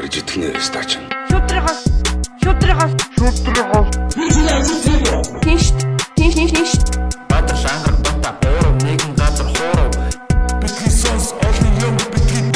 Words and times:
барьж 0.00 0.16
идэх 0.16 0.36
нэ 0.40 0.48
стач. 0.64 0.96
Шудрагаас 1.28 1.84
шудрагаас 2.40 2.92
шудрагаас 3.20 3.88
тийш 5.44 5.64
тийш 6.16 6.34
тийш 6.56 6.72
Баатар 7.28 7.56
шангар 7.60 7.94
бата 8.00 8.32
буурав 8.40 8.74
нэгэн 8.80 9.12
газар 9.20 9.48
хуурав 9.52 9.92
Бидний 10.62 10.88
сонс 10.88 11.36
олон 11.44 11.72
юм 11.84 11.96
бидний 12.12 12.48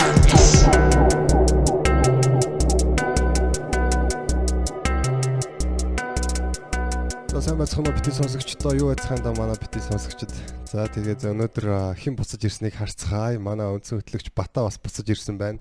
За 7.29 7.43
сайн 7.43 7.59
байцгаана 7.59 7.93
бити 7.93 8.11
сонсогчдоо 8.11 8.73
юу 8.73 8.89
байцгаана 8.89 9.37
манай 9.37 9.57
бити 9.61 9.85
сонсогчд. 9.85 10.33
За 10.73 10.89
тэгээд 10.89 11.29
өнөөдөр 11.29 11.93
хэн 11.93 12.17
буцаж 12.17 12.41
ирснийг 12.41 12.73
харцгаая. 12.81 13.37
Манай 13.37 13.69
үндсэн 13.69 14.01
хөтлөгч 14.01 14.33
Бата 14.33 14.64
бас 14.64 14.81
буцаж 14.81 15.04
ирсэн 15.13 15.36
байна. 15.36 15.61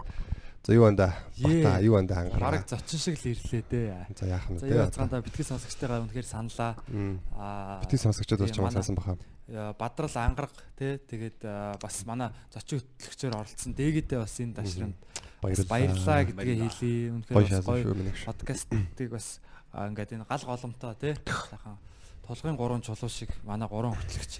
За 0.63 0.73
юу 0.73 0.85
анда? 0.88 1.13
Бата 1.44 1.80
юу 1.84 1.95
анда 1.99 2.16
ангараа. 2.23 2.40
Бараг 2.63 2.67
зочин 2.70 2.99
шиг 2.99 3.20
л 3.20 3.35
ирлээ 3.35 3.63
дээ. 3.67 4.08
За 4.16 4.26
яах 4.31 4.48
нь 4.48 4.59
За 4.59 4.67
те. 4.67 4.80
юу 4.80 4.88
цаанда 4.88 5.20
битгий 5.20 5.44
сонсогчтойгоо 5.44 6.08
үнэхээр 6.08 6.23
саналаа. 6.23 6.80
Аа 7.35 7.84
Бити 7.84 7.99
сонсогчдод 7.99 8.48
тийм, 8.48 8.55
чамаа 8.55 8.71
сансан 8.71 8.95
баха. 8.95 9.18
яа, 9.52 9.76
Бадрал 9.76 10.16
ангараг 10.16 10.55
тий 10.80 10.95
тэгээд 11.04 11.44
аа, 11.44 11.76
бас 11.84 12.05
манай 12.07 12.31
зочин 12.48 12.80
хөтлөгчөөр 12.80 13.35
оролцсон. 13.35 13.76
Дээгэдээ 13.76 14.20
бас 14.23 14.40
энэ 14.40 14.55
дашранд 14.55 14.95
бас 15.44 15.59
баярлалаа 15.68 16.23
гэдгээ 16.31 16.55
хэлье. 16.55 17.12
Үнэхээр 17.12 17.63
Гоё 17.68 17.84
подкастыг 18.23 19.09
бас 19.12 19.43
аа, 19.76 19.91
ингээд 19.91 20.16
энэ 20.16 20.23
гал 20.32 20.48
голомтой 20.48 20.95
тий 20.95 21.13
сайхан 21.27 21.76
толгойн 22.23 22.55
гурван 22.55 22.80
чулуу 22.80 23.12
шиг 23.12 23.35
манай 23.43 23.68
гурван 23.68 23.99
хөтлөгч 23.99 24.40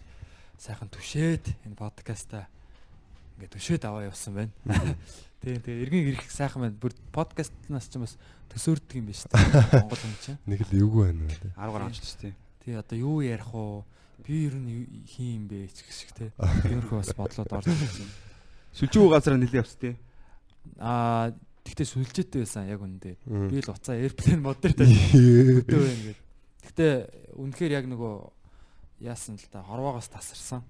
сайхан 0.56 0.88
түшээд 0.88 1.52
энэ 1.68 1.76
подкастаа 1.76 2.48
ингээд 3.36 3.60
төшөөд 3.60 3.84
аваа 3.84 4.08
явсан 4.08 4.40
байна. 4.40 4.56
Тийм 5.44 5.60
тийм 5.60 5.78
эргэн 5.84 6.08
ирэх 6.16 6.32
сайхан 6.32 6.64
байна. 6.64 6.80
Бүр 6.80 6.96
подкастнаас 7.12 7.92
ч 7.92 8.00
бас 8.00 8.16
төсөөрдөг 8.48 8.96
юм 8.96 9.08
биш 9.12 9.24
үү? 9.28 9.36
Монгол 9.76 10.00
хүн 10.00 10.16
чинь. 10.24 10.40
Нэг 10.48 10.64
л 10.64 10.72
эвгүй 10.72 11.12
байна 11.12 11.28
үү 11.28 11.36
те. 11.36 11.52
10 11.52 11.74
гаруй 11.76 11.88
онцлоо 11.92 12.16
тий. 12.24 12.34
Тий 12.64 12.74
одоо 12.80 12.96
юу 12.96 13.20
ярих 13.20 13.52
уу? 13.52 13.84
Би 14.24 14.48
ер 14.48 14.56
нь 14.56 15.04
хин 15.04 15.44
юм 15.44 15.46
бэ 15.52 15.68
ч 15.68 15.84
гэх 15.84 15.92
шиг 15.92 16.12
те. 16.16 16.32
Тиймэрхүү 16.40 16.96
бас 17.04 17.12
бодлоод 17.12 17.52
орж 17.60 17.68
ирсэн. 17.68 18.08
Сүлжүү 18.72 19.06
газараа 19.12 19.40
нэлээ 19.44 19.60
явц 19.60 19.76
тий. 19.76 20.00
Аа 20.80 21.36
тэгтээ 21.68 21.92
сүлжээтэй 21.92 22.40
байсан 22.48 22.72
яг 22.72 22.80
үндэ. 22.80 23.20
Би 23.28 23.60
л 23.60 23.68
уцаа 23.68 24.00
airplane 24.00 24.40
мод 24.40 24.64
дээр 24.64 24.80
байна 24.80 26.04
гэд. 26.08 26.20
Тэгтээ 26.72 26.94
үнэхээр 27.36 27.72
яг 27.84 27.86
нөгөө 27.92 28.14
яасан 29.04 29.36
л 29.36 29.48
та 29.52 29.60
хорвоогоос 29.60 30.08
тасарсан. 30.08 30.64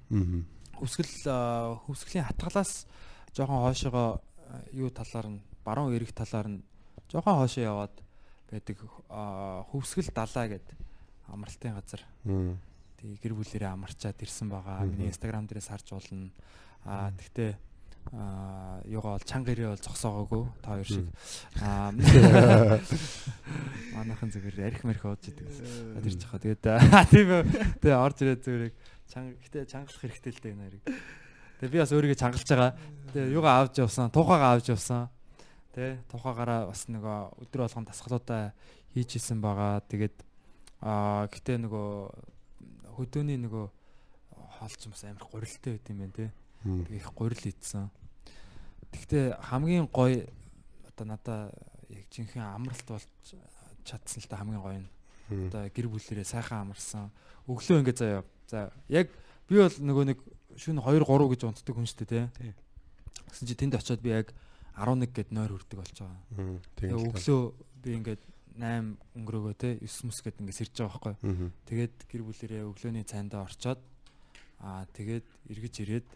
Аа, 1.30 1.78
хүсгэлийн 1.86 2.26
хатгалаас 2.26 2.90
жоохон 3.38 3.62
хоошоогоо 3.70 4.10
аа, 4.18 4.24
юу 4.72 4.90
талаар 4.90 5.28
нь 5.32 5.42
баруун 5.64 5.96
эрэг 5.96 6.12
талаар 6.12 6.48
нь 6.48 6.64
жоохон 7.10 7.40
хоошоо 7.40 7.64
яваад 7.64 7.96
байдаг 8.52 8.78
хөвсгөл 9.72 10.12
далаа 10.14 10.48
гэд 10.52 10.68
амралтын 11.30 11.74
газар 11.74 12.02
тий 13.04 13.20
гэр 13.20 13.36
бүлэрээ 13.36 13.76
амарчаад 13.76 14.16
ирсэн 14.24 14.48
байгаа. 14.48 14.88
Миний 14.88 15.12
инстаграм 15.12 15.44
дээрээс 15.44 15.68
харж 15.68 15.92
болно. 15.92 16.32
Аа 16.88 17.12
тэгтээ 17.12 17.52
аа 18.12 18.80
юугаа 18.88 19.20
бол 19.20 19.28
чанга 19.28 19.52
ирээ 19.52 19.76
бол 19.76 19.84
зогсоогоогүй 19.84 20.44
та 20.64 20.72
хоёр 20.76 20.88
шиг. 20.88 21.08
Аа 21.60 21.92
манайхан 23.96 24.32
зүгээр 24.32 24.72
арх 24.72 24.84
марх 24.88 25.04
ууж 25.04 25.32
идэг. 25.32 25.48
Тэр 25.52 26.16
жахаа 26.16 26.40
тэгээд 26.40 26.64
тийм. 27.12 27.44
Тэгээ 27.84 28.00
орж 28.00 28.18
ирээд 28.24 28.44
зүгээр 28.44 28.72
чанга 29.12 29.36
гэтээ 29.40 29.64
чангалах 29.68 30.00
хэрэгтэй 30.00 30.32
л 30.32 30.42
дээ 30.44 30.54
энэ 30.56 30.64
хоёрыг. 30.64 30.84
Тэгээ 31.64 31.72
би 31.72 31.80
бас 31.80 31.96
өөрийгөө 31.96 32.20
чангалж 32.20 32.44
байгаа. 32.44 32.76
Тэгээ 33.16 33.40
юугаа 33.40 33.64
авч 33.64 33.80
явсан, 33.80 34.12
тухайгаа 34.12 34.60
авч 34.60 34.68
явсан. 34.68 35.08
Тэ 35.72 35.96
тухайгаараа 36.12 36.68
бас 36.68 36.92
нөгөө 36.92 37.40
өдөр 37.40 37.64
болгон 37.64 37.88
тасгалуудаа 37.88 38.52
хийж 38.92 39.16
исэн 39.16 39.40
байгаа. 39.40 39.80
Тэгээд 39.88 40.12
аа 40.84 41.24
гэтээ 41.32 41.64
нөгөө 41.64 41.88
хөдөөний 43.00 43.40
нөгөө 43.48 43.66
хоолч 44.60 44.82
бас 44.92 45.04
амар 45.08 45.24
гурилтай 45.24 45.80
байт 45.80 45.88
юм 45.88 46.04
байна 46.04 46.12
те. 46.12 46.28
Мм. 46.68 46.84
Тэг 46.84 47.00
их 47.00 47.08
гурил 47.16 47.48
идсэн. 47.48 47.88
Тэгтээ 48.92 49.40
хамгийн 49.48 49.88
гоё 49.88 50.28
одоо 50.92 51.06
надаа 51.16 51.48
яг 51.88 52.12
жинхэнэ 52.12 52.44
амралт 52.44 52.84
болж 52.92 53.08
чадсан 53.88 54.20
л 54.20 54.28
та 54.28 54.36
хамгийн 54.36 54.60
гоё 54.60 54.84
нь. 54.84 54.92
Одоо 55.48 55.64
гэр 55.72 55.88
бүлэрээ 55.88 56.28
сайхан 56.28 56.68
амарсан. 56.68 57.08
Өглөө 57.48 57.88
ингээ 57.88 57.96
заяа. 57.96 58.28
За 58.52 58.68
яг 58.92 59.08
би 59.48 59.64
бол 59.64 59.72
нөгөө 59.72 60.12
нэг 60.12 60.20
шөнө 60.58 60.82
2 60.82 61.04
3 61.06 61.32
гэж 61.34 61.42
унтдаг 61.48 61.76
хүн 61.76 61.88
шүү 61.88 62.08
дээ. 62.08 62.26
Тий. 62.38 62.52
Гэсэн 63.30 63.48
чи 63.48 63.56
тэнд 63.56 63.78
очиод 63.78 64.02
би 64.02 64.14
яг 64.14 64.34
11 64.78 65.10
гэд 65.14 65.30
нойр 65.34 65.54
хүрдэг 65.54 65.78
болж 65.80 65.98
байгаа. 66.02 66.22
Тэгээ 66.78 66.98
өглөө 66.98 67.42
би 67.84 67.90
ингээд 67.98 68.22
8 68.58 68.98
өнгөрөөгөө 69.18 69.56
те 69.58 69.70
9 69.82 70.10
мөс 70.10 70.20
гэд 70.22 70.38
ингээд 70.42 70.60
сэрж 70.62 70.74
байгаа 70.78 70.94
байхгүй. 70.94 71.16
Тэгээд 71.70 71.96
гэр 72.10 72.22
бүлэрээ 72.26 72.62
өглөөний 72.70 73.06
цайндаа 73.06 73.46
орчоод 73.46 73.82
аа 74.62 74.86
тэгээд 74.94 75.26
эргэж 75.50 75.76
ирээд 75.82 76.08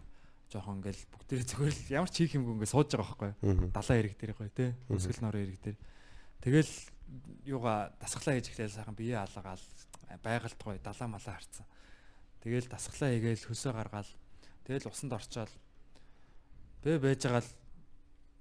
жоохон 0.47 0.79
ингээл 0.79 1.03
бүгдээ 1.11 1.43
зүгээр 1.43 1.75
л 1.75 1.95
ямар 1.97 2.09
ч 2.13 2.23
хийх 2.23 2.37
юмгүй 2.39 2.53
ингээд 2.55 2.73
сууж 2.73 2.87
байгаа 2.93 3.03
байхгүй. 3.03 3.31
Мм. 3.43 3.69
Далайн 3.75 3.99
эрэг 3.99 4.15
дээр 4.15 4.33
гоё 4.37 4.51
те. 4.53 4.65
Өсгөл 4.87 5.21
норын 5.25 5.43
эрэг 5.43 5.59
дээр. 5.59 5.77
Тэгэл 6.39 6.73
юугаа 7.43 7.91
дасглаа 7.99 8.35
хийж 8.39 8.47
эхлээл 8.55 8.77
сайхан 8.77 8.95
бие 8.95 9.17
алгаал 9.19 9.65
байгальд 10.23 10.59
гоё 10.63 10.79
далаа 10.79 11.07
малаа 11.11 11.33
харцсан. 11.35 11.67
Тэгэл 12.39 12.71
дасглаа 12.71 13.11
хийгээл 13.11 13.47
хөлсөө 13.47 13.73
гаргаал. 13.75 14.11
Тэгэл 14.67 14.91
усанд 14.91 15.15
орчоод 15.15 15.51
бэ 16.83 16.99
байж 16.99 17.23
байгаа 17.23 17.41
л 17.41 17.51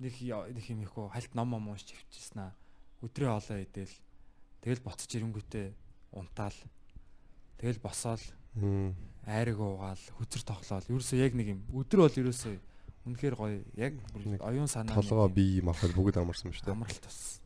нэг 0.03 0.15
нэг 0.19 0.65
юм 0.67 0.83
ихгүй 0.83 1.07
хальт 1.15 1.33
ном 1.39 1.55
ном 1.55 1.71
уншиж 1.71 1.95
хөвчихсэн 1.95 2.51
аа. 2.51 2.53
Өдрөө 3.07 3.31
олоо 3.39 3.59
идэл. 3.63 3.95
Тэгэл 4.61 4.83
боцож 4.83 5.11
ирэнгүүтээ 5.15 5.67
унтаал. 6.19 6.59
Тэгэл 7.63 7.79
босоол 7.81 8.21
Мм. 8.59 8.93
айраг 9.25 9.59
уугаал 9.61 10.03
хүзэр 10.19 10.43
тоглоол. 10.43 10.85
Ерөөсөө 10.91 11.19
яг 11.23 11.33
нэг 11.39 11.49
юм. 11.55 11.61
Өдөр 11.73 12.09
бол 12.09 12.19
ерөөсөө 12.27 12.55
үнэхээр 13.07 13.35
гоё. 13.39 13.63
Яг 13.79 13.95
оюун 14.43 14.67
санаа 14.69 14.97
Толгоо 14.99 15.29
бие 15.31 15.63
махад 15.63 15.93
бүгд 15.95 16.17
амарсан 16.19 16.51
шүү 16.53 16.67
дээ. 16.67 16.75
амралт 16.75 17.05
бас. 17.05 17.41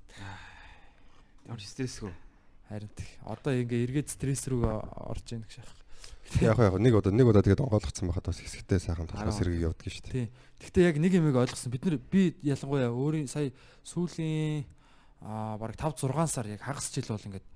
Ямар 1.46 1.60
стрессгүй. 1.60 2.14
Харин 2.70 2.90
тийм. 2.94 3.10
Одоо 3.26 3.52
ингээ 3.58 3.84
эргээд 3.90 4.08
стресс 4.14 4.46
рүү 4.46 4.62
орж 5.10 5.26
ийн 5.34 5.42
гэж 5.42 5.60
шах. 5.60 5.70
Яг 6.40 6.58
яг 6.62 6.74
нэг 6.78 6.94
удаа 6.94 7.10
нэг 7.12 7.26
удаа 7.26 7.42
тэгээд 7.42 7.60
онгойлгоцсон 7.66 8.06
байхад 8.08 8.26
бас 8.30 8.38
хэсэгтэй 8.38 8.78
сайхан 8.78 9.10
Араа. 9.10 9.34
сэргийг 9.34 9.66
явуулдаг 9.66 9.90
шүү 9.90 10.04
дээ. 10.06 10.14
Тийм. 10.14 10.28
Гэхдээ 10.62 10.84
яг 10.86 10.96
нэг 11.02 11.12
юмыг 11.18 11.36
ойлгосон. 11.36 11.72
Бид 11.74 11.84
нар 11.90 11.98
би 11.98 12.22
ялангуяа 12.46 12.90
өөрийн 12.94 13.26
сая 13.26 13.50
сүүлийн 13.82 14.62
аа 15.26 15.58
бараг 15.58 15.74
5 15.74 16.06
6 16.06 16.30
сар 16.30 16.46
яг 16.46 16.62
хагас 16.62 16.86
жил 16.94 17.10
бол 17.10 17.26
ингээд 17.26 17.46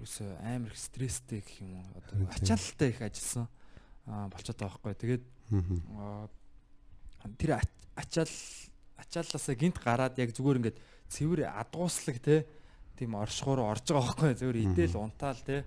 ерөөсөө 0.00 0.30
амар 0.48 0.72
их 0.72 0.80
стресстэй 0.80 1.40
гэх 1.44 1.60
юм 1.60 1.76
уу. 1.76 1.92
Одоо 2.00 2.28
ачаалттай 2.32 2.88
их 2.96 3.00
ажилласан 3.04 3.46
аа 4.08 4.28
болчиход 4.32 4.58
байгаа 4.64 4.80
байхгүй. 4.80 4.96
Тэгээд 4.96 5.24
тэр 7.38 7.50
ач- 7.60 7.84
ачаал 7.96 8.32
ачааллаасаа 8.96 9.54
гинт 9.54 9.76
гараад 9.82 10.16
яг 10.18 10.32
зүгээр 10.32 10.58
ингээд 10.60 10.78
цэвэр 11.12 11.52
адгууслаг 11.52 12.16
те 12.24 12.46
тийм 12.96 13.14
оршихоор 13.20 13.60
орж 13.60 13.86
байгаа 13.92 14.34
байхгүй 14.34 14.64
Мгм. 14.64 14.72
идэл 14.74 14.96
унтаал 14.96 15.40
те 15.44 15.64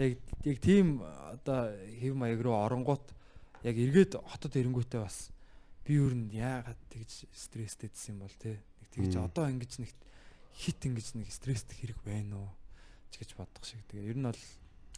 яг 0.00 0.18
яг 0.44 0.58
тийм 0.60 1.02
одоо 1.04 1.72
хэв 2.00 2.14
маяг 2.16 2.40
руу 2.40 2.56
оронгууд 2.64 3.04
яг 3.62 3.76
эргээд 3.76 4.16
хотод 4.18 4.56
ирэнгүүтээ 4.56 5.00
бас 5.04 5.30
би 5.86 5.94
юу 6.00 6.10
н 6.10 6.30
яагаад 6.32 6.80
тэгж 6.90 7.28
стресстэйсэн 7.30 8.16
юм 8.16 8.24
бол 8.26 8.36
те 8.40 8.58
нэг 8.58 8.88
тэгж 8.96 9.12
одоо 9.20 9.46
ингэж 9.52 9.72
нэг 9.84 9.90
хит 10.56 10.80
ингэж 10.84 11.14
нэг 11.16 11.28
стресстэй 11.32 11.76
хэрэг 11.80 12.00
байна 12.04 12.36
уу? 12.42 12.50
Гэж 13.12 13.36
бодох 13.36 13.64
шиг. 13.64 13.80
Тэгээ 13.92 14.08
ер 14.12 14.18
нь 14.18 14.26
бол 14.28 14.40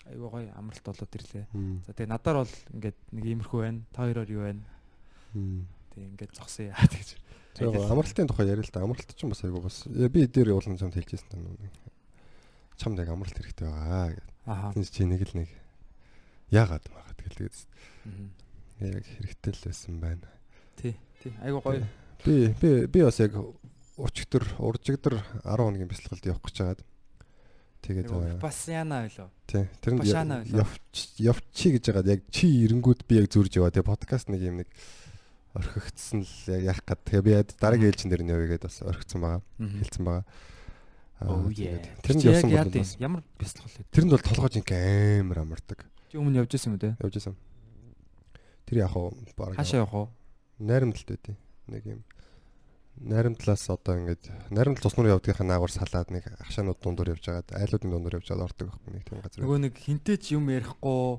айгүй 0.06 0.28
гоё 0.30 0.50
амралт 0.58 0.82
болоод 0.86 1.12
ирлээ. 1.14 1.46
За 1.86 1.92
тэгээ 1.94 2.10
надаар 2.10 2.36
бол 2.42 2.54
ингээд 2.74 2.98
нэг 3.14 3.24
иймэрхүү 3.24 3.60
байна. 3.62 3.80
Та 3.94 4.02
хоёроор 4.06 4.30
юу 4.34 4.42
байна. 4.50 4.62
Тэг 5.94 6.02
ингээд 6.14 6.32
зогсъё. 6.34 6.68
Яа 6.74 6.86
гэж. 6.90 7.08
За 7.54 7.92
амралтын 7.92 8.26
тухай 8.28 8.46
яриа 8.50 8.64
л 8.66 8.70
да. 8.72 8.82
Амралт 8.82 9.10
ч 9.14 9.22
юм 9.22 9.30
бас 9.30 9.44
айгу 9.44 9.60
бас 9.62 9.84
я 9.86 10.08
би 10.08 10.26
дээр 10.26 10.50
явуулсан 10.54 10.78
чамд 10.78 10.94
хэлжсэн 10.98 11.28
та 11.30 11.38
нүг. 11.38 11.58
Чамд 12.76 12.98
яг 12.98 13.08
амралт 13.14 13.36
хэрэгтэй 13.38 13.68
байгаа 13.70 14.10
гэд. 14.18 14.28
Аха. 14.46 14.72
Тэнд 14.74 14.90
чи 14.90 15.04
нэг 15.06 15.22
л 15.22 15.34
нэг 15.38 15.50
яагаад 16.50 16.84
магаад 16.90 17.14
Мгм. 18.04 18.28
яг 18.80 19.04
хэрэгтэй 19.06 19.52
л 19.54 19.62
байсан 19.64 20.00
байна. 20.00 20.28
Тий, 20.76 20.96
тий. 21.22 21.32
Айгу 21.42 21.60
гоё. 21.64 21.86
Би 22.24 22.52
би 22.60 22.86
би 22.86 23.00
бас 23.02 23.18
яг 23.20 23.32
өчигдөр 23.96 24.58
уржигдөр 24.58 25.14
10 25.44 25.56
хоногийн 25.56 25.88
бясалгалд 25.88 26.26
явах 26.26 26.42
гэж 26.44 26.56
байгаад 26.60 26.82
тэгээд 27.84 28.40
бас 28.40 28.58
яана 28.68 29.06
байлоо. 29.06 29.30
тий 29.46 29.64
тэрэнд 29.80 30.00
Башаана 30.02 30.34
байлаа. 30.42 30.66
явч 30.66 30.96
явчи 31.22 31.66
гэж 31.78 31.84
байгаад 31.92 32.08
яг 32.12 32.20
чи 32.30 32.46
эренгүүд 32.66 33.06
би 33.08 33.14
яг 33.22 33.30
зүрж 33.30 33.56
яваа. 33.56 33.70
Тэгээ 33.70 33.88
подкаст 33.88 34.28
нэг 34.28 34.40
юм 34.42 34.56
нэг 34.60 34.68
орхигдсан 35.54 36.20
л 36.26 36.34
яг 36.50 36.62
яах 36.74 36.80
гээд 36.82 37.00
тэгээ 37.06 37.22
би 37.24 37.32
дараагийн 37.58 37.90
ээлжин 37.94 38.10
дээр 38.10 38.22
нь 38.26 38.32
явъя 38.34 38.48
гэдээ 38.58 38.66
бас 38.68 38.78
орхигдсан 38.82 39.20
байгаа. 39.22 39.42
Хэлсэн 39.58 40.04
байгаа. 40.04 40.24
Yeah. 41.54 41.80
Тэрэнд 42.04 42.20
Чи 42.20 42.28
яг 42.28 42.34
явсан 42.42 42.50
яа 42.50 42.64
бол 42.66 42.74
бас- 42.74 42.96
ямар 42.98 43.22
бясалгал 43.38 43.72
вэ? 43.78 43.84
Тэрэнд 43.94 44.12
бол 44.12 44.26
толгойж 44.28 44.54
ингээм 44.60 45.24
амар 45.30 45.38
амардаг. 45.46 45.78
Чи 46.10 46.18
өмнө 46.18 46.42
явж 46.42 46.50
байсан 46.52 46.68
юм 46.68 46.76
уу 46.76 46.82
те? 46.82 46.90
Явж 47.00 47.14
исэн. 47.16 47.34
Тэр 48.66 48.76
яг 48.82 48.92
уу 48.98 49.14
баг 49.38 49.54
Хаашаа 49.56 49.86
явах 49.86 49.94
уу? 49.94 50.08
найрамдалт 50.58 51.08
байдیں۔ 51.08 51.36
Нэг 51.70 51.82
юм 51.86 52.02
Нарийн 52.94 53.34
талаас 53.34 53.66
одоо 53.70 53.98
ингээд 53.98 54.30
нарийн 54.54 54.78
тал 54.78 54.86
цуснуур 54.86 55.18
явдгийнхаа 55.18 55.42
наагур 55.42 55.70
салаад 55.70 56.14
нэг 56.14 56.30
агшаанууд 56.38 56.78
дундуур 56.78 57.10
явж 57.18 57.26
байгаад 57.26 57.50
айлуудын 57.50 57.90
дундуур 57.90 58.22
явж 58.22 58.30
байгаад 58.30 58.46
ордог 58.54 58.70
байхгүй 58.70 58.92
нэг 58.94 59.02
тийм 59.02 59.18
газар. 59.18 59.42
Нөгөө 59.42 59.58
нэг 59.66 59.74
хинтээ 59.82 60.16
ч 60.22 60.38
юм 60.38 60.46
ярихгүй 60.46 61.18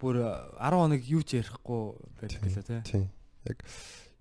бүр 0.00 0.14
10 0.56 0.80
хоног 0.80 1.02
юу 1.04 1.20
ч 1.20 1.44
ярихгүй 1.44 1.82
байдаг 2.24 2.40
гэлээ 2.40 2.64
тий. 2.64 2.80
Тийм. 2.88 3.04
Яг 3.48 3.58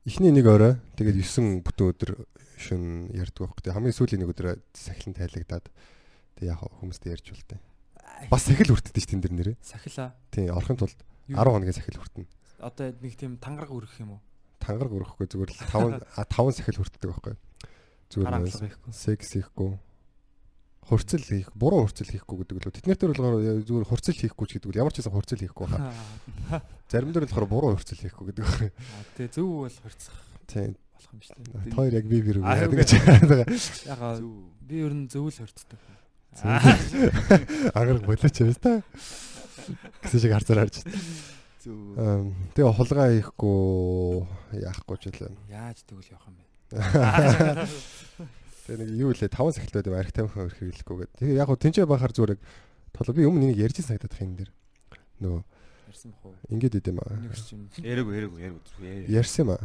эхний 0.05 0.31
нэг 0.31 0.47
орой 0.47 0.73
тэгээд 0.99 1.17
9 1.23 1.63
бүтэн 1.63 1.91
өдөр 1.93 2.11
шүн 2.59 2.83
ярьдаг 3.15 3.47
байхгүй. 3.47 3.61
Тэгээд 3.63 3.77
хамгийн 3.77 3.97
сүүлийн 3.97 4.21
нэг 4.23 4.31
өдөр 4.31 4.47
сахилан 4.75 5.15
тайлагдаад 5.15 5.65
тэг 6.37 6.45
яг 6.47 6.59
хүмүүстээ 6.59 7.13
ярьж 7.15 7.27
болтой. 7.31 7.59
Бас 8.27 8.43
сахил 8.47 8.71
хүртдэг 8.71 8.99
ш 8.99 9.07
тэн 9.07 9.23
дэр 9.23 9.33
нэрээ. 9.33 9.57
Сахила. 9.63 10.13
Тийм 10.31 10.51
орохын 10.51 10.79
тулд 10.79 10.99
Юу? 11.27 11.39
10 11.39 11.55
хоногийн 11.55 11.75
сахил 11.75 11.99
хүртэнэ. 11.99 12.27
Одоо 12.59 12.91
нэг 12.99 13.13
тийм 13.15 13.39
тангараг 13.39 13.71
өргөх 13.71 13.99
юм 14.03 14.19
уу? 14.19 14.21
Тангараг 14.59 14.91
өрөхгүй 14.91 15.27
зүгээр 15.31 15.51
л 15.55 15.59
5 15.71 16.03
5 16.19 16.57
сахил 16.59 16.79
хүртдэг 16.83 17.07
байхгүй. 17.07 17.35
Зүгээр 18.11 18.91
секс 18.91 19.39
хийхгүй 19.39 19.79
хурцл 20.89 21.23
хийх 21.23 21.49
буруу 21.55 21.87
хурцл 21.87 22.09
хийхгүй 22.11 22.35
гэдэг 22.43 22.57
л 22.59 22.75
тэднэр 22.75 22.97
дээр 22.99 23.11
болохоор 23.15 23.35
зүгээр 23.63 23.87
хурцл 23.87 24.17
хийхгүй 24.19 24.45
ч 24.47 24.51
гэдэг 24.59 24.69
нь 24.71 24.79
ямар 24.83 24.93
ч 24.93 24.99
байсан 24.99 25.13
хурцл 25.15 25.39
хийхгүй 25.39 25.67
хаа. 25.71 26.61
Зарим 26.91 27.11
дээр 27.15 27.25
болохоор 27.27 27.47
буруу 27.47 27.71
хурцл 27.77 27.97
хийхгүй 28.03 28.25
гэдэг 28.31 28.43
байна. 28.43 28.71
Тэ 29.15 29.31
зөв 29.31 29.47
бол 29.63 29.77
хорцох 29.83 30.15
Тийм. 30.47 30.75
болох 30.75 31.11
юм 31.13 31.21
шүү 31.23 31.35
дээ. 31.39 31.73
Хоёр 31.73 31.93
яг 31.97 32.05
би 32.11 32.17
бир 32.21 32.37
үг 32.39 32.45
Аа, 32.45 32.55
яадаг 32.59 32.71
үгүй. 32.73 32.79
гэж 32.83 32.91
байгаа. 32.99 33.45
Яга 33.87 34.07
би 34.67 34.75
ер 34.83 34.93
нь 34.93 35.07
зөв 35.07 35.25
л 35.31 35.37
хорцдог. 35.39 35.79
Агараг 37.73 38.03
болооч 38.05 38.35
юм 38.43 38.53
та. 38.59 38.81
Гэсэн 40.03 40.19
шиг 40.19 40.31
харцаар 40.35 40.67
харж. 40.67 40.83
Зүг. 41.63 41.95
Эм 41.95 42.35
тэгээ 42.59 42.75
хулгай 42.75 43.23
хийхгүй 43.23 44.27
яахгүй 44.59 44.97
ч 44.99 45.03
үлээ. 45.15 45.31
Яаж 45.47 45.79
тэгвэл 45.87 46.11
явах 46.11 46.27
юм 46.27 46.35
бэ? 46.35 46.43
Тэгээ 48.63 48.79
нэг 48.79 48.89
юу 48.95 49.11
лээ 49.11 49.27
5 49.27 49.55
сахил 49.59 49.75
байд 49.75 49.87
арх 49.91 50.11
тамхи 50.15 50.39
өрх 50.39 50.55
хэрэглэхгүй 50.55 50.95
гэдэг. 51.03 51.17
Тэгээ 51.19 51.39
яг 51.39 51.47
гоо 51.51 51.59
тэнцээ 51.59 51.83
бахаар 51.83 52.15
зүгээр 52.15 52.39
толоо 52.95 53.13
би 53.13 53.27
өмнө 53.27 53.51
нэг 53.51 53.59
ярьж 53.59 53.83
санагдаад 53.83 54.15
их 54.15 54.23
энэ 54.23 54.37
дэр. 54.39 54.49
Нөгөө 55.19 55.41
Ярьсан 55.91 56.09
бах 56.15 56.23
уу? 56.31 56.35
ингээд 56.47 56.79
идэм 56.79 56.97
аа. 57.03 57.11
Юм. 57.19 57.67
Яриаггүй 57.83 58.13
яриаггүй 58.17 58.39
яриаггүй. 58.39 59.11
Ярьсан 59.11 59.43
юм 59.43 59.51
аа. 59.51 59.61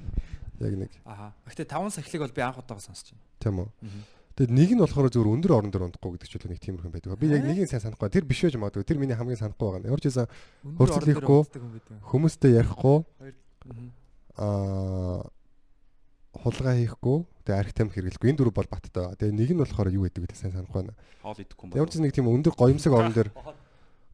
Яг 0.62 0.72
нэг 0.78 0.90
Аха. 1.04 1.34
Гэтэ 1.50 1.68
5 1.68 1.90
сахилыг 1.98 2.22
бол 2.22 2.36
би 2.38 2.42
анх 2.46 2.62
удаага 2.62 2.80
сонсч 2.80 3.12
байна. 3.12 3.26
тийм 3.42 3.56
үү. 3.60 3.68
Тэгэд 4.36 4.52
нэг 4.52 4.70
нь 4.72 4.80
болохоор 4.80 5.08
зүгээр 5.12 5.32
өндөр 5.32 5.52
орон 5.52 5.72
дээр 5.72 5.86
унтахгүй 5.88 6.16
гэдэг 6.16 6.28
ч 6.28 6.34
үл 6.36 6.48
нэг 6.48 6.60
тиймэрхэн 6.60 6.92
байдаг. 6.92 7.16
Би 7.16 7.28
яг 7.28 7.44
нэгийг 7.44 7.68
сайн 7.68 7.84
санахгүй. 7.84 8.08
Тэр 8.12 8.24
биш 8.28 8.40
байж 8.44 8.56
магадгүй. 8.56 8.84
Тэр 8.84 9.00
миний 9.00 9.16
хамгийн 9.16 9.40
санахгүй 9.40 9.80
байгаа. 9.80 9.88
Ямар 9.88 10.00
ч 10.00 10.12
байсан 10.12 10.28
дээр 11.52 11.64
юм 11.64 11.72
байдаг. 11.76 12.00
хүмүүстэй 12.04 12.52
ярихгүй 12.56 12.96
аа 14.36 15.24
хулгай 16.42 16.84
хийхгүй 16.84 17.18
тэгээ 17.46 17.60
арх 17.60 17.72
тамхи 17.72 18.00
хэрэглэхгүй. 18.00 18.28
Энэ 18.30 18.38
дөрөв 18.42 18.54
бол 18.56 18.70
баттай. 18.70 19.14
Тэгээ 19.16 19.34
нэг 19.36 19.50
нь 19.54 19.60
болохоор 19.62 19.88
юу 19.94 20.04
гэдэг 20.08 20.22
вэ 20.26 20.34
сайн 20.34 20.52
санахгүй 20.52 20.82
байна. 20.82 20.94
Хоол 21.22 21.40
идэхгүй 21.40 21.64
юм 21.70 21.76
Ямар 21.78 21.90
ч 21.90 21.94
нэг 22.02 22.12
тийм 22.12 22.26
өндөр 22.26 22.54
гоёмсог 22.58 22.92
орон 22.92 23.14
дээр 23.14 23.30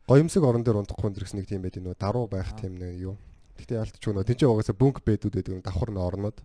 гоёмсог 0.06 0.42
орон 0.44 0.62
дээр 0.62 0.80
унтахгүй 0.84 1.08
энэ 1.08 1.18
гэсэн 1.22 1.38
нэг 1.40 1.48
тийм 1.48 1.62
байд 1.64 1.76
нөө 1.80 1.96
даруу 1.96 2.26
байх 2.28 2.52
тийм 2.58 2.76
нэг 2.76 2.94
юу. 3.00 3.16
Гэтэ 3.56 3.80
яалтч 3.80 4.02
нөгөө 4.02 4.26
тэнцээ 4.28 4.48
угаасаа 4.50 4.76
бүүнк 4.76 4.98
бэдүүд 5.00 5.34
байдаг 5.38 5.62
давхар 5.64 5.90
н 5.90 5.98
орнод. 6.00 6.36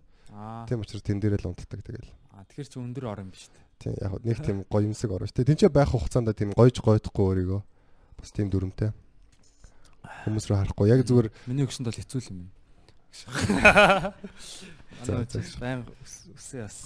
Тийм 0.68 0.80
учраас 0.80 1.04
тэн 1.04 1.20
дээр 1.20 1.40
л 1.40 1.50
унтдаг 1.52 1.80
тэгэл. 1.82 2.08
Аа 2.32 2.46
тэгэхээр 2.48 2.68
чи 2.68 2.78
өндөр 2.78 3.04
орон 3.10 3.28
биш 3.28 3.50
үү? 3.50 3.60
Тийм 3.78 3.94
яг 3.98 4.12
нэг 4.22 4.38
тийм 4.40 4.58
гоёмсог 4.70 5.10
орно 5.12 5.26
шүү. 5.26 5.44
Тэнцээ 5.44 5.70
байх 5.72 5.90
хугацаанд 5.92 6.32
тийм 6.32 6.54
гоёж 6.54 6.78
гойтхгүй 6.78 7.24
өөрийгөө 7.44 7.60
бас 8.18 8.30
тийм 8.30 8.50
дүрмтэй. 8.50 8.90
Хүмүүс 10.24 10.46
рүү 10.48 10.58
харахгүй 10.58 10.88
яг 10.90 11.02
зүгээр 11.06 11.28
Миний 11.50 11.66
өгсөнд 11.66 11.90
бол 11.90 11.98
хэцүү 11.98 12.20
юм 12.30 12.46
байна. 12.46 12.54
Манай 15.06 15.26
үс 15.28 15.54
баян 15.60 15.82
үсээ 16.34 16.62
бас 16.66 16.78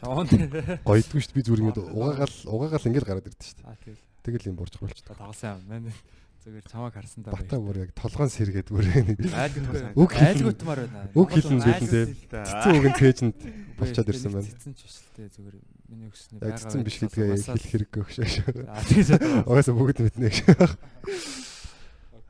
шоон 0.00 0.26
дээр. 0.28 0.80
гоёдгүй 0.88 1.20
шүү. 1.20 1.34
Би 1.36 1.42
зүгээр 1.44 1.62
ингэж 1.64 1.78
угаагаал 1.92 2.36
угаагаал 2.46 2.88
ингэж 2.88 3.04
гараад 3.06 3.28
ирдэ 3.28 3.44
шүү. 3.44 3.64
Аа 3.66 3.76
тэгэл 3.80 4.02
Тэгэл 4.20 4.48
юм 4.52 4.56
бурж 4.60 4.74
болчихдог. 4.80 5.16
тоглосон 5.16 5.60
юм 5.60 5.68
байна. 5.68 5.92
Зүгээр 6.40 6.66
чамааг 6.72 6.94
харсан 6.96 7.20
даа. 7.24 7.36
Бата 7.36 7.56
бүр 7.60 7.76
яг 7.84 7.90
толгоон 7.92 8.30
сэргээд 8.32 8.68
бүр 8.72 8.84
хэлэн- 8.88 9.28
айлгуутмаар 9.28 10.80
байна. 10.88 11.12
үг 11.12 11.28
хэлэн 11.36 11.60
дээ. 11.60 12.06
Цэцэн 12.32 12.72
үг 12.80 12.86
нь 12.88 12.96
тээжэнд 12.96 13.36
болчиход 13.76 14.08
ирсэн 14.08 14.32
байна. 14.32 14.48
Цэцэн 14.48 14.72
ч 14.72 14.80
өшөлтэй 14.88 15.26
зүгээр 15.36 15.56
миний 15.92 16.08
өгснөө 16.08 16.40
Яг 16.40 16.56
цэцэн 16.64 16.80
биш 16.80 16.96
гэдгээ 16.96 17.28
хэлэх 17.44 17.68
хэрэггүй 17.68 18.02
гэж. 18.08 18.34
Аа 18.72 18.84
тийм. 18.88 19.04
Угаасаа 19.44 19.74
бүгд 19.76 19.98
мэднэ 20.00 20.28
гэж. 20.32 20.38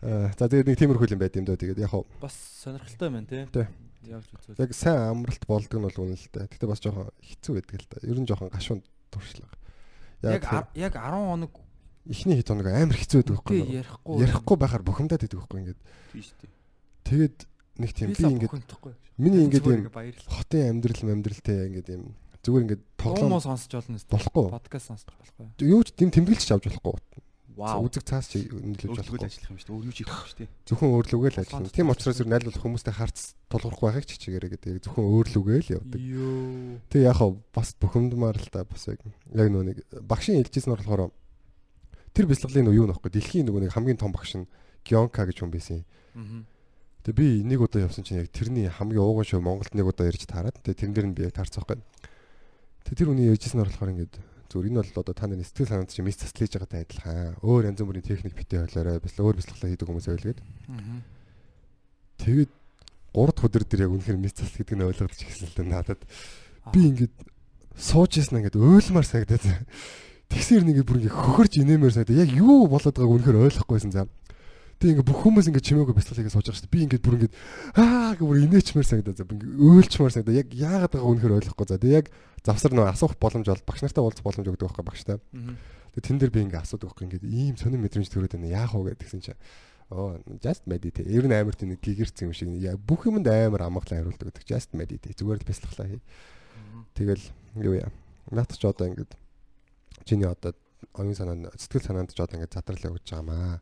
Аа 0.03 0.35
за 0.39 0.45
тэгээд 0.51 0.69
нэг 0.75 0.79
тиймэрхүү 0.83 1.11
юм 1.15 1.21
байд 1.23 1.39
юм 1.39 1.47
даа. 1.47 1.55
Тэгээд 1.55 1.79
яг 1.87 1.95
Бас 2.19 2.35
сонирхолтой 2.67 3.09
байна 3.15 3.31
тий. 3.31 3.47
Тий. 3.47 3.67
Явж 4.07 4.27
үзвэл. 4.33 4.59
яг 4.65 4.73
сайн 4.75 4.99
амралт 5.13 5.45
болдог 5.47 5.77
нь 5.81 5.85
бол 5.85 5.99
үнэн 6.05 6.17
л 6.17 6.29
дээ. 6.33 6.49
Гэтэ 6.49 6.67
бас 6.67 6.81
жоохон 6.81 7.11
хэцүү 7.21 7.53
байдаг 7.61 7.77
л 7.81 7.89
да. 7.91 7.97
Ер 8.09 8.19
нь 8.21 8.29
жоохон 8.29 8.49
гашуун 8.49 8.81
туршлага. 9.13 9.53
Яг 10.25 10.41
Яг 10.41 10.45
ар- 10.49 10.71
яг 10.75 10.95
10 10.97 11.13
хоног 11.29 11.53
эхний 12.09 12.37
хэд 12.41 12.49
хоног 12.49 12.67
амар 12.73 12.97
хэцүү 12.97 13.19
байдаг 13.21 13.35
байхгүй 13.37 13.57
юу? 13.61 13.69
ярихгүй. 13.77 14.17
Ярихгүй 14.25 14.57
байхаар 14.57 14.85
бухимдаад 14.85 15.21
байдаг 15.21 15.39
байхгүй 15.41 15.59
ингээд. 15.61 15.81
Шүү 16.17 16.37
дээ. 16.41 16.53
Тэгээд 17.05 17.37
нэг 17.81 17.91
тийм 17.93 18.09
би 18.13 18.25
ингээд 18.25 18.53
миний 19.21 19.43
ингээд 19.45 19.65
юм 19.69 19.85
хотын 20.29 20.65
амьдрал 20.73 21.01
амьдралтай 21.13 21.59
ингээд 21.69 21.89
юм 21.93 22.05
зүгээр 22.41 22.65
ингээд 22.65 22.83
Тоглоом 22.97 23.41
сонсож 23.41 23.73
болно 23.73 23.97
болохгүй. 24.01 24.47
Подкаст 24.49 24.87
сонсож 24.89 25.13
болохгүй. 25.13 25.47
Юу 25.61 25.81
ч 25.85 25.93
тийм 25.93 26.09
тэмдэглэж 26.09 26.49
авч 26.57 26.65
болохгүй. 26.73 26.97
Вау. 27.61 27.85
Үзэг 27.85 28.05
цаас 28.09 28.27
ч 28.33 28.49
нөлөөлж 28.49 28.89
Өөрлөгөө 28.89 29.21
болохгүй. 29.21 29.29
ажиллах 29.29 29.51
юм 29.53 29.59
шүү 29.61 29.69
дээ. 29.69 29.77
Өөр 29.77 29.85
юу 29.85 29.93
ч 29.93 29.99
хийх 30.01 30.09
юм 30.09 30.25
шүү 30.25 30.39
дээ. 30.41 30.49
Зөвхөн 30.65 30.91
өөрлөгөө 30.97 31.29
л 31.29 31.37
Толгойд 31.37 31.45
ажиллана. 31.45 31.77
Тийм 31.77 31.93
учраас 31.93 32.21
ер 32.25 32.29
нь 32.31 32.37
аль 32.41 32.47
болох 32.49 32.65
хүмүүстэй 32.65 32.95
харц 32.97 33.19
толгорох 33.53 33.81
байхыг 33.85 34.07
ч 34.09 34.13
чигээрээ 34.17 34.51
гэдэг. 34.57 34.81
Зөвхөн 34.81 35.07
өөрлөгөө 35.13 35.59
л 35.61 35.73
явдаг. 35.77 36.01
Тэгээ 36.89 37.05
яг 37.05 37.17
хав 37.21 37.33
бас 37.53 37.69
бухимдмаар 37.77 38.37
л 38.41 38.49
та 38.49 38.65
бас 38.65 38.83
яг 38.89 39.05
яг 39.05 39.49
нөө 39.53 39.65
нэг 39.69 39.77
багшийн 40.01 40.41
хэлжсэн 40.41 40.73
нь 40.73 40.77
болохоор 40.81 41.13
тэр 42.17 42.25
бяцлаглын 42.27 42.73
юу 42.73 42.89
нөхгүй 42.89 43.11
дэлхийн 43.13 43.45
нөгөө 43.45 43.61
нэг 43.69 43.75
хамгийн 43.77 44.01
том 44.01 44.11
багш 44.11 44.41
нь 44.41 44.49
Гёнка 44.81 45.29
гэж 45.29 45.45
хүн 45.45 45.53
байсан. 45.53 45.85
Мгм. 46.17 46.49
Тэгээ 47.05 47.17
би 47.21 47.29
нэг 47.45 47.61
удаа 47.61 47.85
явсан 47.85 48.05
чинь 48.05 48.25
яг 48.25 48.33
тэрний 48.33 48.69
хамгийн 48.73 49.05
ууган 49.05 49.29
шүү 49.29 49.45
Монголд 49.45 49.77
нэг 49.77 49.85
удаа 49.85 50.09
ярьж 50.09 50.25
таарад. 50.25 50.57
Тэгээ 50.65 50.81
тэрэн 50.89 50.95
дээр 50.97 51.07
нь 51.13 51.17
би 51.17 51.23
яг 51.29 51.37
таарцах 51.37 51.69
байхгүй. 51.69 51.85
Тэгээ 52.89 52.97
тэр 52.97 53.09
хүний 53.13 53.29
ярьжсэн 53.29 53.61
нь 53.61 53.65
болохоор 53.69 53.93
ингээд 53.93 54.15
зүгээр 54.51 54.69
энэ 54.75 54.83
бол 54.83 55.03
одоо 55.07 55.15
та 55.15 55.31
нарын 55.31 55.47
сэтгэл 55.47 55.71
санаанд 55.71 55.95
чинь 55.95 56.05
мис 56.05 56.19
таслиж 56.19 56.51
байгаатай 56.59 56.83
адилхан. 56.83 57.39
Өөр 57.47 57.71
янз 57.71 57.81
бүрийн 57.87 58.03
техник 58.03 58.35
битээ 58.35 58.67
хоолоорой. 58.67 58.99
Бас 58.99 59.15
өөр 59.15 59.39
бяцлаглаа 59.39 59.71
хийдэг 59.71 59.87
хүмүүс 59.87 60.07
байлгээд. 60.11 60.41
Мгм. 60.67 60.99
Тэгээд 62.19 62.51
3 63.15 63.31
дахь 63.31 63.47
өдөр 63.47 63.65
дээр 63.67 63.85
яг 63.87 63.95
үнэхээр 63.95 64.19
мис 64.19 64.35
тасл 64.35 64.59
гэдэг 64.59 64.75
нь 64.75 64.87
ойлгогдож 64.87 65.21
ирсэн 65.23 65.47
л 65.51 65.57
дээ 65.59 65.67
надад. 65.71 66.03
Би 66.75 66.81
ингээд 66.91 67.15
сууж 67.75 68.11
яснаа 68.19 68.43
ингээд 68.43 68.59
уйлмаар 68.59 69.07
санагдаад. 69.07 69.47
Тэгсэр 70.31 70.63
нэг 70.63 70.87
бүр 70.87 71.03
ингээд 71.03 71.19
хөхөрж 71.19 71.53
инээмээр 71.59 71.95
санагдаад 71.95 72.23
яг 72.23 72.31
юу 72.35 72.71
болоод 72.71 72.95
байгааг 72.95 73.15
үнэхээр 73.19 73.43
ойлгохгүйсэн 73.51 73.95
зам. 73.95 74.11
Тэг 74.79 74.95
ингээд 74.95 75.09
бүх 75.11 75.21
хүмүүс 75.27 75.51
ингээд 75.51 75.67
чимээгүй 75.67 75.95
бяцлаглыг 75.97 76.31
сууж 76.31 76.47
байгаа 76.47 76.59
шүү 76.59 76.67
дээ. 76.71 76.75
Би 76.75 76.83
ингээд 76.87 77.03
бүр 77.03 77.17
ингээд 77.19 77.35
аа 77.75 78.15
гэх 78.15 78.25
бүр 78.25 78.39
инээчмээр 78.47 78.87
санагдаад 78.87 79.19
за 79.19 79.27
ингээд 79.27 79.59
уйлчмаар 79.59 80.13
санагдаад 80.15 80.41
яг 80.41 80.49
яагаад 80.55 80.93
байгааг 80.95 81.11
үнэхээр 81.11 81.37
ойлгохгүй. 81.37 81.67
За 81.67 81.83
тэг 81.83 81.91
яг 81.91 82.07
завсар 82.47 82.73
нөө 82.73 82.91
асуух 82.91 83.17
боломж 83.21 83.47
бол 83.47 83.65
багш 83.67 83.83
нартай 83.85 84.03
уулзах 84.05 84.25
боломж 84.25 84.47
өгдөг 84.49 84.69
байхгүй 84.69 84.87
багштай. 84.87 85.19
Мгм. 85.33 85.57
Тэг 85.95 86.03
тэн 86.07 86.19
дээр 86.19 86.33
би 86.33 86.41
ингээд 86.47 86.65
асуудаг 86.65 86.95
байхгүй 86.95 87.05
ингээд 87.09 87.25
ийм 87.27 87.57
сонир 87.61 87.81
мэдрэмж 87.83 88.09
төрөөд 88.09 88.35
байна. 88.39 88.49
Яах 88.49 88.75
вэ 88.75 88.95
гэдгсэн 88.97 89.21
чинь 89.21 89.41
оо 89.91 90.23
just 90.39 90.65
meditate. 90.71 91.11
Ер 91.11 91.27
нь 91.27 91.35
амар 91.35 91.55
тийм 91.55 91.75
гигэрсэн 91.75 92.31
юм 92.31 92.33
шиг. 92.33 92.49
Бүх 92.87 93.11
юмд 93.11 93.27
амар 93.27 93.67
амгалан 93.67 94.07
хариулдаг 94.07 94.31
гэдэг. 94.31 94.47
Just 94.47 94.71
meditate. 94.73 95.19
Зүгээр 95.19 95.43
л 95.43 95.49
бяцлаглаа 95.51 95.89
хий. 95.91 96.03
Тэгэл 96.95 97.25
юу 97.59 97.75
яа. 97.75 97.91
Наад 98.31 98.55
ч 98.55 98.63
одоо 98.63 98.87
ингээд 98.87 99.19
чиний 100.07 100.31
одоо 100.31 100.55
оюун 100.95 101.19
санаанд 101.19 101.51
сэтгэл 101.59 101.83
санаанд 101.83 102.15
ч 102.15 102.23
одоо 102.23 102.39
ингээд 102.39 102.55
задрал 102.55 102.95
өгч 102.95 103.11
байгаамаа. 103.11 103.59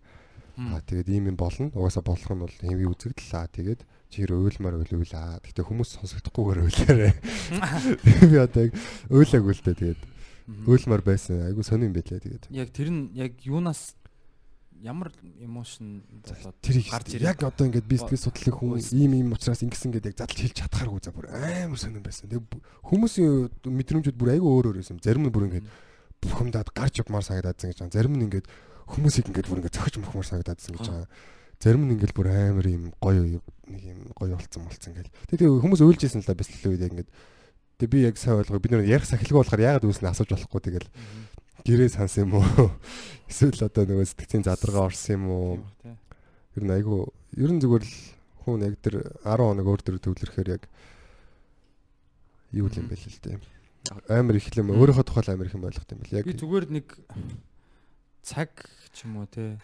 Аа 0.58 0.82
тэгээд 0.82 1.08
ийм 1.08 1.24
юм 1.30 1.36
болно. 1.38 1.70
Угаасаа 1.70 2.02
болох 2.02 2.26
нь 2.34 2.42
бол 2.42 2.50
хэвийн 2.58 2.90
үзэгдэл 2.90 3.32
аа. 3.38 3.46
Тэгээд 3.46 3.80
чи 4.10 4.16
хэр 4.26 4.34
уйлмаар 4.34 4.82
уйлуулаа. 4.82 5.38
Гэтэ 5.38 5.62
хүмүүс 5.62 5.90
сонсогдохгүйгээр 6.02 6.60
уйлаарэ. 6.66 7.08
Би 8.30 8.36
одоо 8.42 8.62
яг 8.66 8.74
уйлаагүй 9.08 9.54
л 9.54 9.62
дээ 9.62 9.78
тэгээд 9.78 10.00
Мгм. 10.48 10.64
уйлмаар 10.66 11.02
байсан. 11.04 11.44
Айгу 11.46 11.62
сонирн 11.62 11.92
байлээ 11.94 12.18
тэгээд. 12.24 12.44
Яг 12.50 12.72
тэр 12.72 12.88
нь 12.90 13.12
яг 13.14 13.36
юунаас 13.44 13.94
ямар 14.80 15.12
эмошн 15.42 16.00
болоод 16.24 16.56
гарч 16.62 17.12
яг 17.20 17.36
ирээд 17.36 17.44
одоо 17.44 17.66
ингээд 17.68 17.84
би 17.90 17.98
сэтгэл 18.00 18.24
судлалын 18.30 18.56
хүн 18.56 18.70
Үс. 18.80 18.90
ийм 18.96 19.12
ийм 19.12 19.28
учраас 19.36 19.60
ингэсэн 19.60 19.90
гэдэг 19.92 20.14
яг 20.14 20.18
задлж 20.24 20.38
хэлж 20.38 20.56
чадхааргүй 20.64 21.00
за 21.04 21.10
бүр 21.12 21.26
амар 21.34 21.76
сонирн 21.78 22.00
байсан. 22.06 22.30
Бу- 22.30 22.62
хүмүүсийн 22.86 23.50
мэдрэмжүүд 23.66 24.16
бүр 24.16 24.38
айгүй 24.38 24.48
өөр 24.48 24.66
өөр 24.72 24.78
байсан. 24.80 24.96
Зарим 25.02 25.26
нь 25.26 25.34
бүр 25.34 25.50
ингээд 25.52 25.66
бухимдаад 26.22 26.70
гарч 26.72 27.02
явмаар 27.02 27.26
санагдаадсан 27.26 27.68
гэж 27.74 27.78
байгаа. 27.84 27.92
Зарим 27.98 28.14
нь 28.16 28.24
ингээд 28.30 28.46
хүмүүсийг 28.92 29.28
ингээд 29.28 29.48
бүр 29.48 29.60
ингээд 29.60 29.76
зохиж 29.76 29.94
мөхмөр 30.00 30.26
санагдаадсан 30.26 30.76
гэж 30.76 30.86
байгаа. 30.88 31.08
Зарим 31.58 31.82
нь 31.84 31.94
ингээд 31.96 32.14
бүр 32.16 32.28
амар 32.32 32.66
ийм 32.66 32.92
гоё 33.02 33.40
нэг 33.68 33.82
ийм 33.82 34.00
гоё 34.16 34.36
болцсон 34.38 34.64
болцсон 34.64 34.94
гэл. 34.96 35.12
Тэгээд 35.28 35.60
хүмүүс 35.60 35.82
уйлжсэн 35.84 36.22
л 36.22 36.28
да 36.28 36.38
бяцлалын 36.38 36.72
үед 36.72 36.86
ингээд 36.88 37.10
Тэгээ 37.78 37.94
би 37.94 37.98
яг 38.10 38.18
сайн 38.18 38.42
ойлгоо 38.42 38.58
бид 38.58 38.74
нэр 38.74 38.90
ярих 38.90 39.06
сахилгүй 39.06 39.38
болохоор 39.38 39.62
яагаад 39.62 39.86
үүснэ 39.86 40.10
асууж 40.10 40.34
болохгүй 40.34 40.62
тэгэл 40.66 40.90
гэрээ 41.62 41.94
сансан 41.94 42.26
юм 42.26 42.42
уу? 42.42 42.74
Эсвэл 43.30 43.70
одоо 43.70 43.86
нөгөө 43.86 44.02
сэтгцийн 44.02 44.42
задаргаа 44.42 44.90
орсон 44.90 45.14
юм 45.14 45.24
уу? 45.30 45.52
Ер 46.58 46.66
нь 46.66 46.74
айгүй 46.74 47.06
ер 47.38 47.50
нь 47.54 47.62
зүгээр 47.62 47.86
л 47.86 47.94
хүн 48.42 48.66
яг 48.66 48.74
тэр 48.82 48.98
10 49.22 49.30
хоног 49.30 49.66
өөр 49.70 49.82
төр 49.86 50.02
төвлөрөхөөр 50.02 50.48
яг 50.58 50.66
юу 52.50 52.66
юм 52.66 52.86
бэ 52.90 52.98
л 52.98 53.22
дээ. 53.22 53.38
Амар 54.10 54.42
их 54.42 54.50
юм 54.58 54.74
өөрийнхөө 54.74 55.06
тухай 55.06 55.22
л 55.22 55.32
амар 55.38 55.46
их 55.46 55.54
юм 55.54 55.70
ойлгох 55.70 55.86
юм 55.86 56.02
бэл 56.02 56.18
яг 56.18 56.26
Би 56.26 56.34
зүгээр 56.34 56.66
нэг 56.82 56.86
цаг 58.26 58.50
ч 58.94 59.04
юм 59.06 59.16
уу 59.22 59.26
те 59.28 59.58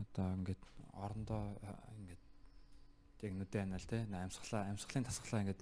одоо 0.00 0.26
ингээд 0.38 0.62
орондоо 0.94 1.42
ингээд 1.98 2.22
яг 3.24 3.32
нүдэ 3.34 3.56
байна 3.58 3.76
л 3.80 3.86
те 3.88 4.04
амьсгалаа 4.08 4.68
амьсгалын 4.72 5.04
тасглаа 5.08 5.40
ингээд 5.44 5.60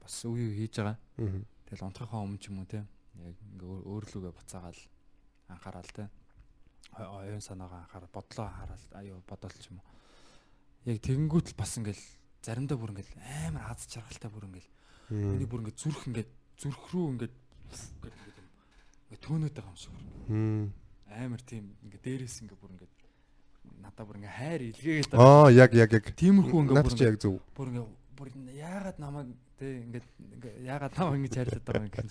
бас 0.00 0.14
үе 0.24 0.44
үе 0.50 0.54
хийж 0.66 0.74
байгаа. 0.80 0.96
Тэгэл 1.66 1.86
унтрахаа 1.86 2.22
өмнө 2.24 2.38
ч 2.42 2.48
юм 2.50 2.62
уу 2.62 2.68
те 2.70 2.82
яг 3.20 3.36
ингээ 3.40 3.66
өөр- 3.66 3.86
өөрлөгөө 3.90 4.32
буцаагаал 4.36 4.80
анхаарал 5.50 5.90
те 5.94 6.08
оюун 6.96 7.40
санаагаа 7.44 7.84
анхаарал 7.86 8.10
бодлоо 8.14 8.46
анхаарал 8.46 8.84
аюу 8.98 9.22
бодол 9.28 9.54
ч 9.58 9.68
юм 9.70 9.78
уу. 9.78 9.86
Яг 10.88 10.98
тэгэнгүүт 11.04 11.52
л 11.52 11.58
бас 11.60 11.76
ингээл 11.78 12.04
заримдаа 12.42 12.78
бүр 12.80 12.92
ингээл 12.96 13.12
амар 13.48 13.70
аз 13.74 13.84
жаргалтай 13.90 14.30
бүр 14.32 14.48
ингээл 14.48 14.70
миний 15.10 15.46
бүр 15.50 15.60
ингээд 15.66 15.78
зүрх 15.82 16.02
ингээд 16.08 16.30
зүрх 16.58 16.82
рүү 16.94 17.06
ингээд 17.14 17.34
ингээд 18.00 18.16
ингээд 18.16 18.38
юм 18.40 18.48
ингээд 19.10 19.22
төөнөд 19.26 19.54
байгаа 19.54 19.70
юм 19.74 19.78
шиг. 19.78 19.92
Амар 21.10 21.42
тийм 21.42 21.74
ингээд 21.84 22.02
дээрээс 22.06 22.36
ингээд 22.46 22.60
бүр 22.60 22.72
ингээд 22.74 22.94
надаа 23.82 24.04
бүр 24.06 24.16
ингээд 24.22 24.36
хайр 24.38 24.60
илгээгээд 24.70 25.12
Аа 25.18 25.50
яг 25.50 25.70
яг 25.74 25.90
яг. 25.92 26.04
тиймэрхүү 26.14 26.58
ингээд 26.64 26.76
Наад 26.78 26.88
бүр 26.90 27.02
яг 27.06 27.16
зөв. 27.20 27.36
бүр 27.54 27.68
ингээд 27.70 27.88
бүр 28.16 28.28
яагаад 28.54 28.98
намайг 29.00 29.28
тий 29.58 29.72
ингээд 29.84 30.06
ингээд 30.20 30.56
яагаад 30.68 30.94
намайг 30.96 31.18
ингэж 31.20 31.34
хайрлаад 31.40 31.64
байгаа 31.64 31.80
юм 31.80 31.90
гэж 31.90 32.10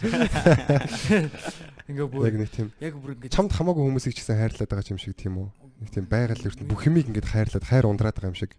ингээд 1.90 2.10
бүр 2.10 2.26
Яг 2.28 2.36
нэг 2.40 2.50
тийм 2.54 2.68
яг 2.82 2.94
бүр 2.98 3.12
ингээд 3.18 3.34
чамд 3.34 3.52
хамаагүй 3.54 3.84
хүмүүсийг 3.88 4.14
ч 4.18 4.20
гэсэн 4.26 4.38
хайрлаад 4.42 4.70
байгаа 4.70 4.92
юм 4.94 5.02
шиг 5.02 5.16
тийм 5.18 5.34
үү? 5.38 5.48
Нэг 5.80 5.90
тийм 5.96 6.06
байгаль 6.10 6.46
ертөнд 6.50 6.70
бүх 6.70 6.84
юмыг 6.90 7.08
ингээд 7.10 7.30
хайрлаад 7.30 7.66
хайр 7.66 7.86
ундраад 7.88 8.16
байгаа 8.18 8.32
юм 8.34 8.40
шиг. 8.42 8.54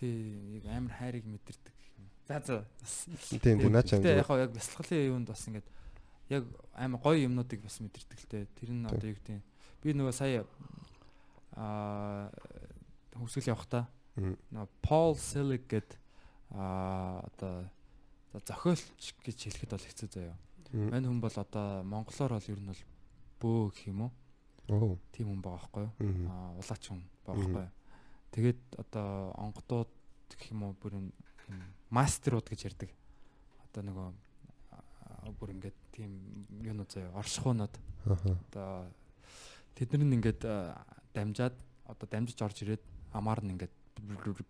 тий 0.00 0.58
яг 0.58 0.64
амар 0.72 0.94
хайрыг 0.96 1.24
мэдэрдэг. 1.28 1.74
За 2.28 2.40
за 2.44 2.64
Тийм 3.40 3.58
тийм 3.60 3.72
наа 3.72 3.82
чам. 3.84 4.00
Гэтэ 4.02 4.20
яг 4.20 4.28
яг 4.28 4.52
бясалгалын 4.52 5.08
юунд 5.12 5.28
бас 5.32 5.42
ингээд 5.48 5.66
яг 6.28 6.44
амар 6.76 7.00
гоё 7.00 7.24
юмнуудыг 7.28 7.60
бас 7.64 7.80
мэдэрдэг 7.80 8.18
л 8.20 8.28
те. 8.28 8.46
Тэр 8.58 8.70
нь 8.76 8.84
одоо 8.84 9.08
юу 9.08 9.16
гэдэг 9.16 9.32
юм. 9.40 9.42
Би 9.82 9.94
нөгөө 9.94 10.14
сая 10.14 10.42
аа 11.56 12.30
хөвсгөл 13.18 13.52
явахдаа 13.54 13.86
Мгм. 14.18 14.34
нөгөө 14.50 14.68
Paul 14.82 15.14
Selig 15.14 15.64
гэд 15.70 15.94
аа 16.50 17.22
одоо 17.30 17.70
зохиолч 18.42 19.14
гэж 19.22 19.38
хэлэхэд 19.46 19.70
бол 19.70 19.86
хэцүү 19.86 20.08
заяа. 20.10 20.36
Мань 20.74 21.06
хүн 21.06 21.20
бол 21.22 21.36
одоо 21.38 21.82
монголоор 21.86 22.34
бол 22.34 22.50
ер 22.50 22.58
нь 22.60 22.70
бол 22.70 22.82
бөө 23.40 23.70
гэх 23.70 23.86
юм 23.88 24.00
уу? 24.06 24.12
Оо. 24.68 24.98
Тийм 25.14 25.30
хүн 25.30 25.40
байгаа 25.42 25.70
байхгүй 25.70 25.84
юу? 25.86 26.28
Аа 26.28 26.50
улаач 26.58 26.82
хүн 26.90 27.02
байгаа 27.24 27.38
байхгүй 27.38 27.62
юу? 27.62 27.74
Тэгээд 28.34 28.60
одоо 28.82 29.08
онгодууд 29.38 29.90
гэх 30.34 30.50
юм 30.50 30.62
уу 30.66 30.74
бүр 30.82 30.92
юм 30.98 31.06
мастерууд 31.94 32.46
гэж 32.50 32.60
ярьдаг. 32.74 32.90
Одоо 33.70 33.82
нөгөө 33.86 34.08
бүр 35.38 35.50
ингээд 35.54 35.78
тийм 35.94 36.10
юунууд 36.58 36.90
заяа 36.90 37.14
оршихуунууд 37.16 37.74
одоо 38.50 38.90
тэд 39.78 39.94
нар 39.94 40.02
нь 40.02 40.16
ингээд 40.18 40.42
аа, 40.42 40.82
дамжаад 41.14 41.54
одоо 41.86 42.06
дамжиж 42.10 42.42
орж 42.42 42.66
ирээд 42.66 42.82
амаар 43.14 43.46
нь 43.46 43.54
ингээд 43.54 43.74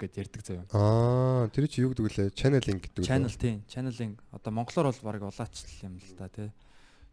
гэд 0.01 0.15
ярьдаг 0.17 0.43
заяа. 0.45 0.65
Аа, 0.73 1.49
тэр 1.53 1.69
чи 1.69 1.85
юу 1.85 1.93
гэдэг 1.93 2.05
вүлээ? 2.05 2.29
Channeling 2.33 2.81
гэдэг 2.81 3.05
үү? 3.05 3.09
Channel 3.09 3.37
тийм 3.37 3.61
channeling 3.69 4.17
одоо 4.33 4.53
монголоор 4.53 4.93
бол 4.93 5.05
баг 5.05 5.23
улаачл 5.29 5.69
юм 5.85 6.01
л 6.01 6.13
да 6.17 6.29
тий. 6.33 6.49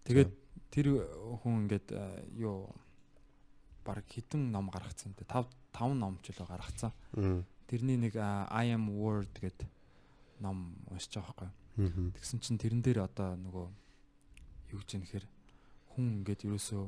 Тэгээд 0.07 0.31
тэр 0.71 0.87
хүн 1.43 1.67
ингээд 1.67 1.91
юу 2.39 2.71
баг 3.83 4.03
хитэн 4.07 4.51
ном 4.51 4.71
гаргацсан 4.71 5.15
тий. 5.15 5.27
5 5.27 5.47
5 5.75 5.95
ном 5.95 6.19
ч 6.23 6.31
үлээ 6.31 6.47
гаргацсан. 6.47 6.91
Тэрний 7.67 7.99
нэг 7.99 8.15
I 8.15 8.71
am 8.71 8.91
word 8.91 9.31
гэд 9.39 9.67
ном 10.39 10.75
уншиж 10.91 11.19
байгаа 11.19 11.51
байхгүй. 11.75 12.11
Тэгсэн 12.19 12.39
чинь 12.39 12.59
тэрэн 12.59 12.83
дээр 12.83 13.07
одоо 13.07 13.35
нөгөө 13.35 13.67
юу 14.75 14.79
гэж 14.79 14.91
нэхэр 14.99 15.25
хүн 15.95 16.23
ингээд 16.23 16.47
ерөөсөө 16.47 16.83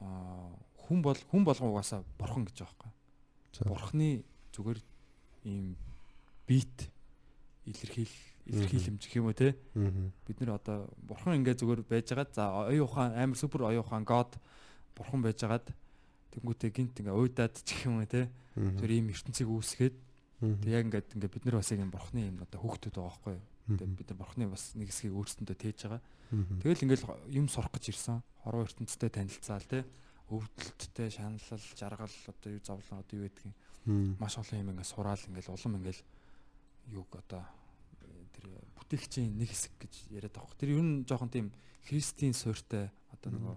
хүн 0.00 1.02
бол 1.04 1.18
хүн 1.30 1.44
болгон 1.44 1.70
угаасаа 1.70 2.02
бурхан 2.18 2.44
гэж 2.48 2.64
байгаа 2.64 2.90
байхгүй. 2.90 3.68
Бурханы 3.68 4.10
зүгээр 4.54 4.80
ийм 5.44 5.76
бит 6.48 6.90
илэрхийл 7.68 8.14
илэрхийлэмж 8.50 9.02
гэх 9.04 9.16
юм 9.20 9.30
уу 9.30 9.36
те? 9.36 9.54
Бид 10.26 10.40
нэр 10.40 10.56
одоо 10.56 10.88
бурхан 11.04 11.38
ингээд 11.38 11.60
зүгээр 11.60 11.82
байжгаад 11.84 12.34
за 12.34 12.66
оюун 12.66 12.88
ухаан 12.88 13.12
амар 13.14 13.38
супер 13.38 13.68
оюун 13.68 13.84
ухаан 13.84 14.04
god 14.08 14.34
бурхан 14.96 15.22
байжгаад 15.22 15.68
тэнгуүтээ 16.34 16.70
гинт 16.72 16.98
ингээ 16.98 17.14
уйдаад 17.14 17.54
ч 17.60 17.68
гэх 17.70 17.86
юм 17.86 18.00
уу 18.00 18.08
те? 18.08 18.32
Тэр 18.56 18.90
ийм 18.90 19.12
ертөнцийг 19.12 19.46
үүсгээд 19.46 19.96
тэг 20.40 20.70
яг 20.72 20.84
ингээд 20.88 21.14
ингээ 21.14 21.30
бид 21.30 21.44
нар 21.44 21.60
бас 21.60 21.70
яг 21.70 21.84
юм 21.84 21.92
бурханы 21.92 22.20
юм 22.32 22.40
одоо 22.40 22.58
хөөхтүүд 22.64 22.96
байгаа 22.96 23.12
байхгүй 23.12 23.36
юу 23.68 23.76
тэг 23.76 23.88
Мгм. 23.88 23.96
бид 23.98 24.08
нар 24.10 24.18
бурханы 24.18 24.46
бас 24.48 24.74
нэг 24.74 24.88
хэсгийг 24.88 25.12
өөрсөндөө 25.16 25.56
тээж 25.58 25.78
байгаа 25.84 26.00
тэгэл 26.62 26.84
ингээл 26.86 27.04
юм 27.34 27.46
сурах 27.50 27.72
гэж 27.74 27.84
ирсэн 27.92 28.22
хорвоо 28.44 28.64
ертөнцтэй 28.64 29.10
танилцаал 29.10 29.66
те 29.68 29.84
өвдөлттэй 30.30 31.08
шаналл 31.10 31.42
жаргал 31.74 32.14
одоо 32.30 32.50
юу 32.54 32.62
зовлон 32.62 33.02
одоо 33.02 33.14
юу 33.18 33.26
гэдгийг 33.26 33.54
маш 34.20 34.38
олон 34.38 34.60
юм 34.62 34.70
ингээ 34.70 34.86
сураал 34.86 35.18
ингээл 35.26 35.50
улам 35.50 35.76
ингээл 35.82 36.02
юг 36.94 37.08
одоо 37.18 37.42
тэр 38.30 38.46
бүтээгчийн 38.78 39.34
нэг 39.34 39.50
хэсэг 39.50 39.74
гэж 39.80 39.94
яриад 40.14 40.34
байгаа. 40.38 40.54
Тэр 40.58 40.70
ер 40.78 40.82
нь 40.86 41.02
жоохон 41.02 41.30
тийм 41.34 41.50
христийн 41.82 42.30
суурьтай 42.32 42.94
одоо 43.10 43.30
нөгөө 43.34 43.56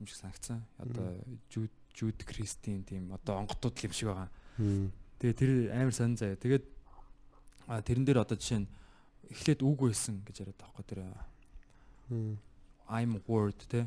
юм 0.00 0.06
шиг 0.06 0.20
санагцсан. 0.20 0.60
Одоо 0.76 1.16
жууд 1.48 1.72
жууд 1.96 2.20
христийн 2.20 2.84
тийм 2.84 3.08
одоо 3.16 3.40
онготууд 3.40 3.76
юм 3.80 3.92
шиг 3.96 4.12
байгаа. 4.12 4.28
Тэгээ 5.24 5.36
тэр 5.40 5.50
амар 5.72 5.94
сонь 5.96 6.16
заяа. 6.20 6.36
Тэгээд 6.36 6.64
тэрэн 7.64 8.04
дээр 8.04 8.20
одоо 8.20 8.36
жишээ 8.36 8.60
нь 8.60 8.68
эхлээд 9.30 9.62
үг 9.62 9.78
байсан 9.86 10.20
гэж 10.26 10.42
яриад 10.42 10.58
байгаа. 10.58 10.84
Тэр 10.86 11.00
Мм. 12.10 12.38
I'm 12.90 13.22
word 13.28 13.58
те. 13.70 13.86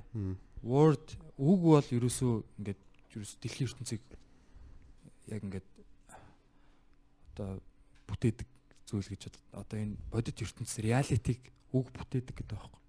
Word 0.64 1.04
үг 1.36 1.60
бол 1.60 1.84
ерөөсөө 1.84 2.34
ингээд 2.64 2.82
ерөөс 3.12 3.36
дэлхийн 3.44 3.68
ертөнцийг 3.68 4.02
яг 5.28 5.44
ингээд 5.44 5.68
одоо 7.36 7.60
бүтээдэг 8.08 8.48
зүйл 8.88 9.12
гэж 9.12 9.28
одоо 9.52 9.76
энэ 9.76 10.00
бодит 10.08 10.40
ертөнцийн 10.40 10.88
реалитиг 10.88 11.52
үг 11.76 11.92
бүтээдэг 11.92 12.32
гэдэг 12.32 12.56
байхгүй. 12.56 12.82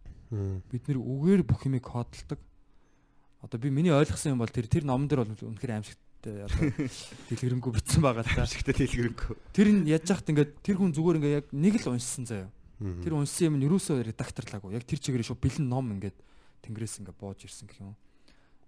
Бид 0.70 0.82
нэр 0.86 1.02
үгээр 1.02 1.42
бүх 1.42 1.66
юмыг 1.66 1.82
кодолдог. 1.82 2.38
Одоо 3.42 3.58
би 3.58 3.74
миний 3.74 3.90
ойлгосон 3.90 4.38
юм 4.38 4.42
бол 4.44 4.54
тэр 4.54 4.70
тэр 4.70 4.86
номон 4.86 5.10
дээр 5.10 5.26
бол 5.26 5.50
үнэхээр 5.50 5.82
аимшигтай 6.24 6.44
одоо 6.44 6.88
дэлгэрэнгүй 7.28 7.72
бичсэн 7.72 8.02
байгаа 8.02 8.24
л 8.24 8.32
та. 8.32 8.46
Шигтэй 8.48 8.74
дэлгэрэнгүй. 8.74 9.36
Тэр 9.52 9.68
нь 9.72 9.88
яаж 9.88 10.08
яхад 10.08 10.28
ингээд 10.30 10.52
тэр 10.64 10.76
хүн 10.80 10.92
зүгээр 10.96 11.18
ингээд 11.20 11.38
яг 11.44 11.46
нэг 11.52 11.74
л 11.84 11.92
уншсан 11.92 12.24
заяа. 12.24 12.50
Тэр 12.80 13.14
уншсан 13.14 13.52
юм 13.52 13.56
нь 13.60 13.66
юусоо 13.68 14.00
редакторлаагүй. 14.00 14.74
Яг 14.74 14.84
тэр 14.88 15.00
чигээр 15.00 15.24
шүү 15.24 15.38
бэлэн 15.38 15.68
ном 15.68 15.92
ингээд 15.92 16.16
тэнгэрээс 16.64 17.04
ингээд 17.04 17.20
бууж 17.20 17.44
ирсэн 17.44 17.68
гэх 17.68 17.80
юм. 17.84 17.96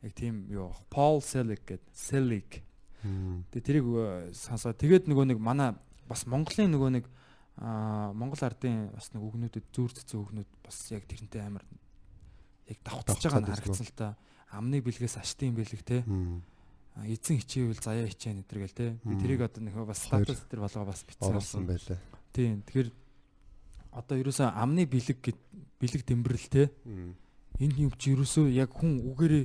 Яг 0.04 0.12
тийм 0.12 0.46
юу 0.52 0.72
Paul 0.92 1.24
Selig 1.24 1.64
гэдэг 1.64 1.90
Selig. 1.92 2.62
Тэгээ 3.52 3.64
тэрийг 3.64 3.86
э, 3.86 4.32
сонсоо. 4.36 4.76
Тэгээд 4.76 5.08
нөгөө 5.08 5.32
нэг 5.32 5.38
манай 5.40 5.72
бас 6.08 6.26
Монголын 6.28 6.72
нөгөө 6.74 6.90
нэг 7.00 7.04
аа 7.56 8.12
Монгол 8.12 8.40
ардын 8.44 8.92
бас 8.92 9.08
нэг 9.14 9.22
үгнүүдэд 9.24 9.72
зүүр 9.72 9.92
цэцэн 9.96 10.20
үгнүүд 10.20 10.50
бас 10.60 10.76
яг 10.92 11.08
тэрнтэй 11.08 11.40
амар 11.40 11.64
яг 12.68 12.78
давхцаж 12.84 13.22
байгаа 13.24 13.40
нь 13.40 13.48
харагдсан 13.48 13.86
л 13.86 13.94
та. 13.96 14.08
Амны 14.52 14.82
бэлгээс 14.82 15.16
аштын 15.22 15.54
бэлэг 15.54 15.82
те. 15.86 16.04
Эзэн 17.04 17.36
хичээвэл 17.44 17.76
заяа 17.82 18.08
хичээн 18.08 18.40
өдр 18.40 18.58
гэл 18.64 18.72
те. 18.72 18.86
Би 19.04 19.14
тэрийг 19.20 19.40
одоо 19.44 19.60
нэг 19.60 19.74
бас 19.84 20.00
статус 20.00 20.40
дээр 20.48 20.60
болгоо 20.64 20.84
бас 20.88 21.04
бичсэн 21.04 21.28
болсон. 21.36 21.66
байлаа. 21.68 21.98
Тийм. 22.32 22.62
Тэгэхээр 22.64 22.88
одоо 23.92 24.16
ерөөсөө 24.16 24.48
амны 24.56 24.82
бэлэг 24.88 25.18
гэд 25.20 25.38
бэлэг 25.80 26.02
тэмбэрэл 26.08 26.48
те. 26.48 26.62
Энэ 27.60 27.76
юм 27.84 27.92
чи 28.00 28.12
ерөөсөө 28.16 28.48
яг 28.52 28.72
хүн 28.72 29.00
үгээрээ 29.12 29.44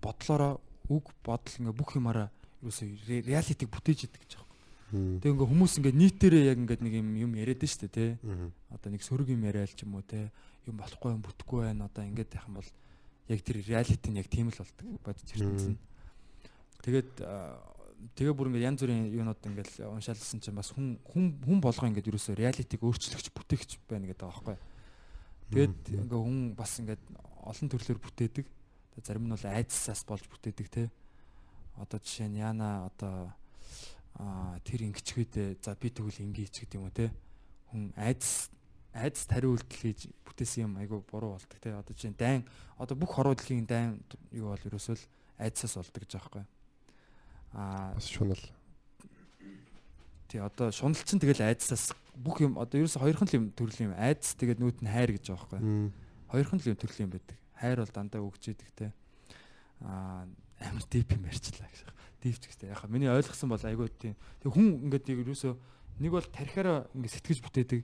бодлороо 0.00 0.60
үг 0.88 1.08
бодол 1.24 1.54
ингээ 1.60 1.76
бүх 1.76 1.96
юмараа 1.96 2.28
ерөөсөө 2.60 2.88
ре- 3.08 3.24
реалитиг 3.24 3.68
бүтээж 3.72 4.04
идэг 4.08 4.20
гэж 4.24 4.32
байна. 4.36 4.48
Тэгээ 5.20 5.32
ингээ 5.36 5.48
хүмүүс 5.52 5.72
ингээ 5.80 5.94
нийтээрээ 5.96 6.44
яг 6.52 6.58
ингээ 6.60 6.78
нэг 6.84 6.94
юм 7.00 7.08
юм 7.16 7.32
яриад 7.36 7.60
дээ 7.64 7.88
те. 7.88 8.18
Одоо 8.72 8.88
нэг 8.92 9.00
сөрөг 9.04 9.28
юм 9.32 9.44
яриад 9.44 9.72
ч 9.72 9.84
юм 9.88 9.96
уу 9.96 10.04
те. 10.04 10.32
Юм 10.68 10.76
болохгүй 10.80 11.12
юм 11.16 11.20
бүтэхгүй 11.24 11.64
байна. 11.68 11.88
Одоо 11.88 12.04
ингээд 12.04 12.36
яхан 12.36 12.54
бол 12.60 12.68
яг 13.28 13.40
тэр 13.44 13.56
реалити 13.64 14.08
нь 14.12 14.16
яг 14.20 14.28
тийм 14.32 14.48
л 14.52 14.56
болдог. 14.56 14.84
Бодож 15.04 15.28
ертөнцийн. 15.32 15.76
Тэгээд 16.80 17.10
тэгээ 18.16 18.32
бүр 18.32 18.48
ингээ 18.48 18.68
янз 18.72 18.80
бүрийн 18.80 19.12
юунууд 19.12 19.40
ингээл 19.44 19.92
уншаалсан 19.92 20.40
чинь 20.40 20.56
бас 20.56 20.72
хүн 20.72 20.96
хүн 21.04 21.36
хүн 21.44 21.60
болгоо 21.60 21.88
ингээд 21.92 22.08
ерөөсөө 22.08 22.40
реалитиг 22.40 22.80
өөрчлөгч 22.80 23.28
бүтээгч 23.36 23.70
байна 23.84 24.08
гэдэг 24.08 24.24
байхгүй. 24.24 24.56
Тэгээд 25.52 25.76
Мм. 25.76 26.00
ингээ 26.08 26.20
хүн 26.24 26.38
бас 26.56 26.72
ингээд 26.80 27.02
олон 27.44 27.68
төрлөөр 27.68 28.00
бүтээдэг. 28.00 28.46
Зарим 29.00 29.28
нь 29.28 29.34
бол 29.36 29.46
айдсаас 29.48 30.04
болж 30.08 30.24
бүтээдэг 30.28 30.68
те. 30.72 30.88
Одоо 31.76 32.00
жишээ 32.00 32.28
нь 32.32 32.40
яана 32.40 32.88
одоо 32.88 33.32
тэр 34.64 34.80
ингэчгээд 34.88 35.60
за 35.60 35.76
би 35.76 35.88
тэгвэл 35.92 36.24
ingийч 36.24 36.64
гэдэг 36.64 36.76
юм 36.80 36.88
уу 36.88 36.96
те. 36.96 37.12
Хүн 37.72 37.92
айдс 37.96 38.48
айдс 38.92 39.24
тариу 39.28 39.56
үйлдэл 39.56 39.80
хийж 39.84 40.08
бүтээсэн 40.24 40.68
юм 40.68 40.76
айгу 40.80 41.04
буруу 41.04 41.36
болдог 41.36 41.58
те. 41.60 41.76
Одоо 41.76 41.92
жишээ 41.96 42.12
нь 42.12 42.20
дайн 42.20 42.40
одоо 42.76 42.96
бүх 42.96 43.12
хоруу 43.12 43.36
дэлхийн 43.36 43.68
дайн 43.68 44.00
юу 44.32 44.52
бол 44.52 44.66
ерөөсөө 44.68 44.96
л 44.96 45.04
айдсаас 45.40 45.76
болдог 45.80 46.04
гэж 46.04 46.12
байхгүй. 46.16 46.44
Аа 47.52 47.94
Бас 47.94 48.06
шунал. 48.08 48.38
тий 50.30 50.38
одоо 50.38 50.70
шунал 50.70 50.94
чинь 51.02 51.18
тэгэл 51.18 51.42
айдсаас 51.42 51.90
бүх 52.14 52.38
юм 52.40 52.54
одоо 52.58 52.78
ерөөсө 52.78 53.02
хоёрхан 53.02 53.26
л 53.26 53.34
юм 53.34 53.44
төрлийн 53.50 53.90
юм 53.90 53.98
айдс 53.98 54.38
тэгээд 54.38 54.62
нүүт 54.62 54.78
нь 54.84 54.90
хайр 54.92 55.10
гэж 55.18 55.34
байгаа 55.34 55.58
байхгүй. 55.58 55.90
Хоёрхан 56.30 56.58
л 56.62 56.70
юм 56.70 56.78
төрлийн 56.78 57.06
юм 57.10 57.12
байдаг. 57.18 57.36
Хайр 57.58 57.78
бол 57.82 57.90
дандаа 57.90 58.20
өгч 58.22 58.44
идэг 58.54 58.70
те. 58.78 58.86
Аа 59.82 60.28
амар 60.62 60.84
дип 60.86 61.10
юм 61.16 61.24
ярьчлаа 61.26 61.66
гэж. 61.66 61.90
Дип 62.22 62.36
ч 62.38 62.46
гэстэй. 62.46 62.70
Яг 62.70 62.84
миний 62.86 63.10
ойлгосон 63.10 63.50
бол 63.50 63.64
айгүй 63.64 63.88
тийм. 63.98 64.14
Тэг 64.44 64.52
хүн 64.54 64.86
ингээд 64.86 65.08
ерөөсө 65.10 65.56
нэг 65.98 66.10
бол 66.12 66.28
тархиараа 66.30 66.86
ингээд 66.94 67.14
сэтгэж 67.16 67.40
бүтээдэг. 67.42 67.80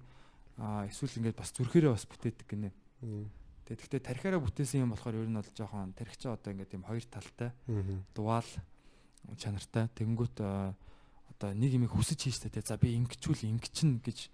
Аа 0.61 0.85
эсвэл 0.87 1.19
ингээд 1.19 1.41
бас 1.41 1.51
зүрхээрээ 1.57 1.91
бас 1.97 2.05
бүтээдэг 2.07 2.47
гинэ. 2.47 2.71
Мм. 3.03 3.27
Тэг 3.65 3.81
гэхдээ 3.81 4.05
тархиараа 4.05 4.41
бүтээсэн 4.45 4.85
юм 4.85 4.93
болохоор 4.93 5.17
ер 5.19 5.27
нь 5.27 5.35
бол 5.41 5.51
жоохон 5.57 5.97
тархич 5.97 6.29
одоо 6.29 6.53
ингээд 6.53 6.71
тийм 6.77 6.85
хоёр 6.85 7.03
талтай 7.09 7.51
Мм. 7.67 8.05
Чанартай. 9.35 9.91
Тэнгүүт 9.99 10.37
аа, 10.41 10.79
одоо 11.35 11.51
нэг 11.53 11.75
юм 11.75 11.91
хүсэж 11.91 12.31
хийжтэй 12.31 12.51
те. 12.55 12.63
За 12.63 12.79
би 12.79 12.95
ингэчүүл 12.95 13.51
ингэчин 13.51 13.99
гэж 14.01 14.31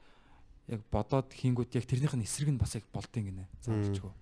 яг 0.69 0.81
бодоод 0.93 1.33
хийнгүүт 1.33 1.75
яг 1.81 1.89
тэрнийх 1.89 2.15
нь 2.15 2.27
эсрэг 2.29 2.53
нь 2.53 2.61
бас 2.61 2.77
яг 2.77 2.85
болдгийн 2.93 3.33
гинэ. 3.33 3.49
Заавалчгүй. 3.65 4.13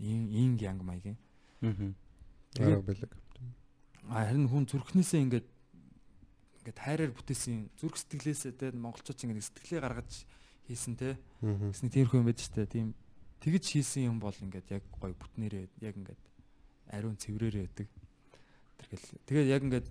Ин 0.00 0.32
инг 0.32 0.62
янг 0.64 0.82
маягийн. 0.82 1.18
Аа. 1.62 1.94
Арга 2.58 2.82
бэлэг. 2.82 3.12
Харин 4.08 4.48
хүн 4.48 4.64
зүрхнээсээ 4.64 5.20
ингээд 5.28 5.48
ингээд 6.64 6.78
хайраар 6.80 7.12
бүтээсэн 7.12 7.70
зүрх 7.76 7.96
сэтгэлээсээ 8.00 8.52
те 8.56 8.66
монголчууд 8.72 9.20
ингээд 9.20 9.48
сэтгэлээ 9.52 9.80
гаргаж 9.84 10.24
хийсэн 10.68 10.94
те. 10.96 11.16
Мм. 11.40 11.72
Гэсний 11.72 11.92
тиймэрхүү 11.92 12.20
юм 12.20 12.28
байж 12.28 12.40
штэ. 12.44 12.68
Тийм 12.68 12.96
тэгж 13.40 13.64
хийсэн 13.78 14.08
юм 14.10 14.16
бол 14.20 14.34
ингээд 14.34 14.68
яг 14.80 14.84
гой 15.00 15.12
бүтнээрээ 15.12 15.64
яг 15.84 15.94
ингээд 15.96 16.22
ариун 16.92 17.16
цэврээрээ 17.16 17.64
байдаг. 17.68 17.88
Тэргээл 18.78 19.06
тэгээд 19.26 19.48
яг 19.52 19.62
ингээд 19.66 19.86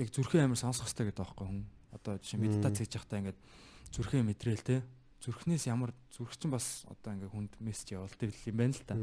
яг 0.00 0.08
зүрхээ 0.10 0.44
амар 0.48 0.58
сонсох 0.58 0.88
хэрэгтэй 0.88 1.12
гэдэг 1.12 1.20
байхгүй 1.24 1.46
хүн. 1.46 1.62
Одоо 1.94 2.12
жишээ 2.18 2.40
медитац 2.40 2.76
хийж 2.80 2.92
явахдаа 2.96 3.18
ингээд 3.20 3.38
зүрхээ 3.94 4.22
мэдрээл 4.24 4.64
те. 4.66 4.76
Зүрхнээс 5.24 5.64
ямар 5.70 5.92
зүрх 6.12 6.36
чинь 6.36 6.52
бас 6.52 6.84
одоо 6.90 7.14
ингээд 7.16 7.32
хүнд 7.32 7.52
мессеж 7.60 7.96
явуулдаг 7.96 8.28
юм 8.44 8.56
байна 8.60 8.74
л 8.76 8.84
та. 8.84 8.94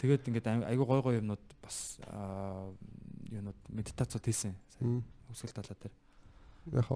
Тэгээд 0.00 0.28
ингээд 0.28 0.46
ай- 0.48 0.68
айгүй 0.74 0.86
гой 0.86 1.00
гой 1.02 1.14
юмнууд 1.20 1.44
бас 1.62 1.98
аа, 2.08 2.72
юунууд 3.30 3.58
медитацууд 3.70 4.24
хийсэн. 4.24 4.54
Үсгэл 5.32 5.54
талаа 5.56 5.76
дээр. 5.76 5.94
Яг 6.74 6.88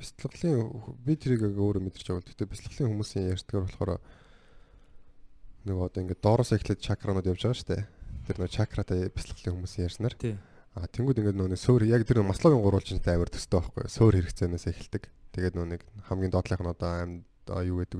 бяцлаглын 0.00 0.70
би 1.04 1.12
тэрийг 1.16 1.42
өөрөө 1.52 1.82
мэдэрч 1.84 2.06
байгаа. 2.08 2.24
Гэтэ 2.24 2.48
бяцлаглын 2.48 2.88
хүмүүсийн 2.94 3.28
ярьдгаар 3.36 3.64
болохоор 3.68 4.00
нөгөө 5.64 5.84
одоо 5.88 6.00
ингээд 6.04 6.20
доороос 6.24 6.52
эхлээд 6.56 6.80
чакранууд 6.84 7.28
явж 7.28 7.40
байгаа 7.44 7.58
шүү 7.60 7.68
дээ. 7.72 7.84
Тэр 8.28 8.36
нөгөө 8.40 8.52
чакратай 8.56 8.98
бяцлаглын 9.12 9.54
хүмүүсийн 9.60 9.84
ярьснаар 9.88 10.14
Тий. 10.16 10.36
А 10.74 10.90
тэнгууд 10.90 11.18
ингээд 11.22 11.38
нэг 11.38 11.54
сөөр 11.54 11.86
яг 11.86 12.02
тэр 12.02 12.26
маслогийн 12.26 12.58
гурвалжинтай 12.58 13.14
амар 13.14 13.30
төстэй 13.30 13.62
байхгүй. 13.62 13.86
Сөөр 13.86 14.14
хэрэгцээнээс 14.18 14.66
эхэлдэг. 14.74 15.06
Тэгээд 15.30 15.54
нөгөө 15.54 15.70
нэг 15.70 15.82
хамгийн 16.10 16.34
доотлох 16.34 16.62
нь 16.66 16.72
одоо 16.74 16.90
амьд 16.98 17.22
юу 17.46 17.78
гэдэг 17.86 17.98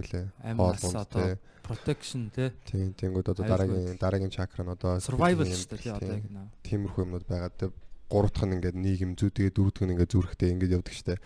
Хоолунд, 0.59 0.99
одоо 1.07 1.23
тий. 1.23 1.39
protection 1.63 2.31
те 2.35 2.51
Тийм 2.67 2.95
тэнгууд 2.99 3.31
одоо 3.31 3.45
дараагийн 3.47 3.95
дараагийн 3.95 4.35
чакра 4.35 4.67
нь 4.67 4.75
одоо 4.75 4.99
survival 4.99 5.47
шүү 5.47 5.71
дээ 5.71 5.83
тий 5.87 5.93
одоо 5.95 6.15
яг 6.19 6.27
наа. 6.35 6.51
тиймэрхүү 6.67 7.03
юмнууд 7.07 7.27
байгаа. 7.31 7.51
Тэгээ 7.55 7.75
гуравдах 8.11 8.45
нь 8.49 8.55
ингээд 8.59 8.77
нийгэм 8.79 9.13
зүй 9.15 9.31
тэгээ 9.31 9.55
дөрөвдөх 9.55 9.85
нь 9.87 9.93
ингээд 9.95 10.13
зүрхтэй 10.15 10.51
ингээд 10.51 10.75
явдаг 10.75 10.95
штэ. 10.99 11.23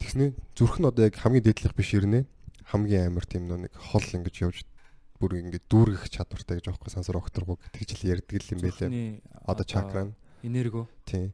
Тэгснэ 0.00 0.32
зүрх 0.56 0.80
нь 0.80 0.88
одоо 0.88 1.04
яг 1.04 1.20
хамгийн 1.20 1.44
дээдлэх 1.44 1.76
биш 1.76 1.92
ирнэ. 1.92 2.24
Хамгийн 2.72 3.12
амар 3.12 3.28
тийм 3.28 3.44
нөө 3.44 3.68
нэг 3.68 3.72
хол 3.76 4.06
ингэж 4.06 4.36
явж 4.40 4.64
бүр 5.20 5.36
ингээд 5.40 5.68
дүүргэх 5.68 6.08
чадвартай 6.12 6.60
гэж 6.60 6.72
аахгүй 6.72 6.90
сансар 6.92 7.16
окторгоо 7.20 7.60
тэгж 7.76 8.00
л 8.00 8.08
ярьдаг 8.08 8.40
юм 8.52 8.60
байлээ. 8.60 9.20
Одоо 9.48 9.64
чакра 9.64 10.02
нь 10.10 10.16
энерго. 10.42 10.88
Тийм. 11.04 11.32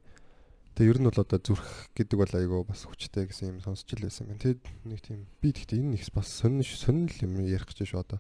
Тэгээ 0.73 0.93
ер 0.93 0.99
нь 1.01 1.09
бол 1.09 1.21
одоо 1.21 1.39
зүрх 1.39 1.93
гэдэг 1.93 2.17
бол 2.17 2.33
айгүй 2.33 2.61
бас 2.65 2.87
хүчтэй 2.89 3.29
гэсэн 3.29 3.57
юм 3.57 3.59
сонсч 3.61 3.93
л 3.93 4.09
байсан 4.09 4.33
юм. 4.33 4.41
Тэгээд 4.41 4.63
нэг 4.89 5.01
тийм 5.05 5.27
би 5.43 5.53
тэгтээ 5.53 5.81
энэ 5.81 6.01
их 6.01 6.09
бас 6.17 6.33
сонин 6.33 6.65
сонин 6.65 7.09
л 7.13 7.19
юм 7.25 7.45
ярих 7.45 7.69
гэж 7.69 7.93
шүү. 7.93 8.01
Одоо 8.01 8.19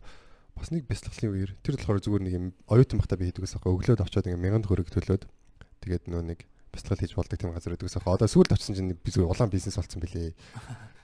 бас 0.52 0.68
нэг 0.68 0.84
бяцлаглын 0.84 1.32
үеэр 1.32 1.52
тэр 1.64 1.80
болохоор 1.80 2.04
зүгээр 2.04 2.24
нэг 2.28 2.34
юм 2.36 2.46
оюутан 2.68 3.00
багтаа 3.00 3.16
би 3.16 3.32
хийдэг 3.32 3.48
гэсэн 3.48 3.64
өглөөд 3.64 4.04
авчаад 4.04 4.28
ингээ 4.28 4.44
мянган 4.44 4.64
төгрөг 4.68 4.92
төлөөд 4.92 5.24
тэгээд 5.80 6.04
нөө 6.12 6.22
нэг 6.28 6.44
бяцлал 6.72 7.00
хийж 7.00 7.16
болдог 7.16 7.40
тийм 7.40 7.56
газар 7.56 7.72
байдаг 7.72 7.88
гэсэн 7.88 8.04
одоо 8.04 8.28
сүүлд 8.28 8.52
очсон 8.52 8.76
чинь 8.76 8.92
би 8.92 9.10
зүгээр 9.12 9.32
улаан 9.32 9.48
бизнес 9.48 9.80
болсон 9.80 10.00
билээ. 10.04 10.36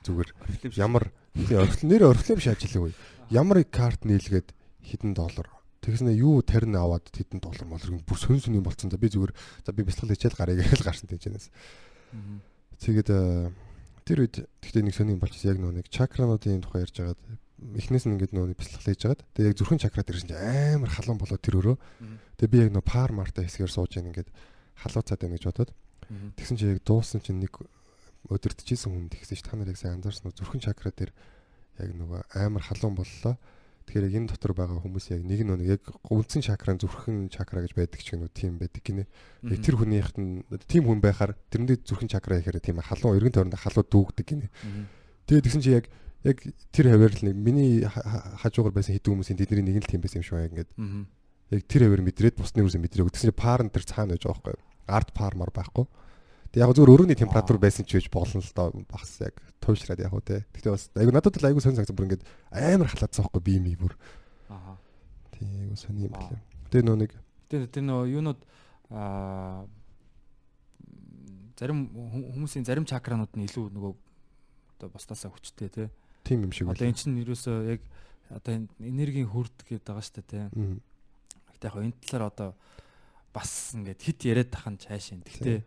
Зүгээр 0.05 0.31
ямар 0.77 1.09
тийм 1.33 1.65
орхил 1.65 1.89
нэр 1.89 2.03
орхил 2.13 2.37
биш 2.37 2.49
ажиллаа 2.53 2.93
үе 2.93 2.97
ямар 3.33 3.65
карт 3.65 4.05
нийлгээд 4.05 4.53
хэдэн 4.85 5.13
доллар 5.17 5.49
тэгснэ 5.83 6.15
юу 6.19 6.43
тарин 6.43 6.77
аваад 6.77 7.07
хэдэн 7.11 7.41
доллар 7.43 7.67
молрог 7.67 8.03
бүр 8.03 8.19
сөн 8.19 8.41
сөн 8.41 8.59
юм 8.59 8.67
болцсон. 8.67 8.91
За 8.91 8.99
би 8.99 9.09
зүгээр 9.09 9.33
за 9.67 9.73
би 9.73 9.83
бяцлал 9.83 10.11
хийчихэл 10.11 10.39
гарыг 10.39 10.59
гэж 10.63 10.83
гарсан 10.83 11.09
мгм. 11.09 12.41
Тэгээд 12.79 13.09
э, 13.11 13.51
тэр 14.05 14.19
үед 14.25 14.37
гэхдээ 14.63 14.83
нэг 14.83 14.95
сони 14.95 15.15
юм 15.15 15.23
болчихсон. 15.23 15.55
Яг 15.55 15.59
нөө 15.63 15.73
нэг 15.83 15.87
чакрануудын 15.93 16.63
тухай 16.65 16.83
ярьж 16.83 16.97
байгаад 16.99 17.21
эхнээс 17.79 18.07
нь 18.07 18.15
ингээд 18.19 18.35
нөө 18.35 18.55
бяцлал 18.55 18.83
хийж 18.83 19.03
байгаад 19.03 19.23
тэгээд 19.35 19.51
яг 19.51 19.59
зүрхэн 19.59 19.83
чакрад 19.83 20.11
ирсэн 20.11 20.31
чинь 20.31 20.43
амар 20.79 20.91
халуун 20.91 21.19
болоод 21.19 21.43
тэр 21.43 21.59
өрөө. 21.59 21.77
Тэгээд 22.39 22.53
би 22.55 22.59
яг 22.63 22.71
нөө 22.75 22.85
пар 22.87 23.11
марта 23.11 23.43
хэсгээр 23.43 23.71
сууж 23.71 23.99
яана 23.99 24.15
ингээд 24.15 24.31
халууцаад 24.83 25.21
байна 25.21 25.35
гэж 25.35 25.45
бодоод 25.51 25.71
тэгсэн 26.39 26.57
чинь 26.57 26.73
яг 26.73 26.81
дуусан 26.87 27.21
чинь 27.21 27.43
нэг 27.43 27.53
өдөртөжсэн 28.31 28.91
хүн 28.95 29.11
тэгсэн 29.13 29.37
чинь 29.37 29.47
та 29.47 29.57
нар 29.59 29.71
яг 29.75 29.79
сайн 29.79 29.99
анзаарсан 29.99 30.31
уу 30.31 30.39
зүрхэн 30.39 30.63
чакра 30.65 30.95
дээр 30.95 31.13
яг 31.83 31.91
нөгөө 31.99 32.21
амар 32.39 32.63
халуун 32.63 32.97
боллоо 32.97 33.35
Тэгэхээр 33.89 34.05
яг 34.05 34.15
энэ 34.21 34.29
дотор 34.29 34.53
байгаа 34.53 34.85
хүмүүс 34.85 35.07
яг 35.17 35.25
нэг 35.25 35.41
нь 35.49 35.65
яг 35.65 35.81
үндсэн 36.13 36.45
чакра 36.45 36.77
зүрхэн 36.77 37.33
чакра 37.33 37.65
гэж 37.65 37.73
байдаг 37.73 38.01
ч 38.05 38.13
гэнэ 38.13 38.29
тийм 38.37 38.61
байдаг 38.61 38.85
гинэ. 38.85 39.09
Яг 39.49 39.61
тэр 39.65 39.81
хүнийхт 39.81 40.17
нь 40.21 40.45
тийм 40.69 40.85
хүн 40.85 41.01
байхаар 41.01 41.33
тэрэндээ 41.49 41.89
зүрхэн 41.89 42.13
чакра 42.13 42.37
гэхээр 42.45 42.61
тийм 42.61 42.85
халуун 42.85 43.17
эргэн 43.17 43.33
тойронд 43.33 43.57
халуу 43.57 43.85
дүүгдэг 43.89 44.27
гинэ. 44.29 44.47
Тэгээд 45.25 45.45
тэгсэн 45.49 45.63
чи 45.65 45.73
яг 45.73 45.89
яг 46.21 46.37
тэр 46.69 46.93
хавар 46.93 47.13
л 47.17 47.23
нэг 47.33 47.37
миний 47.41 47.81
ха- 47.89 48.05
ха- 48.05 48.37
хажуугаар 48.45 48.77
байсан 48.77 48.93
хэдэн 48.93 49.13
хүмүүсийн 49.17 49.39
тэдний 49.41 49.65
нэг 49.65 49.77
нь 49.81 49.85
л 49.87 49.91
тийм 49.97 50.03
байсан 50.05 50.21
юм 50.21 50.27
шиг 50.29 50.37
яг 50.37 50.53
ингээд 50.53 50.71
яг 51.57 51.61
тэр 51.65 51.83
хавар 51.89 52.03
мэдрээд 52.05 52.37
бусны 52.37 52.61
хүмүүсээ 52.61 52.83
мэдрээгүй. 52.85 53.13
Тэгсэн 53.17 53.31
чи 53.33 53.37
паар 53.41 53.65
нь 53.65 53.73
тэр 53.73 53.85
цаана 53.89 54.13
байж 54.13 54.29
байгаа 54.29 54.37
байхгүй. 54.53 54.57
Арт 54.85 55.11
паар 55.17 55.35
мар 55.41 55.49
байхгүй. 55.55 55.87
Тэг 56.49 56.65
яг 56.65 56.73
зөвөр 56.73 56.95
өрөөний 56.97 57.19
температур 57.19 57.61
байсан 57.61 57.85
ч 57.85 58.01
гэж 58.01 58.09
болно 58.09 58.41
л 58.41 58.53
доо 58.57 58.73
бас 58.89 59.21
яг 59.21 59.37
туйшраад 59.61 60.01
яг 60.01 60.13
уу 60.17 60.25
те. 60.25 60.49
Гэтэ 60.57 60.73
бас 60.73 60.89
айгу 60.97 61.13
надад 61.13 61.37
л 61.37 61.49
айгу 61.49 61.61
сонь 61.61 61.77
санагсан 61.77 61.97
бүр 61.97 62.09
ингээд 62.09 62.25
амар 62.49 62.89
халаацсан 62.89 63.29
байхгүй 63.29 63.43
би 63.45 63.61
ми 63.61 63.77
бүр. 63.77 63.93
Аа. 64.49 64.81
Тийм 65.37 65.53
айгу 65.61 65.77
сони 65.77 66.09
юм 66.09 66.17
байна. 66.17 66.41
Тэгээ 66.73 66.89
нөө 66.89 66.97
нэг 67.05 67.13
Тэр 67.49 67.69
тэр 67.69 67.85
нөө 67.85 68.09
юунууд 68.17 68.41
аа 68.89 69.69
зарим 71.59 71.89
хүмүүсийн 71.93 72.65
зарим 72.65 72.87
чакранууд 72.89 73.35
нь 73.37 73.45
илүү 73.45 73.73
нөгөө 73.75 73.93
одоо 74.79 74.89
бусдаасаа 74.95 75.33
хүчтэй 75.35 75.69
тий. 75.69 75.89
тим 76.23 76.45
юм 76.47 76.53
шиг 76.53 76.69
Одоо 76.71 76.87
эн 76.87 76.95
чинь 76.95 77.19
ерөөсөө 77.19 77.57
яг 77.77 77.83
одоо 78.31 78.53
энэ 78.55 78.69
энергийн 78.79 79.29
хүрд 79.29 79.57
гэдэг 79.67 79.85
байгаа 79.85 80.05
шүү 80.05 80.25
дээ. 80.29 80.49
Мм. 80.55 80.79
Гэтэ 81.57 81.67
яг 81.67 81.77
энэ 81.77 81.99
талаар 82.05 82.25
одоо 82.31 82.51
бас 83.35 83.75
ингээд 83.75 84.01
хит 84.01 84.21
яриад 84.23 84.53
тахын 84.55 84.79
цааш 84.79 85.19
юм. 85.19 85.25
Гэтэ 85.27 85.65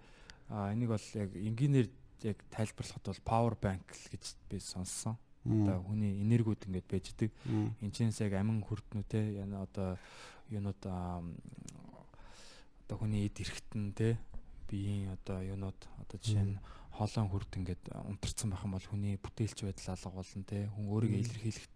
а 0.51 0.71
энийг 0.75 0.91
бол 0.91 1.07
яг 1.15 1.31
энгийнээр 1.31 1.87
яг 2.27 2.37
тайлбарлахад 2.51 3.05
бол 3.07 3.21
power 3.25 3.55
bank 3.55 3.87
гэж 4.11 4.35
би 4.51 4.59
сонссон. 4.59 5.15
Одоо 5.41 5.81
хүний 5.81 6.21
энергиуд 6.21 6.67
ингээд 6.67 6.87
байждаг. 6.91 7.31
Мм. 7.49 7.73
Энчнээс 7.81 8.21
яг 8.21 8.37
амин 8.37 8.61
хүрднүү 8.61 9.03
те 9.09 9.41
яна 9.41 9.63
одоо 9.65 9.97
юунууд 10.51 10.77
одоо 12.85 12.95
хүний 12.99 13.25
эд 13.25 13.39
эрхтэн 13.41 13.95
те 13.97 14.19
биеийн 14.69 15.15
одоо 15.17 15.41
юунууд 15.41 15.79
одоо 15.97 16.17
жишээ 16.21 16.45
нь 16.45 16.59
хоолойн 16.93 17.29
хүрд 17.31 17.51
ингээд 17.57 17.83
унтарсан 18.11 18.51
байх 18.51 18.63
юм 18.67 18.75
бол 18.75 18.85
хүний 18.91 19.15
бүтээлч 19.17 19.63
байдал 19.63 19.95
алга 19.95 20.19
болно 20.19 20.43
те 20.43 20.67
хүн 20.75 20.85
өөрийгөө 20.91 21.21
илэрхийлэх 21.23 21.67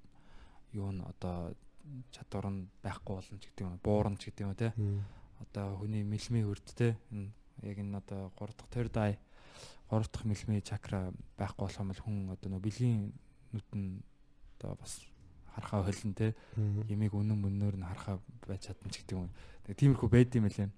юу 0.75 0.91
нь 0.91 1.01
одоо 1.01 1.55
чадвар 2.11 2.45
нь 2.51 2.67
байхгүй 2.83 3.13
болно 3.15 3.39
ч 3.39 3.43
гэдэг 3.47 3.63
юм 3.65 3.79
буурна 3.81 4.19
ч 4.19 4.29
гэдэг 4.29 4.43
юм 4.45 4.53
те 4.59 4.67
одоо 5.39 5.79
хүний 5.79 6.03
мэлмийн 6.03 6.45
хүрд 6.45 6.67
те 6.75 6.99
энэ 7.09 7.31
яг 7.65 7.78
энэ 7.80 7.97
одоо 7.97 8.32
3 8.38 8.54
дахь 8.58 8.71
third 8.73 8.95
eye 8.97 9.17
3 9.89 10.12
дахь 10.12 10.25
мэлмийн 10.25 10.62
чакра 10.62 11.13
байхгүй 11.38 11.65
болох 11.65 11.80
юм 11.82 11.89
бол 11.89 12.04
хүн 12.06 12.17
одоо 12.34 12.49
нөө 12.49 12.62
бэлгийн 12.65 13.13
нүтэн 13.54 13.84
одоо 14.58 14.75
бас 14.80 15.01
харахаа 15.56 15.84
холин 15.88 16.13
те 16.13 16.36
ямиг 16.89 17.13
үнэн 17.13 17.39
мөннөөр 17.39 17.75
нь 17.80 17.88
харахаа 17.88 18.19
байж 18.47 18.67
чадна 18.67 18.91
ч 18.91 18.99
гэдэг 19.01 19.17
юм. 19.17 19.32
Тэг 19.63 19.78
тиймэрхүү 19.80 20.10
байд 20.12 20.36
юм 20.36 20.47
лээ. 20.51 20.69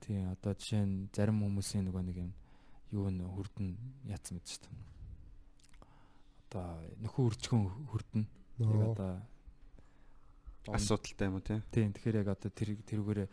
Тийм 0.00 0.32
одоо 0.32 0.52
жишээ 0.56 0.84
нь 0.84 1.08
зарим 1.12 1.42
хүмүүсийн 1.44 1.84
нөгөө 1.84 2.02
нэг 2.06 2.16
юм 2.24 2.30
юу 2.94 3.10
н 3.10 3.20
хүрдэн 3.28 3.76
яатсан 4.08 4.38
мэт 4.38 4.46
шүү 4.48 4.62
дээ. 4.64 4.74
Одоо 6.48 6.66
нөхөн 7.02 7.26
үржихөн 7.28 7.62
хүрдэн. 7.90 8.24
Яг 8.62 8.80
одоо 8.94 9.12
Асуудалтай 10.72 11.28
юм 11.28 11.36
уу 11.36 11.44
те? 11.44 11.60
тийм 11.68 11.92
тэгэхээр 11.92 12.20
яг 12.24 12.28
одоо 12.32 12.48
тэр 12.48 12.76
тэрүүгээрээ 12.88 13.28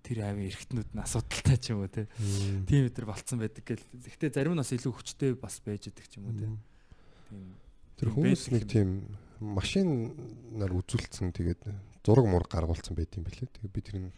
тэр 0.00 0.18
хавийн 0.24 0.48
эргэтнүүд 0.48 0.90
нь 0.96 1.02
асуудалтай 1.04 1.56
ч 1.60 1.76
юм 1.76 1.84
уу. 1.84 1.92
Мм. 1.92 2.64
Тийм 2.64 2.88
өдр 2.88 3.04
болцсон 3.04 3.38
байдаг 3.44 3.64
гэл. 3.64 3.84
Гэхдээ 3.92 4.32
зарим 4.32 4.56
нь 4.56 4.62
бас 4.64 4.72
илүү 4.72 4.92
хүчтэй 4.92 5.36
бас 5.36 5.60
байж 5.60 5.92
идэг 5.92 6.06
ч 6.08 6.16
юм 6.16 6.32
уу. 6.32 6.32
Мм. 6.32 6.56
Тийм. 7.28 7.52
Тэр 8.00 8.08
хүмүүс 8.16 8.44
нэг 8.56 8.64
тийм 8.64 8.88
машинаар 9.40 10.72
үзүүлсэн 10.72 11.34
тэгээд 11.36 11.60
зураг 12.00 12.26
мураг 12.26 12.48
гаргуулсан 12.48 12.96
байт 12.96 13.12
юм 13.20 13.28
билээ. 13.28 13.52
Тэгээд 13.52 13.72
би 13.74 13.80
тэр 13.84 13.96
нь 14.00 14.12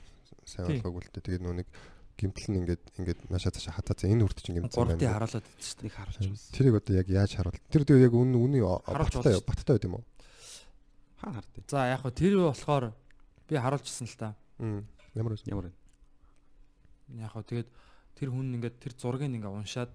сайн 0.46 0.70
Тийм. 0.70 0.78
ойлгоогүй 0.78 1.00
л 1.02 1.10
дээ. 1.10 1.26
Тэгээд 1.26 1.42
нөө 1.42 1.54
нэг 1.58 1.68
гимтэл 2.14 2.48
нь 2.54 2.58
ингээд 2.62 2.84
ингээд 3.02 3.20
наашаа 3.28 3.50
цаашаа 3.50 3.74
хатаа 3.74 3.98
за 3.98 4.06
энэ 4.06 4.22
үрд 4.22 4.38
чинь 4.38 4.62
гимтэл 4.62 4.78
Гуравтыг 4.78 5.10
харуулад 5.10 5.42
идсэн 5.42 5.66
шүү 5.66 5.78
дээ. 5.82 5.86
Нэг 5.90 5.94
харуулж 5.98 6.18
байсан. 6.30 6.52
Тэрийг 6.54 6.74
одоо 6.78 6.94
яг 6.94 7.08
яаж 7.10 7.32
харуул? 7.34 7.60
Тэр 7.74 7.82
дээр 7.82 8.06
яг 8.06 8.14
үнийн 8.14 8.64
Харуулж 8.86 9.14
баттай 9.18 9.34
баттай 9.42 9.74
байд 9.74 9.86
юм 9.90 9.96
уу? 9.98 10.04
Хаана 11.24 11.40
хардыг? 11.40 11.64
За 11.72 11.88
яг 11.88 12.00
хөө 12.04 12.12
тэр 12.12 12.34
болохоор 12.36 12.92
би 13.48 13.54
харуулжсэн 13.56 14.06
л 14.06 14.16
та. 14.20 14.28
Ямар 15.16 15.32
вэ? 15.34 15.40
Ямар 15.48 15.66
вэ? 15.68 15.72
Яг 17.24 17.32
хөө 17.32 17.44
тэгээд 17.48 17.68
тэр 18.14 18.28
хүн 18.30 18.54
ингээд 18.60 18.76
тэр 18.78 18.92
зургийг 18.94 19.32
ингээ 19.32 19.48
уншаад 19.50 19.92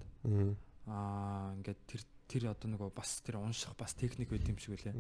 аа 0.90 1.54
ингээд 1.56 1.80
тэр 1.86 2.02
тэр 2.30 2.44
одоо 2.54 2.68
нөгөө 2.70 2.90
бас 2.94 3.22
тэр 3.22 3.38
унших 3.42 3.74
бас 3.78 3.94
техник 3.94 4.30
байт 4.30 4.46
юм 4.50 4.58
шиг 4.58 4.74
үлээ. 4.78 4.94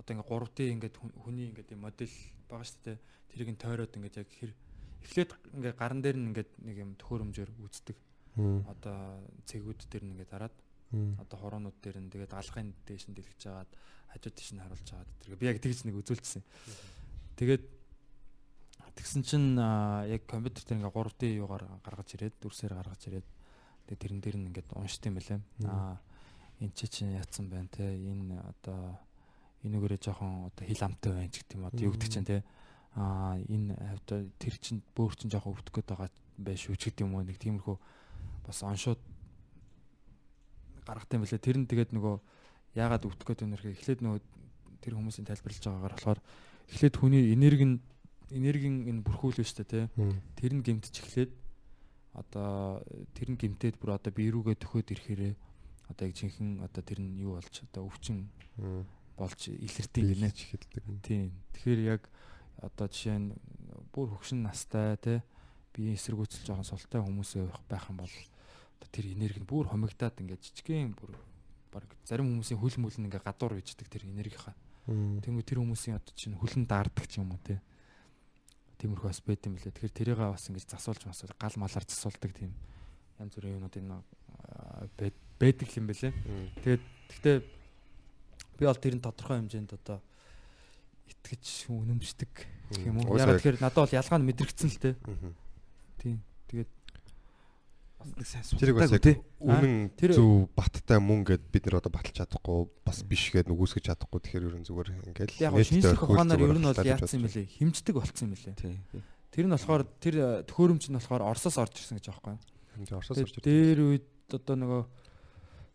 Одоо 0.00 0.12
ингээ 0.16 0.28
3D 0.28 0.58
ингээд 0.76 0.94
хүн- 0.96 1.16
хүний 1.16 1.48
ингээд 1.52 1.72
юм 1.76 1.80
модель 1.84 2.12
байгаа 2.48 2.64
шүү 2.64 2.80
дээ. 2.84 2.98
Тэрийг 3.32 3.48
нь 3.52 3.60
тойроод 3.60 3.92
ингээд 3.96 4.16
яг 4.20 4.28
хэр 4.32 4.52
эхлээд 5.04 5.30
ингээ 5.56 5.74
гаран 5.76 6.00
дээр 6.00 6.16
нь 6.16 6.28
ингээд 6.32 6.50
нэг 6.64 6.76
юм 6.80 6.90
төхөөрөмжөөр 6.96 7.50
үздэг. 7.68 7.96
Одоо 8.68 8.96
цэгүүд 9.48 9.80
дээр 9.90 10.04
нь 10.08 10.12
ингээд 10.16 10.30
дараад 10.32 10.52
Мм. 10.56 10.69
Одоо 10.90 11.38
хороонууд 11.38 11.78
дээр 11.78 12.02
нь 12.02 12.10
тэгээд 12.10 12.34
алгын 12.34 12.74
дээш 12.86 13.06
нь 13.06 13.14
дэлгэж 13.14 13.38
жагаад 13.46 13.70
хажууд 14.10 14.34
тийш 14.34 14.50
нь 14.54 14.62
харуулж 14.62 14.86
жагаад 14.86 15.10
тэргээ. 15.22 15.38
Би 15.38 15.46
яг 15.46 15.58
тэгж 15.62 15.86
нэг 15.86 15.96
үзүүлчихсэн. 16.02 16.42
Тэгээд 17.38 17.64
тэгсэн 18.98 19.22
чинь 19.22 19.54
яг 19.56 20.22
компьютер 20.26 20.66
дээр 20.66 20.78
ингээ 20.82 20.94
3D 20.98 21.22
юугаар 21.38 21.64
гаргаж 21.86 22.08
ирээд 22.18 22.34
дүрсээр 22.42 22.74
гаргаж 22.74 23.02
ирээд 23.06 23.28
тэгээд 23.86 24.02
тэрэн 24.02 24.20
дээр 24.20 24.36
нь 24.42 24.48
ингээд 24.50 24.68
уншд 24.74 25.06
юм 25.06 25.14
байлаа. 25.14 25.40
Аа 25.64 25.94
энэ 26.58 26.74
чи 26.74 26.86
чинь 26.90 27.14
яатсан 27.14 27.46
байна 27.48 27.70
те? 27.70 27.86
Энэ 27.86 28.36
одоо 28.42 28.98
энүүгээрээ 29.62 30.00
жоохон 30.02 30.50
одоо 30.50 30.64
хил 30.66 30.84
амтай 30.84 31.12
байна 31.14 31.30
ч 31.30 31.40
гэдэг 31.40 31.56
юм 31.56 31.64
одоо 31.70 31.80
юу 31.80 31.94
гэдэг 31.94 32.10
чинь 32.10 32.28
те? 32.28 32.44
Аа 32.98 33.38
энэ 33.38 33.78
одоо 33.78 34.26
тэр 34.42 34.54
чинь 34.58 34.82
бөөр 34.92 35.14
чинь 35.16 35.30
жоохон 35.30 35.54
өвдөх 35.54 35.72
гээд 35.80 35.88
байгаа 35.88 36.10
байх 36.36 36.58
шүү 36.58 36.76
ч 36.76 36.90
гэдэг 36.90 37.06
юм 37.06 37.14
уу? 37.14 37.24
Нэг 37.24 37.38
тиймэрхүү 37.38 37.76
бас 38.44 38.58
оншууд 38.66 39.00
гаргах 40.90 41.08
юм 41.14 41.22
байлаа. 41.22 41.46
Тэр 41.46 41.56
нь 41.62 41.70
тэгээд 41.70 41.90
нөгөө 41.94 42.16
яагаад 42.74 43.06
өвдөх 43.06 43.26
гээд 43.26 43.40
байна 43.46 43.56
гэхээр 43.56 43.76
эхлээд 43.78 44.00
нөгөө 44.02 44.20
тэр 44.82 44.94
хүмүүсийн 44.98 45.26
тайлбарлаж 45.30 45.62
байгаагаар 45.62 45.94
болохоор 45.94 46.20
эхлээд 46.74 46.94
хүний 46.98 47.22
энерги 47.34 47.66
нь 47.66 47.76
энергийн 48.30 48.76
энэ 48.90 49.04
бүрхүүл 49.06 49.38
шүү 49.38 49.62
дээ 49.62 49.70
тий. 49.70 49.84
Тэр 50.38 50.52
нь 50.58 50.64
гимтэж 50.66 50.94
эхлээд 51.02 51.32
одоо 52.14 52.82
тэр 53.14 53.28
нь 53.34 53.38
гимтээд 53.38 53.78
бүр 53.78 53.98
одоо 53.98 54.10
би 54.10 54.30
рүүгээ 54.30 54.56
төхөөд 54.58 54.92
ирэхээрээ 54.94 55.34
одоо 55.90 56.04
яг 56.06 56.14
жинхэнэ 56.14 56.62
одоо 56.66 56.82
тэр 56.82 56.98
нь 57.02 57.18
юу 57.22 57.38
болж 57.38 57.54
одоо 57.70 57.86
өвчин 57.86 58.30
болж 59.18 59.40
илэрдэг 59.46 60.02
гинэ. 60.02 60.30
Биелж 60.30 60.40
эхэлдэг. 60.46 60.82
Тийм. 61.02 61.30
Тэгэхээр 61.54 61.80
яг 61.86 62.02
одоо 62.58 62.86
жишээ 62.86 63.18
нь 63.18 63.34
бүр 63.94 64.10
хөгшин 64.14 64.42
настай 64.46 64.98
тий 64.98 65.18
биеийн 65.74 65.98
эсэргүүцэл 65.98 66.46
жоохон 66.46 66.66
султай 66.66 67.00
хүмүүс 67.02 67.38
байх 67.70 67.86
юм 67.90 68.02
бол 68.02 68.14
тэр 68.88 69.04
энерги 69.12 69.40
нь 69.42 69.48
бүр 69.48 69.68
хомигдаад 69.68 70.16
ингээд 70.24 70.40
жижигхэн 70.40 70.96
бүр 70.96 71.12
баг 71.70 71.84
зарим 72.08 72.32
хүмүүсийн 72.32 72.56
хөл 72.56 72.76
мүл 72.80 72.96
нь 72.96 73.06
ингээд 73.06 73.26
гадуур 73.26 73.60
үйждэг 73.60 73.88
тэр 73.92 74.08
энергийнхаа. 74.08 74.56
Тэнгүү 74.88 75.44
тэр 75.44 75.60
хүмүүсийн 75.60 76.00
одоо 76.00 76.14
чинь 76.16 76.38
хөлн 76.40 76.64
даардаг 76.64 77.04
ч 77.06 77.20
юм 77.20 77.30
уу 77.30 77.40
тий. 77.44 77.60
Тиймэрхүү 78.80 79.08
бас 79.12 79.20
байт 79.20 79.44
юм 79.46 79.60
лээ. 79.60 79.70
Тэгэхээр 79.70 79.94
тэрийг 79.94 80.18
бас 80.18 80.48
ингэж 80.48 80.66
засуулж 80.72 81.04
масуул 81.04 81.36
гал 81.36 81.56
малаар 81.60 81.84
засуулдаг 81.84 82.32
тийм 82.32 82.56
янз 83.20 83.36
бүрийн 83.36 83.60
юмнууд 83.60 83.76
энэ 83.76 84.00
байдаг 85.38 85.68
юм 85.76 85.86
бэлээ. 85.86 86.12
Тэгээд 86.64 86.84
гэхдээ 87.12 87.36
би 88.60 88.64
бол 88.64 88.80
тэр 88.80 88.94
нь 88.96 89.04
тодорхой 89.04 89.38
хэмжээнд 89.40 89.72
одоо 89.76 90.00
итгэж 91.08 91.68
үнэмшдэг 91.68 92.32
юм 92.84 93.04
уу. 93.04 93.20
Яг 93.20 93.40
тэгэхээр 93.40 93.60
надад 93.60 93.84
бол 93.84 93.98
ялгаа 94.00 94.18
нь 94.20 94.28
мэдрэгдсэн 94.28 94.70
л 94.72 94.80
те. 94.80 94.90
Тийм. 96.00 96.20
Бас 98.00 98.16
нэг 98.16 98.26
сайн 98.26 98.44
судалдаг 98.48 98.96
яг 98.96 99.20
үнэн 99.44 99.92
зөв 100.16 100.48
баттай 100.56 100.98
мөн 100.98 101.20
гэд 101.28 101.44
бид 101.52 101.68
нар 101.68 101.84
одоо 101.84 101.92
баталж 101.92 102.16
чадахгүй 102.16 102.68
бас 102.80 103.04
биш 103.04 103.28
гэд 103.28 103.52
нүгүйсгэж 103.52 103.92
чадахгүй 103.92 104.20
тэгэхээр 104.24 104.48
ерөн 104.48 104.64
зүгээр 104.64 104.88
ингээл 105.12 105.36
яг 105.44 105.52
шинжлэх 105.60 106.00
ухаанаар 106.08 106.40
ер 106.40 106.56
нь 106.56 106.64
бол 106.64 106.80
яатсан 106.80 107.20
юм 107.20 107.24
бэлээ. 107.28 107.46
Химждэг 107.60 107.94
болцсон 108.00 108.32
юм 108.32 108.34
бэлээ. 108.34 108.56
Тий. 108.56 108.80
Тэр 109.30 109.44
нь 109.46 109.52
болохоор 109.52 109.84
тэр 110.00 110.14
э, 110.16 110.28
төхөөрөмж 110.48 110.84
нь 110.88 110.96
болохоор 110.96 111.28
Оросоос 111.28 111.60
орж 111.60 111.76
ирсэн 111.76 112.00
гэж 112.00 112.08
байна. 112.24 112.40
Тэгээ 112.80 112.96
Оросоос 112.96 113.20
орж 113.20 113.36
ирсэн. 113.36 113.44
дээр 113.44 113.78
үед 113.84 114.08
одоо 114.32 114.56
нөгөө 114.56 114.82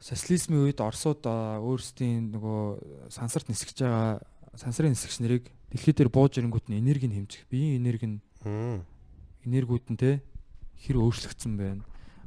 социализмын 0.01 0.65
үед 0.65 0.79
Оросууд 0.81 1.23
өөрсдийн 1.23 2.33
нөгөө 2.33 3.13
сансарт 3.13 3.47
нисгэж 3.47 3.85
байгаа 3.85 4.19
сансрын 4.55 4.91
нисгч 4.95 5.19
нарыг 5.19 5.51
дэлхий 5.71 5.93
дээр 5.93 6.09
бууж 6.09 6.39
ирэнгүүт 6.39 6.71
нь 6.71 6.79
энерги 6.79 7.07
нь 7.07 7.15
хэмжих, 7.15 7.43
биеийн 7.51 7.83
энерги 7.83 8.07
нь 8.07 8.19
Мм. 8.47 8.85
энергиуд 9.43 9.85
нь 9.91 9.99
те 9.99 10.23
хэр 10.79 10.99
өөрчлөгдсөн 10.99 11.53
байна. 11.59 11.83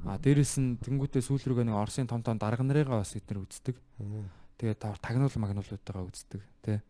А 0.06 0.18
дээрэс 0.18 0.58
нь 0.62 0.78
тэнгуүтээ 0.78 1.22
сүүл 1.22 1.42
рүүгээ 1.42 1.66
нэг 1.66 1.76
Оросын 1.78 2.06
том 2.06 2.22
том 2.22 2.38
дарга 2.38 2.62
нарыгаа 2.62 3.02
бас 3.02 3.16
эднэр 3.18 3.42
үздэг. 3.42 3.76
Тэгээд 4.58 4.78
тав 4.78 4.98
тагнуул 5.02 5.34
магнуулуудтайгаа 5.34 6.06
үздэг 6.06 6.42
те. 6.62 6.82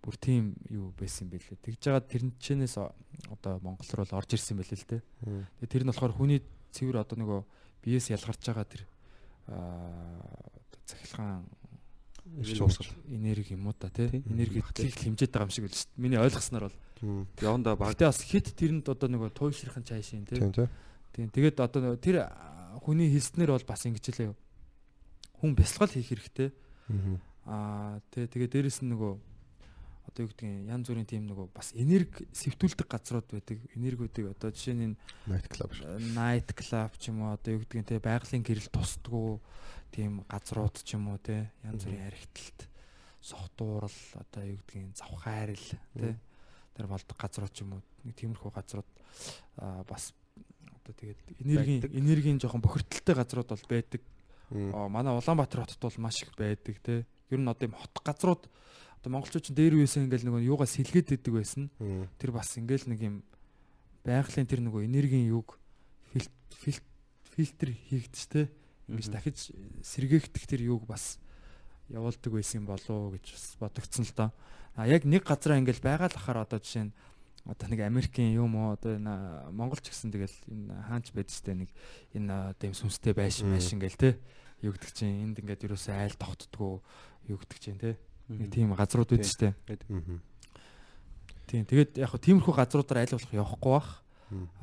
Бүр 0.00 0.16
тийм 0.16 0.56
юу 0.72 0.92
байсан 0.96 1.28
юм 1.28 1.36
бэлээ. 1.36 1.60
Тэгж 1.60 1.80
жагаад 1.80 2.08
тэрнчнээс 2.08 2.76
одоо 2.80 3.60
Монгол 3.60 3.90
руу 3.92 4.06
л 4.08 4.16
орж 4.16 4.32
ирсэн 4.32 4.56
байлээ 4.56 4.80
л. 4.80 5.04
Мм. 5.28 5.44
Тэгээд 5.60 5.72
тэр 5.72 5.84
нь 5.84 5.90
болохоор 5.92 6.16
хүний 6.16 6.40
цэвэр 6.72 7.04
одоо 7.04 7.16
нөгөө 7.20 7.40
биеэс 7.84 8.08
ялгарч 8.16 8.40
байгаа 8.40 8.64
тэр 8.64 8.82
аа 9.48 10.24
цахилгаан 10.88 11.44
Ирч 12.38 12.60
уусгал. 12.60 12.86
энерги 13.08 13.52
юм 13.52 13.66
уу 13.66 13.74
та 13.74 13.88
те. 13.90 14.08
Тийм. 14.08 14.22
Энерги 14.30 14.62
хөлийг 14.62 14.94
хэмжээд 14.94 15.32
байгаа 15.34 15.48
юм 15.48 15.52
шиг 15.52 15.64
байл 15.66 15.74
шүү 15.74 15.88
дээ. 15.92 16.00
Миний 16.00 16.20
ойлгосноор 16.20 16.64
бол. 16.70 17.26
Яванда 17.40 17.76
баг 17.76 17.92
Багтаа 17.92 18.08
бас 18.12 18.22
хит 18.22 18.54
тэрэнд 18.54 18.86
одоо 18.86 19.08
нөгөө 19.10 19.34
туйлширхан 19.34 19.84
цаашийн 19.84 20.24
те. 20.24 20.38
Тийм. 21.12 21.28
Тэгээд 21.30 21.58
одоо 21.60 21.96
тэр 21.96 22.26
хүний 22.84 23.10
хэлснээр 23.10 23.54
бол 23.54 23.66
бас 23.66 23.84
ингэж 23.86 24.06
лээ. 24.14 24.32
Хүн 25.40 25.52
бясалгал 25.54 25.92
хийх 25.92 26.10
хэрэгтэй. 26.14 26.50
Аа 27.46 27.98
тий 28.10 28.26
тэгээд 28.26 28.52
дээрэс 28.54 28.80
нь 28.84 28.92
нөгөө 28.94 29.12
одоо 30.10 30.26
юу 30.26 30.30
гэдгийг 30.34 30.70
янз 30.70 30.86
бүрийн 30.90 31.06
тийм 31.06 31.24
нөгөө 31.30 31.46
бас 31.54 31.70
энерги 31.78 32.26
сэвтүүлдэг 32.34 32.88
газрууд 32.90 33.28
байдаг. 33.30 33.58
Энергиудыг 33.78 34.34
одоо 34.34 34.50
жишээ 34.50 34.74
нь 34.74 34.98
Night 35.26 35.46
club 35.46 35.70
night 36.14 36.50
club 36.54 36.92
ч 36.98 37.10
юм 37.14 37.22
уу 37.22 37.38
одоо 37.38 37.54
юу 37.54 37.62
гэдгийг 37.62 37.86
те 37.86 38.02
байгалийн 38.02 38.42
гэрэл 38.42 38.74
тусдгүү 38.74 39.30
тийм 39.94 40.26
газрууд 40.26 40.76
ч 40.82 40.98
юм 40.98 41.14
уу 41.14 41.18
те 41.22 41.50
янз 41.62 41.86
бүрийн 41.86 42.10
архитэлт 42.10 42.60
согтуурал 43.22 43.98
одоо 44.18 44.42
юу 44.46 44.58
гэдгийг 44.66 44.98
завхаарл 44.98 45.66
те 45.94 46.18
тэр 46.74 46.86
болдог 46.90 47.16
газрууд 47.16 47.54
ч 47.54 47.62
юм 47.62 47.78
уу 47.78 47.82
нэг 48.02 48.14
тиймэрхүү 48.18 48.50
газрууд 48.50 48.90
бас 49.86 50.14
одоо 50.90 50.98
тэгээд 50.98 51.18
энергийн 51.38 51.80
энергийн 51.86 52.38
жоохон 52.42 52.60
бохирдолтой 52.60 53.14
газрууд 53.14 53.48
бол 53.54 53.66
байдаг. 53.70 54.02
Манай 54.50 55.14
Улаанбаатар 55.14 55.62
хотод 55.62 55.78
бол 55.78 56.02
маш 56.02 56.22
их 56.22 56.34
байдаг 56.34 56.82
те. 56.82 57.06
Ер 57.30 57.38
нь 57.38 57.46
одоо 57.46 57.70
юм 57.70 57.78
хот 57.78 57.94
газрууд 58.02 58.50
одоо 58.98 59.10
монголчууд 59.14 59.46
ч 59.46 59.54
дээр 59.54 59.78
үеэсээ 59.78 60.10
ингээл 60.10 60.26
нөгөө 60.26 60.42
юугаа 60.50 60.66
сэлгээд 60.66 61.14
идэг 61.14 61.32
байсан 61.34 61.70
тэр 62.18 62.34
бас 62.34 62.58
ингээл 62.58 62.90
нэг 62.90 63.00
юм 63.00 63.16
байгалийн 64.02 64.50
тэр 64.50 64.60
нөгөө 64.66 64.90
энергийн 64.90 65.30
юг 65.30 65.54
фильтр 66.10 67.70
хийгдэж 67.70 68.22
те 68.26 68.50
ингэж 68.90 69.06
дахиж 69.14 69.38
сэргээгдэх 69.86 70.44
тэр 70.50 70.66
юг 70.66 70.90
бас 70.90 71.22
явуулдаг 71.86 72.32
байсан 72.34 72.66
юм 72.66 72.66
болоо 72.66 73.14
гэж 73.14 73.24
бас 73.30 73.46
бодогдсон 73.62 74.04
л 74.04 74.14
доо. 74.18 74.30
А 74.74 74.86
яг 74.86 75.06
нэг 75.06 75.22
газараа 75.22 75.62
ингээл 75.62 75.80
байгаал 75.82 76.14
ахаар 76.14 76.42
одоо 76.42 76.58
жишээ 76.58 76.90
нь 76.90 76.94
одоо 77.44 77.66
нэг 77.68 77.80
Америкийн 77.80 78.36
юм 78.36 78.56
уу 78.56 78.76
одоо 78.76 78.96
энэ 78.96 79.50
Монголч 79.54 79.88
гэсэн 79.88 80.12
тэгэл 80.12 80.36
энэ 80.50 80.74
хаач 80.88 81.12
байдаг 81.14 81.34
штэ 81.34 81.52
нэг 81.56 81.70
энэ 82.12 82.54
юм 82.60 82.74
сүнстэй 82.76 83.14
байшин 83.16 83.50
байшин 83.50 83.80
гээл 83.80 83.96
те. 83.96 84.20
Юу 84.60 84.76
гэдэг 84.76 84.92
чинь 84.92 85.24
энд 85.24 85.40
ингээд 85.40 85.64
юусоо 85.64 85.96
айл 85.96 86.16
тогтдгоо 86.20 86.84
юу 87.26 87.38
гэдэг 87.40 87.58
чинь 87.58 87.80
те. 87.80 87.96
Нэг 88.28 88.52
тийм 88.52 88.76
газрууд 88.76 89.08
байдаг 89.08 89.30
штэ. 89.30 89.54
Тийм 91.48 91.64
тэгээд 91.66 91.98
яг 91.98 92.12
хөө 92.14 92.22
тиймэрхүү 92.22 92.54
газруудаар 92.54 93.02
аль 93.02 93.14
болох 93.16 93.34
явахгүй 93.34 93.72
бах. 93.74 93.90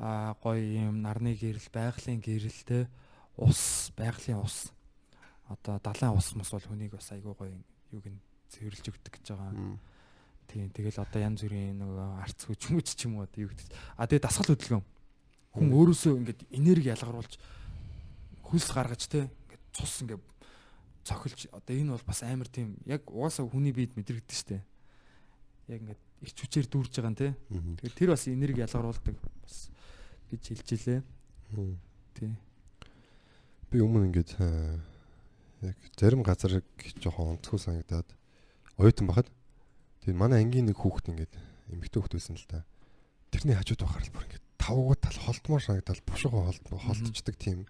Аа 0.00 0.32
гоё 0.40 0.88
юм 0.88 1.04
нарны 1.04 1.36
гэрэл, 1.36 1.68
байгалийн 1.68 2.24
гэрэлтэй 2.24 2.88
ус, 3.36 3.92
байгалийн 3.92 4.40
ус. 4.40 4.72
Одоо 5.52 5.76
далайн 5.84 6.16
ус 6.16 6.32
мус 6.32 6.48
бол 6.48 6.64
хүнийг 6.64 6.96
бас 6.96 7.12
айгүй 7.12 7.34
гоё 7.36 7.52
юуг 7.92 8.06
нь 8.08 8.20
цэвэрлж 8.48 8.84
өгдөг 8.88 9.12
гэж 9.20 9.26
байгаа. 9.36 9.52
Тийм 10.48 10.72
тэгэл 10.72 11.04
одоо 11.04 11.20
янз 11.20 11.44
бүрийн 11.44 11.76
нөгөө 11.76 12.08
арц 12.24 12.48
хүч 12.48 12.72
мүч 12.72 12.96
ч 12.96 13.04
юм 13.04 13.20
уу 13.20 13.28
одоо 13.28 13.44
юу 13.44 13.52
гэдэг. 13.52 13.68
А 14.00 14.08
тэгээ 14.08 14.24
дасгал 14.24 14.56
хөдөлгөөн. 14.56 14.84
Хүн 15.52 15.68
өөрөөсөө 15.76 16.12
ингээд 16.24 16.40
энерги 16.56 16.88
ялгаруулж 16.88 17.36
хөлс 18.48 18.68
гаргаж 18.72 19.02
те 19.12 19.28
ингээд 19.28 19.62
цус 19.76 19.92
ингээд 20.08 20.24
цохилж 21.04 21.52
одоо 21.52 21.74
энэ 21.76 21.92
бол 21.92 22.04
бас 22.08 22.24
амар 22.24 22.48
тийм 22.48 22.80
яг 22.88 23.04
угаасаа 23.12 23.44
хүний 23.44 23.76
биед 23.76 23.92
мэдрэгдэж 23.92 24.32
штэ. 24.32 24.64
Яг 25.68 25.84
ингээд 25.84 26.02
их 26.24 26.32
хүчээр 26.32 26.66
дүүрж 26.72 26.92
байгаа 26.96 27.12
нь 27.12 27.20
те. 27.20 27.28
Тэгэхээр 27.52 27.96
тэр 28.00 28.10
бас 28.16 28.24
энерги 28.28 28.64
ялгаруулдаг 28.64 29.16
бас 29.44 29.68
гэж 30.32 30.42
хэлж 30.48 30.68
илээ. 30.80 31.00
Тий. 32.16 32.32
Би 33.68 33.84
өмнө 33.84 34.08
ингээд 34.08 34.32
аа, 34.40 34.80
яг 35.60 35.76
зарим 35.96 36.24
газар 36.24 36.64
жоохон 37.00 37.36
онцгой 37.36 37.60
санагдаад 37.60 38.08
оюутан 38.80 39.06
бахад 39.08 39.28
тэгээд 40.04 40.18
манай 40.18 40.44
ангийн 40.44 40.68
нэг 40.70 40.78
хүүхэд 40.78 41.10
ингээд 41.12 41.32
эмэгтэй 41.72 41.98
хүүхэд 42.00 42.16
байсан 42.16 42.36
л 42.36 42.48
та. 42.48 42.64
Тэрний 43.32 43.56
хажууд 43.56 43.82
байхаар 43.82 44.04
л 44.04 44.14
бүр 44.14 44.26
ингээд 44.28 44.46
тавгуу 44.58 44.96
тал 44.96 45.18
холдмоор 45.24 45.62
санагдал 45.62 46.02
бушууга 46.04 46.48
холд 46.52 46.64
холдчихдаг 46.68 47.36
тийм 47.36 47.64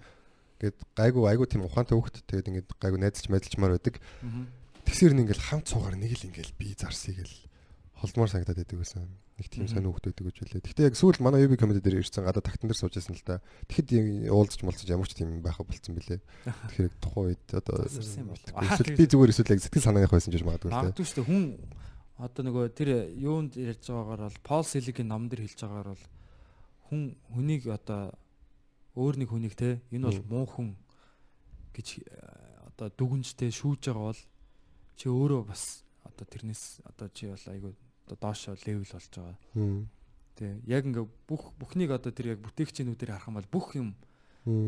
ингээд 0.58 0.78
гайгүй 0.98 1.24
айгүй 1.30 1.46
тийм 1.46 1.62
ухаантай 1.66 1.94
хөвгт 1.94 2.26
тэгээд 2.26 2.50
ингээд 2.50 2.68
гайгүй 2.82 2.98
найзалж 2.98 3.30
мэдэлчмаар 3.30 3.78
байдаг. 3.78 4.02
Тэгсэр 4.82 5.14
нь 5.14 5.22
ингээл 5.22 5.46
хамт 5.54 5.70
суугаар 5.70 5.94
нэг 5.94 6.18
л 6.18 6.26
ингээл 6.26 6.58
би 6.58 6.74
зарсыг 6.74 7.22
л 7.22 7.34
холдмоор 8.02 8.30
санагдаад 8.30 8.58
байдаг 8.58 8.78
байсан. 8.78 9.06
Нэг 9.38 9.46
тийм 9.54 9.70
сонир 9.70 9.94
хөвгт 9.94 10.10
байдаг 10.10 10.24
гэж 10.26 10.36
үлээ. 10.42 10.62
Гэхдээ 10.66 10.88
яг 10.90 10.96
сүүл 10.98 11.22
манай 11.22 11.46
UB 11.46 11.54
comedy 11.54 11.78
дээр 11.78 12.02
ирсэн 12.02 12.26
гадаа 12.26 12.42
тагтан 12.42 12.66
дээр 12.66 12.78
суужсэн 12.82 13.14
л 13.14 13.22
да. 13.22 13.38
Тэгэхэд 13.70 14.30
уулзч 14.34 14.66
муулзч 14.66 14.90
ямар 14.90 15.06
ч 15.06 15.14
тийм 15.14 15.38
байха 15.38 15.62
болцсон 15.62 15.94
бэлээ. 15.94 16.18
Тэгэхээр 16.74 16.94
тухайн 16.98 17.26
үед 17.38 17.46
одоо 17.54 17.86
би 17.86 19.04
зүгээр 19.06 19.30
эсвэл 19.30 19.54
яг 19.54 19.62
сэтгэл 19.62 19.86
санааных 19.86 20.10
байсан 20.10 20.34
гэж 20.34 20.42
магадгүй 20.42 20.70
л 20.70 20.74
дээ. 20.74 20.90
Магадгүй 20.90 21.06
шүү 21.06 21.18
дээ 21.22 21.30
хүн 21.30 21.42
одоо 22.18 22.42
нөгөө 22.42 22.74
тэр 22.74 22.90
юунд 23.14 23.54
ярьж 23.54 23.86
байгаагаар 23.94 24.26
бол 24.26 24.38
Пол 24.42 24.64
Силигийн 24.66 25.06
ном 25.06 25.30
дээр 25.30 25.46
хэлж 25.46 25.60
байгаагаар 25.62 25.90
бол 25.94 26.04
хүн 26.90 27.02
хүнийг 27.30 27.70
одоо 27.70 28.10
өөр 28.98 29.14
нэг 29.22 29.30
хүнийг 29.30 29.54
те 29.54 29.78
энэ 29.94 30.10
бол 30.10 30.22
муу 30.26 30.46
хүн 30.50 30.68
гэж 31.78 32.02
э, 32.02 32.18
одоо 32.74 32.90
дүгнжтэй 32.90 33.54
шүүж 33.54 33.94
байгаа 33.94 34.10
бол 34.10 34.22
чи 34.98 35.06
өөрөө 35.06 35.42
бас 35.46 35.86
одоо 36.02 36.26
тэрнээс 36.26 36.82
одоо 36.82 37.06
чи 37.14 37.30
бол 37.30 37.44
айгүй 37.54 37.72
одоо 38.10 38.16
доошо 38.18 38.58
левел 38.66 38.82
болж 38.82 39.08
байгаа. 39.14 39.38
Тэ 40.34 40.58
яг 40.66 40.82
ингээ 40.90 41.06
бүх 41.30 41.54
бүхнийг 41.54 41.94
одоо 41.94 42.10
тэр 42.10 42.34
яг 42.34 42.42
бүтээгчнүүдээр 42.42 43.14
харах 43.14 43.30
юм 43.30 43.38
бол 43.38 43.52
бүх 43.54 43.68
юм 43.78 43.94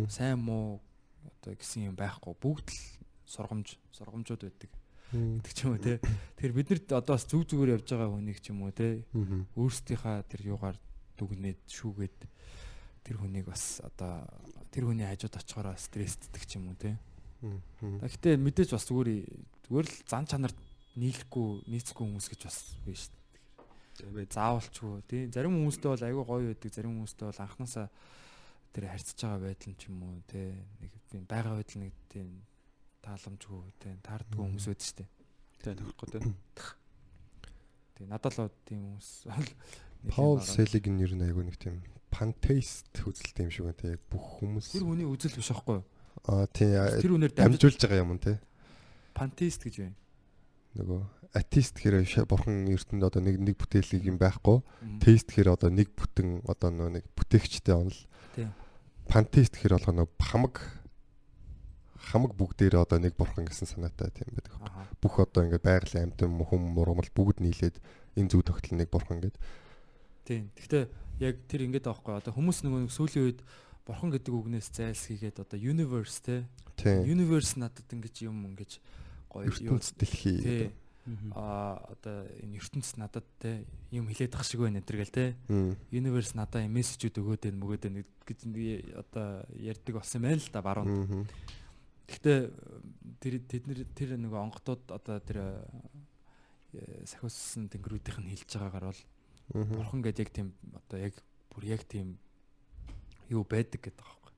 сайн 0.06 0.38
муу 0.38 0.78
одоо 1.42 1.58
гэсэн 1.58 1.90
юм 1.90 1.98
байхгүй. 1.98 2.30
Бүгд 2.38 2.70
л 2.70 2.78
сургамж 3.26 3.74
сургамжууд 3.90 4.46
байдаг 4.46 4.70
гэдэг 5.12 5.52
ч 5.54 5.58
юм 5.66 5.74
уу 5.74 5.82
те. 5.82 5.98
Тэр 6.38 6.50
биднэрт 6.54 6.92
одоо 6.94 7.14
бас 7.18 7.26
зүг 7.26 7.46
зүгээр 7.50 7.74
явж 7.78 7.86
байгаа 7.90 8.10
хүнийг 8.14 8.38
ч 8.38 8.54
юм 8.54 8.62
уу 8.62 8.72
те. 8.74 9.02
Өөрсдийнхаа 9.58 10.22
тэр 10.26 10.40
юугаар 10.54 10.76
дүгнээд 11.18 11.60
шүүгээд 11.66 12.18
тэр 13.04 13.16
хүнийг 13.18 13.46
бас 13.50 13.82
одоо 13.82 14.24
тэр 14.70 14.86
хүний 14.86 15.06
хажууд 15.06 15.34
очихороо 15.34 15.74
стрессддэг 15.74 16.42
ч 16.46 16.56
юм 16.56 16.70
уу 16.70 16.78
те. 16.78 16.94
Гэхдээ 17.80 18.36
мэдээж 18.38 18.70
бас 18.76 18.86
зүгээр 18.86 19.08
зүгээр 19.66 19.86
л 19.88 19.96
зан 20.06 20.24
чанарт 20.28 20.58
нийлэхгүй 20.94 21.70
нийцэхгүй 21.70 22.04
хүмүүс 22.04 22.28
гэж 22.30 22.40
бас 22.46 22.58
биш 22.84 23.08
шүү 24.00 24.12
дээ. 24.14 24.28
Заавалчгүй 24.30 25.02
тий. 25.08 25.22
Зарим 25.32 25.56
хүмүүстэй 25.56 25.90
бол 25.90 26.06
айгүй 26.06 26.24
гоё 26.26 26.46
байдаг, 26.50 26.70
зарим 26.74 26.92
хүмүүстэй 27.00 27.26
бол 27.30 27.40
анханасаа 27.40 27.86
тэр 28.74 28.84
харьцаж 28.90 29.18
байгаа 29.18 29.40
байдал 29.46 29.74
ч 29.74 29.82
юм 29.88 29.98
уу 30.02 30.20
тий. 30.28 30.52
Нэг 30.82 30.92
тийм 31.08 31.22
байгаа 31.24 31.54
байдал 31.56 31.80
нэг 31.80 31.94
тийм 32.12 32.28
тааламжгүй 33.04 33.60
тий. 33.82 33.94
Таардгүй 34.04 34.44
хүмүүс 34.44 34.66
байдаг 34.70 34.86
шүү 34.86 34.98
дээ. 35.00 35.08
Тий, 35.60 35.74
тохирохгүй 35.74 36.08
тий. 36.14 36.34
Тий, 37.96 38.06
надад 38.08 38.36
л 38.38 38.50
тийм 38.68 38.80
хүмүүс 38.86 39.08
Паул 40.16 40.40
Селиг 40.40 40.88
нь 40.88 41.00
ер 41.04 41.12
нь 41.12 41.24
айгүй 41.24 41.44
нэг 41.44 41.56
тийм 41.60 41.82
пантеист 42.08 42.88
үзэлтэй 43.04 43.48
юм 43.48 43.52
шиг 43.52 43.64
байна 43.68 43.80
тий. 43.80 43.92
Яг 43.96 44.02
бүх 44.08 44.40
хүмүүс 44.40 44.72
Тэр 44.72 44.88
хүний 44.88 45.04
үзэл 45.04 45.36
биш 45.36 45.52
аахгүй 45.52 45.80
юу? 45.80 45.84
Аа 46.24 46.48
тий. 46.48 46.72
Тэр 46.72 47.12
үнээр 47.20 47.36
дамжуулж 47.36 47.76
байгаа 47.84 48.00
юм 48.00 48.16
тий. 48.16 48.36
пантеист 49.12 49.60
гэж 49.68 49.76
байна. 49.84 49.96
Нөгөө 50.80 51.00
атеист 51.34 51.74
гэхээр 51.76 52.26
бурхан 52.30 52.66
ертөнд 52.70 53.02
одоо 53.04 53.20
нэг 53.22 53.36
нэг 53.42 53.54
бүтээлийг 53.58 54.06
юм 54.06 54.18
байхгүй. 54.22 54.62
Теист 55.02 55.28
гэхээр 55.30 55.50
одоо 55.54 55.70
нэг 55.70 55.90
бүтэн 55.94 56.46
одоо 56.46 56.70
нэг 56.70 57.04
бүтээгчтэй 57.18 57.74
онл. 57.74 58.00
Тий. 58.38 58.46
Пантеист 59.10 59.58
гэхээр 59.58 59.76
болгоо 59.82 59.94
нөгөө 60.06 60.26
хамаг 60.30 60.56
хамаг 62.00 62.32
бүгдээр 62.34 62.80
одоо 62.80 62.98
нэг 62.98 63.14
бурхан 63.14 63.44
гэсэн 63.44 63.68
санаатай 63.68 64.08
тийм 64.10 64.32
байдаг. 64.32 64.56
Бүх 65.04 65.20
одоо 65.20 65.44
ингээд 65.44 65.64
байгалийн 65.64 66.08
амьтан 66.08 66.32
хүм 66.40 66.72
мурмал 66.72 67.10
бүгд 67.12 67.44
нийлээд 67.44 67.76
энэ 68.16 68.30
зүг 68.32 68.48
тогтол 68.48 68.80
нэг 68.80 68.88
бурхан 68.88 69.20
гэдэг. 69.20 69.40
Тийм. 70.24 70.48
Гэхдээ 70.56 70.84
яг 71.20 71.36
тэр 71.44 71.60
ингэж 71.68 71.84
аахгүй 71.92 72.16
одоо 72.16 72.32
хүмүүс 72.32 72.64
нөгөө 72.64 72.88
сүүлийн 72.88 73.24
үед 73.28 73.40
бурхан 73.84 74.10
гэдэг 74.14 74.32
үгнээс 74.32 74.68
зайлсхийгээд 74.72 75.44
одоо 75.44 75.58
universe 75.60 76.24
те 76.24 76.48
Тийм. 76.80 77.04
universe 77.04 77.60
надад 77.60 77.84
ингэж 77.92 78.24
юм 78.24 78.48
ингэж 78.48 78.80
гоё 79.28 79.50
юу 79.50 79.76
ертөнц 79.76 79.92
дэлхий. 80.00 80.40
тий 80.40 80.64
а 81.34 81.80
одоо 81.90 82.28
энэ 82.44 82.60
ертөнц 82.60 82.94
надад 82.96 83.24
те 83.40 83.64
юм 83.90 84.06
хилээд 84.08 84.36
ах 84.36 84.44
шиг 84.44 84.60
байна 84.60 84.80
энэ 84.80 84.96
гэл 85.00 85.12
те 85.12 85.34
universe 85.90 86.36
надад 86.36 86.64
юм 86.64 86.76
мессежүүд 86.76 87.20
өгөөд 87.20 87.42
байна 87.48 87.60
мөгөөд 87.60 87.82
байна 87.88 88.00
гэж 88.28 88.38
одоо 88.94 89.44
ярьдаг 89.56 89.94
болсон 89.96 90.20
юм 90.20 90.24
байна 90.28 90.40
л 90.40 90.52
да 90.52 90.60
баруун. 90.62 91.26
Гэхдээ 92.10 92.38
тэр 93.22 93.34
тэд 93.46 93.64
нэр 93.70 93.80
тэр 93.94 94.18
нэг 94.18 94.34
онготууд 94.34 94.90
одоо 94.90 95.22
тэр 95.22 95.62
э, 96.74 97.06
сахиуссан 97.06 97.70
тэнгэрүүдийнх 97.70 98.18
нь 98.18 98.30
хэлж 98.34 98.50
байгаагаар 98.58 98.90
бол 98.90 99.02
бурхан 99.78 100.02
гэдэг 100.02 100.26
яг 100.26 100.30
тийм 100.34 100.48
одоо 100.74 100.98
яг 100.98 101.14
бүр 101.54 101.64
яг 101.70 101.82
тийм 101.86 102.18
юу 103.30 103.46
байдаг 103.46 103.78
гэдэг 103.78 104.02
байхгүй. 104.02 104.32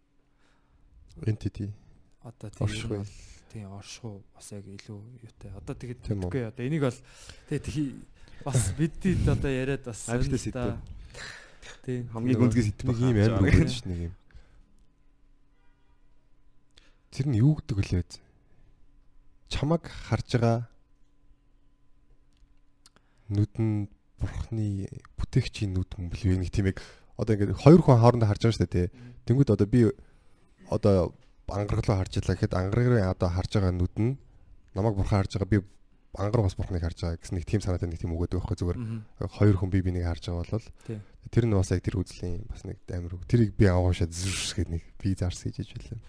Entity. 1.33 1.73
Одоо 2.21 2.49
тийм 2.53 2.89
бол 2.93 3.09
тийм 3.53 3.69
оршихуу 3.73 4.23
бас 4.37 4.53
яг 4.53 4.65
илүү 4.69 5.01
юутай. 5.25 5.51
Одоо 5.57 5.75
тэгээд 5.77 6.01
үгүй 6.13 6.45
одоо 6.49 6.65
энийг 6.65 6.85
бол 6.85 7.01
тэгээд 7.49 7.67
бас 8.45 8.73
бидд 8.77 9.29
одоо 9.29 9.53
яриад 9.53 9.85
бас. 9.85 10.09
Тийм. 11.83 12.09
Хамгийн 12.13 12.39
гүнзгий 12.39 12.73
нэг 12.85 12.99
юм 13.01 13.45
гэж 13.49 13.85
нэг 13.87 13.99
юм. 14.11 14.13
Тэр 17.13 17.27
нь 17.29 17.39
юу 17.45 17.61
гэдэг 17.61 17.79
лээ? 17.93 18.05
Чамаг 19.53 19.85
харж 19.85 20.41
байгаа 20.41 20.73
нүд 23.29 23.53
нь 23.61 23.89
бурхны 24.17 24.89
бүтээгчийн 25.21 25.77
нүд 25.77 26.01
юм 26.01 26.09
бэл 26.09 26.41
нэг 26.41 26.49
тийм 26.49 26.73
яг 26.73 26.81
одоо 27.21 27.37
ингээд 27.37 27.61
хоёр 27.61 27.81
хүн 27.85 28.01
хоорондоо 28.01 28.29
харж 28.29 28.43
байгаа 28.49 28.57
шүү 28.57 28.65
дээ 28.65 28.73
тий. 28.73 28.89
Тэнгүүд 29.29 29.53
одоо 29.53 29.69
би 29.69 29.81
одоо 30.73 31.13
ангаргалаа 31.53 32.01
харж 32.01 32.13
илаа 32.17 32.37
гэхэд 32.37 32.57
ангаргарын 32.57 33.13
одоо 33.13 33.29
харж 33.29 33.51
байгаа 33.61 33.73
нүд 33.77 33.95
нь 34.01 34.17
намайг 34.73 34.97
бурхан 34.97 35.21
харж 35.21 35.37
байгаа 35.37 35.53
би 35.53 35.59
ангар 36.17 36.43
бас 36.45 36.57
бурхныг 36.57 36.83
харж 36.83 36.99
байгаа 37.05 37.21
гэсэн 37.21 37.37
нэг 37.37 37.45
тийм 37.49 37.61
санаатай 37.61 37.89
нэг 37.89 38.01
тийм 38.01 38.13
өгөөд 38.17 38.37
байхгүй 38.37 38.57
зүгээр 38.57 38.79
хоёр 39.37 39.57
хүн 39.57 39.71
бие 39.73 39.85
бинийг 39.85 40.09
харж 40.09 40.29
байгаа 40.29 40.45
бол 40.49 40.65
тэр 41.33 41.45
нь 41.49 41.57
бас 41.57 41.73
яг 41.73 41.81
тэр 41.85 41.97
үзлийн 42.01 42.45
бас 42.49 42.65
нэг 42.69 42.77
амар 42.93 43.17
үг. 43.17 43.25
Тэрийг 43.29 43.57
би 43.57 43.69
аваашаад 43.69 44.13
зүршгээд 44.13 44.69
нэг 44.73 44.85
би 45.01 45.17
зарс 45.17 45.45
гэж 45.45 45.57
хэлж 45.61 45.73
байлаа. 45.77 46.01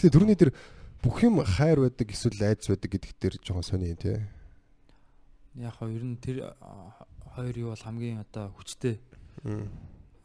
Тэгээ 0.00 0.16
түрүүний 0.16 0.38
тэр 0.40 0.56
бүх 1.04 1.20
юм 1.20 1.44
хайр 1.44 1.84
байдаг 1.84 2.08
эсвэл 2.08 2.40
айдас 2.40 2.72
байдаг 2.72 2.88
гэдэгт 2.88 3.18
тэр 3.20 3.34
жоохон 3.44 3.64
сони 3.68 3.92
тий. 4.00 4.16
Яг 5.60 5.76
хоо 5.76 5.92
ер 5.92 6.04
нь 6.08 6.16
тэр 6.16 6.56
хоёр 7.36 7.56
юу 7.60 7.76
бол 7.76 7.84
хамгийн 7.84 8.24
одоо 8.24 8.48
хүчтэй 8.56 8.96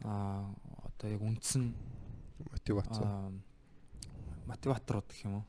а 0.07 0.47
одоо 0.87 1.07
яг 1.11 1.19
үндсэн 1.19 1.75
Мотивац. 2.55 2.87
мотиваторууд 4.47 5.07
гэх 5.11 5.27
юм 5.27 5.43
уу? 5.43 5.45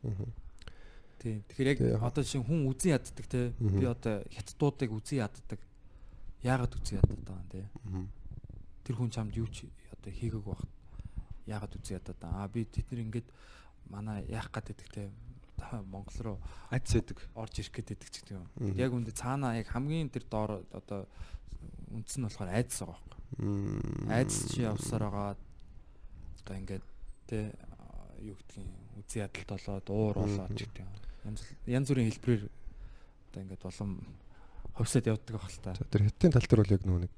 Тийм. 1.23 1.47
Тэгэхээр 1.47 1.71
яг 1.71 2.03
одоо 2.03 2.27
жишээ 2.27 2.43
хүн 2.43 2.67
үзэн 2.67 2.99
яддаг 2.99 3.27
те. 3.31 3.55
Би 3.63 3.87
одоо 3.87 4.27
хятадуудыг 4.27 4.91
үзэн 4.91 5.23
яддаг. 5.23 5.61
Яагаад 6.43 6.75
үзэн 6.83 6.99
яддаг 6.99 7.21
таа 7.23 7.43
те. 7.47 7.63
Тэр 8.83 8.97
хүн 8.99 9.11
чамд 9.15 9.39
юу 9.39 9.47
ч 9.47 9.71
одоо 9.95 10.11
хийгээг 10.11 10.43
баг. 10.43 10.67
Яагаад 11.47 11.79
үзэн 11.79 12.03
яддаг 12.03 12.17
таа. 12.19 12.43
Аа 12.43 12.51
би 12.51 12.67
тэд 12.67 12.91
нар 12.91 13.07
ингээд 13.07 13.29
манай 13.91 14.25
яах 14.29 14.51
гээд. 14.51 15.11
Та 15.57 15.83
Монгол 15.83 16.21
руу 16.21 16.39
Айц 16.71 16.93
байдаг. 16.93 17.19
орж 17.35 17.59
ирэх 17.59 17.73
гээд 17.73 17.89
байдаг 17.97 18.11
ч 18.13 18.17
гэдэг 18.21 18.37
юм. 18.37 18.47
Яг 18.77 18.93
үндэ 18.93 19.13
цаана 19.17 19.57
яг 19.57 19.73
хамгийн 19.73 20.13
тэр 20.13 20.25
доор 20.29 20.63
одоо 20.73 21.09
үндс 21.91 22.21
нь 22.21 22.25
болохоор 22.29 22.53
айдас 22.53 22.83
байгаа 22.85 23.01
байхгүй. 23.01 24.11
Айдас 24.13 24.39
чи 24.53 24.63
явсаар 24.63 25.03
байгаа 25.09 25.37
одоо 26.45 26.55
ингээд 26.61 26.85
те 27.27 27.57
а, 27.81 28.13
юу 28.21 28.37
гэдгийг 28.37 28.69
үзэн 29.01 29.23
ядалт 29.25 29.49
болоод 29.49 29.87
уур 29.91 30.15
болоод 30.15 30.53
ч 30.53 30.69
гэдэг 30.69 30.85
юм. 30.85 30.93
Янз 31.67 31.89
бүрийн 31.89 32.11
хэлбэрээр 32.13 32.45
одоо 32.47 33.41
ингээд 33.43 33.63
болон 33.65 33.91
ховсод 34.77 35.07
явдаг 35.09 35.35
байх 35.41 35.51
л 35.51 35.63
та. 35.65 35.75
Тэр 35.91 36.07
хятадын 36.07 36.33
тал 36.37 36.47
дээр 36.47 36.63
бол 36.63 36.75
яг 36.77 36.85
нөгөө 36.85 37.03
нэг 37.09 37.13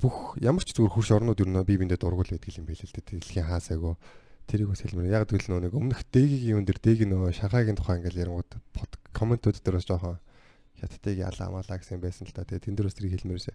бүх 0.00 0.16
ямар 0.40 0.64
ч 0.64 0.72
зүгээр 0.72 0.94
хурш 0.94 1.10
орнууд 1.12 1.40
юу 1.40 1.48
нэ 1.48 1.64
бие 1.64 1.80
биендээ 1.80 2.00
дургуул 2.00 2.30
байдаг 2.30 2.56
юм 2.56 2.66
байл 2.68 2.80
л 2.80 2.94
дээ. 2.94 3.20
Дэлхийн 3.20 3.48
хаасайгоо 3.48 3.94
тэрийг 4.50 4.68
бас 4.74 4.82
хэлмээр. 4.82 5.14
Яг 5.14 5.30
тэгвэл 5.30 5.46
нөгөө 5.46 5.64
нэг 5.70 5.74
өмнөх 5.78 6.02
дээгийн 6.10 6.58
юм 6.58 6.64
дээр 6.66 6.80
дээг 6.82 7.00
нөгөө 7.06 7.30
шанхайгийн 7.38 7.78
тухай 7.78 8.02
ингээл 8.02 8.22
ярангууд 8.26 8.50
под 8.74 8.90
комментууд 9.14 9.62
дээр 9.62 9.78
бас 9.78 9.86
жоохон 9.86 10.18
хятадыг 10.82 11.16
ялаа 11.22 11.48
малаа 11.54 11.78
гэсэн 11.78 12.02
байсан 12.02 12.26
л 12.26 12.34
да. 12.34 12.42
Тэгээ 12.42 12.66
тэн 12.66 12.74
дээр 12.74 12.88
бас 12.90 12.96
тэрийг 12.98 13.14
хэлмээрсэн. 13.22 13.54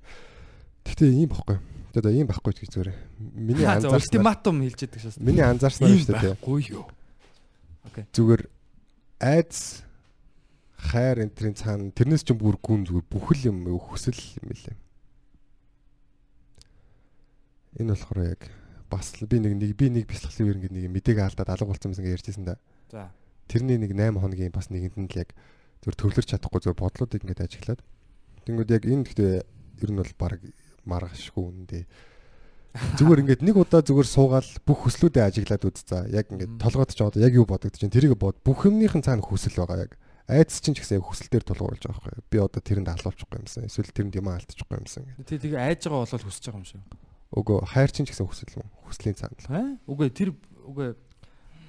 Гэхдээ 0.85 1.09
ийм 1.11 1.29
байхгүй. 1.33 1.57
Одоо 1.97 2.11
ийм 2.13 2.27
байхгүй 2.29 2.53
ч 2.53 2.57
гэж 2.63 2.69
зүгээр. 2.71 2.89
Миний 3.35 3.65
За 3.65 3.75
анзаарснаар 3.75 4.01
ультиматум 4.05 4.55
хэлж 4.61 4.79
яадаг 4.85 5.01
шээс. 5.01 5.17
миний 5.19 5.41
анзаарснаар 5.43 5.91
Ийм 5.91 5.99
шүү 6.05 6.13
дээ. 6.13 6.33
байхгүй 6.37 6.59
юу? 6.71 6.85
Зүгээр 8.13 8.43
айдс 9.19 9.81
хайр 10.77 11.17
энтрийн 11.25 11.55
цаана 11.57 11.89
тэрнээс 11.89 12.21
ч 12.21 12.37
бүр 12.37 12.59
гүн 12.61 12.85
зүгээр 12.85 13.07
бүхэл 13.09 13.49
юм 13.49 13.65
хүсэл 13.81 14.13
юм 14.45 14.53
лээ. 14.53 14.77
Энэ 17.81 17.91
болохоор 17.97 18.19
яг 18.29 18.41
бас 18.95 19.11
би 19.19 19.37
нэг 19.43 19.53
нэг 19.59 19.71
би 19.75 19.91
нэг 19.91 20.07
бяцлахлын 20.07 20.47
үер 20.47 20.57
ингээд 20.63 20.75
нэг 20.79 20.87
мэдээг 20.95 21.19
алдаад 21.19 21.51
алга 21.51 21.67
болсон 21.67 21.91
юмсан 21.91 22.07
гэж 22.07 22.15
ярьжсэн 22.15 22.45
да. 22.47 22.55
За. 22.89 23.11
Тэрний 23.51 23.77
нэг 23.77 23.91
8 23.91 24.15
хоногийн 24.15 24.55
бас 24.55 24.71
нэгэнд 24.71 24.95
нь 24.95 25.11
л 25.11 25.19
яг 25.19 25.35
зүгээр 25.83 25.99
төвлөрч 25.99 26.27
чадахгүй 26.31 26.63
зүгээр 26.63 26.79
бодлуудыг 26.79 27.21
ингээд 27.27 27.45
ажиглаад. 27.45 27.81
Тэнгүүд 28.47 28.73
яг 28.73 28.83
энэ 28.87 29.05
гэхдээ 29.05 29.33
ер 29.83 29.91
нь 29.91 29.99
бол 29.99 30.13
баг 30.15 30.39
маргашгүй 30.87 31.43
үндэ. 31.43 31.85
Зүгээр 32.99 33.21
ингээд 33.23 33.41
нэг 33.45 33.55
удаа 33.55 33.79
зүгээр 33.83 34.09
суугаал 34.09 34.51
бүх 34.67 34.79
хүслүүдээ 34.83 35.23
ажиглаад 35.23 35.63
үз 35.63 35.83
за. 35.87 36.03
Яг 36.11 36.27
ингээд 36.31 36.59
толгойд 36.59 36.91
ч 36.91 36.99
одоо 36.99 37.21
яг 37.23 37.33
юу 37.35 37.47
бодогдож 37.47 37.79
чинь 37.79 37.93
тэрийг 37.93 38.19
бод 38.19 38.35
бүх 38.43 38.67
юмныхын 38.67 39.05
цаана 39.05 39.23
хүсэл 39.23 39.63
байгаа 39.63 39.87
яг. 39.87 39.95
Айдас 40.27 40.59
чинь 40.59 40.75
ч 40.75 40.83
гэсэн 40.83 40.99
яг 40.99 41.07
хүсэл 41.07 41.31
дээр 41.31 41.45
тулгуурлаж 41.45 41.85
байгаа 41.85 42.01
байхгүй. 42.01 42.27
Би 42.33 42.37
одоо 42.41 42.59
тэрэнд 42.59 42.89
халуулчихгүй 42.91 43.39
юмсан. 43.45 43.69
Эсвэл 43.69 43.95
тэрэнд 43.95 44.17
юм 44.19 44.27
алдчихгүй 44.27 44.75
юмсан 44.75 45.05
гэх. 45.05 45.23
Тэг 45.23 45.39
тэгээ 45.45 45.61
айж 45.61 45.87
байгаа 45.87 46.03
болол 46.03 46.25
хүсэж 46.27 46.43
байгаа 46.49 46.59
юм 46.59 46.67
шиг. 46.67 46.81
Үгүй 47.35 47.59
хайр 47.67 47.91
чинь 47.91 48.07
ч 48.07 48.15
гэсэн 48.15 48.27
хүсэл 48.31 48.63
юм. 48.63 48.69
Хүслийн 48.87 49.19
цаана 49.19 49.35
л. 49.35 49.51
Аа? 49.51 49.69
Үгүй 49.91 50.07
тэр 50.09 50.31
үгүй 50.63 50.95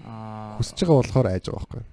аа 0.07 0.57
Хүсэж 0.63 0.87
байгаа 0.87 1.03
болохоор 1.03 1.27
айж 1.27 1.45
байгаа 1.51 1.67
байхгүй. 1.67 1.85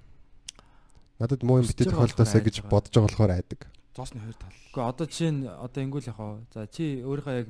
Надад 1.17 1.41
муу 1.41 1.57
юм 1.57 1.67
битээ 1.67 1.89
болохоор 1.89 2.45
гэж 2.45 2.57
бодож 2.69 2.93
байгаа 2.93 3.09
болохоор 3.09 3.33
айдаг. 3.33 3.62
Зоосны 3.97 4.21
хоёр 4.21 4.38
тал. 4.38 4.53
Гэхдээ 4.53 4.89
одоо 4.89 5.07
чинь 5.09 5.39
одоо 5.49 5.81
ингүүл 5.81 6.09
яхаа. 6.09 6.41
За 6.53 6.67
чи 6.69 7.01
өөрийнхөө 7.01 7.36
яг 7.41 7.49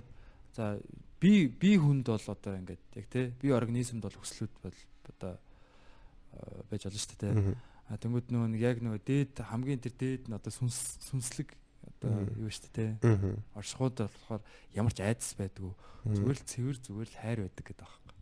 за 0.55 0.79
би 1.19 1.47
би 1.47 1.75
хүнд 1.79 2.07
бол 2.07 2.19
одоо 2.19 2.53
ингээд 2.59 2.83
яг 2.95 3.07
те 3.11 3.31
би 3.39 3.51
организмд 3.51 4.03
бол 4.03 4.15
хүслүүд 4.15 4.53
бол 4.63 4.79
одоо 5.07 5.33
э, 5.35 6.63
байж 6.71 6.83
болно 6.83 6.99
шүү 6.99 7.19
дээ. 7.19 7.33
Мгм. 7.35 7.55
А 7.87 7.99
тэнгууд 7.99 8.27
нөгөө 8.31 8.49
нэг 8.51 8.61
яг 8.63 8.77
нөгөө 8.83 9.01
дээд 9.07 9.33
хамгийн 9.43 9.79
тэр 9.79 9.95
дээд 9.95 10.23
нь 10.27 10.35
одоо 10.35 10.51
сүнс 10.51 10.99
сүнслэг 11.07 11.55
одоо 11.87 12.13
юу 12.39 12.49
шүү 12.51 12.71
дээ. 12.73 12.91
Мгм. 13.03 13.33
Оршихуд 13.55 13.95
болохоор 13.99 14.41
ямар 14.73 14.93
ч 14.93 14.99
айдас 15.03 15.33
байдгүй. 15.35 15.71
Зүгээр 16.07 16.37
л 16.39 16.47
цэвэр 16.47 16.77
зүгээр 16.83 17.09
л 17.11 17.19
хайр 17.19 17.39
байдаг 17.47 17.65
гэдэг 17.67 17.83
аахгүй. 17.83 18.13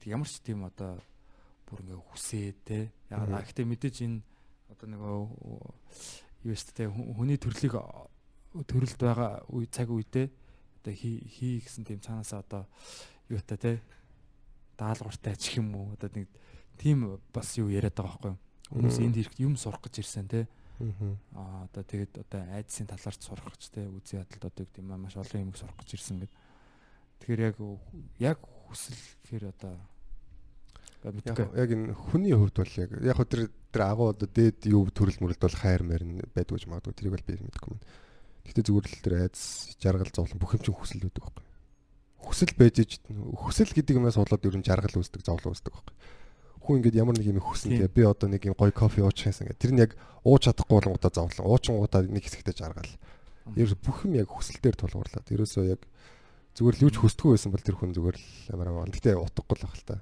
Тэг 0.00 0.08
ямар 0.12 0.28
ч 0.28 0.34
тийм 0.44 0.60
одоо 0.64 0.92
бүр 1.68 1.78
ингээ 1.84 2.00
хүсээ 2.12 2.48
те. 2.64 2.78
Яг 3.12 3.20
а 3.28 3.40
гэхдээ 3.44 3.66
мэдээж 3.68 3.96
энэ 4.04 4.18
одоо 4.72 4.86
нөгөө 4.88 5.20
юу 6.48 6.54
шүү 6.56 6.72
дээ 6.74 6.88
хүн- 6.90 7.12
хүний 7.16 7.38
төрлийг 7.38 7.74
о- 7.78 8.10
төрөлд 8.52 8.98
байгаа 9.00 9.46
үе 9.48 9.66
цаг 9.72 9.88
үедээ 9.88 10.26
одоо 10.82 10.92
хий 10.92 11.60
гэсэн 11.64 11.84
тийм 11.86 12.00
цаанаасаа 12.02 12.40
одоо 12.44 12.66
юу 13.30 13.40
та 13.40 13.56
те 13.56 13.80
даалгавартай 14.76 15.32
ачих 15.32 15.56
юм 15.62 15.74
уу 15.76 15.92
одоо 15.94 16.10
нэг 16.12 16.28
тийм 16.76 17.20
бас 17.32 17.56
юу 17.56 17.68
яриад 17.70 17.94
байгаа 17.94 18.18
байхгүй 18.18 18.30
юу. 18.34 18.40
Хүмүүс 18.72 18.98
энд 19.04 19.16
юм 19.38 19.54
сурах 19.56 19.80
гэж 19.84 20.00
ирсэн 20.02 20.28
те. 20.28 20.40
Мгм. 20.44 20.48
Аа 21.38 21.70
одоо 21.70 21.82
тэгээд 21.86 22.12
одоо 22.26 22.42
айдсын 22.58 22.90
талаар 22.90 23.16
сурах 23.16 23.46
гэж 23.54 23.62
те 23.70 23.86
үзий 23.86 24.18
ядалд 24.18 24.50
одоо 24.50 24.64
гэдэг 24.66 24.82
юм 24.82 24.90
маш 24.98 25.14
олон 25.14 25.52
юм 25.52 25.54
сурах 25.54 25.78
гэж 25.78 25.94
ирсэн 25.94 26.26
гэд. 26.26 26.34
Тэгэхээр 27.22 27.42
яг 27.46 27.56
яг 28.18 28.38
хүсэл 28.42 28.98
гэхээр 29.22 29.54
одоо 29.54 29.78
Яг 31.02 31.70
энэ 31.74 31.98
хүний 31.98 32.30
хувьд 32.30 32.54
бол 32.62 32.74
яг 32.78 32.90
яг 33.02 33.16
хөө 33.18 33.26
тэр 33.26 33.42
тэр 33.74 33.82
агуу 33.90 34.14
одоо 34.14 34.30
дээд 34.30 34.70
юу 34.70 34.86
төрөл 34.86 35.18
мөрөлд 35.18 35.42
бол 35.42 35.58
хайр 35.58 35.82
мэр 35.82 36.02
нь 36.06 36.22
байдгүй 36.30 36.62
ч 36.62 36.70
магадгүй 36.70 36.94
тэрийг 36.94 37.14
бол 37.18 37.26
би 37.26 37.34
мэдэхгүй 37.42 37.74
юм. 37.74 37.82
Гэхдээ 38.46 38.66
зүгээр 38.70 38.86
л 38.86 39.02
тэр 39.02 39.14
айдас 39.26 39.74
жаргал 39.82 40.14
зовлон 40.14 40.38
бүх 40.38 40.54
юм 40.54 40.62
чинь 40.62 40.78
хүсэл 40.78 41.02
үүдэх 41.02 41.26
байхгүй. 41.26 41.46
Хүсэл 42.22 42.54
байж 42.54 42.76
ич 42.86 42.92
хүсэл 43.10 43.74
гэдэг 43.74 43.98
юмээс 43.98 44.14
болоод 44.14 44.46
ер 44.46 44.56
нь 44.58 44.66
жаргал 44.66 44.94
үүсдэг 44.94 45.26
зовлон 45.26 45.50
үүсдэг 45.58 45.74
байхгүй. 45.74 45.96
Хүн 46.62 46.78
ингээд 46.78 46.98
ямар 46.98 47.18
нэг 47.18 47.26
юм 47.26 47.42
хүснэ 47.42 47.82
тэгээ 47.82 47.90
би 47.90 48.02
одоо 48.06 48.28
нэг 48.30 48.42
юм 48.46 48.54
гоё 48.54 48.70
кофе 48.70 49.02
уучих 49.02 49.34
юмсан 49.34 49.50
гэх. 49.50 49.58
Тэр 49.58 49.74
нь 49.74 49.82
яг 49.82 49.98
ууж 50.22 50.46
чадахгүй 50.46 50.78
болгонгуудаа 50.78 51.10
зовлон. 51.10 51.50
Уучингуудаа 51.50 52.06
нэг 52.06 52.22
хэсэгтээ 52.22 52.54
жаргал. 52.54 52.94
Ерөөс 53.58 53.74
бүх 53.82 54.06
юм 54.06 54.14
яг 54.14 54.30
хүсэл 54.30 54.62
дээр 54.62 54.78
тулгуурлаад. 54.78 55.26
Ерөөсөө 55.26 55.64
яг 55.74 55.82
зүгээр 56.54 56.76
л 56.78 56.84
юу 56.86 56.92
ч 56.94 56.96
хүсдэггүй 57.02 57.34
байсан 57.34 57.50
бол 57.50 57.66
тэр 57.66 57.76
хүн 57.82 57.90
зүгээр 57.98 58.16
л 58.16 58.26
амар 58.54 58.68
аа. 58.70 58.86
Гэтэ 58.86 59.18
утгагүй 59.18 59.56
л 59.58 59.64
байх 59.66 59.74
л 59.74 59.88
та. 59.90 59.96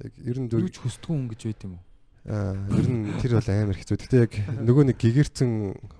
Яг 0.00 0.12
ер 0.24 0.36
нь 0.40 0.48
зүгээр 0.48 0.72
ч 0.72 0.78
хүсдэггүй 0.80 1.12
хүн 1.12 1.28
гэж 1.28 1.40
байд 1.52 1.60
юм 1.68 1.72
уу? 1.76 1.84
Аа, 2.26 2.58
ер 2.82 2.86
нь 2.90 3.14
тэр 3.22 3.38
бол 3.38 3.50
амар 3.54 3.78
хэцүү. 3.78 3.96
Гэтэ 4.02 4.18
яг 4.26 4.32
нөгөө 4.50 4.90
нэг 4.90 4.98
гэгэрцэн 4.98 5.50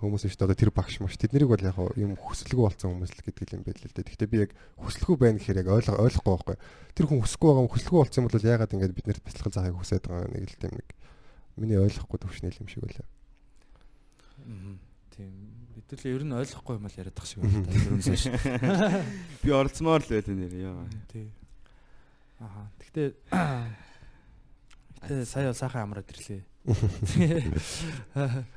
хүмүүс 0.02 0.26
шүү 0.26 0.42
дээ. 0.42 0.46
Одоо 0.50 0.58
тэр 0.58 0.72
багш 0.74 0.98
маш 0.98 1.14
тэднийг 1.14 1.46
бол 1.46 1.62
яг 1.62 1.78
юм 1.94 2.18
хүсэлгүй 2.18 2.66
болсон 2.66 2.98
хүмүүс 2.98 3.14
л 3.14 3.22
гэдэг 3.30 3.54
юм 3.54 3.62
байл 3.62 3.78
л 3.78 3.94
дээ. 3.94 4.10
Гэтэ 4.10 4.26
би 4.26 4.42
яг 4.42 4.50
хүсэлгүй 4.74 5.14
байна 5.22 5.38
гэхээр 5.38 5.62
яг 5.62 5.70
ойлгох 5.70 6.02
ойлгохгүй 6.02 6.34
байхгүй. 6.34 6.56
Тэр 6.98 7.06
хүн 7.06 7.22
хүсэхгүй 7.22 7.46
байгаа 7.46 7.62
юм 7.62 7.70
хүсэлгүй 7.70 7.98
болсон 8.02 8.18
юм 8.18 8.26
бол 8.26 8.42
яагаад 8.42 8.74
ингэж 8.74 8.90
бид 8.90 9.06
нарт 9.06 9.22
бяцлах 9.22 9.54
заахыг 9.54 9.78
хүсээд 9.78 10.04
байгаа 10.10 10.28
нэг 10.34 10.50
л 10.50 10.58
тийм 10.58 10.74
нэг 10.74 10.88
миний 11.54 11.78
ойлгохгүй 11.78 12.18
төвшнөл 12.18 12.58
юм 12.58 12.68
шиг 12.74 12.82
байлаа. 12.82 13.06
Тийм. 15.14 15.30
Хэдүүлээ 15.78 16.10
ер 16.10 16.24
нь 16.26 16.34
ойлгохгүй 16.34 16.74
юм 16.74 16.90
л 16.90 16.98
яриад 16.98 17.14
тах 17.14 17.30
шиг 17.30 17.46
байна. 17.46 17.70
Ерөнхийдөө 17.70 18.18
шүү. 18.18 18.34
Би 19.46 19.50
оролцмоор 19.54 20.02
л 20.02 20.10
байл 20.10 20.28
нэр 20.34 20.54
яа. 20.58 20.84
Тий. 21.06 21.30
Аха. 22.42 22.66
Гэхдээ 22.82 23.08
Гэтэ 25.06 25.24
сая 25.24 25.54
сайхан 25.54 25.86
амраад 25.86 26.10
ирлээ. 26.10 26.42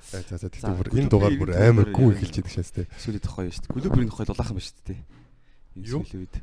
За 0.10 0.18
за 0.26 0.36
за 0.42 0.50
тэгтээ 0.50 0.74
бүр 0.74 0.90
энэ 0.98 1.10
дугаар 1.14 1.36
бүр 1.38 1.52
амар 1.54 1.94
гүн 1.94 2.18
эхэлж 2.18 2.42
идэг 2.42 2.50
шээс 2.50 2.74
тээ. 2.74 2.88
Сүүлийн 2.98 3.22
тохой 3.22 3.54
шүү 3.54 3.70
дээ. 3.70 3.78
Глоберийн 3.78 4.10
тохой 4.10 4.26
дулаахан 4.26 4.58
ба 4.58 4.64
шүү 4.66 4.82
дээ. 4.90 5.00
Энэ 5.78 5.86
Юу? 5.86 6.02
сүүлийн 6.02 6.22
үед. 6.26 6.36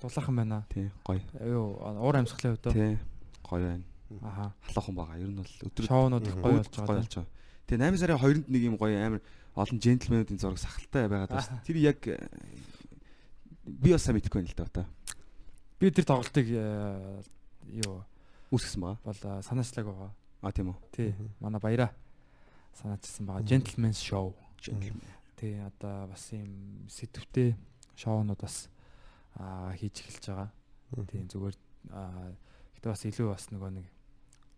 Дулаахан 0.00 0.34
байна. 0.40 0.64
Тий, 0.72 0.88
гоё. 1.04 1.20
Юу 1.44 1.76
уур 1.76 2.16
амьсгалын 2.16 2.56
хувьд 2.56 2.72
Тий. 2.72 2.96
Гоё 3.44 3.60
байна. 3.68 3.84
аха. 4.24 4.52
Халуухан 4.64 4.94
байгаа. 4.96 5.16
Ер 5.20 5.28
нь 5.28 5.36
бол 5.36 5.52
өдөр 5.68 5.84
Шоунууд 5.84 6.24
их 6.24 6.36
гоё 6.40 6.56
болж 6.56 6.72
гоё 6.72 6.86
байгаа. 6.88 7.04
болж 7.04 7.14
байгаа. 7.20 7.28
Тэгээ 7.68 7.84
8 7.84 8.00
сарын 8.00 8.18
2-нд 8.18 8.46
нэг 8.48 8.62
юм 8.64 8.76
гоё 8.80 8.96
амар 8.96 9.20
олон 9.54 9.76
джентльменуудын 9.78 10.40
зураг 10.40 10.58
сахалтай 10.58 11.04
байгаад 11.04 11.30
байна. 11.36 11.60
Тэр 11.68 11.76
яг 11.84 12.00
э, 12.08 12.16
би 13.68 13.92
бас 13.92 14.02
сайн 14.08 14.16
мэдэхгүй 14.16 14.40
байна 14.40 14.50
л 14.56 14.72
да. 14.72 14.84
Би 15.78 15.90
тэр 15.92 16.08
тоглолтыг 16.08 16.46
э, 16.48 17.22
юу 17.84 18.02
Үүсгэсэн 18.50 18.80
байгаа. 18.82 18.98
бол 19.04 19.20
санаачлаг 19.46 19.86
байгаа. 19.86 20.10
А 20.42 20.52
тийм 20.52 20.74
үү. 20.74 20.78
Тий. 20.92 21.14
Манай 21.40 21.60
баяра 21.60 21.88
санаачсан 22.74 23.26
байгаа. 23.26 23.46
Gentleman's 23.46 24.00
show. 24.02 24.34
Gentleman. 24.60 25.06
Тий 25.36 25.56
одоо 25.60 26.06
бас 26.10 26.24
юм 26.32 26.86
сэтвтэй 26.88 27.56
шоунууд 27.96 28.40
бас 28.40 28.68
хийж 29.78 30.02
эхэлж 30.02 30.24
байгаа. 30.28 30.50
Тийм 31.06 31.28
зүгээр 31.30 31.56
гэтээ 32.76 32.90
бас 32.90 33.04
илүү 33.06 33.28
бас 33.30 33.44
нөгөө 33.54 33.70
нэг 33.70 33.86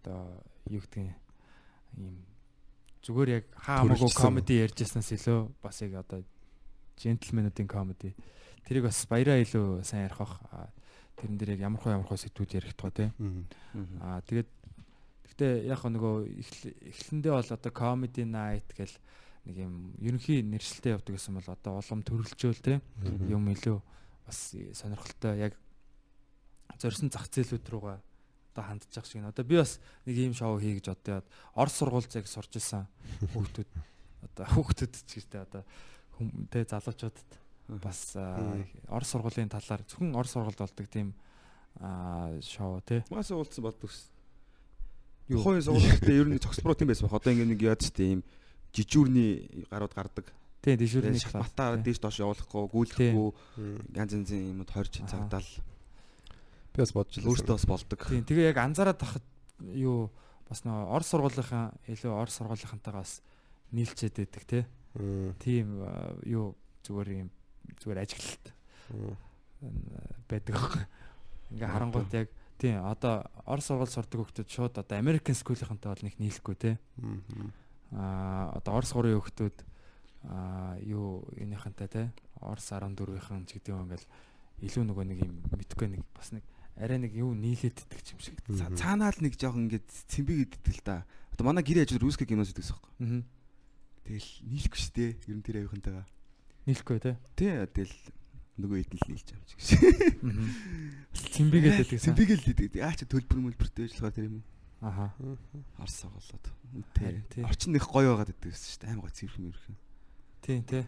одоо 0.03 0.41
юу 0.71 0.81
гэдгийг 0.81 1.13
ийм 2.01 2.17
зүгээр 3.03 3.29
яг 3.43 3.45
хаа 3.59 3.83
хамаагүй 3.83 4.09
Төрөлжсөн. 4.09 4.23
комеди 4.23 4.55
ярьжсанаас 4.63 5.11
илүү 5.13 5.41
бас 5.63 5.77
яг 5.83 5.93
одоо 6.01 6.23
джентльменуудын 6.97 7.69
комеди 7.69 8.15
тэрийг 8.65 8.87
бас 8.87 9.03
баяраа 9.11 9.43
илүү 9.43 9.83
сайн 9.85 10.07
ярих 10.07 10.19
бах 10.19 10.39
тэрэн 11.17 11.37
дээр 11.39 11.51
яг 11.57 11.61
ямар 11.67 11.81
хөө 11.81 11.93
ямар 11.97 12.09
хөө 12.09 12.21
сэдвүүд 12.23 12.57
ярих 12.57 12.75
тоо 12.77 12.91
тий 12.91 13.09
аа 14.01 14.21
тэгээд 14.27 14.51
гэхдээ 15.33 15.53
яг 15.69 15.81
нөгөө 15.85 16.15
эхл- 16.45 16.77
эхлэндээ 16.93 17.33
бол 17.33 17.51
одоо 17.57 17.73
comedy 17.73 18.25
night 18.29 18.69
гэл 18.77 18.97
нэг 19.49 19.57
юм 19.59 19.75
ерөнхий 19.99 20.43
нэршилтэй 20.47 20.95
явдаг 20.95 21.19
гэсэн 21.19 21.35
бол 21.35 21.49
одоо 21.51 21.83
улам 21.83 22.01
төрөлжөөл 22.07 22.63
тий. 22.63 22.79
Юм 23.27 23.51
илүү 23.51 23.79
бас 24.27 24.55
сонирхолтой 24.55 25.51
яг 25.51 25.59
зорьсон 26.79 27.11
зах 27.11 27.27
зээлүүд 27.27 27.67
рүүгээ 27.67 27.99
одоо 28.55 28.63
хандж 28.63 28.87
байгаа 28.87 29.09
шиг. 29.11 29.19
Нэ. 29.19 29.33
Одоо 29.35 29.45
би 29.45 29.57
бас 29.59 29.81
нэг 30.07 30.15
ийм 30.15 30.35
шоу 30.37 30.63
хий 30.63 30.79
гэж 30.79 30.95
бодоод 30.95 31.27
Орос 31.59 31.75
сургуульд 31.75 32.15
яг 32.15 32.27
сурч 32.31 32.55
исэн 32.55 32.87
хүүхдүүд 33.35 33.71
одоо 34.31 34.47
хүүхдүүд 34.47 34.95
ч 35.11 35.11
гэдэг 35.27 35.43
одоо 35.43 35.63
хүмтэй 36.15 36.63
залуучуудад 36.71 37.31
бас 37.69 38.17
аа, 38.17 38.59
Орос 38.89 39.09
сургуулийн 39.15 39.49
талаар 39.49 39.83
зөвхөн 39.87 40.15
Орос 40.17 40.33
сургуульд 40.35 40.59
болдог 40.59 40.87
тийм 40.89 41.15
аа, 41.81 42.37
шоу 42.43 42.81
тий. 42.85 43.03
Маас 43.11 43.31
уулзсан 43.31 43.63
болдог 43.65 43.89
ус. 43.91 44.09
Юу? 45.29 45.41
Хойно 45.41 45.63
суулгахтай 45.63 46.19
ер 46.19 46.29
нь 46.29 46.39
цогцбруу 46.43 46.75
тийм 46.77 46.89
байсан 46.91 47.09
баг. 47.09 47.23
Одоо 47.23 47.33
ингэ 47.33 47.47
нэг 47.55 47.61
яад 47.63 47.81
штэ 47.81 48.05
ийм 48.05 48.21
жижүүрний 48.75 49.67
гарууд 49.71 49.95
гардаг. 49.95 50.27
Тий, 50.63 50.77
дэшүүрний 50.77 51.17
Тэгээ 51.17 51.31
класс. 51.31 51.33
шахматаа 51.49 51.77
тий. 51.79 51.85
дээш 51.91 51.99
доош 52.03 52.17
явуулахгүй, 52.23 52.63
гүйлэхгүй 52.71 53.29
янз 53.97 54.13
янзын 54.15 54.43
юмуд 54.53 54.71
хорж 54.71 55.01
Аха. 55.01 55.11
цагдал 55.11 55.49
Би 56.73 56.79
бас 56.83 56.93
бодож 56.93 57.17
илсэн. 57.19 57.29
өөртөө 57.31 57.55
бас 57.57 57.67
болдог. 57.67 58.01
Тийм. 58.07 58.25
Тэгээ 58.27 58.51
яг 58.53 58.59
анзаараад 58.63 58.99
тахад 58.99 59.25
юу 59.63 60.11
бас 60.49 60.63
нөө 60.67 60.87
Орос 60.93 61.09
сургуулийнхаа 61.11 61.73
илүү 61.89 62.13
Орос 62.15 62.37
сургуулийнхантайгаас 62.39 63.13
нийлчээд 63.73 64.15
байдаг 64.23 64.43
тий. 64.47 64.63
Тийм 65.43 65.83
юу 66.27 66.55
зүгээр 66.87 67.09
юм 67.27 67.31
зүгээр 67.83 68.03
ажиглалт 68.07 68.47
мм. 68.95 69.17
байдаг 70.31 70.55
аахгүй. 70.57 70.85
Ингээ 71.53 71.69
харангууд 71.69 72.13
яг 72.15 72.29
тийм 72.59 72.83
одоо 72.87 73.27
Орос 73.45 73.67
сургууль 73.69 73.91
сурдаг 73.91 74.19
хүмүүс 74.23 74.47
шууд 74.47 74.79
одоо 74.79 74.97
American 74.99 75.35
School-ийнхантай 75.35 75.91
бол 75.91 76.07
нэг 76.07 76.17
нийлэхгүй 76.19 76.57
тий. 76.57 76.75
Аа 77.91 78.55
одоо 78.57 78.79
Орос 78.79 78.95
гурын 78.95 79.19
хүмүүс 79.19 79.67
аа 80.31 80.79
юу 80.79 81.27
энийхэнтэй 81.35 81.89
тий. 81.91 82.07
Орос 82.39 82.71
14-ийн 82.71 83.47
ч 83.47 83.59
гэдэг 83.59 83.75
юм 83.75 83.91
ингээл 83.91 84.07
илүү 84.63 84.83
нөгөө 84.87 85.05
нэг 85.11 85.19
юм 85.27 85.43
мэдгүй 85.51 85.89
нэг 85.91 86.03
бас 86.15 86.31
нэг 86.31 86.47
арай 86.79 86.99
нэг 87.03 87.13
юу 87.19 87.35
нийлээд 87.35 87.83
идэх 87.83 88.15
юм 88.15 88.21
шиг. 88.23 88.39
Цаанаал 88.79 89.19
нэг 89.19 89.35
жоохон 89.35 89.67
ингэ 89.67 89.83
цэмбиг 90.07 90.55
иддэг 90.55 90.75
л 90.79 90.83
да. 90.87 90.97
Одоо 91.35 91.51
манай 91.51 91.67
гэрээ 91.67 91.85
ажил 91.87 92.03
русский 92.03 92.27
киноос 92.27 92.55
иддэг 92.55 92.63
гэсэн 92.63 92.79
юм. 93.03 93.27
Аа. 93.27 93.43
Тэгэл 94.07 94.31
нийлэхгүй 94.47 94.79
шүү 94.79 94.95
дээ. 94.95 95.11
Ер 95.31 95.37
нь 95.37 95.45
тэр 95.45 95.57
аюухантайгаа. 95.63 96.07
Нийлэхгүй 96.67 96.99
тий. 97.03 97.15
Тий, 97.35 97.53
тэгэл 97.75 97.97
нөгөө 98.63 98.79
ид 98.83 98.93
л 98.95 99.05
нийлж 99.11 99.29
юм 99.35 99.43
шиг. 99.51 99.83
Аа. 100.23 100.47
Цэмбигээд 101.35 101.77
байдаг. 101.83 101.99
Цэмбиг 101.99 102.31
л 102.37 102.47
иддэг. 102.53 102.81
Аа 102.83 102.95
чи 102.95 103.05
төлбөр 103.09 103.41
мөлбөртэй 103.51 103.91
ажиллагаа 103.91 104.15
тэр 104.15 104.27
юм. 104.31 104.43
Аха. 104.79 105.11
Арс. 105.79 106.07
Харин 106.07 106.87
тий. 106.95 107.23
Тий. 107.33 107.43
Орчин 107.43 107.75
их 107.75 107.87
гоё 107.89 108.15
байгаад 108.15 108.31
иддэг 108.31 108.55
гэсэн 108.55 108.69
шүү 108.69 108.81
дээ. 108.83 108.91
Аймаг 108.95 109.11
цэвэрхэн 109.11 109.45
мэрхэн. 109.51 109.77
Тий, 110.43 110.59
тий. 110.63 110.85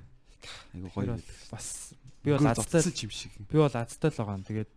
Айгу 0.79 0.89
гоё. 0.95 1.19
бас 1.51 1.95
би 2.23 2.31
бол 2.31 2.47
азтай 2.47 2.83
юм 2.85 3.11
шиг. 3.11 3.33
би 3.39 3.57
бол 3.59 3.71
азтай 3.71 4.11
л 4.11 4.19
байгаа 4.19 4.39
юм. 4.39 4.47
Тэгээд 4.47 4.71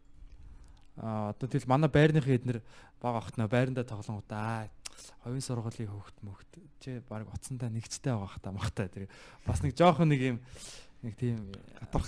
А 0.97 1.29
одоо 1.29 1.45
тэгэл 1.45 1.69
манай 1.69 1.89
байрныхын 1.93 2.41
эднэр 2.41 2.59
бага 2.97 3.21
ахт 3.21 3.37
нөө 3.37 3.53
байрандаа 3.53 3.85
тоглонгууд 3.85 4.33
аа 4.33 4.65
хувийн 5.21 5.45
сургуулийн 5.45 5.93
хөвгт 5.93 6.17
мөхт 6.25 6.49
чи 6.81 6.97
баг 7.05 7.29
утсандаа 7.29 7.69
нэгчтэй 7.69 8.17
байгаа 8.17 8.33
хта 8.33 8.49
махта 8.49 8.89
тэр 8.89 9.05
бас 9.45 9.61
нэг 9.61 9.77
жоохон 9.77 10.09
нэг 10.09 10.21
юм 10.25 10.37
нэг 11.03 11.13
тийм 11.17 11.51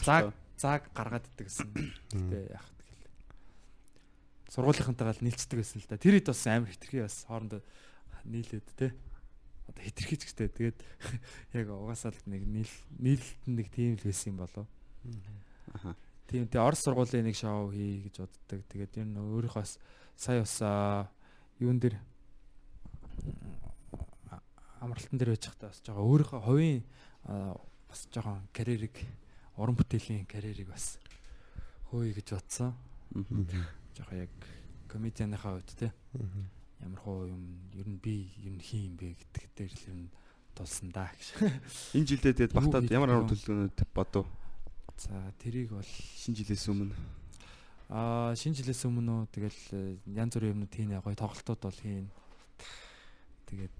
зааг 0.05 0.33
зааг 0.59 0.83
гаргаад 0.93 1.25
иддэг 1.27 1.47
гэсэн. 1.47 1.69
Гэтэ 2.15 2.37
яах 2.51 2.67
тэгэл. 2.67 3.05
Сургуулийнхантайгаа 4.51 5.15
л 5.15 5.25
нийлцдэг 5.25 5.57
гэсэн 5.59 5.79
л 5.83 5.87
да. 5.87 6.01
Тэр 6.01 6.19
хэд 6.19 6.29
бас 6.31 6.43
амар 6.47 6.69
хитрхи 6.69 6.99
бас 7.05 7.15
хоорондоо 7.29 7.61
нийлээд 8.27 8.67
те. 8.75 8.91
Одоо 9.71 9.81
хитрхи 9.83 10.15
ч 10.19 10.21
гэжтэй. 10.27 10.49
Тэгээд 10.51 10.79
яг 11.63 11.67
угаасаа 11.71 12.11
л 12.11 12.21
нэг 12.27 12.43
нийл 12.43 12.75
нийлэлт 12.99 13.41
нэг 13.47 13.67
тийм 13.71 13.95
л 13.95 14.03
байсан 14.03 14.35
юм 14.35 14.37
болов. 14.43 14.67
Аха. 15.71 15.95
Тийм 16.27 16.45
тэгээ 16.45 16.65
Орос 16.65 16.83
сургуулийн 16.83 17.25
нэг 17.25 17.39
шоу 17.39 17.71
хий 17.71 18.03
гэж 18.09 18.25
боддог. 18.27 18.59
Тэгээд 18.67 18.99
ер 18.99 19.07
нь 19.07 19.15
өөрийнхөө 19.15 19.63
бас 19.63 19.79
сая 20.19 20.43
бас 20.43 20.59
юун 21.57 21.79
дээр 21.79 21.95
амралтан 24.79 25.19
дээр 25.19 25.35
байж 25.35 25.43
захтаа 25.47 25.71
бас 25.71 25.81
жоо 25.83 26.03
өөрийнхөө 26.03 26.39
хувийн 26.43 26.83
бас 27.89 28.05
жоохон 28.13 28.45
карьерийг 28.53 28.95
уран 29.57 29.75
бүтээлийн 29.75 30.29
карьерийг 30.29 30.69
бас 30.69 31.01
хөөе 31.89 32.13
гэж 32.13 32.37
бодсон. 32.37 32.77
Жохоо 33.97 34.15
яг 34.15 34.33
комедианыхаа 34.87 35.57
хувьд 35.57 35.73
те 35.73 35.91
ямар 36.79 36.99
хоо 37.01 37.27
юм 37.27 37.59
ер 37.73 37.87
нь 37.89 37.99
би 37.99 38.29
юм 38.45 38.61
хийн 38.61 38.93
юм 38.93 38.95
бэ 38.95 39.17
гэдэг 39.17 39.45
дээр 39.57 39.73
л 39.73 39.87
ер 39.89 39.97
нь 40.05 40.09
тулсан 40.55 40.93
да 40.93 41.09
гэж. 41.11 41.27
Энэ 41.97 42.07
жилдээ 42.07 42.33
тэгээд 42.37 42.55
багтаад 42.55 42.85
ямар 42.87 43.09
вэ? 43.09 43.15
ямар 43.19 43.27
төлөвлөгөөнөд 43.27 43.79
бодов? 43.91 44.25
За 44.95 45.33
тэрийг 45.41 45.73
бол 45.75 45.83
Шинэ 45.83 46.39
жилээс 46.39 46.69
өмнө. 46.71 46.95
Аа 47.89 48.37
шинэ 48.37 48.61
жилээс 48.61 48.85
өмнө 48.85 49.25
тэгэл 49.33 49.61
э, 49.73 49.97
янз 50.13 50.37
бүрийн 50.37 50.53
юмнууд 50.53 50.69
хийн 50.69 50.93
гоё 51.01 51.17
тоглолтууд 51.17 51.61
бол 51.65 51.79
хийн. 51.81 52.07
Тэгээд 53.49 53.79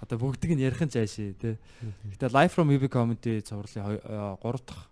одоо 0.00 0.16
бүгдийг 0.18 0.56
нь 0.56 0.64
ярих 0.64 0.82
нь 0.82 0.92
цаашээ 0.92 1.32
тий. 1.38 1.56
Гэтэ 2.16 2.32
Live 2.32 2.52
from 2.52 2.70
UB 2.72 2.88
comedy 2.92 3.40
цувралын 3.40 4.00
3 4.40 4.40
дахь 4.40 4.86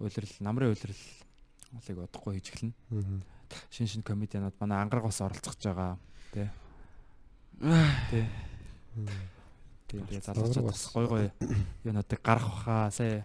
үйлрэл 0.00 0.36
намрын 0.44 0.72
үйлрэл 0.74 1.04
олыг 1.78 1.96
бодохгүй 1.96 2.40
хийж 2.40 2.48
эхэлнэ. 2.52 2.74
Шин 3.70 3.86
шин 3.86 4.02
комедианууд 4.02 4.56
манай 4.60 4.82
ангараг 4.82 5.08
бас 5.08 5.20
оролцож 5.20 5.56
байгаа 5.62 5.98
тий. 6.32 6.48
Тий. 8.10 8.26
Тий 9.88 10.00
тэгээ 10.02 10.26
залуучууд 10.26 10.66
бас 10.66 10.82
гой 10.92 11.06
гой 11.06 11.24
юунуудыг 11.84 12.20
гарах 12.22 12.44
баха 12.44 12.90
сая 12.90 13.24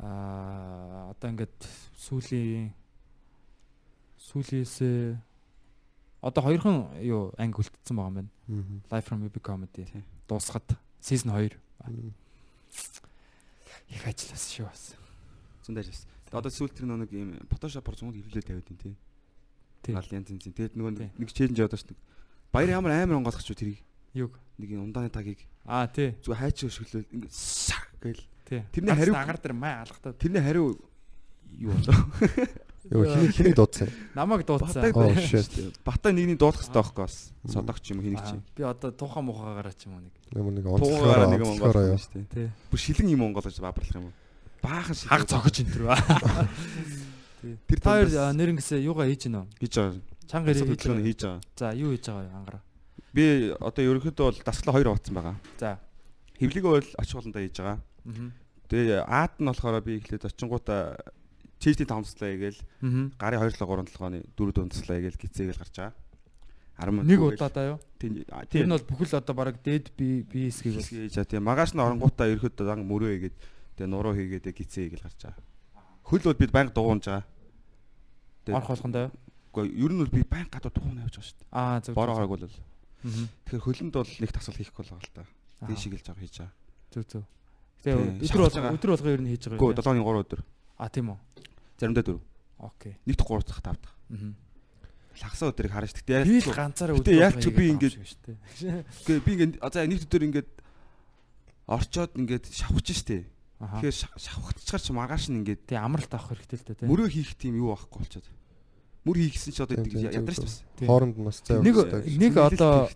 аа 0.00 1.12
одоо 1.12 1.28
ингээд 1.30 1.58
сүүлийн 1.94 2.72
сүүлээс 4.16 4.76
одоо 6.20 6.42
хоёрхан 6.44 7.00
юу 7.04 7.32
анги 7.36 7.60
үлдсэн 7.60 7.96
байгаа 7.96 8.10
юм 8.10 8.16
байна. 8.16 8.30
Live 8.90 9.06
from 9.06 9.24
UB 9.24 9.36
comedy 9.40 9.84
дуусгаад 10.30 10.68
season 11.02 11.34
2 11.34 11.58
их 13.90 14.06
ажилласан 14.06 14.38
шүү 14.54 14.66
бас. 14.70 14.82
Зөндөө 15.66 15.82
ажилласан. 15.82 16.08
Тэгээд 16.30 16.38
одоо 16.38 16.50
сүүлд 16.54 16.74
тэр 16.78 16.86
нэг 16.86 17.10
юм 17.10 17.30
Photoshop-ор 17.50 17.94
зунд 17.98 18.14
хөвлөлөө 18.14 18.44
тавиад 18.46 18.70
юм 18.70 18.78
тий. 18.78 18.94
Тий. 19.82 19.94
Гал 19.98 20.06
янз 20.14 20.30
янз. 20.30 20.46
Тэгээд 20.46 20.74
нөгөө 20.78 20.92
нэг- 21.18 21.34
челленж 21.34 21.58
яваад 21.58 21.74
шүү. 21.74 21.98
Баяр 22.54 22.70
ямар 22.78 22.92
амар 22.94 23.18
онгойлгоч 23.18 23.50
юу 23.50 23.58
тэрийг. 23.58 23.82
Юг. 24.14 24.38
Нэг 24.58 24.70
юм 24.70 24.86
ундааны 24.86 25.10
тагийг 25.10 25.42
Аа 25.66 25.88
тий. 25.90 26.14
зүгээр 26.22 26.38
хайч 26.38 26.58
өшгөлөөл 26.70 27.10
ингээд 27.10 27.34
сак 27.34 27.90
гээл. 27.98 28.22
Тэрний 28.46 28.94
хариу- 28.94 29.14
агаар 29.18 29.38
дээр 29.42 29.54
маа 29.54 29.82
алгатаад 29.86 30.18
Тэрний 30.18 30.42
хариу 30.42 30.78
юу 31.58 31.72
болоо? 31.74 31.98
Йоо 32.88 33.04
хиний 33.04 33.28
хиний 33.32 33.52
дуудсан. 33.52 33.88
намайг 34.16 34.46
дуудсан. 34.48 34.80
Бата 35.84 36.08
нэгний 36.16 36.36
дуудах 36.40 36.64
хэрэгтэй 36.64 36.80
байхгүй 36.80 37.04
бас. 37.04 37.30
Содогч 37.44 37.84
юм 37.92 38.00
уу 38.00 38.04
хэнийг 38.08 38.24
чи. 38.24 38.36
Аа, 38.40 38.42
Би 38.56 38.62
одоо 38.64 38.90
тухайн 38.96 39.24
мухагаараа 39.28 39.74
ч 39.76 39.84
юм 39.84 40.00
уу 40.00 40.02
нэг. 40.08 40.14
Нэг 40.32 40.44
нэг 40.58 40.64
Туугаараа 40.64 41.28
онцлогоор 41.28 41.28
нэг 41.28 41.42
онцлогоор 41.44 41.92
юм 41.92 42.00
шүү 42.00 42.24
дээ. 42.32 42.48
Бүр 42.72 42.80
шилэн 42.80 43.08
юм 43.12 43.22
онгойлгож 43.28 43.58
баабарлах 43.60 43.96
юм 44.00 44.04
уу? 44.08 44.14
Баахан 44.64 44.94
шилэн. 44.96 45.12
Хаг 45.12 45.22
цогж 45.28 45.56
энэ 45.60 45.72
төр 45.76 45.84
ба. 45.92 45.96
Тэр 47.68 47.78
тандас- 47.80 48.36
нэрнгэсээ 48.36 48.80
юугаа 48.84 49.06
хийж 49.08 49.28
гинөө? 49.28 49.44
хийж 49.60 49.74
байгаа. 49.76 50.00
Чанга 50.28 50.48
ирээ 50.52 50.68
хийж 50.72 50.84
байгаа. 50.88 51.04
хийж 51.04 51.20
байгаа. 51.24 51.40
За 51.56 51.66
юу 51.72 51.90
хийж 51.96 52.04
байгаа 52.08 52.32
ангараа. 52.36 52.62
Би 53.12 53.24
одоо 53.60 53.82
ерөнхийдөө 53.84 54.24
бол 54.28 54.38
дасгалаа 54.44 54.74
хоёр 54.76 54.88
хуваацсан 54.92 55.14
байгаа. 55.16 55.36
За. 55.60 55.80
Хэвлэгээ 56.36 56.62
бол 56.68 56.84
очих 57.00 57.16
болондоо 57.16 57.40
хийж 57.44 57.56
байгаа. 57.60 57.78
Аа. 57.80 58.30
Тэгээ 58.68 58.98
аад 59.08 59.34
нь 59.40 59.48
болохоор 59.48 59.80
би 59.80 59.92
эхлээд 60.00 60.28
очингуудаа 60.28 61.00
чийжний 61.60 61.86
тавцлаа 61.86 62.32
гээл 62.40 62.58
Аа. 62.82 63.12
гарын 63.20 63.40
2 63.44 63.52
7 63.54 63.84
3 63.84 63.92
толгойн 63.92 64.24
4 64.34 64.52
дунцлаа 64.56 64.98
гээл 65.04 65.20
гизээгээл 65.20 65.60
гарч 65.60 65.76
байгаа. 65.76 65.94
10 66.80 67.04
Нэг 67.04 67.20
удаадаа 67.20 67.64
юу? 67.76 67.78
тийм 68.00 68.24
Тэр 68.48 68.64
нь 68.66 68.72
бол 68.72 68.88
бүхэл 68.88 69.20
одоо 69.20 69.34
баг 69.36 69.60
дээд 69.60 69.92
би 70.00 70.24
биэсгийг 70.24 70.80
бол 70.80 70.88
хийж 70.88 71.12
за 71.12 71.28
тийм 71.28 71.44
магаш 71.44 71.76
нь 71.76 71.84
оронгуудаа 71.84 72.32
ерөөдөө 72.32 72.64
дан 72.64 72.80
мөрөө 72.88 73.10
хийгээд 73.12 73.36
тэгээ 73.76 73.90
нуруу 73.92 74.16
хийгээд 74.16 74.48
гизээ 74.56 74.88
хийгээл 74.88 75.04
гарч 75.04 75.20
байгаа. 75.28 75.44
Хөл 76.08 76.24
бол 76.24 76.40
бид 76.40 76.50
банк 76.56 76.72
дугуунж 76.72 77.04
байгаа. 77.04 77.24
Тэгээ- 78.48 78.56
орох 78.56 78.70
болгондоо? 78.72 79.06
Гэхдээ 79.52 79.76
ер 79.84 79.90
нь 79.92 80.00
бол 80.00 80.14
би 80.16 80.22
банк 80.24 80.48
гадаа 80.48 80.72
дугуун 80.72 80.98
явж 81.04 81.14
байгаа 81.20 81.28
шүү 81.28 81.36
дээ. 81.36 81.52
Аа 81.52 81.78
зөв. 81.84 81.92
Бороо 81.94 82.14
хараг 82.16 82.30
бол. 82.32 82.48
Тэгэхээр 83.44 83.64
хөлөнд 83.68 83.92
бол 84.00 84.08
нэг 84.16 84.30
тасгал 84.32 84.56
хийхгүй 84.56 84.82
л 84.88 84.90
байгаа 84.96 85.04
л 85.04 85.12
та. 85.12 85.24
Дээшиг 85.68 85.92
л 86.00 86.04
жоо 86.08 86.16
хийж 86.16 86.34
байгаа. 86.40 86.52
Зөв 86.96 87.04
зөв. 87.04 87.24
Тэгээ 87.84 88.24
өдөр 88.24 88.40
бол 88.40 88.56
байгаа. 88.56 88.72
өдөр 88.80 88.90
болго 88.96 89.08
ер 89.12 89.20
нь 89.20 89.30
хийж 89.36 89.44
байгаа. 89.52 89.60
Гэхдээ 89.60 89.84
юм. 89.84 90.00
7-ны 90.00 90.00
3 90.00 90.24
өдөр. 90.24 90.40
А 90.80 90.88
тийм 90.88 91.06
үү. 91.12 91.18
Заримдаа 91.80 92.04
4. 92.04 92.20
Окей. 92.60 92.94
Нэг 93.08 93.16
дэх 93.16 93.26
3 93.26 93.48
дахь 93.48 93.62
тавдаг. 93.64 93.92
Аа. 94.12 94.36
Лагсаа 95.20 95.48
өдрийг 95.50 95.72
харж 95.72 95.92
тэгтээ 95.96 96.22
Би 96.24 96.38
л 96.38 96.44
яриад. 96.44 96.56
ганцаараа 96.60 96.96
өдөр 97.00 97.14
яг 97.16 97.34
ч 97.40 97.48
болгоо 97.48 97.56
би 97.56 97.64
ингээд-. 97.72 97.96
Гэхдээ 97.98 99.18
би 99.24 99.30
ингээд 99.32 99.54
за 99.72 99.80
нэг 99.88 100.00
өдөр 100.06 100.22
ингээд 100.28 100.50
орчоод 101.66 102.12
ингээд 102.20 102.44
шавхаж 102.52 102.88
штэ. 102.94 103.24
Тэгэхээр 103.60 103.96
ша- 103.96 104.16
шавхацчаар 104.16 104.80
чи 104.80 104.92
маргааш 104.96 105.24
нь 105.32 105.40
ингээд 105.44 105.60
Тий 105.68 105.76
амралт 105.76 106.12
авах 106.14 106.32
хэрэгтэй 106.36 106.56
л 106.60 106.64
дээ 106.68 106.76
тий. 106.80 106.88
мөрөө 106.88 107.08
хийх 107.12 107.32
тийм 107.36 107.54
юу 107.60 107.72
байхгүй 107.76 108.00
болчиход. 108.00 108.28
Мөр 109.04 109.16
хийгсэн 109.20 109.52
чи 109.52 109.60
одоо 109.60 109.76
ядарч 109.84 110.38
бас. 110.40 110.64
Хооронд 110.80 111.16
нас 111.20 111.40
зай 111.44 111.60
Нэг 111.60 111.74
өгсөй. 111.76 112.16
нэг 112.16 112.32
одоо 112.36 112.88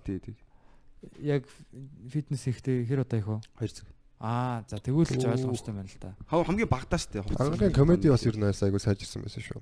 яг 1.20 1.44
фитнес 2.08 2.42
хийхдээ 2.48 2.84
хэр 2.88 3.04
удаа 3.04 3.18
их 3.20 3.28
вэ? 3.28 3.40
хоёр 3.60 3.72
цаг. 3.72 3.86
Аа 4.20 4.64
за 4.68 4.78
тэгвэл 4.78 5.10
ч 5.10 5.24
ойлгомжтой 5.24 5.74
байна 5.74 5.90
л 5.90 5.98
да. 6.00 6.14
Хав 6.30 6.46
хамгийн 6.46 6.68
багтаа 6.70 6.98
штэ. 6.98 7.24
Ангаргийн 7.38 7.74
комеди 7.74 8.08
бас 8.08 8.24
ер 8.24 8.36
нь 8.38 8.46
айгу 8.46 8.78
сайжирсан 8.78 9.22
байсан 9.26 9.42
шүү. 9.42 9.60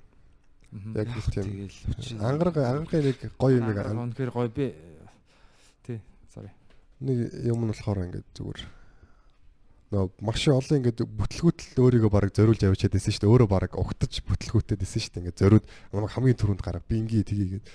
Яг 0.96 1.08
нэг 1.08 1.26
тийм 1.32 2.20
ангараг 2.20 2.56
ангаргийн 2.56 3.12
нэг 3.12 3.18
гоё 3.36 3.58
юм 3.60 3.66
нэг 3.68 3.76
Үнэхээр 3.80 4.30
гоё 4.32 4.48
би 4.48 4.72
тий 5.84 6.00
sorry. 6.32 6.52
нэг 7.00 7.32
юм 7.44 7.64
нь 7.64 7.72
болохоор 7.72 8.06
ингээд 8.06 8.28
зүгээр 8.36 8.62
нөө 9.92 10.08
маш 10.24 10.48
олон 10.48 10.78
ингээд 10.80 11.04
бүтлгүүтэл 11.04 11.76
өөрийгөө 11.76 12.10
бараг 12.12 12.32
зориулж 12.32 12.64
явчихад 12.64 12.96
байсан 12.96 13.12
шүү 13.12 13.22
дээ. 13.28 13.32
Өөрөө 13.36 13.48
бараг 13.52 13.72
угтаж 13.76 14.24
бүтлгүүтэд 14.24 14.80
байсан 14.80 15.00
шүү 15.04 15.12
дээ. 15.12 15.20
Ингээд 15.20 15.40
зориуд 15.42 15.64
намайг 15.92 16.12
хамгийн 16.16 16.40
түрүүнд 16.40 16.64
гараа 16.64 16.80
би 16.80 16.96
ингээ 16.96 17.28
тгийгээд. 17.28 17.66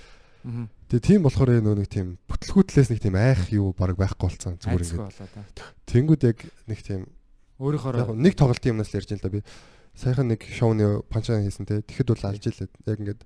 Аа. 0.47 0.71
Тэгээ 0.87 1.03
тийм 1.03 1.21
болохоор 1.27 1.59
нөө 1.59 1.75
нэг 1.83 1.89
тийм 1.91 2.15
бүтлгүүтлээс 2.31 2.89
нэг 2.95 3.03
тийм 3.03 3.19
айх 3.19 3.51
юу 3.51 3.75
бараг 3.75 3.99
байхгүй 3.99 4.31
болцсон 4.31 4.55
зүгээр 4.63 4.87
ингээд. 4.87 5.59
Тэнгүүд 5.91 6.21
яг 6.23 6.39
нэг 6.71 6.79
тийм 6.79 7.03
Өөрийнхөө 7.59 8.13
нэг 8.13 8.37
тоглолтын 8.37 8.77
юмнаас 8.77 8.93
ярьж 8.93 9.09
байна 9.11 9.19
л 9.19 9.25
да 9.25 9.33
би. 9.33 9.41
Саяхан 9.97 10.29
нэг 10.29 10.45
шоуны 10.45 11.01
панчаа 11.09 11.41
хийсэн 11.41 11.65
те. 11.65 11.81
Тэгэхэд 11.81 12.13
бол 12.13 12.25
алж 12.29 12.43
илээд 12.45 12.73
яг 12.85 12.97
ингээд 13.01 13.21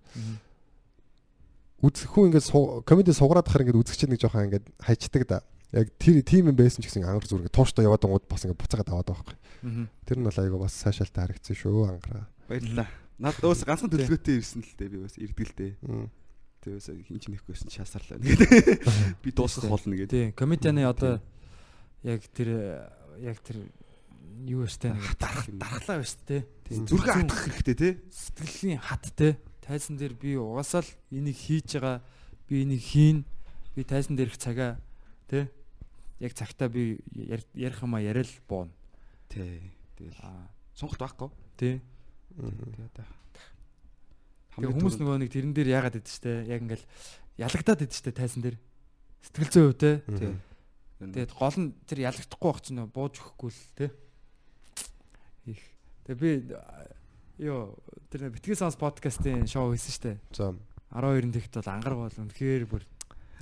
үзэхүү 1.84 2.24
ингээд 2.32 2.48
комеди 2.88 3.12
сугараад 3.12 3.52
хахаар 3.52 3.68
ингээд 3.68 3.82
үзэгчид 3.84 4.08
нэг 4.08 4.24
жоохон 4.24 4.48
ингээд 4.48 4.66
хайчдаг 4.80 5.24
да. 5.28 5.44
Яг 5.76 5.92
тэр 6.00 6.24
тийм 6.24 6.48
юм 6.48 6.56
байсан 6.56 6.80
ч 6.80 6.88
гэсэн 6.88 7.04
ангар 7.04 7.28
зүрэг 7.28 7.52
тууштай 7.52 7.84
яваад 7.84 8.08
ангууд 8.08 8.24
бас 8.32 8.48
ингээд 8.48 8.62
буцаагаад 8.64 8.88
аваад 8.88 9.08
байгаа 9.12 9.26
байхгүй. 9.28 9.38
Тэр 10.08 10.18
нь 10.20 10.28
бол 10.32 10.40
айгаа 10.40 10.62
бас 10.64 10.76
сайшаалтай 10.80 11.22
харагдсан 11.28 11.56
шүү 11.60 11.92
ангараа. 11.92 12.26
Баярлалаа. 12.48 12.88
Наад 13.20 13.44
өөс 13.44 13.68
ганцхан 13.68 13.92
төлөвлөгөөтэй 13.92 14.36
ирсэн 14.40 14.64
л 14.64 14.76
дээ 14.80 14.90
би 14.96 14.98
бас 15.04 15.16
ирдгэлтэй. 15.20 15.76
Мм. 15.84 16.08
Тэгээс 16.62 16.88
хин 17.10 17.18
ч 17.20 17.26
нэхгүйсэн 17.34 17.70
шаасарлаа 17.74 18.18
нэгэд. 18.22 18.86
Би 19.26 19.30
дуусгах 19.34 19.66
болно 19.70 19.98
гэдэг. 19.98 20.10
тий 20.14 20.26
комедианы 20.38 20.86
одоо 20.86 21.18
яг 22.06 22.22
тэр 22.34 22.86
яг 23.18 23.42
тэр 23.42 23.66
юу 24.46 24.66
штэ 24.70 24.94
нэг 24.94 25.18
дарах 25.18 25.50
байна 25.90 26.06
штэ 26.06 26.46
тий. 26.70 26.78
Зүрхээ 26.86 27.26
хатгах 27.26 27.42
хэрэгтэй 27.50 27.76
тий. 27.76 27.94
Сэтгэлийн 28.14 28.78
хат 28.82 29.10
те 29.18 29.42
тайзан 29.66 29.98
дээр 29.98 30.14
би 30.14 30.38
угаасаа 30.38 30.86
л 30.86 30.92
энийг 31.10 31.38
хийж 31.38 31.82
байгаа 31.82 32.06
би 32.46 32.62
энийг 32.66 32.82
хийн 32.86 33.26
би 33.74 33.82
тайзан 33.82 34.14
дээрх 34.18 34.38
цагаа 34.38 34.78
те 35.26 35.50
яг 36.22 36.34
цагтаа 36.38 36.70
би 36.70 37.02
яр- 37.18 37.46
ярих 37.58 37.82
юм 37.82 37.98
а 37.98 38.02
яриад 38.06 38.30
бууна 38.46 38.70
Тий. 39.30 39.74
Тэгэл 39.98 40.22
аа 40.22 40.46
сонголт 40.78 41.02
байхгүй. 41.02 41.30
тий 41.58 41.82
Мм. 42.38 42.90
Тэгээ 44.58 44.74
хүмүүс 44.76 44.96
нөгөө 45.00 45.18
нэг 45.22 45.30
тэрэн 45.32 45.54
дээр 45.56 45.70
яагаад 45.80 45.96
идэв 46.02 46.12
штэ? 46.12 46.44
Яг 46.50 46.60
ингээл 46.66 46.86
ялагдаад 47.40 47.82
идэв 47.88 47.96
штэ 47.96 48.12
тайзан 48.12 48.42
дээр. 48.44 48.58
Сэтгэл 49.24 49.52
зүйн 49.52 49.68
хөв 49.72 49.78
те. 49.80 49.92
Тэгээд 51.02 51.32
гол 51.34 51.56
нь 51.58 51.70
тэр 51.90 52.00
ялагдахгүй 52.12 52.50
байх 52.52 52.62
чинь 52.62 52.82
бууж 52.92 53.14
өгөхгүй 53.22 53.50
л 53.50 53.64
те. 53.80 53.88
Их. 55.50 55.62
Тэгээ 56.06 56.20
би 56.20 56.54
а, 56.54 56.86
ёо 57.42 57.74
тэр 58.14 58.30
битгий 58.30 58.54
сонс 58.54 58.78
подкастын 58.78 59.48
шоу 59.50 59.74
хийсэн 59.74 59.94
штэ. 59.96 60.12
За. 60.36 60.54
12-нд 60.94 61.36
ихт 61.40 61.56
бол 61.58 61.72
ангар 61.72 61.96
бол 61.96 62.12
үнэхээр 62.14 62.64
бүр 62.70 62.84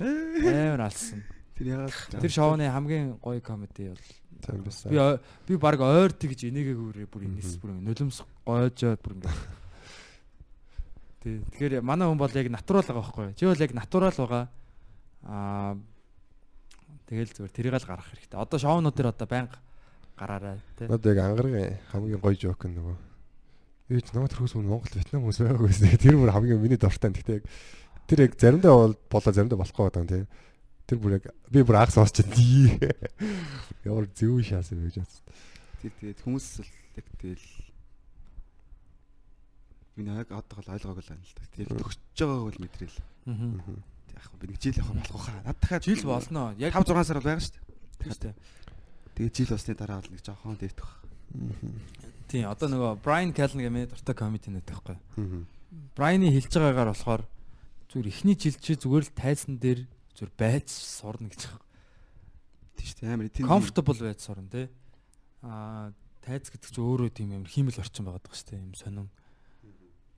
амар 0.00 0.88
алсан. 0.88 1.20
Тэр 1.58 1.74
яагаад? 1.76 2.22
Тэр 2.22 2.32
шоуны 2.32 2.70
хамгийн 2.70 3.18
гоё 3.20 3.42
комеди 3.44 3.90
бол 3.92 4.00
би 4.88 4.96
ой- 4.96 5.20
би 5.44 5.52
баг 5.60 5.80
ойр 5.84 6.14
тэгж 6.16 6.48
энийгээгүүрээ 6.48 7.06
бүр 7.12 7.22
энэс 7.28 7.60
бүр 7.60 7.76
нулимс 7.76 8.22
гойжоод 8.48 9.02
бүр 9.04 9.20
ингэ. 9.20 9.28
Тий. 11.20 11.40
Тэгэхээр 11.52 11.84
манай 11.84 12.08
хүн 12.08 12.20
бол 12.20 12.32
яг 12.32 12.48
натурал 12.48 12.84
байгаа 12.84 13.02
байхгүй 13.04 13.24
юу? 13.28 13.36
Чи 13.36 13.44
бол 13.44 13.64
яг 13.64 13.72
натурал 13.76 14.16
байгаа. 14.16 14.44
Аа 15.28 15.76
тэгэл 17.10 17.34
зүгээр 17.36 17.52
тэрийг 17.52 17.74
л 17.76 17.88
гаргах 17.88 18.08
хэрэгтэй. 18.14 18.40
Одоо 18.40 18.58
шоунууд 18.58 18.96
дээр 18.96 19.12
одоо 19.12 19.28
байнга 19.28 19.58
гараарай 20.16 20.58
тий. 20.78 20.88
Надад 20.88 21.10
яг 21.12 21.18
ангаргийн 21.20 21.76
хамгийн 21.92 22.20
гоё 22.20 22.36
жок 22.38 22.64
нь 22.64 22.76
нөгөө 22.78 22.96
Ээ 23.90 24.06
ч 24.06 24.14
намайг 24.14 24.30
тэрхүүс 24.30 24.54
мөн 24.54 24.70
Монгол 24.70 24.94
Вьетнам 24.94 25.26
хүмүүс 25.26 25.38
байгаагүй 25.42 25.66
гэсэн. 25.66 25.98
Тэр 26.06 26.14
бүр 26.14 26.30
хамгийн 26.30 26.62
миний 26.62 26.78
дуртай. 26.78 27.10
Гэхдээ 27.10 27.42
яг 27.42 27.46
тэр 28.06 28.20
яг 28.22 28.32
заримдаа 28.38 28.70
бол 28.78 28.94
болоо 29.10 29.32
заримдаа 29.34 29.58
болохгүй 29.58 29.82
байгаа 29.90 30.02
юм 30.06 30.10
тий. 30.14 30.22
Тэр 30.86 30.98
бүр 31.02 31.12
яг 31.18 31.24
би 31.50 31.64
бүр 31.66 31.78
анх 31.82 31.90
сонсч 31.90 32.22
тий. 32.22 32.78
Ямар 33.90 34.06
зөв 34.14 34.38
шаас 34.46 34.70
юм 34.70 34.86
гэж 34.86 35.02
бодсон. 35.02 35.26
тэр 35.82 35.92
тэгээд 35.98 36.22
хүмүүс 36.22 36.46
л 36.62 36.70
яг 37.02 37.06
тэгэл 37.18 37.46
би 39.96 40.02
нэг 40.06 40.30
одоогоо 40.30 40.62
л 40.64 40.74
ойлгоогүй 40.76 41.02
л 41.02 41.10
байна 41.10 41.24
л 41.24 41.34
да. 41.34 41.44
Тэр 41.54 41.68
төгсөж 41.74 42.18
байгааг 42.20 42.44
бол 42.46 42.62
мэдрэл. 42.62 42.98
Аа. 43.26 43.74
Яг 44.14 44.30
би 44.40 44.46
нэг 44.50 44.58
жил 44.60 44.78
явах 44.78 44.96
болох 45.00 45.24
хаа. 45.26 45.42
Над 45.44 45.58
дахиад 45.60 45.84
Жил 45.84 46.04
болно. 46.06 46.42
Яг 46.58 46.72
5 46.74 46.86
6 46.86 47.04
сар 47.06 47.18
бол 47.18 47.28
байгаа 47.30 47.44
шүү 47.44 47.54
дээ. 48.20 48.34
Тэгээд 49.14 49.36
жил 49.36 49.52
болсны 49.54 49.74
дараа 49.74 50.00
бол 50.00 50.12
нэг 50.14 50.22
жоохон 50.24 50.56
дээдэх. 50.60 50.90
Тийм 52.30 52.46
одоо 52.46 52.68
нөгөө 52.70 52.92
Brian 53.02 53.34
Callen 53.34 53.62
гэмээ 53.66 53.90
дуртай 53.90 54.14
комединууд 54.14 54.66
байхгүй. 54.66 54.96
Аа. 54.96 55.44
Brian-ы 55.98 56.30
хэлж 56.30 56.52
байгаагаар 56.54 56.90
болохоор 56.94 57.22
зүгээр 57.90 58.10
ихний 58.10 58.36
жил 58.38 58.56
чи 58.58 58.78
зүгээр 58.78 59.04
л 59.06 59.18
тайзан 59.18 59.58
дээр 59.58 59.86
зүгээр 60.14 60.32
байж 60.38 60.68
сурна 60.70 61.30
гэж 61.30 61.42
байна. 61.50 61.66
Тийм 62.78 62.86
шүү 62.86 62.98
дээ. 63.02 63.10
Амар 63.10 63.28
тийм 63.30 63.46
Comfortable 63.50 63.98
байж 63.98 64.20
сурна 64.22 64.46
тий. 64.50 64.66
Аа 65.42 65.90
тайз 66.22 66.50
гэдэг 66.50 66.70
чинь 66.70 66.86
өөрөө 66.86 67.10
тийм 67.10 67.34
амар 67.34 67.50
хиймэл 67.50 67.82
орчин 67.82 68.06
байгаад 68.06 68.24
байгаа 68.24 68.38
шүү 68.38 68.50
дээ. 68.50 68.62
Юм 68.62 68.74
сонин. 68.78 69.08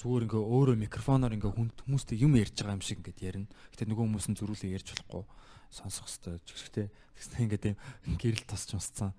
Зүгээр 0.03 0.27
ингээ 0.27 0.43
өөрөө 0.43 0.77
микрофоноор 0.83 1.35
ингээ 1.39 1.55
хүмүүстэй 1.55 2.19
юм 2.19 2.35
ярьж 2.35 2.59
байгаа 2.59 2.75
юм 2.75 2.83
шиг 2.83 2.99
ингээ 3.07 3.23
ярина. 3.23 3.47
Гэтэ 3.71 3.87
нөгөө 3.87 4.03
хүмүүс 4.03 4.27
нь 4.35 4.39
зөрүүлээ 4.43 4.75
ярьж 4.75 4.89
болохгүй 4.99 5.23
сонсох 5.71 6.11
хэвээр 6.11 6.43
жигштэй. 6.43 6.87
Тэгснэ 7.17 7.39
ингээ 7.47 7.61
тийм 7.63 7.77
гэрэл 8.19 8.45
тосч 8.45 8.75
мсцсан. 8.75 9.15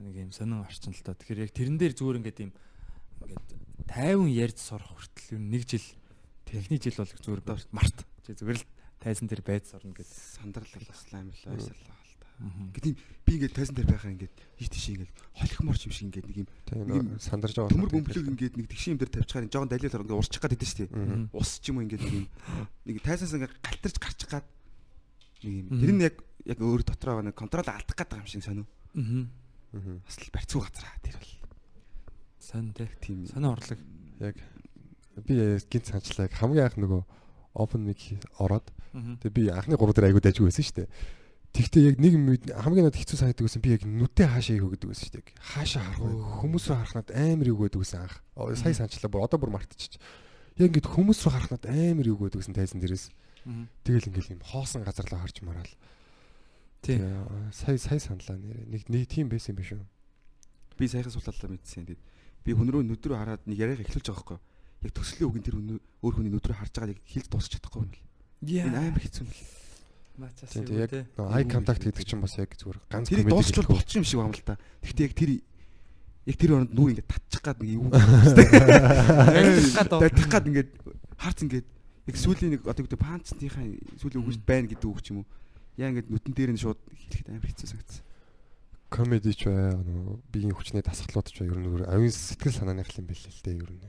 Нэг 0.00 0.16
юм 0.16 0.32
сонин 0.32 0.64
орчин 0.64 0.96
л 0.96 1.04
та. 1.04 1.12
Тэгэхээр 1.12 1.44
яг 1.46 1.52
тэрэн 1.52 1.76
дээр 1.76 1.94
зүгээр 1.94 2.20
ингээ 2.24 2.36
тийм 2.40 2.50
ингээд 3.22 3.44
тайван 3.86 4.32
ярьж 4.32 4.58
сурах 4.58 4.88
хүртэл 4.96 5.38
нь 5.38 5.52
нэг 5.52 5.62
жил 5.68 5.86
техник 6.48 6.80
жил 6.80 6.96
бол 6.96 7.12
зүгээр 7.12 7.42
март. 7.70 7.98
Чи 8.26 8.34
зүгээр 8.34 8.58
л 8.58 8.66
тайзан 8.98 9.28
дээр 9.30 9.44
байж 9.46 9.68
сурна 9.70 9.94
гэдэг. 9.94 10.10
сандарлал 10.10 10.86
бас 10.90 11.04
амар 11.12 11.36
л 11.36 12.05
ойсарлаа 12.36 12.44
л 12.44 12.44
та. 12.44 12.44
Аа. 12.44 12.72
Гэт 12.76 12.86
юм 12.92 12.96
би 13.24 13.32
ингээд 13.36 13.54
тайзан 13.56 13.76
дээр 13.76 13.88
байхаа 13.88 14.12
ингээд 14.12 14.34
иш 14.60 14.68
тийш 14.68 14.86
ингээд 14.92 15.12
холихморч 15.32 15.82
юм 15.88 15.92
шиг 15.96 16.06
ингээд 16.12 16.26
нэг 16.28 16.36
юм 16.44 16.48
Нэг 16.76 16.96
юм 17.00 17.08
сандарж 17.16 17.54
байгаа. 17.56 17.72
төмөр 17.72 17.90
бөмбөлөг 17.96 18.26
ингээд 18.36 18.54
нэг 18.60 18.66
тэгшин 18.68 18.92
юм 18.96 19.00
дээр 19.00 19.12
тавьчихаар 19.16 19.48
жоохон 19.48 19.70
далиал 19.72 19.96
орно 19.96 20.04
ингээд 20.04 20.20
урчих 20.20 20.42
гээд 20.44 20.56
идэв 20.56 20.68
шүү 20.68 20.80
дээ. 20.84 20.90
Аа. 20.92 21.28
Ус 21.32 21.50
ч 21.60 21.64
юм 21.72 21.76
уу 21.80 21.84
ингээд 21.88 22.04
нэг 22.04 22.14
юм 22.16 22.26
нэг 22.84 22.96
тайсаас 23.00 23.32
ингээд 23.32 23.54
галтарч 23.64 23.96
гарчих 23.96 24.28
гад 24.28 24.46
нэг 25.40 25.54
юм 25.56 25.66
тэр 25.80 25.92
нь 25.96 26.04
яг 26.04 26.16
яг 26.44 26.58
өөр 26.60 26.82
дотроо 26.84 27.24
нэг 27.24 27.34
контрол 27.36 27.64
алдах 27.64 27.96
гэдэг 27.96 28.20
юм 28.20 28.28
шиг 28.28 28.44
сонио. 28.44 28.66
Аа. 28.96 29.24
Аа. 29.72 29.96
Бас 30.04 30.16
л 30.20 30.32
барьцгүй 30.32 30.60
газар 30.60 30.92
тэр 31.00 31.16
бол 31.16 31.32
Сон 32.40 32.72
тий. 32.76 32.88
тийм 33.00 33.26
Сонио 33.26 33.56
орлог. 33.56 33.80
Яг 34.20 34.36
би 35.24 35.34
гинт 35.72 35.88
санчлаа. 35.88 36.28
Яг 36.28 36.36
хамгийн 36.36 36.68
анх 36.68 36.78
нөгөө 36.78 37.02
open 37.56 37.82
mic 37.88 38.14
ороод 38.38 38.68
Аа. 38.96 39.16
Тэгээ 39.20 39.34
би 39.36 39.42
анхны 39.52 39.76
3 39.76 39.92
дээр 39.92 40.08
айгуу 40.08 40.22
дайггүй 40.24 40.48
байсан 40.48 40.64
шүү 40.64 40.76
дээ. 40.80 40.88
Тэгтээ 41.56 41.82
яг 41.88 41.96
нэг 41.96 42.12
юм 42.12 42.26
хамгийн 42.36 42.84
надад 42.84 43.00
хэцүү 43.00 43.16
санагддаг 43.16 43.46
байсан 43.48 43.64
би 43.64 43.72
яг 43.72 43.82
нүдээ 43.88 44.28
хаашаа 44.28 44.60
юу 44.60 44.70
гэдэг 44.76 44.88
байсан 44.92 45.04
шүү 45.08 45.14
дээ. 45.16 45.40
Хаашаа 45.40 45.82
харах? 45.88 46.04
Хүмүүс 46.44 46.64
рүү 46.68 46.76
харах 46.76 46.94
надад 47.00 47.16
амар 47.16 47.48
юу 47.48 47.58
гэдэг 47.64 47.80
байсан 47.80 48.00
анх. 48.04 48.16
Сая 48.60 48.76
санчлаа 48.76 49.08
бүр 49.08 49.24
одоо 49.24 49.38
бүр 49.40 49.52
мартчих. 49.56 49.96
Яг 50.60 50.68
ингээд 50.68 50.92
хүмүүс 50.92 51.18
рүү 51.24 51.32
харах 51.32 51.50
надад 51.56 51.72
амар 51.72 52.06
юу 52.12 52.20
гэдэг 52.20 52.44
байсан 52.44 52.52
тайзан 52.52 52.84
дээрээс. 52.84 53.08
Тэгэл 53.88 54.08
ингээд 54.12 54.36
юм 54.36 54.44
хоосон 54.44 54.84
газар 54.84 55.08
руу 55.08 55.24
харж 55.24 55.40
мараал. 55.40 55.72
Тий. 56.84 57.00
Сая 57.56 57.80
сая 57.80 58.04
саналаа. 58.04 58.36
Нэг 58.36 58.92
нэг 58.92 59.08
тийм 59.08 59.32
байсан 59.32 59.56
юм 59.56 59.64
биш 59.64 59.72
үү? 59.72 59.84
би 60.76 60.88
саяхан 60.88 61.12
суулалаа 61.12 61.50
мэдсэн. 61.50 61.88
Тэгээд 61.88 62.02
би 62.44 62.52
хүн 62.52 62.68
рүү 62.68 62.84
нүд 62.84 63.00
рүү 63.00 63.16
хараад 63.16 63.42
нэг 63.48 63.58
яриага 63.58 63.84
эхлүүлж 63.88 64.12
байгаа 64.12 64.20
байхгүй. 64.20 64.38
Яг 64.84 64.92
төслийн 64.92 65.28
үг 65.28 65.36
нь 65.40 65.46
тэр 65.46 65.56
өөр 66.04 66.14
хүний 66.20 66.32
нүд 66.32 66.46
рүү 66.46 66.56
харж 66.60 66.72
байгаа 66.76 66.92
яг 66.92 67.00
хэлж 67.08 67.28
дуусч 67.32 67.50
чадахгүй 67.56 67.80
юм 67.80 67.92
л. 67.96 68.02
Энэ 68.44 68.76
амар 68.76 69.00
хэцүү 69.00 69.24
юм 69.24 69.30
л. 69.32 69.40
Мачаас 70.16 70.50
Тийм 70.50 70.64
юу 70.64 70.68
тийм 70.68 70.80
яг 70.80 70.90
тий. 70.90 71.04
нөө 71.16 71.32
eye 71.36 71.44
contact 71.44 71.82
гэдэг 71.84 72.04
чинь 72.08 72.20
бас 72.24 72.34
яг 72.40 72.50
зүгээр 72.56 72.78
ганц 72.88 73.08
Тэрийг 73.08 73.28
comedy 73.28 73.36
дуусчвал 73.36 73.68
болчих 73.68 73.96
юм 74.00 74.04
шиг 74.06 74.18
байна 74.20 74.32
л 74.32 74.44
та. 74.44 74.56
Гэхдээ 74.80 75.06
яг 75.06 75.14
тэр 75.14 75.30
яг 76.26 76.36
тэр 76.40 76.50
оронд 76.56 76.72
нүг 76.72 76.88
ингээд 76.96 77.10
татчих 77.12 77.42
гад 77.44 77.58
нэг 77.60 77.76
оо. 77.84 77.92
татчих 80.00 80.28
гад 80.32 80.44
ингээд 80.48 80.70
харц 81.20 81.38
ингээд 81.44 81.66
яг 82.06 82.16
сүүлийн 82.16 82.50
нэг 82.56 82.62
одоо 82.64 82.82
гэдэг 82.86 83.00
панцныхаа 83.02 83.66
сүүлийн 84.00 84.24
үгс 84.24 84.38
байна 84.40 84.68
гэдэг 84.70 84.88
үг 84.88 85.00
ч 85.04 85.12
юм 85.12 85.20
уу. 85.22 85.28
Яа 85.76 85.90
ингээд 85.92 86.08
нүтэн 86.08 86.32
дээр 86.32 86.50
нь 86.54 86.62
шууд 86.62 86.80
хэлэхэд 86.80 87.28
амар 87.30 87.46
хэцүү 87.50 87.68
санагдсан. 87.68 88.04
comedy 88.86 89.34
ч 89.34 89.50
бай 89.50 89.74
нөгөө 89.74 90.14
биеийн 90.30 90.54
хүчний 90.54 90.82
дасгалууд 90.82 91.26
ч 91.28 91.42
бай 91.42 91.50
ер 91.50 91.58
нь 91.58 91.66
авийн 91.90 92.14
сэтгэл 92.14 92.54
санааных 92.54 92.94
юм 92.94 93.10
бэлээ 93.10 93.34
л 93.34 93.42
дээ 93.42 93.58
ер 93.58 93.70
нь. 93.74 93.82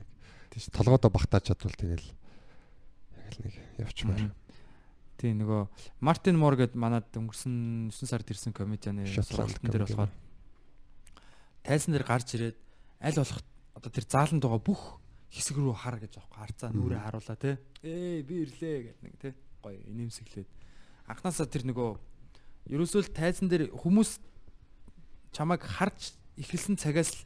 Тийм 0.50 0.60
ш 0.60 0.66
толгойдоо 0.74 1.10
багтааж 1.14 1.54
чадвал 1.54 1.78
тэгэл 1.78 2.02
яг 2.02 3.30
л 3.30 3.38
нэг 3.46 3.54
явчмаар. 3.78 4.34
Тийм 5.18 5.42
нөгөө 5.42 5.62
Мартин 5.98 6.38
Мор 6.38 6.54
гэд 6.54 6.78
манад 6.78 7.10
өнгөрсөн 7.10 7.90
9 7.90 8.06
сард 8.06 8.30
ирсэн 8.30 8.54
комедианы 8.54 9.02
сургалтын 9.10 9.66
дээр 9.66 9.84
болохоор 9.84 10.12
тайзан 11.66 11.92
дээр 11.92 12.06
гарч 12.06 12.38
ирээд 12.38 12.56
аль 13.02 13.18
болох 13.18 13.42
одоо 13.74 13.90
тэр 13.90 14.06
зааланд 14.06 14.42
байгаа 14.46 14.62
бүх 14.62 14.82
хэсэг 15.34 15.58
рүү 15.58 15.74
хар 15.74 15.98
гэж 15.98 16.22
аахгүй 16.22 16.38
харцаа 16.38 16.70
нүрээ 16.70 17.02
харуулаа 17.02 17.36
те 17.36 17.58
ээ 17.82 18.22
би 18.22 18.46
ирлээ 18.46 18.76
гэд 18.94 18.98
нэг 19.02 19.14
те 19.18 19.34
гоё 19.60 19.76
инээмсэглээд. 19.90 20.48
Анхнаасаа 21.10 21.50
тэр 21.50 21.66
нөгөө 21.66 21.90
ерөөсөө 22.72 23.02
л 23.04 23.12
тайзан 23.12 23.50
дээр 23.50 23.74
хүмүүс 23.74 24.22
чамайг 25.34 25.62
харж 25.66 26.14
эхэлсэн 26.38 26.78
цагаас 26.78 27.12
л 27.12 27.22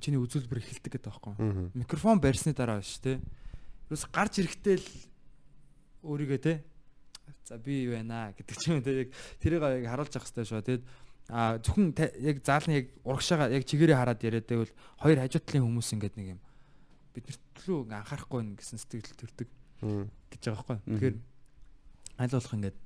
чиний 0.00 0.18
үзүүлбэр 0.22 0.58
эхэлдэг 0.62 0.98
гэдэг 0.98 1.10
байхгүй 1.10 1.34
Аа. 1.38 1.70
микрофон 1.74 2.18
барьсны 2.22 2.54
дараа 2.54 2.82
ш 2.82 2.98
тэ 3.02 3.20
ерөөс 3.90 4.04
гарч 4.10 4.42
ирэхдээ 4.42 4.76
л 4.78 4.88
өөрийгөө 6.02 6.40
те 6.42 6.64
за 7.44 7.58
би 7.58 7.84
юу 7.88 7.94
байна 7.96 8.34
гэдэг 8.36 8.56
ч 8.56 8.62
юм 8.70 8.82
те 8.82 9.06
яг 9.06 9.08
тэрийг 9.42 9.62
яг 9.62 9.84
харуулж 9.88 10.12
явах 10.14 10.26
хэрэгтэй 10.28 10.46
шүү 10.48 10.62
тэгээд 10.64 10.84
а 11.28 11.58
зөвхөн 11.60 11.86
яг 12.24 12.36
заалны 12.40 12.72
яг 12.80 12.86
урагшаага 13.04 13.52
яг 13.52 13.64
чигээрээ 13.68 13.98
хараад 14.00 14.24
яриад 14.24 14.46
байвал 14.48 14.72
хоёр 15.02 15.18
хажуу 15.20 15.42
талын 15.44 15.66
хүмүүс 15.68 15.92
ингээд 15.96 16.16
нэг 16.16 16.28
юм 16.36 16.40
биднэрт 17.12 17.42
лөө 17.68 17.78
ингээ 17.84 18.00
анхаарахгүй 18.00 18.40
нь 18.44 18.56
гэсэн 18.56 18.78
сэтгэл 18.80 19.18
төрдөг 19.18 19.48
Аа. 19.78 20.04
гэж 20.32 20.42
байгаа 20.48 20.64
байхгүй 20.66 20.78
тэгэхээр 20.88 21.16
аль 22.18 22.32
болох 22.32 22.54
ингээд 22.56 22.76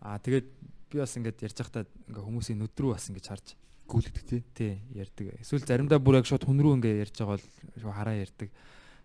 а 0.00 0.18
тэгээд 0.18 0.46
би 0.90 0.96
бас 0.98 1.14
ингээд 1.14 1.44
ярьж 1.44 1.58
байхдаа 1.60 1.84
ингээ 2.08 2.24
хүмүүсийн 2.24 2.58
нүд 2.58 2.74
рүү 2.74 2.92
бас 2.96 3.06
ингэж 3.10 3.26
харж 3.28 3.48
Гүйлгдэг 3.84 4.24
тий. 4.24 4.42
тий 4.56 4.80
ярьдаг. 4.96 5.36
Эсвэл 5.44 5.60
заримдаа 5.60 6.00
бүр 6.00 6.16
яг 6.16 6.26
шууд 6.26 6.48
хүн 6.48 6.56
рүү 6.56 6.80
ингээ 6.80 7.04
ярьж 7.04 7.20
байгаа 7.20 7.36
бол 7.36 7.92
хараа 7.92 8.16
ярьдаг. 8.16 8.48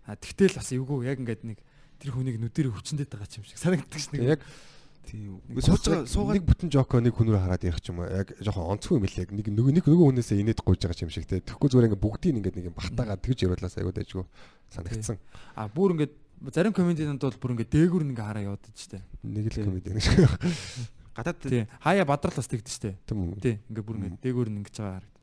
А 0.07 0.15
тэгтэл 0.15 0.55
бас 0.55 0.71
эвгүй 0.71 1.03
яг 1.03 1.19
ингээд 1.19 1.43
нэг 1.43 1.59
тэр 1.99 2.15
хүнийг 2.15 2.39
нүдээр 2.39 2.71
хүчнэдэд 2.73 3.11
байгаа 3.11 3.29
ч 3.29 3.43
юм 3.43 3.45
шиг 3.45 3.59
санагддаг 3.59 3.99
ш 3.99 4.09
нэг. 4.15 4.39
Яг 4.39 4.41
Тийм. 5.09 5.41
Сууж 5.57 5.81
байгаа 5.89 6.05
суугаад 6.05 6.37
нэг 6.37 6.45
бүтэн 6.45 6.69
жокоо 6.69 7.01
нэг 7.01 7.17
хүн 7.17 7.33
рүү 7.33 7.41
хараад 7.41 7.65
явах 7.65 7.81
ч 7.81 7.89
юм 7.89 8.03
уу. 8.03 8.09
Яг 8.13 8.29
жоохон 8.45 8.77
онцгүй 8.77 8.99
юм 9.01 9.05
л 9.09 9.17
яг 9.17 9.29
нэг 9.33 9.47
нэг 9.49 9.85
нөгөө 9.89 10.05
хүнээсээ 10.13 10.41
инээд 10.45 10.61
гуйж 10.61 10.85
байгаа 10.85 10.97
ч 10.97 11.01
юм 11.01 11.09
шиг 11.09 11.25
те. 11.25 11.41
Тэгэхгүй 11.41 11.65
зүгээр 11.65 11.87
ингээ 11.89 12.03
бүгдийг 12.03 12.37
ингээд 12.37 12.57
нэг 12.61 12.67
юм 12.69 12.77
бахтаагаад 12.77 13.23
тэгж 13.25 13.39
явуулаас 13.49 13.75
айгуу 13.79 13.95
дайжгүй 13.95 14.25
санагдсан. 14.69 15.17
А 15.57 15.65
бүр 15.65 15.97
ингээд 15.97 16.13
зарим 16.53 16.73
комедианууд 16.77 17.25
бол 17.25 17.41
бүр 17.41 17.53
ингээд 17.57 17.73
дээгүр 17.73 18.03
ингээ 18.05 18.27
хараа 18.29 18.47
яваад 18.53 18.65
штэ. 18.69 19.01
Нэг 19.25 19.49
л 19.49 19.57
Тийм. 19.57 19.65
комеди 19.65 19.89
нэг 19.97 20.03
шиг. 20.05 20.29
гадаад 21.17 21.37
Тий. 21.41 21.65
Хаяа 21.81 22.05
бадрал 22.05 22.37
бас 22.37 22.49
тэгдэж 22.53 22.69
штэ. 22.69 22.93
Тий. 23.41 23.57
Ингээ 23.65 23.81
бүр 23.81 23.97
ингээд 23.97 24.21
дээгүр 24.21 24.49
нь 24.53 24.59
ингэж 24.61 24.75
байгаа 24.77 25.01
харагд. 25.01 25.15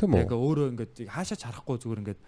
Тийм 0.00 0.16
Яг 0.16 0.32
үү? 0.32 0.40
өөрөө 0.40 0.66
ингээд 0.72 0.94
хаашаач 1.12 1.42
харахгүй 1.44 1.76
зүгээр 1.76 2.00
ингээд 2.02 2.20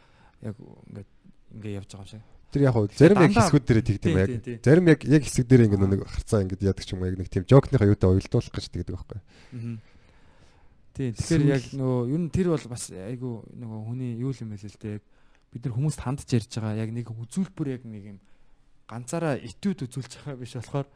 яг 0.45 0.57
ингээд 0.93 1.11
ингээ 1.57 1.77
явж 1.81 1.91
байгаа 1.97 2.05
юм 2.05 2.13
шиг. 2.21 2.36
Тэр 2.57 2.65
яг 2.65 2.77
зарим 2.97 3.23
яг 3.23 3.33
хэсгүүд 3.37 3.65
дээр 3.69 3.81
тэгдэм 3.85 4.17
яг. 4.17 4.31
Зарим 4.65 4.87
яг 4.89 5.01
яг 5.05 5.23
хэсэг 5.23 5.45
дээр 5.45 5.67
ингээ 5.69 5.85
нэг 5.85 6.03
харцаа 6.09 6.41
ингээ 6.43 6.65
яадаг 6.65 6.85
ч 6.85 6.97
юм 6.97 7.05
уу 7.05 7.11
яг 7.13 7.19
нэг 7.21 7.29
тийм 7.29 7.45
жокныхаа 7.45 7.91
юутай 7.93 8.09
уялдуулах 8.09 8.55
гэж 8.57 8.67
тэгдэг 8.73 8.97
байхгүй. 8.97 9.21
Аа. 9.21 9.79
Тий. 10.97 11.13
Тэгэхээр 11.13 11.45
яг 11.45 11.65
нөгөө 11.77 12.01
ер 12.09 12.21
нь 12.25 12.33
тэр 12.33 12.49
бол 12.57 12.67
бас 12.73 12.89
айгу 12.89 13.45
нөгөө 13.53 13.81
хүний 13.85 14.13
юу 14.17 14.33
юм 14.33 14.49
бэ 14.49 14.65
л 14.65 14.81
дээ. 14.81 14.97
Бид 15.53 15.63
нар 15.69 15.77
хүмүүст 15.77 16.01
хандж 16.01 16.25
ярьж 16.33 16.53
байгаа 16.57 16.81
яг 16.81 16.91
нэг 16.97 17.13
үзүүлбэр 17.13 17.69
яг 17.77 17.83
нэг 17.85 18.05
юм 18.17 18.19
ганцаараа 18.89 19.37
итүүд 19.37 19.85
үзүүлж 19.93 20.13
байгаа 20.25 20.41
биш 20.41 20.57
болохоор 20.57 20.89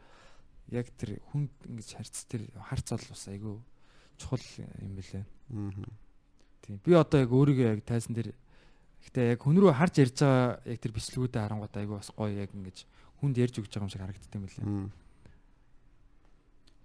яг 0.73 0.89
тэр 0.97 1.21
хүн 1.29 1.45
ингэж 1.69 1.89
харц 2.01 2.25
тэр 2.25 2.49
харц 2.57 2.87
бол 2.97 3.07
бас 3.13 3.23
айгу 3.29 3.51
чухал 4.17 4.41
юм 4.81 4.97
бэлээ. 4.97 5.21
Аа. 5.21 5.69
Тийм. 6.65 6.81
Би 6.81 6.97
одоо 6.97 7.21
яг 7.21 7.29
өөрийгөө 7.29 7.67
яг 7.77 7.85
тайзан 7.85 8.17
дээр 8.17 8.33
гэхдээ 9.01 9.25
яг 9.35 9.39
хүн 9.41 9.57
рүү 9.57 9.73
харж 9.73 9.95
ярьж 10.01 10.17
байгаа 10.21 10.61
яг 10.65 10.79
тэр 10.81 10.93
бичлэгүүдээ 10.93 11.41
харангуут 11.41 11.75
айгу 11.77 11.97
бас 11.97 12.09
гоё 12.13 12.33
яг 12.37 12.51
ингэж 12.53 12.77
хүнд 13.21 13.35
ярьж 13.37 13.55
өгч 13.61 13.73
байгаа 13.73 13.85
юм 13.85 13.93
шиг 13.93 14.01
харагддаг 14.01 14.35
юм 14.37 14.45
лээ. 14.45 14.65
Мм. 14.65 14.89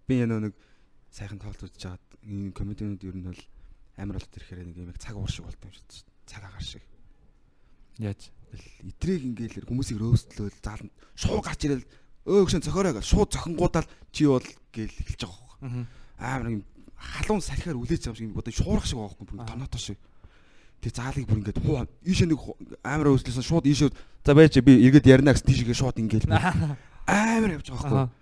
Би 0.07 0.15
яа 0.21 0.29
нэг 0.29 0.55
сайхан 1.13 1.41
тоглолт 1.41 1.65
үзэж 1.65 1.83
хагаад 1.83 2.07
энэ 2.25 2.53
комединууд 2.53 3.03
ер 3.05 3.17
нь 3.17 3.29
бол 3.29 3.43
амар 3.97 4.17
болт 4.21 4.37
ирэхээр 4.37 4.69
нэг 4.69 4.77
юм 4.77 4.91
яг 4.93 4.99
цаг 5.01 5.17
уур 5.17 5.31
шиг 5.33 5.45
болт 5.49 5.61
юм 5.61 5.73
шиг. 5.73 6.05
Цаг 6.29 6.45
агаар 6.45 6.65
шиг. 6.65 6.85
Яаж? 7.99 8.29
Итрэг 8.85 9.23
ингээл 9.25 9.69
хүмүүсийг 9.69 9.99
рөөстлөөл 10.01 10.61
зааланд 10.61 10.93
шууд 11.17 11.45
гарч 11.45 11.61
ирэл 11.65 11.85
өө 12.29 12.45
гүшэн 12.45 12.65
цохороо 12.65 12.93
гэл 12.97 13.07
шууд 13.07 13.33
цохингуудаар 13.33 13.87
чи 14.13 14.29
бол 14.29 14.45
гээл 14.73 14.93
эхэлж 14.93 15.23
байгаа 15.25 15.41
байхгүй. 15.57 15.87
Амар 16.21 16.49
юм 16.53 16.63
халуун 16.97 17.41
салхиар 17.41 17.77
үлээж 17.77 18.09
байгаа 18.09 18.21
юм 18.21 18.35
шиг 18.35 18.41
одоо 18.41 18.53
шуурах 18.53 18.87
шиг 18.87 18.99
байгаа 19.01 19.17
байхгүй. 19.17 19.41
Аа. 19.41 19.49
Тоноотой 19.49 19.81
шиг. 19.81 19.99
Тэг 20.87 20.95
заалыг 20.95 21.27
бүр 21.27 21.43
ингээд 21.43 21.59
хуу 21.67 21.83
ийшээ 22.07 22.31
нэг 22.31 22.39
амар 22.87 23.11
өслөсөн 23.11 23.43
шууд 23.43 23.67
ийшээ 23.67 23.91
за 24.23 24.33
байж 24.39 24.55
би 24.63 24.79
эргээд 24.87 25.11
ярина 25.11 25.35
гэсэн 25.35 25.51
тийшээ 25.51 25.75
шууд 25.75 25.99
ингээл 25.99 26.31
амар 26.31 27.59
явж 27.59 27.75
байгаа 27.75 27.91
байхгүй. 27.91 28.07
Аа. 28.07 28.15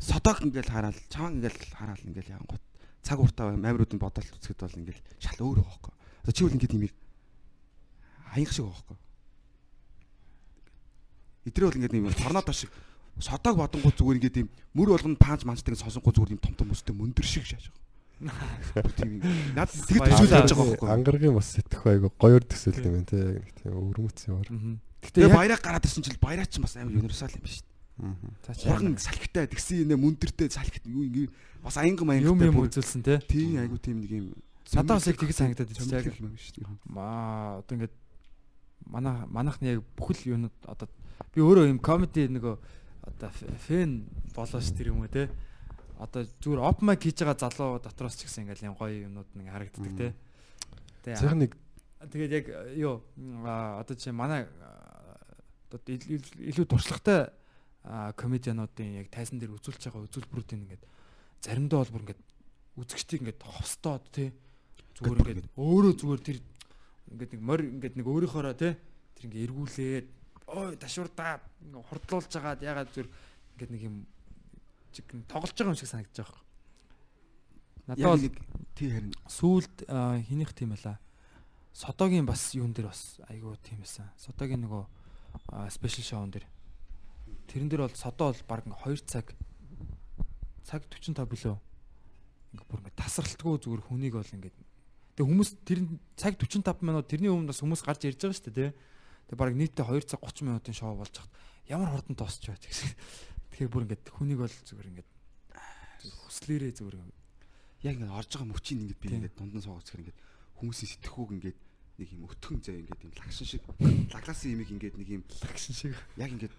Содог 0.00 0.40
ингээл 0.40 0.72
хараал, 0.72 0.96
чаван 1.12 1.44
ингээл 1.44 1.60
хараал 1.76 2.00
ингээл 2.08 2.32
яангууд 2.40 2.62
цаг 3.04 3.20
уртаа 3.20 3.52
амируудын 3.52 4.00
бодолт 4.00 4.32
үзэхэд 4.32 4.64
бол 4.64 4.80
ингээл 4.80 5.00
шал 5.20 5.44
өөр 5.44 5.60
байхгүй. 5.60 5.92
Одоо 6.24 6.32
чи 6.32 6.40
бол 6.48 6.56
ингээд 6.56 6.76
имийг 6.80 6.94
хаянх 8.32 8.52
шиг 8.52 8.64
байхгүй. 8.64 8.96
Идрээ 11.52 11.68
бол 11.68 11.78
ингээд 11.84 11.96
юм 12.00 12.12
торнадо 12.16 12.52
шиг 12.56 12.72
содог 13.20 13.60
бодонгууд 13.60 13.96
зүгээр 14.00 14.18
ингээд 14.24 14.40
юм 14.40 14.48
мөр 14.72 14.96
болгоно 14.96 15.20
панч 15.20 15.44
манчдаг 15.44 15.76
сонсонгууд 15.76 16.16
зүгээр 16.16 16.34
юм 16.36 16.40
том 16.40 16.56
том 16.56 16.72
өстэй 16.72 16.96
мөндөр 16.96 17.28
шиг 17.28 17.44
шааж 17.44 17.68
байгаа. 17.68 17.89
Юм. 18.20 19.20
Наад 19.56 19.70
тэг 19.72 19.96
Баярлалаа. 19.96 20.20
төсөөл 20.20 20.36
явж 20.36 20.52
байгаа 20.52 20.68
байхгүй. 20.76 20.88
Ангаргийн 20.92 21.34
бас 21.34 21.48
сэтгэх 21.56 21.84
айгу 21.88 22.08
гоёор 22.20 22.44
төсөөлт 22.44 22.84
юм 22.84 22.92
байна 23.00 23.08
те. 23.08 23.16
Нэг 23.16 23.48
тийм 23.56 23.72
өвөрмөц. 23.80 24.18
Тэгээ 25.00 25.24
яг- 25.24 25.36
баяраа 25.40 25.58
гараад 25.64 25.84
ирсэн 25.88 26.04
чил 26.04 26.18
баяраа 26.20 26.44
ч 26.46 26.60
бас 26.60 26.76
амар 26.76 26.92
универсал 27.00 27.32
юм 27.32 27.40
биш. 27.42 27.64
цаа 28.44 28.54
чи 28.56 28.68
Хурган 28.68 28.96
салхитай 29.00 29.44
тэгсэн 29.48 29.88
юм 29.88 30.00
мөндөртэй 30.04 30.48
салхит 30.52 30.84
юу 30.84 31.04
ингээд 31.08 31.32
бас 31.64 31.76
аянга 31.80 32.04
маянгатай 32.04 32.48
юм 32.48 32.52
юм 32.52 32.64
үзүүлсэн 32.68 33.02
те. 33.04 33.20
Тийм 33.24 33.56
айгу 33.60 33.76
тийм 33.80 34.00
нэг 34.04 34.12
юм. 34.12 34.26
Надад 34.76 35.00
бас 35.00 35.06
яг 35.08 35.16
тэгж 35.16 35.36
санагдаад 35.36 35.68
байна. 35.72 35.96
Яг 36.00 36.16
юм 36.20 36.36
шүү 36.36 36.52
дээ. 36.60 36.68
маа 36.92 37.60
одоо 37.64 37.72
ингээд 37.76 37.94
манай 38.88 39.14
манайхны 39.28 39.66
яг 39.76 39.80
бүхэл 39.96 40.36
юунууд 40.36 40.56
одоо 40.68 40.88
би 41.32 41.40
өөрөө 41.40 41.68
юм 41.72 41.78
комеди 41.80 42.28
нөгөө 42.28 42.54
одоо 43.04 43.30
фэн 43.68 44.04
болоо 44.36 44.60
ш 44.60 44.72
тэр 44.76 44.92
юм 44.92 45.00
уу 45.04 45.08
те 45.08 45.28
одоо 46.00 46.24
зүгээр 46.24 46.60
оп 46.64 46.80
майк 46.80 47.04
хийж 47.04 47.20
байгаа 47.20 47.36
залуу 47.36 47.78
дотроос 47.84 48.16
ч 48.16 48.24
гэсэн 48.24 48.48
ингээл 48.48 48.72
юм 48.72 48.76
гоё 48.80 49.04
юмнууд 49.04 49.30
нэг 49.36 49.46
харагддаг 49.52 49.92
те. 50.00 50.08
Цээх 51.04 51.36
нэг 51.36 51.52
тэгээд 52.08 52.32
яг 52.32 52.46
юу 52.80 53.04
а, 53.44 53.84
одоо 53.84 53.94
чи 53.96 54.08
манай 54.10 54.48
а, 54.64 55.20
одоо 55.68 55.80
ил- 55.92 56.08
ил- 56.16 56.40
илүү 56.48 56.64
туршлагатай 56.64 57.28
комедиануудын 58.16 59.04
яг 59.04 59.08
тайзан 59.12 59.40
дээр 59.40 59.56
үзүүлж 59.56 59.80
байгаа 59.88 60.04
үзүүлбэрүүдийн 60.08 60.64
ингээд 60.68 60.84
заримдаа 61.44 61.84
бол 61.84 61.92
бүр 61.96 62.04
ингээд 62.08 62.22
үзэгчдийг 62.76 63.20
ингээд 63.24 63.40
ховстоод 63.40 64.04
те. 64.12 64.32
Зүгээр 65.00 65.20
ингээд 65.20 65.48
өөрөө 65.56 65.92
зүгээр 65.96 66.20
тэр 66.20 66.38
ингээд 67.12 67.32
нэг 67.36 67.42
морь 67.44 67.64
ингээд 67.64 67.94
нэг 67.96 68.06
өөрийнхоороо 68.08 68.56
те 68.56 68.76
тэр 69.16 69.24
ингээд 69.28 69.44
эргүүлээд 69.48 70.06
ой 70.52 70.76
ташуурдаа 70.76 71.40
хурдлуулж 71.88 72.32
агаад 72.36 72.60
ягаад 72.60 72.92
зүгээр 72.92 73.08
ингээд 73.56 73.70
нэг 73.72 73.82
юм 73.88 73.96
тоглож 75.28 75.54
байгаа 75.54 75.72
юм 75.72 75.78
шиг 75.78 75.90
санагдаж 75.90 76.16
байгаа. 76.18 76.40
Надад 77.86 78.06
бол 78.06 78.26
тий 78.74 78.90
харин 78.90 79.14
сүүлд 79.26 79.86
а, 79.88 80.18
хинийх 80.20 80.52
тийм 80.54 80.74
байла. 80.74 80.98
Содогийн 81.72 82.26
бас 82.26 82.54
юун 82.54 82.72
дээр 82.72 82.90
бас 82.90 83.20
айгүй 83.30 83.56
тийм 83.62 83.80
байсан. 83.82 84.10
Содогийн 84.18 84.66
нөгөө 84.66 84.84
спешиал 85.70 86.06
шоун 86.06 86.30
дээр. 86.30 86.46
Тэрэн 87.46 87.70
дээр 87.70 87.86
бол 87.86 87.96
содо 87.96 88.30
бол 88.30 88.42
баг 88.46 88.66
2 88.66 89.06
цаг 89.06 89.34
цаг 90.66 90.86
45 90.90 91.26
билүү. 91.26 91.56
Ингээ 92.50 92.66
бүр 92.66 92.80
ингээ 92.82 92.98
тасралтгүй 92.98 93.58
зүгээр 93.62 93.86
хүнийг 93.86 94.14
бол 94.18 94.34
ингээ 94.34 94.54
Тэг 95.20 95.28
хүмүүс 95.28 95.50
тэр 95.68 95.84
цаг 96.16 96.38
45 96.38 96.80
минут 96.86 97.10
тэрний 97.10 97.28
өмнө 97.28 97.50
бас 97.50 97.60
хүмүүс 97.60 97.82
гарч 97.84 98.06
ирж 98.08 98.24
байгаа 98.24 98.38
шүү 98.38 98.50
дээ 98.50 98.56
тий. 98.56 98.70
Тэг 99.28 99.36
баг 99.36 99.52
нийтдээ 99.52 99.84
2 99.84 100.06
цаг 100.06 100.22
30 100.24 100.48
минутын 100.48 100.74
шоу 100.74 100.96
болж 100.96 101.12
хат 101.12 101.28
ямар 101.68 101.90
хурдан 101.92 102.16
дуусч 102.16 102.46
бай 102.48 102.56
гэсэн. 102.56 102.90
Тэгэхээр 103.60 103.76
бүр 103.76 103.84
ингээ 103.84 104.16
хүнийг 104.16 104.40
бол 104.40 104.56
зүгээр 104.64 104.88
ингээ 104.88 105.06
хүслээрээ 106.00 106.72
зүгээр 106.80 106.96
яг 107.84 107.96
ингэ 108.00 108.08
орж 108.08 108.30
байгаа 108.32 108.48
мөчийг 108.56 108.88
ингээд 108.88 109.00
би 109.04 109.08
ингээд 109.20 109.36
дундан 109.36 109.60
суугаад 109.60 109.84
зэрэг 109.84 110.00
ингээд 110.00 110.20
хүмүүсийн 110.64 110.90
сэтгхүүг 110.96 111.30
ингээд 111.36 111.58
нэг 112.00 112.08
юм 112.08 112.24
өтгөн 112.24 112.60
зай 112.64 112.80
ингээд 112.80 113.04
юм 113.04 113.12
лагшин 113.20 113.44
шиг 113.44 113.62
лагласын 114.16 114.52
имийг 114.56 114.70
ингээд 114.72 114.96
нэг 114.96 115.08
юм 115.12 115.24
лагшин 115.44 115.76
шиг. 115.76 115.92
яг 116.16 116.32
ингээд 116.32 116.54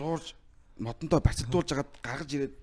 зуурж 0.00 0.32
модондоо 0.80 1.20
бацагдуулж 1.20 1.68
агаад 1.68 1.90
гаргаж 2.00 2.30
ирээд 2.32 2.54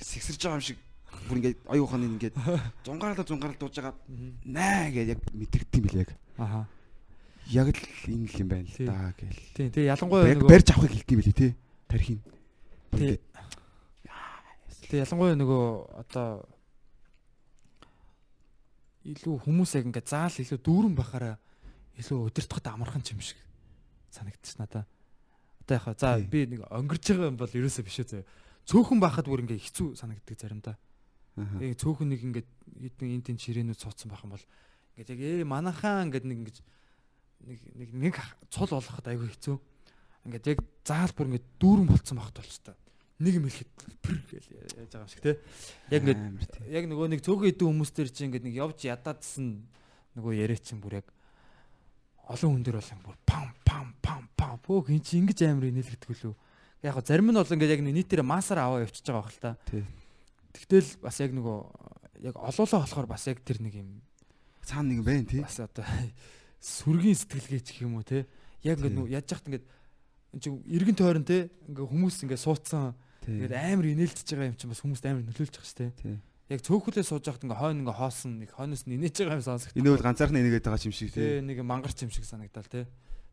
сэгсэрж 0.00 0.40
байгаа 0.40 0.56
юм 0.56 0.64
шиг 0.72 0.80
бүр 1.28 1.36
ингээд 1.36 1.60
оюу 1.68 1.84
ухааны 1.84 2.08
ингээд 2.16 2.34
зунгаарлаа 2.80 3.28
зунгаарлаа 3.28 3.60
дууж 3.60 3.76
агаад 3.76 3.98
наа 4.48 4.88
гэж 4.88 5.12
яг 5.12 5.20
мэдрэгдэв 5.36 5.76
юм 5.76 5.84
бил 5.84 6.00
яг. 6.00 6.16
Аха. 6.40 6.64
Яг 7.52 7.76
л 7.76 7.84
энэ 8.08 8.24
л 8.24 8.40
юм 8.40 8.48
байна 8.48 8.72
л 8.72 8.88
да 8.88 9.12
гэл. 9.20 9.36
Тий 9.52 9.68
тэгээ 9.68 9.92
ялангуяа 9.92 10.32
нөгөө 10.32 10.48
барьж 10.48 10.68
авахыг 10.72 10.96
хэлдэв 10.96 11.12
юм 11.12 11.20
билий 11.20 11.36
те 11.36 11.48
тархийн 11.92 12.24
Тэгээ 14.92 15.04
ялангуяа 15.08 15.36
нөгөө 15.40 15.64
одоо 16.04 16.44
илүү 19.08 19.36
хүмүүс 19.42 19.72
яг 19.80 19.88
ингээ 19.88 20.04
заал 20.04 20.36
илүү 20.36 20.60
дүүрэн 20.60 20.94
бахаараа 20.94 21.36
илүү 21.96 22.18
удирдахад 22.28 22.68
амархан 22.68 23.02
ч 23.02 23.16
юм 23.16 23.24
шиг 23.24 23.40
санагдчих 24.12 24.60
надаа. 24.60 24.84
Одоо 25.64 25.74
яхаа 25.80 25.96
за 25.96 26.20
би 26.20 26.46
нэг 26.46 26.68
өнгөрч 26.68 27.04
байгаа 27.16 27.32
юм 27.32 27.40
бол 27.40 27.48
ерөөсөө 27.48 27.84
биш 27.88 27.98
үү. 28.04 28.22
Цөөхөн 28.68 29.00
бахад 29.00 29.26
бүр 29.26 29.42
ингээ 29.42 29.58
хэцүү 29.58 29.96
санагддаг 29.96 30.36
заримдаа. 30.38 30.76
Яг 31.58 31.80
цөөхөн 31.80 32.08
нэг 32.12 32.20
ингээ 32.22 32.44
хэдэн 32.92 33.08
энэ 33.16 33.26
тэн 33.32 33.38
ширээнүүд 33.40 33.80
суудсан 33.80 34.12
байх 34.12 34.22
юм 34.22 34.36
бол 34.36 34.44
ингээд 35.00 35.12
яг 35.16 35.20
ээ 35.24 35.48
манахаа 35.48 36.04
ингээд 36.04 36.28
нэг 36.28 36.38
ингэж 36.44 36.56
нэг 37.48 37.58
нэг 37.72 37.90
нэг 37.96 38.14
цул 38.52 38.70
олоход 38.70 39.08
айгүй 39.08 39.32
хэцүү. 39.32 39.56
Ингээд 40.28 40.46
яг 40.52 40.58
заал 40.86 41.10
бүр 41.16 41.32
ингээд 41.32 41.46
дүүрэн 41.58 41.88
болцсон 41.88 42.20
багт 42.20 42.36
болч 42.38 42.54
та. 42.62 42.76
Нэг 43.22 43.34
юм 43.38 43.46
хэлэхэд 43.46 43.70
пэр 44.02 44.18
гэж 44.26 44.44
яаж 44.50 44.90
байгаа 44.90 45.06
юм 45.06 45.12
шиг 45.14 45.22
те. 45.22 45.38
Яг 45.94 46.02
ингээд 46.02 46.22
яг 46.66 46.84
нөгөө 46.90 47.06
нэг 47.14 47.20
цөөхөн 47.22 47.50
идэв 47.54 47.68
хүмүүстэр 47.70 48.08
чинь 48.10 48.26
ингээд 48.34 48.46
нэг 48.50 48.54
явж 48.58 48.78
ядаадсан 48.82 49.62
нөгөө 50.18 50.32
яриа 50.42 50.58
чинь 50.58 50.82
бүр 50.82 50.98
яг 50.98 51.06
олон 52.26 52.58
хүн 52.58 52.64
дээр 52.66 52.78
бол 52.82 53.14
бүр 53.14 53.18
пам 53.22 53.48
пам 53.62 53.88
пам 54.02 54.22
пам. 54.34 54.58
Бөөх 54.66 54.90
эн 54.90 55.02
чинь 55.06 55.22
ингэж 55.22 55.46
амар 55.46 55.70
инээлгдэг 55.70 56.10
лөө. 56.10 56.34
Яг 56.82 56.98
го 56.98 57.02
зарим 57.06 57.30
нь 57.30 57.38
бол 57.38 57.46
ингээд 57.46 57.74
яг 57.78 57.82
нийтээр 57.86 58.26
масаар 58.26 58.66
аваа 58.66 58.82
явчихж 58.82 59.06
байгаа 59.06 59.22
байх 59.22 59.34
л 59.38 59.42
та. 59.42 59.52
Тэгтэл 60.52 60.90
бас 60.98 61.16
яг 61.22 61.30
нөгөө 61.30 61.58
яг 62.26 62.34
олоолаа 62.36 62.82
болохоор 62.82 63.06
бас 63.06 63.26
яг 63.30 63.38
тэр 63.46 63.62
нэг 63.62 63.74
юм 63.78 64.02
цаана 64.66 64.90
нэг 64.90 65.06
байна 65.06 65.26
тий. 65.26 65.40
бас 65.40 65.62
одоо 65.62 65.86
сүргийн 66.58 67.18
сэтгэлгээч 67.18 67.66
гэх 67.70 67.86
юм 67.86 67.98
уу 67.98 68.06
те. 68.06 68.26
Яг 68.62 68.78
ингээд 68.82 69.10
яаж 69.10 69.26
яхад 69.30 69.46
ингээд 69.46 69.66
чинь 70.38 70.62
эргэн 70.66 70.98
тойрон 70.98 71.26
те. 71.26 71.50
Ингээд 71.66 71.90
хүмүүс 71.90 72.22
ингээд 72.26 72.42
суудсан 72.42 72.94
тий 73.22 73.32
ингээд 73.38 73.54
амар 73.54 73.86
инээлдэж 73.94 74.28
байгаа 74.34 74.50
юм 74.50 74.58
чинь 74.58 74.72
бас 74.74 74.82
хүмүүст 74.82 75.04
амар 75.06 75.22
нөлөөлж 75.26 75.54
байгаа 75.54 75.70
шүү 75.70 75.78
тий 75.78 75.90
те 75.96 76.20
яг 76.52 76.60
цөөхөлөө 76.66 77.04
сууж 77.06 77.24
яхад 77.24 77.44
ингээд 77.46 77.60
хойно 77.62 77.80
ингээд 77.86 77.98
хоосон 78.02 78.32
нэг 78.42 78.50
хойноос 78.52 78.82
нь 78.84 78.94
инээж 78.98 79.16
байгаа 79.24 79.38
юм 79.40 79.46
сонсох 79.46 79.72
энэ 79.72 79.88
бол 79.94 80.04
ганцаархан 80.04 80.36
энийгээд 80.42 80.66
байгаа 80.66 80.84
юм 80.84 80.92
шиг 80.92 81.10
тий. 81.14 81.40
нэг 81.40 81.58
мангарч 81.64 81.98
юм 82.04 82.10
шиг 82.12 82.26
санагдал 82.26 82.66
те 82.68 82.84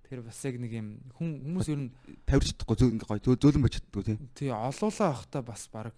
тэр 0.09 0.21
бас 0.25 0.39
яг 0.45 0.55
нэг 0.57 0.71
юм 0.73 0.87
хүн 1.17 1.29
хүмүүс 1.45 1.67
ер 1.69 1.79
нь 1.83 1.89
тавьж 2.25 2.53
чадахгүй 2.55 2.75
зөө 2.79 2.89
ингээ 2.97 3.09
гоё 3.09 3.21
зөө- 3.21 3.41
зөөлөн 3.45 3.63
байж 3.65 3.73
чаддгүй 3.77 4.03
тий. 4.09 4.17
Тий 4.33 4.49
олоолаа 4.49 5.09
авахта 5.13 5.39
бас 5.45 5.69
баг 5.69 5.93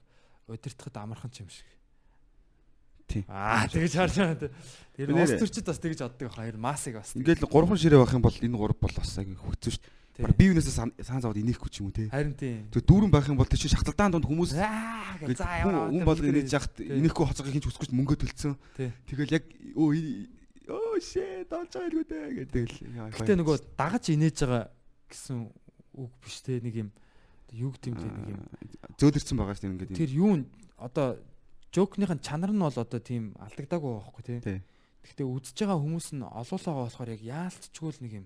удирдахад 0.52 0.96
амархан 1.00 1.32
ч 1.32 1.46
юм 1.46 1.50
шиг. 1.52 1.68
Тий. 3.08 3.24
аа 3.32 3.68
тэгэж 3.72 3.94
харж 3.96 4.16
байгаа 4.20 4.40
те 4.40 4.50
тэр 4.96 5.16
улс 5.16 5.32
төрчид 5.36 5.64
бас 5.68 5.80
тэгэж 5.80 6.00
оддог 6.04 6.32
хоёр 6.32 6.56
масыг 6.60 7.00
бас 7.00 7.16
ингээл 7.16 7.48
гурван 7.48 7.80
ширээ 7.80 8.00
байх 8.04 8.16
юм 8.16 8.24
бол 8.24 8.36
энэ 8.36 8.56
гурав 8.60 8.80
бол 8.80 8.96
бас 9.00 9.16
аяг 9.20 9.32
хөцсөн 9.36 9.72
шүү 9.76 9.84
тий. 9.84 9.92
дээ 9.92 10.01
би 10.38 10.46
юунаас 10.52 10.70
сан 10.70 10.92
цаан 11.02 11.22
заваад 11.22 11.42
инехгүй 11.42 11.70
ч 11.72 11.82
юм 11.82 11.90
уу 11.90 11.96
тий? 11.96 12.08
Харин 12.12 12.36
тий. 12.38 12.62
Тэг 12.70 12.86
дүүрэн 12.86 13.12
байх 13.12 13.28
юм 13.28 13.38
бол 13.40 13.50
тийч 13.50 13.66
шахталдаан 13.72 14.14
донд 14.14 14.28
хүмүүс 14.30 14.54
Аа 14.60 15.18
гэж 15.18 15.36
Ингээд 15.36 15.42
за 15.42 15.48
хүн 15.48 15.74
ямар 15.74 15.90
хүн 15.90 16.06
бол 16.06 16.22
инээж 16.22 16.50
яхад 16.54 16.76
инехгүй 16.82 17.26
хоцогийг 17.26 17.54
хинч 17.58 17.68
үсгэж 17.70 17.90
мөнгө 17.92 18.16
төлцсөн 18.22 18.54
Тий. 18.78 18.90
тэгэл 19.10 19.36
яг 19.38 19.46
өө 19.76 19.92
оо 20.72 20.96
shit 21.02 21.50
болж 21.50 21.72
байгаа 21.74 21.92
юм 21.92 22.06
дээ 22.06 22.28
гэдэг 22.46 22.66
л 22.70 22.78
Гэтэ 23.18 23.34
нөгөө 23.42 23.56
дагаж 23.76 24.04
инээж 24.14 24.38
байгаа 24.46 24.64
гэсэн 25.10 25.38
үг 25.98 26.12
биш 26.24 26.38
те 26.46 26.62
нэг 26.62 26.76
юм. 26.76 26.90
Юу 27.52 27.72
гэдэм 27.76 27.96
те 27.98 28.08
нэг 28.08 28.28
юм. 28.38 28.42
Зөөлөрсөн 28.96 29.38
байгаа 29.38 29.56
шүү 29.58 29.68
ингээд 29.74 29.98
тэр 29.98 30.12
юу 30.16 30.46
одоо 30.80 31.20
жокныхын 31.76 32.24
чанар 32.24 32.52
нь 32.54 32.64
бол 32.64 32.72
одоо 32.72 33.00
тийм 33.02 33.36
алдагдаагүй 33.42 33.92
байхгүй 34.00 34.24
те 34.42 34.62
Гэхдээ 35.02 35.26
үзэж 35.26 35.58
байгаа 35.66 35.82
хүмүүс 35.82 36.08
нь 36.14 36.22
олоолоогоо 36.22 36.86
болохоор 36.86 37.10
яг 37.10 37.22
яалтчгүй 37.26 37.90
л 37.90 38.02
нэг 38.06 38.14
юм 38.22 38.26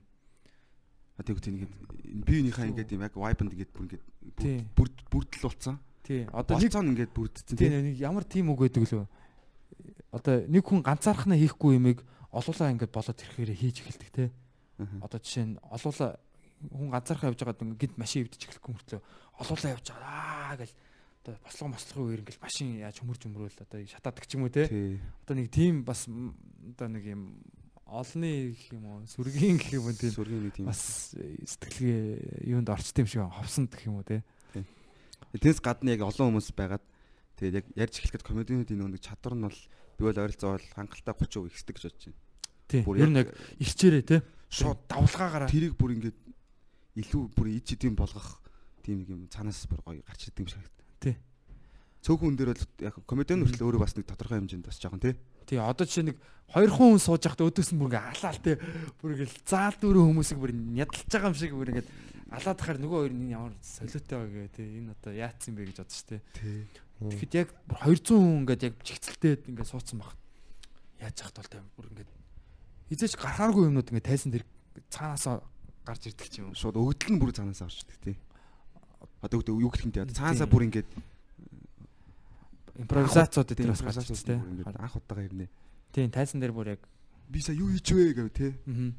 тэг 1.24 1.38
үгүй 1.40 1.52
ингээд 1.56 1.74
биенийхээ 2.28 2.70
ингээд 2.76 2.94
юм 2.96 3.06
яг 3.08 3.16
vibe-нд 3.16 3.54
ингээд 3.56 3.72
бүр 3.72 3.86
ингээд 3.88 4.04
бүрд 4.76 4.96
бүрдэл 5.08 5.48
болсон 5.48 5.80
тий. 6.04 6.28
Одоо 6.34 6.60
нэг 6.60 6.74
нь 6.76 6.92
ингээд 6.92 7.14
бүрдсэн 7.16 7.56
тий 7.56 7.70
нэг 7.72 7.96
ямар 8.04 8.28
тийм 8.28 8.52
үг 8.52 8.68
гэдэг 8.68 8.84
лөө? 8.84 9.08
Одоо 10.12 10.36
нэг 10.52 10.64
хүн 10.68 10.84
ганцаархнаа 10.84 11.40
хийхгүй 11.40 11.80
юмыг 11.80 12.04
олоолаа 12.36 12.74
ингээд 12.76 12.92
болоод 12.92 13.16
ирэхээр 13.16 13.56
хийж 13.56 13.80
эхэлдэг 13.80 14.12
те 14.12 14.26
одоо 14.76 15.20
жишээ 15.24 15.56
нь 15.56 15.60
олоола 15.72 16.20
хүн 16.68 16.92
ганцаархаа 16.92 17.32
явж 17.32 17.40
байгаад 17.40 17.64
ингээд 17.64 17.96
машин 17.96 18.28
өвдөж 18.28 18.42
эхлэхгүй 18.44 18.72
мөртлөө 18.76 19.02
олуулаа 19.40 19.72
явж 19.72 19.88
байгаа 19.92 20.12
аа 20.52 20.56
гэл. 20.60 20.76
Одоо 21.24 21.34
бослого 21.42 21.72
мослохын 21.74 22.06
үеэр 22.06 22.22
ингээд 22.28 22.44
машин 22.44 22.68
яаж 22.84 22.96
хөмөрж 23.00 23.22
өмрөөл 23.24 23.64
одоо 23.64 23.80
шатаадаг 23.88 24.26
ч 24.28 24.36
юм 24.36 24.44
уу 24.46 24.52
те 24.52 24.68
одоо 25.24 25.36
нэг 25.40 25.48
тийм 25.48 25.88
бас 25.88 26.06
одоо 26.12 26.88
нэг 26.92 27.04
юм 27.08 27.40
олны 27.96 28.52
гэх 28.52 28.76
юм 28.76 28.84
уу 28.86 29.00
сүргийн 29.08 29.58
гэх 29.58 29.72
юм 29.80 29.88
уу 29.88 29.96
тийм 29.96 30.12
Сүргийн 30.12 30.44
нэг 30.44 30.54
тийм. 30.56 30.68
бас 30.68 31.16
сэтгэлгээ 31.16 32.52
юунд 32.52 32.68
орчт 32.68 32.96
юм 33.00 33.08
шиг 33.08 33.24
ховсонд 33.24 33.72
гэх 33.72 33.88
юм 33.88 34.00
уу 34.00 34.06
те 34.06 34.22
Тэрс 35.36 35.60
гадна 35.60 35.96
яг 35.96 36.04
олон 36.04 36.36
хүмүүс 36.36 36.56
байгаад 36.56 36.84
тэгээд 37.40 37.56
яг 37.60 37.66
ярьж 37.76 37.96
эхлэхэд 38.00 38.24
комедиудын 38.24 38.88
нэг 38.88 39.04
чадвар 39.04 39.36
нь 39.36 39.44
бол 39.48 39.60
би 40.00 40.02
бол 40.08 40.16
ойролцоо 40.16 40.56
бол 40.56 40.68
хангалттай 40.76 41.16
30% 41.16 41.52
ихсдэг 41.52 41.76
гэж 41.76 41.84
бодож 41.92 42.04
байна. 42.08 42.20
тий 42.72 42.82
Бүр 42.88 42.98
ер 43.04 43.10
нь 43.12 43.20
яг 43.20 43.30
ирчээрээ 43.60 44.04
те 44.08 44.18
шууд 44.48 44.80
давлгаагаараа 44.88 45.52
тэрийг 45.52 45.76
бүр 45.76 46.00
ингээд 46.00 46.18
илүү 46.96 47.24
бүр 47.36 47.48
ид 47.52 47.68
идэм 47.68 47.96
болгох 48.00 48.40
тийм 48.80 49.04
нэг 49.04 49.10
юм 49.12 49.28
цаанаас 49.28 49.68
бүр 49.68 49.84
гоё 49.84 50.02
гарч 50.08 50.32
ирдэг 50.32 50.46
юм 50.46 50.48
шиг 50.48 50.64
харагдав. 50.64 50.88
Тий. 51.04 51.16
Цөөхөн 52.06 52.24
хүн 52.32 52.38
дээр 52.40 52.52
бол 52.56 52.64
яг 52.80 52.96
комедиан 53.04 53.44
хүртэл 53.44 53.66
өөрөө 53.68 53.82
бас 53.84 53.96
нэг 54.00 54.06
тодорхой 54.08 54.40
хэмжээнд 54.40 54.68
бас 54.72 54.80
жоохон 54.80 55.04
тий. 55.04 55.16
Тий 55.46 55.62
одоо 55.62 55.86
жишээ 55.86 56.10
нэг 56.12 56.18
хоёр 56.52 56.72
хүн 56.74 57.00
сууж 57.02 57.24
байхдаа 57.26 57.50
өдөөс 57.50 57.70
нь 57.74 57.80
бүр 57.80 57.90
ингээ 57.90 58.10
алаал 58.12 58.40
те 58.42 58.54
бүр 59.02 59.14
ингээл 59.16 59.38
заал 59.46 59.78
дүүрэн 59.82 60.08
хүмүүсийг 60.14 60.40
бүр 60.40 60.54
ядалж 60.78 61.10
байгаа 61.10 61.30
юм 61.30 61.38
шиг 61.38 61.54
бүр 61.56 61.72
ингээд 61.74 61.90
алаад 62.36 62.58
тахаар 62.58 62.80
нөгөө 62.82 63.00
хоёр 63.06 63.14
нь 63.14 63.34
ямар 63.34 63.54
солиотой 63.62 64.18
байгаа 64.18 64.34
гээ 64.34 64.56
тий 64.56 64.68
энэ 64.82 64.94
одоо 64.94 65.12
яатсан 65.14 65.54
бэ 65.56 65.70
гэж 65.70 65.78
бодож 65.82 66.02
Тий. 66.06 66.66
Тэгэхэд 66.96 67.34
яг 67.36 67.50
бүр 67.68 67.78
200 67.84 68.16
хүн 68.16 68.40
ингээд 68.44 68.66
яг 68.66 68.76
чигцэлтэй 68.82 69.34
ингээд 69.52 69.70
суудсан 69.70 70.00
баг. 70.00 70.16
Яаж 71.00 71.16
яхад 71.20 71.38
бол 71.38 71.52
тайм 71.52 71.68
бүр 71.76 71.88
ингээд 71.92 72.12
хизээч 72.90 73.14
гарахааргүй 73.20 73.68
юмнууд 73.68 73.90
ингээд 73.92 74.10
тайсан 74.10 74.32
тэр 74.32 74.46
цаанаасаа 74.90 75.44
гарч 75.86 76.02
ирдэг 76.08 76.30
ч 76.32 76.36
юм. 76.40 76.56
Шууд 76.56 76.80
өгдөл 76.80 77.14
нь 77.14 77.20
бүр 77.22 77.36
цаанаас 77.36 77.62
орж 77.62 77.84
ирдэг 77.84 78.00
тий. 78.00 78.16
Одоо 79.22 79.44
өгдөө 79.44 79.60
юу 79.60 79.70
гэх 79.70 79.86
юм 79.86 79.94
те 79.94 80.08
цаанасаа 80.08 80.50
бүр 80.50 80.66
ингээд 80.72 80.90
Импровизацууд 82.80 83.48
дээр 83.56 83.72
бас 83.72 83.82
гарч 83.82 84.10
ирдэг 84.12 84.40
бүр 84.40 84.52
ингээд 84.52 84.68
те. 84.76 84.82
анх 84.84 84.96
удаага 85.00 85.24
ирнэ. 85.24 85.48
Тийм 85.96 86.10
тайсан 86.12 86.40
дээр 86.44 86.52
бүр 86.56 86.68
яг 86.76 86.82
Би 87.32 87.40
сая 87.42 87.56
юу 87.58 87.72
хийж 87.74 87.88
вэ 87.96 88.14
гэв 88.14 88.30
тий. 88.36 88.52
аа 88.68 88.94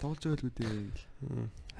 Тоглож 0.00 0.24
байл 0.26 0.46
үү 0.48 0.54
дээ. 0.56 0.90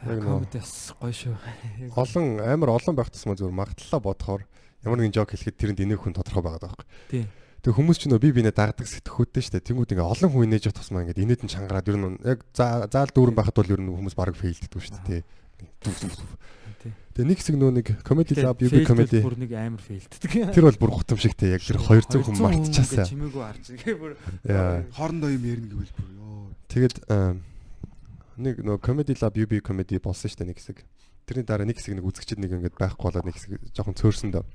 Яг 0.07 0.18
нөө. 0.22 0.47
комедиас 0.47 0.95
гоё 1.01 1.11
шүү. 1.11 1.35
Олон 2.03 2.39
амар 2.39 2.70
олон 2.76 2.95
байх 2.95 3.11
тусмаа 3.11 3.35
зүгээр 3.35 3.51
магадлалаа 3.57 3.99
бодохоор 4.03 4.43
ямар 4.87 4.99
нэгэн 5.03 5.14
жок 5.16 5.30
хэлэхэд 5.35 5.59
тэрэнд 5.59 5.83
инээх 5.83 6.03
хүн 6.07 6.14
тодорхой 6.14 6.43
байгаа 6.47 6.70
байхгүй. 6.70 6.87
тий. 7.11 7.24
Тэгээ 7.62 7.78
хүмүүс 7.78 7.99
ч 7.99 8.11
нөө 8.11 8.18
би 8.22 8.30
бинэ 8.35 8.51
дагдаг 8.55 8.87
сэтгхүүдтэй 8.91 9.43
штэ. 9.43 9.62
Тэнгүүд 9.62 9.95
ингээ 9.95 10.07
олон 10.07 10.30
хүн 10.35 10.47
инээж 10.51 10.66
явах 10.70 10.78
тусмаа 10.83 11.03
ингээ 11.07 11.22
инээд 11.22 11.43
нь 11.47 11.51
чангараад 11.51 11.87
ер 11.91 11.99
нь 11.99 12.18
яг 12.26 12.43
заа- 12.55 12.87
заал 12.91 13.11
дүүрэн 13.14 13.35
байхад 13.39 13.55
бол 13.59 13.70
ер 13.74 13.78
нь 13.83 13.91
хүмүүс 13.91 14.14
баг 14.18 14.35
фейлддэг 14.35 14.83
штэ 14.83 15.03
тий. 15.07 15.22
Тэгээ 17.12 17.28
нэг 17.28 17.38
хэсэг 17.44 17.56
нөө 17.60 17.72
нэг 17.76 17.86
comedy 18.08 18.40
lab 18.40 18.56
UB 18.56 18.88
comedy 18.88 19.20
бүр 19.20 19.36
нэг 19.36 19.52
амар 19.52 19.84
фейлддэг. 19.84 20.48
тэр 20.56 20.64
бол 20.64 20.80
бүр 20.80 20.92
гутамшигтэй 20.96 21.52
яг 21.52 21.60
тэр 21.60 21.76
200 21.76 22.24
хүн 22.24 22.40
мартчихаасаа. 22.40 23.04
Чимээгүй 23.04 23.42
харж 23.44 23.64
байгаа 23.76 23.96
бүр. 24.00 24.12
Хоорондоо 24.96 25.28
юм 25.28 25.44
ярина 25.44 25.68
гэвэл 25.76 25.92
бүр 25.92 26.08
ёо. 26.16 26.48
Тэгээд 26.72 26.96
аа, 27.12 27.36
нэг 28.40 28.64
нөө 28.64 28.80
comedy 28.80 29.12
lab 29.20 29.36
UB 29.36 29.60
comedy 29.60 30.00
болсон 30.00 30.32
штэ 30.32 30.48
нэг 30.48 30.56
хэсэг. 30.56 30.80
Тэрний 31.28 31.44
дараа 31.44 31.68
нэг 31.68 31.76
хэсэг 31.76 32.00
нэг 32.00 32.08
үзэгчд 32.08 32.40
нэг 32.40 32.56
ингээд 32.56 32.80
байхгүй 32.80 33.04
болоод 33.12 33.28
нэг 33.28 33.36
хэсэг 33.36 33.60
жоохон 33.76 33.92
цөөрсөн 33.92 34.32
дөө. 34.32 34.48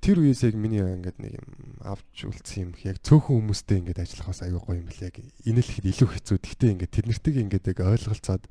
Тэр 0.00 0.22
үеэс 0.22 0.46
яг 0.46 0.54
миний 0.54 0.86
ингээд 0.86 1.18
нэг 1.18 1.34
юм 1.34 1.50
авч 1.82 2.30
үлдсэн 2.30 2.62
юм. 2.62 2.72
Яг 2.86 3.02
цөөхөн 3.02 3.42
хүмүүстэй 3.42 3.82
ингээд 3.84 4.00
ажиллахаас 4.06 4.46
аюу 4.46 4.62
гоё 4.62 4.80
юм 4.80 4.88
бэл 4.88 5.04
яг 5.04 5.18
инээлхэд 5.18 5.90
илүү 5.92 6.08
хэцүү. 6.14 6.36
Гэхдээ 6.40 6.72
ингээд 6.78 6.94
тэрнэртэйг 6.94 7.36
ингээд 7.36 7.68
яг 7.74 7.78
ойлголцоод 7.84 8.48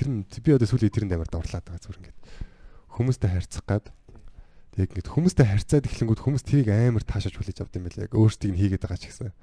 тэр 0.00 0.08
нь 0.08 0.24
би 0.24 0.50
одоо 0.56 0.64
сүүлийн 0.64 0.88
тэрэнд 0.96 1.12
амар 1.12 1.28
дурлаад 1.28 1.64
байгаа 1.68 1.84
зүгээр 1.84 2.00
ингээд 2.00 2.20
хүмүүстэй 2.96 3.30
харьцах 3.30 3.64
гад 3.68 3.92
тэг 4.72 4.96
ингээд 4.96 5.12
хүмүүстэй 5.12 5.46
харьцаад 5.46 5.84
эхлэнгүүд 5.84 6.20
хүмүүс 6.24 6.44
тэрийг 6.46 6.72
амар 6.72 7.04
таашааж 7.04 7.36
хүлээж 7.36 7.58
авд 7.60 7.76
юм 7.76 7.84
байл 7.84 8.02
яг 8.08 8.12
өөрсдийг 8.16 8.52
нь 8.54 8.60
хийгээд 8.64 8.84
байгаа 8.86 9.00
ч 9.00 9.04
гэсэн. 9.12 9.34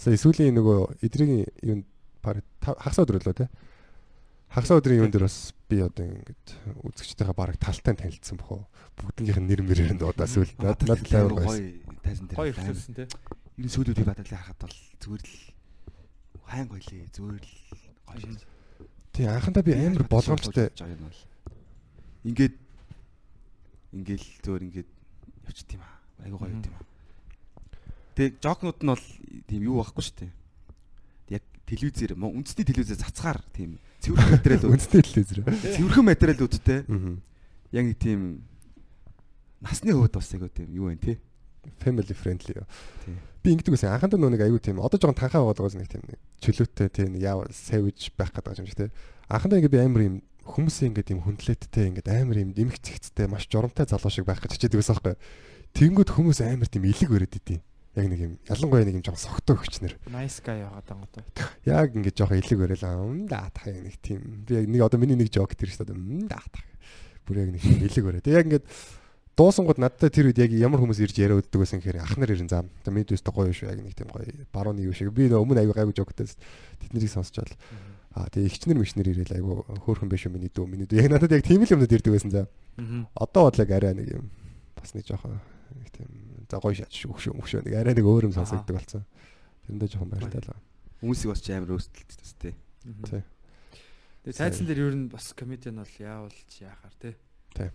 Сая 0.00 0.16
сүүлийн 0.16 0.56
нөгөө 0.56 1.04
эдрийн 1.04 1.44
юунд 1.60 1.86
баг 2.24 2.40
хагас 2.62 2.98
өдөр 3.02 3.20
лөө 3.20 3.36
те. 3.36 3.52
Хагас 4.48 4.70
өдрийн 4.72 5.04
юунд 5.04 5.12
дээр 5.12 5.26
бас 5.26 5.52
би 5.68 5.82
одоо 5.84 6.06
ингээд 6.06 6.46
үзэгчтэйгээ 6.86 7.36
баг 7.36 7.58
талтай 7.60 7.94
танилцсан 7.98 8.38
бохоо. 8.40 8.64
Бүгднийх 8.96 9.38
нь 9.42 9.48
нэр 9.50 9.62
мэрээр 9.66 9.94
нь 9.98 10.02
удаа 10.02 10.26
сүүл. 10.26 10.54
Над 10.62 10.80
над 10.86 11.02
амар 11.12 11.44
гоё. 11.44 11.60
тайзан 12.02 12.26
дээр. 12.30 12.38
гоё 12.38 12.50
ихлүүлсэн 12.54 12.94
тий. 12.94 13.06
Энэ 13.60 13.72
сүүлүүд 13.74 13.98
би 14.00 14.06
бадаалаа 14.08 14.40
харахад 14.40 14.60
бол 14.64 14.76
зүгээр 15.02 15.22
л 15.26 15.34
хайн 16.46 16.66
гоё 16.70 16.82
лээ. 16.82 17.10
Зүгээр 17.14 17.44
л 17.44 17.54
гоё 18.06 18.18
шээ. 18.22 18.59
Тий 19.12 19.26
анхандаа 19.26 19.62
би 19.62 19.74
амар 19.74 20.06
болгоомжтой. 20.08 20.70
Ингээд 22.24 22.54
ингээл 23.96 24.26
зөөр 24.44 24.62
ингээд 24.70 24.88
явчих 25.48 25.66
тийм 25.66 25.82
аа. 25.82 25.98
Айгу 26.22 26.38
гоё 26.38 26.52
юм 26.52 26.62
аа. 26.62 26.84
Тэгээ 28.14 28.38
жокнууд 28.38 28.78
нь 28.84 28.90
бол 28.92 29.06
тийм 29.48 29.62
юу 29.66 29.80
байхгүй 29.82 30.04
шүү 30.04 30.16
дээ. 30.20 30.32
Яг 31.40 31.44
телевизээр 31.66 32.12
үндэсний 32.14 32.66
телевизээр 32.68 33.02
цацгаар 33.02 33.40
тийм 33.50 33.80
цэвэрхэн 34.04 34.34
материал 34.36 34.64
үү. 34.68 34.72
Үнэтэй 34.76 35.02
телевизэр. 35.02 35.38
Цэвэрхэн 35.48 36.06
материал 36.06 36.40
үүдтэй. 36.44 36.80
Аа. 36.86 37.16
Яг 37.74 37.84
нэг 37.88 37.98
тийм 37.98 38.44
насны 39.60 39.92
хөвд 39.92 40.14
бас 40.16 40.30
айгу 40.34 40.48
тийм 40.48 40.70
юу 40.76 40.92
вэ 40.92 41.00
те. 41.00 41.18
Family 41.80 42.14
friendly. 42.14 42.56
юу. 42.56 42.66
Би 43.40 43.56
ингэдэг 43.56 43.72
байсан. 43.72 43.96
Анхандаа 43.96 44.20
нөө 44.20 44.36
нэг 44.36 44.44
аюу 44.44 44.60
тийм 44.60 44.80
одоо 44.84 45.00
жоохон 45.00 45.16
танхаа 45.16 45.48
болоогоос 45.48 45.76
нэг 45.76 45.88
тийм 45.88 46.04
нэг 46.04 46.20
чөлөөтэй 46.44 46.88
тийм 46.92 47.16
яа 47.16 47.40
savage 47.48 48.12
байх 48.12 48.36
гэдэг 48.36 48.60
юм 48.60 48.68
шиг 48.68 48.76
тийм. 48.76 48.92
Анхандаа 49.32 49.64
ингэ 49.64 49.72
би 49.72 49.80
амар 49.80 50.02
юм 50.04 50.16
хүмүүсийн 50.44 50.92
ингэ 50.92 51.08
тийм 51.08 51.24
хүндлэттэй 51.24 51.88
ингэ 51.88 52.04
амар 52.04 52.36
юм 52.36 52.52
дэмх 52.52 52.76
цэгцтэй 52.84 53.32
маш 53.32 53.48
жоромтой 53.48 53.88
залуу 53.88 54.12
шиг 54.12 54.28
байх 54.28 54.44
гэж 54.44 54.60
хичээдэг 54.60 54.76
байсан 54.76 54.96
байхгүй. 55.00 55.16
Тэнгүүд 55.72 56.10
хүмүүс 56.12 56.40
амар 56.44 56.68
тийм 56.68 56.84
илэг 56.84 57.10
өрөөд 57.16 57.38
идэв. 57.40 57.64
Яг 57.96 58.06
нэг 58.06 58.20
юм 58.22 58.32
ялангуяа 58.44 58.84
нэг 58.86 58.96
юм 59.00 59.04
жоохон 59.08 59.24
согтой 59.24 59.56
хүчнэр. 59.56 59.94
Nice 60.12 60.44
guy 60.44 60.62
яваад 60.62 60.84
байгаа 60.84 61.08
одоо. 61.08 61.24
Яг 61.66 61.96
ингэ 61.96 62.12
жоохон 62.14 62.38
илэг 62.38 62.60
өрөөл 62.60 62.86
аа 62.86 63.02
да 63.24 63.50
та 63.50 63.72
яг 63.72 63.82
нэг 63.82 63.96
тийм. 63.98 64.44
Би 64.46 64.62
яг 64.62 64.66
нэг 64.68 64.80
одоо 64.84 64.98
миний 65.00 65.18
нэг 65.18 65.32
жок 65.32 65.56
тэр 65.58 65.72
шүү 65.74 65.90
дээ. 65.90 66.28
Да 66.30 66.38
та. 66.38 66.62
Бүр 67.26 67.42
яг 67.46 67.50
нэг 67.50 67.62
илэг 67.66 68.04
өрөө. 68.04 68.22
Тэг 68.22 68.36
яг 68.36 68.46
ингэ 68.46 68.62
дуусангууд 69.40 69.80
надтай 69.80 70.12
тэр 70.12 70.28
үед 70.28 70.36
яг 70.36 70.52
ямар 70.52 70.84
хүмүүс 70.84 71.00
ирж 71.00 71.16
яриа 71.16 71.40
өддөг 71.40 71.64
байсан 71.64 71.80
гэхээр 71.80 72.04
ах 72.04 72.14
нар 72.20 72.28
ирэн 72.28 72.52
зам. 72.52 72.68
Одоо 72.84 72.92
миний 72.92 73.08
дэвстэй 73.08 73.32
гоё 73.32 73.52
шүү 73.56 73.72
яг 73.72 73.80
нэг 73.80 73.96
тийм 73.96 74.12
гоё 74.12 74.28
барууны 74.52 74.84
юу 74.84 74.92
шиг. 74.92 75.08
Би 75.16 75.32
өмнө 75.32 75.64
аягүй 75.64 75.80
гайгүй 75.80 75.96
жоктэйс 75.96 76.36
тэднийг 76.84 77.08
сонсчоод 77.08 77.48
аа 78.12 78.28
тэгээ 78.28 78.52
ихчнэр 78.52 78.76
мичнэр 78.76 79.08
ирээл 79.16 79.40
аягүй 79.40 79.54
хөөхөн 79.86 80.12
биш 80.12 80.28
үү 80.28 80.34
миний 80.36 80.52
дүү 80.52 80.66
миний 80.68 80.84
дүү. 80.84 81.00
Яг 81.00 81.08
надад 81.08 81.32
яг 81.32 81.46
тийм 81.46 81.64
л 81.64 81.72
юмнууд 81.72 81.88
ирдэг 81.88 82.12
байсан 82.12 82.30
за. 82.34 82.42
Одоо 83.16 83.48
бодлоо 83.48 83.64
арай 83.64 83.94
нэг 83.96 84.08
юм 84.12 84.28
бас 84.76 84.92
нэг 84.92 85.08
жоохон 85.08 85.40
нэг 85.78 85.88
тийм 85.88 86.10
за 86.50 86.60
гоё 86.60 86.76
шаач 86.76 86.92
шүү 86.92 87.16
хөшөө 87.16 87.40
хөшөө 87.40 87.60
нэг 87.64 87.74
арай 87.80 87.94
нэг 87.96 88.04
өөр 88.04 88.28
юм 88.28 88.36
сонсогддог 88.36 88.76
болсон. 88.76 89.06
Тэрэндээ 89.64 89.88
жоохон 89.94 90.10
баяртай 90.10 90.42
л. 90.44 90.52
Хүмүүсийг 91.00 91.30
бас 91.32 91.40
ч 91.40 91.48
амар 91.56 91.72
өөрсдөлттэй 91.80 92.18
тест 92.18 92.36
те. 92.42 92.52
Тий. 93.08 93.22
Тэгээ 94.26 94.36
цайцсан 94.36 94.66
дээр 94.66 94.90
ер 94.90 94.96
нь 95.00 95.08
бас 95.08 95.32
комедиан 95.32 95.80
бол 95.80 95.96
яавал 95.96 96.34
ч 96.50 96.66
яахаар 96.66 96.94
тий. 96.98 97.14
Тий. 97.54 97.70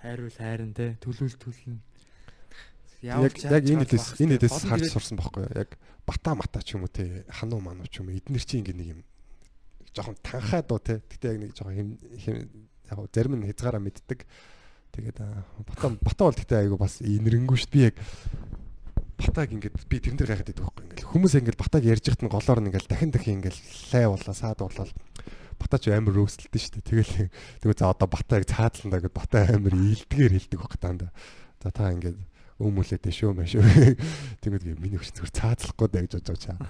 Хайрвал 0.00 0.36
хайрын 0.36 0.72
тий. 0.74 0.96
Төлөвл 1.00 1.36
төлнө. 1.36 1.78
Яг 3.04 3.36
яг 3.40 3.64
энэ 3.64 3.86
дэс 3.88 4.20
энэ 4.20 4.40
дэс 4.40 4.64
харж 4.68 4.92
сурсан 4.92 5.20
байхгүй? 5.20 5.48
Яг 5.56 5.76
бата 6.04 6.34
мата 6.36 6.60
ч 6.60 6.76
юм 6.76 6.84
уу 6.84 6.92
те 6.92 7.24
хануу 7.28 7.60
мануу 7.60 7.88
ч 7.88 8.00
юм 8.00 8.12
уу 8.12 8.16
эднэр 8.16 8.44
чи 8.44 8.60
ингэ 8.60 8.76
нэг 8.76 8.88
юм 8.96 9.00
жоохон 9.96 10.16
танхаа 10.20 10.64
дуу 10.64 10.80
те. 10.80 11.00
Гэтэ 11.08 11.32
яг 11.32 11.38
нэг 11.40 11.50
жоохон 11.56 11.96
яг 11.96 12.98
зарим 13.12 13.40
нь 13.40 13.48
хязгаараа 13.48 13.80
мэддэг. 13.80 14.28
Тэгээд 14.92 15.18
бата 15.64 15.86
бата 16.00 16.22
бол 16.28 16.36
гэтэ 16.36 16.60
айгу 16.60 16.76
бас 16.76 17.00
инэрэнгүй 17.00 17.56
шүү. 17.56 17.72
Би 17.72 17.80
яг 17.88 17.96
батаг 19.20 19.52
ингээд 19.52 19.76
би 19.88 19.96
тэрэн 20.00 20.16
дээр 20.16 20.30
гайхаад 20.32 20.48
байдаг 20.48 20.64
байхгүй 20.64 20.84
ингээл 20.88 21.10
хүмүүс 21.12 21.34
ингээд 21.40 21.60
батаг 21.60 21.82
ярьж 21.84 22.04
ихт 22.08 22.22
нь 22.24 22.32
голоор 22.32 22.60
нь 22.64 22.68
ингээл 22.72 22.88
дахин 22.88 23.12
дахин 23.12 23.36
ингээл 23.40 23.60
лай 23.92 24.04
болоо 24.08 24.34
саад 24.34 24.58
болоо 24.64 24.88
бата 25.60 25.76
ч 25.76 25.92
амар 25.92 26.16
рөөсөлдөн 26.16 26.56
шүү 26.56 26.72
дээ. 26.80 26.88
Тэгэл 26.88 27.12
тэгвэл 27.60 27.76
за 27.76 27.92
одоо 27.92 28.08
бата 28.08 28.40
яг 28.40 28.48
цаадлан 28.48 28.90
даа 28.90 29.04
гэд 29.04 29.12
бата 29.12 29.44
амар 29.44 29.74
ийдгээр 29.76 30.32
хэлдэг 30.40 30.60
баг 30.60 30.74
таанда. 30.80 31.08
За 31.60 31.68
та 31.68 31.92
ингээд 31.92 32.16
өмүүлээд 32.60 33.04
шүү 33.04 33.36
мэ 33.36 33.44
шүү. 33.44 33.62
Тэгвэл 34.40 34.80
миний 34.80 34.96
хүч 34.96 35.12
зүгээр 35.16 35.36
цаацлахгүй 35.36 35.88
даа 35.92 36.02
гэж 36.04 36.12
бодож 36.16 36.44
байгаа. 36.48 36.68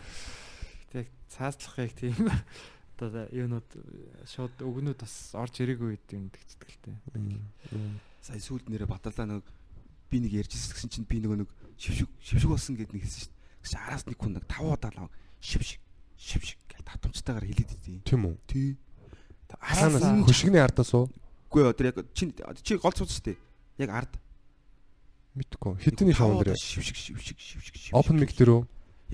Тэг 0.91 1.07
цаазлах 1.31 1.79
яг 1.79 1.93
тийм 1.95 2.19
одоо 3.01 3.27
юунууд 3.33 3.69
шууд 4.29 4.55
өгнүүд 4.61 5.01
бас 5.01 5.33
орж 5.33 5.63
ирээгүй 5.65 5.97
үед 5.97 6.07
юм 6.13 6.29
дээ. 6.29 7.41
Сая 8.21 8.39
сүлд 8.43 8.69
нэрэ 8.69 8.85
баталаа 8.85 9.41
нэг 9.41 9.47
би 10.13 10.21
нэг 10.21 10.33
ярьж 10.45 10.53
ирсэн 10.53 10.75
гэсэн 10.77 10.91
чинь 10.93 11.09
би 11.09 11.23
нөгөө 11.25 11.41
нэг 11.41 11.51
шившиг 11.81 12.11
шившиг 12.21 12.51
болсон 12.53 12.77
гэд 12.77 12.93
нэг 12.93 13.03
хэлсэн 13.07 13.25
шүү 13.25 13.33
дээ. 13.33 13.41
Гэсэн 13.65 13.81
араас 13.81 14.05
нэг 14.05 14.19
хүн 14.21 14.33
нэг 14.37 14.45
тав 14.45 14.67
удаа 14.69 14.93
лав 14.93 15.09
шившиг 15.41 15.81
шившиг 16.21 16.61
гэж 16.69 16.85
татамжтайгаар 16.85 17.47
хэлээд 17.49 17.73
идэв. 17.81 18.05
Тийм 18.05 18.23
үү? 18.29 18.37
Тий. 18.45 18.77
Хаанаас 19.57 20.05
Араас 20.05 20.29
хөшигний 20.29 20.61
ардаас 20.61 20.93
уу? 20.93 21.09
Үгүй 21.49 21.65
одоо 21.73 21.87
яг 21.89 21.97
чи 22.13 22.29
чи 22.63 22.77
гол 22.77 22.93
цууц 22.93 23.25
дээ. 23.25 23.41
Яг 23.81 23.91
ард. 23.91 24.13
Мэдгүй. 25.35 25.81
Хитний 25.81 26.13
шоун 26.13 26.45
дээр 26.45 26.61
шившиг 26.61 26.97
шившиг 26.97 27.41
шившиг 27.41 27.75
шившиг. 27.75 27.97
open 27.97 28.21
mic 28.21 28.37
дээр 28.37 28.61
үү? 28.61 28.63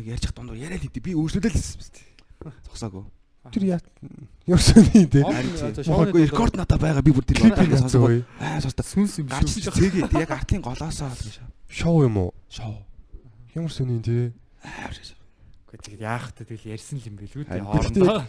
яг 0.02 0.06
ярьж 0.18 0.26
хат 0.26 0.36
дундуур 0.36 0.58
яриад 0.58 0.82
идэв. 0.82 1.02
Би 1.02 1.14
өөрчлөлөө 1.14 1.48
л 1.48 1.56
хэлсэн 1.56 1.80
шүү 1.80 1.92
дээ. 1.94 2.52
Зогсоогүй. 2.66 3.04
Тэр 3.54 3.64
яа 3.64 3.80
ёрсоны 4.50 5.06
тий. 5.06 5.22
Мохоо 5.86 6.10
рекорд 6.10 6.58
надад 6.58 6.80
байгаа 6.82 7.02
би 7.02 7.14
бүр 7.14 7.24
тэр 7.24 7.54
хийсэн 7.54 7.86
сонсоо. 7.86 8.26
Аа 8.42 8.60
сонсоо. 8.60 8.82
Сүнс 8.82 9.22
юм 9.22 9.30
шүү. 9.30 9.70
цэгээ 9.70 10.10
яг 10.18 10.30
артлын 10.34 10.66
голоосоо 10.66 11.14
гэж. 11.14 11.40
Шоу 11.70 12.02
юм 12.02 12.18
уу? 12.18 12.34
Шоу. 12.50 12.82
Ямар 13.54 13.70
сони 13.70 14.02
тий. 14.02 14.34
Гэхдээ 14.66 15.15
тэгээд 15.82 16.02
яах 16.02 16.32
вэ 16.32 16.44
тэгэл 16.46 16.70
ярьсан 16.76 16.96
л 17.00 17.08
юм 17.08 17.16
билгүй 17.20 17.44
дээ 17.44 17.64
хоорондоо. 17.64 18.24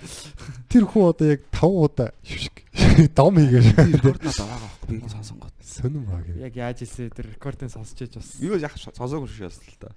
Тэр 0.67 0.83
хүн 0.87 1.03
одоо 1.11 1.27
яг 1.31 1.41
5 1.51 1.63
удаа 1.67 2.09
шившг. 2.23 2.55
Дом 3.17 3.35
хийгээ. 3.37 3.61
Рекорд 3.97 4.21
надад 4.23 4.41
байгаа 4.43 4.59
байхгүй 4.67 4.99
би 4.99 5.09
сонсонгод. 5.11 5.53
Сонирм 5.61 6.05
баг. 6.09 6.25
Яг 6.37 6.53
яаж 6.57 6.77
хэлсэн 6.83 7.11
тэр 7.13 7.27
рекордын 7.35 7.69
сонсч 7.71 7.97
яж 8.03 8.17
бас. 8.17 8.35
Юу 8.41 8.57
яг 8.57 8.73
сонсоогүй 8.77 9.29
шүү 9.29 9.47
ясна 9.47 9.67
л 9.69 9.79
та. 9.79 9.89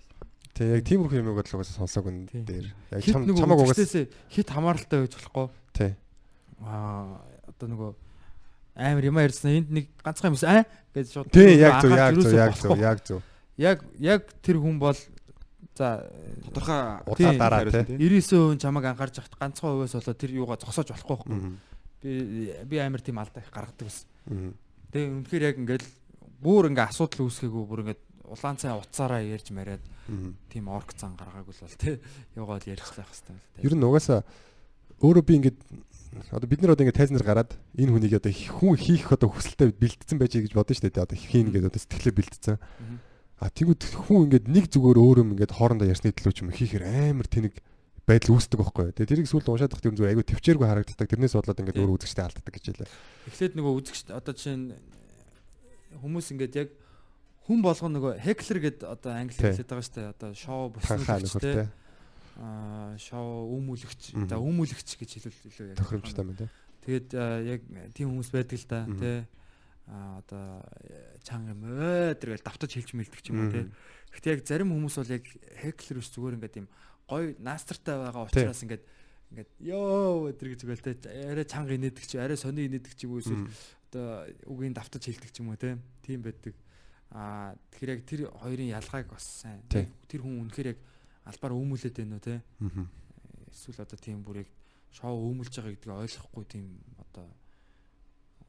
Тэг 0.55 0.67
яг 0.77 0.83
тиймэрхүү 0.85 1.19
юм 1.23 1.33
бол 1.33 1.41
угаасаа 1.41 1.77
сонсоогүй 1.81 2.27
Тийм. 2.29 2.45
дээр. 2.45 2.67
Яг 2.91 3.03
чам 3.07 3.25
чамаг 3.25 3.59
угаас 3.65 3.79
үгсээсээ 3.79 4.05
хит 4.35 4.49
хамааралтай 4.51 4.99
байж 5.07 5.15
болохгүй. 5.17 5.47
тий. 5.73 5.93
Аа 6.61 7.23
одоо 7.49 7.67
нөгөө 7.71 7.91
амар 8.77 9.05
юм 9.09 9.19
ярьсан 9.21 9.51
энд 9.57 9.71
нэг 9.71 9.87
ганцхан 10.05 10.35
юмс 10.35 10.45
аа 10.45 10.65
гэж 10.93 11.07
шууд 11.15 11.31
Тий 11.33 11.57
яг 11.61 11.81
зөв 11.81 11.95
яг 11.97 12.15
зөв 12.19 12.35
яг 12.35 12.53
зөв 12.59 12.79
яг 12.79 12.99
зөв. 13.07 13.21
Яг 13.57 13.79
яг 13.97 14.21
тэр 14.43 14.61
хүн 14.61 14.77
бол 14.81 14.97
за 15.77 16.11
Тодорхой 16.45 17.03
Удаа 17.07 17.35
дараа 17.39 17.85
тий. 17.85 17.97
99% 17.97 18.61
чамайг 18.61 18.85
анхаарч 18.91 19.21
хахад 19.21 19.39
ганцхан 19.39 19.71
хувиас 19.77 19.95
болоо 19.95 20.15
тэр 20.15 20.31
юугаа 20.35 20.59
зогсоож 20.59 20.91
болохгүй 20.91 21.17
байхгүй. 21.17 21.41
Би 22.03 22.13
би 22.67 22.77
амар 22.79 23.01
тийм 23.01 23.19
алдаа 23.19 23.43
их 23.43 23.53
гаргадаг. 23.53 23.89
Мгм. 24.27 24.55
Тэгээ 24.91 25.11
үнэхээр 25.21 25.47
яг 25.47 25.57
ингээл 25.63 25.89
бүр 26.41 26.71
ингээ 26.73 26.89
асуудал 26.91 27.29
үүсгээгүй 27.29 27.65
бүр 27.69 27.83
ингээ 27.85 27.99
улаан 28.31 28.57
цай 28.57 28.73
уцаараа 28.75 29.23
ярьж 29.23 29.51
мариад 29.51 29.83
тийм 30.51 30.71
орк 30.71 30.95
цан 30.95 31.15
гаргаагүй 31.19 31.55
л 31.55 31.65
бол 31.67 31.79
тий 31.79 31.99
яваад 32.39 32.65
ярьцлах 32.67 33.11
хэвээр. 33.11 33.67
Ер 33.67 33.75
нь 33.75 33.85
угаасаа 33.85 34.23
өөрөө 35.03 35.25
би 35.27 35.35
ингээд 35.43 35.59
одоо 36.31 36.49
бид 36.51 36.61
нар 36.63 36.75
одоо 36.75 36.85
ингээд 36.87 36.99
тайзнаар 36.99 37.27
гараад 37.27 37.51
энэ 37.79 37.91
хүнийг 37.91 38.15
одоо 38.19 38.33
хүн 38.33 38.77
хийх 38.79 39.11
одоо 39.11 39.31
хүсэлтэд 39.31 39.79
бэлдсэн 39.79 40.19
байж 40.19 40.35
гэж 40.35 40.55
бодсон 40.55 40.75
шүү 40.79 40.91
дээ. 40.91 41.07
Одоо 41.07 41.19
хийн 41.19 41.47
гэдэг 41.51 41.71
одоо 41.71 41.81
сэтгэлээ 41.83 42.15
бэлдсэн. 42.19 42.57
А 43.41 43.49
тэгвэл 43.49 43.81
хүн 44.05 44.29
ингээд 44.29 44.47
нэг 44.53 44.69
зүгээр 44.69 45.01
өөрөө 45.01 45.25
ингээд 45.33 45.57
хоорондоо 45.57 45.89
ярьсны 45.89 46.13
төлөө 46.13 46.35
ч 46.37 46.45
юм 46.45 46.53
хийхээр 46.53 46.85
амар 46.85 47.25
тэнэг 47.25 47.57
байдал 48.05 48.37
үүсдэг 48.37 48.59
байхгүй. 48.61 48.93
Тэгээ 48.93 49.11
тэрийг 49.17 49.29
сүүл 49.33 49.49
уншаад 49.49 49.73
тахт 49.73 49.89
юм 49.89 49.97
зүгээр 49.97 50.13
айгүй 50.13 50.27
төвчээргүй 50.29 50.67
харагддаг. 50.69 51.09
Тэрнээс 51.09 51.35
болоод 51.41 51.61
ингээд 51.65 51.81
өөрөө 51.81 51.97
үзэгчтэй 52.05 52.25
алддаг 52.27 52.53
гэж 52.53 52.65
хэлээ. 52.69 52.91
Эхлээд 53.33 53.55
нөгөө 53.57 53.73
үзэгч 53.81 54.07
одоо 54.13 54.33
жишээ 54.37 54.57
нь 54.61 54.67
хүмүүс 56.05 56.27
ингээд 56.37 56.55
яг 56.61 56.69
хүн 57.49 57.61
болгоно 57.65 57.95
нөгөө 57.97 58.13
хеклер 58.21 58.59
гэд 58.61 58.79
одоо 58.85 59.11
англи 59.15 59.41
хэлээд 59.41 59.71
байгаа 59.73 59.87
шүү 59.89 59.97
дээ. 59.97 60.13
Одоо 60.13 60.31
шоу 60.37 60.63
нөхөртэй 60.77 61.55
тий. 61.65 61.69
Аа 62.41 62.95
шоу 63.01 63.57
өмүүлэгч. 63.57 64.03
За 64.29 64.37
өмүүлэгч 64.37 64.91
гэж 65.01 65.11
хэлвэл 65.17 65.49
илүү 65.49 65.67
яг. 65.73 65.77
тохиромжтой 65.81 66.25
юм 66.29 66.37
тий. 66.37 66.51
Тэгээд 66.85 67.09
яг 67.47 67.61
тийм 67.97 68.13
хүмүүс 68.13 68.31
байдаг 68.33 68.59
л 68.59 68.69
да 68.69 68.81
Мгм. 68.87 69.40
Одоо 69.91 70.63
чанга 71.27 71.53
юм 71.53 71.63
өө 71.67 72.15
тэргээл 72.15 72.47
давтаж 72.47 72.71
хэлж 72.71 72.95
мэлдэг 72.95 73.21
ч 73.21 73.35
юм 73.35 73.43
уу. 73.43 73.51
Мгм. 73.51 73.75
Гэхдээ 74.15 74.35
яг 74.39 74.43
зарим 74.47 74.71
хүмүүс 74.71 74.97
бол 75.03 75.15
яг 75.19 75.25
хеклер 75.59 75.99
биш 75.99 76.11
зүгээр 76.15 76.37
ингээд 76.39 76.61
юм 76.63 76.69
гой 77.11 77.35
наастартай 77.43 77.97
байгаа 77.99 78.27
учраас 78.31 78.63
ингээд 78.63 78.85
ингээд 79.35 79.51
ёо 79.67 80.31
өдр 80.31 80.47
гэж 80.55 80.61
үгэлтэй 80.63 80.95
арай 81.31 81.47
чанга 81.47 81.75
инээдэг 81.75 82.05
чи 82.07 82.17
арай 82.23 82.39
сони 82.39 82.71
инээдэг 82.71 82.95
ч 82.95 83.11
юм 83.11 83.19
уу 83.19 83.23
эсвэл 83.23 83.51
одоо 83.91 84.31
үгийн 84.47 84.75
давтаж 84.75 85.03
хэлдэг 85.03 85.31
ч 85.35 85.43
юм 85.43 85.51
уу 85.51 85.59
те 85.59 85.75
тийм 86.07 86.23
байдаг. 86.23 86.55
Аа 87.11 87.59
тэгэхээр 87.75 87.95
яг 87.99 88.03
тэр 88.07 88.21
хоёрын 88.31 88.71
ялгааг 88.71 89.11
бас 89.11 89.27
сайн. 89.43 89.67
Тэр 89.71 90.23
хүн 90.23 90.47
үнэхээр 90.47 90.75
яг 90.75 90.79
албаар 91.27 91.59
өмүүлээд 91.59 91.99
байна 91.99 92.19
уу 92.19 92.23
те 92.23 92.39
эсвэл 93.51 93.83
одоо 93.83 93.99
тийм 93.99 94.23
бүр 94.23 94.47
яг 94.47 94.51
шоу 94.95 95.31
өмүүлж 95.31 95.55
байгаа 95.55 95.75
гэдгийг 95.75 96.03
ойлгохгүй 96.07 96.45
тийм 96.47 96.67
одоо 96.99 97.27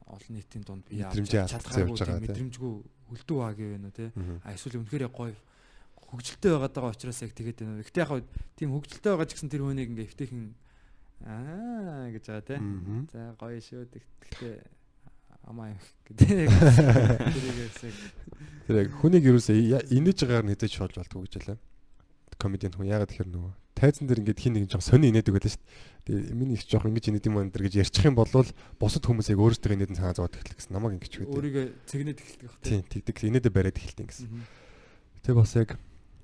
олон 0.06 0.32
нийтийн 0.34 0.64
дунд 0.64 0.84
би 0.88 0.96
Мэдрэмжээ 1.02 1.42
алдсан 1.46 1.82
явж 1.82 1.98
байгаа, 2.02 2.18
тий. 2.18 2.26
мэдрэмжгүй 2.26 2.72
хөлдөө 3.12 3.38
баг 3.38 3.58
юм 3.58 3.84
уу 3.86 3.94
те 3.94 4.10
а 4.42 4.54
эсвэл 4.56 4.80
үнэхээр 4.82 5.06
гоё 5.12 5.34
хөгжилтэй 6.12 6.50
байгаад 6.52 6.74
байгаа 6.76 6.92
учраас 6.92 7.22
яг 7.24 7.32
тэгээд 7.32 7.64
байна. 7.64 7.80
Гэтэ 7.80 8.04
яг 8.04 8.10
тийм 8.56 8.70
хөгжилтэй 8.76 9.10
байгаа 9.12 9.28
ч 9.28 9.32
гэсэн 9.32 9.48
тэр 9.48 9.64
хүнийг 9.64 9.88
ингээ 9.96 10.08
эвтэйхэн 10.12 10.44
аа 11.24 12.12
гэж 12.12 12.24
байгаа 12.28 12.44
те. 12.44 12.60
За 13.12 13.32
гоё 13.40 13.60
шүү. 13.60 13.88
Гэтэ 13.88 14.60
амаа 15.48 15.72
юм 15.72 15.80
гэдэг. 16.06 16.52
Тэр 18.68 18.76
яг 18.76 18.88
хүнийг 19.00 19.24
юусаа 19.26 19.56
инээж 19.56 20.18
байгаагаар 20.22 20.46
нь 20.46 20.52
хэдэж 20.54 20.72
шоолж 20.76 20.94
болтгоо 21.00 21.24
гэж 21.26 21.34
хэлээ. 21.40 21.58
Комедиан 22.42 22.74
хүн 22.74 22.90
ягаад 22.90 23.10
тэгэхээр 23.14 23.30
нөгөө 23.30 23.52
тайзан 23.78 24.06
дээр 24.10 24.20
ингээд 24.22 24.42
хин 24.42 24.54
нэг 24.58 24.66
жоох 24.70 24.82
сони 24.82 25.10
инээдэг 25.10 25.34
байлаа 25.34 25.52
шүү 25.54 25.62
дээ. 25.62 26.30
Тэгээ 26.30 26.34
миний 26.38 26.54
их 26.58 26.66
жоох 26.66 26.86
ингэж 26.86 27.04
инээд 27.10 27.26
юм 27.30 27.38
энэ 27.38 27.54
гэж 27.54 27.74
ярьчих 27.82 28.06
юм 28.06 28.18
бол 28.18 28.30
бусад 28.78 29.02
хүмүүс 29.06 29.30
яг 29.30 29.38
өөрсдөө 29.42 29.74
инээдэн 29.78 29.98
санаа 29.98 30.14
зовоод 30.18 30.38
эхлэх 30.38 30.58
гэсэн 30.58 30.74
намайг 30.74 30.98
ингэж 30.98 31.12
байдаг. 31.22 31.34
өөрийгөө 31.34 31.66
цэгнээд 31.86 32.18
эхэлдэг 32.22 32.46
бах 32.50 32.62
Тийм 32.62 32.82
тэгдэг 32.86 33.16
инээдэ 33.22 33.50
бариад 33.50 33.78
эхэлтийн 33.78 34.08
гэсэн. 34.10 34.26
Тэгээ 35.22 35.38
бас 35.38 35.52
яг 35.58 35.70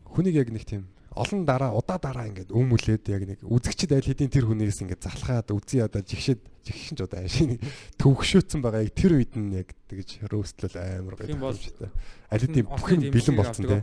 хүнийг 0.07 0.37
яг 0.39 0.49
нэг 0.55 0.65
тийм 0.67 0.83
олон 1.19 1.43
дараа 1.43 1.75
удаа 1.75 1.99
дараа 1.99 2.31
ингээд 2.31 2.55
өмүүлээд 2.55 3.05
яг 3.11 3.23
нэг 3.27 3.39
үзэгчд 3.43 3.91
аль 3.91 4.07
хэдийн 4.07 4.31
тэр 4.31 4.47
хүнээс 4.47 4.87
ингээд 4.87 5.03
залхаад 5.03 5.51
үзий 5.51 5.83
одоо 5.83 6.05
жигшэд 6.05 6.39
жигшин 6.63 6.95
ч 6.95 7.01
одоо 7.03 7.25
ашиг 7.25 7.59
төвөгшөөцсөн 7.99 8.61
байгаа 8.63 8.87
яг 8.87 8.95
тэр 8.95 9.19
үед 9.19 9.35
нь 9.35 9.57
яг 9.57 9.75
тэгж 9.91 10.29
рөөстлөл 10.31 10.77
амар 10.79 11.17
гоё 11.19 11.27
Тийм 11.33 11.43
бол 11.43 11.57
тохиромжтой. 11.57 11.91
аль 12.31 12.45
хэдийн 12.45 12.67
бүх 12.69 12.89
юм 12.93 13.03
бэлэн 13.11 13.37
болсон 13.41 13.65
авдаг 13.67 13.83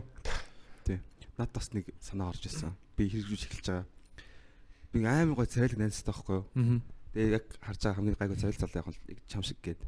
Над 1.36 1.50
бас 1.52 1.68
нэг 1.72 1.90
санаа 2.00 2.32
орж 2.32 2.46
ирсэн. 2.48 2.72
Би 2.96 3.08
хэрэгжүүлж 3.12 3.44
эхэлж 3.46 3.66
байгаа. 3.68 3.86
Би 4.92 5.04
амар 5.04 5.36
гой 5.36 5.46
царайлаг 5.46 5.78
найзтай 5.78 6.08
байхгүй 6.12 6.36
юу? 6.40 6.80
Тэгээ 7.12 7.36
яг 7.36 7.44
харж 7.60 7.80
байгаа 7.84 7.96
хамгийн 8.00 8.16
гайгүй 8.16 8.38
царил 8.40 8.60
зал 8.60 8.72
яг 8.72 8.86
л 8.88 8.96
чам 9.28 9.42
шиг 9.44 9.60
гээд. 9.60 9.80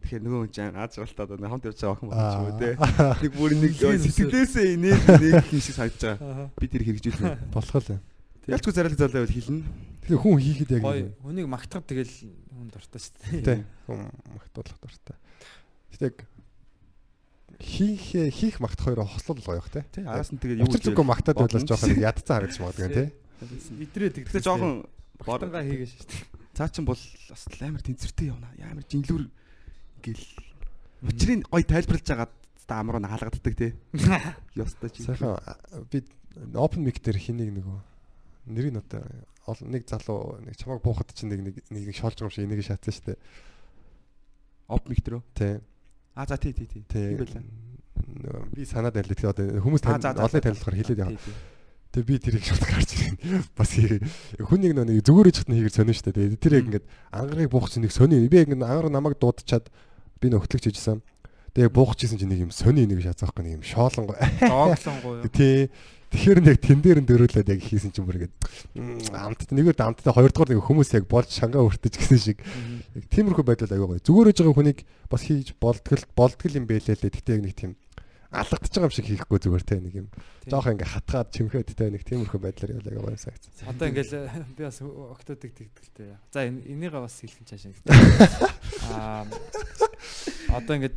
Тэгэхээр 0.00 0.22
нөгөө 0.24 0.40
хүн 0.46 0.52
чинь 0.54 0.78
аз 0.78 0.94
жаргалтаа 0.96 1.26
одоо 1.26 1.48
хамт 1.50 1.66
явж 1.68 1.78
байгаа 1.82 1.94
охин 1.98 2.08
байна 2.08 2.30
ч 2.30 2.36
юм 2.38 2.46
уу 2.46 2.56
те. 2.56 2.70
Нэг 3.20 3.32
бүр 3.36 3.52
нэг 3.58 3.72
сэтгэлээсээ 3.76 4.66
инээд 4.78 5.02
нэг 5.20 5.46
юм 5.54 5.60
шиг 5.60 5.74
санагдаж 5.76 6.02
байгаа. 6.16 6.48
Би 6.56 6.66
тэр 6.70 6.82
хэрэгжүүлнэ. 6.86 7.52
болох 7.52 7.76
л 7.82 7.92
юм. 7.98 8.00
Ялчгүй 8.48 8.72
царил 8.72 8.96
залаа 8.96 9.22
бол 9.26 9.34
хэлнэ. 9.36 9.62
Тэгээ 10.08 10.22
хүн 10.24 10.40
хийхэд 10.40 10.70
яг 10.72 10.82
Гоё. 10.82 11.04
нэг 11.04 11.20
Хүнийг 11.20 11.48
магтахад 11.52 11.86
тэгэл 11.86 12.14
хүн 12.24 12.68
дуртай 12.72 13.00
шүү 13.04 13.14
дээ. 13.20 13.42
тий 13.44 13.60
хүн 13.84 14.00
магтуулах 14.32 14.78
дуртай. 14.80 15.16
Гэтэ 15.92 16.04
яг 16.08 16.16
хийх 17.60 18.02
хийх 18.32 18.56
магтах 18.60 18.90
хоёроо 18.90 19.06
хослол 19.06 19.40
гоё 19.44 19.62
тий. 19.68 19.84
Тий 19.92 20.04
араас 20.04 20.32
нь 20.32 20.40
тэгээд 20.40 20.64
Учир 20.64 20.80
зүггүй 20.90 21.06
магтаад 21.06 21.36
байлаа 21.36 21.62
жоох 21.62 21.84
нэг 21.86 22.00
ядцсан 22.00 22.34
харагдаж 22.40 22.58
магадгүй 22.58 22.88
тий. 22.90 23.08
Идрээ 23.84 24.10
тэгдэг. 24.16 24.32
Тэгээ 24.32 24.48
жоохон 24.48 24.88
бордонгаа 25.22 25.62
хийгээш 25.64 25.92
шүү 25.94 26.08
дээ. 26.08 26.24
цаа 26.56 26.68
чин 26.72 26.84
бол 26.88 26.98
бас 26.98 27.42
амар 27.60 27.82
тэнцвэртэй 27.84 28.32
явна. 28.32 28.48
Амар 28.64 28.84
жинлүүр 28.88 29.24
гэл 30.04 30.24
учрыг 31.04 31.44
гой 31.48 31.62
тайлбарлаж 31.64 32.06
байгаа 32.08 32.28
амар 32.80 33.00
нь 33.00 33.08
хаалгаддаг 33.08 33.54
тий. 33.56 33.72
Ёстой 34.60 34.90
чи. 34.90 35.04
Сайхан 35.04 35.36
би 35.92 36.04
open 36.54 36.84
mic 36.84 37.00
дээр 37.04 37.18
хэнийг 37.20 37.52
нөгөө 37.60 37.78
нэрийг 38.52 38.76
одоо 38.80 39.04
нэг 39.66 39.88
залуу 39.88 40.40
нэг 40.44 40.56
чамайг 40.56 40.82
буухад 40.82 41.12
чинь 41.12 41.32
нэг 41.32 41.40
нэг 41.44 41.54
нэг 41.68 41.96
шоолж 41.96 42.20
байгаа 42.20 42.28
юм 42.28 42.34
шиг 42.34 42.44
энийг 42.46 42.64
шаацсан 42.64 42.94
шүү 42.94 43.06
дээ. 43.12 43.18
оп 44.70 44.86
миктрөө. 44.88 45.22
Тий. 45.34 45.58
А 46.20 46.26
за 46.28 46.36
тий 46.36 46.52
тий 46.52 46.66
тий. 46.66 46.84
Тий. 46.86 47.16
Тийм 47.16 47.24
байлаа. 47.24 47.42
Би 48.52 48.64
санаад 48.68 48.92
байлаа. 48.92 49.16
Тэгээ 49.16 49.32
одоо 49.32 49.64
хүмүүс 49.64 49.88
олон 49.88 50.04
танилцахаар 50.44 50.76
хэлээд 50.76 51.00
яваа. 51.00 51.16
Тэгээ 51.96 52.08
би 52.12 52.16
тэрийг 52.20 52.44
шууд 52.44 52.64
гарч 52.68 52.92
ирэн. 52.92 53.16
Бас. 53.56 53.72
Хүнийг 54.36 54.76
нөгөө 54.76 55.00
нэг 55.00 55.00
зүгээр 55.00 55.30
ижихт 55.32 55.48
нь 55.48 55.56
хийгэр 55.56 55.72
сонио 55.72 55.96
шүү 55.96 56.12
дээ. 56.12 56.36
Тэгээ 56.36 56.44
тэр 56.44 56.54
яг 56.60 56.66
ингээд 56.68 56.86
ангарыг 57.08 57.48
буух 57.48 57.72
чинь 57.72 57.88
нэг 57.88 57.96
сонио. 57.96 58.20
Би 58.28 58.36
яг 58.36 58.52
ингээд 58.52 58.68
ангар 58.68 58.92
намайг 58.92 59.16
дуудчихад 59.16 59.72
би 60.20 60.28
нөхтлөгч 60.28 60.68
хийжсэн. 60.68 61.00
Тэгээ 61.56 61.72
буучихсан 61.72 62.20
чинь 62.20 62.28
нэг 62.28 62.44
юм 62.44 62.52
сонио 62.52 62.84
нэг 62.84 63.00
шаацсан 63.00 63.24
байхгүй 63.32 63.44
нэг 63.48 63.56
юм 63.56 63.64
шоолон 63.64 64.04
Дооглонгоо 64.44 65.24
юу. 65.24 65.32
Тий. 65.32 65.72
Тэгэхээр 66.10 66.40
нэг 66.42 66.58
тэн 66.58 66.82
дээр 66.82 66.98
нь 67.00 67.08
дөрөөлээд 67.08 67.52
яг 67.54 67.62
хийсэн 67.62 67.94
чинь 67.94 68.02
бүр 68.02 68.26
ингээд 68.26 69.14
амттай 69.14 69.54
нэгээр 69.54 69.78
амттай 69.78 70.10
хоёрдугаар 70.10 70.50
нэг 70.58 70.66
хүмүүс 70.66 70.90
яг 70.98 71.06
болж 71.06 71.30
шангаа 71.30 71.62
өртөж 71.70 71.94
гэсэн 71.94 72.18
шиг 72.18 72.38
яг 72.98 73.04
тиймэрхүү 73.14 73.46
байдал 73.46 73.70
аягүй 73.70 73.94
гоё. 73.94 74.02
Зүгээр 74.02 74.30
ээж 74.34 74.38
байгаа 74.42 74.58
хүнийг 74.58 74.78
бас 75.06 75.22
хийж 75.22 75.54
болдгол 75.62 76.04
болдгол 76.18 76.58
юм 76.58 76.66
бэлээ 76.66 76.98
лээ. 76.98 77.14
Тэгтээ 77.14 77.36
яг 77.38 77.42
нэг 77.46 77.54
тийм 77.54 77.72
алгадж 78.34 78.74
байгаа 78.74 78.90
юм 78.90 78.94
шиг 78.94 79.06
хийхгүй 79.06 79.38
зүгээр 79.38 79.64
те 79.66 79.78
нэг 79.78 79.94
юм. 80.02 80.08
Жоох 80.50 80.66
ингээ 80.66 80.92
хатгаад 80.98 81.30
чимхээд 81.30 81.78
те 81.78 81.90
нэг 81.94 82.02
тиймэрхүү 82.02 82.40
байдлаар 82.42 82.74
явал 82.74 82.90
аягүй 82.90 83.06
гоё 83.06 83.18
санагдсан. 83.22 83.70
Одоо 83.70 83.86
ингээл 83.90 84.14
би 84.58 84.62
бас 84.66 84.78
октодыг 84.82 85.54
тэгдэлтэй. 85.54 86.18
За 86.34 86.42
энэ 86.42 86.66
энийгээ 86.66 87.02
бас 87.06 87.18
хэлхэн 87.22 87.46
чаашаа. 87.46 87.74
Аа 88.90 89.26
одоо 90.50 90.74
ингээд 90.76 90.96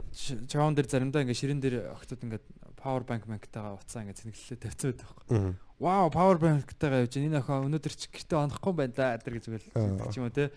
чаун 0.49 0.73
дээр 0.73 0.87
заримдаа 0.89 1.21
ингээд 1.21 1.41
ширэн 1.41 1.61
дээр 1.61 1.93
октод 1.93 2.21
ингээд 2.23 2.45
power 2.83 3.03
bank 3.07 3.23
банктайгаа 3.23 3.79
уцаа 3.79 4.03
ингээд 4.03 4.19
цэнэглэлээ 4.19 4.59
тавьсан 4.59 4.91
байдаг 4.91 5.07
байхгүй. 5.07 5.55
Вау 5.79 6.07
power 6.11 6.37
bank-тайгаа 6.37 7.03
явж 7.07 7.15
энэ 7.15 7.39
охин 7.39 7.67
өнөөдөр 7.71 7.93
ч 7.95 8.11
гэртээ 8.11 8.43
онохгүй 8.43 8.73
байна 8.75 8.93
да 8.93 9.15
тэр 9.23 9.39
гэж 9.39 9.45
үгэл 9.47 9.67
Аа. 9.79 10.11
ч 10.11 10.19
юм 10.19 10.27
уу 10.27 10.35
те. 10.35 10.51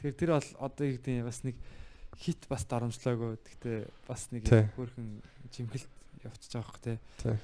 Тэгэхээр 0.00 0.16
тэр 0.16 0.30
бол 0.32 0.48
одоо 0.64 0.84
юу 0.88 0.94
гэдэг 0.96 1.12
юм 1.20 1.28
бас 1.28 1.40
нэг 1.44 1.56
хит 2.16 2.40
бас 2.48 2.62
дарамжлаагүй. 2.64 3.36
Гэхдээ 3.44 3.78
бас 4.08 4.22
нэг 4.32 4.44
хөөрхөн 4.48 5.08
жимхэлт 5.52 5.92
явчихж 6.24 6.52
байгаа 6.56 6.68
хөх 6.72 6.80
те. 6.80 6.94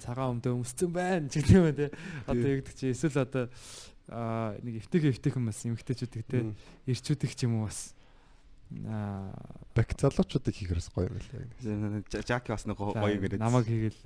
Цагаан 0.01 0.41
өмдөө 0.41 0.53
өмсцэн 0.57 0.91
байна 0.93 1.29
ч 1.29 1.45
гэдэг 1.45 1.57
юм 1.57 1.69
те. 1.77 1.87
Одоо 2.25 2.49
юу 2.49 2.59
гэдэг 2.65 2.75
чи 2.77 2.87
эсвэл 2.93 3.21
одоо 3.21 3.45
аа 4.09 4.57
нэг 4.65 4.83
эвтэйг 4.83 5.13
эвтэйхэн 5.15 5.45
бас 5.47 5.61
эмгтээчүүдийг 5.63 6.27
те 6.27 6.41
ирчүүдийг 6.91 7.33
ч 7.37 7.45
юм 7.47 7.63
уу 7.63 7.69
бас 7.71 7.95
Бак 9.75 9.89
залуучуудыг 9.97 10.55
хийхэрс 10.55 10.89
гоё 10.93 11.09
юм 11.09 11.19
лээ. 11.19 12.05
Жаки 12.25 12.53
бас 12.53 12.67
нэг 12.67 12.77
гоё 12.77 12.95
гэрээ. 12.97 13.39
намайг 13.41 13.67
хийгээл. 13.67 14.01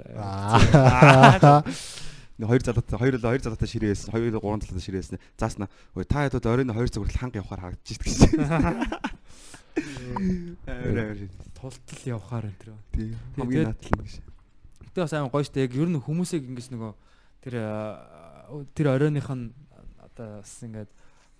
Нэг 2.37 2.49
хоёр 2.53 2.63
залуутай 2.63 2.99
хоёр 3.01 3.15
л 3.17 3.25
хоёр 3.25 3.43
залуутай 3.43 3.69
ширээсэн. 3.69 4.13
Хоёр 4.13 4.37
гурван 4.37 4.61
залуутай 4.61 4.85
ширээсэн. 4.85 5.19
Заасна. 5.41 5.73
Та 6.07 6.29
хэд 6.29 6.45
оройн 6.45 6.69
хоёр 6.75 6.93
цаг 6.93 7.01
хүртэл 7.01 7.21
ханга 7.23 7.41
явахаар 7.41 7.73
харагдаж 7.73 7.97
идэх 7.97 8.13
гэж. 8.13 8.21
тултал 11.57 12.01
явахаар 12.05 12.45
энэ 12.49 12.61
төр. 12.61 12.77
Тийм. 12.93 13.17
Хамгийн 13.37 13.65
наатал 13.73 14.01
гэж. 14.01 14.21
Гэтэ 14.85 15.01
бас 15.01 15.13
аймаг 15.13 15.33
гоё 15.33 15.45
штэ 15.45 15.65
яг 15.65 15.73
ер 15.77 15.89
нь 15.89 16.01
хүмүүсийг 16.01 16.45
ингэж 16.49 16.69
нөгөө 16.73 16.93
тэр 17.45 17.55
аа, 17.61 18.65
тэр 18.73 18.87
оройных 18.97 19.29
нь 19.33 19.53
одоо 20.01 20.41
бас 20.41 20.53
ингээд 20.65 20.91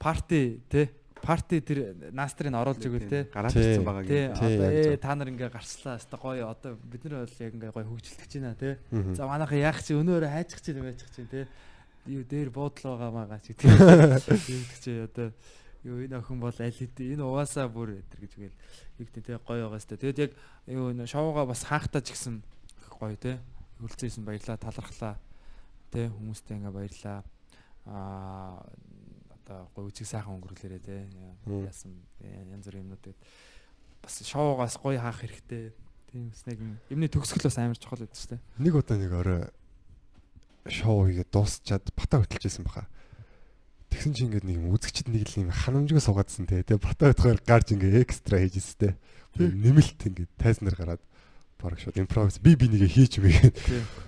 парти 0.01 0.61
те 0.69 0.93
парти 1.27 1.59
тэр 1.59 1.79
настрыг 2.15 2.55
оруулж 2.55 2.87
өгөл 2.87 3.11
те 3.11 3.27
Гараад 3.35 3.59
ирсэн 3.59 3.83
байгаа. 3.83 4.07
Тий, 4.07 4.31
одоо 4.31 4.97
та 5.03 5.15
нар 5.19 5.29
ингээ 5.35 5.51
гарчлаа. 5.51 5.99
Хаста 5.99 6.17
гоё 6.17 6.47
одоо 6.47 6.79
бид 6.79 7.03
нар 7.05 7.27
бол 7.27 7.43
яг 7.43 7.53
ингээ 7.59 7.75
гоё 7.75 7.87
хөгжилтөж 7.91 8.33
байна. 8.39 8.79
Мгм. 8.95 9.15
За 9.19 9.27
манайхаа 9.27 9.59
яах 9.59 9.83
чи 9.83 9.99
өнөөрөө 9.99 10.31
хайчих 10.31 10.63
чи 10.63 10.71
байчих 10.79 11.11
чи 11.11 11.27
тий. 11.27 11.45
Юу 12.07 12.23
дээр 12.23 12.55
буудлаа 12.55 13.11
байгаа 13.11 13.43
чи 13.43 13.59
тий. 13.59 13.67
Юу 14.55 14.63
чи 14.79 14.91
одоо 15.03 15.35
юу 15.87 16.03
энэ 16.03 16.19
охин 16.19 16.39
бол 16.39 16.55
аль 16.55 16.75
хэдийн 16.75 17.19
энэ 17.19 17.27
угаасаа 17.27 17.67
бүр 17.71 18.03
өтер 18.03 18.19
гэж 18.23 18.33
үгээл 18.39 18.59
юу 18.99 19.07
гэдэг 19.07 19.23
тий 19.27 19.37
гоё 19.43 19.67
байгаа 19.67 19.83
сте. 19.83 19.99
Тэгээд 19.99 20.19
яг 20.23 20.33
юу 20.71 20.91
энэ 20.91 21.07
шоуга 21.07 21.47
бас 21.47 21.63
хаахтаа 21.67 22.03
ч 22.03 22.15
гэсэн 22.15 22.43
гоё 23.03 23.15
тий. 23.19 23.39
Хөлцөөсөн 23.83 24.27
баярлаа 24.27 24.59
талархлаа. 24.59 25.15
Тий 25.91 26.11
хүмүүстэй 26.11 26.59
ингээ 26.59 26.75
баярлаа. 26.75 27.23
Аа 27.87 28.67
одоо 29.47 29.71
гоё 29.79 29.87
үчиг 29.95 30.07
сайхан 30.11 30.35
өнгөрүүлээрээ 30.43 30.83
тий. 30.83 31.07
Мм. 31.47 31.63
Яасан 31.71 31.95
янз 32.21 32.67
бүрийн 32.67 32.83
юмнууд 32.83 33.03
тэгээд 33.07 33.21
бас 34.03 34.15
шоугаас 34.27 34.75
гоё 34.83 34.99
хаах 34.99 35.23
хэрэгтэй. 35.23 35.71
Тийм 36.11 36.29
бас 36.35 36.43
нэг 36.51 36.59
юм- 36.59 36.79
юмны 36.91 37.07
төгсгөл 37.07 37.47
бас 37.47 37.59
амар 37.63 37.79
чухал 37.79 38.03
шүү 38.03 38.35
дээ. 38.35 38.41
Нэг 38.59 38.75
удаа 38.75 38.99
нэг 38.99 39.13
орой 39.15 39.43
шоу 40.67 41.07
хийгээд 41.07 41.31
дуусчаад 41.31 41.87
бата 41.95 42.19
хөтөлжсэн 42.19 42.67
баха. 42.67 42.91
Тэгсэн 43.91 44.13
чи 44.19 44.27
ингээд 44.27 44.45
нэг 44.51 44.57
юм 44.59 44.75
үзэгчд 44.75 45.07
нэг 45.15 45.31
л 45.31 45.47
юм 45.47 45.51
ханамжгүй 45.55 46.03
суугаадсан 46.03 46.51
те. 46.51 46.67
Тэгээ 46.67 46.83
бата 46.83 47.15
хөтгөөр 47.15 47.39
гарч 47.47 47.71
ингээ 47.71 48.03
экстра 48.03 48.43
хийжсэн 48.43 48.79
те. 48.83 48.89
Нэмэлт 49.39 50.01
ингээд 50.11 50.31
тайзнаар 50.43 50.75
гараад 50.75 51.03
бараг 51.57 51.81
шууд 51.81 51.97
импровиз 52.01 52.39
би 52.41 52.55
би 52.57 52.69
нэгэ 52.69 52.89
хийж 52.89 53.19
мэгээд 53.21 53.57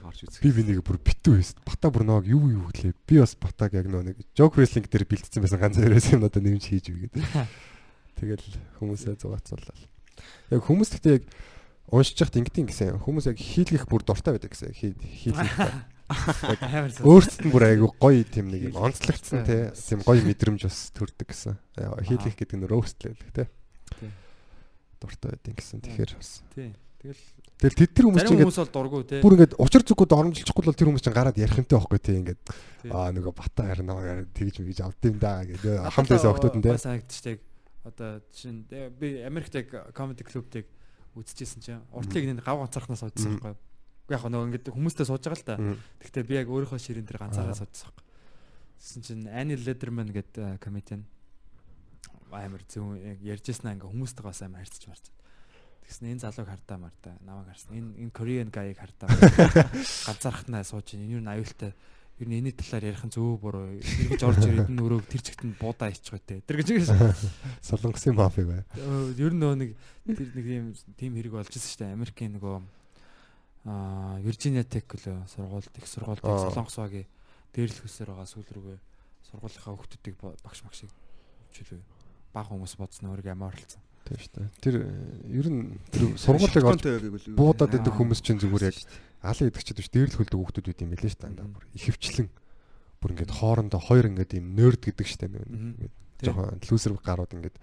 Орж 0.05 0.19
үзэх. 0.29 0.43
би 0.45 0.51
би 0.53 0.63
нэгэ 0.69 0.83
бүр 0.85 0.99
битүү 1.01 1.41
байсан. 1.41 1.57
Бата 1.65 1.89
бүр 1.89 2.05
нэг 2.05 2.29
юу 2.29 2.45
юу 2.49 2.69
гэлээ. 2.69 2.93
Би 3.09 3.19
бас 3.21 3.33
батаг 3.41 3.73
яг 3.73 3.89
нөө 3.89 4.13
нэг 4.13 4.17
joke 4.37 4.61
wrestling 4.61 4.85
дээр 4.85 5.09
бэлдсэн 5.09 5.41
байсан 5.41 5.61
ганц 5.61 5.81
хоёроос 5.81 6.13
юм 6.13 6.23
надад 6.25 6.45
нэмж 6.45 6.65
хийж 6.69 6.93
мэгээд. 6.93 7.15
Тэгэл 8.21 8.45
хүмүүсээ 8.83 9.17
зугаацууллаа. 9.17 9.77
Яг 10.53 10.61
хүмүүс 10.67 10.91
гэхдээ 10.99 11.15
яг 11.19 11.25
уншиж 11.89 12.21
яхад 12.21 12.37
ингэдэг 12.37 12.69
гэсэн 12.69 13.01
хүмүүс 13.01 13.31
яг 13.33 13.39
хийлгэх 13.41 13.89
бүр 13.89 14.03
дуртай 14.05 14.37
байдаг 14.37 14.53
гэсэн 14.53 14.75
хий 14.77 14.93
хийлгэх 14.99 15.57
өөрсдөд 17.05 17.49
нь 17.49 17.53
бүр 17.53 17.65
айгүй 17.69 17.91
гоё 18.01 18.25
тийм 18.29 18.49
нэг 18.53 18.73
юм 18.73 18.77
онцлогдсон 18.81 19.45
те 19.45 19.73
тийм 19.73 20.01
гоё 20.05 20.21
мэдрэмж 20.25 20.69
бас 20.69 20.93
төрдөг 20.97 21.29
гэсэн 21.33 21.57
Яа, 21.81 21.97
хийлгэх 22.05 22.37
гэдэг 22.37 22.57
нь 22.61 22.69
роустлэх 22.69 23.17
те 23.33 23.49
Тийм. 24.01 24.13
дуртай 25.01 25.37
байдаг 25.37 25.55
гэсэн 25.57 25.81
тэгэхээр 25.85 26.13
бас 26.17 26.31
Тийм. 26.53 26.73
Тэгэл 27.09 27.25
тэгэл 27.59 27.79
тэд 27.81 27.91
тэр 27.97 28.05
хүмүүс 28.13 28.25
чинь 28.29 28.39
хүмүүс 28.45 28.59
бол 28.61 28.73
дургу 28.77 28.99
те. 29.09 29.19
бүр 29.25 29.35
ингээд 29.41 29.57
учир 29.57 29.83
зүгүүд 29.89 30.13
оромжилчихгүй 30.13 30.63
бол 30.69 30.77
тэр 30.77 30.89
хүмүүс 30.93 31.05
чинь 31.09 31.17
гараад 31.17 31.41
ярих 31.41 31.57
юмтай 31.57 31.77
байхгүй 31.81 31.99
те 32.05 32.13
ингээд 32.21 32.43
аа 32.93 33.09
нөгөө 33.17 33.33
бата 33.33 33.65
харин 33.65 33.89
намайг 33.89 34.29
тэгж 34.37 34.61
мэгж 34.61 34.79
авд 34.85 35.03
юм 35.09 35.17
да 35.19 35.43
гэдэг 35.49 35.89
хамт 35.89 36.09
байсан 36.13 36.31
охтууд 36.37 36.55
нь 36.61 36.63
те 36.63 36.71
Бас 36.77 36.85
санагдчихдаг. 36.85 37.39
Одоо 37.89 38.11
чинь 38.37 38.69
э, 38.71 38.91
би 38.93 39.25
Америкт 39.25 39.55
яг 39.57 39.73
comedy 39.97 40.23
club-ыг 40.29 40.69
үзчихсэн 41.17 41.61
чинь 41.65 41.83
уртлыг 41.91 42.29
нэг 42.29 42.45
гав 42.45 42.61
ганцаархнаас 42.61 43.01
Мм. 43.01 43.09
суудсан 43.09 43.33
байхгүй. 43.41 43.57
Яг 44.13 44.23
нөгөө 44.29 44.47
ингээд 44.53 44.67
хүмүүстэй 44.77 45.07
сууж 45.09 45.25
байгаа 45.25 45.41
л 45.41 45.49
та. 45.49 45.57
Гэхдээ 46.05 46.25
би 46.29 46.35
яг 46.37 46.49
өөрийнхөө 46.53 46.79
ширэн 46.79 47.09
дээр 47.09 47.25
ганцаараа 47.25 47.57
Аа. 47.57 47.61
суудсан 47.65 47.89
байхгүй. 47.89 48.05
Тэсэн 48.79 49.01
чинь 49.03 49.25
Annie 49.27 49.57
Lederman 49.57 50.13
гэдэг 50.13 50.61
комедиан 50.61 51.09
амар 52.31 52.63
зөв 52.69 52.93
ярьжсэн 53.25 53.73
ингээ 53.73 53.89
хүмүүстэйгээ 53.89 54.29
бас 54.29 54.41
амар 54.45 54.61
харьцаж 54.63 54.85
марцсан. 54.85 55.15
Тэгсэн 55.89 56.13
энэ 56.13 56.21
залууг 56.21 56.49
хардаа 56.53 56.77
мартаа 56.77 57.17
намайг 57.25 57.49
харсан. 57.49 57.73
Энэ 57.73 57.91
энэ 57.97 58.13
Korean 58.13 58.53
guy-ыг 58.53 58.77
хардаа. 58.77 59.09
Ганцаархнаа 60.13 60.61
сууж 60.61 60.93
ин 60.93 61.09
юу 61.09 61.25
н 61.25 61.33
аюултай 61.33 61.73
ер 62.21 62.29
нь 62.29 62.37
энэний 62.37 62.53
талаар 62.53 62.93
ярих 62.93 63.09
нь 63.09 63.15
зөв 63.15 63.41
буруу 63.41 63.79
эргэж 63.81 64.21
орж 64.21 64.43
ирээд 64.45 64.69
энэ 64.69 64.85
өрөөг 64.85 65.07
тэр 65.09 65.23
чигт 65.25 65.49
нь 65.49 65.57
буудаа 65.57 65.89
иччих 65.89 66.19
байтэ. 66.19 66.45
Тэр 66.45 66.61
гэж 66.61 66.93
солонгосын 67.73 68.13
мафи 68.13 68.45
бай 68.45 68.69
ер 69.17 69.33
нь 69.33 69.41
нөө 69.41 69.55
нэг 69.57 69.71
тэр 70.05 70.29
нэг 70.37 70.47
юм 70.51 70.67
тим 70.99 71.17
хэрэг 71.17 71.33
болж 71.33 71.49
ирсэн 71.57 71.73
шүү 71.73 71.81
дээ. 71.87 71.97
Америкийн 71.97 72.37
нөгөө 72.37 72.57
аа 73.65 74.21
Virginia 74.21 74.67
Tech 74.67 74.85
гэлөө 74.91 75.25
сургуульд 75.31 75.73
их 75.73 75.87
сургуульд. 75.87 76.21
Солонгос 76.21 76.77
багийн 76.77 77.09
дээрлэх 77.57 77.87
хүсээр 77.87 78.13
байгаа 78.13 78.29
сүүл 78.29 78.51
рүүгээ 78.51 78.79
сургуулийнхаа 79.31 79.73
хүүхдүүдийг 79.73 80.17
багш 80.43 80.61
багшийг 80.67 80.93
чөлөө 81.55 81.81
баг 82.35 82.47
хүмүүс 82.51 82.75
бодсон 82.77 83.15
өөрийгөө 83.15 83.33
амар 83.33 83.55
оролцсон. 83.55 83.83
Тийм 84.09 84.19
шүү 84.19 84.33
дээ. 84.33 84.49
Тэр 84.65 84.75
э, 84.81 84.89
ер 85.37 85.47
нь 85.53 85.61
тэр 85.93 86.03
сургуулийг 86.17 86.65
олж 86.65 86.83
буудаад 87.37 87.77
идэх 87.77 87.93
хүмүүс 87.93 88.21
чинь 88.25 88.41
зүгээр 88.41 88.73
яг 88.73 88.77
алын 89.21 89.49
идэгчд 89.53 89.77
биш 89.77 89.91
дээрлэх 89.93 90.19
хөлдөг 90.25 90.39
хүмүүс 90.41 90.65
байт 90.65 90.83
юм 90.83 90.93
билээ 90.97 91.13
шүү 91.13 91.23
дээ. 91.29 91.53
Бүр 91.53 91.65
ихэвчлэн 91.77 92.29
бүр 92.99 93.11
ингээд 93.13 93.37
хоорондоо 93.37 93.81
хоёр 93.85 94.07
ингээд 94.09 94.33
юм 94.41 94.47
нерд 94.57 94.81
гэдэг 94.81 95.07
шүү 95.07 95.21
дээ. 95.29 95.45
Ингээд 95.45 95.95
жоохон 96.25 96.59
лүүсер 96.65 96.93
гарууд 96.99 97.33
ингээд 97.37 97.57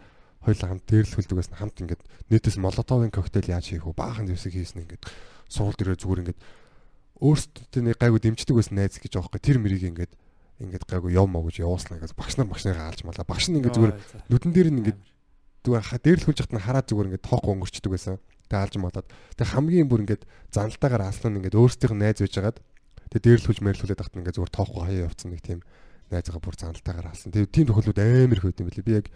хоёулаа 0.46 0.70
хамт 0.70 0.86
дээрлэх 0.86 1.18
хөлдөгөөс 1.18 1.50
нь 1.52 1.60
хамт 1.60 1.78
ингээд 1.82 2.02
нийтээс 2.30 2.58
молотовын 2.62 3.10
коктейл 3.10 3.50
яаж 3.50 3.66
хийх 3.74 3.90
вэ? 3.90 3.98
Баахан 3.98 4.30
зэвсэг 4.30 4.54
хийсэн 4.54 4.86
ингээд 4.86 5.04
сургууль 5.50 5.80
дээрээ 5.82 6.00
зүгээр 6.00 6.22
ингээд 6.22 6.42
өөрсдөө 7.20 7.82
нэг 7.82 7.98
гайгүй 7.98 8.22
дэмждэг 8.22 8.56
байсан 8.56 8.76
найз 8.78 9.00
гэж 9.02 9.14
аахгүй 9.18 9.42
тэр 9.42 9.58
мэрийг 9.58 9.90
ингээд 9.90 10.14
ингээд 10.62 10.86
гайгүй 10.86 11.16
яв 11.16 11.28
маа 11.28 11.44
гэж 11.48 11.64
явуулсан 11.66 11.98
ингээд 11.98 12.16
багш 12.16 12.36
нар 12.38 12.48
багш 12.48 12.64
нараа 12.68 12.92
алж 12.92 13.02
малаа. 13.04 13.26
Багш 13.26 13.48
нь 13.50 13.58
ингээд 13.60 13.76
зүгээр 13.76 13.94
нүдэн 14.30 14.52
дээр 14.54 14.70
нь 14.72 14.80
ингээд 14.84 15.00
зүгээр 15.66 15.86
ха 15.90 15.98
дээрлэх 15.98 16.28
хөлж 16.30 16.40
хатна 16.46 16.62
хараад 16.62 16.88
зүгээр 16.88 17.08
ингээд 17.10 17.26
тоох 17.26 17.46
өнгөрчдөг 17.50 17.92
байсан. 17.92 18.22
Тэгээ 18.46 18.64
алж 18.64 18.76
малаад. 18.78 19.08
Тэгээ 19.36 19.54
хамгийн 19.58 19.90
бүр 19.90 20.02
ингээд 20.06 20.24
занталтаагаар 20.54 21.04
аслан 21.10 21.38
ингээд 21.42 21.58
өөрсдийнх 21.58 21.94
нь 21.98 22.02
найз 22.06 22.22
байж 22.22 22.34
хагаад 22.38 22.58
тэгээ 23.10 23.26
дээрлэх 23.26 23.48
хөлж 23.50 23.62
мэрлүүлээд 23.66 24.00
тахт 24.00 24.14
ингээд 24.14 24.38
зүгээр 24.38 24.54
тоохгүй 24.54 24.82
хаяа 24.86 25.06
явцсан 25.10 25.30
нэг 25.34 25.42
тийм 25.42 25.60
найзгаа 26.14 26.42
бүр 26.42 26.56
занталтаагаар 26.56 27.10
алсан. 27.10 27.34
Тэгээ 27.34 27.50
тийм 27.50 27.66
тохиолдлууд 27.74 28.00
амар 28.00 28.38
их 28.38 28.46
байт 28.46 28.62
юм 28.62 28.70
билий. 28.70 28.86
Би 28.86 28.94
яг 29.02 29.08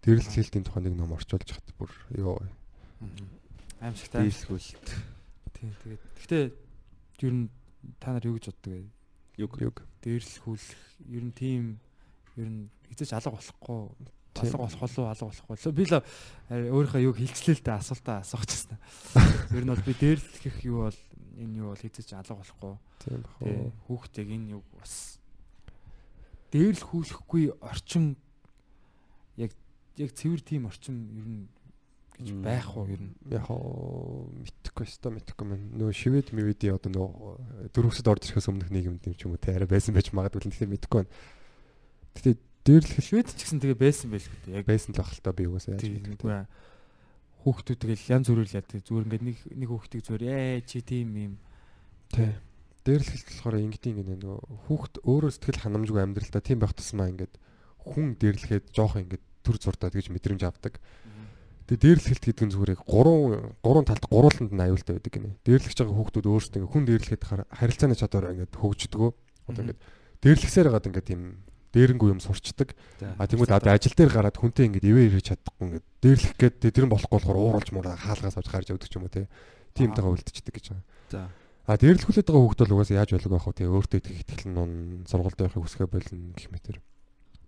дээрлэх 0.00 0.32
хэлтийн 0.32 0.64
тухайн 0.64 0.84
нэг 0.88 0.94
ном 0.96 1.12
орчуулж 1.12 1.48
хат 1.52 1.68
бүр 1.76 1.92
ёо. 2.16 2.40
Аимшигтай. 3.84 4.24
Дийлхүүлт. 4.24 4.88
Тийм 5.52 5.70
тэгээд 5.84 6.02
гэхдээ 6.16 6.44
ер 7.28 7.34
нь 7.36 7.46
та 8.00 8.16
нар 8.16 8.24
юу 8.24 8.40
гэж 8.40 8.48
боддог 8.48 8.72
вэ? 8.72 8.88
Юг. 9.36 9.52
Юг. 9.60 9.76
Дээрлэхүүлэх 10.00 10.80
ер 11.12 11.24
нь 11.28 11.34
тийм 11.36 11.62
ер 12.40 12.48
нь 12.48 12.72
хизэж 12.88 13.12
алга 13.12 13.36
болохгүй. 13.36 13.92
Алга 14.36 14.58
болох 14.58 14.80
болов 14.80 15.06
алга 15.08 15.26
болохгүй 15.28 15.72
би 15.72 15.84
л 15.88 15.94
харин 16.48 16.72
өөрийнхөө 16.72 17.02
юг 17.08 17.16
дээ 17.16 17.78
асуултаа 17.78 18.20
асуучихсан. 18.22 18.78
Ер 19.56 19.64
нь 19.64 19.72
бол 19.72 19.86
би 19.86 19.94
дээрлэх 19.94 20.56
юу 20.64 20.88
бол 20.88 21.00
энэ 21.38 21.58
юу 21.62 21.72
бол 21.72 21.82
хизэж 21.82 22.12
алга 22.18 22.34
болохгүй 22.38 22.74
Тийм 23.02 23.22
тий 23.38 23.54
бахоо. 23.54 23.72
хүүхдийг 23.86 24.28
энэ 24.34 24.50
юг 24.58 24.64
бас 24.78 25.18
дээрлэхүүлэхгүй 26.52 27.44
орчин 27.62 28.16
яг 29.36 29.52
яг 29.96 30.10
цэвэр 30.14 30.42
тийм 30.42 30.66
орчин 30.66 30.96
ер 31.14 31.26
нь 31.26 31.46
гэж 32.18 32.28
байх 32.42 32.74
уу 32.74 32.90
ер 32.90 33.02
нь 33.02 33.14
Яг 33.30 33.46
мэдхгүй 33.46 34.84
өстой 34.86 35.12
мэдхгүй 35.14 35.46
мэн. 35.46 35.62
Нөө 35.78 35.94
шивэд 35.94 36.34
мивэди 36.34 36.74
одоо 36.74 36.90
нөө 36.90 37.70
дөрөвсөд 37.70 38.10
орж 38.10 38.26
ирэхээс 38.26 38.50
өмнөх 38.50 38.70
нийгэмд 38.74 39.06
юм 39.06 39.14
ч 39.14 39.22
юм 39.26 39.38
уу 39.38 39.42
те 39.42 39.54
арай 39.54 39.70
байсан 39.70 39.94
байж 39.94 40.10
магадгүй 40.10 40.42
л 40.42 40.50
тэгэхээр 40.50 40.74
мэдхгүй 40.74 40.98
байна. 40.98 41.12
Гэтэ 42.18 42.30
дээрлэх 42.68 43.00
швед 43.00 43.28
ч 43.32 43.40
гэсэн 43.48 43.58
тэгээ 43.64 43.78
байсан 43.80 44.08
байл 44.12 44.28
үү 44.28 44.52
яг 44.60 44.66
байсан 44.68 44.92
л 44.92 45.00
л 45.00 45.24
та 45.24 45.32
би 45.32 45.48
угаасаа 45.48 45.80
яаж 45.80 45.88
мэдгүй. 45.88 46.44
хүүхдүүд 47.48 47.78
тэгэл 47.80 48.12
янз 48.12 48.26
бүрээр 48.28 48.48
л 48.52 48.56
яадаг 48.60 48.80
зүгээр 48.84 49.06
ингээд 49.08 49.24
нэг 49.24 49.38
нэг 49.56 49.68
хүүхдийг 49.72 50.02
зүгээр 50.04 50.24
ээ 50.28 50.60
чи 50.68 50.78
тийм 50.84 51.08
юм 51.16 51.34
Тий. 52.12 52.32
Дээрлэхэлт 52.84 53.28
болохоор 53.28 53.56
ингэдэг 53.68 53.96
ингэ 54.00 54.16
нөгөө 54.24 54.38
хүүхд 54.68 54.94
өөрөө 55.04 55.30
сэтгэл 55.36 55.62
ханамжгүй 55.64 56.00
амьдралдаа 56.00 56.40
тийм 56.44 56.58
байх 56.60 56.72
тусмаа 56.72 57.12
ингээд 57.12 57.34
хүн 57.84 58.16
дээрлэхэд 58.16 58.72
жоох 58.72 58.96
ингээд 58.96 59.24
төр 59.44 59.56
зурдаа 59.60 59.92
тэгж 59.92 60.08
мэдрэмж 60.08 60.42
авдаг. 60.48 60.80
Тэгээ 61.68 61.84
дээрлэхэлт 61.84 62.24
гэдэг 62.24 62.44
нь 62.48 62.52
зүгээр 62.56 62.72
яг 62.76 62.82
гурван 62.88 63.52
гурван 63.60 63.84
талд 63.84 64.04
гурууланд 64.08 64.52
нь 64.56 64.64
аюултай 64.64 64.96
байдаг 64.96 65.12
гинэ. 65.12 65.36
Дээрлэж 65.44 65.76
байгаа 65.76 65.96
хүүхдүүд 66.00 66.26
өөрсдөө 66.32 66.58
ингээд 66.64 66.72
хүн 66.72 66.84
дээрлэхэд 66.88 67.24
хар- 67.28 67.48
харилцааны 67.52 67.96
чадвар 67.96 68.32
ингээд 68.32 68.56
хөгждөг. 68.56 69.02
Одоо 69.52 69.62
ингээд 69.68 69.80
дээрлэхсээр 70.24 70.68
хагаад 70.72 70.88
ингээд 70.88 71.08
тийм 71.12 71.20
дээрэнгүү 71.74 72.08
юм 72.12 72.20
сурчдаг. 72.20 72.72
А 73.18 73.26
тэгмүүд 73.28 73.52
одоо 73.52 73.72
ажил 73.74 73.92
дээр 73.92 74.12
гараад 74.12 74.36
хүнтэй 74.40 74.68
ингээд 74.68 74.88
ивэ 74.88 75.02
ирэж 75.12 75.24
чадахгүй 75.32 75.64
ингээд 75.68 75.86
дээрлэх 76.00 76.34
гээд 76.38 76.56
тэр 76.72 76.84
нь 76.88 76.92
болохгүй 76.92 77.16
болохоор 77.20 77.38
ууралж 77.38 77.68
мураа 77.72 77.96
хаалгаас 77.96 78.36
авч 78.40 78.48
гарч 78.48 78.68
явдаг 78.72 78.88
ч 78.88 78.96
юм 78.96 79.04
уу 79.04 79.12
те. 79.12 79.28
Тагаа 79.76 80.12
үлдчихдэг 80.16 80.54
гэж 80.54 80.66
байгаа. 80.72 80.84
За. 81.12 81.28
А 81.68 81.76
дээрлэхүүлээд 81.76 82.28
байгаа 82.32 82.42
хүүхд 82.48 82.60
бол 82.64 82.74
угаасаа 82.80 82.98
яаж 83.04 83.10
болох 83.12 83.28
байх 83.28 83.46
вэ? 83.46 83.56
Тэгээ 83.60 83.76
өөртөө 83.76 83.98
их 84.00 84.20
итгэл 84.24 84.48
нун 84.48 84.72
сургуультай 85.04 85.44
байхыг 85.46 85.62
хүсгээ 85.68 85.88
болно 85.92 86.32
гэх 86.32 86.48
мэтэр. 86.48 86.76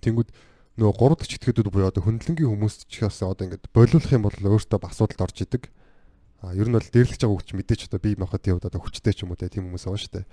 Тэнгүүд 0.05 0.29
нөгөө 0.77 0.95
гурав 1.01 1.17
дахь 1.17 1.33
читгэдүүд 1.33 1.73
буюу 1.73 1.89
одоо 1.89 2.05
хөндлөнгийн 2.05 2.53
хүмүүс 2.53 2.85
ч 2.85 3.01
бас 3.01 3.25
одоо 3.25 3.49
ингээд 3.49 3.73
болиулах 3.73 4.13
юм 4.13 4.29
бол 4.29 4.37
өөртөө 4.37 4.77
асуудалд 4.77 5.25
орж 5.25 5.37
идэг. 5.41 5.73
А 6.45 6.53
ер 6.53 6.69
нь 6.69 6.77
бол 6.77 6.85
дээрлэж 6.85 7.17
байгаа 7.17 7.33
хүмүүс 7.33 7.57
мэдээч 7.57 7.81
одоо 7.89 8.01
бие 8.01 8.21
махбодын 8.21 8.61
хувьд 8.61 8.69
одоо 8.69 8.81
хүчтэй 8.85 9.13
ч 9.17 9.25
юм 9.25 9.33
уу 9.33 9.41
тийм 9.41 9.73
хүмүүс 9.73 9.85
байгаа 9.89 10.01
шүү 10.05 10.15
дээ. 10.21 10.27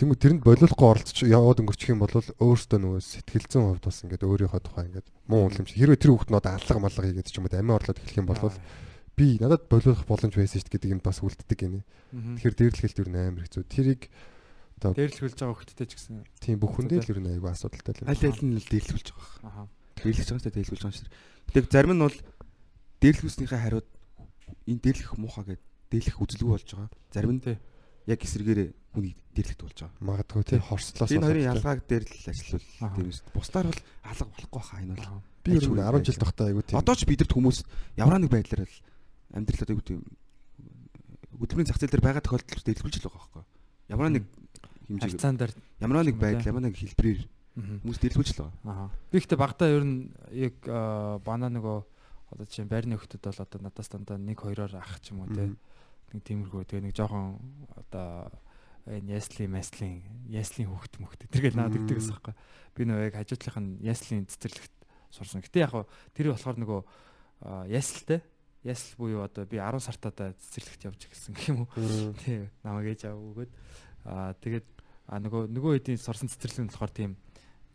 Тэнгүү 0.00 0.18
тэрэнд 0.18 0.42
болиулахгүй 0.42 0.88
оролцож 0.88 1.18
яваад 1.22 1.60
өнгөрчих 1.62 1.92
юм 1.92 2.00
бол 2.02 2.14
өөртөө 2.16 2.78
нөгөө 2.80 3.00
сэтгэл 3.02 3.46
зүйн 3.46 3.66
хувьд 3.76 3.84
бас 3.86 3.98
ингээд 4.02 4.26
өөрийнхөө 4.26 4.62
тухай 4.64 4.84
ингээд 4.88 5.08
муу 5.28 5.46
уламж 5.46 5.70
хэрвээ 5.72 6.00
тэр 6.00 6.12
хүүхд 6.16 6.30
нь 6.32 6.38
одоо 6.40 6.52
алга 6.56 6.80
малга 6.80 7.04
хийгээд 7.06 7.28
ч 7.28 7.38
юм 7.38 7.46
уу 7.46 7.54
амиа 7.54 7.76
орлоод 7.78 8.00
эхлэх 8.02 8.18
юм 8.18 8.28
бол 8.28 8.56
би 9.14 9.26
надад 9.38 9.68
болиулах 9.68 10.08
боломж 10.08 10.34
байсан 10.34 10.58
шүү 10.58 10.72
дээ 10.72 10.74
гэдэг 10.80 10.92
юм 10.96 11.02
бас 11.04 11.20
үлддэг 11.20 11.58
гинэ. 11.60 11.84
Тэгэхээр 12.40 12.56
дээрлэхэлт 12.56 13.08
нь 13.12 13.20
амар 13.20 13.44
хэцүү. 13.44 13.64
Тэрийг 13.68 14.02
одоо 14.82 14.98
Дээрлэхүүлж 14.98 15.38
байгаа 15.38 15.58
хөлттэй 15.60 15.86
ч 15.86 15.92
гэсэн. 15.94 16.26
тийм 16.42 16.58
бүхэндээ 16.58 16.98
л 17.06 17.12
ер 17.12 17.20
нь 17.22 17.30
айгүй 17.38 17.50
асуудалтай 17.54 17.92
л. 18.02 18.08
Аль 18.10 18.24
аль 18.26 18.42
нь 18.42 18.58
л 18.58 18.66
дээрлүүлж 18.66 19.08
байгаа. 19.14 19.30
Аха. 19.46 19.62
Дээрлэж 20.02 20.28
байгаа 20.32 20.42
ч 20.42 20.48
дээрлүүлж 20.50 20.82
байгаа 20.82 20.98
шүү. 20.98 21.10
Тэг 21.54 21.64
зарим 21.70 21.92
нь 21.94 22.02
бол 22.02 22.18
дээрлүүлснийхээ 22.98 23.60
хариуд 23.62 23.88
энэ 24.66 24.82
дээрлэх 24.82 25.12
муухай 25.20 25.44
гэдэг 25.54 25.62
дээрлэх 25.92 26.18
үзэлгүй 26.18 26.50
болж 26.50 26.68
байгаа. 26.72 26.90
Зарим 27.14 27.32
нь. 27.38 27.42
Яг 28.06 28.20
эсрэгээрээ 28.22 28.68
хүнийг 28.92 29.16
дээрлэхт 29.32 29.62
болж 29.62 29.78
байгаа. 29.78 30.02
Магадгүй 30.02 30.42
тий 30.44 30.60
хорслоос 30.60 31.10
Энэ 31.12 31.26
хоёрын 31.26 31.50
ялгааг 31.54 31.80
дээр 31.86 32.04
л 32.04 32.28
ажиллавал 32.28 32.94
тийм 32.98 33.10
шүү. 33.12 33.30
Бусдаар 33.32 33.66
бол 33.70 33.80
алга 34.02 34.24
болохгүй 34.26 34.62
хаа 34.62 34.80
энэ 34.82 34.94
бол. 34.98 35.22
би 35.42 35.50
ер 35.58 35.66
нь 35.66 35.78
10 35.80 36.06
жил 36.06 36.20
тахтаа 36.22 36.46
айгүй 36.50 36.64
тийм. 36.66 36.78
Одоо 36.78 36.94
ч 36.94 37.02
бидэрт 37.06 37.32
хүмүүс 37.32 37.58
ямар 37.96 38.18
нэг 38.18 38.30
байдлаар 38.30 38.66
л 38.66 38.78
амьдрал 39.32 39.62
одоо 39.62 39.74
юу 39.74 39.80
гэдэг 39.82 39.96
хөдөлмөрийн 41.40 41.68
зах 41.70 41.78
зээл 41.80 41.92
дээр 41.96 42.06
байгаа 42.06 42.22
тохиолдолд 42.22 42.66
дээрлүүлж 42.66 42.96
л 43.00 43.06
байгаа 43.08 43.18
байхгүй. 43.22 43.44
Ямар 43.90 44.08
нэг 44.12 44.24
хэмжээг 44.86 45.12
Харьцаан 45.16 45.36
дээр 45.40 45.52
ямар 45.80 46.04
нэг 46.04 46.16
байдал 46.20 46.42
тий. 46.44 46.50
ямар 46.52 46.62
нэг 46.68 46.74
хэлбэрээр 46.76 47.20
хүмүүс 47.82 47.98
дээрлүүлж 47.98 48.30
л 48.36 48.40
байгаа. 48.46 48.54
Аа. 48.68 48.88
Би 49.10 49.16
ихтэй 49.18 49.38
багтаа 49.40 49.68
ер 49.72 49.84
нь 49.84 50.12
яг 50.30 50.56
аа, 50.68 51.18
бана 51.18 51.48
нөгөө 51.48 51.78
одоо 52.32 52.46
чинь 52.46 52.68
байрны 52.68 52.96
хөлтөд 52.96 53.24
бол 53.24 53.44
одоо 53.44 53.58
надаас 53.60 53.88
дандаа 53.92 54.16
1 54.16 54.36
2-оор 54.36 54.72
ах 54.76 55.00
ч 55.00 55.12
юм 55.12 55.24
уу 55.24 55.32
те. 55.32 55.52
Нэг 56.10 56.20
тиймэрхүү 56.26 56.62
тэгээ 56.66 56.84
нэг 56.90 56.94
жоохон 56.98 57.38
одоо 57.78 58.32
энэ 58.90 59.14
ясли 59.14 59.46
маслин 59.46 60.02
яслийн 60.26 60.68
хөхт 60.74 60.98
мөхт 60.98 61.22
тэргээл 61.30 61.54
Мм. 61.54 61.86
ирдэг 61.86 61.96
гэсэн 62.02 62.12
байхгүй. 62.18 62.34
Би 62.74 62.82
нөгөө 62.82 63.06
яг 63.06 63.14
хажуудлынх 63.14 63.58
нь 63.62 63.70
яслийн 63.86 64.26
цэцэрлэгт 64.26 64.74
сурсан. 65.14 65.40
Гэтэ 65.46 65.62
яг 65.62 65.86
тэр 66.12 66.34
болохоор 66.34 66.58
нөгөө 66.58 66.80
яслтэй 67.70 68.20
ясл 68.66 68.94
буюу 68.98 69.22
одоо 69.22 69.46
би 69.46 69.58
10 69.58 69.78
сартаа 69.82 70.34
цэцэрлэгт 70.34 70.82
явж 70.86 71.00
ирсэн 71.10 71.34
гэх 71.34 71.48
юм 71.50 71.66
уу. 71.66 71.68
Мм. 71.78 72.14
Тий, 72.22 72.50
намайг 72.62 72.94
ээж 72.94 73.10
аваа 73.10 73.22
өгөөд 73.22 73.50
аа 74.06 74.34
тэгээд 74.38 74.66
а 75.06 75.18
нөгөө 75.18 75.50
нөгөө 75.50 75.72
хэдийн 75.82 75.98
сурсан 75.98 76.30
цэцэрлэг 76.30 76.66
нь 76.66 76.70
болохоор 76.70 76.94
тийм 76.94 77.12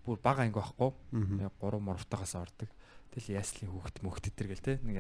бүр 0.08 0.20
бага 0.24 0.48
анги 0.48 0.56
байхгүй. 0.56 0.92
Мгм. 1.12 1.44
Яг 1.44 1.54
3 1.60 1.80
морвтагаас 1.84 2.36
ордог. 2.40 2.72
Тэгэл 3.12 3.36
яслын 3.36 3.72
хүүхэд 3.72 3.98
мөхт 4.04 4.32
төр 4.32 4.48
гэл 4.48 4.64
те. 4.64 4.80
Нэг 4.84 4.98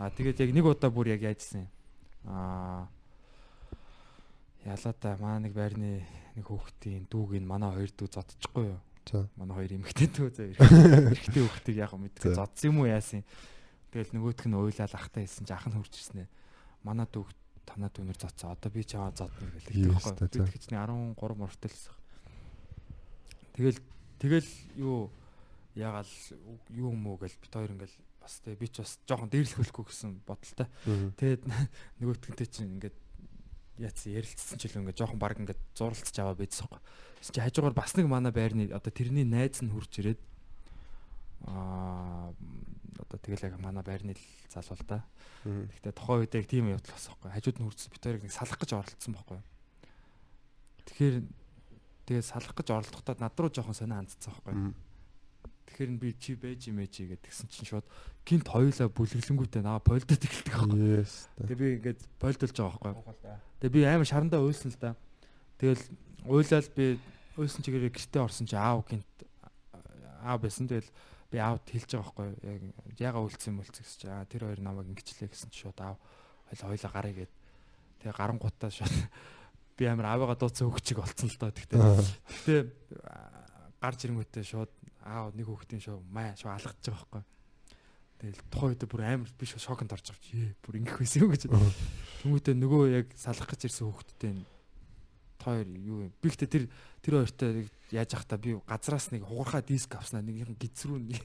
аа 0.00 0.08
тэгээд 0.12 0.40
яг 0.40 0.50
нэг 0.56 0.64
удаа 0.64 0.88
бүр 0.88 1.12
яг 1.12 1.20
яажсэн. 1.20 1.68
Аа 2.26 2.86
ялаа 4.66 4.94
та 4.98 5.16
маа 5.22 5.38
нэг 5.38 5.54
байрны 5.54 6.02
нэг 6.34 6.46
хүүхдийн 6.46 7.06
дүүг 7.06 7.38
нь 7.38 7.46
манай 7.46 7.70
хоёр 7.70 7.90
дүү 7.94 8.08
зодчихгүй 8.10 8.66
юу? 8.74 8.80
За. 9.06 9.22
Манай 9.38 9.54
хоёр 9.54 9.72
эмэгтэй 9.78 10.10
дүү 10.10 10.28
зөө. 10.34 10.58
Эрэгтэй 11.14 11.42
хүүхдийг 11.46 11.76
яг 11.78 11.94
За. 12.18 12.34
зодсон 12.42 12.74
юм 12.74 12.82
уу 12.82 12.90
яасан. 12.90 13.22
Тэгэл 13.94 14.10
нөгөөх 14.18 14.42
нь 14.50 14.58
уйлал 14.58 14.90
ахтай 14.90 15.22
хэлсэн 15.22 15.46
чи 15.46 15.54
ах 15.54 15.66
нь 15.70 15.78
хурж 15.78 15.94
ирсэн 15.94 16.26
ээ. 16.26 16.28
Манай 16.82 17.06
дүү 17.06 17.30
танаа 17.62 17.90
дүүнэр 17.94 18.18
зодсон. 18.18 18.50
Одоо 18.50 18.70
би 18.74 18.82
чамаа 18.82 19.14
зодно 19.14 19.46
гэлээ. 19.70 19.94
Тэгэхгүй. 19.94 20.26
Би 20.26 20.50
тэгчний 20.50 20.78
13 20.82 21.38
морвтой 21.38 21.70
л 21.70 21.74
байсан. 21.78 21.94
Тэгэл 23.54 23.78
тэгэл 24.18 24.50
юу 24.74 25.10
ягаал 25.78 26.10
юу 26.74 26.90
юм 26.90 27.06
уу 27.06 27.16
гэл 27.22 27.38
бит 27.38 27.52
хоёр 27.54 27.70
ингээл 27.70 27.96
бас 28.26 28.42
тэгээ 28.42 28.58
би 28.58 28.66
ч 28.66 28.82
бас 28.82 28.98
жоохон 29.06 29.30
дээрлэхүүлэхгүй 29.30 29.84
гэсэн 29.86 30.10
бодолтой. 30.26 30.66
Тэгээд 31.14 31.42
нөгөөтгөнтэй 32.02 32.48
чинь 32.50 32.74
ингээд 32.74 32.96
яатсан 33.78 34.18
ярилцсан 34.18 34.58
ч 34.58 34.66
илүү 34.66 34.82
ингээд 34.82 34.98
жоохон 34.98 35.22
баг 35.22 35.38
ингээд 35.38 35.62
зуралцж 35.78 36.16
аваа 36.18 36.34
байхгүй. 36.34 36.80
Тэс 37.22 37.30
чи 37.30 37.38
хажуугаар 37.38 37.76
бас 37.78 37.94
нэг 37.94 38.10
манай 38.10 38.34
байрны 38.34 38.66
одоо 38.74 38.90
тэрний 38.90 39.22
найз 39.22 39.62
нь 39.62 39.70
хурж 39.70 40.02
ирээд 40.02 40.20
аа 41.46 42.34
одоо 42.98 43.18
тэгэл 43.20 43.52
яг 43.52 43.60
манай 43.60 43.84
байрны 43.86 44.16
л 44.16 44.24
залуу 44.50 44.74
л 44.74 44.86
да. 44.88 45.04
Гэхдээ 45.44 45.94
тухайн 45.94 46.20
үед 46.24 46.34
яг 46.34 46.46
тийм 46.48 46.72
явдал 46.72 46.96
бас 46.96 47.06
байхгүй. 47.06 47.30
Хажууд 47.30 47.58
нь 47.60 47.66
хурцсан 47.68 47.90
бит 47.92 48.02
хоёрыг 48.02 48.24
нэг 48.24 48.34
салах 48.34 48.58
гэж 48.58 48.70
оролцсон 48.74 49.12
байхгүй. 49.14 49.40
Тэгэхээр 50.90 51.16
тэгээд 52.10 52.26
салах 52.26 52.54
гэж 52.56 52.68
оролдохдоо 52.72 53.14
над 53.20 53.36
руу 53.36 53.52
жоохон 53.52 53.76
сонио 53.76 54.00
хандсан 54.00 54.32
байхгүй. 54.32 54.54
Тэгэхээр 55.66 55.90
би 55.98 56.10
чи 56.14 56.32
байж 56.38 56.70
юм 56.70 56.78
ээж 56.80 56.94
гэдэг 57.02 57.20
тэгсэн 57.26 57.50
чинь 57.50 57.68
шууд 57.68 57.86
гинт 58.22 58.46
хоёулаа 58.46 58.88
бүлэглэнгүүтээ 58.90 59.62
наа 59.66 59.82
болдод 59.82 60.22
эхэлдэг 60.22 60.54
байхгүй. 60.54 61.04
Тэгээ 61.42 61.58
би 61.58 61.68
ингээд 61.82 62.00
болдолж 62.22 62.54
байгаа 62.54 62.80
байхгүй. 62.94 63.34
Тэгээ 63.60 63.74
би 63.74 63.80
амар 63.84 64.06
шарандаа 64.06 64.40
уйлсан 64.40 64.70
л 64.70 64.78
да. 64.78 64.94
Тэгэл 65.58 65.82
уйлал 66.26 66.68
би 66.74 66.86
уйлсан 67.36 67.62
чигээр 67.66 67.90
гэртээ 67.90 68.22
орсон 68.22 68.46
чи 68.46 68.56
аав 68.56 68.86
гинт 68.86 69.10
аав 70.22 70.38
байсан. 70.40 70.70
Тэгэл 70.70 70.90
би 71.30 71.36
аавд 71.42 71.66
хэлж 71.66 71.90
байгаа 71.92 72.14
байхгүй. 72.14 72.72
Яг 72.96 73.12
яга 73.12 73.24
үлдсэн 73.26 73.50
юм 73.52 73.60
үлдсэн 73.62 73.82
гэж 73.82 73.94
чи 74.00 74.06
аа 74.06 74.24
тэр 74.24 74.46
хоёр 74.46 74.60
намайг 74.62 74.90
ингэчлээ 74.94 75.30
гэсэн 75.30 75.50
чи 75.50 75.66
шууд 75.66 75.78
аав 75.82 75.98
хоёул 76.50 76.70
хоёлаа 76.70 76.92
гарыг 76.94 77.14
гээд 77.26 77.32
тэгээ 78.00 78.16
гарангуудаа 78.16 78.70
шууд 78.70 78.94
би 79.76 79.84
амар 79.90 80.06
аавыгаа 80.14 80.38
дууцсан 80.38 80.70
хөвчиг 80.70 81.02
болцсон 81.02 81.28
л 81.30 81.38
доо. 81.42 81.50
Тэгтээ. 81.50 81.82
Гэтэ 82.46 82.56
гарч 83.82 84.00
ирэнгүүтээ 84.06 84.44
шууд 84.46 84.72
аав 85.06 85.32
нэг 85.38 85.46
хүүхдийн 85.46 85.82
шоу 85.82 86.02
маа 86.10 86.34
шоу 86.34 86.50
алгадж 86.50 86.82
байгаа 86.90 87.06
байхгүй. 87.06 87.24
Тэгэл 88.16 88.42
тухайн 88.50 88.70
үед 88.74 88.84
бүр 88.90 89.02
амар 89.06 89.30
би 89.38 89.46
шоу 89.46 89.62
шоконд 89.62 89.94
орж 89.94 90.10
байгаа 90.10 90.24
чи 90.26 90.50
бүр 90.64 90.78
ингэх 90.82 90.98
байсан 90.98 91.22
юм 91.22 91.30
гэж. 91.30 91.42
Тэнгүүтээ 92.26 92.54
нөгөө 92.58 92.82
яг 92.90 93.06
салах 93.14 93.46
гэж 93.46 93.70
ирсэн 93.70 93.86
хүүхдтэй 93.86 94.32
тоор 95.36 95.68
юу 95.68 96.08
юм. 96.08 96.12
Би 96.18 96.26
гэхдээ 96.32 96.50
тэр 96.50 96.64
тэр 97.04 97.14
хоёртой 97.22 97.68
яаж 97.94 98.10
явах 98.16 98.26
та 98.26 98.40
би 98.40 98.56
газраас 98.66 99.12
нэг 99.14 99.22
хугархаа 99.22 99.62
диск 99.62 99.94
авснаа 99.94 100.24
нэг 100.24 100.42
юм 100.42 100.56
гизрүү 100.58 100.98
нэг 101.06 101.22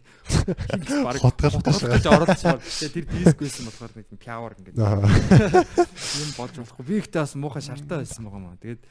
баг 1.02 1.18
гэж 1.18 2.06
оролцсон. 2.06 2.60
Тэр 2.62 3.06
диск 3.10 3.40
байсан 3.42 3.66
болохоор 3.66 3.92
нэг 3.98 4.08
пиавар 4.22 4.54
ингээд 4.62 4.78
Аа. 4.78 5.10
юм 6.22 6.30
болж 6.38 6.54
болохгүй. 6.60 6.86
Би 6.86 7.02
ихтэй 7.02 7.24
бас 7.24 7.34
муухай 7.34 7.66
шартаа 7.66 8.06
байсан 8.06 8.28
байгаа 8.30 8.42
маа. 8.46 8.62
Тэгээд 8.62 8.82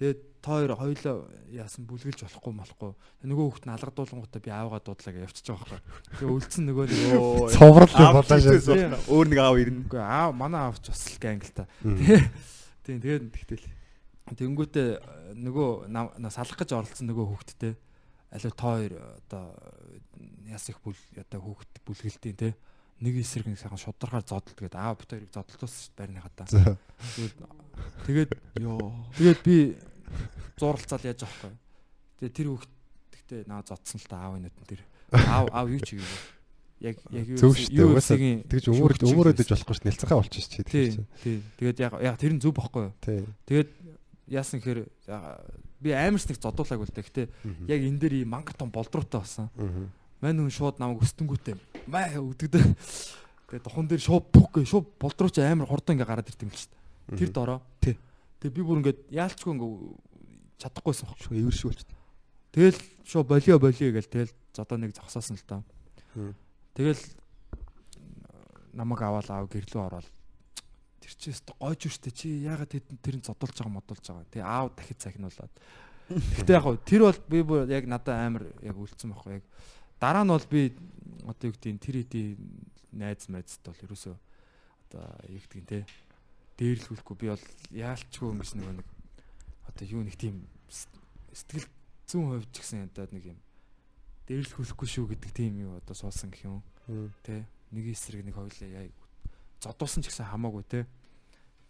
тэгээд 0.00 0.20
тоор 0.40 0.72
хоёлоо 0.76 1.28
яасан 1.52 1.84
бүлгэлж 1.84 2.24
болохгүй 2.24 2.52
болохгүй. 2.56 2.90
Нөгөө 3.28 3.44
хүүхд 3.50 3.64
нь 3.68 3.74
алгадуулангуудаа 3.76 4.40
би 4.40 4.50
аавгаа 4.50 4.80
дуудлаа 4.80 5.12
гэж 5.12 5.22
явчихж 5.28 5.48
байгаа 5.52 5.68
байхгүй. 5.68 5.92
Тэгээ 6.16 6.34
үлдсэн 6.36 6.64
нөгөө 6.64 6.84
нэг 6.88 7.12
өө 7.20 7.52
Цоврал 7.52 7.94
Аав 8.00 8.14
болоо 8.16 8.38
шээ. 8.40 8.88
Өөр 9.12 9.26
нэг 9.28 9.38
аав 9.44 9.56
ирнэ. 9.60 9.80
үгүй 9.84 10.00
аав 10.00 10.32
манай 10.32 10.60
аавч 10.64 10.84
бас 10.88 11.02
л 11.12 11.28
англ 11.28 11.52
та. 11.52 11.64
Тийм 11.84 12.98
тэгээд 13.04 13.24
тэгтэл 13.36 13.64
тэнгүүтээ 14.32 14.88
нөгөө 15.36 15.70
нам- 15.92 16.14
на- 16.16 16.30
салах 16.32 16.56
гэж 16.56 16.72
оролцсон 16.72 17.06
нөгөө 17.12 17.26
хүүхдтэй 17.36 17.74
аливаа 18.32 18.54
тоо 18.56 18.72
хоёр 18.78 18.92
одоо 19.26 19.44
яс 20.48 20.64
их 20.70 20.78
бүл 20.80 20.96
одоо 21.18 21.40
хүүхд 21.42 21.70
бүлгэлтийн 21.84 22.36
те 22.38 22.54
нэг 23.02 23.16
эсрэг 23.20 23.46
нэг 23.50 23.58
сайхан 23.58 23.80
шударгаар 23.80 24.22
зодтол 24.22 24.54
тэгээд 24.54 24.76
аав 24.78 24.96
бит 25.02 25.10
хоёрыг 25.10 25.32
зодтолтуулсан 25.34 25.80
шүү 25.82 25.92
дээ 25.98 26.06
байрны 26.06 26.20
хата. 26.22 26.44
За. 26.46 26.76
Тэгээд 28.06 28.30
Йоо. 28.60 28.92
Тэгээд 29.18 29.40
би 29.42 29.56
зуралцаал 30.58 31.04
яаж 31.06 31.20
авах 31.24 31.42
вэ? 31.48 31.56
Тэгээд 32.20 32.34
тэр 32.36 32.48
хүүхд 32.52 32.70
гэхдээ 33.14 33.40
наа 33.48 33.62
зодсон 33.64 33.98
л 34.00 34.08
та 34.10 34.16
аавын 34.26 34.42
нүдэн 34.46 34.66
тэр. 34.68 34.82
Аав 35.14 35.46
аав 35.54 35.66
юу 35.70 35.80
ч 35.80 35.96
хийгээгүй. 35.96 36.20
Яг 36.80 36.96
яг 37.12 37.26
юу 37.28 37.38
UFC-ийн 37.92 38.40
Тэгж 38.48 38.64
өмөр 38.72 38.92
шүүгч 38.96 39.12
өмөрөөдөж 39.12 39.46
хийсэн. 39.46 39.52
болохгүй 39.52 39.76
ш 39.76 39.80
нэлцэнхаа 39.84 40.18
болчих 40.20 40.44
чи 40.48 40.60
Тий, 40.64 40.88
тийм. 40.96 41.04
тий. 41.20 41.36
Тэгээд 41.60 41.78
яг 41.84 41.92
яг 42.00 42.16
тэр 42.16 42.32
нь 42.32 42.40
зөв 42.40 42.56
бохгүй 42.56 42.88
юу? 42.88 42.94
Тэгээд 43.44 43.70
яасан 44.32 44.58
гэхээр 44.64 44.88
би 45.80 45.88
амарч 45.92 46.24
нэг 46.28 46.40
зодуулаагүй 46.40 46.86
л 46.88 46.94
дээ. 46.96 47.04
Гэтэ 47.04 47.22
яг 47.68 47.80
энэ 47.84 48.00
дээр 48.00 48.14
ийм 48.24 48.32
мангар 48.32 48.56
том 48.56 48.72
болдруутай 48.72 49.20
болсон. 49.20 49.52
Мань 50.24 50.40
хүн 50.40 50.48
шууд 50.52 50.80
намайг 50.80 51.04
өстэнгүүтээ 51.04 51.56
маа 51.84 52.16
өгдөгдөө. 52.16 52.64
Тэгээд 53.52 53.64
тохон 53.68 53.84
дээр 53.88 54.00
шууд 54.00 54.24
гээ 54.32 54.64
шууд 54.64 54.86
болдрууч 54.96 55.36
амар 55.44 55.68
хурдан 55.68 56.00
ингээ 56.00 56.08
гараад 56.08 56.28
л 56.28 56.36
шүү 56.36 56.48
дээ. 56.48 57.18
Тэр 57.18 57.28
дороо. 57.34 57.60
Тий. 57.84 57.96
Тэгээд 58.40 58.56
би 58.56 58.62
бүр 58.64 58.80
ингээд 58.80 59.00
яалчгүй 59.12 59.52
ингээ 59.54 59.72
чадахгүйсэн 60.60 61.06
баг. 61.08 61.18
Шүү 61.20 61.70
болч. 61.70 61.84
Тэгэл 62.50 62.78
шоо 63.06 63.22
болио 63.22 63.60
болио 63.60 63.92
гээл 63.94 64.10
тэгэл 64.10 64.34
зодоо 64.56 64.78
нэг 64.80 64.96
зогсоосон 64.96 65.36
л. 65.38 65.62
Мм. 66.16 66.34
Тэгэл 66.74 67.02
намайг 68.74 69.00
аваад 69.02 69.30
аав 69.30 69.46
гэрлөө 69.52 69.82
ороод 69.86 70.08
тэр 71.00 71.12
чи 71.14 71.30
өстө 71.30 71.54
гойж 71.58 71.86
үштэй 71.86 72.12
чи 72.14 72.28
яагаад 72.42 72.70
тэд 72.70 72.86
тэрийг 73.02 73.24
зодуулж 73.26 73.54
байгаа 73.54 73.76
модулж 73.78 74.04
байгаа. 74.04 74.26
Тэгээ 74.30 74.46
аав 74.46 74.68
дахид 74.74 74.98
цахинуулаад. 74.98 75.52
Гэтэ 76.10 76.54
яг 76.58 76.66
тэр 76.82 77.02
бол 77.06 77.20
би 77.30 77.38
бүр 77.42 77.70
яг 77.70 77.86
надад 77.86 78.18
амар 78.18 78.44
яг 78.62 78.74
үлдсэн 78.74 79.14
байхгүй 79.14 79.38
яг 79.38 79.44
дараа 80.00 80.24
нь 80.24 80.32
бол 80.34 80.46
би 80.50 80.74
одоо 81.28 81.44
юу 81.50 81.54
гэдгийг 81.54 81.78
тэр 81.78 81.96
хэдийн 82.02 82.38
найз 82.96 83.28
майзд 83.30 83.62
бол 83.62 83.84
ерөөсөө 83.84 84.16
одоо 84.90 85.04
юу 85.28 85.40
гэдгийг 85.44 85.66
те 85.66 85.78
дээрлэхгүй 86.60 87.16
би 87.16 87.32
бол 87.32 87.46
яалчгүй 87.72 88.28
юм 88.28 88.38
биш 88.44 88.52
нэг 88.52 88.84
одоо 89.64 89.86
юу 89.88 90.04
нэг 90.04 90.20
тийм 90.20 90.44
сэтгэл 91.32 91.64
зүүн 92.04 92.28
хувьд 92.36 92.52
ч 92.52 92.60
гэсэн 92.60 92.92
одоо 92.92 93.08
нэг 93.08 93.32
юм 93.32 93.38
дээрлэх 94.28 94.60
хүлэхгүй 94.60 94.88
шүү 94.92 95.06
гэдэг 95.10 95.30
тийм 95.34 95.58
юу 95.58 95.80
одоо 95.80 95.94
суусан 95.96 96.30
гэх 96.30 96.46
юм. 96.46 96.62
Те 97.26 97.48
нэг 97.74 97.90
эсрэг 97.90 98.22
нэг 98.22 98.38
хоёлаа 98.38 98.68
яа 98.70 98.86
зодуулсан 99.58 100.04
ч 100.04 100.12
гэсэн 100.12 100.30
хамаагүй 100.30 100.64
те. 100.70 100.86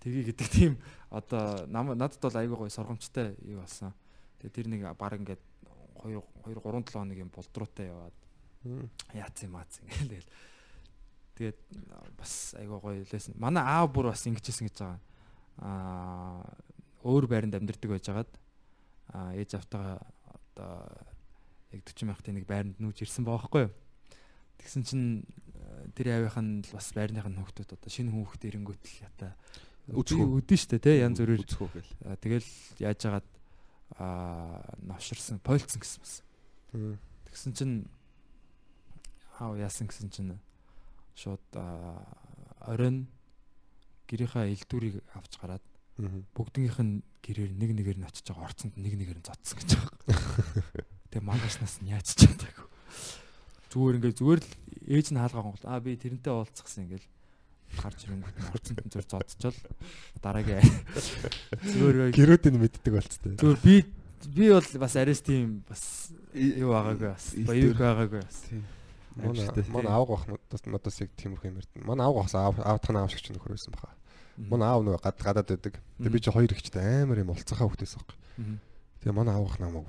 Тгий 0.05 0.29
гэдэг 0.29 0.49
тийм 0.59 0.73
одоо 1.09 1.65
надад 1.71 2.21
бол 2.21 2.37
айгүй 2.37 2.57
гоё 2.57 2.73
соргомжтой 2.73 3.33
юу 3.49 3.65
болсон. 3.65 3.97
Тэгээ 4.45 4.53
тэр 4.53 4.67
нэг 4.69 4.83
баг 4.97 5.17
ингээд 5.17 5.41
2 6.05 6.21
2 6.21 6.53
3 6.53 6.61
7 6.61 6.93
хоног 6.93 7.17
юм 7.17 7.33
болдруутай 7.33 7.89
яваад 7.89 8.17
яац 9.17 9.37
юм 9.45 9.57
ац 9.57 9.81
ингээл 9.81 10.29
тэгээд 11.41 11.59
бас 12.21 12.53
айгүй 12.61 12.79
гоё 12.85 13.01
лээсэн. 13.09 13.41
Манай 13.41 13.65
аав 13.65 13.89
бүр 13.97 14.13
бас 14.13 14.29
ингэжсэн 14.29 14.69
гэж 14.69 14.77
байгаа. 14.77 15.01
Аа 15.65 16.45
өөр 17.01 17.25
байранд 17.25 17.57
амьдардаг 17.57 17.89
байжгаад 17.97 18.31
аа 19.17 19.33
ээж 19.33 19.57
автагаа 19.57 20.05
одоо 20.29 20.85
яг 21.73 21.81
40 21.89 22.13
мянгатын 22.13 22.37
нэг 22.37 22.45
байранд 22.45 22.77
нүүж 22.77 23.09
ирсэн 23.09 23.25
баахгүй 23.25 23.67
юу. 23.67 23.73
Тэгсэн 24.61 24.85
чинь 24.85 25.25
э, 25.57 25.89
тэр 25.97 26.21
аавынх 26.21 26.37
нь 26.37 26.53
бас 26.77 26.93
байрныхын 26.93 27.41
хүүхдүүд 27.41 27.73
одоо 27.73 27.89
шинэ 27.89 28.13
хүүхд 28.13 28.45
ирэнгүүт 28.45 28.85
л 28.85 29.01
ята 29.09 29.33
Үцхүү. 29.89 30.45
үдэн 30.45 30.61
штэ 30.61 30.77
тий 30.77 31.01
янз 31.01 31.19
бүрээр 31.25 31.41
үзэхүү 31.49 31.69
гэл. 31.73 31.93
А, 32.05 32.21
тэгэл 32.21 32.49
яаж 32.85 33.01
яагаад 33.01 33.29
аа 33.97 34.61
навширсан 34.85 35.41
пойлцсон 35.41 35.81
гэсэн 35.81 36.01
бас. 36.05 36.15
Тэгсэн 37.33 37.53
чинь 37.57 37.75
аав 39.41 39.57
яасан 39.57 39.89
гэсэн 39.89 40.13
чинь 40.13 40.37
шууд 41.21 41.45
оройн 42.65 43.05
гэрийнхаа 44.09 44.49
элдвэрийг 44.49 45.05
авч 45.13 45.37
гараад 45.37 45.65
бүгднийх 46.33 46.81
нь 46.81 47.05
гэрээр 47.21 47.53
нэг 47.53 47.71
нэгээр 47.77 47.99
нь 48.01 48.09
очиж 48.09 48.33
байгаа 48.33 48.49
орцонд 48.49 48.75
нэг 48.81 48.95
нэгээр 48.97 49.21
нь 49.21 49.27
зодсон 49.29 49.57
гэж 49.61 49.71
байгаа. 49.77 50.01
Тэгээ 51.13 51.29
мангаснаас 51.29 51.85
нь 51.85 51.93
яаж 51.93 52.09
ч 52.17 52.25
чадаагүй. 52.25 52.67
Зүгээр 53.69 53.97
ингээд 54.01 54.19
зүгээр 54.19 54.41
л 54.41 54.51
ээж 54.89 55.07
нь 55.13 55.21
хаалгаа 55.21 55.45
гол 55.45 55.65
аа 55.69 55.81
би 55.85 56.01
тэрнтэй 56.01 56.33
уулзсан 56.33 56.89
ингээл 56.89 57.09
гарч 57.77 57.99
ирэнгүүт 58.09 58.37
нь 58.41 58.51
орцонд 58.51 58.81
нь 58.81 58.91
зүр 58.91 59.07
зодчол 59.07 59.59
дараагийн 60.25 60.65
зүгээр 61.69 62.17
Гэрүүдийг 62.17 62.57
мэддэг 62.57 62.93
болцтой. 62.97 63.37
Зүгээр 63.37 63.61
би 63.61 63.75
би 64.33 64.47
бол 64.51 64.69
бас 64.81 64.95
арис 64.97 65.21
тийм 65.21 65.63
бас 65.69 66.11
юу 66.35 66.73
байгаагүй 66.73 67.09
бас 67.13 67.27
баяр 67.47 67.77
байгаагүй 67.77 68.21
бас. 68.25 68.39
Тийм. 68.49 68.65
Манай 69.21 69.47
манай 69.69 69.93
аав 69.93 70.09
гах 70.09 70.25
надаас 70.67 71.01
яг 71.01 71.11
тиймэрхүү 71.17 71.49
юм 71.51 71.59
ярьд. 71.61 71.73
Манай 71.85 72.05
аав 72.07 72.17
гахс 72.21 72.35
аав 72.35 72.57
аавтхан 72.61 72.97
аав 72.97 73.11
шиг 73.13 73.21
ч 73.21 73.33
нөхөр 73.35 73.55
байсан 73.55 73.75
баха. 73.77 73.93
Манай 74.37 74.69
аав 74.69 74.83
нөгөө 74.85 75.03
гад 75.05 75.19
гадаад 75.21 75.49
байдаг. 75.53 75.75
Тэгээ 76.01 76.15
би 76.15 76.21
чи 76.21 76.31
хоёр 76.31 76.51
ихчтэй 76.51 77.05
амар 77.05 77.21
юм 77.21 77.31
олцсахаа 77.35 77.69
хөвтэйс 77.69 77.95
баг. 78.01 78.11
Тэгээ 79.05 79.17
манай 79.17 79.35
аав 79.37 79.47
гах 79.49 79.61
намайг 79.61 79.89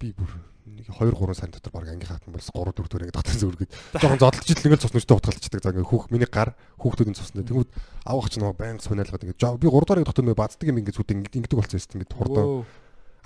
би 0.00 0.14
бүр 0.16 0.30
нэг 0.70 0.86
2 0.86 1.12
3 1.12 1.34
сарын 1.34 1.54
дотор 1.54 1.72
баг 1.72 1.88
анги 1.90 2.06
хатан 2.06 2.32
болс 2.32 2.48
3 2.54 2.72
4 2.72 2.88
төр 2.88 3.02
ингэ 3.04 3.16
татсан 3.16 3.40
зүргээд 3.42 3.72
жоохон 3.98 4.20
зодолж 4.22 4.46
ил 4.46 4.62
ингээл 4.64 4.82
цус 4.86 4.94
нүчтэй 4.94 5.16
утгалцдаг. 5.16 5.60
За 5.60 5.70
ингээ 5.74 5.90
хүүх 5.90 6.08
миний 6.14 6.30
гар 6.30 6.54
хүүхдүүдийн 6.78 7.18
цусна. 7.18 7.42
Тэнгүүд 7.42 7.70
аав 8.06 8.18
гах 8.22 8.30
ч 8.30 8.38
намайг 8.38 8.56
байнга 8.56 8.84
сунаалгаад 8.84 9.24
ингээ 9.26 9.40
«Жоо, 9.40 9.58
би 9.58 9.66
3 9.66 9.98
дахь 9.98 10.06
дотор 10.06 10.24
нөгөө 10.24 10.40
бацдаг 10.40 10.68
юм 10.70 10.78
ингээ 10.78 10.94
зүт 10.94 11.10
ингэдэг 11.10 11.58
болсон 11.58 11.80
юм 11.80 12.00
ингээ 12.00 12.16
хурдан. 12.16 12.46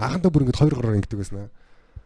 Анхандаа 0.00 0.30
бүр 0.32 0.42
ингээ 0.48 0.58
2 0.58 0.72
гараар 0.72 0.98
ингэдэг 0.98 1.18
байсан 1.20 1.38
аа. 1.44 1.50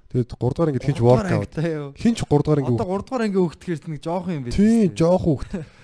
Тэгээд 0.09 0.41
3 0.41 0.57
дахь 0.57 0.71
ингээ 0.73 0.87
хинч 0.89 1.01
out. 1.05 1.93
Хинч 2.01 2.19
3 2.25 2.41
дахь 2.41 2.65
ингээ 2.65 2.81
Одоо 2.81 2.97
3 2.97 3.05
дугаар 3.05 3.25
анги 3.29 3.37
хөгтөхөр 3.45 3.93
нэг 3.93 4.01
жоохон 4.01 4.35
юм 4.41 4.45
биш. 4.49 4.57
Тийм 4.57 4.97
жоох 4.97 5.21
хүүхд. 5.21 5.53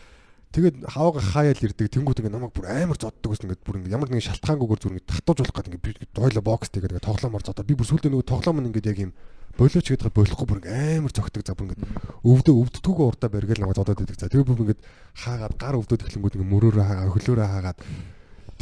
Тэгээд 0.55 0.77
хаваага 0.89 1.21
хаяал 1.21 1.61
ирдэг. 1.61 1.93
Тэнгүүд 1.93 2.25
ингээ 2.25 2.33
намайг 2.33 2.57
бүр 2.57 2.73
амар 2.73 2.97
зоддог 2.97 3.37
гэсэн 3.37 3.53
ингээ 3.53 3.61
бүр 3.69 3.85
ингээ 3.85 3.93
ямар 3.93 4.09
нэгэн 4.09 4.25
шалтгаангүйгээр 4.33 4.81
зүр 4.81 4.93
ингээ 4.97 5.11
татуулж 5.13 5.45
болох 5.45 5.57
гэдэг 5.61 5.73
ингээ 5.77 5.85
би 5.85 6.09
дойло 6.15 6.41
бокс 6.41 6.73
тэгээд 6.73 6.95
ингээ 6.95 7.05
тоглоомор 7.05 7.45
зодоо. 7.45 7.69
Би 7.69 7.77
бүр 7.77 7.85
сүлдээ 7.91 8.11
нөгөө 8.15 8.31
тоглоом 8.33 8.59
нь 8.65 8.69
ингээ 8.73 8.89
яг 8.89 8.99
юм 9.03 9.13
болооч 9.61 9.87
гэдэг 9.93 10.15
болохгүй 10.15 10.47
бүр 10.47 10.61
амар 10.73 11.13
зөгтөг 11.13 11.43
за 11.45 11.53
бүр 11.59 11.67
ингээ 11.75 11.85
өвдөө 12.23 12.55
өвддгүүгээ 12.65 13.09
урдаа 13.13 13.29
баргээл 13.29 13.61
намайг 13.61 13.77
зодоод 13.77 13.99
байдаг. 13.99 14.17
За 14.23 14.31
тэгээд 14.31 14.47
бүр 14.47 14.63
ингээ 14.73 14.81
хаагаад 15.21 15.55
гар 15.59 15.75
өвдөд 15.75 16.01
эхлэнгүүд 16.07 16.37
ингээ 16.39 16.53
мөрөөрөө 16.55 16.87
хаагаа 16.87 17.13
хөлөөрөө 17.13 17.49
хаагаад 17.51 17.79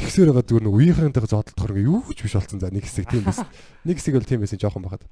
тэгсээр 0.01 0.29
байгаа 0.33 0.49
зүгээр 0.49 0.65
нэг 0.65 0.75
үеийнхэнтэйгээ 0.81 1.31
зодтолдохор 1.31 1.73
ингээ 1.77 1.89
юу 1.93 2.01
ч 2.17 2.19
биш 2.25 2.35
болсон 2.41 2.57
за 2.57 2.73
нэг 2.73 2.89
хэсэг 2.89 3.05
тийм 3.05 3.25
байсан. 3.29 3.47
Нэг 3.85 3.97
хэсэг 4.01 4.17
бол 4.17 4.25
тийм 4.25 4.41
байсан 4.41 4.57
жоохон 4.57 4.85
бахад. 4.89 5.05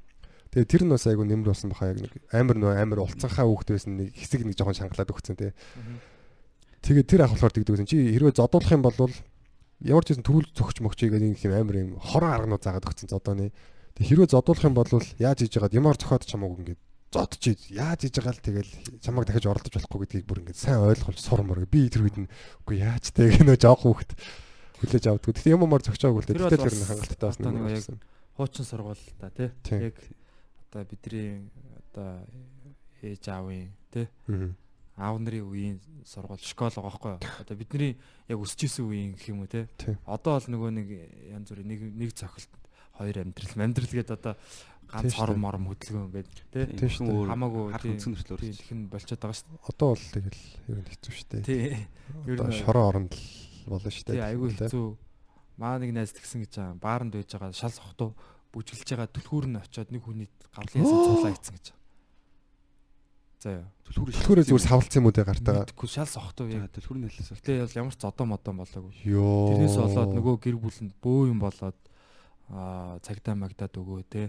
Тэгээ 0.51 0.67
тэр 0.67 0.83
нь 0.83 0.91
бас 0.91 1.07
айгу 1.07 1.23
нэмэр 1.23 1.51
болсон 1.55 1.71
баха 1.71 1.95
яг 1.95 2.03
нэг 2.03 2.13
амар 2.35 2.59
нөө 2.59 2.73
амар 2.75 3.07
улцанхаа 3.07 3.47
хүүхд 3.47 3.71
байсан 3.71 3.93
нэг 4.03 4.11
хэсэг 4.19 4.43
нэг 4.43 4.59
жоохон 4.59 4.75
шангалаад 4.75 5.15
өгцөн 5.15 5.39
тий. 5.39 5.55
Тэгээд 6.83 7.07
тэр 7.07 7.23
ах 7.23 7.35
болохоор 7.39 7.55
тэгдэг 7.55 7.75
гэсэн 7.79 7.87
чи 7.87 7.99
хэрвээ 8.19 8.35
зодуулах 8.35 8.75
юм 8.75 8.83
бол 8.83 8.99
ямар 9.87 10.03
ч 10.03 10.09
гэсэн 10.11 10.27
төрүүл 10.27 10.51
зөгч 10.51 10.77
мөгчий 10.83 11.07
гэдэг 11.07 11.39
нэг 11.39 11.43
юм 11.47 11.55
амар 11.55 11.77
юм 11.79 11.91
хорон 12.03 12.35
арганууд 12.35 12.65
заагаад 12.67 12.89
өгцөн 12.89 13.15
зодооны. 13.15 13.55
Тэг 13.95 14.05
хэрвээ 14.11 14.35
зодуулах 14.35 14.67
юм 14.67 14.75
бол 14.75 14.91
яаж 15.23 15.39
хийж 15.39 15.55
яагаад 15.55 15.77
ямар 15.79 15.95
зохиод 15.95 16.27
чамааг 16.27 16.59
ингээд 16.67 16.81
зодчих 17.11 17.59
яаж 17.75 18.07
хийж 18.07 18.15
байгаа 18.23 18.35
л 18.39 18.47
тэгэл 18.47 18.73
чамайг 19.03 19.27
дахиж 19.27 19.47
оролдож 19.51 19.75
болохгүй 19.75 19.99
гэдгийг 20.07 20.27
бүр 20.31 20.41
ингээд 20.47 20.63
сайн 20.63 20.83
ойлгуулж 20.87 21.19
сурмаар 21.19 21.67
би 21.67 21.91
тэр 21.91 22.07
үед 22.07 22.19
нь 22.23 22.31
үгүй 22.63 22.87
яаж 22.87 23.11
тэ 23.11 23.35
гэнэ 23.35 23.59
жоох 23.59 23.83
хүүхд 23.83 24.15
хүлээж 24.79 25.05
авдгүй. 25.11 25.35
Тэгтээ 25.35 25.55
юм 25.59 25.67
амар 25.67 25.83
зөгчөөгүй 25.83 26.23
л. 26.23 26.29
Тэр 26.31 26.39
тэр 26.47 26.71
нь 26.71 26.87
хангалттай 26.87 27.27
бас 27.27 27.39
одоо 27.43 27.51
нэг 27.51 27.83
юм. 27.83 27.99
Хуучин 28.39 28.65
сургууль 28.65 29.05
та 29.19 29.29
тий. 29.35 29.51
Яг 29.75 29.99
одоо 30.71 30.85
бидний 30.87 31.51
одоо 31.91 32.23
ээж 33.03 33.25
аавын 33.29 33.69
тий 33.91 34.07
аав 35.01 35.17
нарын 35.19 35.45
үеийн 35.51 35.77
сургууль 36.05 36.39
школ 36.45 36.71
байгаа 36.71 36.95
байхгүй? 36.95 37.15
Одоо 37.43 37.57
бидний 37.57 37.97
яг 38.29 38.39
өсөж 38.39 38.61
исэн 38.71 38.85
үеийн 38.87 39.13
гэх 39.17 39.29
юм 39.35 39.43
уу 39.43 39.49
те. 39.51 39.67
Тийм. 39.81 39.97
Одоо 40.07 40.39
бол 40.39 40.47
нөгөө 40.55 40.71
нэг 40.77 40.89
янз 41.35 41.49
бүрийн 41.51 41.69
нэг 41.69 41.81
нэг 41.97 42.11
цохилт 42.15 42.53
хоёр 43.01 43.17
амьдрал 43.25 43.57
амьдрал 43.65 43.89
гэдэг 43.89 44.13
одоо 44.21 44.35
ганц 44.91 45.15
дээ. 45.17 45.41
мором 45.41 45.65
хөдөлгөөн 45.73 46.11
шүү 46.93 47.05
дээ. 47.09 47.31
Хамаагүй 47.33 47.63
харах 47.73 47.89
үндсэн 47.89 48.13
төрөл 48.13 48.29
тийм 48.29 48.37
өөрчлөлт. 48.37 48.61
тхэн 48.61 48.81
болчиход 48.93 49.21
байгаа 49.25 49.39
шүү 49.41 49.49
Одоо 49.73 49.89
бол 49.97 50.07
тэгэл 50.13 50.43
ер 50.69 50.79
нь 50.85 50.89
хэцүү 50.91 51.13
шүү 51.17 51.27
дээ. 51.31 51.43
дээ. 51.49 51.65
Ер 52.29 52.39
нь- 52.45 52.59
шороо 52.61 52.85
оронд 52.93 53.13
л 53.17 53.71
болно 53.73 53.89
шүү 53.89 54.05
дээ. 54.05 54.15
Тий 54.21 54.25
айгүй 54.27 54.49
хэцүү. 54.53 54.87
Маа 55.57 55.77
нэг 55.81 55.91
найз 55.97 56.13
тэгсэн 56.13 56.41
гэж 56.45 56.53
байгаа. 56.61 56.77
Бааранд 56.77 57.13
байж 57.17 57.31
байгаа 57.33 57.57
шал 57.57 57.73
сохтуу 57.73 58.11
бүжгэлж 58.51 58.89
байгаа 58.91 59.09
түлхүүр 59.15 59.47
нь 59.51 59.61
очиод 59.61 59.91
нэг 59.95 60.03
хүний 60.03 60.29
гавлын 60.51 60.83
ясан 60.83 60.99
цуулаа 61.07 61.33
хийцэн 61.35 61.55
гэж. 61.55 61.67
За 63.41 63.49
яа. 63.57 63.67
Түлхүүр 63.89 64.13
Түлхүүрээ 64.13 64.47
зүгээр 64.51 64.67
савлцсан 64.69 65.01
юм 65.01 65.09
уу 65.09 65.17
те 65.17 65.25
гартаа. 65.25 65.65
Мэдгүй 65.65 65.89
шал 65.89 66.11
сохтуу 66.11 66.51
яг. 66.53 66.69
түлхүүр 66.77 66.99
нэлээс 67.01 67.31
Гэтэ 67.41 67.65
бол 67.65 67.79
ямар 67.81 67.95
ч 67.97 68.05
зодоо 68.05 68.27
модон 68.29 68.61
болоогүй. 68.61 68.93
Йоо. 69.09 69.57
Тэрнээс 69.57 69.77
болоод 69.81 70.13
нөгөө 70.13 70.35
гэр 70.45 70.57
бүлэнд 70.61 70.93
бөө 71.01 71.21
юм 71.33 71.39
болоод 71.41 71.79
аа 72.53 73.01
цагдаа 73.01 73.35
магдаад 73.41 73.75
өгөө 73.81 74.03
те. 74.13 74.29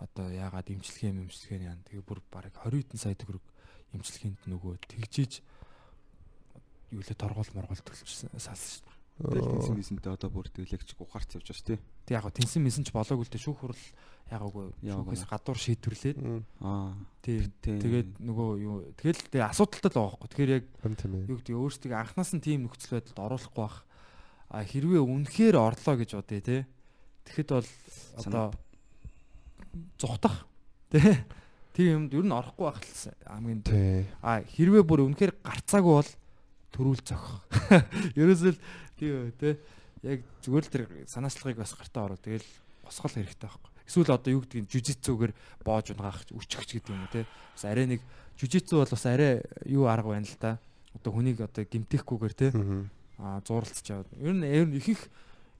Одоо 0.00 0.32
яагаад 0.32 0.70
имчилгээ 0.72 1.12
имчилгээ 1.12 1.68
яа. 1.68 1.76
Тэгээ 1.92 2.06
бүр 2.08 2.24
бараг 2.32 2.56
20 2.56 2.88
хэдэн 2.88 3.02
сая 3.02 3.18
төгрөг 3.18 3.44
имчилгээнд 3.92 4.40
нөгөө 4.48 4.80
тэгжиж 4.96 5.42
юу 6.94 7.04
лээ 7.04 7.20
торгуул 7.20 7.52
моргуул 7.52 7.84
төлчихсэн 7.84 8.32
салсан 8.40 8.56
шүү. 8.80 8.97
Тэгэл 9.18 9.50
тэнсэн 9.50 9.74
мисэнтэй 9.74 10.12
одоо 10.14 10.30
бүр 10.30 10.46
тэгэлэгч 10.54 10.94
ухаарч 10.94 11.30
явж 11.34 11.46
байгаа 11.50 11.58
шүү 11.58 11.68
дээ. 11.74 11.80
Тэг 12.06 12.14
яг 12.14 12.22
гоо 12.22 12.34
тэнсэн 12.38 12.62
мэсэн 12.62 12.84
ч 12.86 12.94
болоогүй 12.94 13.26
л 13.26 13.32
дээ. 13.34 13.42
Шүүх 13.42 13.58
хурал 13.58 13.84
ягаагүй 14.30 14.64
Яваагүй. 14.84 15.16
шүүхээс 15.18 15.24
гадуур 15.26 15.58
шийдвэрлээд. 15.58 16.18
Аа. 16.62 16.92
тий 17.24 17.38
тэгээд 17.64 18.10
нөгөө 18.22 18.48
юу 18.62 18.76
тэгэл 18.94 19.20
тэг 19.32 19.42
асуудалтай 19.48 19.90
л 19.90 19.96
байгаа 19.98 20.14
байхгүй 20.20 20.28
тэгэхээр 20.28 20.52
яг 20.54 20.64
юу 21.32 21.38
гэдэг 21.40 21.56
өөрсдөө 21.56 21.96
анханаас 21.96 22.30
нь 22.36 22.44
тийм 22.44 22.60
нөхцөл 22.68 22.94
байдалд 23.00 23.18
оруулахгүй 23.24 23.56
бах 23.64 23.76
а 24.52 24.62
хэрвээ 24.64 25.00
үнэхээр 25.02 25.56
орлоо 25.56 25.94
гэж 25.96 26.10
бодъё 26.14 26.40
те 26.44 26.56
тэгэхэд 27.24 27.48
бол 27.56 27.68
одоо 28.20 28.46
зүхтах 30.00 30.46
те 30.92 31.24
тийм 31.76 32.08
юмд 32.08 32.12
ер 32.14 32.24
нь 32.24 32.32
орохгүй 32.36 32.64
байх 32.68 32.80
л 32.84 33.12
хамгийн 33.28 33.60
Тий. 33.64 34.04
а 34.22 34.40
хэрвээ 34.44 34.84
бүр 34.84 35.04
үнэхээр 35.08 35.32
гарцаагүй 35.44 35.94
бол 36.04 36.10
төрүүл 36.72 37.00
зохих 37.00 37.44
ерөөсөл 38.20 38.58
тийм 38.98 39.32
те 39.38 39.56
яг 40.02 40.20
зүгээр 40.42 40.64
л 40.66 40.74
тэр 40.74 40.84
санаачлагыг 41.06 41.58
бас 41.62 41.72
гартаа 41.78 42.04
ороо. 42.10 42.18
Тэгэл 42.18 42.46
босгол 42.84 43.14
хэрэгтэй 43.14 43.46
байхгүй. 43.48 43.70
Эсвэл 43.88 44.12
одоо 44.12 44.30
юу 44.34 44.42
гэдгийг 44.44 44.68
жүжицүүгээр 44.68 45.32
боож 45.64 45.86
унгаах 45.94 46.26
үчгч 46.34 46.76
гэдэг 46.76 46.92
юм 46.92 47.08
те 47.08 47.24
бас 47.24 47.64
арай 47.64 47.86
нэг 47.88 48.00
жүжицүү 48.36 48.76
бол 48.84 48.92
бас 48.92 49.04
арай 49.08 49.40
юу 49.64 49.88
арга 49.88 50.12
байна 50.12 50.28
л 50.28 50.36
та. 50.36 50.58
Одоо 50.98 51.10
хүнийг 51.16 51.40
одоо 51.40 51.64
гимтэхгүйгээр 51.64 52.34
те 52.36 52.48
Мгм. 52.52 52.90
а 53.18 53.40
зууралцж 53.46 53.86
яваад 53.88 54.08
ер 54.18 54.34
нь 54.34 54.44
ер 54.44 54.66
нь 54.68 54.76
ихэнх 54.78 55.02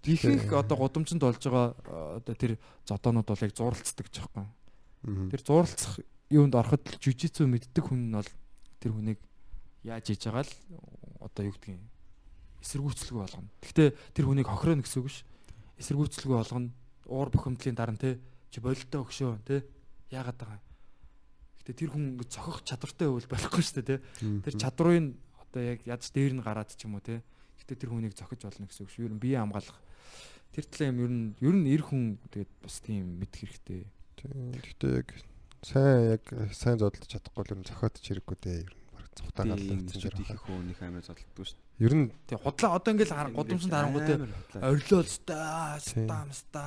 ихэнх 0.04 0.52
одоо 0.52 0.76
гудамжинд 0.76 1.22
болж 1.22 1.42
байгаа 1.42 2.20
одоо 2.22 2.34
тэр 2.34 2.54
зодоонууд 2.86 3.26
бол 3.26 3.44
яг 3.44 3.52
зууралцдаг 3.56 4.06
ч 4.12 4.20
байхгүй 4.22 4.46
Мгм. 5.08 5.30
Тэр 5.30 5.40
зууралцах 5.42 6.00
юунд 6.30 6.54
ороход 6.54 6.84
жүжицүү 7.00 7.46
мэддэг 7.48 7.84
хүн 7.86 8.12
нь 8.12 8.14
бол 8.14 8.30
тэр 8.80 8.92
хүнийг 8.92 9.18
яаж 9.84 10.04
хийж 10.06 10.28
байгаа 10.28 10.44
л 10.44 10.52
одоо 11.24 11.42
юу 11.48 11.54
гэдгийг 11.56 11.80
эсэргүүцэлгүй 12.62 13.20
болгоно. 13.20 13.50
Гэхдээ 13.62 13.88
тэр 14.14 14.24
хүнийг 14.26 14.48
хохироо 14.48 14.76
гэсэн 14.80 15.00
үг 15.02 15.08
биш. 15.08 15.22
Эсэргүүцэлгүй 15.78 16.36
болгоно. 16.38 16.72
Уур 17.08 17.28
бухимдлын 17.30 17.76
дараа 17.78 17.94
нь 17.94 18.02
те 18.02 18.18
чи 18.50 18.58
бололтой 18.60 19.00
өгшөө 19.02 19.30
те 19.46 19.62
яагаад 20.10 20.38
байгаа. 20.38 20.60
Гэхдээ 21.62 21.76
тэр 21.78 21.90
хүн 21.92 22.04
ингэ 22.16 22.26
цохих 22.32 22.64
чадвартай 22.64 23.06
байвал 23.08 23.28
болохгүй 23.28 23.62
шүү 23.62 23.76
дээ 23.82 23.88
те. 23.88 23.96
Тэр 24.44 24.54
чадрыг 24.56 24.96
нь 24.98 25.10
одоо 25.38 25.62
яг 25.62 25.80
ядч 25.84 26.10
дээр 26.12 26.32
нь 26.36 26.44
гараад 26.44 26.72
ч 26.72 26.84
юм 26.84 26.98
уу 26.98 27.04
те. 27.04 27.20
Гэхдээ 27.60 27.78
тэр 27.78 27.90
хүнийг 27.92 28.14
зохиж 28.16 28.40
болно 28.44 28.66
гэсэн 28.66 28.84
үг 28.84 28.92
шүү. 28.92 29.04
Ер 29.08 29.14
нь 29.14 29.22
бие 29.22 29.36
хамгаалах. 29.38 29.78
Тэр 30.52 30.64
талын 30.64 30.96
юм 30.96 30.98
ер 31.04 31.12
нь 31.12 31.26
ер 31.44 31.54
нь 31.56 31.68
эр 31.72 31.82
хүн 31.84 32.16
тэгээд 32.32 32.52
бас 32.64 32.76
тийм 32.80 33.20
мэдэх 33.20 33.40
хэрэгтэй. 33.44 33.82
Гэхдээ 34.18 34.94
яг 34.96 35.08
Сайн 35.58 36.14
яг 36.14 36.22
сайн 36.54 36.78
зодолж 36.78 37.02
чадахгүй 37.10 37.42
л 37.42 37.52
ер 37.52 37.58
нь 37.58 37.66
зохиотч 37.66 37.98
хэрэггүй 38.06 38.36
дээ. 38.38 38.62
Ер 38.62 38.74
нь 38.78 38.94
баг 38.94 39.10
цухтаа 39.10 39.42
Тийм 39.42 39.50
галлагдсан 39.58 39.78
ингээд 39.82 40.02
жирах. 40.06 40.30
их 40.30 40.42
хөө 40.46 40.58
нэг 40.70 40.78
амар 40.86 41.02
зодтолдог 41.02 41.46
шүү. 41.50 41.58
Ер 41.78 41.92
нь 41.94 42.10
Тэг 42.26 42.38
худлаа 42.42 42.76
одоо 42.78 42.90
ингээл 42.94 43.14
гудамжинд 43.34 43.70
харангууд 43.72 44.06
те 44.06 44.14
Амар 44.18 44.30
худлаа. 44.34 44.70
орилоо 44.74 45.02
стаа 45.06 45.78
Тийм. 45.78 46.04
стамста 46.06 46.62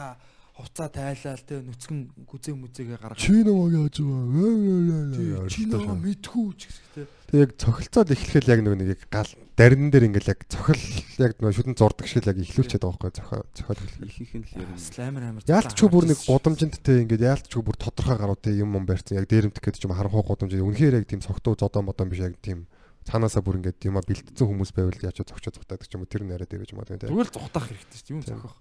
хувцаа 0.56 0.88
тайлал 0.92 1.42
те 1.48 1.56
нүцгэн 1.64 2.00
гүзээ 2.28 2.56
мүзээгээ 2.56 3.00
гаргаж 3.02 3.20
чи 3.20 3.32
нөгөө 3.44 3.70
яаж 3.76 3.98
байгаа. 4.00 5.48
чи 5.52 5.62
нөө 5.68 5.96
мэдхүү 6.00 6.48
ч 6.56 6.62
гэсэн 6.70 6.88
те 6.96 7.02
Тэг 7.32 7.40
яг 7.48 7.52
цохилцоод 7.56 8.12
эхлэхэл 8.12 8.52
яг 8.52 8.60
нөгөө 8.62 8.80
нэг 8.84 8.90
яг 8.92 9.04
гал 9.08 9.32
дарин 9.56 9.88
дээр 9.88 10.12
ингээл 10.12 10.32
яг 10.36 10.44
цохил 10.52 10.84
яг 11.24 11.32
нөгөө 11.40 11.56
шүдэн 11.56 11.76
зурдаг 11.80 12.08
шиг 12.08 12.28
л 12.28 12.32
яг 12.36 12.40
эхлүүлчихэд 12.44 12.84
байгаа 12.84 13.00
байхгүй 13.00 13.12
зохио 13.16 13.42
зохиол 13.56 13.80
эхлэх. 13.88 14.16
Ихэнх 14.20 14.36
нь 14.36 14.48
л 14.52 14.60
ер 14.60 14.70
нь 14.76 14.80
сламер 14.84 15.24
амар 15.32 15.44
Яалтчгүй 15.48 15.90
бүр 15.92 16.06
нэг 16.12 16.20
гудамжинд 16.28 16.76
те 16.84 16.92
ингээд 17.08 17.24
яалтчгүй 17.32 17.64
бүр 17.64 17.78
тодорхой 17.80 18.18
гаруу 18.20 18.36
те 18.36 18.52
юм 18.52 18.76
юм 18.76 18.84
барьсан 18.84 19.16
яг 19.16 19.32
дээрэмдэх 19.32 19.64
гэдэг 19.64 19.80
ч 19.80 19.86
юм 19.88 19.96
харанхуй 19.96 20.24
гудамж 20.28 20.52
үнэхээр 20.60 20.98
яг 21.00 21.06
тийм 21.08 21.24
цогтуу 21.24 21.56
зодон 21.56 21.88
модон 21.88 22.12
биш 22.12 22.20
яг 22.20 22.36
тийм 22.44 22.68
цаанаасаа 23.06 23.42
бүр 23.42 23.58
ингээд 23.62 23.88
юма 23.90 24.02
бэлдсэн 24.06 24.48
хүмүүс 24.48 24.72
байвал 24.78 25.02
яачаа 25.02 25.26
зогчоо 25.26 25.52
зогтаадаг 25.54 25.88
ч 25.90 25.98
юм 25.98 26.06
уу 26.06 26.12
тэр 26.12 26.24
нэрээ 26.26 26.48
дээр 26.50 26.62
гэж 26.66 26.72
юм 26.76 26.82
аа 26.82 26.90
те. 26.90 27.02
Тэгвэл 27.02 27.34
зүхтах 27.34 27.66
хэрэгтэй 27.70 27.98
шүү 27.98 28.06
дээ 28.06 28.16
юм 28.16 28.22
Тийм. 28.22 28.38
зохих 28.38 28.56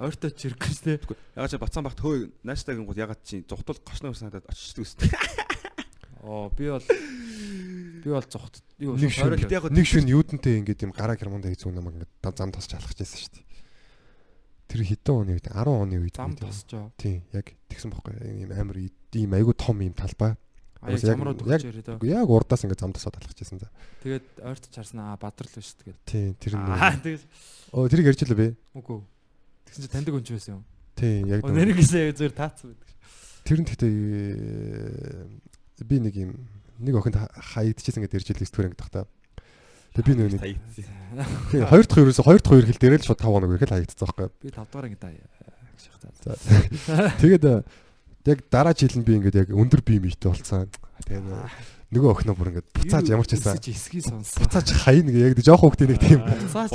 ойртой 0.00 0.30
чирэх 0.32 0.58
гэж 0.58 0.78
те 0.80 0.92
ягаад 1.36 1.50
ч 1.52 1.54
бацаан 1.60 1.84
багт 1.84 2.00
хөө 2.00 2.32
нааштай 2.42 2.74
гингууд 2.74 2.98
ягаад 2.98 3.20
чи 3.22 3.44
зугтуул 3.44 3.80
гошноо 3.84 4.16
санаад 4.16 4.48
оччихдаг 4.48 4.82
үстэй. 4.88 5.10
оо 6.26 6.48
би 6.50 6.70
бол 6.72 6.86
би 8.02 8.08
бол 8.10 8.26
зүхт 8.26 8.64
юу 8.80 8.96
Гэтэ 8.96 9.52
яг 9.52 9.68
нэг 9.68 9.86
шүн 9.86 10.08
юудэнтэй 10.08 10.58
ингээд 10.64 10.84
юм 10.88 10.92
гараа 10.96 11.18
гермонд 11.20 11.46
хийцүү 11.46 11.70
намайг 11.70 12.02
ингээд 12.02 12.34
зам 12.34 12.50
тасч 12.50 12.72
алхаж 12.74 12.96
байсан 12.96 13.18
шүү 13.20 13.32
дээ. 13.36 13.46
Тэр 14.72 14.80
хэдэн 14.88 15.14
оны 15.14 15.30
үед 15.36 15.46
10 15.52 15.68
оны 15.68 15.96
үед 16.00 16.16
зам 16.16 16.32
тийм. 16.32 16.48
тосчоо 16.48 16.84
Тийм 16.96 17.20
яг 17.36 17.46
тэгсэн 17.68 17.90
бохгүй 17.92 18.16
ийм 18.22 18.50
амар 18.56 18.78
ийм 18.80 19.32
айгу 19.36 19.52
том 19.52 19.78
ийм 19.84 19.94
талбай. 19.94 20.34
Зам 20.82 21.22
руу 21.22 21.34
яг- 21.34 21.40
дөгч 21.42 21.64
яриад 21.70 21.88
Үгүй 22.02 22.10
яг 22.10 22.28
урдаас 22.28 22.62
ингээд 22.66 22.80
зам 22.82 22.92
тасаад 22.92 23.16
алхаж 23.22 23.38
байсан 23.38 23.58
за. 23.62 23.68
тэгээд 24.02 24.26
ойртож 24.42 24.72
харснаа 24.74 25.14
бадрал 25.16 25.52
биш 25.54 25.70
тэгээд 25.78 25.98
Тийм 26.06 26.34
тэр 26.42 26.52
аа 26.58 26.90
нэг. 26.98 27.02
тэгээд 27.06 27.22
Оо 27.72 27.86
тэрийг 27.88 28.06
ярьж 28.10 28.20
л 28.26 28.34
би. 28.34 28.48
үгүй 28.74 28.98
тэгсэн 29.70 29.82
чи 29.86 29.88
таньдаг 29.94 30.12
хүн 30.18 30.24
ч 30.26 30.30
байсан 30.34 30.52
юм 30.58 30.62
Тийм 30.98 31.26
яг 31.30 31.40
оо 31.46 31.54
нэрийг 31.54 31.78
гэсэн 31.78 31.98
яг 32.10 32.16
зөв 32.18 32.34
таацсан 32.34 32.74
байдаг 32.74 32.90
Тэр 33.42 33.58
нь 33.62 33.66
гэхдээ 33.66 33.92
э, 33.92 35.84
би 35.86 35.96
нэг 35.98 36.14
юм 36.18 36.30
нэг 36.82 36.94
охинд 36.98 37.16
ха- 37.18 37.30
хаягдчихсан 37.58 38.02
гэдэг 38.02 38.18
ирж 38.22 38.28
хэлээс 38.34 38.52
түрэн 38.54 38.72
гэдэг 38.74 38.90
та. 38.90 39.02
Тэгээ 39.98 40.06
би 40.08 40.14
нэг 40.18 40.26
нэг 40.34 40.42
тийм, 40.42 41.66
хоёр 41.68 41.84
дахь 41.86 42.00
ерөөсө 42.02 42.22
хоёр 42.26 42.40
дахь 42.42 42.50
хоёр 42.54 42.64
хэл 42.70 42.80
дээрээ 42.82 43.00
л 43.02 43.06
шууд 43.06 43.20
5 43.22 43.28
хоног 43.28 43.50
ирэх 43.54 43.66
л 43.66 43.74
хаягдсан 43.76 43.98
байхгүй. 44.08 44.28
би 44.42 44.48
5 44.50 44.66
дугаар 44.72 44.86
ингэ 44.90 44.98
даа 45.02 45.14
За. 46.22 46.34
Тэгээд 47.22 47.44
э, 47.46 47.62
яг 48.26 48.38
дараа 48.50 48.74
жил 48.74 48.94
нь 48.96 49.06
би 49.06 49.18
ингээд 49.18 49.46
яг 49.46 49.48
өндөр 49.50 49.82
бие 49.82 50.00
мийтэй 50.02 50.30
болцсон. 50.30 50.70
Тэгээд 51.02 51.26
э, 51.26 51.48
нөгөө 51.92 52.10
охиноо 52.14 52.36
бүр 52.38 52.50
ингээд 52.54 52.68
буцааж 52.72 53.06
ямар 53.10 53.26
ч 53.26 53.36
байсан. 53.36 53.58
эсхий 53.58 54.00
сонсон 54.00 54.38
Буцааж 54.46 54.68
хаяа 54.72 55.02
нэг 55.02 55.16
яг 55.18 55.40
жоох 55.42 55.62
хүүхдээ 55.66 55.88
нэг 55.90 56.00
тийм. 56.00 56.20
буцааж 56.24 56.70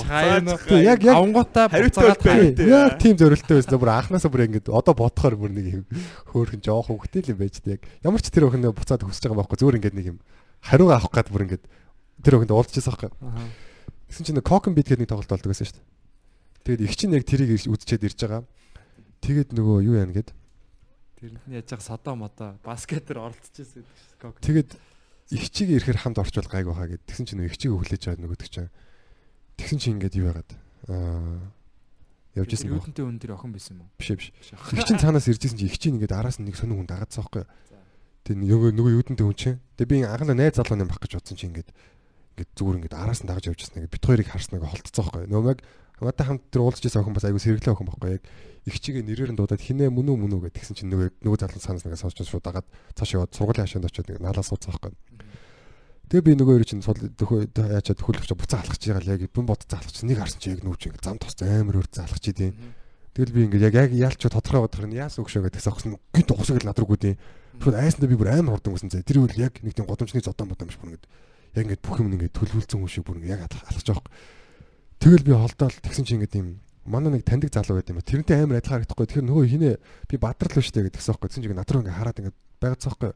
Тийм, 0.67 0.83
Яг 0.83 0.99
яг 1.01 1.15
авангуудаа 1.17 1.65
буцаагаад. 1.71 2.21
Тийм, 2.21 2.69
Яг 2.69 2.99
тийм 3.01 3.15
зөрөлттэй 3.17 3.55
байсан. 3.63 3.79
Бүр 3.79 3.91
анханасаа 3.95 4.29
бүр 4.29 4.45
ингээд 4.45 4.67
одоо 4.69 4.93
бодохоор 4.93 5.35
бүр 5.39 5.51
нэг 5.55 5.65
юм 5.71 5.83
хөөхөн 6.29 6.61
жоох 6.61 6.91
хүүхдээ 6.91 7.21
л 7.25 7.31
юм 7.33 7.39
байж 7.39 7.55
тээ. 7.63 7.79
Ямар 8.03 8.21
ч 8.21 8.29
тэр 8.29 8.51
охиноо 8.51 8.75
буцаад 8.75 9.01
хүсэж 9.01 9.25
байгаа 9.25 9.41
байхгүй 9.41 9.57
зүгээр 9.57 9.77
ингээд 9.81 9.97
нэг 9.97 10.07
юм 10.13 10.17
хариугаа 10.61 10.99
авах 11.01 11.13
гад 11.15 11.31
бүр 11.33 11.45
ингээд 11.47 11.63
тэр 12.21 12.37
охинд 12.37 12.53
уулзчихсан 12.53 12.93
байхгүй. 12.93 13.11
Тэгсэн 14.07 14.23
чинь 14.27 14.41
Cocken 14.43 14.73
Beat 14.75 14.87
гэдэг 14.87 15.03
нэг 15.03 15.11
тоглолт 15.11 15.31
болдог 15.31 15.51
байсан 15.51 15.67
шүү 15.67 15.77
дээ. 15.81 15.85
Тэгээд 16.63 16.81
их 16.87 16.93
чинь 16.95 17.15
яг 17.15 17.23
тэрийг 17.27 17.51
үзчихэд 17.67 18.07
ирж 18.07 18.19
байгаа. 18.23 18.43
Тэгээд 19.23 19.49
нөгөө 19.51 19.77
юу 19.83 19.99
яана 19.99 20.15
гэд. 20.15 20.31
Тэр 21.17 21.33
нь 21.33 21.57
яаж 21.57 21.67
яг 21.73 21.81
садаа 21.81 22.15
модоо 22.15 22.57
баскетер 22.61 23.17
оролцож 23.17 23.53
байсан 23.57 23.81
гэдэг 23.81 23.97
шүү. 24.21 24.41
Тэгээд 24.45 24.69
их 25.33 25.43
чиг 25.49 25.67
ирэхээр 25.73 25.97
хамт 25.97 26.21
орчвол 26.21 26.47
гайг 26.47 26.69
баха 26.69 26.87
гэд. 26.87 27.03
Тэгсэн 27.09 27.25
чинь 27.25 27.43
их 27.43 27.57
чиг 27.57 27.73
хүлээж 27.73 28.13
аваад 28.13 28.21
нөгөөдөг 28.21 28.49
чинь. 28.49 28.71
Тэгсэн 29.57 29.79
чинь 29.81 29.93
ингээд 29.97 30.15
юу 30.21 30.29
яагаад 30.29 30.51
аа 30.87 31.41
явж 32.37 32.53
исэн 32.53 32.69
баг. 32.69 32.85
Юудэнтэй 32.85 33.05
өн 33.05 33.17
дээр 33.17 33.33
охин 33.33 33.51
байсан 33.51 33.81
юм 33.81 33.89
уу? 33.89 33.91
Биш 33.97 34.09
биш. 34.13 34.29
Их 34.37 34.85
чинь 34.85 35.01
цаанаас 35.01 35.27
ирж 35.27 35.41
исэн 35.41 35.57
чинь 35.57 35.67
их 35.67 35.77
чинь 35.81 35.97
ингээд 35.97 36.13
араас 36.13 36.37
нь 36.37 36.45
нэг 36.45 36.55
сонир 36.55 36.77
хүн 36.77 36.87
дагаадсан 36.87 37.25
байхгүй. 37.25 37.43
Тэгээд 38.29 38.41
нөгөө 38.45 38.69
нөгөө 38.77 38.93
юудэнтэй 39.01 39.25
хүн 39.25 39.37
чинь. 39.37 39.59
Тэгээд 39.81 39.89
би 39.89 39.97
анхандаа 40.05 40.37
найз 40.37 40.55
залуу 40.61 40.77
юм 40.77 40.87
баг 40.87 41.01
гэж 41.01 41.17
бодсон 41.17 41.37
чинь 41.37 41.49
ингээд 41.51 41.69
ингээд 42.37 42.51
зүгээр 42.53 42.77
ингээд 42.77 42.95
араас 42.95 43.21
нь 43.25 43.27
дагаж 43.27 43.45
явж 43.49 43.61
исэн. 43.65 43.89
Бит 43.89 44.05
хоёрыг 44.05 44.29
харснаа 44.29 44.61
холтцсон 44.61 45.01
байхгүй. 45.09 45.25
Нөгөө 45.33 45.57
хамаатай 45.97 46.25
хамт 46.29 46.43
тэр 46.53 46.61
уулзж 46.61 46.85
исэн 46.85 47.01
охин 47.01 47.17
бас 47.17 47.25
айгу 47.25 47.41
сэргэлэн 47.41 47.73
охин 47.73 47.89
байхгүй. 47.89 48.21
Яг 48.21 48.23
их 48.69 48.77
чигээ 48.77 49.01
нэрээр 49.01 49.31
нь 49.33 49.39
дуудаад 49.39 49.61
хинэ 49.63 49.89
мөн 49.89 50.13
үү 50.13 50.17
мөн 50.17 50.33
үү 50.37 50.41
гэдэг 50.47 50.57
тэгсэн 50.61 50.75
чинь 50.77 50.91
нөгөө 50.93 51.23
нөгөө 51.25 51.39
залуу 51.41 51.61
цаанаас 51.61 51.85
нэгээ 51.87 52.03
сонсч 52.03 52.21
шууд 52.21 52.45
дагаад 52.45 52.67
цааш 52.93 53.09
яваад 53.15 53.33
сургуулийн 53.33 53.65
хашаанд 53.65 53.87
очиод 53.89 54.07
нэг 54.11 54.19
наалаа 54.21 54.45
суудсан 54.45 54.75
байхгүй. 54.75 54.93
Тэгээ 56.07 56.23
би 56.23 56.31
нөгөө 56.39 56.55
хоёр 56.55 56.67
чинь 56.67 56.83
сул 56.83 56.99
дөхөө 56.99 57.51
яачаад 57.51 57.99
хөлөгч 57.99 58.31
буцаа 58.31 58.63
алхаж 58.63 58.79
байгаа 58.79 59.03
л 59.03 59.11
яг 59.11 59.21
бэн 59.27 59.47
бодцоо 59.47 59.75
алхаж 59.79 59.97
нэг 60.07 60.17
харсан 60.19 60.39
чи 60.39 60.51
яг 60.55 60.63
нүүч 60.63 60.81
ингээд 60.87 61.03
зам 61.03 61.19
тос 61.19 61.35
амар 61.43 61.83
өөр 61.83 61.87
залхаж 61.91 62.23
идэв. 62.31 62.55
Тэгэл 63.11 63.35
би 63.35 63.41
ингээд 63.47 63.67
яг 63.67 63.75
яг 63.75 63.91
яалч 63.91 64.21
тодорхой 64.23 64.63
бодохоор 64.63 64.87
нь 64.87 64.99
яасан 64.99 65.27
өгшөө 65.27 65.51
гэдэг 65.51 65.63
гэсэн 65.67 65.99
гинт 66.15 66.31
ухсаг 66.31 66.63
л 66.63 66.67
над 66.71 66.79
руу 66.79 66.95
гүдээ. 66.95 67.15
Шууд 67.59 67.75
айсандаа 67.75 68.07
би 68.07 68.15
бүр 68.15 68.31
амар 68.39 68.55
хурдан 68.55 68.71
гүсэн 68.71 68.91
зэ. 68.93 69.03
Тэр 69.03 69.27
үл 69.27 69.35
яг 69.35 69.59
нэг 69.59 69.75
тийм 69.75 69.83
годомчны 69.83 70.23
зодон 70.23 70.47
бодом 70.47 70.71
биш 70.71 70.79
бүр 70.79 70.95
ингээд 70.95 71.07
яг 71.59 71.63
ингээд 71.67 71.83
бүх 71.83 71.99
юм 71.99 72.13
ингээд 72.13 72.35
төлөвлөсөн 72.39 72.79
хүн 72.79 72.87
шиг 72.87 73.03
бүр 73.03 73.19
ингээд 73.19 73.33
яг 73.35 73.51
алхаж 73.51 73.83
байгаа. 73.83 74.07
Тэгэл 74.97 75.23
би 75.23 75.33
холдоол 75.33 75.77
тэгсэн 75.81 76.05
чи 76.05 76.15
ингээд 76.17 76.37
юм 76.41 76.59
манай 76.87 77.19
нэг 77.19 77.27
таньдаг 77.27 77.51
залуу 77.51 77.77
байт 77.77 77.91
юм 77.91 77.99
ба. 77.99 78.07
Тэрнтэй 78.07 78.41
амар 78.41 78.63
адилхан 78.63 78.81
харагдахгүй. 78.81 79.05
Тэгэхээр 79.05 79.27
нөгөө 79.27 79.45
хинэ 79.51 79.71
би 80.07 80.15
бадрал 80.17 80.57
л 80.57 80.63
штэ 80.63 80.87
гэдэг 80.87 80.97
гэсэн 80.97 81.11
байхгүй. 81.13 81.27
Тэгсэн 81.27 81.41
чи 81.43 81.47
ингээд 81.51 81.61
над 81.61 81.71
руу 81.71 81.81
ингээд 81.83 81.99
хараад 81.99 82.19
ингээд 82.23 82.37
байгаадсан 82.63 82.89
байхгүй. 82.95 83.11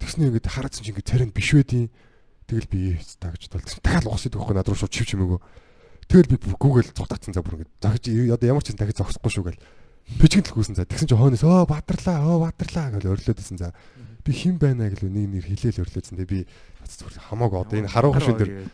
Тэгснэ 0.00 0.22
ингээд 0.32 0.48
хараадсан 0.48 0.82
чи 0.82 0.90
ингээд 0.90 1.10
царин 1.12 1.30
биш 1.30 1.50
байдیں۔ 1.52 1.86
Тэгэл 2.46 2.68
би 2.72 2.80
тагч 3.20 3.42
тал 3.52 3.62
дахиад 3.62 4.08
угсаад 4.08 4.34
байхгүй 4.34 4.56
над 4.56 4.66
руу 4.66 4.78
шууд 4.80 4.92
чив 4.96 5.06
чимээгөө. 5.12 5.40
Тэгэл 6.08 6.30
би 6.32 6.36
Google 6.56 6.88
цугтаацсан 6.88 7.34
за 7.36 7.42
бүр 7.44 7.60
ингээд 7.60 7.72
захиж 7.84 8.04
одоо 8.32 8.46
ямар 8.46 8.64
ч 8.64 8.72
юм 8.72 8.78
дахиж 8.80 8.96
зогсохгүй 8.96 9.30
шүү 9.34 9.44
гэл. 9.50 9.62
Би 10.22 10.26
ч 10.30 10.38
гинтл 10.38 10.54
гүйсэн 10.54 10.78
за. 10.78 10.86
Тэгсэн 10.86 11.10
чи 11.10 11.18
хойноос 11.18 11.42
оо 11.42 11.66
бадралаа, 11.66 12.22
оо 12.22 12.38
бадралаа 12.46 12.94
гэж 12.94 13.10
өрлөөдсөн 13.10 13.58
за. 13.58 13.74
Би 14.22 14.30
хэн 14.30 14.62
байна 14.62 14.86
гэлөө 14.86 15.10
нэг 15.10 15.26
нэр 15.34 15.46
хилээл 15.50 15.82
өрлөөдсөн. 15.82 16.14
Тэгээ 16.22 16.30
би 16.30 16.40
зүгээр 16.86 17.26
хамаагүй 17.26 17.58
одоо 17.58 17.76
энэ 17.82 17.90
харуу 17.90 18.14
шин 18.22 18.38
дээр 18.38 18.70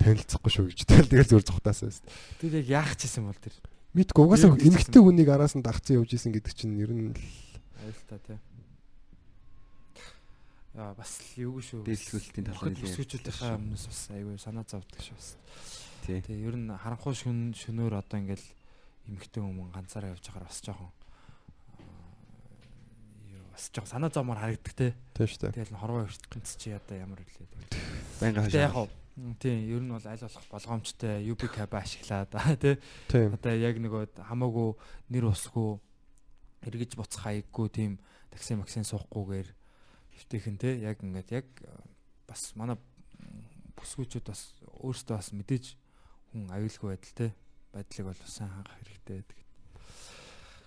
танилцахгүй 0.00 0.50
шүү 0.50 0.64
гэж. 0.72 0.78
Тэгэл 0.88 1.10
тэгэл 1.12 1.30
зүгээр 1.30 1.48
цугтаасан 1.52 1.92
байсан. 1.92 2.06
Тэр 2.40 2.52
яг 2.64 2.66
яах 2.72 2.92
ч 2.96 3.06
юм 3.20 3.28
бол 3.28 3.36
тэр 3.36 3.54
Мэдгүй 3.90 4.22
угаасаа 4.22 4.54
эмгтэй 4.54 5.02
хүнийг 5.02 5.28
араас 5.34 5.58
нь 5.58 5.66
дагцсан 5.66 5.98
явж 5.98 6.14
исэн 6.14 6.30
гэдэг 6.30 6.54
чинь 6.54 6.78
ер 6.78 6.94
нь 6.94 7.10
аюултай 7.10 8.22
тий. 8.22 8.38
Яа 10.78 10.94
бас 10.94 11.18
л 11.18 11.50
юу 11.50 11.58
шүү. 11.58 11.82
Дээдлгүүлтийн 11.90 12.46
талаар 12.46 12.70
Охид 12.70 12.86
өсгөөчүүдийнхээ 12.86 13.50
өмнөөс 13.58 13.84
бас 13.90 14.02
айгүй 14.14 14.38
санаа 14.38 14.62
зовдөг 14.62 15.00
шүү 15.02 15.18
бас. 15.18 15.28
Тий. 16.06 16.22
Тэгээ 16.22 16.46
ер 16.46 16.54
нь 16.54 16.70
харанхуй 16.70 17.18
шүн 17.18 17.50
шөнөөр 17.50 17.98
одоо 17.98 18.22
ингээл 18.22 18.46
эмхтэн 19.10 19.42
хүмүүс 19.42 19.74
ганцаараа 19.74 20.14
явж 20.14 20.22
байгаа 20.30 20.46
бас 20.46 20.62
жоохон 20.62 20.90
юу 23.34 23.42
бас 23.50 23.64
жоохон 23.74 23.90
санаа 23.90 24.14
зовмоор 24.14 24.38
харагддаг 24.38 24.74
те. 24.78 24.94
тийм 25.18 25.26
шүү 25.26 25.50
дээ. 25.50 25.66
Тэгэл 25.66 25.82
хорвоо 25.82 26.06
ертөнц 26.06 26.48
чи 26.54 26.70
одоо 26.70 26.94
ямар 26.94 27.18
үлээ. 27.26 27.50
Яг 28.22 28.38
хашаа. 28.38 28.86
Тийм 29.40 29.58
ер 29.68 29.82
нь 29.84 29.92
бол 29.92 30.06
аль 30.06 30.24
болох 30.24 30.48
болгоомжтой 30.50 31.24
UB 31.30 31.42
cab 31.52 31.74
ашиглаад 31.76 32.32
аа 32.34 32.56
тий. 32.56 32.76
Одоо 33.08 33.54
яг 33.56 33.76
нөгөө 33.78 34.20
хамаагүй 34.24 34.74
нэр 35.12 35.30
усгүй 35.30 35.78
эргэж 36.66 36.96
буцах 36.96 37.24
хаяггүй 37.24 37.68
тийм 37.72 37.92
такси 38.30 38.56
максин 38.56 38.84
суухгүйгээр 38.84 39.48
хөвтөйхэн 40.16 40.56
те 40.60 40.76
яг 40.80 41.00
ингээд 41.00 41.30
яг 41.32 41.46
э, 41.64 41.72
бас 42.28 42.52
манай 42.54 42.76
бүсгүүчүүд 43.78 44.26
бас 44.28 44.42
өөрсдөө 44.84 45.16
бас 45.16 45.32
мэдээж 45.32 45.64
хүн 46.32 46.52
аюулгүй 46.52 46.88
байдал 46.92 47.16
те 47.16 47.26
байдлыг 47.72 48.06
бол 48.10 48.20
сайн 48.28 48.50
хангах 48.52 48.76
хэрэгтэй 48.80 49.16
гэдэг. 49.20 49.38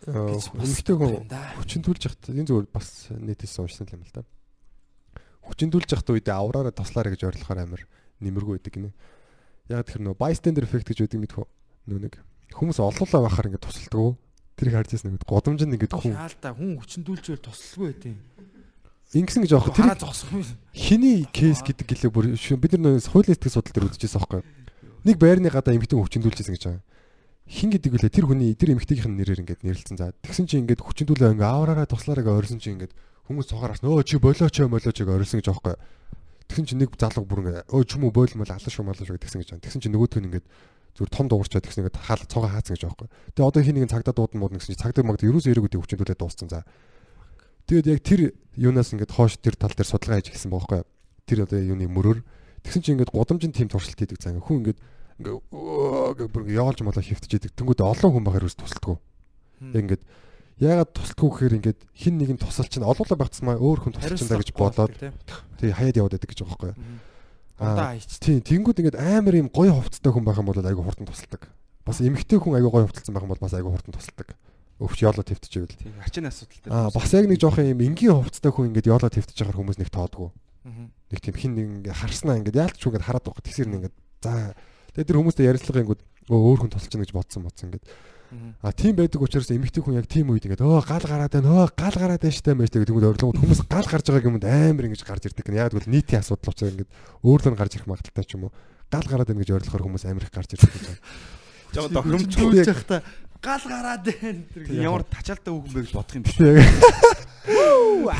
Эмгтэй 0.04 0.96
хүн 0.98 1.30
хүчин 1.62 1.84
төлж 1.86 2.02
явахт 2.10 2.28
энэ 2.34 2.50
зүгээр 2.50 2.68
бас 2.74 3.08
нийтээс 3.14 3.56
уншсан 3.62 3.88
юм 3.94 4.04
л 4.04 4.12
да. 4.12 4.26
Хүчин 5.48 5.72
төлж 5.72 5.94
явахт 5.94 6.12
үедээ 6.12 6.36
авраараа 6.36 6.76
тослаарэ 6.76 7.16
гэж 7.16 7.22
ойрлохоор 7.24 7.64
амар 7.64 7.84
нэмэргүй 8.24 8.56
байдаг 8.58 8.74
гинэ. 8.74 8.92
Яг 9.70 9.88
тэр 9.88 10.02
нөө 10.04 10.16
bystander 10.16 10.64
effect 10.64 10.88
гэж 10.88 11.00
үүдэг 11.04 11.20
мэдхүү. 11.24 11.46
Нөө 11.92 12.00
нэг 12.08 12.14
хүмүүс 12.56 12.80
олоолаа 12.80 13.28
бахаар 13.28 13.48
ингээд 13.52 13.66
тусалдаг. 13.68 14.20
Тэрийг 14.56 14.76
харж 14.78 14.90
ясна 14.96 15.12
гэдэг. 15.12 15.28
Годомж 15.28 15.62
нь 15.66 15.76
ингээд 15.76 15.94
хүн 15.94 16.14
Шаал 16.14 16.38
та 16.38 16.54
хүн 16.54 16.78
хүчин 16.78 17.02
дүүлжээр 17.04 17.42
тослогүй 17.42 17.90
байдیں۔ 17.92 18.16
ингэсэн 19.14 19.44
гэж 19.46 19.52
аах. 19.54 19.70
Тэр 19.74 19.86
Хараа 19.94 20.00
зогсох 20.02 20.30
юм. 20.34 20.46
хиний 20.74 21.26
кейс 21.30 21.62
гэдэг 21.62 21.86
гэлээ 21.86 22.10
бүр 22.10 22.34
бид 22.34 22.72
нар 22.78 22.98
нөө 22.98 23.14
хуулийн 23.14 23.38
сэтгэл 23.38 23.54
судлал 23.54 23.74
дээр 23.78 23.88
үзчихсэн 23.94 24.20
байхгүй. 24.22 24.42
Нэг 25.06 25.16
байрны 25.22 25.50
гадаа 25.54 25.74
эмэгтэй 25.78 25.98
хүн 25.98 26.06
хүчиндүүлжсэн 26.10 26.54
гэж 26.58 26.64
байгаа. 26.66 26.84
Хин 27.44 27.70
гэдэг 27.76 27.92
үлээ 27.94 28.10
тэр 28.10 28.26
хүний 28.26 28.56
тэр 28.58 28.74
эмэгтэйгийнх 28.74 29.10
нь 29.12 29.18
нэрээр 29.22 29.42
ингээд 29.44 29.62
нэрлэлсэн. 29.68 29.98
За 30.00 30.16
тэгсэн 30.24 30.48
чинь 30.50 30.64
ингээд 30.66 30.82
хүчиндүүлээ 30.82 31.36
ингээ 31.38 31.46
авраараа 31.46 31.86
туслаараа 31.86 32.24
гээ 32.26 32.40
орсон 32.40 32.58
чинь 32.58 32.80
ингээд 32.80 32.96
хүмүүс 33.28 33.48
цогоор 33.52 33.76
харсан. 33.76 33.92
Өө 33.92 34.02
чи 34.08 34.18
болооч 34.18 34.56
молооч 34.64 34.98
гээ 34.98 35.14
орсон 35.14 35.38
гэж 35.44 35.48
аахгүй. 35.52 35.76
Тэгсэн 36.54 36.66
чинь 36.70 36.82
нэг 36.86 36.94
залуу 36.94 37.26
бүр 37.26 37.42
ингээ 37.42 37.66
өө 37.74 37.84
ч 37.90 37.98
юм 37.98 38.06
уу 38.06 38.14
бойл 38.14 38.38
мол 38.38 38.46
алан 38.46 38.62
шүү 38.62 38.86
малан 38.86 39.02
шүү 39.10 39.18
гэсэн 39.18 39.42
гэж 39.42 39.50
байгаа. 39.58 39.66
Тэгсэн 39.66 39.82
чинь 39.82 39.94
нөгөөдх 39.98 40.22
нь 40.22 40.28
ингээд 40.30 40.46
зүр 40.94 41.10
том 41.10 41.26
дуурчаад 41.26 41.66
тэгсэн 41.66 41.82
ингээд 41.82 41.98
хаал 41.98 42.22
цогоо 42.30 42.50
хаацсан 42.54 42.78
гэж 42.78 42.84
аахгүй. 42.86 43.10
Тэгээ 43.34 43.50
одоо 43.50 43.62
хин 43.66 43.76
нэгэн 43.82 43.90
цагдаа 43.90 44.14
дуудан 44.14 44.38
мууд 44.38 44.54
гэсэн 44.54 44.78
чинь 44.78 44.84
цагдаа 44.86 45.02
магад 45.02 45.26
ерөөсөө 45.26 45.50
эрэг 45.50 45.66
үдээ 45.66 45.82
хүчиндүүлээ 45.82 46.22
дууссан. 46.22 46.54
За 46.54 46.62
Тэгээд 47.68 47.88
яг 47.88 48.00
тэр 48.04 48.22
юунаас 48.60 48.92
ингээд 48.92 49.16
хоош 49.16 49.40
тэр 49.40 49.56
тал 49.56 49.72
дээр 49.72 49.88
судалгаа 49.88 50.20
хийж 50.20 50.36
гисэн 50.36 50.52
бохоггүй. 50.52 50.84
Тэр 51.24 51.48
одоо 51.48 51.60
юуны 51.64 51.88
мөрөөр 51.88 52.20
тэгсэн 52.68 52.84
чинь 52.84 52.96
ингээд 53.00 53.16
гудамжин 53.16 53.56
тим 53.56 53.72
туршилт 53.72 53.96
хийдэг 53.96 54.20
цаа 54.20 54.36
ингээд 54.36 54.44
хүн 54.44 54.58
ингээд 54.68 54.80
ингээд 55.24 56.52
яолж 56.52 56.80
молоо 56.84 57.00
хөвтөж 57.00 57.32
идэг. 57.40 57.56
Тэнгүүд 57.56 57.80
олон 57.80 58.12
хүн 58.12 58.26
байхаар 58.28 58.48
үс 58.52 58.60
тусалдгүй. 58.60 59.00
Яг 59.72 59.80
ингээд 59.80 60.04
ягаад 60.62 60.92
тусалдгүй 60.94 61.30
гэхээр 61.34 61.58
ингээд 61.58 61.80
хин 61.98 62.16
нэг 62.22 62.30
нь 62.38 62.42
тусал 62.42 62.70
чинь 62.70 62.86
олоолаа 62.86 63.18
багцмаа 63.18 63.58
өөр 63.58 63.80
хүн 63.90 63.94
тусалж 63.98 64.22
чандаа 64.22 64.42
гэж 64.42 64.52
бодоод 64.54 64.94
тий 65.58 65.72
хаяад 65.74 65.98
яваад 65.98 66.14
байдаг 66.18 66.30
гэж 66.30 66.40
байгаа 66.46 66.74
байхгүй. 66.74 66.74
Хайч. 67.58 68.12
тий 68.22 68.38
тэнгүүд 68.42 68.82
ингээд 68.84 68.98
амар 69.00 69.36
юм 69.40 69.50
гоё 69.50 69.74
хувцастай 69.74 70.12
хүн 70.14 70.26
байх 70.26 70.38
юм 70.38 70.50
бол 70.50 70.62
айгүй 70.62 70.84
хурдан 70.86 71.10
тусалдаг. 71.10 71.50
Бас 71.86 72.02
эмэгтэй 72.02 72.38
хүн 72.38 72.58
айгүй 72.60 72.70
гоё 72.70 72.86
хувцалсан 72.86 73.14
байх 73.14 73.26
юм 73.26 73.34
бол 73.34 73.44
бас 73.44 73.54
айгүй 73.58 73.72
хурдан 73.74 73.94
тусалдаг. 73.98 74.30
Өвч 74.82 75.00
яолоо 75.06 75.24
твтчихвэл. 75.26 75.78
Тийм 75.78 75.98
арчин 76.02 76.28
асуудалтай. 76.30 76.70
Аа 76.70 76.90
бас 76.94 77.10
яг 77.14 77.26
нэг 77.30 77.40
жоохон 77.40 77.72
юм 77.72 77.82
энгийн 77.82 78.18
хувцастай 78.20 78.52
хүн 78.52 78.74
ингээд 78.74 78.90
яолоо 78.90 79.10
твтэж 79.10 79.38
байгаа 79.38 79.58
хүмүүс 79.58 79.80
нэг 79.80 79.90
тоодгүй. 79.94 80.30
Аа. 80.66 80.90
Нэг 81.14 81.20
тийм 81.22 81.36
хин 81.38 81.54
нэг 81.54 81.66
ингээд 81.94 81.98
харснаа 81.98 82.38
ингээд 82.42 82.58
яалтч 82.58 82.82
үгээд 82.84 83.06
хараад 83.06 83.26
байгаа. 83.26 83.46
Тэгсэр 83.48 83.70
нэг 83.70 83.78
ингээд 83.80 83.96
за 84.26 84.58
тэгээд 84.98 85.08
тэр 85.14 85.18
хүмүүстэй 85.22 85.46
ярилцлага 85.46 85.84
ингээд 85.86 86.02
өө 86.34 86.40
өөр 86.42 86.60
хүн 86.66 86.72
тусалж 86.74 86.92
гэнэ 86.92 87.04
гэж 87.06 87.14
бодсон 87.14 87.44
бодсон 87.46 87.68
ингээд 87.70 87.86
А 88.62 88.72
тийм 88.72 88.96
байдаг 88.96 89.22
учраас 89.22 89.52
эмэгтэй 89.52 89.84
хүн 89.84 90.00
яг 90.00 90.08
тийм 90.08 90.32
үед 90.32 90.48
ингээд 90.48 90.64
өө 90.64 90.82
гал 90.88 91.06
гараад 91.06 91.34
байна 91.34 91.52
өө 91.52 91.68
гал 91.76 91.96
гараад 91.98 92.22
байна 92.24 92.34
штэ 92.34 92.56
мэж 92.56 92.70
тэгээд 92.72 92.90
тэгмэд 92.90 93.10
орлогод 93.12 93.40
хүмүүс 93.42 93.62
гал 93.68 93.88
гарч 93.88 94.06
байгаа 94.10 94.30
юмд 94.32 94.46
амар 94.48 94.88
ингэж 94.88 95.04
гарч 95.04 95.24
ирдэг 95.28 95.46
гэнэ. 95.46 95.62
Яг 95.62 95.76
бол 95.76 95.90
нийтийн 95.90 96.22
асуудал 96.24 96.52
учраас 96.54 96.72
ингээд 96.74 96.92
өөрлөө 97.24 97.52
нь 97.52 97.60
гарч 97.60 97.74
ирэх 97.78 97.90
магадaltaй 97.92 98.26
ч 98.26 98.36
юм 98.40 98.48
уу. 98.48 98.56
Гал 98.88 99.08
гараад 99.08 99.28
байна 99.28 99.42
гэж 99.44 99.52
ойлгохоор 99.54 99.84
хүмүүс 99.84 100.06
амар 100.08 100.24
их 100.24 100.34
гарч 100.34 100.50
ирдэг 100.56 100.72
гэж 100.72 100.86
байна. 100.88 101.02
Жоо 101.74 101.88
тохиромжгүй 101.90 102.38
Төвж 102.38 102.70
явахдаа 102.70 103.00
гал 103.44 103.64
гараад 103.68 104.04
байна. 104.08 104.42
Ямар 104.72 105.04
тачаалтай 105.04 105.52
хүүхэн 105.52 105.74
бэ 105.74 105.82
гэж 105.84 105.94
бодох 105.94 106.16
юм 106.16 106.24
биш. 106.24 106.38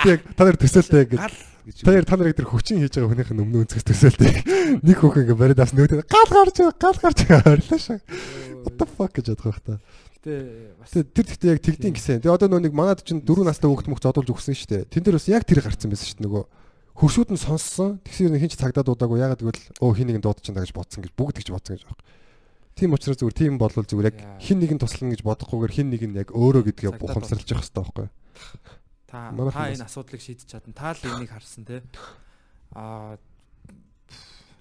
Яг 0.04 0.20
та 0.36 0.42
нар 0.44 0.58
төсөөлтэй 0.60 1.04
ингээд 1.08 1.22
Гал 1.24 1.38
гэж. 1.64 1.78
та 1.84 1.92
нар 1.92 2.06
та 2.06 2.16
нарыг 2.20 2.36
тэр 2.36 2.48
хүчин 2.52 2.80
хийж 2.84 2.94
байгаа 2.96 3.12
хүнийх 3.12 3.32
нь 3.32 3.42
өмнө 3.44 3.60
өнцгөөс 3.64 3.88
төсөөлтэй. 3.88 4.34
Нэг 4.84 4.98
хүүхэн 5.00 5.24
ингээд 5.28 5.40
бариад 5.40 5.62
авсан 5.64 5.78
нөгөөд 5.80 6.08
гал 6.08 6.32
гарч 6.32 6.58
гал 6.80 7.00
гарч 7.00 7.20
ойрлоо 7.28 7.80
шээ. 7.80 8.00
What 8.64 8.76
the 8.80 8.86
fuck 8.88 9.12
гэж 9.16 9.26
бодох 9.34 9.48
байх 9.48 9.62
та. 9.64 9.74
Гэтэ 10.24 10.34
бас 10.80 10.92
Тэр 10.94 11.26
гэхдээ 11.28 11.52
яг 11.52 11.62
тэгдин 11.64 11.94
гэсэн. 11.96 12.20
Тэгээ 12.24 12.36
одоо 12.36 12.48
нөө 12.48 12.68
нэг 12.68 12.74
манад 12.76 13.04
чинь 13.04 13.24
4 13.24 13.44
настай 13.44 13.68
хүүхд 13.68 13.92
мөх 13.92 14.00
зодуулж 14.00 14.32
өгсөн 14.32 14.56
шүү 14.56 14.70
дээ. 14.72 14.84
Тэн 14.88 15.04
дээр 15.04 15.20
бас 15.20 15.28
яг 15.28 15.44
тэр 15.44 15.60
гарцсан 15.60 15.92
байсан 15.92 16.08
шүү 16.08 16.18
дээ 16.24 16.28
нөгөө 16.32 16.44
хөршүүд 16.94 17.30
нь 17.34 17.42
сонссон. 17.42 18.00
Тэгсэр 18.06 18.32
нэг 18.32 18.42
хин 18.46 18.52
ч 18.54 18.56
цагдаа 18.56 18.86
дуудаагүй. 18.86 19.20
Ягаад 19.20 19.42
гэвэл 19.42 19.64
өө 19.82 19.94
хин 19.98 20.08
нэг 20.14 20.18
нь 20.22 20.24
дуудаж 20.24 20.46
чандаа 20.46 20.64
гэж 20.64 20.72
бодсон 20.78 21.02
гэж 21.04 21.12
бүгд 21.18 21.42
гэж 21.42 21.50
бодсон 21.50 21.76
гэж 21.76 21.84
байна. 21.90 22.02
Тийм 22.74 22.94
учраас 22.94 23.18
зүгээр 23.18 23.38
тийм 23.38 23.58
болвол 23.58 23.86
зүгээр 23.86 24.10
яг 24.10 24.18
Яа. 24.18 24.38
хин 24.42 24.58
нэг 24.62 24.72
нь 24.74 24.82
туслана 24.82 25.14
гэж 25.14 25.22
бодохгүйгээр 25.22 25.74
хин 25.74 25.90
нэг 25.94 26.02
нь 26.10 26.18
яг 26.18 26.30
өөрөө 26.34 26.64
гэдгээ 26.74 26.98
бухамсарлаж 26.98 27.50
явах 27.50 27.66
хэрэгтэй 27.66 27.82
байхгүй. 27.82 28.08
Та 29.14 29.30
та 29.54 29.70
энэ 29.70 29.86
асуудлыг 29.86 30.22
шийдэж 30.26 30.50
чадна. 30.50 30.74
Та 30.74 30.98
л 30.98 31.06
энийг 31.06 31.30
харсан 31.30 31.64
те. 31.70 31.86
Аа 32.74 33.22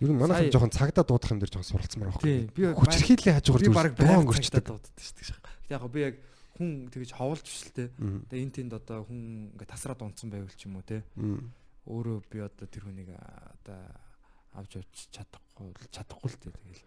Ер 0.02 0.10
нь 0.10 0.18
манайхан 0.18 0.50
жоохон 0.50 0.74
цагдаа 0.74 1.04
дуудах 1.06 1.30
юм 1.32 1.38
дээр 1.40 1.52
жоохон 1.56 1.70
суралцмаар 1.78 2.10
тий 2.20 2.50
байхгүй. 2.50 2.52
би 2.52 2.62
Хүчирхийллийн 2.74 3.36
хажуугаар 3.38 3.62
зүгээр 3.62 3.78
баг 3.78 3.94
боо 3.96 4.06
баяр 4.10 4.20
өнгөрчдөг. 4.26 4.64
дууддаг 4.66 4.98
шүү 4.98 5.14
дээ. 5.14 5.72
Яг 5.72 5.82
би 5.88 6.00
яг 6.02 6.14
хүн 6.58 6.70
тэгэж 6.90 7.10
ховолж 7.16 7.46
биш 7.46 7.62
л 7.70 7.72
те. 7.72 7.84
Мм. 8.02 8.26
Тэгээ 8.28 8.42
энэ 8.42 8.54
тэнд 8.58 8.72
одоо 8.82 8.98
хүн 9.06 9.54
ингээ 9.54 9.70
тасраад 9.70 10.02
унтсан 10.02 10.28
байвал 10.34 10.50
ч 10.58 10.66
юм 10.66 10.74
уу 10.76 10.82
те. 10.84 11.06
Өөрөө 11.86 12.18
би 12.26 12.38
одоо 12.42 12.66
тэр 12.66 12.82
хүнийг 12.90 13.14
одоо 13.14 13.78
авч 14.58 14.82
явж 14.82 14.94
чадахгүй 15.14 15.70
чадахгүй 15.94 16.28
л 16.34 16.38
те. 16.42 16.50
Тэгэл 16.50 16.82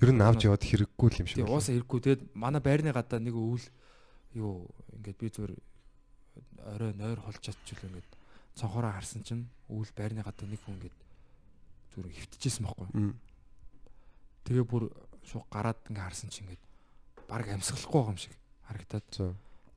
Ер 0.00 0.10
нь 0.14 0.22
авч 0.22 0.40
яваад 0.46 0.62
хэрэггүй 0.62 1.08
л 1.10 1.20
юм 1.20 1.26
шиг 1.26 1.36
тий 1.36 1.44
байна. 1.44 1.54
уусаа 1.58 1.74
ирэхгүй 1.74 1.98
тэгээд 2.06 2.22
манай 2.38 2.62
байрны 2.62 2.94
гадаа 2.94 3.18
нэг 3.18 3.34
өвөл 3.34 3.66
юу 4.38 4.70
ингээд 4.94 5.18
би 5.18 5.26
зүгээр 5.26 5.52
орой 6.64 6.92
нойр 6.94 7.20
холж 7.20 7.40
чадчихвал 7.40 7.90
ингээд 7.90 8.10
цонхороо 8.54 8.92
харсан 8.92 9.22
чинь 9.24 9.44
өвөл 9.68 9.92
байрны 9.96 10.22
гадаа 10.22 10.46
нэг 10.48 10.60
хүн 10.64 10.76
ингээд 10.76 10.96
зүгээр 11.94 12.14
хөвтөжсэн 12.14 12.64
байхгүй. 12.66 12.88
Тэгээ 14.44 14.64
бүр 14.66 14.84
шууд 15.24 15.46
гараад 15.50 15.80
ингээ 15.88 16.06
харсан 16.06 16.30
чинь 16.30 16.46
ингээд 16.46 16.64
баг 17.30 17.46
амьсгалахгүй 17.48 17.98
байгаа 18.00 18.12
юм 18.14 18.20
шиг 18.20 18.34
харагдаад 18.66 19.08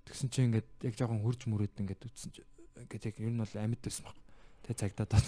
тэгсэн 0.06 0.30
чинь 0.30 0.48
ингээд 0.52 0.70
яг 0.84 0.94
жоохон 0.98 1.24
хурж 1.24 1.42
мөрөөд 1.48 1.80
ингээд 1.80 2.02
үтсэн 2.06 2.32
чинь 2.34 2.50
ингээд 2.84 3.08
яг 3.10 3.16
ер 3.22 3.32
нь 3.32 3.42
бол 3.42 3.56
амьд 3.56 3.82
байсан 3.82 4.04
баг. 4.06 4.18
Тэгээ 4.64 4.82
цагдаа 4.82 5.08
дууд. 5.08 5.28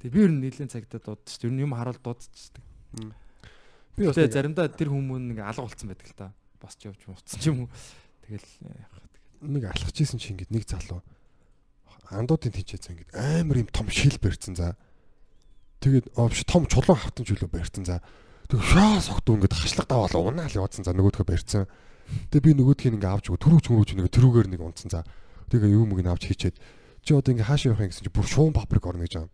Тэгээ 0.00 0.14
би 0.14 0.20
ер 0.24 0.32
нь 0.32 0.40
нэлээд 0.44 0.72
цагдаа 0.72 1.00
дуудчих. 1.00 1.44
Ер 1.44 1.52
нь 1.52 1.62
юм 1.64 1.76
харуул 1.76 2.00
дуудчихдаг. 2.00 2.64
Би 3.94 4.10
бас 4.10 4.18
заримдаа 4.18 4.68
тэр 4.68 4.90
хүмүүс 4.90 5.22
ингээ 5.30 5.46
алга 5.46 5.64
болцсон 5.64 5.88
байдаг 5.90 6.08
л 6.10 6.18
та. 6.18 6.32
Босч 6.58 6.80
явж 6.84 7.00
муцсан 7.06 7.38
ч 7.40 7.48
юм 7.48 7.66
уу. 7.66 7.70
Тэгэл 8.26 8.48
яах? 8.64 9.03
Нэг 9.42 9.64
алхаж 9.70 9.96
исэн 9.98 10.20
чи 10.22 10.30
ингээд 10.36 10.54
нэг 10.54 10.68
залуу 10.68 11.02
андуудын 12.12 12.52
тэнцээсэн 12.52 12.92
ингээд 12.94 13.10
амар 13.16 13.56
юм 13.64 13.68
том 13.72 13.88
шил 13.88 14.16
барьсан 14.20 14.54
за. 14.56 14.76
Тэгээд 15.80 16.12
овш 16.16 16.44
том 16.44 16.68
чулуун 16.68 17.00
хавтан 17.00 17.24
чөлөө 17.24 17.48
барьсан 17.48 17.84
за. 17.84 18.00
Тэг 18.48 18.60
шаа 18.60 19.00
согтуу 19.00 19.40
ингээд 19.40 19.56
хашлаг 19.56 19.88
даваал 19.88 20.30
унаал 20.30 20.52
явуулсан 20.52 20.84
за 20.84 20.92
нөгөөдхөө 20.92 21.26
барьсан. 21.26 21.66
Тэг 22.28 22.40
би 22.44 22.52
нөгөөдхийг 22.52 23.00
ингээд 23.00 23.08
авч 23.08 23.26
өгөө 23.32 23.40
түрүүч 23.40 23.66
мөрөөч 23.72 23.90
нэг 23.96 24.12
тэрүүгээр 24.12 24.48
нэг 24.52 24.60
унтсан 24.60 24.90
за. 24.92 25.00
Тэгээ 25.48 25.72
юу 25.72 25.88
мөг 25.88 26.04
нь 26.04 26.12
авч 26.12 26.28
хийчээд 26.28 26.56
чи 27.04 27.10
одоо 27.16 27.32
ингээд 27.32 27.48
хаашаа 27.48 27.72
явах 27.72 27.84
юм 27.88 27.90
гэсэн 27.92 28.04
чи 28.04 28.12
бүр 28.12 28.26
шуун 28.28 28.52
паприк 28.52 28.84
орно 28.84 29.04
гэж 29.04 29.14
байгаа. 29.16 29.32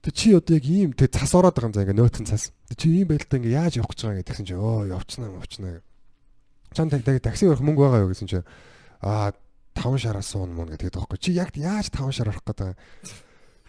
Тэг 0.00 0.12
чи 0.16 0.32
одоо 0.32 0.56
яг 0.56 0.64
ийм 0.64 0.90
тэг 0.96 1.12
цас 1.12 1.32
ороод 1.36 1.56
байгаа 1.56 1.68
юм 1.68 1.76
за 1.76 1.84
ингээд 1.84 2.00
нөөцөн 2.00 2.26
цас. 2.28 2.52
Тэг 2.72 2.76
чи 2.80 2.88
ийм 2.88 3.08
байдалтай 3.12 3.36
ингээд 3.36 3.58
яаж 3.60 3.74
явах 3.76 3.92
гэж 3.92 4.00
байгаа 4.00 4.18
гэдэг 4.24 4.32
гэсэн 4.32 4.48
чи 4.48 4.56
өө 4.56 4.92
явцнаа 4.92 5.28
явцнаа. 5.36 5.80
Чам 6.72 6.90
тэг 6.90 7.04
такси 7.22 7.48
өрөх 7.48 7.64
мөнгө 7.64 7.82
байгаа 7.88 8.02
юу 8.04 8.12
гэсэн 8.12 8.28
чи 8.28 8.42
аа 9.02 9.32
5 9.78 9.98
шараас 10.02 10.28
суун 10.34 10.52
мөн 10.54 10.74
гэдэг 10.74 10.90
таахгүй. 10.94 11.18
Чи 11.22 11.32
яг 11.38 11.54
яаж 11.54 11.90
5 11.94 12.10
шар 12.10 12.28
орох 12.34 12.42
гэдэг. 12.42 12.74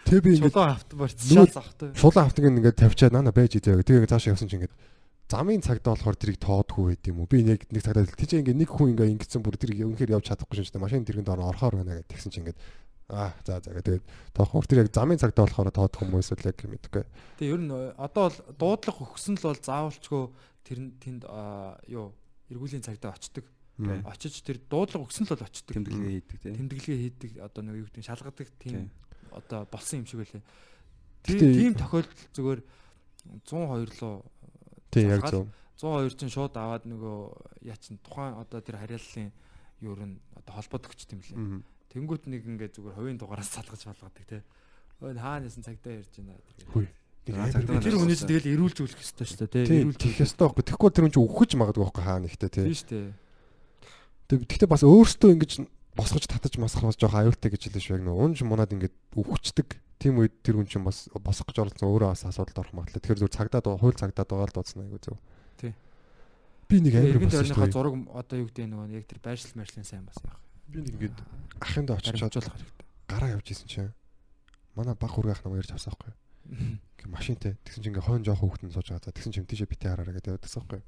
Тэг 0.09 0.23
би 0.25 0.35
ингээд 0.41 0.53
Чулуун 0.55 0.73
авт 0.73 0.91
барьц 0.97 1.21
Нөгөө- 1.21 1.53
шал 1.53 1.57
завхтай. 1.61 1.89
шулан 1.93 2.25
автыг 2.25 2.45
ингээд 2.49 2.77
тавьчаад 2.81 3.13
нана 3.13 3.31
байж 3.31 3.61
идэ. 3.61 3.83
Тэгээ 3.85 4.09
ингээд 4.09 4.13
цаашаа 4.15 4.33
явсан 4.33 4.49
чи 4.49 4.57
ингээд 4.57 4.73
замын 5.29 5.61
цагтаа 5.61 5.93
болохоор 5.93 6.17
тэрийг 6.17 6.39
тоодгүй 6.41 6.85
байд 6.97 7.03
юм 7.05 7.21
уу? 7.21 7.29
Би 7.29 7.45
нэг 7.45 7.69
нэг 7.69 7.83
цагтаа 7.85 8.09
тийч 8.09 8.33
ингээд 8.41 8.57
нэг 8.57 8.69
хүн 8.73 8.97
ингээд 8.97 9.13
ингэсэн 9.13 9.41
бүр 9.45 9.61
тэрийг 9.61 9.85
үнэхээр 9.85 10.17
явж 10.17 10.25
чадахгүй 10.33 10.57
шин 10.57 10.65
ч 10.65 10.73
машин 10.81 11.05
тэргэнд 11.05 11.29
орно 11.29 11.53
орохоор 11.53 11.85
байна 11.85 12.01
гэдэг 12.01 12.09
тэгсэн 12.09 12.31
чи 12.33 12.39
ингээд 12.41 12.57
аа 13.13 13.33
за 13.45 13.61
за 13.61 13.69
тэгээд 13.77 14.05
тоохоор 14.33 14.65
тэр 14.65 14.81
яг 14.81 14.89
замын 14.89 15.21
цагтаа 15.21 15.45
болохоор 15.45 15.69
тоодох 15.69 16.01
хүмүүс 16.01 16.33
л 16.33 16.49
яг 16.49 16.57
мэдгүй. 16.57 17.03
Тэгээ 17.37 17.53
ер 17.53 17.61
нь 17.61 17.69
э, 17.69 17.93
одоо 18.01 18.33
бол 18.33 18.39
дуудлах 18.57 18.97
өгсөн 19.05 19.37
л 19.37 19.45
бол 19.45 19.61
заавалчгүй 19.61 20.23
тэр 20.65 20.77
тэнд 20.97 21.21
юу 21.93 22.13
эргүүлийн 22.51 22.83
цагтаа 22.85 23.13
очдөг. 23.15 23.45
Мм. 23.79 24.03
Очиж 24.11 24.43
тэр 24.43 24.59
дуудлага 24.67 25.07
өгсөн 25.07 25.23
л 25.23 25.31
бол 25.33 25.45
очдөг. 25.47 25.73
Тэмдэглэгээ 25.77 26.13
хийдэг 26.19 26.37
тийм. 26.43 26.55
тэмдэглэгээ 26.59 26.99
хийдэг 26.99 27.31
одоо 27.39 27.61
нэг 27.63 27.75
юу 27.79 27.85
гэдэг 27.87 28.01
нь 28.03 28.09
шалгадаг 28.11 28.47
тийм 28.59 28.91
одоо 29.31 29.59
болсон 29.71 30.03
юм 30.03 30.05
шиг. 30.09 30.19
Гэтэ- 30.19 30.43
Тийм 31.23 31.39
тийм 31.39 31.73
тохиолдол 31.79 32.27
зүгээр 32.35 32.59
102 33.45 34.01
руу 34.01 34.23
Тийм 34.91 35.09
яг 35.09 35.23
зөв. 35.31 35.47
102 35.79 36.17
чинь 36.19 36.33
шууд 36.33 36.53
аваад 36.59 36.83
нөгөө 36.83 37.17
яа 37.71 37.77
чин 37.79 37.95
тухайн 38.03 38.35
одоо 38.35 38.59
тэр 38.59 38.75
харьяаллын 38.83 39.31
юу 39.79 39.95
н 39.95 40.19
одоо 40.35 40.53
холбоод 40.59 40.87
өгч 40.91 41.07
тийм 41.07 41.21
лээ. 41.23 41.63
Тэнгүүт 41.93 42.27
нэг 42.27 42.43
ингээ 42.45 42.73
зүгээр 42.75 42.95
хувийн 42.99 43.17
дугаараас 43.21 43.47
салгаж 43.53 43.81
балгадаг 43.87 44.25
те. 44.27 44.43
Өө 44.99 45.15
хаа 45.15 45.39
нэсэн 45.39 45.63
цагтаа 45.63 45.93
ярьж 46.03 46.11
байна. 46.19 46.35
Тэр 47.25 47.35
чинь 47.45 48.29
тэгэл 48.29 48.51
эрүүлж 48.55 48.77
үлэх 48.83 48.99
ёстой 49.03 49.25
шүү 49.27 49.37
дээ 49.45 49.51
те. 49.53 49.65
Тийм 49.67 49.89
Эрүүлж 49.91 49.99
тийх 50.01 50.17
ёстой 50.23 50.45
байхгүй. 50.49 50.63
Тэгэхгүй 50.65 50.89
тэр 50.95 51.03
хүн 51.05 51.13
чинь 51.13 51.23
өгөх 51.25 51.53
магадгүй 51.59 51.83
байхгүй 51.85 52.03
хаа 52.05 52.19
нэгтэй 52.23 52.49
тий. 52.49 52.63
Тийм 52.65 52.77
шүү 52.79 52.89
дээ. 52.89 53.11
Тэг- 54.29 54.45
Гэхдээ 54.49 54.69
бас 54.69 54.83
өөртөө 54.85 55.29
ингэж 55.37 55.51
босгож 55.99 56.25
татаж 56.25 56.53
масах 56.57 56.83
бас 56.85 56.97
жоох 56.97 57.13
аюултай 57.17 57.49
гэж 57.53 57.61
хэлсэн 57.69 57.81
шүү 57.83 57.95
яг 57.99 58.03
нөө 58.07 58.17
унж 58.17 58.37
мунаад 58.45 58.71
ингэж 58.73 58.93
өвчтдөг. 59.19 59.69
Тийм 59.99 60.15
үед 60.21 60.33
тэр 60.41 60.55
хүн 60.57 60.65
чинь 60.69 60.85
бас 60.87 61.09
босох 61.11 61.45
гэж 61.51 61.57
оролцсон 61.59 61.89
өөрөө 61.91 62.09
бас 62.15 62.23
асуудалд 62.23 62.57
орох 62.63 62.73
магадлал. 62.73 63.01
Тэгэхээр 63.03 63.19
зүгээр 63.19 63.35
цагдаа 63.35 63.77
хууль 63.77 63.99
цагдаа 63.99 64.25
дуугаал 64.25 64.53
дуудсан 64.55 64.81
айгу 64.87 64.97
зөв. 65.03 65.17
Тий. 65.59 65.73
Би 66.71 66.77
нэг 66.79 66.93
Эргэн 66.95 67.27
болсон 67.27 67.43
тойрныхаа 67.45 67.67
шүү. 67.67 67.75
зураг 67.75 67.93
одоо 68.15 68.35
юу 68.39 68.47
гэдэг 68.47 68.65
нөгөө 68.69 68.87
яг 68.95 69.05
тэр 69.11 69.19
байршил 69.19 69.53
мэршлийн 69.59 69.83
сайн 69.83 70.05
бас 70.07 70.15
яах. 70.23 70.39
Би 70.71 70.79
нэг 70.87 70.93
ингэж 70.95 71.13
очичоод 71.19 71.99
Харимжуулах 71.99 72.55
хэрэгтэй. 72.55 72.85
гараа 73.11 73.29
явж 73.35 73.47
исэн 73.51 73.67
чинь 73.67 73.91
манай 74.77 74.95
баг 74.95 75.11
хүргэх 75.11 75.43
намайг 75.43 75.65
ярьж 75.67 75.73
авсан 75.75 75.91
байхгүй. 75.99 76.13
Ингээ 76.49 77.09
машинтай. 77.13 77.53
Тэгсэн 77.63 77.81
чинь 77.83 77.93
ингээ 77.93 78.05
хойно 78.05 78.25
жоох 78.25 78.41
хүүхдэн 78.43 78.73
сууж 78.73 78.87
байгаа. 78.91 79.05
За 79.05 79.15
тэгсэн 79.15 79.31
чинь 79.33 79.47
тийшээ 79.47 79.69
битээ 79.69 79.89
хараараа 79.93 80.15
гэдэг 80.17 80.33
явдсан 80.35 80.63
байхгүй. 80.67 80.81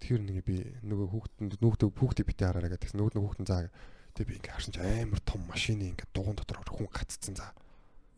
Тэгэхээр 0.00 0.22
нэг 0.24 0.38
би 0.42 0.56
нөгөө 0.82 1.06
хүүхдэнд 1.14 1.52
нүгдөө 1.62 1.88
хүүхдийг 1.94 2.26
битээ 2.28 2.46
хараараа 2.50 2.70
гэдэг. 2.74 2.82
Тэгсэн 2.88 2.98
нөгөө 2.98 3.22
хүүхдэн 3.22 3.46
заа. 3.46 3.68
Тэгээ 4.14 4.28
би 4.30 4.34
ингээ 4.40 4.54
харсан 4.54 4.72
чинь 4.74 4.86
амар 4.86 5.20
том 5.22 5.40
машины 5.46 5.84
ингээ 5.94 6.08
дугуун 6.14 6.36
дотор 6.38 6.58
хүн 6.66 6.88
гаццсан 6.90 7.34
за. 7.38 7.54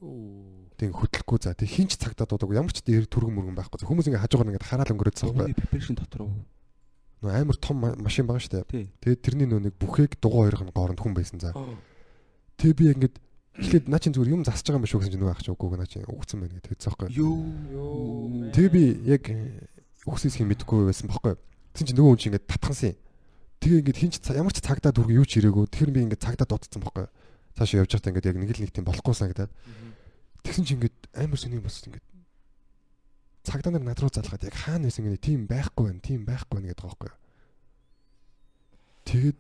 Оо. 0.00 0.68
Тэг 0.76 0.92
хөдлөхгүй 0.92 1.38
за. 1.40 1.56
Тэг 1.56 1.68
хинч 1.72 1.96
цагтаа 1.96 2.28
дуудаг. 2.28 2.52
Ямар 2.52 2.72
ч 2.72 2.84
дээр 2.84 3.08
түргэн 3.08 3.32
мөргөн 3.32 3.56
байхгүй. 3.56 3.84
Хүмүүс 3.88 4.08
ингээ 4.12 4.24
хажуугаар 4.28 4.50
ингээ 4.52 4.64
хараал 4.68 4.92
өнгөрөөдсөн 4.92 5.32
байхгүй. 5.32 5.56
Preparation 5.56 5.96
дотор 5.96 6.20
уу? 6.28 6.44
Нөө 7.24 7.32
амар 7.32 7.56
том 7.56 7.76
ма- 7.80 7.96
машин 7.96 8.28
байгаа 8.28 8.44
шүү 8.44 8.52
дээ. 8.60 8.92
Тэгээд 9.00 9.20
тэрний 9.24 9.48
нөө 9.48 9.60
нэг 9.72 9.74
бүхээг 9.80 10.20
дугуй 10.20 10.52
хоёрын 10.52 10.68
гооронд 10.76 11.00
хүн 11.00 11.16
байсан 11.16 11.40
за. 11.40 11.56
Тэг 12.60 12.76
би 12.76 12.92
ингээд 12.92 13.16
эхлээд 13.56 13.88
наа 13.88 14.00
чин 14.00 14.12
зүгээр 14.12 14.34
юм 14.36 14.44
засаж 14.44 14.66
байгаа 14.68 14.80
юм 14.82 14.88
шүү 14.90 15.00
гэсэн 15.00 15.12
чинь 15.16 15.22
нөгөө 15.24 15.34
ах 15.34 15.42
чи 15.42 15.50
үгүй 15.52 15.76
наа 15.76 15.88
чин 15.88 16.04
өгцөн 16.04 16.38
байна 16.44 16.54
гэдэг 16.60 16.70
тэгсэн 16.76 16.92
байхгүй. 16.92 17.08
Йоо. 17.16 18.52
Тэгээ 18.52 18.72
би 18.72 18.84
яг 19.08 19.24
өгсөйсхийг 20.04 20.48
мэдэхгүй 20.52 20.86
байсан 20.92 21.08
байхгүй. 21.08 21.34
Тэгсэн 21.72 21.86
чинь 21.88 21.98
нөгөө 21.98 22.10
хүн 22.12 22.20
чинь 22.20 22.30
ингээд 22.36 22.50
татгансан 22.52 22.88
юм. 22.92 22.98
Тэгээ 23.60 23.80
ингээд 23.80 24.00
хинч 24.00 24.14
ямар 24.36 24.52
ч 24.52 24.60
цагдаа 24.60 24.92
дүрг 24.92 25.10
юу 25.16 25.24
ч 25.24 25.40
ирээгүй. 25.40 25.64
Тэр 25.72 25.88
би 25.90 26.04
ингээд 26.04 26.20
цагдаа 26.20 26.46
дутцсан 26.46 26.84
байхгүй. 26.84 27.08
цаашаа 27.56 27.80
явж 27.80 27.90
байхдаа 27.96 28.12
ингээд 28.12 28.28
яг 28.28 28.36
нэг 28.36 28.50
л 28.52 28.60
нэг 28.60 28.72
тийм 28.76 28.84
болохгүй 28.84 29.14
санагдаад 29.16 29.52
тэгсэн 30.44 30.64
чинь 30.68 30.76
ингээд 30.76 30.96
амар 31.16 31.40
сони 31.40 31.56
бос 31.56 31.80
ингээд 31.88 32.04
цагдаа 33.48 33.72
нар 33.72 33.84
над 33.88 34.00
руу 34.04 34.12
залгаад 34.12 34.44
яг 34.44 34.56
хаана 34.60 34.92
байсан 34.92 35.08
гэнэ 35.08 35.24
тийм 35.24 35.48
байхгүй 35.48 35.84
байна 35.88 36.04
тийм 36.04 36.20
байхгүй 36.28 36.54
байна 36.60 36.68
гэдэг 36.68 36.84
байгаа 36.84 37.00
байхгүй 37.00 37.08
юу. 37.08 37.18
Тэгээд 39.08 39.38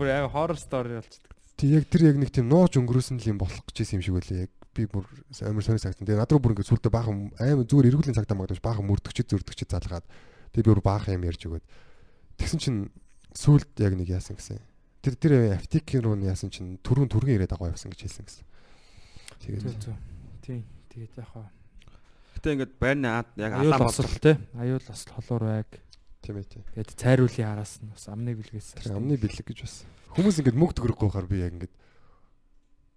Бүр 0.00 0.08
яг 0.08 0.32
horror 0.32 0.56
story 0.56 0.96
болчихдог. 0.96 1.37
Тэг 1.58 1.68
яг 1.74 1.84
тэр 1.90 2.14
яг 2.14 2.16
нэг 2.22 2.30
тийм 2.30 2.46
нууж 2.46 2.78
өнгөрөөсөн 2.78 3.18
л 3.18 3.30
юм 3.34 3.38
болох 3.42 3.66
гэж 3.66 3.98
юм 3.98 4.02
шиг 4.02 4.14
байлаа 4.14 4.46
яг 4.46 4.52
би 4.78 4.86
бүр 4.86 5.04
амар 5.42 5.64
сонир 5.66 5.82
сагтан. 5.82 6.06
Тэгээ 6.06 6.22
над 6.22 6.30
руу 6.30 6.38
бүр 6.38 6.54
ингээд 6.54 6.70
сүлдө 6.70 6.94
баахан 6.94 7.34
амар 7.34 7.66
зүгээр 7.66 7.90
эргүүлийн 7.90 8.14
цагтаа 8.14 8.38
магадгүй 8.38 8.62
баахан 8.62 8.86
мөрдөгч 8.86 9.26
зөрдөгч 9.26 9.66
залгаад 9.66 10.06
тэгээ 10.54 10.66
би 10.66 10.70
бүр 10.70 10.82
баахан 10.86 11.18
юм 11.18 11.26
ярьж 11.26 11.42
өгöd. 11.50 11.66
Тэгсэн 12.38 12.62
чинь 12.62 12.80
сүлд 13.34 13.74
яг 13.82 13.98
нэг 13.98 14.06
яасан 14.06 14.38
гэсэн. 14.38 14.62
Тэр 15.02 15.14
тэр 15.18 15.32
аптекийн 15.58 16.06
руу 16.06 16.14
яасан 16.22 16.54
чинь 16.54 16.78
түрүүн 16.86 17.10
түргэн 17.10 17.42
ирээд 17.42 17.58
байгаа 17.58 17.74
явсан 17.74 17.90
гэж 17.90 18.06
хэлсэн 18.06 18.22
гэсэн. 18.22 18.46
Тэгээд. 19.42 19.90
Тийм. 20.46 20.62
Тэгээд 20.94 21.18
яг 21.18 21.28
хаа. 21.34 21.50
Гэтэ 22.38 22.54
ингээд 22.54 22.74
байрны 22.78 23.08
аад 23.10 23.30
яг 23.34 23.52
Аюул 23.58 23.74
алаа 23.74 23.90
осол 23.90 24.06
бодлоо. 24.06 24.22
те. 24.22 24.32
Аюул 24.54 24.86
осол 24.86 25.12
холуур 25.18 25.42
байг. 25.42 25.70
тийм 26.22 26.38
ээ 26.38 26.46
тийм. 26.46 26.62
Тэгээд 26.74 26.98
цайруулын 26.98 27.50
араас 27.50 27.82
нь 27.82 27.90
бас 27.90 28.06
амны 28.06 28.34
бэлгээс. 28.38 28.78
Амны 28.90 29.18
бэлэг 29.18 29.46
гэж 29.46 29.58
бас. 29.66 29.82
Хүмүүс 30.14 30.40
ингээд 30.40 30.58
мөнгө 30.58 30.74
төгрөхгүй 30.78 31.08
хахаар 31.08 31.28
би 31.28 31.42
яг 31.42 31.52
ингээд 31.58 31.74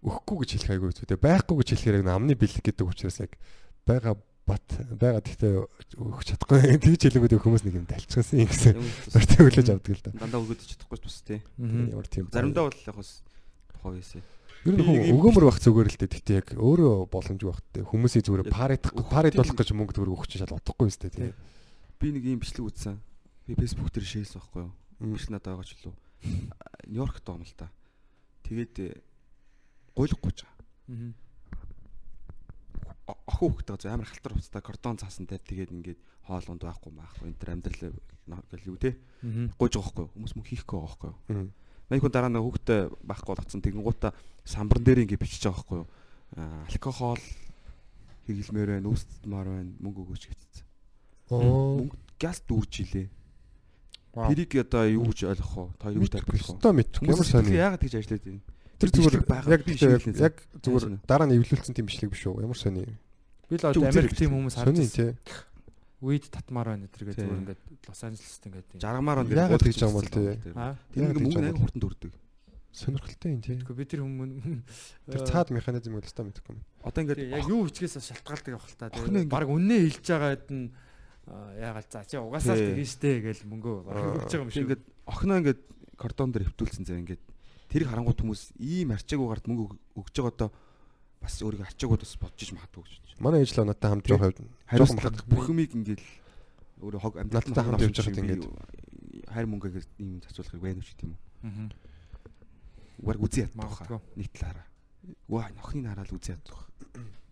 өгөхгүй 0.01 0.37
гэж 0.41 0.49
хэлэх 0.57 0.71
айгүй 0.75 0.91
зү. 0.95 1.05
Тэгээ 1.05 1.21
байхгүй 1.21 1.55
гэж 1.61 1.69
хэлэхээр 1.75 1.99
яг 2.01 2.09
амны 2.09 2.33
бэлэг 2.33 2.63
гэдэг 2.65 2.85
учраас 2.89 3.17
яг 3.21 3.31
байгаа 3.85 4.15
бат 4.49 4.65
байгаа 4.97 5.21
гэхдээ 5.21 5.51
өгч 6.01 6.27
чадахгүй. 6.33 6.57
Тэгж 6.81 7.01
хэлэнгүүт 7.05 7.37
хүмүүс 7.37 7.63
нэг 7.69 7.75
юм 7.77 7.85
талчсан 7.85 8.25
юм 8.33 8.49
гэсэн. 8.49 8.75
Өөртөө 9.13 9.41
хүлээж 9.45 9.69
авдаг 9.69 9.93
л 9.93 10.01
да. 10.01 10.11
Дандаа 10.17 10.41
өгөөд 10.41 10.61
чадахгүй 10.65 10.97
ч 10.97 11.03
бас 11.05 11.17
тий. 11.21 11.39
Ямар 11.61 12.07
тийм. 12.09 12.25
Заримдаа 12.33 12.65
бол 12.65 12.81
яг 12.81 12.95
бас 12.97 13.21
тухай 13.69 13.91
байсан. 14.01 14.21
Ер 14.65 14.77
нь 14.77 15.13
өгөөмөр 15.13 15.45
байх 15.45 15.57
зүгээр 15.61 15.89
л 15.89 15.97
дээ. 16.01 16.09
Гэхдээ 16.17 16.37
яг 16.41 16.47
өөрөө 16.57 16.95
боломжгүй 17.13 17.49
байх 17.49 17.61
дээ. 17.73 17.85
Хүмүүсийн 17.85 18.25
зүгээр 18.25 18.49
парит 18.49 18.81
тийм- 18.89 19.37
болох 19.41 19.57
гэж 19.57 19.69
мөнгө 19.77 19.93
төгрөг 19.97 20.17
өгч 20.21 20.37
шал 20.41 20.53
утгагүй 20.57 20.85
юм 20.89 20.93
сте 20.93 21.09
тийм. 21.13 21.33
Би 22.01 22.09
нэг 22.13 22.25
юм 22.25 22.41
бичлэг 22.41 22.65
үзсэн. 22.69 22.97
Би 23.45 23.53
Facebook 23.57 23.89
дээр 23.93 24.05
шейлс 24.05 24.33
байхгүй 24.37 24.65
юу? 24.65 24.73
Биш 25.13 25.29
надад 25.33 25.57
байгаа 25.57 25.65
ч 25.65 25.77
лөө. 25.81 25.93
Байгаа 26.21 27.35
юм 27.37 27.43
л 27.45 27.53
та. 27.57 27.71
Тэгээд 28.45 28.75
э, 28.79 28.87
гуйлахгүй 29.95 30.31
ч 30.35 30.43
байгаа. 30.45 30.65
О- 33.07 33.17
Охин 33.27 33.51
хөхтэй 33.55 33.91
амар 33.91 34.07
халтар 34.07 34.33
уцтай 34.37 34.61
кордон 34.61 34.97
цаасантай 34.97 35.39
тэгээд 35.41 35.71
ингээд 35.73 35.99
хоол 36.27 36.45
унд 36.53 36.61
байхгүй 36.63 36.91
маахгүй 36.93 37.27
энэ 37.33 37.39
төр 37.41 37.49
амьдрал 37.57 37.95
гэл 38.51 38.69
юу 38.71 38.77
те. 38.77 38.95
Гуйж 39.57 39.73
байгаа 39.75 39.91
байхгүй? 39.91 40.07
Хүмүүс 40.15 40.33
мөн 40.37 40.45
хийхгүй 40.47 40.77
байгаа 40.79 40.87
байхгүй. 40.87 41.13
Нэг 41.91 41.99
хүн 42.01 42.13
дараа 42.13 42.29
нэг 42.31 42.43
хөхтэй 42.45 42.81
байхгүй 43.03 43.29
болгоцсон 43.35 43.61
тэгэн 43.65 43.83
гута 43.83 44.13
самбарн 44.45 44.83
дээр 44.85 45.03
ингээд 45.03 45.19
бичиж 45.21 45.43
байгаа 45.49 45.59
байхгүй? 45.59 45.81
Аа, 46.37 46.63
алкогол 46.69 47.23
хэрэглэмээр 48.29 48.69
байна, 48.79 48.87
үүсдмаар 48.93 49.47
байна, 49.49 49.71
мөнгө 49.81 50.01
өгөөч 50.07 50.23
гэсэн. 50.31 50.63
Оо. 51.35 51.41
Мөнгө 51.83 51.97
газ 52.21 52.39
дүүрж 52.47 52.73
илээ. 52.85 53.07
Вау. 53.09 53.20
Тэрийг 54.11 54.51
одоо 54.67 54.83
юу 54.91 55.05
гэж 55.07 55.19
ойлгох 55.31 55.53
вэ? 55.55 55.65
Та 55.79 55.87
юу 55.91 56.03
гэж 56.03 56.11
тайлбарлах 56.11 56.47
вэ? 56.47 56.55
өстой 56.59 56.73
мэдгүй. 56.75 57.07
Ямар 57.07 57.27
сони. 57.27 57.55
яагаад 57.55 57.81
тэгж 57.81 57.95
ажиллаад 57.95 58.23
байна? 58.27 58.41
Тэр 58.81 58.89
зүгээр 58.91 59.15
яг 59.21 59.61
би 59.63 59.73
яг 60.19 60.35
зүгээр 60.61 60.85
дараа 61.07 61.27
нь 61.29 61.35
эвлүүлсэн 61.39 61.73
тийм 61.77 61.85
бичлэг 61.87 62.11
биш 62.11 62.23
үү? 62.27 62.41
Ямар 62.43 62.59
сони. 62.59 62.83
Би 63.47 63.55
л 63.55 63.65
одоо 63.71 63.87
Америк 63.87 64.15
тийм 64.17 64.31
хүмүүс 64.35 64.55
харж 64.57 64.67
Сони 64.67 64.83
байсан. 64.83 64.95
тий. 64.95 65.11
Weed 66.01 66.25
татмаар 66.33 66.67
байна 66.73 66.89
гэдэргээ 66.89 67.13
Тий. 67.13 67.23
зүгээр 67.23 67.41
ингээд 67.45 67.61
Лос 67.87 68.01
Анжелест 68.01 68.43
ингээд 68.49 68.65
тийм. 68.73 68.79
Жаргамаар 68.81 69.17
он 69.21 69.27
Яагаад 69.29 69.61
тэгж 69.61 69.77
байгаа 69.79 69.91
юм 69.91 69.97
бол 70.01 70.09
тий. 70.09 70.29
Тэр 70.41 70.53
нэг 70.57 71.13
Яагаад 71.13 71.21
мөнгө 71.21 71.43
аяг 71.45 71.59
хурдан 71.61 71.81
дөрдөг. 71.85 72.13
Сонирхолтой 72.71 73.29
юм 73.35 73.41
тий. 73.45 73.55
Тэгэхгүй 73.61 73.75
би 73.77 73.85
тэр 73.85 74.01
хүмүүс 74.01 74.31
Тэр 75.13 75.21
цаад 75.29 75.49
механизм 75.53 75.93
үл 75.93 76.01
өстой 76.07 76.25
мэдгүй 76.25 76.51
юм. 76.57 76.63
Одоо 76.81 76.99
ингээд 77.05 77.21
яг 77.37 77.45
юу 77.45 77.67
хичгээс 77.69 77.99
шалтгаалдаг 78.01 78.49
явах 78.55 78.65
л 78.65 78.79
та. 78.81 78.89
Ингээд- 78.89 79.29
баг 79.29 79.45
үннээ 79.51 79.79
хэлж 79.93 80.07
байгаад 80.09 80.45
нь 80.49 80.71
яагаад 81.59 81.87
за 81.91 82.05
чи 82.05 82.17
угаасаа 82.17 82.55
л 82.55 82.65
тэгэн 82.75 82.87
штэ 82.87 83.09
гэл 83.23 83.43
мөнгөө 83.47 83.75
өгч 83.87 84.31
байгаа 84.31 84.43
юм 84.45 84.51
шиг. 84.51 84.63
ингээд 84.67 84.83
охиноо 85.07 85.37
ингээд 85.41 85.61
кордон 85.95 86.29
дээр 86.31 86.45
хөвтүүлсэн 86.51 86.85
зэ 86.85 86.99
ингээд 87.01 87.21
тэрийг 87.71 87.89
харангуут 87.89 88.19
хүмүүс 88.21 88.41
ийм 88.59 88.91
арчаагүйгаард 88.95 89.45
мөнгө 89.47 89.63
өг- 89.71 89.81
өгж 89.95 90.13
байгаа 90.17 90.33
одоо 90.35 90.49
бас 91.21 91.35
өөрийгөө 91.39 91.67
арчаагууд 91.71 92.01
бас 92.03 92.13
бодож 92.19 92.41
иж 92.41 92.51
магадгүй 92.51 92.83
гэж. 92.83 92.93
Манай 93.21 93.45
ээж 93.45 93.51
л 93.55 93.65
надтай 93.69 93.89
хамт 93.93 94.05
жоох 94.09 94.25
явд. 94.25 94.39
Хариуцлага 94.65 95.13
махад. 95.13 95.29
бүх 95.29 95.45
юмыг 95.47 95.71
ингээд 95.77 96.01
өөрөө 96.81 96.99
хог 96.99 97.13
Надтай 97.21 97.63
хамт 97.63 97.81
явж 97.85 97.95
байхад 98.01 98.17
ингээд 98.17 98.43
хайр 99.29 99.47
мөнгөөр 99.47 99.85
ийм 100.01 100.19
зацуулахыг 100.25 100.61
байна 100.61 100.81
уу 100.81 100.87
ч 100.87 100.91
гэдэм 100.97 101.11
үү. 101.13 101.19
Аа. 101.45 101.69
Угаар 103.01 103.17
Магадгүй. 103.17 103.97
баха. 103.97 104.01
Нэг 104.17 104.27
талаараа. 104.33 104.65
Ваа 105.29 105.49
охиныг 105.61 105.85
хараад 105.89 106.11
үзий 106.13 106.33
яддаг 106.35 106.53
баха. 106.53 106.67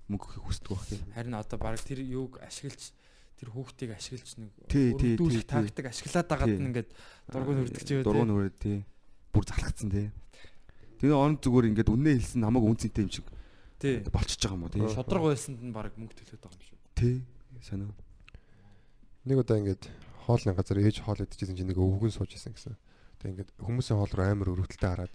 Мөнгө 0.09 0.25
өгөхийг 0.25 0.45
хүсдэг 0.45 0.69
бах 0.73 0.85
тийм. 0.89 1.01
Харин 1.13 1.33
одоо 1.37 1.57
баг 1.59 1.77
тэр 1.81 1.99
юуг 2.01 2.37
ашиглаж 2.41 2.93
тэр 3.39 3.49
хүүхдийг 3.55 3.95
ашиглаж 3.95 4.31
нэг 4.35 4.51
өргөдүүлэх 4.67 5.47
тактик 5.47 5.87
ашиглаад 5.87 6.27
байгаад 6.27 6.59
ингээд 6.59 6.89
дургуун 7.31 7.63
үрдэж 7.63 7.87
байгаа. 7.87 8.03
Дургуун 8.03 8.35
үрдэж 8.35 8.57
тий. 8.59 8.77
Бүр 9.31 9.43
залхацсан 9.47 9.89
тий. 9.95 10.07
Тэгээ 10.99 11.15
он 11.15 11.39
зүгээр 11.39 11.69
ингээд 11.71 11.87
үннээ 11.87 12.15
хэлсэн 12.19 12.43
намайг 12.43 12.67
үнцэнтэй 12.67 13.07
юм 13.07 13.11
шиг 13.15 13.27
тий. 13.79 14.03
болчихж 14.11 14.43
байгаа 14.43 14.59
юм 14.59 14.63
уу 14.67 14.73
тий. 14.75 14.83
Шодрог 14.91 15.23
байсанд 15.31 15.63
нь 15.63 15.71
баг 15.71 15.95
мөнгө 15.95 16.19
төлөөд 16.19 16.43
байгаа 16.43 16.59
юм 16.59 16.67
шүү. 16.67 16.77
Тий. 16.99 17.15
Сонио. 17.63 17.95
Нэг 19.23 19.39
удаа 19.39 19.55
ингээд 19.63 19.83
хоолны 20.27 20.51
газар 20.51 20.79
ээж 20.83 20.99
хоол 20.99 21.23
идчихсэн 21.23 21.55
чинь 21.55 21.71
нэг 21.71 21.79
өвгөн 21.79 22.11
сууж 22.11 22.35
исэн 22.35 22.51
гэсэн. 22.51 22.75
Тэг 23.23 23.39
ингээд 23.39 23.49
хүмүүсийн 23.55 23.99
хоол 24.03 24.13
руу 24.19 24.27
амар 24.27 24.51
өрөвдөлтөй 24.51 24.89
хараад 24.91 25.13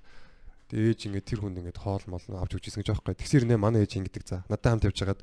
ээж 0.72 1.12
ингээд 1.12 1.28
тэр 1.28 1.40
хүнд 1.44 1.60
ингээд 1.60 1.78
хоол 1.78 2.04
мол 2.08 2.24
авч 2.40 2.56
өгч 2.56 2.72
исэн 2.72 2.80
гэж 2.80 2.96
аахгүй. 2.96 3.14
Тэгсэр 3.20 3.44
нэ 3.44 3.60
манай 3.60 3.84
ээж 3.84 4.00
ингэдэг 4.00 4.24
за. 4.24 4.42
Надад 4.48 4.80
хамт 4.80 4.88
явж 4.88 4.98
хагаад 4.98 5.22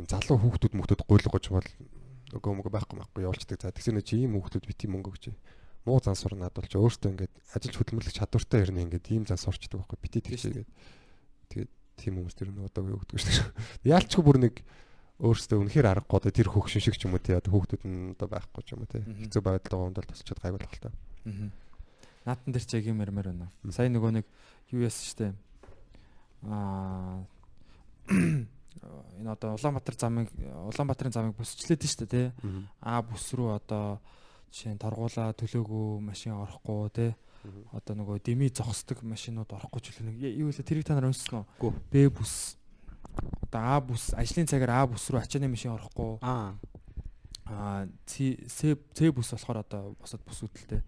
юм 0.00 0.06
залуу 0.08 0.36
хүүхдүүд 0.40 0.74
мөхтөд 0.74 1.00
гуйлгаж 1.04 1.44
бол 1.52 1.68
нөгөө 2.30 2.54
мөнгө 2.60 2.70
байхгүй 2.70 2.96
байхгүй 2.98 3.24
явуулчихдаг. 3.26 3.60
За 3.60 3.74
тэгсэр 3.74 3.94
нэ 3.98 4.06
чи 4.06 4.22
ийм 4.22 4.38
хүүхдүүд 4.38 4.66
бити 4.66 4.86
мөнгө 4.86 5.10
өгч. 5.10 5.24
Муу 5.86 5.98
зан 5.98 6.14
сур 6.14 6.36
надад 6.38 6.62
болж 6.62 6.72
өөртөө 6.76 7.10
ингээд 7.10 7.34
ажилч 7.56 7.74
хөдөлмөрлөх 7.74 8.14
чадвартай 8.14 8.62
хэрнээ 8.62 8.84
ингээд 8.86 9.06
ийм 9.10 9.24
зан 9.26 9.40
сурчдаг 9.40 9.80
байхгүй. 9.82 9.98
Бити 9.98 10.18
тэгчээгээд 10.22 10.70
тэгээд 11.50 11.70
тийм 11.98 12.14
хүмүүс 12.20 12.36
тэр 12.36 12.52
нэг 12.52 12.70
одоо 12.70 12.82
юу 12.94 13.00
өгдөг 13.00 13.16
шүү 13.18 13.32
дээ. 13.84 13.92
Яалчгүй 13.96 14.22
бүр 14.24 14.38
нэг 14.44 14.54
өөрөөсөө 15.20 15.58
үнэхээр 15.60 15.90
аргагүй 15.90 16.16
одоо 16.16 16.32
тэр 16.32 16.48
хөгшин 16.48 16.80
шиг 16.80 16.96
ч 16.96 17.04
юм 17.04 17.16
уу 17.16 17.20
тий 17.20 17.36
одоо 17.36 17.52
хүүхдүүд 17.52 17.82
нь 17.84 18.16
одоо 18.16 18.28
байхгүй 18.28 18.62
ч 18.64 18.72
юм 18.72 18.84
уу 18.84 18.88
тий 18.88 19.04
хэцүү 19.04 19.42
байдал 19.44 19.76
байгаа 19.76 19.88
юм 19.92 19.96
бол 19.96 20.08
тусчаад 20.08 20.40
гайвал 20.40 20.64
та. 20.80 20.88
Аа. 21.28 21.48
Наатан 22.24 22.52
дээр 22.56 22.64
ч 22.64 22.72
яг 22.80 22.84
юм 22.88 23.04
ярмаар 23.04 23.28
байна. 23.28 23.52
Сая 23.68 23.92
нөгөө 23.92 24.16
нэг 24.16 24.26
юу 24.72 24.80
яасан 24.80 25.04
штэ. 25.04 25.26
Аа 26.48 27.28
энэ 29.20 29.30
одоо 29.32 29.54
Улаанбаатар 29.56 29.96
замыг 29.98 30.28
Улаанбаатарын 30.40 31.12
замыг 31.12 31.36
бүсчлээд 31.36 31.84
штэ 31.84 32.06
тий. 32.06 32.26
А 32.80 33.02
бүс 33.04 33.32
рүү 33.36 33.60
одоо 33.60 34.00
жишээ 34.48 34.74
нь 34.74 34.80
торгуула 34.80 35.32
төлөөгүй 35.36 36.00
машин 36.00 36.32
орохгүй 36.40 36.88
тий. 36.96 37.10
Одоо 37.72 37.94
нөгөө 37.96 38.20
дими 38.24 38.48
зогсдог 38.48 39.04
машинууд 39.04 39.52
орохгүй 39.52 39.80
ч 39.80 39.92
үлээ 39.92 40.08
нэг 40.08 40.16
юу 40.40 40.48
вэ 40.48 40.64
тэрийг 40.64 40.88
та 40.88 40.96
нар 40.96 41.08
уншсан 41.12 41.44
уу? 41.44 41.72
Б 41.92 42.08
бүс. 42.08 42.56
Одоо 43.48 43.60
А 43.60 43.80
бүс 43.80 44.12
ажлын 44.16 44.48
цагаар 44.48 44.84
А 44.84 44.88
бүс 44.88 45.08
рүү 45.12 45.20
ачааны 45.20 45.48
машин 45.48 45.76
орохгүй. 45.76 46.20
Аа. 46.24 46.56
Аа 47.48 47.88
С 48.04 48.16
С 48.48 49.00
бүс 49.12 49.32
болохоор 49.32 49.60
одоо 49.64 49.96
босод 50.00 50.24
бүс 50.24 50.40
үүдэлтэй. 50.44 50.80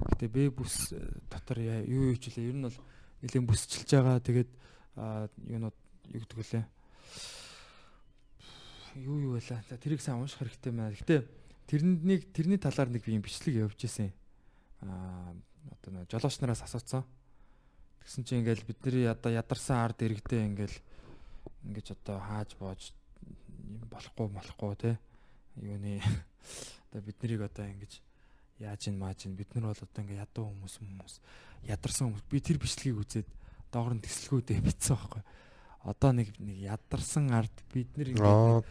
Гэтэ 0.00 0.26
Б 0.30 0.50
бүс 0.50 0.94
э, 0.94 1.02
дотор 1.30 1.58
юу 1.62 2.14
юу 2.14 2.16
ч 2.18 2.30
үлээ 2.30 2.50
ер 2.50 2.56
нь 2.58 2.66
бол 2.66 2.78
нэлээд 3.22 3.46
бүсчилж 3.46 3.90
байгаа. 3.90 4.18
Тэгээд 4.22 4.50
юунууд 5.46 5.76
юу 6.10 6.20
гэдэг 6.24 6.38
вүлээ. 6.38 6.64
Юу 8.94 9.18
юу 9.20 9.32
байлаа. 9.38 9.62
За 9.68 9.76
тэрийг 9.76 10.00
сайн 10.00 10.18
унших 10.18 10.42
хэрэгтэй 10.42 10.72
байна. 10.72 10.90
Гэтэ 10.90 11.26
тэрнийг 11.70 12.32
тэрний 12.34 12.58
талаар 12.58 12.90
нэг 12.90 13.04
би 13.04 13.14
юм 13.14 13.22
бичлэг 13.22 13.54
явуулж 13.54 13.78
ирсэн. 13.78 14.10
Аа 14.82 15.34
одоо 15.78 15.90
нэг 15.94 16.10
жолооч 16.10 16.40
нараас 16.40 16.62
асууцсан. 16.66 17.04
Тэгсэн 18.02 18.24
чинь 18.24 18.40
ингээл 18.42 18.66
бидний 18.66 19.06
одоо 19.06 19.30
ядарсан 19.30 19.78
ард 19.78 20.02
иргэдээ 20.02 20.46
ингээл 20.50 20.76
ингэж 21.68 21.86
одоо 21.94 22.18
хааж 22.18 22.56
боож 22.58 22.92
болохгүй 23.92 24.28
болохгүй 24.32 24.74
те 24.80 24.92
юуны 25.60 26.00
одоо 26.90 27.00
бид 27.04 27.16
нарыг 27.22 27.46
одоо 27.46 27.66
ингэж 27.68 28.00
яаж 28.58 28.88
ин 28.88 28.98
мааж 28.98 29.26
ин 29.26 29.36
бид 29.36 29.54
нар 29.54 29.70
бол 29.70 29.84
одоо 29.84 30.00
ингээ 30.02 30.24
ядуу 30.24 30.48
хүмүүс 30.48 30.74
хүмүүс 30.80 31.14
ядарсан 31.68 32.08
хүмүүс 32.10 32.24
би 32.28 32.40
тэр 32.40 32.58
бичлэгийг 32.58 33.00
үзээд 33.00 33.28
доогор 33.72 33.94
нь 33.94 34.04
төсөлгүүдээ 34.04 34.58
битсэн 34.64 34.96
байхгүй 34.96 35.22
одоо 35.84 36.10
нэг 36.12 36.34
нэг 36.38 36.56
ядарсан 36.68 37.30
ард 37.32 37.52
бид 37.72 37.88
нар 37.96 38.08
ингээ 38.12 38.24
Аа. 38.24 38.62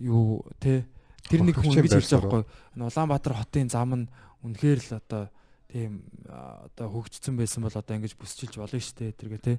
юу 0.00 0.44
те 0.60 0.84
тэр 1.28 1.42
нэг 1.42 1.56
хүн 1.58 1.74
ингэж 1.82 2.00
хэлж 2.00 2.12
байгаа 2.16 2.44
байхгүй. 2.44 2.44
Улаанбаатар 2.80 3.34
хотын 3.36 3.68
зам 3.68 3.92
нь 3.94 4.06
үнэхээр 4.46 4.80
л 4.80 4.92
одоо 5.00 5.22
тийм 5.66 6.06
одоо 6.30 6.86
хөгжсөн 6.88 7.34
байсан 7.36 7.66
бол 7.66 7.74
одоо 7.74 7.94
ингэж 7.98 8.14
бүсчилж 8.14 8.56
болно 8.56 8.78
шүү 8.78 8.96
дээ 8.96 9.18
тэргээ 9.18 9.42
те. 9.42 9.54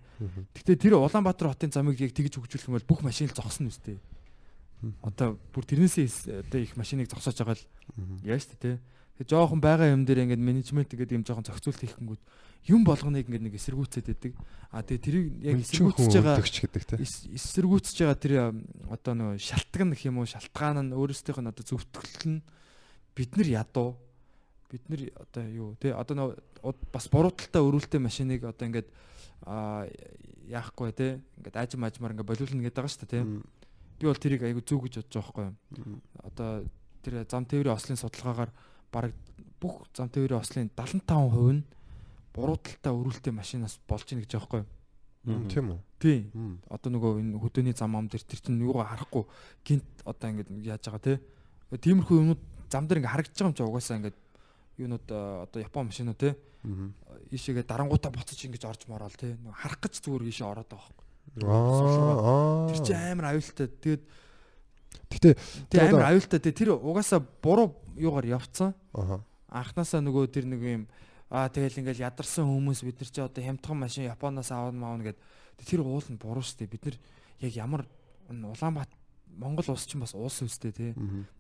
Гэтэ 0.56 0.80
тэр 0.80 0.98
Улаанбаатар 0.98 1.52
хотын 1.52 1.76
замыг 1.76 2.00
яг 2.00 2.16
тэгж 2.16 2.40
хөгжүүлэх 2.40 2.70
юм 2.72 2.78
бол 2.80 2.90
бүх 2.90 3.02
машин 3.04 3.28
л 3.28 3.36
зогсно 3.36 3.68
үстэй. 3.68 4.00
Одоо 5.04 5.36
бүр 5.52 5.66
тэрнээсээ 5.68 6.48
одоо 6.48 6.60
их 6.64 6.78
машиныг 6.80 7.12
зогсоож 7.12 7.38
байгаа 7.44 7.58
л 7.60 7.66
яа 8.24 8.40
штэ 8.40 8.56
те. 8.56 8.72
Тэгээ 9.20 9.34
жоохон 9.34 9.60
байгаа 9.60 9.92
юм 9.92 10.06
дээр 10.06 10.24
ингээд 10.30 10.40
менежмент 10.40 10.88
гэдэг 10.94 11.18
юм 11.18 11.26
жоохон 11.26 11.44
зохицуулт 11.50 11.82
хийхгүйд 11.82 12.22
юм 12.68 12.84
болгоныг 12.84 13.28
ингээд 13.28 13.46
нэг 13.48 13.56
эсэргүүцээд 13.56 14.08
байдаг. 14.12 14.34
А 14.72 14.84
тэгээ 14.84 15.04
тэрийг 15.04 15.28
яг 15.44 15.58
эсэргүүцэж 15.64 16.14
байгаа 16.20 16.36
гэдэг 16.44 17.00
эс- 17.00 17.28
эсэргүүцэж 17.32 17.96
байгаа 18.04 18.18
тэр 18.20 18.34
одоо 18.92 19.14
нөгөө 19.16 19.40
шалтгаан 19.40 19.90
гэх 19.96 20.04
юм 20.12 20.18
уу 20.20 20.28
шалтгаан 20.28 20.78
нь 20.92 20.96
өөрөөсийнх 20.96 21.40
нь 21.40 21.52
одоо 21.52 21.64
зөвтгөл 21.64 22.26
нь 22.28 22.42
бид 23.16 23.32
нар 23.40 23.48
ядуу. 23.64 23.96
Бид 24.68 24.84
нар 24.92 25.02
одоо 25.16 25.44
юу 25.48 25.70
те 25.80 25.96
одоо 25.96 26.36
бас 26.92 27.08
буруу 27.08 27.32
талтай 27.32 27.64
өрүүлтэй 27.64 28.04
машиныг 28.04 28.44
одоо 28.44 28.68
ингээд 28.68 28.92
яахгүй 30.52 30.92
те 30.92 31.20
ингээд 31.40 31.56
ажим 31.56 31.84
ажмаар 31.88 32.12
ингээд 32.16 32.28
болиулна 32.28 32.64
гэдэг 32.68 32.76
байгаа 32.76 32.92
шүү 32.92 33.08
дээ 33.08 33.12
те 33.12 33.24
би 33.98 34.06
бол 34.08 34.20
тэрийг 34.20 34.44
айгу 34.44 34.62
зүг 34.64 34.82
гэж 34.88 34.94
бодож 35.08 35.16
байгаа 35.16 35.56
байхгүй 35.56 35.96
одоо 36.24 36.50
тэр 37.04 37.14
зам 37.32 37.44
тээврийн 37.48 37.76
ослын 37.76 38.00
судалгаагаар 38.00 38.52
бараг 38.92 39.14
бүх 39.62 39.88
зам 39.96 40.10
тээврийн 40.12 40.42
ослын 40.42 40.70
75% 40.76 41.56
нь 41.56 41.64
буруу 42.38 42.58
талтай 42.62 42.94
өрүүлтэй 42.94 43.34
машинаас 43.34 43.80
болж 43.90 44.06
ийн 44.14 44.22
гэж 44.22 44.32
байхгүй 44.38 44.62
юу 44.62 45.50
Тийм 45.52 45.66
үү. 45.76 45.80
тий. 46.00 46.20
Мм. 46.32 46.62
одоо 46.70 46.90
нөгөө 46.94 47.12
энэ 47.20 47.36
хөдөөний 47.42 47.76
зам 47.76 47.98
ам 48.00 48.08
дээр 48.08 48.24
тэр 48.24 48.40
чинь 48.40 48.62
юугаа 48.64 48.88
харахгүй 48.96 49.26
гинт 49.66 49.84
одоо 50.08 50.28
ингээд 50.32 50.50
яаж 50.64 50.88
байгаа 50.88 51.04
те. 51.04 51.20
Тиймэрхүү 51.76 52.16
юмнууд 52.22 52.42
зам 52.72 52.88
дээр 52.88 53.04
ингээд 53.04 53.12
харагдаж 53.12 53.36
байгаа 53.36 53.52
юм 53.52 53.58
чи 53.58 53.64
угаасаа 53.68 53.98
ингээд 54.00 54.18
юунууд 54.78 55.08
э, 55.12 55.20
одоо 55.44 55.60
япон 55.60 55.90
машинууд 55.92 56.16
те. 56.22 56.38
Ийшээгээ 57.34 57.68
дарангуудаа 57.68 58.12
буцаж 58.16 58.40
ингэж 58.40 58.64
орж 58.64 58.88
мороол 58.88 59.12
те. 59.20 59.36
Нөгөө 59.36 59.58
харах 59.58 59.80
гэж 59.84 59.94
зүгээр 60.00 60.24
ийшээ 60.32 60.48
ороод 60.48 60.70
байгаа 60.72 60.96
байхгүй 60.96 61.06
Аа. 61.44 62.68
тэр 62.72 62.80
чинь 62.88 62.96
амар 62.96 63.28
аюултай. 63.36 63.68
Тэгээд 63.68 64.04
Гэтэ 65.12 65.30
тэр 65.72 65.82
амар 65.92 66.06
аюултай 66.16 66.40
тэгээд 66.40 66.56
тэр 66.56 66.70
угаасаа 66.80 67.20
буруу 67.44 67.76
юугаар 68.00 68.28
явцсан. 68.40 68.72
Аа. 68.96 69.20
анханасаа 69.52 70.00
нөгөө 70.04 70.24
тэр 70.32 70.46
нэг 70.48 70.62
юм 70.64 70.84
аа 71.30 71.52
тэгэл 71.52 71.84
ингээл 71.84 72.08
ядарсан 72.08 72.48
хүмүүс 72.48 72.84
бид 72.88 73.00
нар 73.04 73.10
чи 73.12 73.22
одоо 73.22 73.44
хямдхан 73.44 73.78
машин 73.78 74.08
Японоос 74.08 74.52
аваад 74.52 74.76
маавна 74.76 75.12
гэд. 75.12 75.20
Тэр 75.68 75.84
уул 75.84 76.06
нь 76.08 76.20
буруу 76.20 76.44
штэ. 76.44 76.68
Бид 76.68 76.86
нар 76.88 76.98
яг 77.44 77.54
ямар 77.56 77.84
энэ 78.32 78.48
Улаанбаат 78.48 78.92
Монгол 79.36 79.76
улс 79.76 79.86
чинь 79.86 80.00
бас 80.00 80.16
улс 80.16 80.42
үстэй 80.42 80.72
тий. 80.72 80.92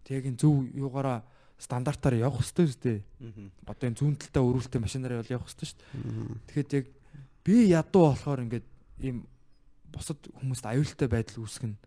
Тэг 0.03 0.23
яг 0.23 0.26
энэ 0.27 0.41
зөв 0.41 0.68
юугаараа 0.76 1.23
стандартаар 1.57 2.19
явах 2.19 2.43
хэрэгтэй 2.43 2.65
үстэй. 2.68 2.97
Одоо 3.65 3.88
энэ 3.88 3.97
зүүн 3.97 4.15
талтай 4.19 4.43
өрүүлтэй 4.43 4.81
машинаараа 4.84 5.23
бол 5.23 5.35
явах 5.39 5.47
хэрэгтэй 5.47 5.69
штэ. 5.72 5.84
Тэгэхэд 6.51 6.72
яг 6.76 6.85
би 7.47 7.55
ядуу 7.72 8.11
болохоор 8.11 8.43
ингээд 8.43 8.68
ийм 9.01 9.23
бусад 9.88 10.19
хүмүүст 10.35 10.65
аюултай 10.68 11.07
байдал 11.07 11.47
үүсгэн 11.47 11.80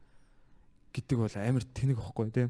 гэдэг 0.91 1.17
бол 1.19 1.35
амар 1.39 1.65
тэнэг 1.65 1.99
ихгүй 2.03 2.31
тий. 2.35 2.47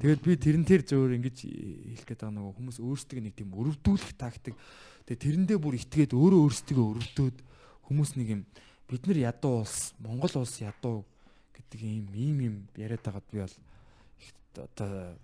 Тэгээд 0.00 0.22
би 0.24 0.32
тэрэн 0.40 0.64
тэр 0.64 0.82
зөөр 0.88 1.16
ингэж 1.20 1.36
хэлэх 1.44 2.06
гээд 2.08 2.20
байгаа 2.24 2.36
нөгөө 2.40 2.56
хүмүүс 2.56 2.78
өөрсдөө 2.80 3.20
нэг 3.20 3.34
тийм 3.36 3.52
өрөвдүүлэх 3.52 4.12
тактик. 4.16 4.56
Тэгээд 5.04 5.24
тэрэндээ 5.24 5.58
бүр 5.60 5.76
итгээд 5.76 6.16
өөрөө 6.16 6.40
өөрсдөө 6.48 6.80
өрөвдөөд 6.80 7.36
хүмүүс 7.84 8.10
нэг 8.16 8.28
юм 8.32 8.42
бид 8.88 9.04
нар 9.04 9.18
ядуу 9.20 9.60
улс, 9.60 9.92
Монгол 10.00 10.32
улс 10.40 10.56
ядуу 10.64 11.04
гэдэг 11.52 11.80
ийм 11.84 12.04
ийм 12.16 12.36
юм 12.40 12.56
яриад 12.76 13.04
байгаад 13.04 13.28
би 13.28 13.44
бол 13.44 13.56
их 14.20 14.28
одоо 14.56 15.16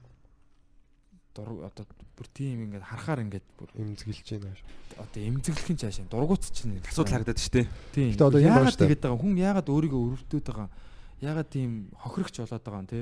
дур 1.35 1.65
одоо 1.65 1.85
бүр 2.17 2.29
тийм 2.35 2.69
ингээд 2.69 2.85
харахаар 2.85 3.25
ингээд 3.25 3.47
бүр 3.57 3.69
Имзгэлж 3.81 4.29
байна. 4.37 4.57
одоо 5.01 5.21
эмзэглэхин 5.23 5.79
цаашаа 5.81 6.07
дургуутч 6.11 6.53
чинь 6.53 6.77
Асуудал 6.85 7.25
харагдаад 7.25 7.41
шүү 7.41 7.55
дээ. 7.57 7.67
Тийм. 7.95 8.09
Гэтэ 8.13 8.29
одоо 8.29 8.41
яагаад 8.41 8.75
шүү 8.75 8.83
тэгээд 8.85 9.03
байгаа 9.05 9.21
хүн 9.21 9.35
яагаад 9.39 9.69
өөрийгөө 9.73 10.01
өрөвдөд 10.05 10.45
байгаа 10.45 10.69
юм? 10.69 10.73
Яагаад 11.21 11.49
тийм 11.53 11.91
хохирогч 12.01 12.37
болоод 12.41 12.65
байгаа 12.65 12.81
юм 12.81 12.89
те? 12.89 13.01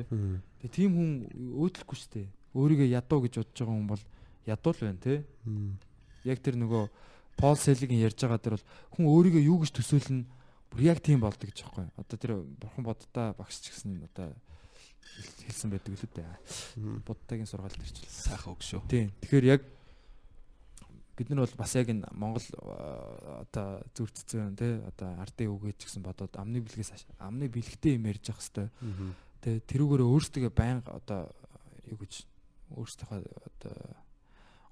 Тэгээ 0.63 0.75
тийм 0.75 0.91
хүн 0.99 1.11
өөдлөхгүй 1.63 1.97
шүү 1.99 2.11
дээ. 2.19 2.27
Өөрийгөө 2.59 2.89
ядуу 2.91 3.19
гэж 3.23 3.35
бодож 3.39 3.59
байгаа 3.63 3.77
хүн 3.79 3.87
бол 3.87 4.03
ядуу 4.47 4.73
л 4.75 4.83
байна 4.83 4.99
те. 4.99 5.15
Яг 6.27 6.39
тэр 6.43 6.57
нөгөө 6.59 6.83
Пол 7.39 7.55
Селигийн 7.55 8.03
ярьж 8.03 8.19
байгаа 8.19 8.43
дээр 8.43 8.59
бол 8.59 8.67
хүн 8.99 9.07
өөрийгөө 9.07 9.43
юу 9.47 9.59
гэж 9.63 9.71
төсөөлнө 9.79 10.27
бүр 10.75 10.81
яг 10.83 10.99
тийм 10.99 11.23
болдог 11.23 11.47
гэж 11.47 11.63
юм. 11.63 11.87
Одоо 11.95 12.17
тэр 12.19 12.33
бурхан 12.59 12.83
бодтаа 12.83 13.39
багш 13.39 13.63
ч 13.63 13.71
гэсэн 13.71 14.03
одоо 14.11 14.35
хэл- 14.35 15.47
хэлсэн 15.47 15.71
байдаг 15.71 15.95
л 15.95 16.03
үү 16.03 16.11
дээ. 16.19 16.35
Буддагийн 17.07 17.47
сургаал 17.47 17.71
л. 17.71 17.87
Сайхан 18.11 18.53
үг 18.53 18.63
шүү. 18.67 18.83
Тийм. 18.91 19.15
Тэгэхээр 19.23 19.47
яг 19.47 19.63
бид 21.19 21.31
нар 21.35 21.43
бол 21.43 21.59
бас 21.59 21.75
яг 21.75 21.91
энэ 21.91 22.07
Монгол 22.15 22.47
одоо 23.43 23.83
зүрцсэн 23.91 24.55
тий 24.55 24.79
одоо 24.87 25.19
ардын 25.19 25.51
үгээ 25.51 25.75
ч 25.75 25.91
гэсэн 25.91 26.07
бодоод 26.07 26.39
амны 26.39 26.63
бэлгээс 26.63 27.11
амны 27.19 27.51
бэлгтэй 27.51 27.99
юм 27.99 28.07
ярьж 28.07 28.31
явах 28.31 28.47
хэвээр. 28.47 28.71
Тий 29.43 29.55
тэрүүгээр 29.67 30.03
өөрсдөө 30.07 30.55
байнга 30.55 30.95
одоо 30.95 31.35
юу 31.91 31.99
гэж 31.99 32.23
өөрсдийнхөө 32.79 33.19
одоо 33.19 33.75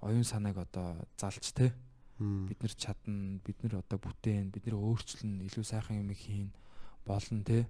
оюун 0.06 0.24
санааг 0.24 0.62
одоо 0.62 1.02
залж 1.18 1.50
тий 1.50 1.74
бид 2.18 2.62
нар 2.62 2.74
чадна 2.78 3.40
бид 3.44 3.58
нар 3.62 3.82
одоо 3.82 3.98
бүтээн 3.98 4.54
бид 4.54 4.70
нар 4.70 4.78
өөрчлөн 4.78 5.44
илүү 5.50 5.64
сайхан 5.66 6.00
юм 6.00 6.14
хийн 6.14 6.54
болно 7.04 7.42
тий 7.42 7.66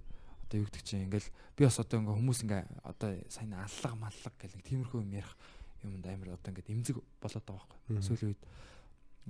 одоо 0.47 0.63
юу 0.63 0.67
гэдэг 0.67 0.83
чинь 0.83 1.03
ингээл 1.07 1.29
би 1.57 1.65
бас 1.65 1.79
одоо 1.79 1.99
ингээ 1.99 2.15
хүмүүс 2.15 2.39
ингээ 2.47 2.63
одоо 2.83 3.09
сайн 3.27 3.51
аллаг 3.57 3.93
маллаг 3.99 4.33
гэх 4.39 4.55
нэг 4.55 4.63
тиймэрхүү 4.63 5.03
юм 5.03 5.11
ярих 5.11 5.33
юмд 5.83 6.05
амар 6.07 6.37
одоо 6.37 6.49
ингээ 6.51 6.73
эмзэг 6.73 6.97
болоод 7.21 7.45
байгаа 7.45 7.67
байхгүй 7.67 8.01
сүүлийн 8.01 8.31
үед 8.33 8.43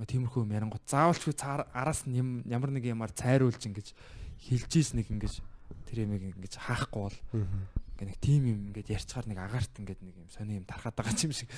тиймэрхүү 0.07 0.41
юм 0.45 0.53
ярингот 0.53 0.85
заавалч 0.85 1.23
би 1.25 1.33
цаар 1.33 1.65
араас 1.73 2.05
нь 2.05 2.15
ямар 2.45 2.71
нэг 2.71 2.85
юмар 2.85 3.11
цайруулж 3.11 3.61
ингэж 3.65 3.97
хилжээс 4.45 4.93
нэг 4.93 5.09
ингэж 5.09 5.41
тэр 5.89 6.05
юмыг 6.05 6.37
ингэж 6.37 6.53
хаахгүй 6.61 7.01
бол 7.01 7.17
Мм. 7.33 7.65
ингээ 7.97 8.07
нэг 8.07 8.17
тим 8.21 8.41
юм 8.45 8.59
ингээд 8.71 8.93
ярьчаар 8.93 9.25
нэг 9.25 9.39
агаарт 9.41 9.73
ингээд 9.81 10.01
нэг 10.05 10.15
юм 10.15 10.29
сони 10.29 10.61
юм 10.61 10.65
тархаад 10.69 10.95
байгаа 10.95 11.17
юм 11.25 11.33
шиг 11.33 11.49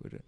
өөр 0.00 0.24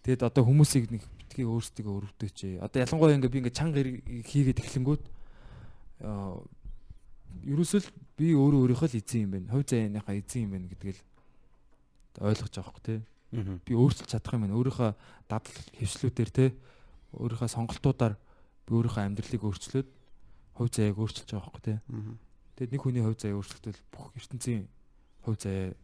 Тэгэд 0.00 0.24
одоо 0.24 0.48
хүмүүсийг 0.48 0.88
нэг 0.88 1.04
битгий 1.20 1.44
өөрсдөө 1.44 1.84
өрөвдөөч. 1.84 2.64
Одоо 2.64 2.78
ялангуяа 2.80 3.20
ингээ 3.20 3.32
би 3.36 3.38
ингээ 3.44 3.52
чанга 3.52 3.84
хийгээд 3.84 4.64
эхлэнгүүт 4.64 5.04
аа 6.08 6.40
ерөөсөл 7.44 7.84
би 8.16 8.32
өөрөө 8.32 8.60
өөрийнхөө 8.64 8.88
л 8.88 8.96
эзэн 8.96 9.28
юм 9.28 9.30
байна. 9.36 9.52
Хувь 9.52 9.68
заяаныхаа 9.68 10.16
эзэн 10.16 10.48
юм 10.48 10.52
байна 10.56 10.72
гэдгийг 10.72 10.96
л 10.96 12.24
ойлгож 12.24 12.48
байгаа 12.48 12.64
хөөх 12.72 12.80
тий. 12.80 12.98
Би 13.64 13.72
өөрчилж 13.74 14.10
чадах 14.10 14.34
юм 14.34 14.44
байна. 14.46 14.58
Өөрийнхөө 14.58 14.90
дадал 15.30 15.56
хөвслүүдээр 15.78 16.30
тий. 16.34 16.50
Өөрийнхөө 17.14 17.48
сонголтуудаар 17.50 18.14
би 18.66 18.70
өөрийнхөө 18.74 19.02
амьдралыг 19.06 19.42
өөрчлөөд 19.46 19.88
хувь 20.58 20.70
заяаг 20.74 20.98
өөрчилж 20.98 21.30
байгаа 21.30 21.46
хөөх 21.46 21.62
тий. 21.62 21.78
Мм. 21.88 22.18
Тэгэд 22.58 22.72
нэг 22.74 22.82
хүний 22.82 23.02
хувь 23.02 23.18
заяа 23.18 23.38
өөрчлөгдөл 23.38 23.80
бүх 23.94 24.06
ертөнцийн 24.18 24.62
хувь 25.24 25.38
заяа 25.40 25.74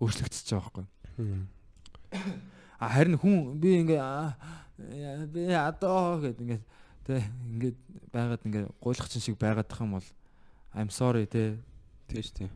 өөрчлөгдөж 0.00 0.48
байгаа. 0.54 0.86
Мм. 1.18 1.46
А 2.76 2.92
харин 2.92 3.16
хүн 3.16 3.56
би 3.56 3.80
ингээ 3.80 4.04
би 5.32 5.48
одоо 5.56 6.20
гэд 6.20 6.44
ингээ 6.44 6.60
тэ 7.08 7.24
ингээд 7.24 7.78
байгаад 8.12 8.44
ингээ 8.44 8.64
гуйлах 8.84 9.08
чин 9.08 9.24
шиг 9.24 9.40
байгаад 9.40 9.64
тах 9.64 9.80
юм 9.80 9.96
бол 9.96 10.08
I'm 10.76 10.92
sorry 10.92 11.24
тэ 11.24 11.56
Тийш 12.08 12.30
тий. 12.36 12.50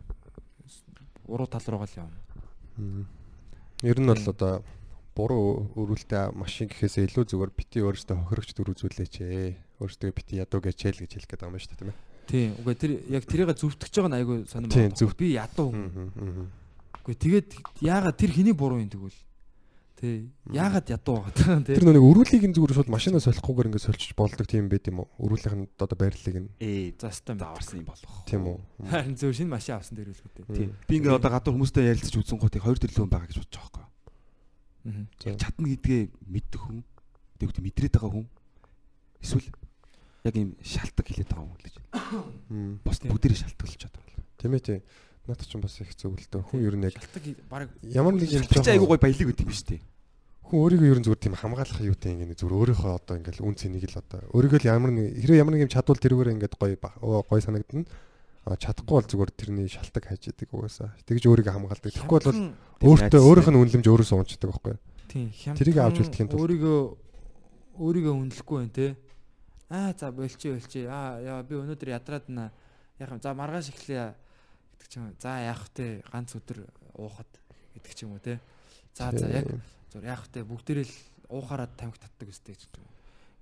уруу 1.25 1.47
тал 1.47 1.65
руугаа 1.67 1.89
л 1.89 1.99
явна. 2.05 2.19
Ер 3.81 3.97
нь 3.97 4.09
бол 4.09 4.25
одоо 4.29 4.61
буруу 5.17 5.73
өрүүлтэй 5.73 6.37
машин 6.37 6.69
гэхээсээ 6.69 7.09
илүү 7.09 7.25
зүгээр 7.33 7.53
бити 7.57 7.81
өөрөөсөө 7.81 8.17
хохирогч 8.29 8.51
дүр 8.53 8.73
үзүүлээч 8.77 9.15
ээ. 9.25 9.81
Өөрөөсөө 9.81 10.13
бити 10.13 10.41
ядуу 10.41 10.61
гэж 10.61 10.79
хэл 10.85 11.01
гэж 11.01 11.13
хэлэх 11.17 11.29
гээд 11.33 11.41
байгаа 11.41 11.57
юм 11.57 11.61
шүү 11.61 11.71
дээ 11.73 11.81
тийм 11.81 11.91
ээ. 11.91 11.99
Тийм. 12.29 12.51
Үгүй 12.61 12.75
тэр 12.77 12.93
яг 13.09 13.25
тэрийг 13.25 13.57
зөвтгөж 13.57 13.93
байгаа 13.97 14.13
нь 14.13 14.19
айгүй 14.21 14.39
сонирм 14.47 14.71
байна. 14.71 15.17
Би 15.17 15.29
ядуу. 15.33 15.71
Үгүй 17.01 17.17
тэгээд 17.17 17.51
яагаад 17.81 18.17
тэр 18.21 18.31
хэний 18.37 18.55
буруу 18.55 18.85
юм 18.85 18.93
тэгвэл? 18.93 19.17
Тэ 20.01 20.33
яагаад 20.49 20.89
ядуу 20.89 21.21
байгаа 21.29 21.61
юм 21.61 21.65
Тэр 21.69 21.85
тэ? 21.85 21.93
нэг 21.93 22.01
өрүүлийг 22.01 22.45
нь 22.49 22.57
зүгээр 22.57 22.73
шууд 22.73 22.89
машинаас 22.89 23.29
солихгүйгээр 23.29 23.69
ингээд 23.69 23.85
сольчих 23.85 24.17
болдог 24.17 24.49
тийм 24.49 24.73
байд 24.73 24.89
юм 24.89 25.05
уу? 25.05 25.13
Өрүүлийнх 25.21 25.57
нь 25.61 25.69
одоо 25.77 25.97
байрлалыг 26.01 26.37
нь 26.41 26.49
Ээ 26.57 26.97
За 26.97 27.13
стам. 27.13 27.37
даварсан 27.37 27.85
юм 27.85 27.93
болох. 27.93 28.09
тийм 28.25 28.49
үү? 28.49 28.57
Харин 28.89 29.17
зөв 29.21 29.37
шинэ 29.37 29.53
машин 29.53 29.77
авсан 29.77 30.01
дээр 30.01 30.17
үл 30.17 30.23
гэдэг. 30.25 30.45
Тийм. 30.57 30.73
Би 30.89 30.95
ингээ 31.05 31.21
одоо 31.21 31.29
гадуур 31.37 31.53
хүмүүстэй 31.61 31.93
ярилцаж 31.93 32.17
үзэн 32.17 32.41
гот 32.41 32.57
хоёр 32.57 32.81
төрлөө 32.81 32.97
хүн 33.05 33.13
байгаа 33.13 33.29
гэж 33.29 33.39
бодож 33.45 33.61
байгаа 33.61 33.69
байхгүй. 33.77 33.85
Аа. 34.89 35.37
Чадна 35.37 35.67
гэдгээ 35.69 36.01
мэддэг 36.33 36.61
хүн. 36.65 36.79
Тэгвэл 37.37 37.61
мэдрээд 37.61 37.93
байгаа 38.01 38.13
хүн. 38.17 38.27
Эсвэл 39.21 39.53
яг 40.25 40.35
юм 40.41 40.57
шалтгаан 40.65 41.07
хэлээд 41.13 41.29
байгаа 41.29 41.45
хүн 41.45 41.61
гэж. 41.61 41.75
Мм. 42.49 42.73
Бос 42.89 42.99
бүгдээрээ 43.05 43.41
шалтгаалж 43.45 43.77
чадвар. 43.77 44.09
Тийм 44.41 44.57
ээ 44.57 44.65
тийм. 44.65 44.81
Наад 45.29 45.45
чинь 45.45 45.61
бас 45.61 45.77
их 45.85 45.93
зөв 45.95 46.17
л 46.17 46.25
дөө. 46.33 46.43
Хүн 46.49 46.65
ер 46.65 46.75
нь 46.81 46.89
яг 46.89 46.97
ямар 47.93 48.17
нэг 48.17 48.33
юм 48.33 48.45
жоохон 48.49 48.89
гой 48.89 48.97
баялаг 48.99 49.29
өгд 49.29 49.45
юм 49.45 49.53
биш 49.53 49.63
үү? 49.69 49.81
Хүн 50.51 50.61
өөрийгөө 50.67 50.91
ер 50.91 50.99
нь 50.99 51.07
зүгээр 51.07 51.23
тийм 51.23 51.35
хамгаалах 51.39 51.79
юутай 51.79 52.11
ингээд 52.19 52.43
зүгээр 52.43 52.59
өөрийнхөө 52.75 52.93
одоо 52.99 53.15
ингээд 53.23 53.39
үн 53.39 53.55
цэнийг 53.55 53.87
л 53.87 54.03
одоо 54.03 54.21
өөрийгөө 54.35 54.59
л 54.59 54.71
ямар 54.75 54.91
нэг 54.91 55.23
хэрэв 55.23 55.39
ямар 55.39 55.55
нэг 55.55 55.63
юм 55.65 55.71
чадвал 55.71 56.03
тэрүүгээр 56.03 56.35
ингээд 56.35 56.55
гоё 56.59 57.23
гоё 57.23 57.39
санагдана. 57.39 57.87
Чадахгүй 58.51 58.95
бол 58.99 59.07
зүгээр 59.07 59.31
тэрний 59.31 59.69
шалтгаан 59.71 60.11
хайж 60.11 60.23
яадаг 60.27 60.51
угаасаа. 60.51 60.91
Тэгж 61.07 61.23
өөрийгөө 61.31 61.55
хамгаалдаг. 61.55 61.93
Тэгэхгүй 61.95 62.19
бол 62.19 62.41
өөртөө 62.83 63.21
өөрийнх 63.23 63.51
нь 63.53 63.61
үнэлэмж 63.63 63.87
өөрөөсөө 63.87 64.19
унцдаг 64.19 64.51
байхгүй. 64.51 64.75
Тийм 65.07 65.55
Тэрийг 65.55 65.79
авч 65.79 65.97
үлдэхийн 66.03 66.29
тулд. 66.33 66.43
өөрийгөө 66.43 66.79
өөрийгөө 67.79 68.15
үнэлэхгүй 68.17 68.59
байх 68.59 68.75
те. 68.75 68.87
Аа 69.71 69.95
за 69.95 70.11
болчих 70.11 70.57
болчих. 70.57 70.91
Аа 70.91 71.21
яа 71.23 71.43
би 71.47 71.55
өнөөдөр 71.63 71.95
ядраад 71.95 72.27
наа. 72.27 72.51
Яг 72.99 73.15
юм 73.15 73.23
за 73.23 73.35
маргааш 73.37 73.71
эхлэе 73.71 74.19
гэдэг 74.75 74.89
ч 74.89 74.93
юм. 74.99 75.15
За 75.21 75.39
яах 75.39 75.71
вэ? 75.77 76.03
Ганц 76.11 76.35
өдөр 76.35 76.67
уухад 76.99 77.31
гэдэг 77.77 77.93
ч 77.95 78.03
юм 78.03 78.17
уу 78.17 78.25
те. 78.25 78.41
За 78.95 79.11
за 79.15 79.29
яг 79.29 79.47
зур 79.93 80.05
яах 80.05 80.27
вэ 80.31 80.45
бүгдээрээ 80.45 80.87
л 80.87 80.97
уухаараа 81.31 81.69
тамхи 81.75 81.99
татдаг 81.99 82.29
өстэй 82.31 82.55
гэж. 82.55 82.71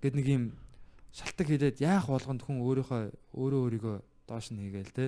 Гэт 0.02 0.14
нэг 0.14 0.26
юм 0.28 0.44
шалтак 1.12 1.48
хийлээд 1.48 1.80
яах 1.80 2.08
болгонд 2.08 2.44
хүн 2.44 2.60
өөрийнхөө 2.62 3.02
өөрөө 3.34 3.60
өөрийгөө 3.64 3.96
доош 4.28 4.52
нь 4.52 4.60
хийгээл 4.62 4.92
те 4.92 5.06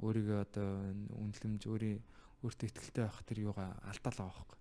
өөрийгөө 0.00 0.38
одоо 0.42 0.68
үнэлэмж 1.16 1.62
өөрийн 1.68 2.00
өөртөө 2.44 2.66
ихтэй 2.68 3.04
байх 3.04 3.20
тэр 3.24 3.38
юугаа 3.48 3.76
алдаалаа 3.84 4.28
байхгүй. 4.32 4.58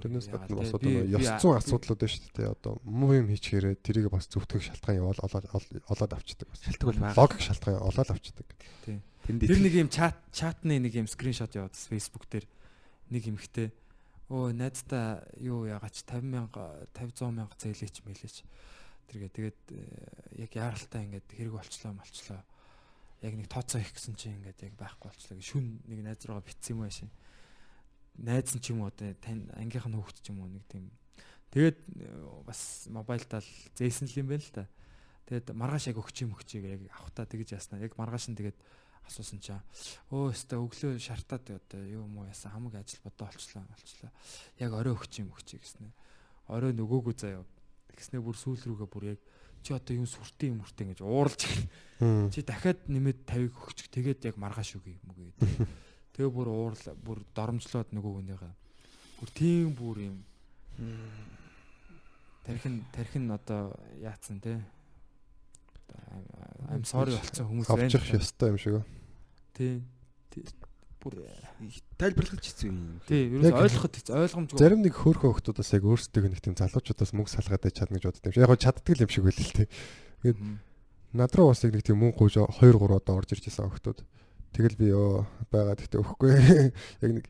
Тэрнээс 0.00 0.26
гадна 0.30 0.58
бас 0.58 0.74
одоо 0.74 0.90
ёс 0.90 1.28
зүйн 1.38 1.58
асуудлууд 1.58 2.00
байна 2.02 2.14
шүү 2.14 2.34
дээ. 2.34 2.50
Одоо 2.50 2.72
муу 2.82 3.14
юм 3.14 3.30
хийчихээрээ 3.30 3.78
тэрийг 3.78 4.10
бас 4.10 4.26
зөвтгөх 4.26 4.62
шалтгаан 4.62 4.98
явал 4.98 5.22
олоод 5.22 6.12
авчдаг. 6.14 6.48
Шалтгаан 6.50 6.88
бол 6.90 7.02
байгаа. 7.02 7.18
Логик 7.18 7.40
шалтгаан 7.42 7.78
олоод 7.78 8.10
авчдаг. 8.10 8.46
Тийм. 8.86 9.02
Тэр 9.26 9.60
нэг 9.62 9.74
юм 9.74 9.88
чат 9.90 10.18
чатны 10.34 10.82
нэг 10.82 10.94
юм 10.98 11.06
скриншот 11.06 11.54
явуулсан 11.54 11.90
Facebook 11.94 12.26
дээр 12.26 12.46
нэг 13.14 13.22
эмхтэй 13.30 13.70
өө 14.30 14.54
найздаа 14.54 15.26
юу 15.42 15.66
ягач? 15.66 16.06
50 16.06 16.22
мянга 16.22 16.86
50 16.94 17.18
100 17.18 17.34
мянга 17.34 17.54
зээлээч 17.58 18.06
мэлээч. 18.06 18.36
Тэргээ 19.10 19.30
тэгээд 19.34 19.60
э, 19.74 20.46
яг 20.46 20.52
яаралтай 20.54 21.02
ингээд 21.10 21.28
хэрэг 21.34 21.54
болчлоо 21.58 21.92
молчлоо 21.98 22.40
яг 23.26 23.34
нэг 23.34 23.50
тооцоо 23.50 23.82
их 23.82 23.90
гэсэн 23.90 24.14
чинь 24.14 24.38
ингээд 24.38 24.70
яг 24.70 24.74
байхгүй 24.78 25.10
болчлоо 25.10 25.34
гэ 25.34 25.42
шүн 25.42 25.82
нэг 25.90 26.00
найз 26.06 26.22
руугаа 26.24 26.46
битсэн 26.46 26.78
юм 26.78 26.86
аашин 26.86 27.10
найз 28.18 28.52
нь 28.54 28.62
ч 28.62 28.72
юм 28.72 28.84
уу 28.84 28.92
тань 28.94 29.48
ангийнх 29.56 29.88
нь 29.88 29.96
хүүхэд 29.96 30.18
ч 30.20 30.26
юм 30.30 30.44
уу 30.44 30.50
нэг 30.50 30.64
тийм. 30.68 30.90
Тэгээд 31.50 31.78
э, 31.98 32.06
бас 32.44 32.86
мобайлтаа 32.86 33.40
л 33.40 33.52
зээсэн 33.74 34.06
л 34.06 34.20
юм 34.20 34.28
байна 34.30 34.44
л 34.44 34.54
та. 34.54 34.64
Тэгээд 35.26 35.56
маргааш 35.56 35.90
яг 35.90 35.98
өгч 35.98 36.16
юм 36.22 36.34
өгчийг 36.36 36.64
яг 36.68 36.80
авахтаа 36.94 37.24
тэгж 37.26 37.56
яснаа. 37.56 37.80
Яг 37.80 37.96
маргааш 37.96 38.28
нь 38.30 38.38
тэгээд 38.38 38.58
асуусан 39.10 39.42
чаа. 39.42 39.60
Өө 40.14 40.30
өстө 40.30 40.62
өглөө 40.62 41.02
шартаад 41.02 41.50
одоо 41.50 41.82
юу 41.82 42.06
юм 42.06 42.22
уу 42.22 42.30
яасан 42.30 42.54
хамаг 42.54 42.78
ажил 42.78 43.02
бодоо 43.02 43.26
олчлаа 43.26 43.66
олчлаа. 43.74 44.12
Яг 44.62 44.72
орой 44.72 44.94
өгч 44.94 45.20
юм 45.20 45.34
өгч 45.34 45.58
гэснэ. 45.58 45.90
Орой 46.46 46.72
нөгөөгөө 46.78 47.14
заяа. 47.18 47.42
Тэгснэ 47.90 48.22
бүр 48.22 48.38
сүүл 48.38 48.62
рүүгээ 48.70 48.88
бүр 48.88 49.04
яг 49.18 49.20
чи 49.62 49.74
одоо 49.74 49.94
юу 49.98 50.08
сүртэй 50.08 50.54
юм 50.54 50.64
үртэй 50.64 50.86
гэж 50.94 51.00
ууралж 51.04 51.42
чи 52.32 52.40
дахиад 52.40 52.88
нэмээд 52.88 53.28
50-ыг 53.28 53.52
өгч 53.60 53.78
тэгээд 53.92 54.24
яг 54.32 54.36
маргааш 54.40 54.80
үгүй 54.80 54.96
юм 54.96 55.12
үгүй. 55.12 55.30
Тэгээ 56.16 56.32
бүр 56.32 56.48
уурал 56.48 56.84
бүр 56.96 57.20
доромжлоод 57.36 57.92
нөгөө 57.92 58.12
хүнийгээ 58.24 58.54
бүр 59.20 59.30
тийм 59.36 59.76
бүр 59.76 59.96
юм 60.08 60.16
тархин 62.46 62.80
тархин 62.88 63.28
одоо 63.36 63.76
яатсан 64.00 64.40
те 64.40 64.56
I'm 66.70 66.86
sorry 66.88 67.12
болсон 67.12 67.50
хүмүүс 67.50 67.68
байна. 67.68 67.84
Авчих 67.84 68.14
ёстой 68.16 68.54
юм 68.54 68.58
шиг 68.58 68.80
үү? 69.60 69.80
Тий. 70.32 70.44
Бүр 71.00 71.16
тайлбарлах 71.96 72.44
хэцүү 72.44 72.68
юм. 72.68 73.00
тий, 73.08 73.32
юу 73.32 73.40
ч 73.40 73.52
ойлгоход 73.56 73.94
хэцүү, 73.96 74.14
ойлгомжгүй. 74.20 74.60
Зарим 74.60 74.84
нэг 74.84 74.94
хөөрхөн 75.00 75.32
хүмүүсээс 75.32 75.72
яг 75.80 75.84
өөрсдөө 75.88 76.28
нэг 76.28 76.40
тийм 76.44 76.56
залуучуудаас 76.60 77.12
мөнгө 77.16 77.32
салгаад 77.32 77.64
байж 77.64 77.74
чадна 77.80 77.96
гэж 77.96 78.04
боддог 78.04 78.28
юм 78.28 78.34
шиг. 78.36 78.44
Яг 78.44 78.52
гоо 78.52 78.60
чаддаг 78.60 79.00
юм 79.00 79.08
шиг 79.08 79.24
байл 79.24 79.40
л 79.40 79.56
тий. 79.56 79.68
Тэгээд 80.20 80.38
над 81.16 81.32
руу 81.32 81.48
бас 81.48 81.64
нэг 81.64 81.80
тийм 81.80 81.98
мөнгө 82.04 82.20
гүйж 82.20 82.34
2 82.36 82.68
3 82.68 82.84
удаа 82.84 83.16
орж 83.16 83.32
ирж 83.32 83.48
исэн 83.48 83.72
охтууд. 83.72 84.04
Тэгэл 84.52 84.76
би 84.76 84.92
ёо 84.92 85.24
байгаа 85.48 85.80
гэхдээ 85.80 86.00
өгөхгүй. 86.04 86.30
Яг 87.04 87.10
нэг 87.16 87.24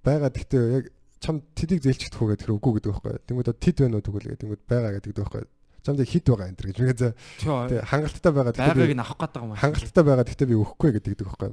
байгаа 0.00 0.30
гэхдээ 0.32 0.64
яг 0.80 0.84
чам 1.20 1.44
тэдийг 1.52 1.84
зээлчихдэх 1.84 2.16
үү 2.16 2.28
гэдэг 2.32 2.44
тэр 2.48 2.56
үгүй 2.56 2.72
гэдэг 2.80 2.90
байхгүй. 2.96 3.12
Тэнгүүд 3.28 3.60
тэд 3.60 3.76
байна 3.84 4.00
уу 4.00 4.04
тэгвэл 4.08 4.28
гэдэг. 4.32 4.40
Тэнгүүд 4.40 4.62
байгаа 4.64 4.92
гэдэг 4.96 5.20
байхгүй 5.20 5.44
чамд 5.84 6.00
хит 6.04 6.26
байгаа 6.28 6.48
энэ 6.50 6.58
төр 6.60 6.68
гэж. 6.70 6.76
Ингээд 6.80 7.02
тэгээ 7.44 7.84
хангалттай 7.88 8.32
байгаа. 8.32 8.54
Байгааг 8.54 8.92
нь 8.94 9.02
авах 9.02 9.18
гэдэг 9.20 9.40
юм 9.40 9.52
аа. 9.52 9.60
Хангалттай 9.60 10.04
байгаа. 10.04 10.24
Гэхдээ 10.28 10.48
би 10.50 10.56
өгөхгүй 10.60 10.90
гэдэг 11.00 11.20
байхгүй. 11.24 11.50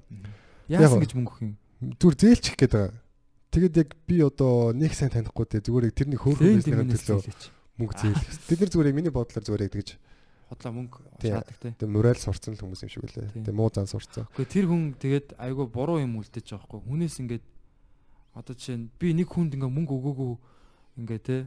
Яасан 0.67 1.01
гэж 1.03 1.11
мөнгө 1.15 1.31
өгөх 1.31 1.43
юм? 1.43 1.53
Зүр 1.99 2.13
зээлчих 2.17 2.55
гээд 2.59 2.73
байгаа. 2.75 2.93
Тэгэд 3.47 3.75
яг 3.79 3.89
би 4.03 4.15
одоо 4.21 4.75
нэг 4.75 4.91
сайн 4.91 5.11
танихгүй 5.13 5.45
те 5.47 5.63
зүгээр 5.63 5.87
яг 5.87 5.95
тэрний 5.95 6.19
хөөрхөн 6.19 6.59
бизнесийн 6.59 6.99
төлөө 6.99 7.55
мөнгө 7.79 7.95
зээлэх. 7.95 8.27
Тэд 8.43 8.59
нар 8.59 8.71
зүгээр 8.75 8.89
яг 8.91 8.97
миний 8.99 9.13
бодлоор 9.13 9.45
зүгээр 9.47 9.65
яг 9.65 9.73
тэгж 9.77 9.89
хотлоо 10.47 10.71
мөнгө 10.75 10.99
шаадаг 11.23 11.57
те. 11.59 11.71
Тэгээ 11.75 11.91
нүрэл 11.91 12.23
сурцсан 12.23 12.55
л 12.55 12.63
хүмүүс 12.63 12.81
юм 12.87 12.91
шиг 12.91 13.03
үлээ. 13.03 13.31
Тэгээ 13.43 13.55
муу 13.55 13.71
зан 13.71 13.87
сурцсан. 13.87 14.27
Гэхдээ 14.31 14.51
тэр 14.51 14.65
хүн 14.71 14.83
тэгээд 14.95 15.27
айгүй 15.35 15.67
буруу 15.67 15.99
юм 15.99 16.19
үлдээж 16.19 16.55
байгаа 16.55 16.67
хгүй. 16.67 16.81
Хүнээс 16.87 17.15
ингээд 17.23 17.45
одоо 18.31 18.53
жишээ 18.55 18.77
нь 18.79 18.87
би 18.95 19.11
нэг 19.11 19.27
хүнд 19.27 19.59
ингээ 19.59 19.71
мөнгө 19.71 19.93
өгөөгүй 19.95 20.31
ингээ 21.03 21.19
те 21.23 21.37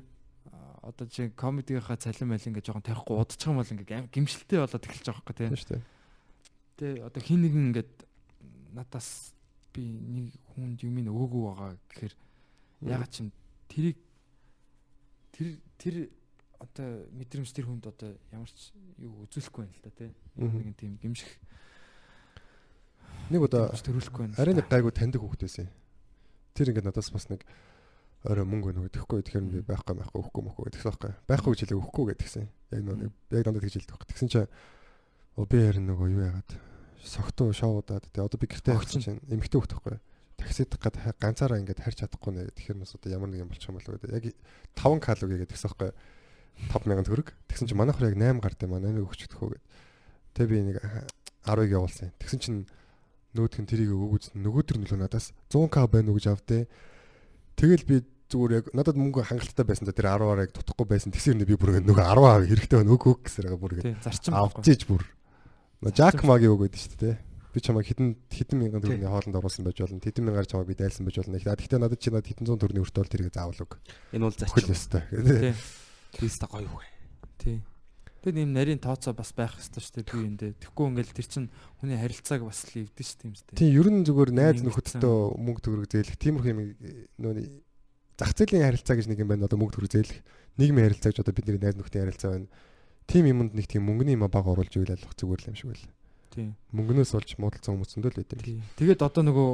одоо 0.82 1.06
чи 1.06 1.31
комедигийнхаа 1.31 1.97
цалин 1.97 2.28
майл 2.32 2.43
ингээ 2.43 2.64
жоохон 2.64 2.85
тавихгүй 2.85 3.16
удчих 3.20 3.48
юм 3.48 3.60
бол 3.60 3.72
ингээ 3.72 4.09
гимшилтэй 4.10 4.59
болоод 4.60 4.85
эхэлж 4.86 5.06
байгаа 5.06 5.22
байхгүй 5.22 5.36
тийм 5.36 5.56
шүү 5.56 5.70
дээ. 5.77 5.82
Тэ 6.81 6.86
одоо 7.05 7.20
хин 7.20 7.40
нэг 7.44 7.55
ингээд 7.55 7.93
надаас 8.74 9.35
би 9.72 9.82
нэг 9.86 10.35
хүнд 10.56 10.82
юм 10.82 10.98
ин 10.98 11.12
өгөөгүй 11.12 11.43
байгаа 11.47 11.70
гэхээр 11.93 12.14
ягаад 12.90 13.10
ч 13.12 13.16
юм 13.22 13.28
тэрийг 13.68 13.98
тэр 15.31 15.48
тэр 15.78 15.97
одоо 16.60 16.89
мэдрэмж 17.14 17.51
тэр 17.52 17.66
хүнд 17.68 17.85
одоо 17.86 18.10
ямар 18.35 18.51
ч 18.51 18.74
юу 18.98 19.24
үзүүлэхгүй 19.24 19.64
байна 19.64 19.77
л 19.77 19.85
да 19.85 19.90
тийм 19.94 20.12
нэг 20.36 20.77
тийм 20.77 20.93
гимших 21.01 21.31
нэг 23.31 23.40
удаа 23.47 23.70
төрүүлэхгүй 23.70 24.22
байна. 24.27 24.36
Арай 24.43 24.55
нэг 24.59 24.66
гайгүй 24.66 24.93
таньдаг 24.93 25.22
хүүхэд 25.22 25.44
байсан. 25.47 25.68
Тэр 26.52 26.74
ингээд 26.74 26.89
надаас 26.90 27.10
бас 27.14 27.31
нэг 27.31 27.47
орой 28.20 28.44
мөнгө 28.44 28.76
нөгөө 28.76 28.90
идэхгүй 28.92 29.24
тэгэхээр 29.24 29.44
би 29.48 29.60
байхгүй 29.64 29.97
байхгүй 29.97 30.20
өгөхгүй 30.20 30.42
мөхгүй 30.44 30.64
гэдэгсэн 30.68 30.88
байхгүй. 30.92 31.12
Байхгүй 31.24 31.51
гэж 31.56 31.60
хэлээ 31.64 31.80
өгөхгүй 31.80 32.05
гэдгсэн 32.12 32.44
яг 32.44 32.82
нөгөө 32.84 33.09
яг 33.09 33.44
дандаа 33.48 33.62
тэгж 33.64 33.74
хэлдэг. 33.80 33.92
Байхгүй 33.97 34.09
тэгсэн 34.12 34.28
чинь 34.28 34.48
оо 35.40 35.44
би 35.48 35.59
харин 35.64 35.86
нөгөө 35.88 36.09
юу 36.12 36.22
яагаад 36.28 36.51
согтуу 37.01 37.48
шоудаад 37.56 38.05
тэгээ 38.12 38.28
одоо 38.28 38.36
би 38.36 38.47
гэртээ 38.52 38.76
авчих 38.76 39.09
чинь 39.09 39.24
эмхтэй 39.24 39.56
хөх 39.56 39.72
байхгүй. 39.72 39.97
Таксид 40.36 40.72
гад 40.76 40.97
ганцаараа 41.16 41.60
ингээд 41.64 41.80
харьж 41.80 42.05
чадахгүй 42.05 42.32
нэ. 42.36 42.52
Тэгэхээр 42.52 42.80
бас 42.84 42.92
одоо 42.92 43.09
ямар 43.09 43.32
нэг 43.32 43.40
юм 43.40 43.48
болчих 43.48 43.72
юм 43.72 43.80
болов 43.80 43.97
гэдэг 43.97 44.12
яг 44.12 44.24
5 44.76 45.01
калог 45.01 45.28
гэдэгсэн 45.32 45.68
байхгүй. 45.72 45.90
5000 46.76 47.09
төгрөг. 47.09 47.28
Тэгсэн 47.48 47.68
чинь 47.72 47.80
манайх 47.80 48.01
яг 48.05 48.16
8 48.20 48.40
гартай 48.44 48.68
маа 48.68 48.84
8-ыг 48.84 49.05
өгчихдөхөө 49.09 49.48
гэд. 49.48 49.64
Тэгээ 50.36 50.48
би 50.52 50.59
нэг 50.68 50.76
10-ыг 51.48 51.70
явуулсан. 51.72 52.12
Тэгсэн 52.20 52.40
чинь 52.40 52.60
нөөдх 53.32 53.62
нь 53.62 53.68
тэрийг 53.68 53.94
өгөөжсөн 53.94 54.42
нөгөөдөр 54.42 54.76
л 54.80 55.01
надаас 55.01 55.32
100к 55.55 55.88
байна 55.88 56.10
уу 56.10 56.18
гэж 56.18 56.26
авдээ 56.34 56.62
Тэгэл 57.60 57.84
би 57.84 57.96
зүгээр 58.32 58.52
яг 58.56 58.66
надад 58.72 58.96
мөнгө 58.96 59.26
хангалттай 59.28 59.66
байсан 59.68 59.84
да 59.84 59.92
тэр 59.92 60.08
10-аар 60.16 60.48
яг 60.48 60.52
тутахгүй 60.56 60.86
байсан. 60.88 61.12
Тэгсэр 61.12 61.44
би 61.44 61.60
бүр 61.60 61.76
нөгөө 61.84 62.08
10 62.08 62.48
хэрэгтэй 62.48 62.78
байна 62.80 62.94
өг 62.96 63.04
өг 63.04 63.20
гэсээр 63.28 63.60
бүр. 63.60 63.74
Зарчим 64.00 64.32
авчиж 64.32 64.88
бүр. 64.88 65.04
Жак 65.92 66.24
магийн 66.24 66.56
үг 66.56 66.72
гэдэг 66.72 66.80
шүү 66.80 66.98
дээ. 67.04 67.16
Би 67.50 67.58
чамайг 67.60 67.90
хитэн 67.90 68.14
хитэн 68.30 68.56
мянган 68.62 68.80
төгрөгийн 68.80 69.10
хоолнд 69.10 69.36
оруулсан 69.36 69.66
байж 69.66 69.82
болно. 69.82 70.00
Хэдэн 70.00 70.24
мянгаар 70.24 70.46
чамайг 70.46 70.70
би 70.70 70.78
дайлсан 70.78 71.04
байж 71.04 71.18
болно. 71.18 71.36
Гэхдээ 71.36 71.80
надад 71.82 71.98
чи 72.00 72.08
надад 72.08 72.30
хитэн 72.30 72.46
100 72.46 72.62
төгрөгийн 72.62 72.84
өртөөл 72.86 73.10
тэрийг 73.10 73.34
заавал 73.34 73.58
өг. 73.58 73.72
Энэ 74.14 74.24
бол 74.24 74.38
зарчим 74.38 74.70
өстой. 74.70 75.02
Тийм. 75.10 75.56
Тэст 76.14 76.42
гоё 76.46 76.64
юу. 76.64 76.80
Тийм. 77.42 77.60
Тэгээд 78.20 78.36
ийм 78.36 78.52
нарийн 78.52 78.80
тооцоо 78.84 79.16
бас 79.16 79.32
байх 79.32 79.56
хэрэгтэй 79.56 79.80
шүү 79.80 79.94
дээ 79.97 80.09
би 80.12 80.18
энэ. 80.28 80.52
Тэгэхгүй 80.60 80.86
ингээл 80.92 81.16
тэр 81.16 81.28
чин 81.28 81.44
хүний 81.80 81.97
харилцааг 81.97 82.44
бас 82.44 82.68
л 82.68 82.84
эвдэн 82.84 83.06
шүү 83.09 83.18
тийм 83.20 83.32
үү. 83.32 83.56
Тийм, 83.56 83.72
ер 83.80 83.88
нь 83.88 84.05
зүгээр 84.05 84.30
найз 84.36 84.60
нөхөдтэй 84.60 85.16
мөнгө 85.40 85.60
төгрөг 85.64 85.88
зээлэх 85.88 86.20
тиймэрхүү 86.20 86.52
юм 86.52 86.60
нөө 87.16 87.32
зах 88.20 88.36
зээлийн 88.36 88.68
харилцаа 88.68 88.94
гэж 89.01 89.06
нэг 89.09 89.24
юм 89.24 89.32
байна. 89.32 89.48
Одоо 89.48 89.56
мөнгө 89.56 89.80
төгрөг 89.80 89.92
зээлэх 89.97 90.20
нийгмийн 90.60 90.86
харилцаа 90.92 91.09
гэж 91.16 91.18
одоо 91.24 91.32
бидний 91.32 91.56
найз 91.56 91.76
нөхдийн 91.80 92.05
харилцаа 92.05 92.30
байна. 92.36 92.48
Тим 93.09 93.24
юмд 93.24 93.56
нэг 93.56 93.64
тийм 93.64 93.88
мөнгөний 93.88 94.20
юм 94.20 94.28
баг 94.28 94.44
оруулж 94.44 94.76
ивэл 94.76 94.92
алах 94.92 95.16
зүгээр 95.16 95.40
л 95.40 95.48
юм 95.48 95.56
шиг 95.56 95.68
байл. 95.72 95.88
Тийм. 96.30 96.55
Мөнгнөөс 96.76 97.16
олж 97.16 97.30
муудалцсан 97.40 97.74
хүмүүс 97.74 97.90
зөндөл 97.97 98.20
байт 98.20 98.36
юм. 98.36 98.62
Тэгээд 98.78 99.01
одоо 99.02 99.22
нөгөө 99.26 99.51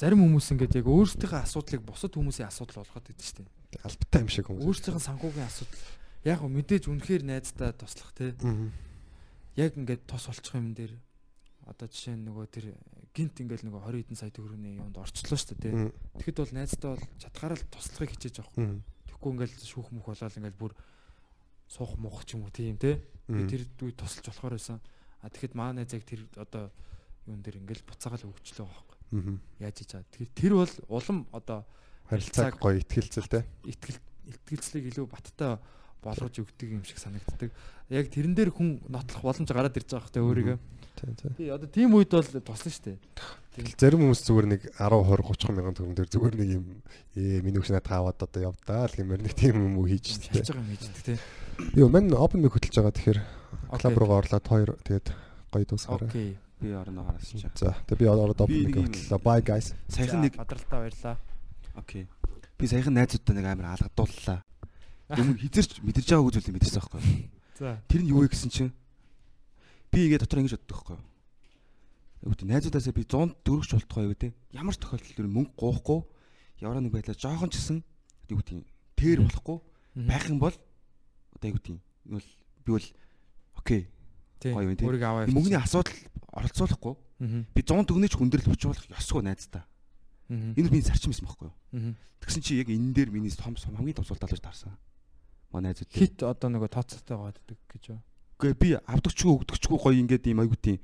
зарим 0.00 0.24
хүмүүс 0.24 0.50
ингээд 0.56 0.80
яг 0.82 0.88
өөрсдийнхээ 0.90 1.46
асуудлыг 1.46 1.82
бусад 1.86 2.10
хүмүүсийн 2.10 2.50
асуудал 2.50 2.82
болгоод 2.82 3.06
идэв 3.06 3.22
шүү 3.22 3.46
дээ. 3.46 3.86
Албатай 3.86 4.20
юм 4.26 4.30
шиг 4.32 4.50
хүмүүс. 4.50 4.66
Өөрсдийнхээ 4.66 5.06
санхүүгийн 5.06 5.46
асуудал 5.46 5.78
яг 6.24 6.40
мэдээж 6.42 6.88
үнэхээр 6.90 7.22
найздаа 7.26 7.70
туслах 7.74 8.14
те. 8.16 8.34
Яг 9.58 9.74
ингээд 9.74 10.06
тос 10.06 10.30
олчих 10.30 10.54
юм 10.54 10.74
дээр 10.74 10.94
одоо 11.68 11.86
жишээ 11.86 12.16
нь 12.16 12.24
нөгөө 12.26 12.46
тэр 12.48 12.66
гинт 13.12 13.36
ингээл 13.42 13.66
нөгөө 13.68 13.82
20 13.92 14.06
хэдэн 14.08 14.18
сая 14.18 14.32
төгрөгийн 14.32 14.80
юмд 14.80 14.96
орчлоо 14.96 15.36
шүү 15.36 15.58
дээ. 15.58 15.92
Тэгэхэд 16.16 16.38
бол 16.38 16.54
найздаа 16.54 16.90
бол 16.96 17.06
чадхаараа 17.18 17.58
л 17.58 17.68
туслахыг 17.68 18.10
хичээж 18.16 18.36
авах. 18.40 18.54
Тэгэхгүй 19.04 19.30
ингээл 19.34 19.54
шүүх 19.68 19.88
мөх 19.92 20.06
болоод 20.08 20.38
ингээл 20.38 20.62
бүр 20.62 20.72
суух 21.68 21.92
муух 22.00 22.24
ч 22.24 22.38
юм 22.38 22.48
уу 22.48 22.52
тийм 22.54 22.80
те. 22.80 23.02
Тэр 23.28 23.68
дүү 23.76 23.92
тусалж 23.98 24.24
болохоор 24.32 24.56
байсан. 24.56 24.80
А 25.20 25.28
тэгэхэд 25.28 25.58
маа 25.58 25.76
найзаг 25.76 26.06
тэр 26.06 26.24
одоо 26.40 26.72
юун 27.28 27.42
дээр 27.44 27.60
ингээл 27.60 27.84
буцаагаал 27.84 28.32
өгчлөө 28.32 28.64
байхгүй. 28.64 28.96
Яаж 29.60 29.76
хийж 29.76 29.90
чаа. 29.92 30.02
Тэгэхээр 30.08 30.32
тэр 30.32 30.52
бол 30.56 30.74
улам 30.88 31.18
одоо 31.36 31.66
харилцааг 32.08 32.56
гоё 32.56 32.80
ихтгэлцэл 32.80 33.28
те. 33.28 33.44
Ихтгэл 33.68 34.00
ихтгэлцлийг 34.32 34.84
илүү 34.94 35.06
баттай 35.12 35.60
болгож 36.02 36.34
өгдөг 36.38 36.68
юм 36.72 36.84
шиг 36.84 36.98
санагддаг. 37.02 37.50
Яг 37.88 38.06
тэрэн 38.12 38.34
дээр 38.36 38.50
хүн 38.52 38.80
нотлох 38.88 39.22
боломж 39.22 39.48
гараад 39.50 39.76
ирж 39.76 39.90
байгаа 39.90 40.06
хэрэгтэй 40.06 40.22
өөрийгөө. 40.22 40.58
Тий 41.38 41.50
одоо 41.50 41.68
тийм 41.70 41.94
үед 41.94 42.10
бол 42.10 42.26
туслана 42.26 42.74
шүү 42.74 42.84
дээ. 42.90 42.98
Тэгэл 43.54 43.78
зарим 43.78 44.00
хүмүүс 44.02 44.22
зүгээр 44.26 44.46
нэг 44.50 44.62
10 44.78 44.98
20 44.98 45.22
30 45.30 45.54
мянган 45.54 45.76
төгрөг 45.78 45.96
дээр 45.98 46.10
зүгээр 46.10 46.36
нэг 46.38 46.50
юм 46.58 46.64
ээ 47.14 47.42
миний 47.42 47.58
өгч 47.58 47.70
надад 47.70 47.90
аваад 47.90 48.18
одоо 48.18 48.40
явдаа 48.50 48.86
л 48.86 48.98
гэмээр 48.98 49.22
нэг 49.22 49.34
тийм 49.34 49.54
юм 49.62 49.74
уу 49.78 49.86
хийж 49.86 50.14
шүү 50.14 50.22
дээ. 50.26 50.34
Хийж 50.42 50.50
байгаа 50.50 50.62
юм 50.62 50.70
хийждэг 50.74 51.02
тий. 51.06 51.18
Йоо 51.78 51.88
мань 51.90 52.10
open 52.14 52.42
mic 52.42 52.54
хөтлж 52.54 52.74
байгаа 52.78 52.94
тэгэхээр 52.94 53.20
клуб 53.78 53.96
руугаа 53.98 54.18
орлоод 54.22 54.46
хоёр 54.46 54.70
тэгээд 54.82 55.06
гоё 55.54 55.64
дуусгаарай. 55.66 56.08
Окей. 56.10 56.30
Би 56.58 56.74
орно 56.74 57.02
гараас 57.06 57.30
чи. 57.30 57.46
За 57.54 57.74
тэгээд 57.86 58.02
би 58.02 58.06
ороод 58.06 58.42
open 58.42 58.58
mic 58.66 58.74
хөтлөө. 58.74 59.22
Bye 59.22 59.42
guys. 59.42 59.74
Саяхан 59.86 60.22
нэг 60.22 60.34
бадралтаа 60.38 60.78
баярлаа. 60.82 61.16
Окей. 61.78 62.06
Би 62.58 62.66
саяхан 62.66 62.94
найзуудтай 62.94 63.34
нэг 63.38 63.46
амар 63.46 63.74
алгадууллаа. 63.78 64.42
Өмнө 65.08 65.40
хизэрч 65.40 65.80
мэдэрч 65.80 66.08
байгаагүй 66.12 66.32
зүйлийг 66.36 66.56
мэдэрсэн 66.60 66.80
байхгүй. 66.84 67.02
За. 67.56 67.80
Тэр 67.88 68.00
нь 68.04 68.12
юу 68.12 68.20
вэ 68.20 68.28
гэсэн 68.28 68.52
чинь 68.52 68.72
би 69.88 70.04
ингээ 70.04 70.20
дотор 70.20 70.44
ингэж 70.44 70.60
боддог 70.60 70.76
байхгүй. 70.84 70.98
Үүд 72.28 72.40
найзуудаасаа 72.44 72.92
би 72.92 73.04
100 73.08 73.40
дөрөвч 73.40 73.70
болтгоо 73.72 74.04
юу 74.04 74.16
те. 74.18 74.36
Ямар 74.52 74.76
ч 74.76 74.84
тохиолдолд 74.84 75.32
мөнгө 75.32 75.56
гоохгүй 75.56 76.00
ямар 76.60 76.82
нэг 76.84 76.92
байдлаар 76.92 77.16
жоохон 77.16 77.48
ч 77.48 77.56
гэсэн 77.56 77.78
юу 78.28 78.38
гэдэг 78.44 78.66
тэр 78.98 79.18
болохгүй 79.24 79.58
байх 80.04 80.24
юм 80.28 80.38
бол 80.42 80.52
одоо 80.52 81.48
юу 81.48 81.56
гэдэг 81.56 81.72
нь 81.72 81.80
бол 82.04 82.26
би 82.66 82.70
бол 82.76 82.86
окей 83.56 83.82
Тийм. 84.44 84.54
гоё 84.54 84.66
юм 84.68 84.76
тий. 84.76 84.86
Өөрийгөө 84.86 85.08
аваа. 85.08 85.30
мөнгөний 85.30 85.62
асуудал 85.62 85.96
оролцуулахгүй 86.36 86.94
би 87.54 87.60
100 87.62 87.88
төгнөж 87.88 88.12
хүндрэл 88.12 88.52
өчүүлэх 88.54 88.92
ёсгүй 88.92 89.22
найздаа. 89.24 89.64
Аа. 90.28 90.54
Энэ 90.58 90.70
миний 90.70 90.84
зарчим 90.84 91.14
юм 91.14 91.26
байхгүй 91.26 91.48
юу? 91.48 91.94
Тэгсэн 92.22 92.42
чи 92.42 92.58
яг 92.58 92.68
энэ 92.70 92.94
дээр 92.94 93.10
миний 93.10 93.30
том 93.34 93.54
том 93.54 93.74
хамгийн 93.78 93.98
том 93.98 94.06
сул 94.06 94.18
талж 94.18 94.38
таарсан. 94.38 94.74
Манай 95.52 95.72
дээр. 95.74 95.88
Хит 95.88 96.22
одоо 96.22 96.48
нөгөө 96.52 96.68
тооцоотой 96.68 97.16
гаддаг 97.16 97.58
гэж 97.72 97.84
юу? 97.92 98.00
Үгүй 98.38 98.52
би 98.54 98.68
авдагчгүй 98.76 99.32
өгдөгчгүй 99.32 99.78
гоё 99.80 99.96
ингээд 99.98 100.28
юм 100.28 100.42
аягүй 100.44 100.58
тийм 100.60 100.78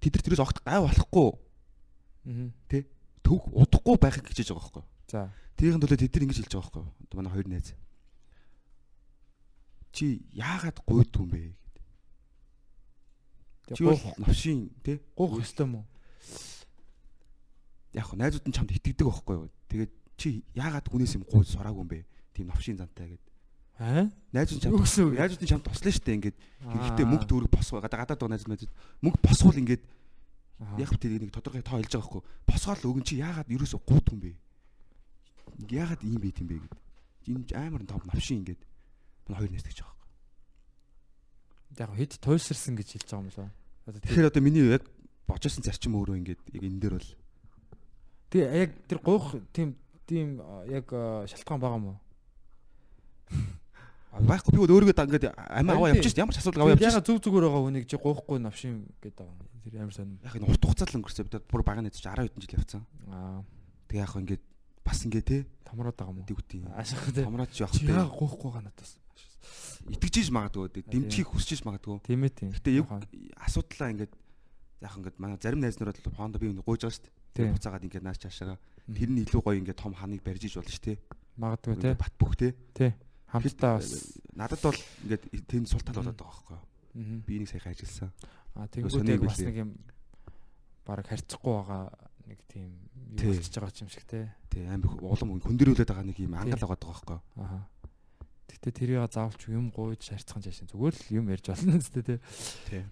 тэд 0.00 0.14
нар 0.16 0.24
тэрээс 0.24 0.42
огт 0.42 0.58
гай 0.64 0.80
болохгүй 0.80 1.28
Аа. 2.28 2.82
төв 3.22 3.40
удахгүй 3.52 3.96
байхыг 4.00 4.26
хичээж 4.28 4.50
байгаа 4.56 4.64
байхгүй? 4.64 4.84
За. 5.12 5.20
Тэрийн 5.56 5.80
төлөө 5.84 6.00
тэд 6.00 6.12
нар 6.16 6.24
ингэж 6.24 6.38
хэлж 6.42 6.52
байгаа 6.56 6.64
байхгүй? 6.72 6.84
Одоо 7.08 7.16
манай 7.20 7.32
хоёр 7.32 7.48
найз. 7.48 7.68
Чи 9.92 10.06
яагаад 10.32 10.78
гуйдгүй 10.86 11.22
юм 11.24 11.30
бэ? 11.32 11.42
Чи 13.76 13.84
бол 13.84 13.96
Гуух 14.00 14.16
навшийн 14.18 14.70
тий 14.80 14.96
гуух 15.16 15.40
өстэй 15.44 15.66
мүү? 15.68 15.84
яг 17.96 18.04
хөө 18.08 18.18
найзууд 18.20 18.46
нь 18.48 18.54
чамд 18.56 18.72
итгэдэг 18.72 19.06
байхгүй 19.08 19.34
юу? 19.36 19.48
Тэгээд 19.68 19.92
чи 20.16 20.44
яагаад 20.56 20.86
хүнээс 20.88 21.16
юм 21.20 21.24
гуйж 21.28 21.52
сураагүй 21.52 21.82
юм 21.84 21.88
бэ? 21.90 22.04
Тийм 22.36 22.48
навшийн 22.48 22.78
зантай 22.80 23.12
гэдэг. 23.16 23.32
Аа? 23.78 24.10
Юу 24.34 24.82
гэсэн 24.82 25.06
үг? 25.06 25.14
чамд 25.14 25.22
найзууд 25.22 25.42
нь 25.42 25.50
чамд 25.54 25.64
туслана 25.64 25.94
штэ 25.94 26.14
ингээд 26.18 26.36
хэрэгтэй 26.66 27.06
мөнгө 27.06 27.26
төгрөг 27.30 27.50
босгоо 27.54 27.78
гадаа 27.78 28.02
гадаад 28.02 28.18
байгаа 28.18 28.34
найзууд 28.34 28.50
найзууд 28.50 28.72
мөнгө 29.06 29.18
босгуул 29.22 29.62
ингээд 29.62 29.82
яг 30.82 30.90
тэр 30.98 31.22
нэг 31.22 31.30
тодорхой 31.30 31.62
тоо 31.62 31.78
хэлж 31.78 31.94
байгаа 31.94 32.02
байхгүй. 32.02 32.22
Босгоол 32.42 32.82
өгөн 32.90 33.06
чи 33.06 33.22
яагаад 33.22 33.46
ерөөсө 33.46 33.78
гуйдгүй 33.78 34.14
юм 34.18 34.22
бэ? 34.26 34.30
Яагаад 35.70 36.02
ийм 36.02 36.18
байт 36.18 36.42
юм 36.42 36.48
бэ 36.50 36.58
гэд. 36.58 36.74
Энэ 37.30 37.54
амар 37.54 37.86
том 37.86 38.02
навшийн 38.02 38.42
ингээд 38.42 38.62
манай 39.30 39.38
хоёр 39.46 39.52
найз 39.54 39.62
гэж 39.62 39.78
байгаа 39.78 39.94
байхгүй. 39.94 40.10
Яг 41.78 41.90
хэд 41.94 42.12
туйлширсан 42.18 42.74
гэж 42.74 42.88
хэлж 42.98 43.06
байгаа 43.06 43.22
юм 43.22 43.30
лөө. 43.30 43.48
Тэгэхээр 44.02 44.30
одоо 44.34 44.42
миний 44.42 44.66
яг 44.66 44.82
божсон 45.30 45.62
зарчим 45.62 45.94
өөрөө 45.94 46.18
ингээд 46.18 46.40
яг 46.50 46.62
энэ 46.66 46.80
дээр 46.82 46.94
бол 46.98 47.10
тэгээ 48.34 48.48
яг 48.58 48.70
тэр 48.90 48.98
гуух 48.98 49.38
тийм 49.54 49.78
тийм 50.10 50.42
яг 50.66 50.90
шалтгаан 51.30 51.62
байгаа 51.62 51.78
мó? 51.78 51.94
А, 53.28 53.57
байхгүй 54.12 54.50
би 54.54 54.60
өөрийгөө 54.72 55.04
ингээд 55.08 55.26
амиа 55.36 55.74
аваа 55.76 55.88
Харин 55.88 56.00
явчих 56.00 56.12
шүү 56.12 56.16
дээ. 56.16 56.24
Ямар 56.24 56.34
ч 56.34 56.38
асуудал 56.40 56.62
аваа 56.64 56.72
Яг 56.74 56.80
явчих. 56.80 57.04
зүг 57.06 57.18
зүгээр 57.22 57.44
байгаа 57.44 57.62
хүнийг 57.68 57.86
чи 57.88 57.96
гуухгүй 57.98 58.38
навшин 58.40 58.74
гэдэг 59.02 59.14
байгаа 59.18 59.34
юм. 59.36 59.48
Тэр 59.68 59.74
амар 59.84 59.94
сонир. 59.94 60.18
Яг 60.24 60.34
энэ 60.38 60.48
урт 60.48 60.62
хугацаанд 60.64 60.90
л 60.92 60.98
өнгөрсөн. 60.98 61.24
Би 61.28 61.38
бүр 61.48 61.62
багааны 61.62 61.90
чи 61.92 62.00
10 62.02 62.16
хэдэн 62.24 62.40
жил 62.42 62.56
явцсан. 62.58 62.82
Аа, 63.12 63.40
Тэгээ 63.88 64.04
яг 64.04 64.14
ингээд 64.16 64.42
бас 64.84 64.98
ингээд 65.04 65.26
те 65.28 65.38
томроод 65.64 65.96
байгаа 65.96 66.14
мó? 66.16 66.24
тэгүтийн. 66.24 66.64
Ашиг 66.72 67.00
тий. 67.12 67.24
Томроод 67.24 67.50
ч 67.52 67.60
явах 67.60 67.76
те. 67.76 67.88
яа 67.88 68.08
гуухгүй 68.08 68.48
байгаа 68.48 68.64
надаас. 68.68 68.92
Итгэжиж 69.88 70.28
магадгүй 70.32 70.68
те. 70.72 70.80
Дэмжихийг 70.84 71.28
хүсэж 71.32 71.64
магадгүй. 71.64 72.00
Тийм 72.04 72.24
ээ 72.24 72.32
тийм. 72.32 72.50
Гэтэ 72.52 72.70
яг 72.80 72.88
асуудлаа 73.44 73.92
ингээд 73.92 74.12
яг 74.84 74.92
ингээд 74.96 75.16
манай 75.16 75.38
зарим 75.40 75.60
найз 75.60 75.80
нар 75.80 75.92
бол 75.92 76.16
хондо 76.16 76.36
би 76.40 76.52
гуйж 76.52 76.84
байгаа 76.84 76.96
шүү 76.96 77.04
дээ. 77.04 77.14
Тийм. 77.36 77.52
Буцаагаад 77.56 77.84
ингээд 77.88 78.04
нааш 78.04 78.18
чаашаага 78.20 78.56
тэр 78.88 79.10
нь 79.12 79.20
илүү 79.24 79.40
гоё 79.40 79.56
ингээд 79.60 79.78
том 79.80 79.92
ханыг 79.94 80.20
барьж 80.24 80.44
иж 80.48 80.54
болно 80.60 80.72
шүү 80.72 80.84
дээ. 80.84 80.98
магадгүй. 81.38 81.72
Ингээд 81.76 82.00
бат 82.00 82.14
бүх 82.18 82.34
те. 82.36 82.48
Тий. 82.74 82.90
Хамтдаа 83.28 83.76
бас 83.78 84.18
надад 84.32 84.60
бол 84.64 84.80
ингээд 85.04 85.22
тэнд 85.44 85.68
сул 85.68 85.84
тал 85.84 86.00
болоод 86.00 86.16
байгаа 86.16 86.58
байхгүй. 86.96 87.22
Би 87.26 87.32
энийг 87.36 87.50
саяхан 87.52 87.76
ажилласан. 87.76 88.12
сонио 88.56 88.66
тэгэнгүүт 88.72 89.28
бас 89.28 89.40
нэг 89.44 89.56
юм 89.60 89.70
баг 90.88 91.04
харьцахгүй 91.04 91.52
байгаа 91.52 91.92
нэг 92.24 92.40
тийм 92.48 92.70
юу 93.12 93.18
Тий. 93.20 93.28
болчихж 93.28 93.54
байгаа 93.60 93.82
юм 93.84 93.90
шиг 93.92 94.04
тий. 94.08 94.24
Тий 94.48 94.64
амар 94.64 94.96
улам 95.04 95.40
хөндөрүүлээд 95.44 95.90
байгаа 95.92 96.06
нэг 96.08 96.18
юм 96.20 96.32
ангал 96.32 96.56
байгаа 96.56 96.80
байгаа 96.80 96.88
байхгүй? 96.88 97.18
Аа. 97.36 97.68
Гэтэ 98.48 98.70
тэрийг 98.72 99.04
заавалч 99.12 99.42
юм 99.52 99.68
гуйж 99.68 100.02
харьцах 100.08 100.40
жаашин 100.40 100.68
зүгээр 100.72 100.96
л 100.96 101.16
юм 101.20 101.28
ярьж 101.28 101.46
болно 101.52 101.76
үстэй 101.82 102.02
тий. 102.02 102.18
Тий. 102.72 102.84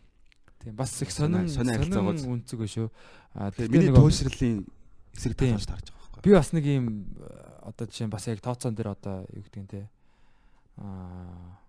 Тийм 0.60 0.76
бас 0.76 0.92
их 1.00 1.10
сонин 1.10 1.48
сонин 1.48 1.80
үнцэг 2.28 2.60
үү. 2.60 2.88
Аа 3.32 3.50
Тэгээ 3.56 3.72
миний 3.72 3.92
туйлшрлын 3.96 4.68
эсрэг 5.16 5.36
талж 5.40 5.64
таарч 5.64 5.88
байгаа 5.88 6.12
байхгүй? 6.12 6.22
Би 6.24 6.30
бас 6.36 6.52
нэг 6.52 6.64
юм 6.68 6.86
э, 7.16 7.72
одоо 7.72 7.84
жишээ 7.88 8.08
бас 8.12 8.24
яг 8.28 8.40
тооцоон 8.44 8.76
дээр 8.76 8.92
одоо 8.92 9.24
юу 9.32 9.44
гэдэг 9.44 9.62
нь 9.64 9.70
те 9.72 9.88
аа 10.76 11.60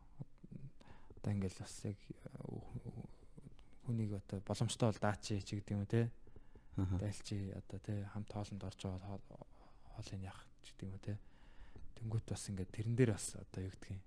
одоо 1.18 1.32
ингээл 1.34 1.60
бас 1.60 1.76
яг 1.84 2.00
э, 2.00 2.28
хүнийг 3.86 4.12
одоо 4.16 4.40
боломжтой 4.48 4.92
бол 4.92 5.00
даачи 5.04 5.42
ч 5.42 5.60
гэдэг 5.60 5.76
юм 5.76 5.84
уу 5.84 5.92
те? 5.92 6.12
Дайлчи 6.78 7.52
одоо 7.52 7.80
те 7.80 8.08
хамт 8.14 8.32
хоолнд 8.32 8.64
орж 8.64 8.80
байгаа 8.84 9.00
хоол- 9.08 9.48
хоолыг 9.96 10.22
яах 10.24 10.42
гэдэг 10.64 10.88
юм 10.88 10.94
уу 10.96 11.04
те? 11.04 11.16
Тэнгуут 12.00 12.28
бас 12.28 12.48
ингээд 12.48 12.72
тэрэн 12.72 12.96
дээр 12.96 13.12
бас 13.16 13.36
одоо 13.36 13.62
юу 13.64 13.76
юм 13.92 14.00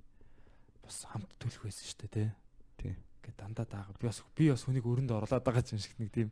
бас 0.84 0.96
хамт 1.04 1.30
төлөх 1.40 1.64
байсан 1.64 1.84
шүү 1.84 2.00
дээ 2.06 2.12
те? 2.12 2.24
Тий. 2.76 2.94
ингээд 3.20 3.36
дандаа 3.36 3.66
даага 3.68 3.92
би 4.00 4.06
бас 4.08 4.22
би 4.36 4.48
бас 4.48 4.64
хүнийг 4.64 4.86
өрөнд 4.88 5.12
орлоод 5.12 5.44
байгаа 5.44 5.64
юм 5.68 5.80
шиг 5.80 5.96
нэг 6.00 6.10
тийм 6.12 6.28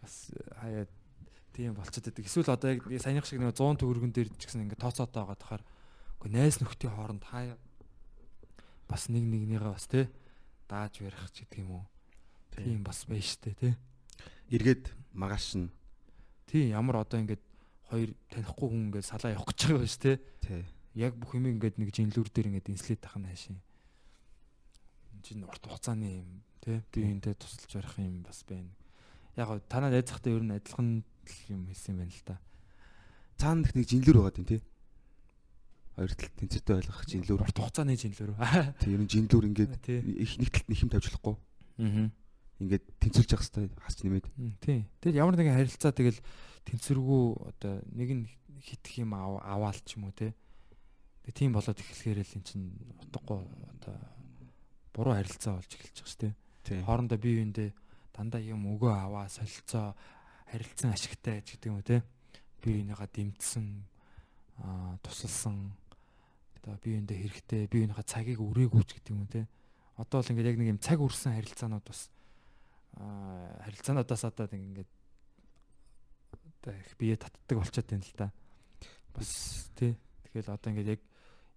бас 0.00 0.32
хаяа 0.56 0.86
тийм 1.52 1.74
болчиход 1.74 2.14
байдаг. 2.14 2.24
Эсвэл 2.24 2.54
одоо 2.54 2.70
яг 2.72 2.80
саяных 3.02 3.26
шиг 3.26 3.40
нэг 3.42 3.52
100 3.52 3.82
төгрөгөн 3.82 4.12
дээр 4.14 4.28
ч 4.38 4.46
гэсэн 4.46 4.64
ингээд 4.64 4.80
тооцоотой 4.80 5.20
байгаа 5.20 5.36
тахаар 5.36 5.64
үгүй 6.16 6.30
найз 6.32 6.62
нөхдийн 6.62 6.94
хооронд 6.94 7.24
хаяа 7.26 7.56
бас 8.88 9.08
нэг 9.12 9.22
нэгнийгээ 9.22 9.70
бас 9.70 9.86
те 9.86 10.08
дааж 10.68 10.98
барих 11.04 11.28
ч 11.30 11.44
гэдэг 11.44 11.62
юм 11.62 11.70
уу. 11.78 11.84
Тийм 12.56 12.82
бас 12.82 13.04
байна 13.04 13.22
штэ 13.22 13.54
те. 13.54 13.76
эргээд 14.50 14.90
маргааш 15.12 15.60
нь 15.60 15.70
Тийм 16.48 16.72
ямар 16.72 17.04
одоо 17.04 17.20
ингээд 17.20 17.44
хоёр 17.92 18.16
танихгүй 18.32 18.68
хүн 18.72 18.82
ингээд 18.88 19.04
салаа 19.04 19.36
явах 19.36 19.52
гэж 19.52 19.60
байгаа 19.68 19.84
биш 19.84 19.96
те. 20.00 20.16
тий 20.40 20.64
Яг 20.96 21.12
бүх 21.14 21.36
юм 21.36 21.46
ингээд 21.52 21.76
нэг 21.76 21.92
жинлүүр 21.92 22.28
дээр 22.32 22.48
ингээд 22.48 22.72
инслээд 22.72 23.04
тах 23.04 23.20
нь 23.20 23.28
хаашийн. 23.28 23.60
Чинь 25.20 25.44
урт 25.44 25.60
хугацааны 25.60 26.24
юм 26.24 26.40
те. 26.64 26.80
Би 26.88 27.04
энтэй 27.04 27.36
тусалж 27.36 27.68
барих 27.68 28.00
юм 28.00 28.24
бас 28.24 28.40
байна. 28.48 28.72
Яг 29.36 29.60
танаа 29.68 29.92
найз 29.92 30.08
захтай 30.08 30.32
ер 30.32 30.42
нь 30.42 30.56
адилхан 30.56 31.04
юм 31.52 31.62
хэлсэн 31.68 31.92
юм 31.92 32.00
байна 32.00 32.16
л 32.16 32.24
да. 32.24 32.40
цаана 33.38 33.62
их 33.62 33.74
нэг 33.74 33.86
жинлүр 33.86 34.18
байгаа 34.18 34.34
тийм 34.34 34.46
тий 34.48 34.60
хоёр 35.98 36.12
талд 36.14 36.34
тэнцвэртэй 36.38 36.74
ойлгох 36.78 37.00
жинлүр 37.10 37.40
Урт 37.42 37.58
хугацааны 37.58 37.98
жинлүүр. 37.98 38.30
тий 38.78 38.94
ер 38.94 39.00
нь 39.02 39.10
жинлүр 39.10 39.44
ингээд 39.50 39.82
их 40.22 40.32
нэг 40.38 40.48
талд 40.54 40.68
нэг 40.70 40.78
юм 40.78 40.90
тавьж 40.94 41.06
болохгүй 41.10 41.34
Аа. 41.82 42.10
ингээд 42.62 42.84
тэнцвэрж 43.02 43.30
явах 43.34 43.42
хэрэгтэй 43.46 43.66
хасч 43.82 43.98
нэмээд 44.06 44.26
Тийм. 44.62 44.80
Тэгэл 45.02 45.20
ямар 45.22 45.34
нэгэн 45.38 45.58
харилцаа 45.58 45.90
тэгэл 45.94 46.18
тэнцвэргүй 46.66 47.24
одоо 47.50 47.74
нэг 47.94 48.08
нь 48.14 48.24
хитэх 48.62 48.94
юм 49.02 49.14
ав- 49.14 49.42
аваал 49.42 49.78
ч 49.82 49.94
юм 49.98 50.06
уу 50.10 50.14
те. 50.14 50.34
Тэг 51.26 51.34
тийм 51.34 51.52
болоод 51.54 51.78
эхлэхээр 51.78 52.18
л 52.24 52.34
эн 52.38 52.42
чин 52.46 52.62
утгагүй 52.98 53.42
одоо 53.78 53.96
буруу 54.94 55.14
харилцаа 55.14 55.58
болж 55.62 55.70
эхэлж 55.70 55.98
байгаа 56.02 56.10
шүү 56.10 56.20
дээ. 56.26 56.34
Хоорондоо 56.82 57.18
бие 57.22 57.34
биендээ 57.42 57.70
дандаа 58.16 58.42
юм 58.42 58.66
өгөө 58.74 58.90
аваа 58.90 59.28
солилцоо 59.30 59.94
харилцан 60.50 60.90
ашигтай 60.90 61.42
ч 61.46 61.54
гэдэг 61.54 61.68
юм 61.70 61.78
уу 61.78 61.86
те. 61.86 62.02
Бие 62.58 62.82
биенийгаа 62.82 63.06
дэмжсэн 63.06 63.66
аа 64.58 64.98
тусалсан 65.06 65.70
одоо 66.68 66.76
бие 66.84 67.00
биендээ 67.00 67.18
хэрэгтэй 67.24 67.60
бие 67.72 67.88
биенийхээ 67.88 68.04
цагийг 68.04 68.40
өрөөгөө 68.44 68.84
ч 68.84 69.00
гэдэг 69.00 69.12
юм 69.16 69.24
те. 69.24 69.48
Одоо 69.96 70.20
бол 70.20 70.30
ингээд 70.36 70.50
яг 70.52 70.58
нэг 70.60 70.68
юм 70.76 70.80
цаг 70.84 71.00
үрсэн 71.00 71.32
харилцаанууд 71.40 71.86
бас 71.88 72.12
аа 73.00 73.56
харилцаануудаас 73.64 74.24
одоо 74.28 74.46
ингээд 74.52 74.90
одоо 76.60 76.72
их 76.76 76.92
бие 77.00 77.16
татдаг 77.16 77.56
болчиход 77.56 77.88
байна 77.88 78.04
л 78.04 78.16
да. 78.20 78.28
Бас 79.16 79.72
тий. 79.80 79.96
Тэгэхээр 80.28 80.52
одоо 80.52 80.68
ингээд 80.76 80.92
яг 80.92 81.00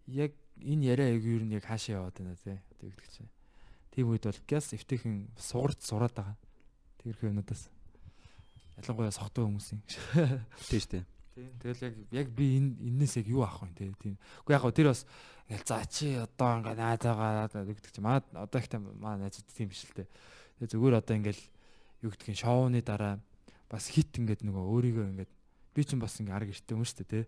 яг 0.08 0.32
энэ 0.64 0.88
яриа 0.96 1.12
яг 1.12 1.24
юу 1.28 1.44
нь 1.44 1.52
яг 1.52 1.68
хаашаа 1.68 2.00
яваад 2.00 2.16
байна 2.16 2.40
тий. 2.40 2.56
Одоо 2.56 2.88
юу 2.88 2.96
гэдэг 2.96 3.12
чинь. 3.12 3.32
Тийм 3.92 4.08
үед 4.08 4.24
бол 4.24 4.42
газ 4.48 4.72
эвтэйхэн 4.72 5.28
сугарч 5.36 5.84
сураад 5.84 6.16
байгаа. 6.16 6.40
Тэрхүү 7.04 7.36
юмнуудаас. 7.36 7.68
Ялангуяа 8.80 9.12
сохтой 9.12 9.44
хүмүүсийн. 9.44 9.84
тий 10.72 10.80
штэ 10.80 11.04
Тийм. 11.36 11.52
Тэгэл 11.64 11.86
яг 11.88 11.96
яг 12.12 12.28
би 12.36 12.46
энэ 12.60 12.76
энэс 12.92 13.16
яг 13.24 13.28
юу 13.32 13.48
авах 13.48 13.64
вэ 13.64 13.76
тий. 13.76 13.92
Тийм. 14.04 14.16
Уу 14.44 14.52
яг 14.52 14.62
гоо 14.62 14.76
тэр 14.76 14.92
бас 14.92 15.08
ингээл 15.48 15.68
за 15.68 15.86
чи 15.88 16.16
одоо 16.20 16.60
ингээд 16.60 16.80
найзаагаа 16.80 17.48
гэдэг 17.48 17.92
чинь 17.92 18.04
маа 18.04 18.20
одоо 18.36 18.60
ихтэй 18.60 18.80
маа 18.80 19.16
найзууд 19.16 19.48
тийм 19.48 19.72
биш 19.72 19.88
л 19.88 19.96
дээ. 19.96 20.08
Тэгээ 20.60 20.72
зүгээр 20.76 21.00
одоо 21.00 21.16
ингээл 21.16 21.44
юу 22.04 22.12
нь 22.12 22.36
шоуны 22.36 22.84
дараа 22.84 23.24
бас 23.72 23.88
хит 23.88 24.12
ингээд 24.12 24.44
нөгөө 24.44 24.64
өөрийгөө 24.76 25.06
ингээд 25.16 25.32
би 25.72 25.82
чинь 25.88 26.04
бас 26.04 26.20
ингээ 26.20 26.36
арга 26.36 26.52
эрттэй 26.52 26.76
юм 26.76 26.84
шүү 26.84 27.00
дээ 27.00 27.10
тий. 27.12 27.26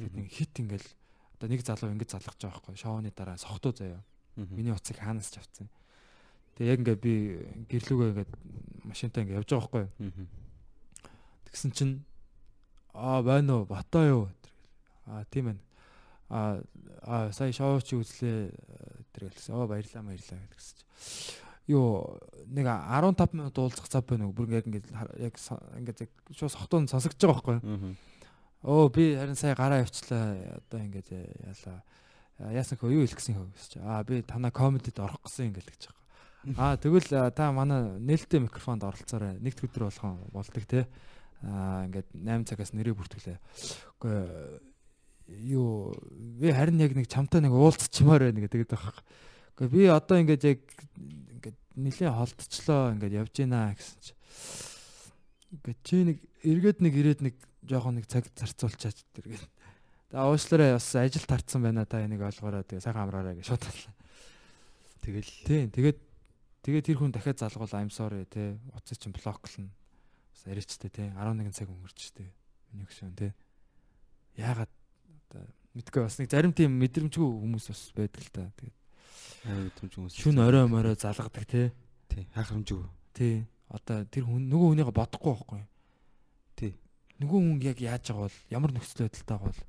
Тэгээд 0.00 0.14
нэг 0.16 0.28
хит 0.32 0.54
ингээл 0.56 0.88
одоо 1.36 1.46
нэг 1.52 1.60
залуу 1.60 1.92
ингэж 1.92 2.08
залгаж 2.16 2.38
байгаа 2.40 2.56
байхгүй 2.56 2.76
шоуны 2.80 3.12
дараа 3.12 3.36
сохтуу 3.36 3.76
заяа. 3.76 4.00
Миний 4.36 4.72
уцыг 4.72 4.96
хаанаас 4.96 5.28
ч 5.28 5.36
авцсан. 5.36 5.68
Тэгээ 6.56 6.72
яг 6.72 6.80
ингээ 6.80 6.96
би 6.96 7.12
гэрлүүгээ 7.68 8.08
ингээд 8.16 8.32
машинтаа 8.88 9.24
ингээ 9.28 9.40
явж 9.44 9.48
байгаа 9.52 9.68
байхгүй. 9.68 9.84
Тэгсэн 11.52 11.72
чинь 11.76 11.94
аа 12.94 13.22
байна 13.22 13.60
уу 13.60 13.64
батаа 13.66 14.06
юу 14.06 14.28
Аа 15.06 15.24
тийм 15.30 15.46
байна. 15.46 16.62
Аа 17.02 17.32
сая 17.32 17.52
шоу 17.52 17.80
чи 17.80 17.96
үзлээ 17.98 18.54
тэр 19.12 19.30
хэлсэн. 19.30 19.54
Оо 19.54 19.66
баярлаа 19.66 20.02
баярлаа 20.06 20.38
гэсэн 20.54 20.78
чи. 20.78 20.84
Юу 21.66 22.18
нэг 22.46 22.66
15 22.66 23.34
минут 23.34 23.58
уулзах 23.58 23.88
цав 23.90 24.06
байна 24.06 24.26
уу? 24.26 24.36
Бүр 24.36 24.62
яг 24.62 24.66
ингээд 24.66 24.88
яг 25.18 25.34
ингээд 25.78 26.06
яг 26.06 26.10
шууд 26.30 26.54
сохтон 26.54 26.86
сонсогдож 26.86 27.18
байгаа 27.18 27.58
байхгүй? 27.58 27.96
Оо 28.62 28.88
би 28.88 29.14
харин 29.18 29.34
сая 29.34 29.58
гараа 29.58 29.82
явчлаа. 29.82 30.38
Одоо 30.62 30.80
ингээд 30.80 31.08
яалаа. 31.10 31.82
Яасан 32.54 32.78
хөө 32.78 32.94
юу 32.94 33.02
хэлэх 33.02 33.18
гэсэн 33.18 33.34
хөө 33.34 33.48
гэж. 33.50 33.72
Аа 33.82 34.02
би 34.06 34.22
танаа 34.22 34.54
комедид 34.54 34.98
орох 35.02 35.18
гэсэн 35.26 35.50
ингээд 35.50 35.66
гэж 35.66 35.82
байгаа. 35.90 36.00
Аа 36.62 36.74
тэгвэл 36.78 37.10
та 37.34 37.50
манай 37.50 37.98
нээлттэй 37.98 38.42
микрофонд 38.42 38.86
оролцоорой. 38.86 39.38
Нэгд 39.42 39.66
өдөр 39.66 39.90
болгон 39.90 40.18
болдог 40.30 40.66
те. 40.66 40.86
Аа 41.42 41.86
ингээд 41.90 42.08
8 42.14 42.46
цагаас 42.46 42.72
нэрээ 42.72 42.94
бүртгэлээ. 42.94 43.38
Үгүй 43.98 44.16
юу 45.50 45.94
би 46.38 46.52
харин 46.52 46.78
яг 46.82 46.94
нэг 46.94 47.10
чамтай 47.10 47.42
нэг 47.42 47.54
уулзчмаар 47.54 48.30
байна 48.30 48.46
гэдэг 48.46 48.70
байгаа. 48.70 49.02
Үгүй 49.58 49.68
би 49.70 49.80
одоо 49.90 50.16
ингээд 50.22 50.44
яг 50.46 50.60
ингээд 51.38 51.58
нилээ 51.78 52.10
холдчихлоо 52.10 52.94
ингээд 52.94 53.18
явж 53.22 53.32
гинэ 53.34 53.74
гэсэн 53.74 53.98
чи. 54.02 54.12
Ингээд 55.56 55.80
чи 55.82 55.96
нэг 56.06 56.18
эргээд 56.46 56.78
нэг 56.82 56.94
ирээд 56.94 57.20
нэг 57.26 57.34
жоохон 57.66 57.98
нэг 57.98 58.06
цаг 58.06 58.26
зарцуулчаач 58.34 59.02
тэргээд. 59.14 59.46
Тэгээ 60.12 60.26
уушлаараа 60.28 60.76
бас 60.76 60.88
ажил 60.98 61.26
тарцсан 61.26 61.62
байна 61.62 61.86
та 61.86 62.02
энийг 62.04 62.20
ойлгоорой 62.20 62.66
тэгээ 62.66 62.84
сайхан 62.84 63.06
амраарай 63.06 63.38
гэж 63.38 63.46
шууд. 63.48 63.64
Тэгэл 65.02 65.30
Тийм 65.46 65.70
тэгээд 65.72 65.98
тэгээд 66.62 66.86
тэр 66.86 66.98
хүн 67.00 67.10
дахиад 67.14 67.40
залгуул 67.40 67.72
I'm 67.74 67.90
sorry 67.90 68.26
те 68.28 68.58
утсаа 68.76 68.96
чинь 68.98 69.14
блоклно. 69.14 69.70
Аричтэй 70.46 70.90
те 70.90 71.12
11 71.14 71.52
цаг 71.54 71.68
өнгөрч 71.70 72.12
те. 72.16 72.26
Миний 72.72 72.86
гүшүүн 72.86 73.14
те. 73.14 73.32
Яагаад 74.36 74.70
одоо 75.30 75.44
мэдгүй 75.76 76.02
бас 76.02 76.18
нэг 76.18 76.30
зарим 76.32 76.52
тийм 76.52 76.76
мэдрэмжгүй 76.80 77.22
хүмүүс 77.22 77.66
бас 77.70 77.82
байдаг 77.96 78.22
л 78.22 78.30
та. 78.32 78.42
Тэгээд 78.58 78.76
аа 79.46 79.58
мэдрэмж 79.62 79.92
хүмүүс. 79.96 80.14
шүн 80.18 80.38
орой 80.42 80.66
морой 80.68 80.96
залгадаг 80.96 81.44
те. 81.46 81.72
тий 82.08 82.26
хаахрамжгүй. 82.34 82.84
Тий. 83.14 83.46
Одоо 83.72 84.04
тэр 84.08 84.24
хүн 84.28 84.48
нөгөө 84.50 84.68
хүнийгээ 84.72 84.98
бодохгүй 84.98 85.32
байхгүй. 85.32 85.62
Тий. 86.56 86.72
Нөгөө 87.20 87.38
хүн 87.40 87.60
яг 87.64 87.78
яаж 87.80 88.04
байгаа 88.10 88.28
бол 88.28 88.38
ямар 88.52 88.70
нөхцөл 88.76 89.06
байдалтай 89.08 89.36
байгаа 89.36 89.48
бол 89.48 89.60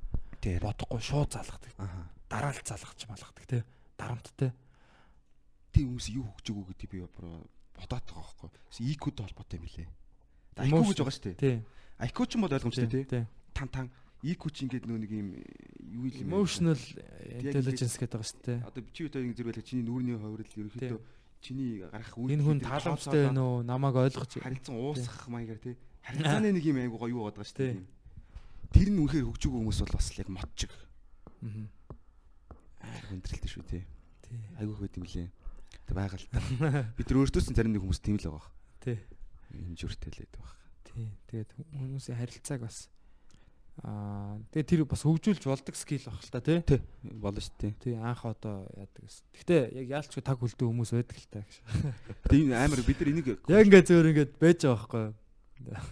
Тий. 0.43 0.59
бодохгүй 0.59 0.99
шууд 0.99 1.31
залгадаг. 1.31 1.71
Аха. 1.79 2.01
Дараалт 2.27 2.67
залгаж 2.67 2.99
малгадаг 3.07 3.45
те. 3.47 3.63
Дарамттай. 3.95 4.51
тий 5.71 5.83
хүмүүс 5.87 6.07
юу 6.13 6.27
хөгж 6.35 6.47
өгөө 6.51 6.65
гэдэг 6.75 6.89
би 6.91 6.99
бодоод 7.01 7.47
байгаа 7.89 8.11
байхгүй. 8.11 8.49
IQ-д 8.91 9.23
холбоотой 9.23 9.57
юм 9.57 9.65
билэ. 9.65 9.87
IQ 10.57 10.73
гэж 10.93 10.97
байгаа 11.01 11.15
шүү 11.15 11.25
дээ. 11.25 11.37
Тий. 11.41 11.55
IQ 12.03 12.17
ч 12.27 12.31
юм 12.37 12.41
бол 12.45 12.53
ойлгомжтой 12.53 12.87
тий. 12.89 13.25
Тан 13.53 13.67
тан 13.69 13.87
IQ 14.23 14.41
ч 14.53 14.63
ингээд 14.63 14.85
нөө 14.87 14.99
нэг 15.03 15.11
юм 15.11 15.27
юу 15.83 16.07
юм? 16.07 16.31
Emotional 16.31 16.79
Яг 16.79 17.51
intelligence 17.53 17.95
гэдэг 17.99 18.15
байгаа 18.15 18.29
шүү 18.31 18.41
дээ. 18.47 18.59
Одоо 18.63 18.81
чи 18.95 19.01
одоо 19.09 19.21
ингэ 19.23 19.37
зэрэг 19.43 19.65
чиний 19.67 19.83
нүрийн 19.83 20.19
хувирал 20.21 20.47
ерөөхдөө 20.47 20.99
чиний 21.43 21.83
гарах 21.83 22.15
үйл 22.15 22.31
Энэ 22.39 22.43
хүн 22.47 22.59
тааламжтай 22.63 23.27
байна 23.27 23.43
уу? 23.43 23.59
Намайг 23.67 23.95
ойлгож 23.99 24.31
харилцан 24.39 24.79
уусах 24.79 25.27
маягаар 25.27 25.59
тий. 25.59 25.75
Харилцааны 26.07 26.51
нэг 26.55 26.63
юм 26.63 26.79
айгуугаа 26.79 27.11
юу 27.11 27.27
бодож 27.27 27.51
шүү 27.51 27.59
дээ. 27.59 27.83
Тэр 28.71 28.89
нь 28.95 28.99
үнэхээр 29.03 29.27
хөгжөөгөө 29.27 29.59
хүмүүс 29.59 29.79
бол 29.83 29.95
бас 29.99 30.07
яг 30.15 30.29
мотчиг. 30.31 30.71
Мгм. 31.43 31.67
Хүндрэлтэй 33.11 33.51
шүү 33.51 33.65
тий. 33.67 33.83
Тий. 34.23 34.39
Айгуу 34.55 34.79
хөт 34.79 34.95
юм 34.95 35.03
лээ. 35.03 35.27
Тэг 35.83 35.95
байгаа 35.99 36.15
л 36.15 36.27
та. 36.31 36.39
Бид 36.97 37.11
өөртөөс 37.11 37.51
нь 37.51 37.57
зарим 37.59 37.75
нэг 37.75 37.83
хүмүүс 37.83 37.99
тийм 37.99 38.15
л 38.23 38.31
байгаа. 38.31 38.47
Тий. 38.79 38.97
Байдаг 39.53 40.41
баг. 40.41 40.51
Тий. 40.83 41.07
Тэгээд 41.29 41.49
хүмүүсийн 41.77 42.17
харилцааг 42.17 42.61
бас 42.65 42.89
аа 43.81 44.37
тэгээд 44.53 44.69
тэр 44.69 44.81
бас 44.85 45.01
хөгжүүлж 45.01 45.45
болдог 45.49 45.75
скил 45.77 46.05
баг 46.05 46.21
л 46.21 46.33
та 46.33 46.41
тий. 46.41 46.61
Тий. 46.61 46.81
Болно 47.01 47.41
шүү 47.41 47.57
дээ. 47.57 47.73
Тий 47.81 47.95
анх 47.97 48.25
одоо 48.25 48.69
яадаг 48.77 49.01
гэсэн. 49.01 49.25
Гэхдээ 49.33 49.61
яг 49.81 49.87
яалч 49.89 50.13
таг 50.21 50.37
хөлдөө 50.37 50.67
хүмүүс 50.69 50.91
байдаг 50.93 51.17
л 51.17 51.29
та 51.33 51.41
гэж. 51.41 51.53
Гэтэ 52.29 52.35
энэ 52.37 52.53
амар 52.53 52.81
бид 52.85 52.99
нар 53.01 53.09
энийг 53.09 53.27
Яг 53.49 53.65
ингээд 53.65 53.89
зөөр 53.89 54.09
ингээд 54.13 54.33
байж 54.37 54.59
байгаа 54.61 54.77
байхгүй 54.77 55.03
юу? 55.09 55.85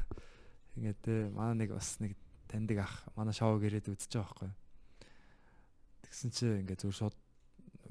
Ингээд 0.78 1.00
те 1.02 1.14
манай 1.34 1.58
нэг 1.66 1.70
бас 1.74 1.90
нэг 1.98 2.14
таньдаг 2.46 2.78
ах 2.86 2.96
манай 3.18 3.34
шоуг 3.34 3.66
ирээд 3.66 3.90
үзэж 3.90 4.14
байгаа 4.14 4.30
байхгүй? 4.30 4.52
Тэгсэн 6.06 6.30
чи 6.38 6.46
ингээд 6.62 6.82
зөөр 6.86 6.98
шууд 7.02 7.18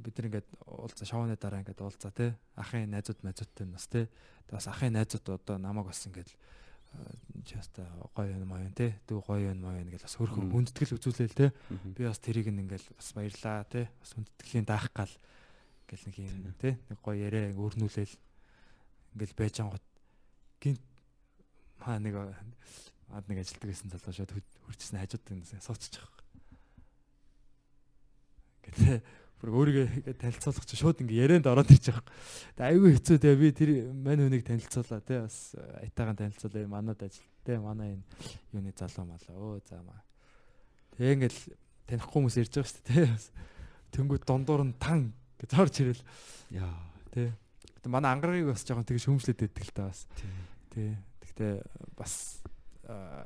бид 0.00 0.14
нар 0.16 0.26
ингээд 0.30 0.48
уулзаа 0.70 1.06
шоуны 1.10 1.34
дараа 1.34 1.66
ингээд 1.66 1.82
уулзаа 1.82 2.14
те 2.14 2.38
ахын 2.54 2.94
найзууд 2.94 3.26
бас 3.74 3.90
те 3.90 4.06
Тэгээ 4.06 4.39
бас 4.50 4.66
ахын 4.66 4.92
найзууд 4.94 5.28
одоо 5.30 5.58
намайг 5.58 5.86
бас 5.86 6.06
ингээд 6.06 6.30
часта 7.46 7.82
э, 7.82 7.86
э, 7.86 8.06
гоё 8.14 8.34
юм 8.36 8.52
аа 8.52 8.70
те 8.74 8.98
дүү 9.06 9.22
гоё 9.24 9.54
юм 9.54 9.64
аа 9.64 9.82
гэж 9.82 10.02
бас 10.02 10.16
хөрхөн 10.18 10.50
хүндэтгэл 10.50 10.96
үзүүлээл 10.98 11.38
те. 11.38 11.52
Би 11.96 12.04
бас 12.04 12.18
тэрийг 12.18 12.50
ингээл 12.50 12.88
бас 12.96 13.12
баярлаа 13.14 13.64
те. 13.64 13.88
Бас 14.02 14.12
хүндэтгэлийн 14.14 14.66
даах 14.66 14.90
гал 14.92 15.14
гэл 15.86 16.04
нэг 16.06 16.16
юм 16.18 16.54
те. 16.58 16.78
Нэг 16.90 16.98
гоё 17.00 17.16
яриа 17.16 17.54
өрнүүлээл 17.54 18.14
ингээл 19.14 19.38
байж 19.38 19.54
ангот 19.62 19.84
гинт 20.60 20.82
маа 21.78 21.98
нэг 21.98 22.14
э, 22.14 22.34
ад 23.14 23.24
нэг 23.30 23.42
ажилтдаг 23.42 23.70
гэсэн 23.70 23.90
залуу 23.90 24.12
шууд 24.12 24.34
хөрчсөн 24.66 25.00
хажууд 25.00 25.24
энэ 25.30 25.62
суучих 25.62 26.06
гэдэг 28.66 29.02
бүр 29.40 29.56
өөрийгөө 29.56 29.86
ингээд 30.04 30.20
танилцуулах 30.20 30.66
чинь 30.68 30.80
шууд 30.84 31.00
ингээд 31.00 31.22
ярианд 31.24 31.48
ороод 31.48 31.72
ирж 31.72 31.88
байгаа. 31.88 32.04
Тэ 32.60 32.62
айгүй 32.68 32.90
хэцүү 33.00 33.16
те. 33.16 33.32
Би 33.40 33.48
тэр 33.56 33.70
мань 33.96 34.20
хүнийг 34.20 34.44
танилцуулаа 34.44 35.00
те. 35.00 35.24
Бас 35.24 35.56
э, 35.56 35.88
айтаагаан 35.88 36.20
танилцуулаа 36.20 36.68
манад 36.68 37.00
ажил. 37.00 37.24
Те 37.40 37.56
манай 37.56 37.96
энэ 37.96 38.04
юуны 38.52 38.72
залуу 38.76 39.08
малаа 39.08 39.32
өө 39.32 39.64
заамаа. 39.64 40.00
Тэ 40.92 41.16
ингээд 41.16 41.36
танихгүй 41.88 42.12
хүмүүс 42.12 42.36
ирж 42.36 42.52
байгаа 42.52 42.68
шүү 42.68 42.84
дээ. 42.84 42.92
Те 42.92 43.08
бас 43.16 43.26
тэнгууд 43.96 44.24
дондуур 44.28 44.62
нь 44.68 44.76
тан 44.76 45.16
гэж 45.40 45.50
орж 45.56 45.74
ирэл. 45.80 46.04
Яа. 46.52 46.76
Те 47.08 47.32
манай 47.88 48.12
ангарыг 48.12 48.52
бас 48.52 48.68
жоохон 48.68 48.84
тэгж 48.84 49.08
хөмслөд 49.08 49.40
өгдөг 49.40 49.64
л 49.64 49.72
та 49.72 49.88
бас. 49.88 50.04
Те 50.68 51.00
тэгтээ 51.24 51.64
бас 51.96 52.44
э, 52.84 53.24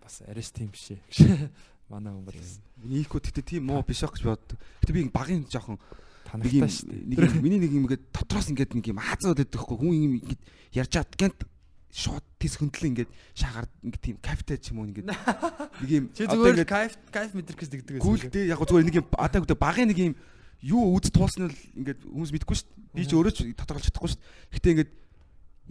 бас 0.00 0.14
арис 0.24 0.50
тийм 0.56 0.72
бишээ 0.72 0.98
Манай 1.90 2.14
хүн 2.14 2.24
бол 2.24 2.38
IQ 2.86 3.10
гэхдээ 3.18 3.44
тийм 3.44 3.66
муу 3.66 3.82
биш 3.82 4.06
ах 4.06 4.14
гэж 4.14 4.24
боддог. 4.24 4.58
Гэтэ 4.86 4.94
би 4.94 5.10
багын 5.10 5.42
жоохон 5.50 5.76
танахтай 6.22 6.70
шүү 6.70 6.86
дээ. 6.86 7.18
нэг 7.18 7.42
миний 7.42 7.58
нэг 7.58 7.74
юм 7.74 7.84
ингээд 7.90 8.14
дотроос 8.14 8.48
ингээд 8.54 8.78
нэг 8.78 8.86
юм 8.94 9.02
хаацаад 9.02 9.42
байдаг 9.42 9.58
хгүй 9.58 9.76
хүн 9.76 9.98
юм 9.98 10.14
ингээд 10.22 10.40
ярьж 10.78 10.90
чад 10.94 11.10
гэнт 11.18 11.42
шууд 11.90 12.24
тис 12.38 12.54
хөндлөн 12.62 12.90
ингээд 12.94 13.10
шагаар 13.34 13.66
ингээд 13.82 14.02
тийм 14.06 14.16
кафте 14.22 14.54
ч 14.62 14.70
юм 14.70 14.86
уу 14.86 14.88
ингээд 14.94 15.10
нэг 15.82 15.90
юм 15.90 16.04
Чи 16.14 16.30
зүгээр 16.30 16.62
кайф 16.62 16.94
кайф 17.10 17.34
мэдрэх 17.34 17.58
гэж 17.58 17.70
дэгдэг 17.74 17.98
Гүйл 17.98 18.30
дээ 18.30 18.54
яг 18.54 18.62
зүгээр 18.62 18.86
нэг 18.86 18.96
юм 19.02 19.06
одоо 19.18 19.42
гэдэг 19.42 19.58
багын 19.58 19.90
нэг 19.90 19.98
юм 19.98 20.14
юу 20.62 20.94
үз 20.94 21.10
туулсан 21.10 21.50
нь 21.50 21.56
ингээд 21.82 22.06
хүмүүс 22.06 22.30
мэдгүй 22.30 22.56
шүү 22.56 22.68
дээ. 22.70 22.94
Би 22.94 23.02
ч 23.02 23.12
өөрөө 23.18 23.32
ч 23.34 23.38
тодорхойлж 23.58 23.86
чадахгүй 23.90 24.10
шүү 24.14 24.20
дээ. 24.22 24.54
Гэтэ 24.54 24.70
ингээд 24.70 24.90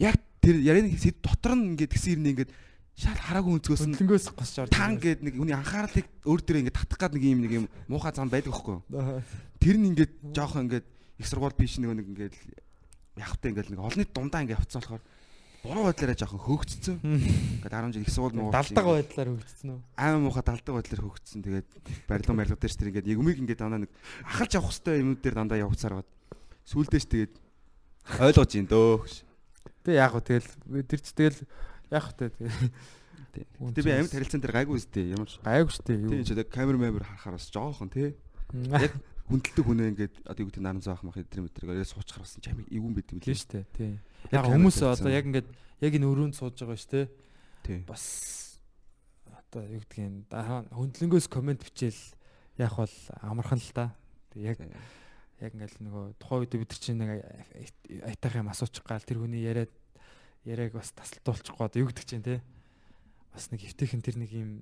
яг 0.04 0.16
тэр 0.44 0.56
ярианы 0.60 0.98
сэд 0.98 1.24
дотор 1.24 1.56
нь 1.56 1.78
ингээд 1.78 1.94
гэсэн 1.94 2.20
юм 2.20 2.26
ингээд 2.36 2.52
шал 3.00 3.16
хараагүй 3.16 3.54
өнцгөөс 3.56 3.84
нь 3.88 3.96
Хөндлөнгөөс 3.96 4.26
госч 4.36 4.56
орж. 4.60 4.72
тан 4.76 5.00
гээд 5.00 5.24
нэг 5.24 5.40
хүний 5.40 5.56
анхаарлыг 5.56 6.08
өөр 6.28 6.42
дээрээ 6.44 6.62
ингээд 6.68 6.80
татах 6.84 7.00
гад 7.00 7.16
нэг 7.16 7.24
юм 7.24 7.40
нэг 7.48 7.54
юм 7.56 7.66
муухай 7.88 8.12
зам 8.12 8.28
байдаг 8.28 8.52
байхгүй? 8.52 8.84
Тэр 9.64 9.76
нь 9.80 9.88
ингээд 9.96 10.14
жоохон 10.36 10.68
ингээд 10.68 10.88
их 11.24 11.28
сургууль 11.32 11.56
биш 11.56 11.80
нэг 11.80 11.96
нэг 11.96 12.08
ингээд 12.12 12.36
явахтай 13.16 13.56
ингээд 13.56 13.72
нэг 13.72 13.80
олонний 13.80 14.08
дундаа 14.12 14.44
ингээд 14.44 14.60
явцсан 14.60 14.84
болохоор 14.84 15.04
буруу 15.64 15.84
байдлаараа 15.88 16.16
жоохон 16.16 16.40
хөөгцсөн. 16.40 16.98
Ингээд 17.60 17.76
10 17.76 17.92
жил 17.96 18.04
их 18.04 18.14
сургууль 18.16 18.36
муу 18.40 18.52
Далдаг 18.52 18.86
байдлаар 18.88 19.30
хөгжсөн 19.36 19.70
үү? 19.76 19.80
аймаа 20.00 20.22
муухай 20.24 20.44
далдаг 20.48 20.74
байдлаар 20.76 21.04
хөөгцсөн. 21.04 21.40
Тэгээд 21.44 21.70
барилга 22.08 22.36
барилга 22.36 22.60
дээр 22.64 22.72
ч 22.72 22.78
тэр 22.80 22.90
ингээд 22.96 23.12
яг 23.12 23.20
өмнөг 23.20 23.40
ингээд 23.44 23.60
дандаа 23.60 23.84
нэг 23.84 23.92
ахалж 24.24 24.52
явах 24.56 24.72
хэвээр 24.72 25.04
юмнууд 25.04 25.20
дээр 25.20 25.36
дандаа 25.36 25.60
явцаар 25.60 25.94
гад. 26.00 26.10
Сүүлдээш 26.64 27.06
тэгээд 27.12 27.34
ойлгож 28.24 28.52
ин 28.56 28.68
дөө. 28.72 29.04
Тэг 29.84 29.96
яг 30.00 30.12
гоо 30.16 30.24
тэгэл 30.24 30.50
би 30.64 30.80
тэр 30.88 31.02
ч 31.04 31.12
тэгэл 31.12 31.40
яг 31.92 32.04
гоо 32.10 32.14
тэгэл 32.18 32.46
Гэтэ 33.30 33.84
би 33.86 33.92
амьд 33.94 34.12
харилцаан 34.14 34.42
дээр 34.42 34.56
гайгүй 34.58 34.76
үстэй 34.82 35.06
ямар 35.14 35.30
гайгүй 35.30 35.70
шүү 35.70 35.86
дээ. 35.86 36.10
Тийм 36.10 36.26
ч 36.26 36.30
одоо 36.34 36.48
камер 36.50 36.78
мамер 36.82 37.06
харахаар 37.06 37.38
бас 37.38 37.48
жоохон 37.54 37.90
тий. 37.94 38.18
Яг 38.74 38.94
хүндэлдэг 39.30 39.66
хүнээ 39.66 39.90
ингээд 39.94 40.16
одоо 40.26 40.42
юу 40.42 40.50
гэдэг 40.50 40.64
наран 40.66 40.82
заах 40.82 41.06
мах 41.06 41.22
эдэр 41.22 41.46
мэдрэг 41.46 41.86
суучихар 41.86 42.26
бас 42.26 42.34
ч 42.42 42.46
амиг 42.50 42.66
эвгүй 42.74 42.94
байт 42.98 43.14
юм 43.14 43.22
лээ. 43.22 43.38
шүү 43.38 43.52
дээ. 43.54 43.66
Тийм. 43.78 43.94
Яг 44.34 44.34
Яг 44.34 44.46
хүмүүс 44.50 44.78
одоо 44.82 45.12
яг 45.14 45.26
ингээд 45.30 45.50
яг 45.86 45.94
энэ 45.94 46.10
өрөөнд 46.10 46.36
сууж 46.36 46.58
байгаа 46.58 46.82
дээ. 46.90 47.06
Тий. 47.62 47.80
бас 47.86 48.04
одоо 49.30 49.62
юу 49.70 49.84
дараа 50.30 50.66
нь 50.66 50.74
хөндлөнгөөс 50.74 51.28
комент 51.30 51.62
бичээл 51.62 52.02
яг 52.58 52.74
бол 52.74 52.96
амархан 53.22 53.62
л. 53.62 53.94
Тэг 54.34 54.42
яг 54.42 54.58
яг 55.40 55.52
ингээл 55.54 55.78
нөгөө 55.86 56.04
тухайн 56.20 56.42
үед 56.44 56.54
бид 56.58 56.74
чинь 56.74 57.00
нэг 57.00 57.22
айтах 58.04 58.36
юм 58.36 58.50
асуучих 58.52 58.84
гал 58.84 59.06
тэр 59.06 59.22
хүний 59.22 59.46
яриад 59.46 59.72
яриаг 60.46 60.74
бас 60.78 60.92
тасалтуулчихгүй 60.96 61.66
одоо 61.66 61.80
юу 61.84 61.90
гэдэг 61.92 62.06
чинь 62.06 62.24
те. 62.24 62.40
Бас 63.34 63.52
нэг 63.52 63.64
хөвтөхийн 63.66 64.04
тэр 64.04 64.18
нэг 64.20 64.32
юм 64.32 64.62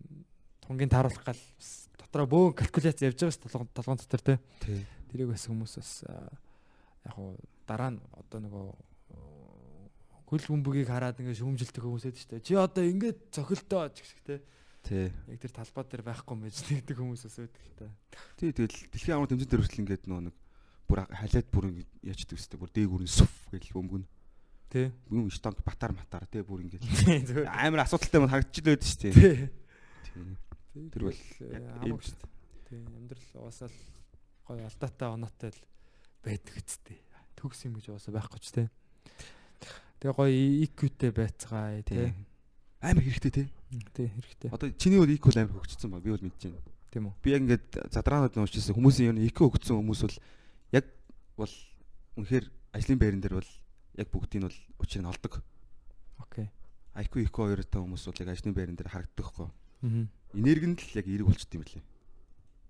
тунгийн 0.66 0.92
тааруулах 0.92 1.24
гал 1.24 1.38
бас 1.38 1.90
дотроо 1.98 2.28
бөөн 2.28 2.58
калкуляц 2.58 3.02
явж 3.02 3.20
байгаа 3.22 3.36
шүү 3.36 3.52
толгон 3.52 3.70
толгон 3.74 4.00
дотор 4.02 4.22
те. 4.22 4.36
Тий. 4.64 4.82
Тэрийг 5.12 5.32
бас 5.32 5.48
хүмүүс 5.48 5.74
бас 5.80 5.92
яг 6.08 7.14
хуу 7.16 7.38
дараа 7.68 7.96
нь 7.96 8.00
одоо 8.18 8.40
нөгөө 8.44 8.68
хөл 10.28 10.46
бөмбөгийг 10.52 10.92
хараад 10.92 11.20
ингээд 11.24 11.40
шүүмжилдэг 11.40 11.84
хүмүүс 11.84 12.04
байдаг 12.04 12.20
шүү 12.20 12.32
дээ. 12.36 12.44
Чи 12.44 12.54
одоо 12.60 12.84
ингээд 12.84 13.20
цохилтоо 13.32 13.88
ч 13.96 14.04
гэх 14.04 14.24
те. 14.28 14.36
Тий. 14.84 15.08
Яг 15.32 15.40
тэр 15.40 15.54
талбай 15.56 15.84
дээр 15.88 16.04
байхгүй 16.04 16.34
юм 16.36 16.44
байж 16.44 16.58
тэгдэг 16.68 16.98
хүмүүс 17.00 17.24
бас 17.24 17.38
л 17.40 17.76
та. 17.80 17.88
Тий 18.36 18.52
тэгэл 18.52 18.76
дэлхийн 18.92 19.16
амар 19.16 19.32
тэмцээн 19.32 19.48
дээр 19.48 19.64
хүртэл 19.64 19.84
ингээд 19.88 20.04
нөө 20.12 20.22
нэг 20.28 20.36
бүр 20.88 21.00
халиад 21.08 21.48
бүр 21.48 21.66
ингээд 21.72 21.92
яачдаг 22.04 22.36
өстэй 22.36 22.60
бүр 22.60 22.72
дээг 22.76 22.92
үрэн 22.92 23.08
сүф 23.08 23.32
гэж 23.56 23.72
бөмбөн. 23.72 24.04
Тий. 24.68 24.92
Юм 25.10 25.30
штанг 25.32 25.62
батар 25.64 25.94
матар 25.96 26.26
тий 26.28 26.44
бүр 26.44 26.66
ингээд 26.68 26.84
амар 27.48 27.86
асуудалтай 27.88 28.20
мөн 28.20 28.32
харагдчихлээ 28.36 28.76
дээ 28.76 28.90
шүү 28.92 29.02
дээ. 29.08 29.16
Тий. 29.16 30.90
Тэр 30.92 31.04
бол 31.08 31.20
амаг 31.80 31.88
ийм- 31.88 32.02
шүү 32.04 32.18
дээ. 32.20 32.32
Тий. 32.68 32.80
Амьдрал 32.84 33.28
угаасаа 33.40 33.70
л 33.72 33.80
гоё 34.48 34.66
алдаатай 34.68 35.08
оноотой 35.08 35.52
л 35.56 35.62
байдаг 36.24 36.56
үсттэй. 36.60 37.00
Төгс 37.40 37.64
юм 37.64 37.80
гэж 37.80 37.86
угаасаа 37.96 38.12
байхгүй 38.20 38.40
ч 38.44 38.48
тий. 38.52 38.68
Тэгээ 40.04 40.16
гоё 40.20 40.30
IQ-тэй 40.68 41.12
байцгаая 41.16 41.82
тий. 41.88 42.12
тий. 42.12 42.14
Амар 42.84 43.04
хэрэгтэй 43.08 43.32
тий. 43.32 43.48
Тий 43.96 44.08
хэрэгтэй. 44.12 44.52
Одоо 44.52 44.68
чиний 44.76 45.00
бол 45.00 45.10
equal 45.10 45.38
амар 45.40 45.64
хөгжсөн 45.64 45.90
баг. 45.96 46.04
Би 46.04 46.12
бол 46.12 46.28
мэдэж 46.28 46.44
байна. 46.52 46.62
Тийм 46.92 47.08
үү? 47.08 47.14
Би 47.24 47.30
яг 47.32 47.42
ингээд 47.48 47.68
задраанууд 47.96 48.36
нь 48.36 48.44
уучсан 48.44 48.76
хүмүүсийн 48.76 49.10
юм 49.16 49.24
equal 49.24 49.50
хөгжсөн 49.52 49.80
хүмүүс 49.80 50.02
бол 50.06 50.18
яг 50.76 50.86
бол 51.40 51.54
үнэхээр 52.20 52.46
ажлын 52.78 53.00
байран 53.02 53.22
дээр 53.24 53.40
бол 53.42 53.52
яг 53.98 54.08
бүгдийг 54.14 54.42
нь 54.42 54.48
бол 54.48 54.60
учрыг 54.80 55.02
нь 55.02 55.10
олдог. 55.10 55.34
Окей. 56.22 56.48
IQ 56.94 57.14
equal 57.26 57.54
хоёртой 57.54 57.82
хүмүүс 57.82 58.06
бол 58.06 58.22
яг 58.22 58.30
ажлын 58.34 58.54
байран 58.54 58.78
дээр 58.78 58.94
харагддаг 58.94 59.26
хгүй. 59.26 59.50
Аа. 59.50 60.06
Энерги 60.38 60.68
нь 60.70 60.78
л 60.78 60.98
яг 60.98 61.06
эерэг 61.10 61.28
болчт 61.28 61.54
юм 61.54 61.66
лээ. 61.66 61.84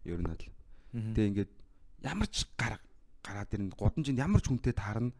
Ер 0.07 0.19
нь 0.23 0.31
л. 0.31 0.45
Мгм. 0.95 1.13
Тэгээ 1.15 1.29
ингээд 1.31 1.51
ямар 2.07 2.27
ч 2.31 2.47
гар 2.55 2.79
гараад 3.23 3.51
ирнэ. 3.51 3.75
Годамжинд 3.75 4.19
ямар 4.19 4.39
ч 4.39 4.47
хүнтэй 4.47 4.71
таарна. 4.71 5.11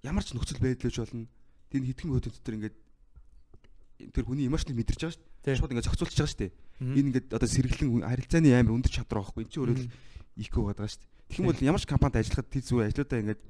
Ямар 0.00 0.24
ч 0.24 0.32
нөхцөл 0.32 0.60
байдлаж 0.60 0.96
болно. 0.96 1.28
Тэр 1.68 1.82
хитгэн 1.84 2.12
хөдөн 2.12 2.32
дотор 2.32 2.54
ингээд 2.56 2.76
тэр 4.12 4.24
хүний 4.24 4.48
эмоцныг 4.48 4.76
мэдэрч 4.76 5.00
байгаа 5.04 5.16
шүү 5.16 5.24
дээ. 5.44 5.56
Шууд 5.56 5.72
ингээд 5.72 5.88
зохицуулж 5.88 6.16
байгаа 6.16 6.32
шүү 6.32 6.40
дээ. 6.44 6.52
Энэ 6.80 7.08
ингээд 7.12 7.28
одоо 7.32 7.48
сэргэлэн 7.48 8.04
харилцааны 8.04 8.50
амар 8.52 8.76
өндөр 8.76 8.92
чадвар 8.92 9.20
байхгүй. 9.24 9.42
Энд 9.44 9.52
чинь 9.52 9.62
өөрөө 9.64 9.76
л. 9.80 9.92
IQ 10.36 10.54
байгаа 10.64 10.88
шүү 10.88 11.00
дээ. 11.00 11.12
Тэгэх 11.26 11.40
юм 11.40 11.48
бол 11.48 11.64
ямар 11.64 11.80
ч 11.80 11.84
компанид 11.88 12.20
ажиллахад 12.20 12.48
тэр 12.52 12.64
зүгээр 12.64 12.88
ажлуудаа 12.92 13.18
ингээд 13.24 13.42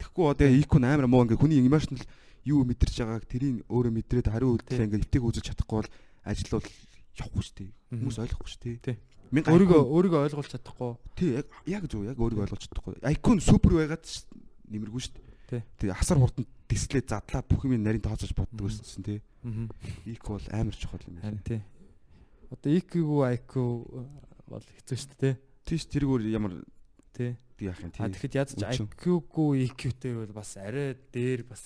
тэгэхгүй 0.00 0.24
одоо 0.30 0.48
IQ 0.48 0.72
амар 0.80 1.06
муу 1.08 1.22
ингээд 1.24 1.40
хүний 1.40 1.60
emotional 1.64 2.04
юу 2.46 2.62
мэдэрч 2.68 2.96
байгааг 3.02 3.24
тэрийг 3.26 3.64
өөрөө 3.68 3.92
мэдрээд 3.96 4.28
хариу 4.30 4.54
Тий. 4.60 4.76
үйлдэл 4.78 4.84
ингээд 4.86 5.04
эвтэйг 5.08 5.22
үзэж 5.24 5.44
чадахгүй 5.50 5.76
бол 5.82 5.90
ажил 6.24 6.50
бол 6.56 6.66
явахгүй 7.16 7.42
шүү 7.42 7.56
дээ. 7.56 7.70
Хүмүүс 7.96 8.16
ойлгохгүй 8.22 8.48
шүү 8.52 8.62
дээ. 8.62 8.76
Тий. 8.86 8.96
Мянга 9.34 9.50
Өөрийгөө 9.56 9.82
өөрийгөө 9.90 10.20
ойлгуулж 10.30 10.50
чадахгүй. 10.54 10.90
Тий 11.18 11.30
яг 11.40 11.46
яг 11.66 11.82
зөв 11.90 12.04
яг 12.06 12.18
өөрийгөө 12.20 12.44
ойлгож 12.46 12.62
чадахгүй. 12.68 12.94
IQ 13.02 13.24
нь 13.34 13.42
супер 13.42 13.72
байгаад 13.74 14.04
ш- 14.06 14.28
нэмэргүй 14.70 15.00
шүү 15.02 15.14
Тий. 15.16 15.22
дээ. 15.50 15.62
Тэгээ 15.80 15.96
асар 15.98 16.18
хурдан 16.22 16.46
дисплей 16.70 17.02
задлаад 17.02 17.46
бүх 17.50 17.62
юм 17.66 17.74
нарийн 17.82 18.04
тооцоож 18.06 18.30
боддог 18.36 18.70
гэсэн 18.70 19.02
тий. 19.02 19.18
IQ 20.06 20.22
бол 20.30 20.46
амар 20.54 20.74
чухал 20.78 21.02
юм. 21.10 21.18
Харин 21.24 21.42
тий. 21.42 21.60
Одоо 22.54 22.70
IQ-гүй 22.70 23.22
IQ 23.34 23.52
бол 24.46 24.62
хэцүү 24.62 24.94
шүү 24.94 25.18
дээ 25.18 25.34
Тийш 25.66 25.82
тэргээр 25.90 26.30
ямар 26.30 26.62
тий. 27.16 27.32
яах 27.64 27.80
юм 27.80 27.90
А 27.96 28.06
тий. 28.06 28.12
тэгэхэд 28.12 28.34
ядч 28.36 28.50
Үгүй. 28.60 28.76
IQ-гүй 28.76 29.56
EQ-тэй 29.72 30.12
бол 30.20 30.32
бас 30.36 30.50
арай 30.60 30.92
дээр 31.12 31.40
бас 31.48 31.62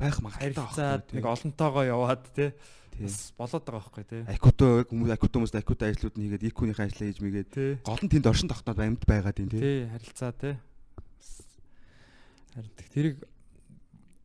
байх 0.00 0.16
магадaltaй 0.24 0.56
харилцаад 0.56 1.04
нэг 1.12 1.24
олонтоогоо 1.28 1.84
яваад 1.84 2.24
тий. 2.32 2.50
тий. 2.96 3.04
Бас 3.04 3.30
болоод 3.36 3.64
байгаа 3.68 3.84
байхгүй 3.84 4.04
тий. 4.08 4.22
Яг 4.24 4.40
хүмүүс 4.88 5.10
IQ-тэй 5.12 5.36
хүмүүс 5.36 5.54
IQ-тэй 5.60 5.88
ажлууд 5.92 6.16
нь 6.16 6.24
хийгээд 6.24 6.46
IQ-ийн 6.48 6.72
ажлаа 6.80 7.06
хийж 7.12 7.20
мэгээд 7.20 7.50
Тий. 7.52 7.72
гол 7.84 8.00
нь 8.02 8.10
тэнд 8.10 8.26
оршин 8.32 8.48
тогтноод 8.48 8.80
амьд 8.80 9.02
байгаад 9.04 9.38
юм 9.44 9.48
тий. 9.52 9.60
Тий, 9.60 9.78
харилцаа 9.92 10.32
тий. 10.32 10.54
Харин 12.54 12.70
тэрийг 12.94 13.16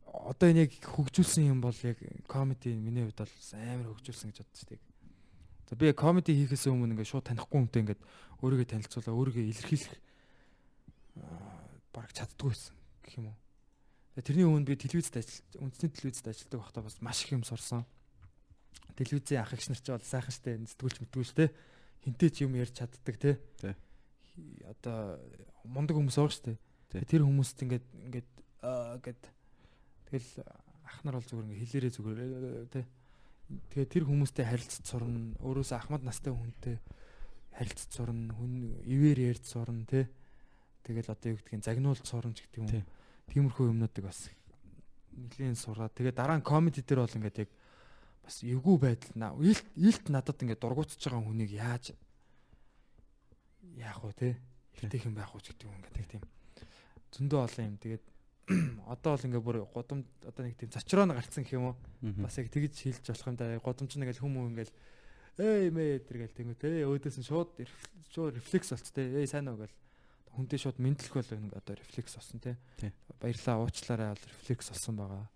одоо 0.06 0.46
энэ 0.50 0.70
яг 0.70 0.72
хөгжүүлсэн 0.86 1.50
юм 1.50 1.60
бол 1.60 1.74
яг 1.82 1.98
комеди 2.30 2.74
миний 2.78 3.04
хувьд 3.06 3.20
бол 3.26 3.34
амар 3.58 3.86
хөгжүүлсэн 3.94 4.30
гэж 4.30 4.38
бодож 4.42 4.62
тийг. 4.68 4.82
За 5.70 5.74
би 5.78 5.90
комеди 5.94 6.34
хийхээс 6.34 6.66
өмнө 6.70 6.94
ингээд 6.94 7.10
шууд 7.10 7.26
танихгүй 7.26 7.58
хүнтэй 7.58 7.82
ингээд 7.86 8.00
өөрийгөө 8.42 8.68
танилцуулаа, 8.70 9.14
өөрийгөө 9.18 9.44
илэрхийлэх 9.50 9.94
бараг 11.92 12.12
чаддгүй 12.14 12.52
байсан 12.52 12.74
гэх 13.04 13.18
юм 13.18 13.26
уу. 13.30 13.38
Тэрний 14.20 14.44
өмнө 14.44 14.66
би 14.68 14.76
телевизэд 14.76 15.16
ажиллаж, 15.22 15.56
үндэсний 15.58 15.90
телевизэд 15.94 16.28
ажилладаг 16.28 16.60
байхдаа 16.60 16.82
бас 16.84 16.96
маш 17.00 17.24
их 17.24 17.32
юм 17.32 17.44
сурсан. 17.46 17.86
Телевизийн 18.98 19.40
ах 19.40 19.54
эгч 19.54 19.70
нар 19.70 19.80
ч 19.80 19.86
бол 19.88 20.04
сайхан 20.04 20.34
штэ, 20.34 20.58
сэтгүүлч 20.66 20.96
мэтгүүлч 21.00 21.30
те. 21.38 21.46
Хинтээ 22.04 22.30
ч 22.30 22.36
юм 22.44 22.58
ярьж 22.58 22.74
чаддаг 22.74 23.16
те. 23.16 23.38
Одоо 24.66 25.16
мундаг 25.64 25.96
хүмүүс 25.96 26.18
байгаа 26.20 26.36
штэ. 26.36 26.58
Тэр 26.90 27.24
хүмүүст 27.24 27.64
ингээд 27.64 27.86
ингээд 28.10 28.30
аа 28.66 28.98
гэд 29.00 29.22
тэгэл 30.10 30.30
ах 30.84 30.98
нар 31.06 31.16
бол 31.16 31.24
зүгээр 31.24 31.46
ингээд 31.46 31.62
хэлээрээ 31.64 31.92
зүгээр 31.96 32.18
э, 32.20 32.66
те. 32.68 32.82
Тэгээ 33.72 33.88
тэр 33.88 34.04
хүмүүстэй 34.10 34.44
харилцаж 34.44 34.84
сурна. 34.84 35.38
Өөрөөсөө 35.40 35.78
ахмад 35.78 36.02
настай 36.04 36.34
хүнтэй 36.34 36.76
харилцаж 37.56 37.90
сурна. 37.94 38.34
Хүн 38.36 38.84
ивэр 38.84 39.18
ярьж 39.32 39.44
сурна 39.48 39.86
те. 39.86 40.10
Тэгэл 40.84 41.12
одоо 41.12 41.28
юу 41.32 41.38
гэдгийг 41.38 41.64
загнуулж 41.64 42.04
сурна 42.04 42.32
ч 42.32 42.44
гэдэг 42.48 42.60
юм. 42.60 42.84
Тиймэрхүү 43.28 43.70
юмнуудыг 43.70 44.04
бас 44.04 44.30
нэлийн 45.14 45.56
сураад 45.56 45.92
тэгээ 45.94 46.14
дараа 46.16 46.38
нь 46.40 46.46
комеди 46.46 46.82
дээр 46.82 47.04
бол 47.04 47.16
ингээд 47.18 47.42
яг 47.44 47.50
бас 48.24 48.40
эвгүй 48.42 48.76
байдал 48.78 49.14
наа. 49.14 49.32
Илт 49.42 49.66
илт 49.76 50.04
надад 50.08 50.40
ингээд 50.40 50.62
дургуутж 50.62 50.96
байгаа 50.96 51.20
хүнийг 51.20 51.52
яаж 51.52 51.92
яах 53.76 54.00
вэ 54.04 54.12
те? 54.16 54.28
Илтэх 54.80 55.04
юм 55.06 55.14
байх 55.14 55.34
уу 55.34 55.42
ч 55.44 55.52
гэдэг 55.52 55.68
юм 55.68 55.76
ингээд 55.76 56.08
тийм. 56.08 56.24
Зөндөө 57.12 57.40
олон 57.44 57.66
юм. 57.66 57.76
Тэгээд 57.78 58.04
одоо 58.94 59.10
бол 59.14 59.26
ингээд 59.26 59.44
бүр 59.44 59.56
гудамж 59.68 60.04
одоо 60.24 60.42
нэг 60.46 60.56
тийм 60.56 60.70
зочроо 60.72 61.04
нь 61.06 61.14
гарцсан 61.14 61.44
гэх 61.44 61.58
юм 61.58 61.74
уу? 61.74 61.76
Бас 62.24 62.38
яг 62.38 62.48
тэгж 62.48 62.74
хэлж 62.74 63.04
болох 63.04 63.28
юм 63.28 63.36
да. 63.36 63.58
Гудамж 63.60 63.92
нэг 63.98 64.10
л 64.14 64.22
хүмүүс 64.22 64.48
ингээл 64.54 64.74
эй 65.40 65.70
мэ 65.70 66.04
тэргээл 66.04 66.36
тэнгүү 66.36 66.56
те 66.58 66.84
өөдөөс 66.84 67.16
нь 67.20 67.28
шууд 67.28 67.50
шууд 68.12 68.36
рефлекс 68.36 68.74
болц 68.74 68.88
те 68.90 69.02
эй 69.06 69.26
сайн 69.26 69.48
уу 69.48 69.62
гэл 69.62 69.74
хүнтэй 70.36 70.58
шууд 70.58 70.78
мэдлэх 70.78 71.14
бол 71.14 71.30
одоо 71.56 71.74
рефлекс 71.74 72.14
болсон 72.16 72.38
Тий. 72.38 72.56
баярлаа 73.20 73.56
уучлаарай 73.64 74.08
бол 74.14 74.26
рефлекс 74.30 74.70
болсон 74.70 74.94
байгаа 74.96 75.26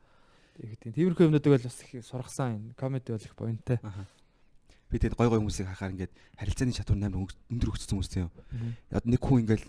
тэгээд 0.58 0.80
тийм 0.82 0.94
тиймэрхүү 0.94 1.26
юмнуудыг 1.28 1.52
бол 1.54 1.66
бас 1.66 1.78
их 1.82 2.04
сургасан 2.04 2.50
энэ 2.54 2.74
комеди 2.78 3.10
бол 3.10 3.26
их 3.26 3.34
Аха. 3.82 4.06
Би 4.90 4.98
тэгээд 5.02 5.18
гой 5.18 5.28
гой 5.28 5.40
хүмүүсийг 5.42 5.66
хахаар 5.66 5.92
ингээд 5.98 6.12
харилцааны 6.38 6.70
чадвар 6.70 6.98
амар 7.02 7.26
өндөр 7.50 7.72
өгсөн 7.74 7.98
хүмүүстэй 7.98 8.22
юм. 8.22 8.30
Яг 8.94 9.02
нэг 9.02 9.18
хүн 9.18 9.42
ингээд 9.42 9.64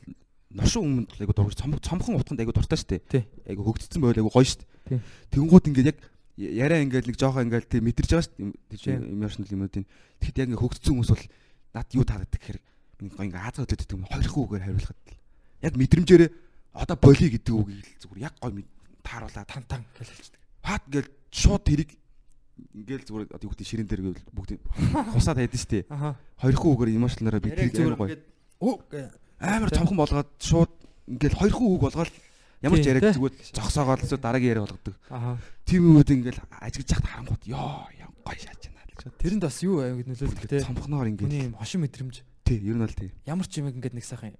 ношин 0.53 0.81
өмнө 0.85 1.17
айгу 1.17 1.33
дургуй 1.33 1.57
цомхон 1.57 2.21
утганд 2.21 2.39
айгу 2.45 2.53
дуртай 2.53 2.77
штэ. 2.77 3.01
Айгу 3.49 3.65
хөгжсөн 3.65 4.05
байвал 4.05 4.21
айгу 4.21 4.29
гоё 4.29 4.45
штэ. 4.45 4.69
Тий. 4.85 4.99
Тэнгууд 5.33 5.65
ингээд 5.73 5.89
яг 5.89 5.99
яриа 6.37 6.83
ингээд 6.85 7.09
нэг 7.09 7.17
жоохоо 7.17 7.41
ингээд 7.41 7.65
тий 7.65 7.81
мэдэрч 7.81 8.09
байгаа 8.13 8.27
штэ. 8.29 8.93
Emotional 9.01 9.49
юмнуудын. 9.49 9.89
Тэгэхэд 10.21 10.37
яг 10.37 10.47
ингээд 10.53 10.61
хөгжсөн 10.61 10.93
хүмүүс 10.93 11.09
бол 11.09 11.25
над 11.73 11.87
юу 11.97 12.05
тааддаг 12.05 12.37
гэхээр 12.37 12.59
гоё 12.99 13.25
ингээд 13.27 13.43
аазгаад 13.43 13.71
өгдөг 13.75 13.91
юм 13.95 14.03
хоёрхан 14.07 14.41
үгээр 14.45 14.63
хариулахад 14.65 14.99
л. 15.09 15.17
Яг 15.65 15.73
мэдрэмжээрээ 15.75 16.29
одоо 16.75 16.97
боли 16.99 17.27
гэдэг 17.35 17.53
үгийг 17.55 17.85
л 17.85 17.99
зүгээр 18.03 18.21
яг 18.23 18.33
гоё 18.39 18.53
мэд- 18.55 18.73
тааруулаад 19.05 19.47
тан 19.47 19.63
тан 19.69 19.81
гэж 19.95 20.07
хэлчихдэг. 20.09 20.41
Хат 20.65 20.83
ингээл 20.89 21.09
шууд 21.31 21.63
тэрийг 21.65 21.89
ингээл 22.75 23.05
зүгээр 23.05 23.23
одоо 23.35 23.45
юу 23.45 23.51
гэдэг 23.53 23.67
ширэн 23.67 23.87
дээр 23.87 24.01
гэвэл 24.01 24.25
бүгд 24.31 24.51
хусаад 25.13 25.37
хайдэн 25.43 25.59
штэ. 25.61 25.79
аха. 25.91 26.15
Хоёрхан 26.39 26.71
үгээр 26.71 26.95
emotional-аараа 26.95 27.43
би 27.43 27.49
амар 27.51 27.75
зүгээр 27.75 27.95
гэ- 28.89 29.11
Амар 29.35 29.69
цомхон 29.75 29.97
болгоод 29.99 30.29
шууд 30.39 30.71
ингээл 31.11 31.35
хоёрхан 31.39 31.67
үг 31.67 31.81
болгоод 31.83 32.11
ямар 32.63 32.79
ч 32.79 32.87
тий. 33.03 33.13
зүгээр 33.19 33.35
зогсоогоод 33.53 34.01
л 34.07 34.17
дараагийн 34.17 34.51
яриа 34.55 34.63
болгодог. 34.65 34.95
Тийм 35.67 35.81
юмуд 35.91 36.07
ингээл 36.09 36.39
ажиглаж 36.63 36.89
яхад 36.95 37.05
харангууд 37.11 37.43
ёо 37.51 37.85
гоё 38.25 38.39
шааж 38.39 38.61
байна 38.71 38.81
тэрэнд 39.21 39.43
бас 39.43 39.57
юу 39.61 39.83
аяг 39.83 40.01
нөлөөлдөг 40.07 40.47
те. 40.49 40.63
Цомхноор 40.65 41.07
ингээл 41.11 41.53
хошин 41.59 41.83
мэдрэмж 41.85 42.15
тий 42.45 42.61
ер 42.61 42.77
нь 42.77 42.85
бол 42.85 42.93
тий. 42.93 43.11
ямар 43.25 43.47
ч 43.49 43.57
юм 43.59 43.73
ингээд 43.73 43.97
нэг 43.97 44.05
сайхан 44.05 44.37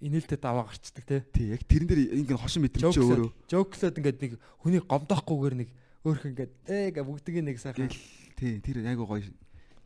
инээлтэд 0.00 0.40
даваа 0.40 0.68
гарчдаг 0.68 1.04
те 1.04 1.24
Тий 1.32 1.52
яг 1.56 1.64
тэрэн 1.64 1.88
дээр 1.88 2.00
ингээл 2.20 2.44
хошин 2.44 2.68
мэдрэмж 2.68 2.96
өөрөө 3.00 3.28
жоклоод 3.48 3.96
ингээд 4.00 4.18
нэг 4.20 4.32
хүний 4.60 4.80
гомдоохгүйгээр 4.84 5.56
нэг 5.60 5.68
өөрх 6.04 6.24
ингээд 6.28 6.52
ээ 6.68 6.86
гэ 6.96 7.02
бүгдгийн 7.04 7.46
нэг 7.48 7.58
сайхан 7.60 7.88
тий 8.36 8.60
тэр 8.60 8.84
айгу 8.84 9.04
гоё. 9.08 9.24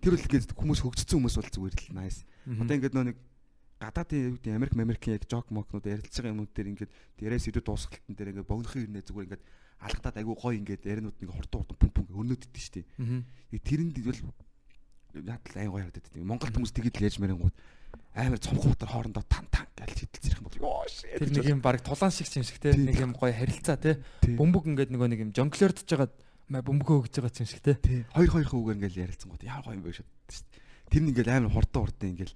Тэр 0.03 0.15
үл 0.15 0.27
ингээд 0.27 0.55
хүмүүс 0.55 0.83
хөгжсөн 0.83 1.19
хүмүүс 1.19 1.37
бол 1.39 1.51
зүгээр 1.55 1.75
л 1.75 1.99
nice. 1.99 2.23
Одоо 2.47 2.75
ингээд 2.79 2.95
нөө 2.95 3.07
нэг 3.11 3.19
гадаадын 3.83 4.23
юу 4.23 4.35
гэдэг 4.39 4.55
Америк 4.55 4.75
Америкийн 4.79 5.17
яг 5.19 5.25
жок 5.27 5.51
мокнууд 5.51 5.87
ярилцж 5.87 6.15
байгаа 6.15 6.35
юмнууд 6.35 6.53
дээр 6.55 6.71
ингээд 6.71 6.93
яриас 7.19 7.49
идэв 7.51 7.65
дуусгалтын 7.67 8.15
дээр 8.15 8.31
ингээд 8.31 8.51
богнохын 8.51 8.87
ирнэ 8.87 9.03
зүгээр 9.03 9.27
ингээд 9.27 9.45
алгадаад 9.83 10.17
айгу 10.23 10.39
гоё 10.39 10.55
ингээд 10.55 10.87
ярианууд 10.87 11.19
нэг 11.19 11.31
хурдан 11.35 11.59
хурдан 11.59 11.79
пүн 11.79 11.91
пүн 11.91 12.07
өрнөд 12.15 12.43
идэв 12.47 12.63
штий. 12.63 12.85
Тэрэнд 13.51 13.99
бол 13.99 14.23
надад 15.23 15.55
айн 15.55 15.71
гоё 15.71 15.87
харагдаад 15.87 16.11
тийм. 16.11 16.27
Монголд 16.27 16.55
хүмүүс 16.57 16.73
тэгэд 16.75 16.99
л 16.99 17.07
яаж 17.07 17.17
мэрэнгууд 17.23 17.57
амар 18.15 18.39
цомхон 18.39 18.75
утар 18.75 18.91
хоорондоо 18.91 19.25
тан 19.27 19.47
тан 19.51 19.67
гэж 19.75 20.07
хидэлцэх 20.07 20.39
юм 20.39 20.47
бол 20.47 20.59
ёо 20.63 20.87
shit. 20.87 21.19
тэр 21.19 21.31
нэг 21.31 21.47
юм 21.51 21.61
баг 21.63 21.83
тулаан 21.83 22.11
шиг 22.15 22.31
юм 22.35 22.47
шиг 22.47 22.59
те 22.63 22.75
нэг 22.75 22.99
юм 22.99 23.13
гоё 23.15 23.35
харилцаа 23.35 23.77
те 23.79 23.99
бөмбөг 24.23 24.71
ингээд 24.71 24.91
нөгөө 24.95 25.09
нэг 25.11 25.21
юм 25.23 25.31
жонглердж 25.35 25.83
байгаа 25.87 26.63
бөмбөгөө 26.63 26.97
өгж 27.07 27.15
байгаа 27.19 27.43
юм 27.43 27.51
шиг 27.51 27.63
те. 27.63 27.79
Хоёр 28.15 28.31
хоёр 28.31 28.49
хүүгээр 28.51 28.79
ингээл 28.79 29.03
ярилцсан 29.03 29.31
гот 29.31 29.43
яар 29.43 29.63
гоё 29.67 29.75
юм 29.75 29.83
бэ 29.83 29.99
шүү 29.99 30.07
дээ. 30.07 30.91
Тэр 30.91 31.03
нь 31.03 31.11
ингээл 31.11 31.35
амар 31.35 31.53
хурдан 31.55 31.81
хурдан 31.83 32.09
ингээл 32.15 32.35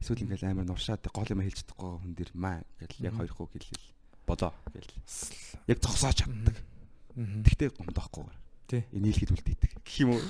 эсвэл 0.00 0.22
ингээл 0.24 0.48
амар 0.50 0.66
нуршаад 0.70 1.02
гол 1.10 1.32
юм 1.34 1.42
хэлж 1.42 1.58
чадахгүй 1.66 1.90
хүн 1.98 2.12
дэр 2.14 2.30
маа 2.38 2.62
гэл 2.78 3.04
яг 3.10 3.14
хоёр 3.18 3.32
хүү 3.34 3.46
хэлэл 3.58 3.84
бодоо 4.22 4.54
гэл 4.70 4.94
яг 5.66 5.78
зогсоож 5.82 6.16
чаддаг. 6.22 6.56
Тэгтээ 7.18 7.74
гомдоохгүй. 7.74 8.39
Тий. 8.70 8.86
Нийлхэд 8.94 9.34
үлдээдэг. 9.34 9.70
Гэх 9.82 9.96
юм 10.06 10.14
уу? 10.14 10.22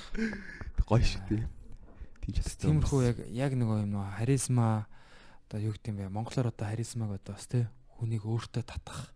Гоё 0.88 1.04
шүү 1.04 1.20
дээ. 1.28 1.44
Тийм 2.24 2.32
ч 2.32 2.36
хэвчээ. 2.40 2.64
Тиймэрхүү 2.64 3.00
яг 3.04 3.18
яг 3.28 3.52
нөгөө 3.52 3.84
юм 3.84 3.92
нөгөө 4.00 4.16
харизма 4.16 4.88
одоо 5.44 5.60
юу 5.60 5.76
гэдэг 5.76 5.92
юм 5.92 5.98
бэ? 6.00 6.08
Монголоор 6.08 6.48
одоо 6.48 6.66
харизмаг 6.72 7.20
одоо 7.20 7.36
бас 7.36 7.44
тий 7.52 7.68
хүнийг 8.00 8.24
өөртөө 8.24 8.64
татах 8.64 9.12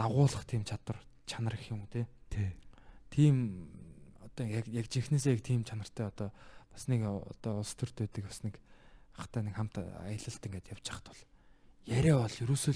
дагуулах 0.00 0.48
тийм 0.48 0.64
чадвар 0.64 0.96
чанар 1.28 1.52
гэх 1.52 1.68
юм 1.68 1.84
уу 1.84 1.92
тий. 1.92 2.08
Тий. 2.32 2.56
Тийм 3.12 3.68
одоо 4.24 4.48
яг 4.48 4.72
яг 4.72 4.88
жихнээсээ 4.88 5.36
яг 5.36 5.42
тийм 5.44 5.60
чанартай 5.68 6.08
одоо 6.08 6.32
бас 6.72 6.88
нэг 6.88 7.04
одоо 7.04 7.60
улс 7.60 7.76
төрд 7.76 8.00
байдаг 8.00 8.24
бас 8.24 8.40
нэг 8.40 8.56
ахтай 9.20 9.44
нэг 9.44 9.54
хамт 9.54 9.78
аялалт 9.78 10.42
ингээд 10.48 10.72
явж 10.72 10.86
хахт 10.88 11.12
бол 11.12 11.22
яриа 11.86 12.18
бол 12.18 12.40
ерөөсөө 12.40 12.74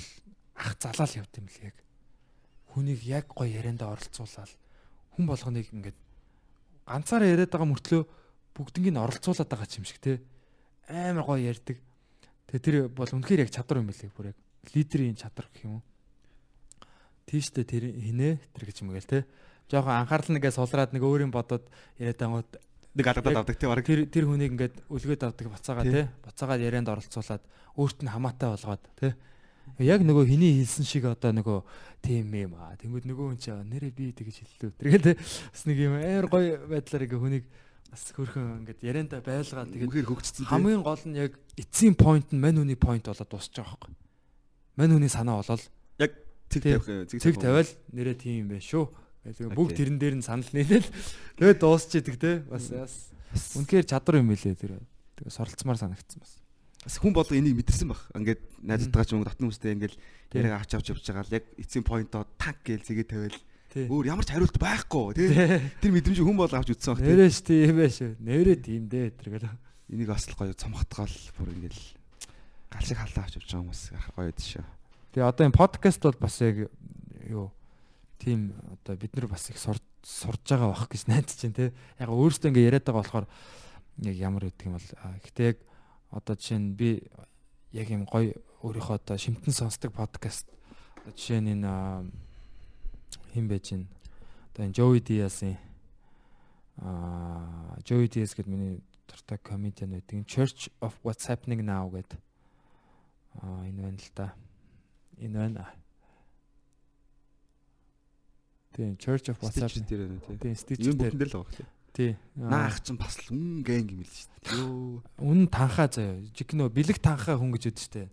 ах 0.60 0.76
залаал 0.76 1.24
явд 1.24 1.34
юм 1.40 1.48
л 1.48 1.58
яг 1.66 1.76
хүнийг 2.76 3.00
яг 3.02 3.26
гоё 3.32 3.50
ярианда 3.50 3.90
оролцуулаад 3.90 4.52
хүн 5.18 5.26
болгоныг 5.26 5.66
ингээд 5.74 5.98
ганцаараа 6.86 7.28
яриад 7.34 7.50
байгаа 7.50 7.68
мөртлөө 7.74 8.02
бүгднийг 8.54 8.94
нь 8.94 9.02
оролцуулаад 9.02 9.50
байгаа 9.50 9.66
юм 9.74 9.84
шиг 9.84 9.98
те 9.98 10.22
амар 10.88 11.26
гоё 11.26 11.42
ярьдаг. 11.50 11.76
Тэгээ 12.48 12.62
тэр 12.64 12.76
бол 12.88 13.10
үнэхээр 13.10 13.44
яг 13.44 13.50
чадвар 13.52 13.82
юм 13.82 13.90
билээ 13.90 14.14
бүр 14.14 14.30
яг 14.32 14.38
лидерийн 14.72 15.18
чадвар 15.18 15.50
гэх 15.52 15.66
юм 15.68 15.82
уу. 15.82 15.84
Тийштэй 17.28 17.64
тэр 17.68 17.92
хинэ 17.92 18.40
тэр 18.56 18.64
гэж 18.64 18.76
юм 18.86 18.94
гээл 18.96 19.04
те. 19.10 19.26
Жохон 19.68 19.92
анхаарал 20.00 20.32
нэгээ 20.32 20.54
сулраад 20.56 20.96
нэг 20.96 21.04
өөрийн 21.04 21.28
бодоод 21.34 21.68
яриад 22.00 22.22
ангууд 22.24 22.50
Нэг 22.96 23.04
алгадаад 23.04 23.44
авдаг 23.44 23.58
тий 23.60 23.68
бараг. 23.68 23.84
тэр 23.84 24.08
тэр 24.08 24.24
хүнийг 24.24 24.56
ингээд 24.56 24.76
үлгээд 24.88 25.22
авдаг 25.28 25.46
бацаагаа 25.52 25.84
Тий. 25.84 25.92
те. 25.92 26.10
Бацаагаад 26.24 26.64
ярианд 26.64 26.88
оролцуулаад 26.88 27.44
өөрт 27.76 27.98
нь 28.00 28.08
хамаатай 28.08 28.48
болгоод 28.48 28.82
те. 28.96 29.08
Яг 29.78 30.02
нөгөө 30.02 30.24
хиний 30.26 30.58
хэлсэн 30.62 30.84
шиг 30.88 31.04
одоо 31.04 31.32
нөгөө 31.36 31.58
тийм 32.02 32.32
юм 32.34 32.54
аа. 32.56 32.74
Тэнгүүд 32.80 33.04
нөгөө 33.06 33.26
хүн 33.34 33.38
чи 33.38 33.50
нэрээ 33.52 33.92
би 33.92 34.12
тэгэж 34.16 34.36
хэллээ. 34.42 34.72
Тэргээл. 34.80 35.18
Бас 35.18 35.62
нэг 35.66 35.78
юм 35.78 35.94
амар 35.98 36.26
гоё 36.30 36.56
байдлаар 36.66 37.04
ингээ 37.04 37.20
хүнийг 37.20 37.44
бас 37.88 38.02
хөрхөн 38.12 38.64
ингээд 38.64 38.80
ярианда 38.84 39.18
байлгаад 39.24 39.72
тэгээд 39.72 39.88
Үнэхээр 39.88 40.08
хөгжсөн 40.12 40.44
хамгийн 40.44 40.84
гол 40.84 41.04
нь 41.08 41.16
яг 41.16 41.32
эцсийн 41.56 41.96
point 41.96 42.28
нь 42.32 42.40
мань 42.40 42.60
хүний 42.60 42.76
point 42.76 43.04
болоод 43.04 43.30
дуусч 43.32 43.56
байгаа 43.56 43.80
байхгүй. 43.80 43.94
Мань 44.76 44.92
хүний 44.92 45.12
санаа 45.12 45.40
болол 45.40 45.64
Яг 45.96 46.12
цэг 46.52 46.62
тавих 46.62 46.84
цэг 47.08 47.36
тавиал 47.40 47.70
нэрээ 47.92 48.16
тийм 48.20 48.44
юм 48.44 48.48
байна 48.52 48.64
шүү. 48.64 48.84
Бүгд 49.56 49.76
тэрэн 49.76 49.96
дээр 49.96 50.16
нь 50.20 50.24
санал 50.24 50.48
нийлээл 50.52 50.88
тэгээд 51.40 51.60
дуусчихэдэг 51.64 52.16
те. 52.20 52.32
Бас 52.44 52.68
үнэхээр 53.56 53.88
чадвар 53.88 54.20
юм 54.20 54.32
билээ 54.36 54.56
тэр. 54.56 54.80
Тэгээ 55.16 55.32
соролцмаар 55.32 55.80
санагдсан 55.80 56.20
бас. 56.20 56.32
Бас 56.84 56.96
хүн 57.02 57.12
болго 57.12 57.34
энийг 57.34 57.58
мэдэрсэн 57.58 57.88
баг. 57.90 58.00
Ингээд 58.14 58.42
найзтайгаа 58.62 59.06
ч 59.06 59.10
юм 59.12 59.20
уу 59.22 59.28
татны 59.28 59.50
хүмүүстэй 59.50 59.74
ингээд 59.74 59.94
Тий. 59.98 60.38
яриаг 60.38 60.62
авч 60.62 60.70
авч 60.78 60.86
явж 60.94 61.02
байгаа 61.02 61.26
л 61.26 61.36
яг 61.36 61.44
эцсийн 61.58 61.84
поинтоо 61.84 62.22
так 62.38 62.62
гээл 62.62 62.86
зэгээ 62.86 63.06
тавиал 63.08 63.38
Тий. 63.68 63.84
өөр 63.90 64.04
ямар 64.08 64.24
ч 64.24 64.30
хариулт 64.32 64.56
байхгүй 64.56 65.16
тий. 65.18 65.28
Тий. 65.34 65.60
Тэр 65.82 65.92
мэдрэмж 65.92 66.18
хүн 66.22 66.38
бол 66.38 66.52
авч 66.52 66.68
үзсэн 66.72 66.92
баг 66.94 67.00
тий. 67.02 67.10
Нэрээ 67.10 67.30
ш 67.32 67.38
тийм 67.42 67.78
шүү. 67.82 68.10
Нэрээ 68.22 68.56
тийм 68.62 68.82
дээ 68.86 69.06
тэргээл. 69.18 69.50
Энийг 69.90 70.08
бас 70.08 70.24
л 70.30 70.36
гоё 70.38 70.54
цомхотгоол 70.54 71.16
бүр 71.34 71.48
ингээл 71.52 71.80
гал 72.70 72.84
шиг 72.86 72.98
халаа 73.00 73.24
авч 73.26 73.34
явж 73.40 73.48
байгаа 73.48 73.62
хүмүүс 73.64 73.82
гоё 74.14 74.32
дээ 74.32 74.48
шүү. 74.52 74.66
Тэгээ 75.12 75.28
одоо 75.28 75.44
энэ 75.48 75.58
подкаст 75.58 76.00
бол 76.04 76.18
бас 76.20 76.36
яг 76.44 76.56
юу 77.26 77.50
тийм 78.20 78.52
одоо 78.68 78.94
бид 78.96 79.12
нар 79.16 79.26
бас 79.28 79.48
их 79.50 79.58
сурж 79.58 79.82
сурж 80.04 80.44
байгаа 80.44 80.72
бах 80.72 80.88
гэж 80.88 81.08
найдаж 81.08 81.36
байна 81.42 81.56
те. 81.56 81.66
Яг 81.98 82.08
өөрөөсөө 82.12 82.48
ингээ 82.52 82.68
яриад 82.68 82.84
байгаа 82.84 83.00
болохоор 83.00 83.26
яг 84.04 84.16
ямар 84.16 84.44
гэдэг 84.48 84.66
юм 84.68 84.76
бол 84.76 84.88
гэхдээ 85.24 85.46
яг 85.48 85.58
одоо 86.10 86.34
жишээ 86.36 86.58
нь 86.58 86.74
би 86.74 87.04
яг 87.72 87.88
юм 87.90 88.04
гоё 88.08 88.32
өөрийнхөө 88.64 88.96
одоо 88.96 89.16
шимтэн 89.18 89.54
сонсдог 89.54 89.92
подкаст 89.92 90.48
одоо 91.04 91.12
жишээ 91.12 91.40
нь 91.40 91.52
энэ 91.54 92.10
хин 93.34 93.46
байж 93.48 93.70
гин 93.70 93.84
одоо 94.52 94.64
энэ 94.66 94.76
Joey 94.76 95.00
Diaz-ийн 95.04 95.58
а 96.80 97.76
Joey 97.84 98.08
Diaz 98.08 98.34
гэдэг 98.34 98.46
миний 98.46 98.80
дуртай 99.08 99.38
комедиан 99.38 99.90
байдаг. 99.90 100.26
Church 100.26 100.70
of 100.80 100.94
What's 101.02 101.26
Happening 101.26 101.62
Now 101.64 101.90
гэдэг 101.90 102.20
а 103.42 103.66
энэ 103.66 103.82
байна 103.82 103.98
л 103.98 104.10
да. 104.14 104.34
Энэ 105.18 105.38
байна. 105.38 105.72
Тийм 108.74 108.96
Church 108.96 109.28
of 109.30 109.40
What's 109.40 109.58
Happening. 109.58 110.20
Тийм 110.38 110.54
Stitch 110.54 110.86
Юм 110.86 110.96
дээр. 110.98 111.12
бүхэн 111.12 111.18
дээр 111.18 111.30
л 111.30 111.36
байгаа 111.42 111.56
тий. 111.56 111.66
Тий. 111.92 112.16
Наах 112.36 112.80
чинь 112.82 112.98
бас 112.98 113.18
л 113.26 113.34
үн 113.34 113.62
гэнг 113.64 113.90
юм 113.94 114.02
л 114.02 114.08
шүү 114.08 114.28
дээ. 114.28 114.54
Йоо. 114.54 115.02
Үнэн 115.18 115.48
танхаа 115.50 115.88
заяа. 115.90 116.22
Жиг 116.36 116.54
нөө 116.54 116.70
бэлэг 116.70 116.98
танхаа 117.02 117.36
хүн 117.38 117.52
гэж 117.54 117.74
үүд 117.74 117.78
штэ. 117.78 118.08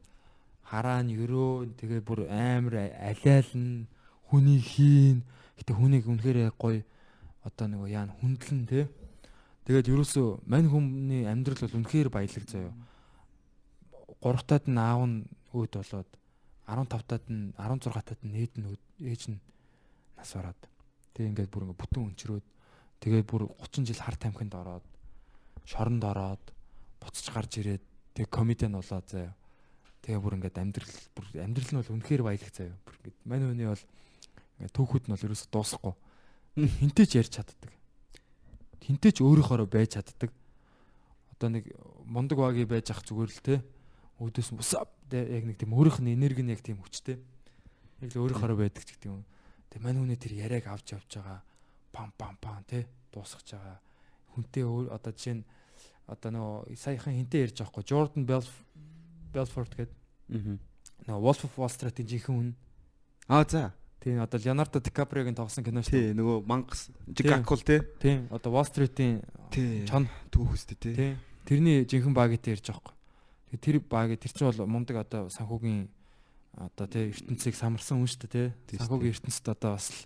Хараан 0.65 1.13
өрөө 1.13 1.77
тэгээ 1.77 2.01
бүр 2.01 2.25
амар 2.31 2.89
алиална 2.97 3.85
хүний 4.31 4.59
хийн. 4.59 5.21
Гэтэ 5.61 5.71
хүнийг 5.77 6.09
үнэхээр 6.09 6.51
гоё 6.57 6.81
одоо 7.45 7.65
нэг 7.69 7.81
яа 7.93 8.09
хүндлэн 8.09 8.65
те. 8.65 8.89
Тэгээд 9.69 9.93
ерөөсөө 9.93 10.45
мань 10.49 10.69
хүмүүний 10.69 11.29
амьдрал 11.29 11.61
бол 11.61 11.77
үнэхээр 11.85 12.09
баялаг 12.09 12.45
заяа. 12.49 12.73
3 14.25 14.41
таад 14.49 14.65
нь 14.65 14.81
аав 14.81 15.01
нь 15.05 15.29
өөд 15.53 15.73
болоод 15.77 16.09
15 16.65 17.05
таад 17.05 17.25
нь 17.29 17.53
16 17.53 17.93
таад 17.93 18.21
нь 18.25 18.35
ээд 18.41 18.53
нь 18.57 18.65
ээж 19.05 19.21
нь 19.29 19.39
нас 20.17 20.33
ороод. 20.33 20.57
Тэгээ 21.13 21.29
ингээд 21.29 21.51
бүр 21.53 21.69
ингээд 21.69 21.81
бүтэн 21.81 22.01
өнчрөөд 22.09 22.45
тэгээд 23.05 23.29
бүр 23.29 23.45
30 23.61 23.85
жил 23.85 24.01
хар 24.01 24.17
тамхинд 24.17 24.57
ороод 24.57 24.85
шоронд 25.61 26.01
ороод 26.01 26.41
буцаж 26.97 27.29
гарч 27.29 27.61
ирээд 27.61 27.83
тэг 28.17 28.33
комедиан 28.33 28.73
болоо 28.73 29.01
заяа. 29.05 29.37
Тэгээ 30.01 30.21
бүр 30.25 30.41
ингээд 30.41 30.57
амьдрал 30.57 30.95
бүр 31.13 31.25
амьдрал 31.37 31.69
нь 31.69 31.79
бол 31.85 31.93
үнэхээр 32.01 32.23
баялаг 32.25 32.49
заяа. 32.49 32.73
Бүр 32.81 32.97
ингээд 32.97 33.17
мань 33.29 33.45
хүний 33.45 33.69
бол 33.69 33.83
ингээд 34.57 34.73
түүхүүд 34.73 35.05
нь 35.05 35.13
бол 35.13 35.25
ерөөсө 35.29 35.47
дуусахгүй. 35.53 35.93
Хинтээ 36.81 37.05
ч 37.05 37.11
ярьж 37.21 37.31
чаддаг. 37.37 37.71
Хинтээ 38.81 39.11
ч 39.13 39.17
өөрийнхоороо 39.21 39.69
байж 39.69 40.01
чаддаг. 40.01 40.33
Одоо 41.37 41.49
нэг 41.53 41.69
мундаг 42.09 42.41
багий 42.41 42.65
байж 42.65 42.89
ах 42.89 43.05
зүгээр 43.05 43.29
л 43.29 43.41
те. 43.45 43.55
Өөдөөс 44.17 44.49
нь 44.49 44.61
усап 44.65 44.89
яг 45.13 45.45
нэг 45.45 45.61
тийм 45.61 45.77
өөрийнх 45.77 46.01
нь 46.01 46.17
энерги 46.17 46.41
нь 46.41 46.53
яг 46.53 46.65
тийм 46.65 46.81
хүчтэй. 46.81 47.21
Яг 48.01 48.09
л 48.17 48.21
өөрийнхоороо 48.25 48.57
байдаг 48.57 48.81
ч 48.81 48.97
гэдэг 48.97 49.13
юм. 49.13 49.21
Тэг 49.69 49.85
мань 49.85 50.01
хүний 50.01 50.17
тэр 50.17 50.33
яриаг 50.41 50.73
авч 50.73 50.97
явж 50.97 51.21
байгаа 51.21 51.45
пам 51.95 52.11
пам 52.19 52.35
пам 52.43 52.59
те 52.67 52.83
дуусгаж 53.15 53.55
байгаа. 53.55 53.79
Хүнтэй 54.35 54.63
өөр 54.67 54.91
одоо 54.91 55.11
жишээ 55.15 55.39
нь 55.39 55.43
одоо 56.11 56.29
нөгөө 56.35 56.75
саяхан 56.75 57.15
хинтээ 57.15 57.41
ярьж 57.47 57.55
байгаа 57.63 57.71
хгүй 57.71 57.85
Jordan 57.87 58.23
Belf- 58.27 58.63
Belfort 59.31 59.71
гэдэг 59.79 59.95
Аа. 60.35 60.59
нөгөө 61.07 61.21
Wolf 61.23 61.41
of 61.47 61.55
Wall 61.55 61.71
Street-ийн 61.71 62.07
жинхэнэ 62.11 62.35
хүн. 62.35 62.49
Аа 63.31 63.47
за. 63.47 63.71
Тийм 64.03 64.19
одоо 64.21 64.37
Leonardo 64.37 64.77
DiCaprio-гийн 64.83 65.33
тоглосон 65.39 65.63
кино 65.63 65.81
шүү. 65.81 65.91
Тий 65.95 66.13
нөгөө 66.13 66.37
мангас 66.45 66.91
жигакул 67.09 67.61
тий. 67.63 67.79
Тийм 68.03 68.27
одоо 68.29 68.51
Wall 68.53 68.67
Street-ийн 68.67 69.23
чон 69.87 70.05
түүхэстэй 70.29 70.77
тий. 70.77 70.93
тийм 70.93 71.15
тэрний 71.47 71.85
жинхэнэ 71.89 72.13
багийнтэй 72.13 72.53
ярьж 72.59 72.69
байгаа 72.69 72.91
хгүй. 72.91 73.57
Тэр 73.61 73.79
баг 73.79 74.11
тэр 74.19 74.31
чинь 74.35 74.45
бол 74.51 74.67
мундаг 74.67 74.97
одоо 75.07 75.29
санхүүгийн 75.31 75.87
одоо 76.59 76.85
тий 76.91 77.09
ертөнцийг 77.15 77.55
самарсан 77.55 77.97
хүн 78.03 78.09
шүү 78.11 78.29
дээ. 78.29 78.47
Тий, 78.67 78.77
Санхүүгийн 78.77 79.13
ертөнцид 79.15 79.47
одоо 79.47 79.73
бас 79.79 79.89
л 79.89 79.99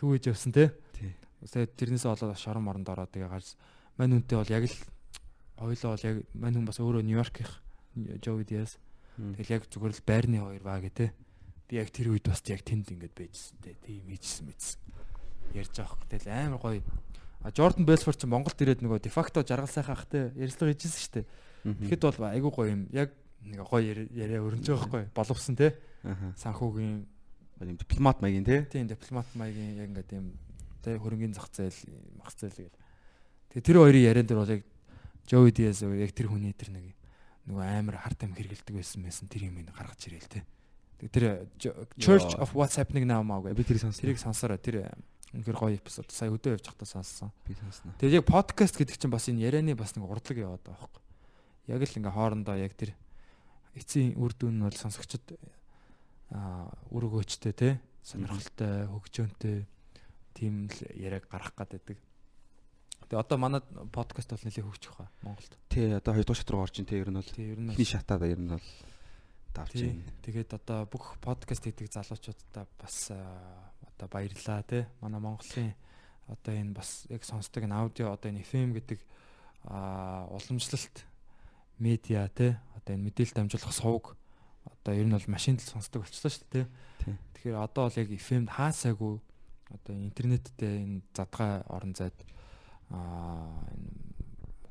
төвөр 0.00 0.18
төвөж 0.18 0.24
явсан 0.32 0.52
тий. 0.56 0.68
Тий. 0.96 1.12
Тэгээд 1.44 1.76
тэрнээсээ 1.76 2.08
болоод 2.16 2.40
шорон 2.40 2.64
моронд 2.64 2.88
ороод 2.88 3.12
тэгээ 3.12 3.28
гарч 3.28 3.54
мань 4.00 4.16
үнтэй 4.16 4.36
бол 4.40 4.48
яг 4.48 4.64
л 4.64 4.76
хоёлоо 5.60 5.90
бол 5.92 6.06
яг 6.08 6.16
мань 6.32 6.56
хүн 6.56 6.64
бас 6.64 6.80
өөрөө 6.80 7.04
Нью-Йорк 7.04 7.36
их 7.44 7.52
Joey 8.24 8.44
Diaz. 8.48 8.80
Тэгэл 9.20 9.54
яг 9.60 9.62
зүгээр 9.68 9.92
л 9.92 10.06
байрны 10.08 10.38
хоёр 10.40 10.62
баг 10.64 10.88
гэ 10.88 10.92
тэ. 10.96 11.06
Би 11.68 11.76
яг 11.76 11.92
тэр 11.92 12.08
үед 12.16 12.24
бас 12.24 12.40
яг 12.48 12.64
тэнд 12.64 12.88
ингээд 12.96 13.12
байжсэн 13.12 13.60
тэ. 13.60 13.76
Тийм 13.84 14.08
ийжсэн 14.08 14.48
мэдсэн. 14.48 14.80
Ярьж 15.52 15.74
байгаа 15.76 15.92
хөх. 15.92 16.08
Тэгэл 16.08 16.32
амар 16.32 16.60
гоё. 16.64 16.80
А 17.44 17.52
Jordan 17.52 17.84
Belfort 17.84 18.16
ч 18.20 18.24
Монголд 18.24 18.56
ирээд 18.56 18.80
нөгөө 18.80 19.00
дефакто 19.04 19.44
жаргал 19.44 19.68
сайхан 19.68 19.96
ах 19.96 20.08
тэ. 20.08 20.32
Ярилцлага 20.36 20.72
хийжсэн 20.72 21.00
шүү 21.04 21.12
дээ. 21.20 21.26
Тэгэхэд 21.84 22.02
бол 22.08 22.24
айгүй 22.32 22.50
гоё 22.52 22.68
юм. 22.72 22.82
Яг 22.96 23.12
нэг 23.44 23.60
гоё 23.68 23.84
яри- 23.84 24.08
яриа 24.16 24.40
өрнж 24.40 24.64
байгаа 24.64 24.88
байхгүй 24.88 25.04
боловсон. 25.12 25.54
Аха. 26.04 26.32
Санхүүгийн 26.40 27.04
Юм 27.60 27.76
дипломат 27.76 28.20
маягийн 28.20 28.44
тий. 28.44 28.64
тийм 28.64 28.88
дипломат 28.88 29.28
маягийн 29.34 29.76
яг 29.76 29.88
ингээд 29.92 30.10
юм 30.16 30.32
тэ 30.80 30.96
хөрөнгөний 30.96 31.36
зах 31.36 31.52
зээл 31.52 31.76
мах 32.16 32.32
зээл 32.32 32.56
гэл. 32.56 32.78
Тэгээ 33.52 33.66
тэр 33.68 33.76
хоёрын 33.84 34.06
яриан 34.08 34.26
дээр 34.26 34.40
бол 34.40 34.54
яг 34.56 34.64
Joey 35.28 35.52
Diaz 35.52 35.84
яг 35.84 36.12
тэр 36.16 36.32
хүний 36.32 36.56
тэр 36.56 36.72
нэг 36.72 36.96
нөгөө 37.44 37.64
амар 37.84 38.00
харт 38.00 38.24
am 38.24 38.32
хэргэлдэг 38.32 38.74
байсан 38.74 39.04
байсан 39.04 39.28
тэр 39.28 39.52
юм 39.52 39.60
ин 39.60 39.68
гаргаж 39.68 40.08
ирээл. 40.08 40.40
Тэгээ 41.04 41.12
тэр 41.12 41.24
Church 42.00 42.32
of 42.40 42.56
What's 42.56 42.80
Happening 42.80 43.04
Now 43.04 43.20
маа 43.20 43.40
Би 43.40 43.64
тэрийг 43.64 43.84
сонсон. 43.84 44.00
Тэрийг 44.00 44.20
сонсороо 44.20 44.56
тэр 44.56 44.88
үнэхээр 45.32 45.56
гоё 45.56 45.76
эпизод 45.78 46.10
сая 46.10 46.32
өдөө 46.32 46.58
явж 46.58 46.64
захтаа 46.66 46.88
сонссон. 46.88 47.30
би 47.46 47.54
сонсноо. 47.54 47.94
Тэгээ 48.02 48.20
яг 48.20 48.26
подкаст 48.26 48.74
гэдэг 48.76 48.96
чинь 48.98 49.14
бас 49.14 49.28
энэ 49.30 49.46
ярианы 49.46 49.78
бас 49.78 49.94
нэг 49.94 50.04
урдлаг 50.04 50.36
яваад 50.36 50.64
байгаа 50.66 50.90
байхгүй. 50.90 51.02
Яг 51.70 51.80
л 51.86 51.96
ингээ 52.02 52.16
хоорондоо 52.16 52.56
яг 52.58 52.74
тэр 52.74 52.92
эцсийн 53.78 54.18
үр 54.18 54.34
дүн 54.34 54.58
нь 54.58 54.64
бол 54.66 54.74
сонсогчд 54.74 55.22
үр 56.30 57.02
өгөөчтэй 57.10 57.54
те 57.54 57.68
сонирхолтой 58.06 58.86
хөгжөөнтэй 58.86 59.66
тийм 60.34 60.70
л 60.70 60.78
яриаг 60.94 61.26
гаргах 61.26 61.54
гэдэг. 61.58 61.98
Тэгээ 63.10 63.18
одоо 63.18 63.38
манай 63.38 63.60
подкаст 63.90 64.30
бол 64.30 64.44
нэлээд 64.46 64.66
хөгжих 64.66 64.94
хаа 64.94 65.10
Монголд. 65.26 65.52
Тий 65.68 65.90
одоо 65.90 66.14
хоёр 66.14 66.26
дахь 66.26 66.38
шат 66.38 66.50
руу 66.54 66.62
орж 66.62 66.78
ин 66.78 66.86
тий 66.86 67.02
ер 67.02 67.10
нь 67.10 67.18
бол 67.18 67.26
ихний 67.74 67.84
шатаад 67.84 68.22
ер 68.30 68.38
нь 68.38 68.54
бол 68.54 68.68
давж 69.50 69.72
тий. 69.74 69.90
байна. 69.90 70.06
Тэгээд 70.22 70.50
одоо 70.54 70.78
бүх 70.86 71.18
подкаст 71.18 71.66
хийдэг 71.66 71.90
залуучуудаа 71.90 72.66
бас 72.78 73.10
одоо 73.10 74.06
баярлаа 74.06 74.62
те. 74.62 74.86
Манай 75.02 75.18
Монголын 75.18 75.74
одоо 76.30 76.54
энэ 76.54 76.78
бас 76.78 77.10
яг 77.10 77.26
сонсдог 77.26 77.66
энэ 77.66 77.74
аудио 77.74 78.14
одоо 78.14 78.30
энэ 78.30 78.46
FM 78.46 78.78
гэдэг 78.78 79.02
уламжлалт 79.66 80.96
медиа 81.82 82.30
те 82.30 82.62
одоо 82.78 82.94
энэ 82.94 83.10
мэдээлэл 83.10 83.34
дамжуулах 83.34 83.74
сувг 83.74 84.04
одоо 84.64 84.92
ер 84.94 85.06
нь 85.06 85.14
бол 85.14 85.28
машинд 85.32 85.60
л 85.62 85.72
сонсдог 85.72 86.02
болчихлоо 86.02 86.32
шүү 86.32 86.48
дээ. 86.50 86.66
Тэгэхээр 87.34 87.56
одоо 87.56 87.88
бол 87.88 88.00
яг 88.00 88.08
FM 88.10 88.44
хаасаагүй 88.50 89.14
одоо 89.70 89.94
интернеттэй 89.94 90.84
энэ 90.84 91.00
задгай 91.14 91.62
орон 91.70 91.94
зайд 91.94 92.16
а 92.90 93.54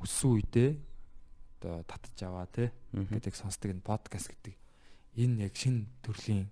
өссөн 0.04 0.38
үедээ 0.38 0.72
одоо 1.60 1.84
татж 1.88 2.20
аваа 2.24 2.48
те 2.52 2.72
гэдэг 2.92 3.36
сонсдог 3.36 3.72
энэ 3.72 3.84
подкаст 3.84 4.32
гэдэг 4.32 4.56
энэ 5.18 5.48
яг 5.48 5.56
шин 5.56 5.88
төрлийн 6.04 6.52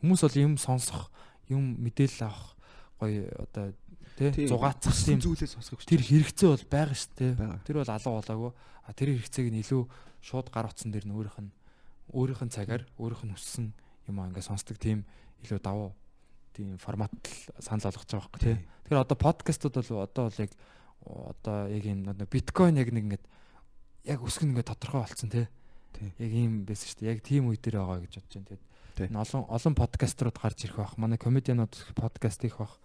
хүмүүс 0.00 0.20
бол 0.24 0.36
юм 0.40 0.54
сонсох 0.56 1.12
юм 1.48 1.76
мэдээлэл 1.80 2.28
авах 2.28 2.56
гоё 3.00 3.28
одоо 3.40 3.72
тий 4.16 4.46
зугаацах 4.48 4.94
тийм 4.94 5.20
зүйлээ 5.20 5.50
сонсгох 5.50 5.84
тэр 5.84 6.00
хэрэгцээ 6.00 6.48
бол 6.48 6.64
байгаа 6.70 6.96
шүү 6.96 7.12
дээ. 7.18 7.32
Тэр 7.66 7.76
бол 7.82 7.90
алга 7.90 8.10
болоогүй. 8.14 8.52
А 8.84 8.92
тэр 8.94 9.08
хэрэгцээг 9.16 9.48
нь 9.50 9.60
илүү 9.64 9.82
шууд 10.22 10.48
гар 10.54 10.70
утсан 10.70 10.92
дээр 10.94 11.08
нь 11.08 11.14
өөрийнх 11.16 11.40
нь 11.40 11.52
өөрийнх 12.14 12.42
нь 12.46 12.54
цагаар 12.54 12.86
өөрийнх 12.96 13.24
нь 13.26 13.34
хүссэн 13.34 13.66
юм 14.08 14.16
аа 14.22 14.30
ингээд 14.30 14.48
сонсдог 14.48 14.78
тийм 14.78 15.04
илүү 15.42 15.58
давуу 15.58 15.92
тийм 16.54 16.78
формат 16.78 17.12
санал 17.58 17.90
болгож 17.90 18.06
байгаа 18.06 18.30
байхгүй 18.30 18.40
тий. 18.40 18.56
Тэгэхээр 18.86 19.02
одоо 19.02 19.18
подкастууд 19.18 19.74
бол 19.74 20.06
одоо 20.06 20.22
бол 20.30 20.38
яг 20.38 20.52
одоо 21.04 21.56
яг 21.68 21.84
юм 21.84 22.06
биткойн 22.30 22.78
яг 22.78 22.88
нэг 22.94 23.04
ингээд 23.04 23.24
яг 24.06 24.20
өсгөн 24.22 24.54
ингээд 24.54 24.70
тодорхой 24.70 25.02
болцсон 25.02 25.30
тий. 25.34 25.46
Яг 26.18 26.30
ийм 26.30 26.64
байсан 26.64 26.86
шүү 26.88 26.98
дээ. 27.02 27.12
Яг 27.18 27.20
тийм 27.26 27.50
үе 27.50 27.58
дээр 27.58 27.82
байгаа 27.82 28.06
гэж 28.06 28.14
бодож 28.22 28.34
байна. 28.38 28.62
Тэгээд 28.94 29.18
олон 29.18 29.42
олон 29.50 29.74
подкастерууд 29.74 30.38
гарч 30.38 30.58
ирэх 30.64 30.78
бах. 30.78 30.94
Манай 30.94 31.18
комедианууд 31.18 31.74
подкаст 31.98 32.44
их 32.46 32.58
бах. 32.58 32.78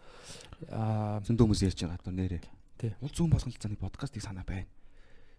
Аа 0.73 1.21
зөндөө 1.21 1.45
хүмүүс 1.45 1.63
ярьж 1.69 1.85
байгаа 1.85 2.01
одоо 2.01 2.13
нэрээ. 2.13 2.41
Тий. 2.81 2.91
Уул 3.03 3.13
зүүн 3.13 3.29
болгонд 3.29 3.61
цааны 3.61 3.77
подкастыг 3.77 4.25
санаа 4.25 4.45
байна. 4.47 4.65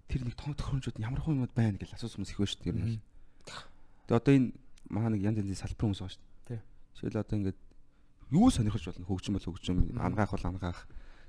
Тэр 0.06 0.26
нэг 0.26 0.38
том 0.38 0.54
төхөөрөмжүүд 0.54 1.02
ямар 1.02 1.22
юмуд 1.26 1.54
байна 1.54 1.78
гэж 1.78 1.98
асуусан 1.98 2.22
хүмүүс 2.22 2.30
их 2.30 2.38
байна 2.38 2.52
шүү 2.54 2.62
дээ. 2.62 2.70
Ер 2.70 2.78
нь. 2.78 3.02
Тэгээ 4.10 4.18
одоо 4.18 4.34
энэ 4.34 4.50
маа 4.90 5.06
нэг 5.06 5.22
янз 5.22 5.38
янзын 5.38 5.62
салбар 5.62 5.86
хүмүүс 5.86 6.02
байгаа 6.02 6.14
шүү 6.18 6.26
дээ. 6.50 6.60
Жишээл 6.98 7.22
одоо 7.22 7.36
ингээд 7.38 7.58
юу 8.34 8.50
сонирхож 8.50 8.82
болно 8.90 9.06
хөгжим 9.06 9.34
бол 9.38 9.46
хөгжим, 9.46 9.78
ангаах 10.02 10.34
бол 10.34 10.50
ангаах, 10.50 10.80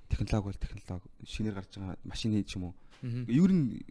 технологи 0.09 0.49
бол 0.49 0.57
технологи, 0.57 1.05
шинээр 1.29 1.61
гарч 1.61 1.77
байгаа 1.77 2.01
машины 2.01 2.41
ч 2.41 2.57
юм 2.57 2.73
уу. 2.73 2.75
Ер 3.29 3.53
нь 3.53 3.85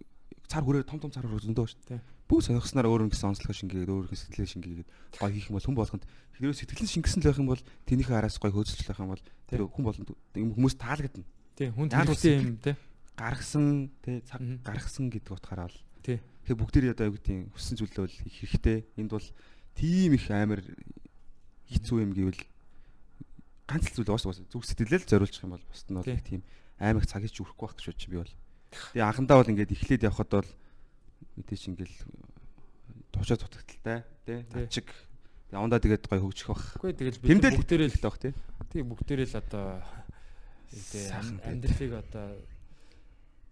цар 0.50 0.66
хүрээ 0.66 0.90
том 0.90 0.98
том 0.98 1.14
цар 1.14 1.22
хүрээ 1.22 1.46
зөндөө 1.46 1.66
шүү 1.70 1.86
дээ. 1.86 2.02
Бүх 2.26 2.42
сонирхснаар 2.42 2.90
өөр 2.90 3.06
нэгэн 3.06 3.30
онцлог 3.30 3.54
шингээгээд 3.54 3.94
өөр 3.94 4.04
нэгэн 4.10 4.22
сэтгэлээ 4.26 4.50
шингээгээд 4.58 4.90
гоё 5.22 5.30
хийх 5.38 5.46
юм 5.50 5.54
бол 5.54 5.66
хүн 5.70 5.78
болгонд 5.78 6.04
хэрвээ 6.34 6.58
сэтгэл 6.58 6.90
шингэсэн 6.90 7.22
л 7.22 7.26
байх 7.30 7.38
юм 7.38 7.50
бол 7.50 7.62
тэнийхээ 7.86 8.18
араас 8.18 8.42
гоё 8.42 8.54
хөөцөлж 8.54 8.86
байх 8.90 8.98
юм 8.98 9.14
бол 9.14 9.22
тэр 9.46 9.60
хүн 9.70 9.84
болгонд 9.86 10.10
хүмүүс 10.34 10.74
таалагдана. 10.78 11.26
Тий, 11.54 11.70
хүн 11.70 11.90
хэрэгтэй 11.90 12.34
юм 12.42 12.58
тий. 12.58 12.74
Гаргасан 13.14 13.90
тий 14.02 14.18
цаг 14.26 14.42
гаргасан 14.66 15.10
гэдэг 15.10 15.30
утгаараа 15.30 15.70
л 15.70 15.78
тий. 16.02 16.18
Тэгэхээр 16.48 16.60
бүгдээрээ 16.60 16.94
одоо 16.96 17.06
юу 17.12 17.20
нь 17.20 17.48
хүссэн 17.54 17.76
зүйлээ 17.78 18.04
бол 18.04 18.16
их 18.26 18.36
хэрэгтэй. 18.40 18.78
Энд 18.98 19.10
бол 19.12 19.28
тийм 19.76 20.10
их 20.16 20.26
амар 20.32 20.60
хэцүү 21.70 21.98
юм 22.02 22.12
гэвэл 22.16 22.42
ганц 23.70 23.84
л 23.86 23.94
зүйл 24.02 24.10
уус 24.10 24.26
зүг 24.50 24.64
сэтгэлээ 24.66 25.00
л 25.04 25.10
зориулчих 25.10 25.46
юм 25.46 25.54
бол 25.54 25.64
бусд 25.70 25.88
нь 25.88 25.98
бол 26.00 26.08
тийм 26.26 26.42
амар 26.82 27.06
цаг 27.06 27.22
хийж 27.22 27.38
өрөхгүй 27.38 27.66
байх 27.70 27.76
гэж 27.78 27.86
бодчих 27.94 28.10
би 28.10 28.18
бол. 28.18 28.34
Тэгээ 28.96 29.06
анхандаа 29.06 29.36
бол 29.38 29.52
ингээд 29.54 29.74
эхлээд 29.76 30.06
явхад 30.10 30.30
бол 30.34 30.50
мэдээч 31.38 31.62
ингээл 31.70 31.96
туушаа 33.14 33.38
дутагдaltaй 33.38 34.02
тий 34.26 34.66
чиг 34.70 34.90
явандаа 35.54 35.78
тэгээд 35.78 36.06
гой 36.10 36.20
хөгжих 36.22 36.48
бах. 36.50 36.64
Үгүй 36.82 36.94
тэгэл 36.94 37.18
бид 37.22 37.54
бүгдээрээ 37.58 37.90
л 37.94 38.02
таах 38.02 38.18
тий. 38.18 38.32
Тий 38.70 38.82
бүгдээрээ 38.82 39.28
л 39.30 39.38
одоо 39.38 39.66
амьдралыг 41.46 41.92
одоо 41.98 42.26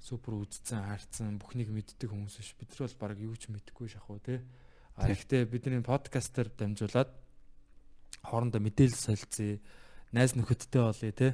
супер 0.00 0.38
үдцэн 0.38 0.82
хаарцсан 0.86 1.38
бүхнийг 1.42 1.70
мэддэг 1.74 2.10
хүмүүс 2.10 2.38
биш. 2.38 2.54
Бид 2.58 2.70
нар 2.74 2.88
бол 2.88 2.96
баг 3.02 3.18
юу 3.18 3.34
ч 3.34 3.50
мэдэхгүй 3.50 3.88
шахуу 3.90 4.18
тий. 4.22 4.40
А 4.94 5.10
ихтэй 5.10 5.44
бидний 5.44 5.82
подкастер 5.82 6.50
дамжуулаад 6.54 7.10
хоорондоо 8.22 8.62
мэдээлэл 8.62 8.96
солилцъя. 8.96 9.58
Найз 10.14 10.38
нөхөдтэй 10.38 10.82
болъё 10.82 11.12
тий. 11.12 11.32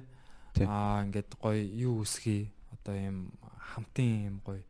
Аа 0.64 1.04
ингээд 1.04 1.36
гоё 1.36 1.60
юу 1.60 2.04
үсхий 2.04 2.52
одоо 2.72 2.94
юм 2.94 3.18
хамтын 3.74 4.32
юм 4.32 4.36
гоё 4.44 4.62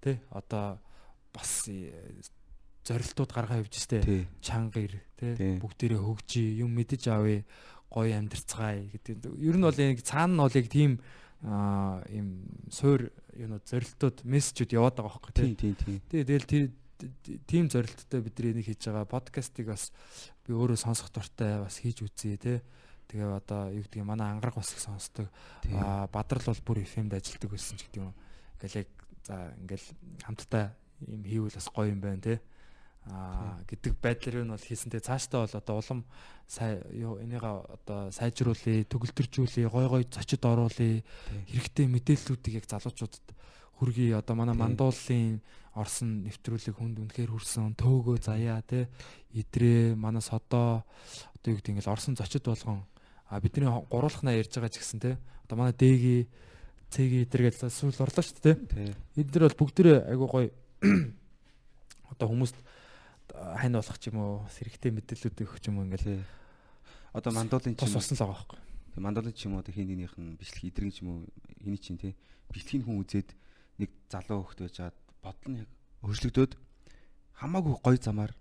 тий 0.00 0.20
одоо 0.30 0.78
бас 1.32 1.68
зорилтууд 2.84 3.30
гаргаа 3.32 3.64
явж 3.64 3.74
штэ 3.80 4.28
чанга 4.44 4.84
ир 4.84 4.94
тий 5.16 5.58
бүгдээрээ 5.58 6.00
хөгжий 6.00 6.60
юм 6.60 6.76
мэдэж 6.76 7.08
авъя 7.08 7.42
гоё 7.88 8.18
амьдарцгаая 8.18 8.90
гэдэг. 8.92 9.38
Ер 9.38 9.56
нь 9.56 9.64
бол 9.64 9.78
яг 9.78 10.02
цаана 10.02 10.34
нь 10.34 10.42
бол 10.44 10.58
яг 10.58 10.68
тийм 10.68 11.00
ийм 11.44 12.28
суур 12.72 13.12
юунууд 13.36 13.64
зорилтууд 13.68 14.24
мессежүүд 14.24 14.72
яваад 14.72 14.96
байгаа 14.96 15.12
байхгүй 15.12 15.34
тий. 15.36 15.52
Тий, 15.60 15.74
тий. 15.76 15.98
Тэгэл 16.08 16.48
тэр 16.48 16.64
тийм 17.44 17.68
зорилттой 17.68 18.20
бидний 18.24 18.56
энийг 18.56 18.72
хийж 18.72 18.88
байгаа 18.88 19.04
подкастыг 19.04 19.68
бас 19.68 19.92
би 20.48 20.56
өөрөө 20.56 20.78
сонсох 20.80 21.12
дуртай 21.12 21.60
бас 21.60 21.80
хийж 21.84 22.00
үзье 22.00 22.40
тий. 22.40 22.58
Тэгээ 23.12 23.28
одоо 23.28 23.68
юу 23.68 23.84
гэдгийг 23.84 24.08
манай 24.08 24.32
ангараг 24.32 24.56
бас 24.56 24.72
их 24.72 24.80
сонсдог. 24.80 25.28
Аа 25.68 26.08
Бадрал 26.08 26.48
бол 26.48 26.64
бүр 26.64 26.80
FM-д 26.88 27.20
ажилладаг 27.20 27.50
байсан 27.52 27.76
ч 27.76 27.84
гэдэг 27.92 28.00
юм. 28.00 28.16
Ингээл 28.56 28.80
яг 28.80 28.90
за 29.28 29.52
ингээл 29.60 29.88
хамтдаа 30.24 30.64
юм 31.04 31.22
хийвэл 31.28 31.58
бас 31.60 31.68
гоё 31.68 31.92
юм 31.92 32.00
байна 32.00 32.24
те. 32.24 32.40
Аа 33.04 33.60
гэдэг 33.68 34.00
байдлаар 34.00 34.48
нь 34.48 34.52
бол 34.54 34.64
хийсэнтэй 34.64 35.04
цаашдаа 35.04 35.44
бол 35.44 35.58
одоо 35.60 35.76
улам 35.76 36.00
сай 36.48 36.80
юу 36.88 37.20
энийгээ 37.20 37.54
одоо 37.76 38.08
сайжруулъя, 38.08 38.88
төгөлтөржүүлъя, 38.88 39.68
гой 39.68 39.86
гой 39.92 40.02
зочид 40.08 40.40
оруулъя. 40.44 41.04
Хэрэгтэй 41.52 41.84
мэдээллүүдийг 41.84 42.64
яг 42.64 42.66
залуучуудад 42.68 43.28
хүргэе. 43.76 44.16
Одоо 44.16 44.34
манай 44.40 44.56
мандууллын 44.56 45.44
Орсон 45.74 46.22
нэвтрүүлэг 46.30 46.78
хүнд 46.78 47.02
үнэхээр 47.02 47.34
хүрсэн. 47.34 47.74
Төөгөө 47.74 48.22
заяа 48.22 48.62
те. 48.62 48.86
Идрээ, 49.34 49.98
манай 49.98 50.22
содоо 50.22 50.86
одоо 51.34 51.48
юу 51.50 51.58
гэдэг 51.58 51.82
ингээл 51.82 51.92
Орсон 51.92 52.14
зочид 52.14 52.46
болгон 52.46 52.86
а 53.26 53.40
бидний 53.42 53.66
гуруулхнаа 53.66 54.38
ярьж 54.38 54.54
байгаа 54.54 54.70
ч 54.70 54.78
гэсэн 54.78 55.00
те. 55.02 55.18
Одоо 55.44 55.58
манай 55.58 55.74
дэги 55.74 56.30
цэги 56.94 57.26
эдэр 57.26 57.50
гэж 57.50 57.66
сүүл 57.66 58.06
орлоо 58.06 58.22
шүү 58.22 58.38
дээ 58.38 58.54
те. 58.54 58.94
Эдгээр 59.18 59.50
бол 59.50 59.60
бүгдээ 59.66 60.14
айгуу 60.14 60.28
гоё 60.30 60.48
одоо 62.14 62.26
хүмүүст 62.30 62.54
хань 63.32 63.76
болох 63.78 63.98
ч 63.98 64.12
юм 64.12 64.18
уу 64.20 64.34
сэрэгтэй 64.52 64.92
мэдээлүүд 64.92 65.44
өгөх 65.46 65.60
ч 65.62 65.72
юм 65.72 65.80
уу 65.80 65.86
ингээл 65.88 66.20
одоо 67.14 67.32
мандуулын 67.32 67.78
чинь 67.78 67.94
болсон 67.94 68.16
л 68.18 68.22
байгаа 68.26 68.36
байхгүй. 68.36 68.60
Тэг 68.92 69.00
мандуулын 69.00 69.34
ч 69.34 69.40
юм 69.48 69.54
уу 69.56 69.62
одоо 69.64 69.72
хин 69.72 69.88
нэгнийх 69.88 70.14
нь 70.18 70.36
бичлэг 70.36 70.64
идрэг 70.68 70.92
ч 70.92 71.02
юм 71.02 71.08
уу 71.08 71.18
эний 71.64 71.80
чинь 71.80 71.98
те 71.98 72.12
бичлэгийг 72.52 72.84
хүн 72.84 73.00
үзээд 73.00 73.28
нэг 73.80 73.90
залуу 74.10 74.44
хөхт 74.44 74.60
байж 74.66 74.76
хаад 74.78 74.96
бодол 75.22 75.48
нь 75.50 75.60
яг 75.64 75.70
өөрчлөгдөөд 76.04 76.52
хамаагүй 77.40 77.74
гоё 77.80 77.98
замаар 77.98 78.32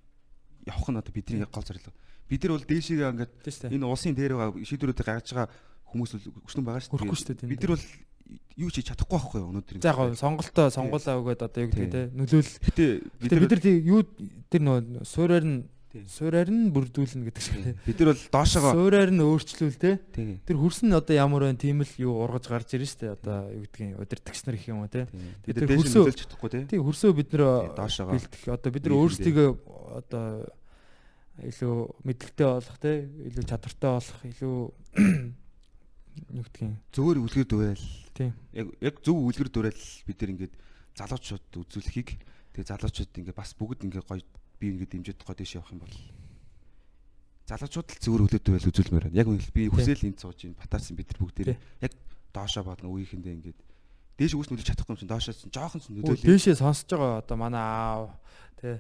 явах 0.68 0.90
нь 0.92 1.00
одоо 1.00 1.14
бидний 1.14 1.46
гол 1.46 1.64
зорилго. 1.64 1.94
Бид 2.30 2.44
нар 2.44 2.58
бол 2.58 2.68
дээшээгээ 2.68 3.12
ингээд 3.14 3.34
энэ 3.72 3.86
улсын 3.88 4.16
дээр 4.16 4.36
байгаа 4.38 4.58
шийдвэрүүдийг 4.64 5.08
гаргаж 5.08 5.30
байгаа 5.32 5.50
хүмүүс 5.92 6.12
өчнөн 6.48 6.66
байгаа 6.66 6.82
шүү 6.82 7.38
дээ. 7.38 7.50
Бид 7.50 7.62
нар 7.64 7.76
бол 7.78 7.86
юу 8.58 8.70
ч 8.70 8.86
чадахгүй 8.86 9.18
байхгүй 9.18 9.42
өнөөдөр. 9.42 9.82
За 9.82 9.94
яг 9.94 10.18
сонголтоо 10.20 10.70
сонгуулаа 10.70 11.18
өгөөд 11.20 11.42
одоо 11.42 11.62
юу 11.66 11.72
гэдэг 11.74 11.90
те 11.90 12.02
нөлөөл. 12.14 12.52
Гэтэ 12.70 12.86
бид 13.18 13.32
нар 13.34 13.62
юу 13.82 14.02
тэр 14.54 14.62
нөө 14.62 15.08
суураар 15.08 15.46
нь 15.46 15.58
суураар 15.94 16.50
нь 16.50 16.74
бүрдүүлнэ 16.74 17.30
гэдэг 17.30 17.44
шиг 17.44 17.58
те. 17.62 17.74
Бид 17.86 17.98
нар 18.02 18.14
бол 18.14 18.26
доошоогоо 18.34 18.74
суураар 18.74 19.10
нь 19.14 19.22
өөрчлөл 19.22 19.78
те. 19.78 20.02
Тэр 20.10 20.58
хөрс 20.58 20.82
нь 20.86 20.94
одоо 20.94 21.14
ямар 21.14 21.46
байна 21.46 21.62
тийм 21.62 21.86
л 21.86 21.94
юу 22.02 22.18
ургаж 22.26 22.50
гарч 22.50 22.74
ирнэ 22.74 22.90
штэ 22.90 23.14
одоо 23.14 23.50
юу 23.54 23.66
гэдгийг 23.70 24.02
удирдахч 24.02 24.42
нар 24.46 24.58
их 24.58 24.66
юм 24.70 24.82
уу 24.82 24.90
те. 24.90 25.06
Бид 25.46 25.58
нар 25.58 25.70
дээш 25.70 25.94
нөлөөлж 25.94 26.20
чадахгүй 26.26 26.50
те. 26.50 26.66
Тийм 26.66 26.82
хөрсөө 26.82 27.14
бид 27.14 27.30
нар 27.38 27.78
доошоогоо 27.78 28.18
бэлдэх 28.18 28.42
одоо 28.50 28.70
бид 28.74 28.84
нар 28.90 28.98
өөрсдийгөө 28.98 29.50
одоо 30.02 30.26
илүү 31.42 31.78
мэдлэгтэй 32.06 32.48
болох 32.50 32.78
те 32.82 32.92
илүү 33.30 33.46
чадвартай 33.50 33.92
болох 33.94 34.20
илүү 34.26 34.58
гэдгийг 36.14 36.78
зөвөр 36.94 37.18
үлгэр 37.24 37.48
дуурайл. 37.48 37.88
Тийм 38.14 38.34
яг 38.54 38.68
яг 38.82 38.96
зөв 39.02 39.18
үлгэр 39.18 39.50
дуурайл 39.50 39.84
бид 40.06 40.18
нар 40.22 40.32
ингээд 40.34 40.54
залуучууд 40.98 41.46
үзүүлэхийг 41.58 42.10
тэгээ 42.54 42.70
залуучууд 42.70 43.12
ингээд 43.18 43.38
бас 43.38 43.52
бүгд 43.58 43.86
ингээд 43.86 44.06
гоё 44.06 44.22
би 44.62 44.66
ингээд 44.74 44.92
дэмжиж 44.94 45.18
гоо 45.26 45.36
дэш 45.36 45.58
явах 45.58 45.74
юм 45.74 45.82
бол 45.82 45.96
залуучууд 47.50 47.90
л 47.90 48.02
зөвөр 48.02 48.22
үлгэр 48.30 48.44
дуурайл 48.46 48.70
үзүүлмээр 48.70 49.06
байна. 49.10 49.20
Яг 49.20 49.28
үнэхээр 49.28 49.58
би 49.58 49.64
хүсэл 49.68 50.08
энд 50.08 50.20
сууж 50.22 50.40
ин 50.48 50.56
батаарсан 50.56 50.96
бид 50.96 51.12
нар 51.12 51.20
бүгд 51.20 51.38
яг 51.82 51.94
доошоо 52.32 52.64
бодно 52.64 52.88
үеийнхэндээ 52.94 53.34
ингээд. 53.34 53.60
Дээш 54.18 54.34
үс 54.38 54.48
нүлж 54.48 54.64
чадахгүй 54.64 54.94
юм 54.94 55.00
чинь. 55.02 55.12
Доошоос 55.12 55.44
нь 55.44 55.54
жоохон 55.54 55.82
ч 55.82 55.90
нөлөөлөе 55.90 56.24
дээшээ 56.24 56.62
сонсож 56.62 56.90
байгаа 56.94 57.22
одоо 57.26 57.38
манай 57.38 57.62
аав 57.62 58.14
тий. 58.62 58.78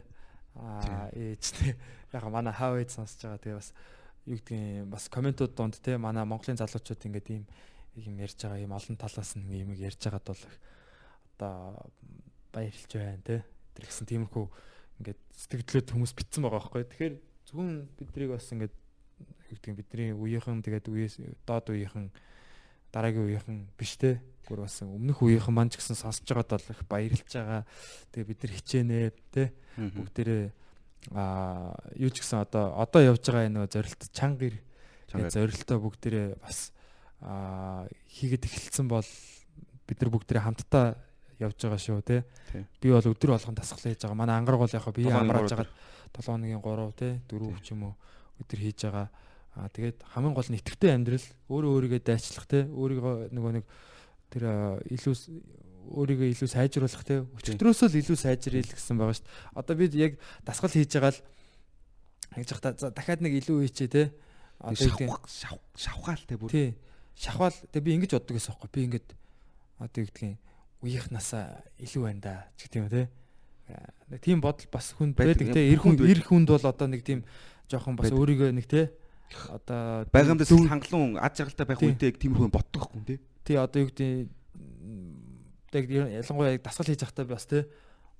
Аа 0.55 1.09
ээж 1.11 1.43
тий 1.57 1.73
яг 2.15 2.23
манай 2.29 2.53
хаав 2.53 2.77
ээж 2.79 2.95
сонсож 2.95 3.19
байгаа. 3.25 3.41
Тэгээ 3.41 3.59
бас 3.59 3.69
юу 4.25 4.37
гэдгийг 4.39 4.87
бас 4.87 5.09
комментууд 5.09 5.55
донд 5.55 5.79
те 5.83 5.97
манай 5.97 6.23
Монголын 6.23 6.57
залуучууд 6.57 7.05
ингээд 7.07 7.27
ийм 7.29 7.43
юм 7.95 8.15
ярьж 8.17 8.39
байгаа 8.39 8.63
юм 8.63 8.73
олон 8.73 8.95
талаас 8.97 9.35
нь 9.35 9.45
юм 9.51 9.75
ярьж 9.75 9.99
байгаад 9.99 10.27
бол 10.27 10.43
одоо 11.35 11.91
баярлж 12.53 12.91
байна 12.93 13.21
те. 13.21 13.43
Тэр 13.75 13.85
гэсэн 13.85 14.07
тиймэрхүү 14.07 14.45
ингээд 15.01 15.19
сэтгэлдлүүд 15.33 15.87
хүмүүс 15.91 16.13
битсэн 16.15 16.41
байгаа 16.45 16.61
байхгүй. 16.61 16.83
Тэгэхээр 16.87 17.15
зөвхөн 17.49 17.71
биднийг 17.99 18.31
бас 18.31 18.47
ингээд 18.53 18.73
юу 19.51 19.59
нь 19.59 19.77
бидний 19.77 20.09
үеийнхэн 20.15 20.63
тэгээд 20.63 20.87
үеэс 20.87 21.15
доод 21.45 21.69
үеийнхэн 21.69 22.07
дараагийн 22.93 23.27
үеийнхэн 23.27 23.59
биш 23.77 23.97
те. 23.99 24.21
Гур 24.47 24.63
бас 24.63 24.79
өмнөх 24.81 25.19
үеийнхэн 25.19 25.53
маань 25.53 25.69
ч 25.73 25.81
гэсэн 25.81 25.97
сонсож 25.97 26.25
байгаад 26.25 26.49
бол 26.55 26.71
их 26.71 26.81
баярлж 26.87 27.29
байгаа. 27.29 27.61
Тэгээ 28.13 28.29
бид 28.29 28.39
нар 28.41 28.53
хичээнэ 28.57 28.99
те. 29.33 29.43
Бүгдээрээ 29.77 30.62
а 31.11 31.75
юу 31.99 32.09
ч 32.09 32.23
гэсэн 32.23 32.47
одоо 32.47 32.79
одоо 32.79 33.01
явж 33.03 33.27
байгаа 33.27 33.47
энэ 33.51 33.67
зорилт 33.67 34.01
чанга 34.15 34.47
ир 34.47 34.55
зорилтоо 35.11 35.77
бүгдээрээ 35.83 36.39
бас 36.39 36.71
а 37.19 37.87
хийгээд 38.07 38.47
эхэлсэн 38.47 38.87
бол 38.87 39.05
бид 39.87 39.97
нар 39.99 40.11
бүгдээрээ 40.15 40.45
хамтдаа 40.47 40.95
явж 41.43 41.57
байгаа 41.59 41.81
шүү 41.81 42.01
те. 42.01 42.23
Би 42.79 42.91
бол 42.91 43.03
өдөр 43.03 43.35
болгон 43.35 43.55
дасгал 43.55 43.83
хийж 43.83 44.01
байгаа. 44.03 44.17
Манай 44.17 44.37
ангараг 44.39 44.59
бол 44.63 44.73
яг 44.73 44.87
бие 44.95 45.11
амрааж 45.11 45.51
байгаа 45.51 45.67
7 46.15 46.23
хоногийн 46.23 46.61
3 46.61 46.91
те 46.95 47.19
4 47.27 47.63
ч 47.63 47.71
юм 47.75 47.91
уу 47.91 47.93
өдөр 48.39 48.59
хийж 48.59 48.79
байгаа. 48.87 49.07
Аа 49.53 49.69
тэгээд 49.69 49.97
хамгийн 50.13 50.33
гол 50.33 50.49
нь 50.49 50.57
итгэвтэй 50.57 50.91
амьдрал 50.95 51.27
өөрөө 51.51 51.71
өөрийгөө 51.77 52.01
дайчлах 52.01 52.47
те 52.47 52.65
өөрийгөө 52.65 53.33
нөгөө 53.35 53.51
нэг 53.59 53.65
тэр 54.33 54.43
илүү 54.89 55.15
өөрийгөө 55.91 56.29
илүү 56.31 56.49
сайжруулах 56.49 57.03
те 57.03 57.23
өчтөрөөсөө 57.23 57.87
л 57.91 57.99
илүү 57.99 58.17
сайжрэл 58.17 58.71
гэсэн 58.71 58.95
байгаа 58.95 59.15
шүү 59.17 59.25
дээ. 59.27 59.57
Одоо 59.59 59.75
бид 59.75 59.93
яг 59.99 60.11
дасгал 60.47 60.71
хийж 60.71 60.91
байгаа 60.95 61.11
л 61.13 61.19
хийж 62.37 62.49
захта 62.49 62.91
дахиад 62.91 63.21
нэг 63.21 63.33
илүү 63.43 63.67
хийчээ 63.67 63.89
те. 63.91 64.03
Одоо 64.63 65.19
шавх 65.27 65.59
шавхаал 65.75 66.23
те 66.23 66.37
бүр. 66.39 66.49
Тий. 66.49 66.77
Шавхаал 67.15 67.55
те 67.71 67.79
би 67.83 67.95
ингэж 67.97 68.15
боддог 68.15 68.37
гэсэн 68.39 68.55
юм 68.55 68.59
байна. 68.63 68.71
Би 68.71 68.81
ингэж 68.87 69.05
одоо 69.83 69.99
юу 69.99 70.07
гэдгийг 70.07 70.37
үеийнхнасаа 70.83 71.45
илүү 71.79 72.01
байна 72.07 72.21
да 72.23 72.33
ч 72.55 72.71
гэх 72.71 72.79
юм 72.79 72.89
те. 72.89 73.09
Нэг 74.07 74.19
тийм 74.23 74.39
бодол 74.39 74.67
бас 74.71 74.93
хүнд 74.95 75.15
байдаг 75.15 75.51
те. 75.51 75.61
Эр 75.71 75.79
хүнд 75.79 75.99
эр 76.03 76.21
хүнд 76.23 76.47
бол 76.51 76.65
одоо 76.67 76.87
нэг 76.87 77.03
тийм 77.03 77.27
жоохон 77.67 77.95
бас 77.99 78.11
өөрийгөө 78.11 78.51
нэг 78.55 78.67
те 78.67 78.91
одоо 79.49 80.05
байгаамдас 80.11 80.51
хангалуун 80.51 81.17
ад 81.17 81.33
жаргалтай 81.37 81.65
байх 81.65 81.81
үедээ 81.81 82.11
тиймэрхүү 82.19 82.49
боддог 82.53 82.89
хүн 82.91 83.03
те. 83.07 83.15
Тий 83.43 83.57
одоо 83.57 83.83
юу 83.83 83.89
гэдэг 83.89 84.29
тэг 85.73 85.89
ялангуяа 85.89 86.61
дасгал 86.61 86.85
хийж 86.85 87.01
захтаа 87.01 87.25
бас 87.25 87.49
те 87.49 87.65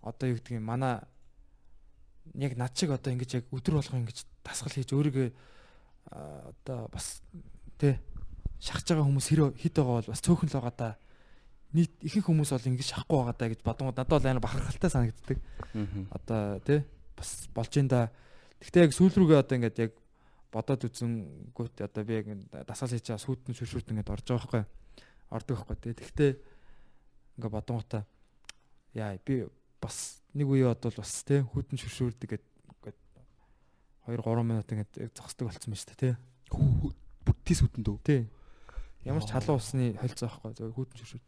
одоо 0.02 0.34
юу 0.34 0.42
гэдэг 0.42 0.58
юм 0.58 0.66
манай 0.66 1.06
яг 2.34 2.58
над 2.58 2.74
шиг 2.74 2.90
одоо 2.90 3.14
ингэж 3.14 3.38
яг 3.38 3.46
өдөр 3.54 3.78
болгон 3.78 4.02
ингэж 4.02 4.26
дасгал 4.42 4.74
хийж 4.74 4.90
өөрийгөө 4.90 5.30
одоо 6.10 6.90
бас 6.90 7.22
те 7.78 8.02
шахаж 8.58 8.90
байгаа 8.90 9.06
хүмүүс 9.06 9.30
хэд 9.62 9.76
байгаа 9.78 10.02
бол 10.02 10.12
бас 10.12 10.26
цөөхөн 10.26 10.50
л 10.50 10.58
байгаа 10.58 10.76
да 10.76 10.90
нийт 11.74 11.94
ихэнх 12.06 12.30
хүмүүс 12.30 12.54
бол 12.54 12.70
ингэж 12.70 12.86
шахахгүй 12.86 13.18
байгаа 13.18 13.38
даа 13.38 13.50
гэж 13.50 13.62
бодонгод 13.66 13.98
надад 13.98 14.14
бол 14.14 14.30
амар 14.30 14.46
бахархалтай 14.46 14.92
санагддаг. 14.94 15.38
Одоо 16.14 16.62
тий 16.62 16.80
бас 17.18 17.50
болж 17.50 17.74
ин 17.82 17.90
да. 17.90 18.14
Гэхдээ 18.62 18.86
яг 18.86 18.94
сүүл 18.94 19.18
рүүгээ 19.18 19.42
одоо 19.42 19.56
ингээд 19.58 19.78
яг 19.82 19.92
бодоод 20.54 20.86
үзэнгүүт 20.86 21.82
одоо 21.82 22.04
би 22.06 22.14
яг 22.14 22.28
дасгал 22.70 22.94
хийж 22.94 23.10
байгаа 23.10 23.26
сүйдэн 23.26 23.58
шүршүрт 23.58 23.90
ингээд 23.90 24.14
орж 24.14 24.26
байгаа 24.30 24.38
байхгүй. 24.46 24.64
Ордог 25.34 25.56
байхгүй 25.66 25.78
тий. 25.82 25.94
Гэхдээ 25.98 26.32
ингээд 27.38 27.54
бодонготой 27.54 28.04
яа 28.94 29.18
би 29.26 29.44
бас 29.82 30.22
нэг 30.34 30.48
үе 30.48 30.66
бодвол 30.70 31.02
бас 31.02 31.24
тий 31.26 31.42
хүдэн 31.42 31.78
шүршүрт 31.82 32.26
ингээд 32.26 32.46
ингээд 32.82 33.00
2 34.08 34.20
3 34.22 34.44
минут 34.44 34.68
ингээд 34.70 35.16
зогсдог 35.16 35.50
болцсон 35.50 35.74
байна 35.74 35.82
шүү 35.82 35.92
дээ 35.96 36.02
тий. 36.04 36.14
Бүтээс 37.24 37.60
хүдэн 37.64 37.84
дөө. 37.88 37.98
Тий. 38.04 38.22
Ямар 39.08 39.24
ч 39.24 39.32
халуун 39.32 39.60
усны 39.60 39.96
холцоо 39.96 40.28
байхгүй 40.28 40.54
зөв 40.60 40.76
хүдэн 40.76 40.98
шүршүрт. 41.00 41.28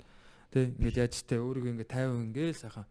Тэ 0.52 0.76
ингээд 0.76 1.00
яаж 1.00 1.16
тэ 1.24 1.40
өөрийгөө 1.40 1.72
ингээд 1.72 1.92
50 1.92 2.26
ингээл 2.30 2.60
сайхан. 2.60 2.88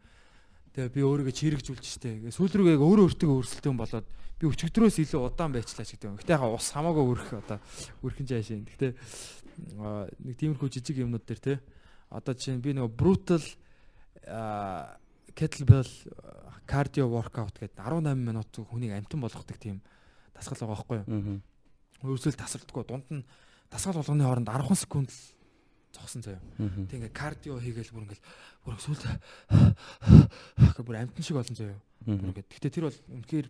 Тэгээ 0.72 0.90
би 0.90 1.00
өөрийгөө 1.04 1.34
чирэгжүүлж 1.36 1.84
штэ. 1.84 2.16
Ингээд 2.24 2.36
сүүл 2.36 2.54
рүүгээ 2.64 2.80
өөрөө 2.80 3.04
өөртөө 3.12 3.30
өрсөлдөөн 3.44 3.78
болоод 3.78 4.08
би 4.40 4.44
өчигдрөөс 4.48 4.96
илүү 5.04 5.20
удаан 5.20 5.52
байчлаа 5.54 5.86
ч 5.86 5.94
гэдэг 5.94 6.08
юм. 6.10 6.18
Гэтэ 6.18 6.34
яхаа 6.34 6.50
ус 6.50 6.68
хамаагүй 6.74 7.04
өрөх 7.14 7.30
одоо 7.38 7.58
өрхөн 8.02 8.26
жаашаа. 8.26 8.58
Гэтэ 8.58 8.88
нэг 10.18 10.34
тиймэрхүү 10.34 10.68
жижиг 10.74 10.98
юмнууд 10.98 11.22
дээр 11.22 11.40
тэ 11.40 11.54
одоо 12.10 12.32
жишээ 12.34 12.56
нь 12.58 12.64
би 12.64 12.72
нэг 12.74 12.92
brutal 12.92 13.42
kettlebell 15.34 15.92
cardio 16.64 17.08
workout 17.12 17.56
гэдэг 17.60 17.78
18 17.78 18.16
минут 18.16 18.52
хүнийг 18.56 18.96
амтан 18.96 19.20
болгодог 19.20 19.58
тийм 19.60 19.80
дасгал 20.32 20.58
байгаа 20.60 20.74
байхгүй 20.74 20.98
юу. 21.04 21.40
Өөрсөл 22.04 22.36
тасралтгүй 22.36 22.84
дунд 22.88 23.08
нь 23.12 23.24
дасгал 23.70 24.00
болгоны 24.00 24.24
хооронд 24.24 24.48
10 24.48 24.76
секунд 24.80 25.10
л 25.12 25.20
зогсон 25.94 26.22
заяа. 26.22 26.42
Тэг 26.88 26.98
ингээ 26.98 27.12
кардио 27.12 27.58
хийгээл 27.60 27.92
бүр 27.94 28.04
ингээл 28.08 28.24
бүр 28.64 28.74
сүлд 28.80 29.02
гэх 29.04 30.80
бүр 30.82 30.96
амтэн 31.04 31.24
шиг 31.24 31.38
олон 31.38 31.56
заяа. 31.56 31.78
Бүр 32.02 32.32
ингээ. 32.32 32.48
Гэтэ 32.48 32.72
тэр 32.72 32.88
бол 32.88 32.98
үнэхээр 33.12 33.48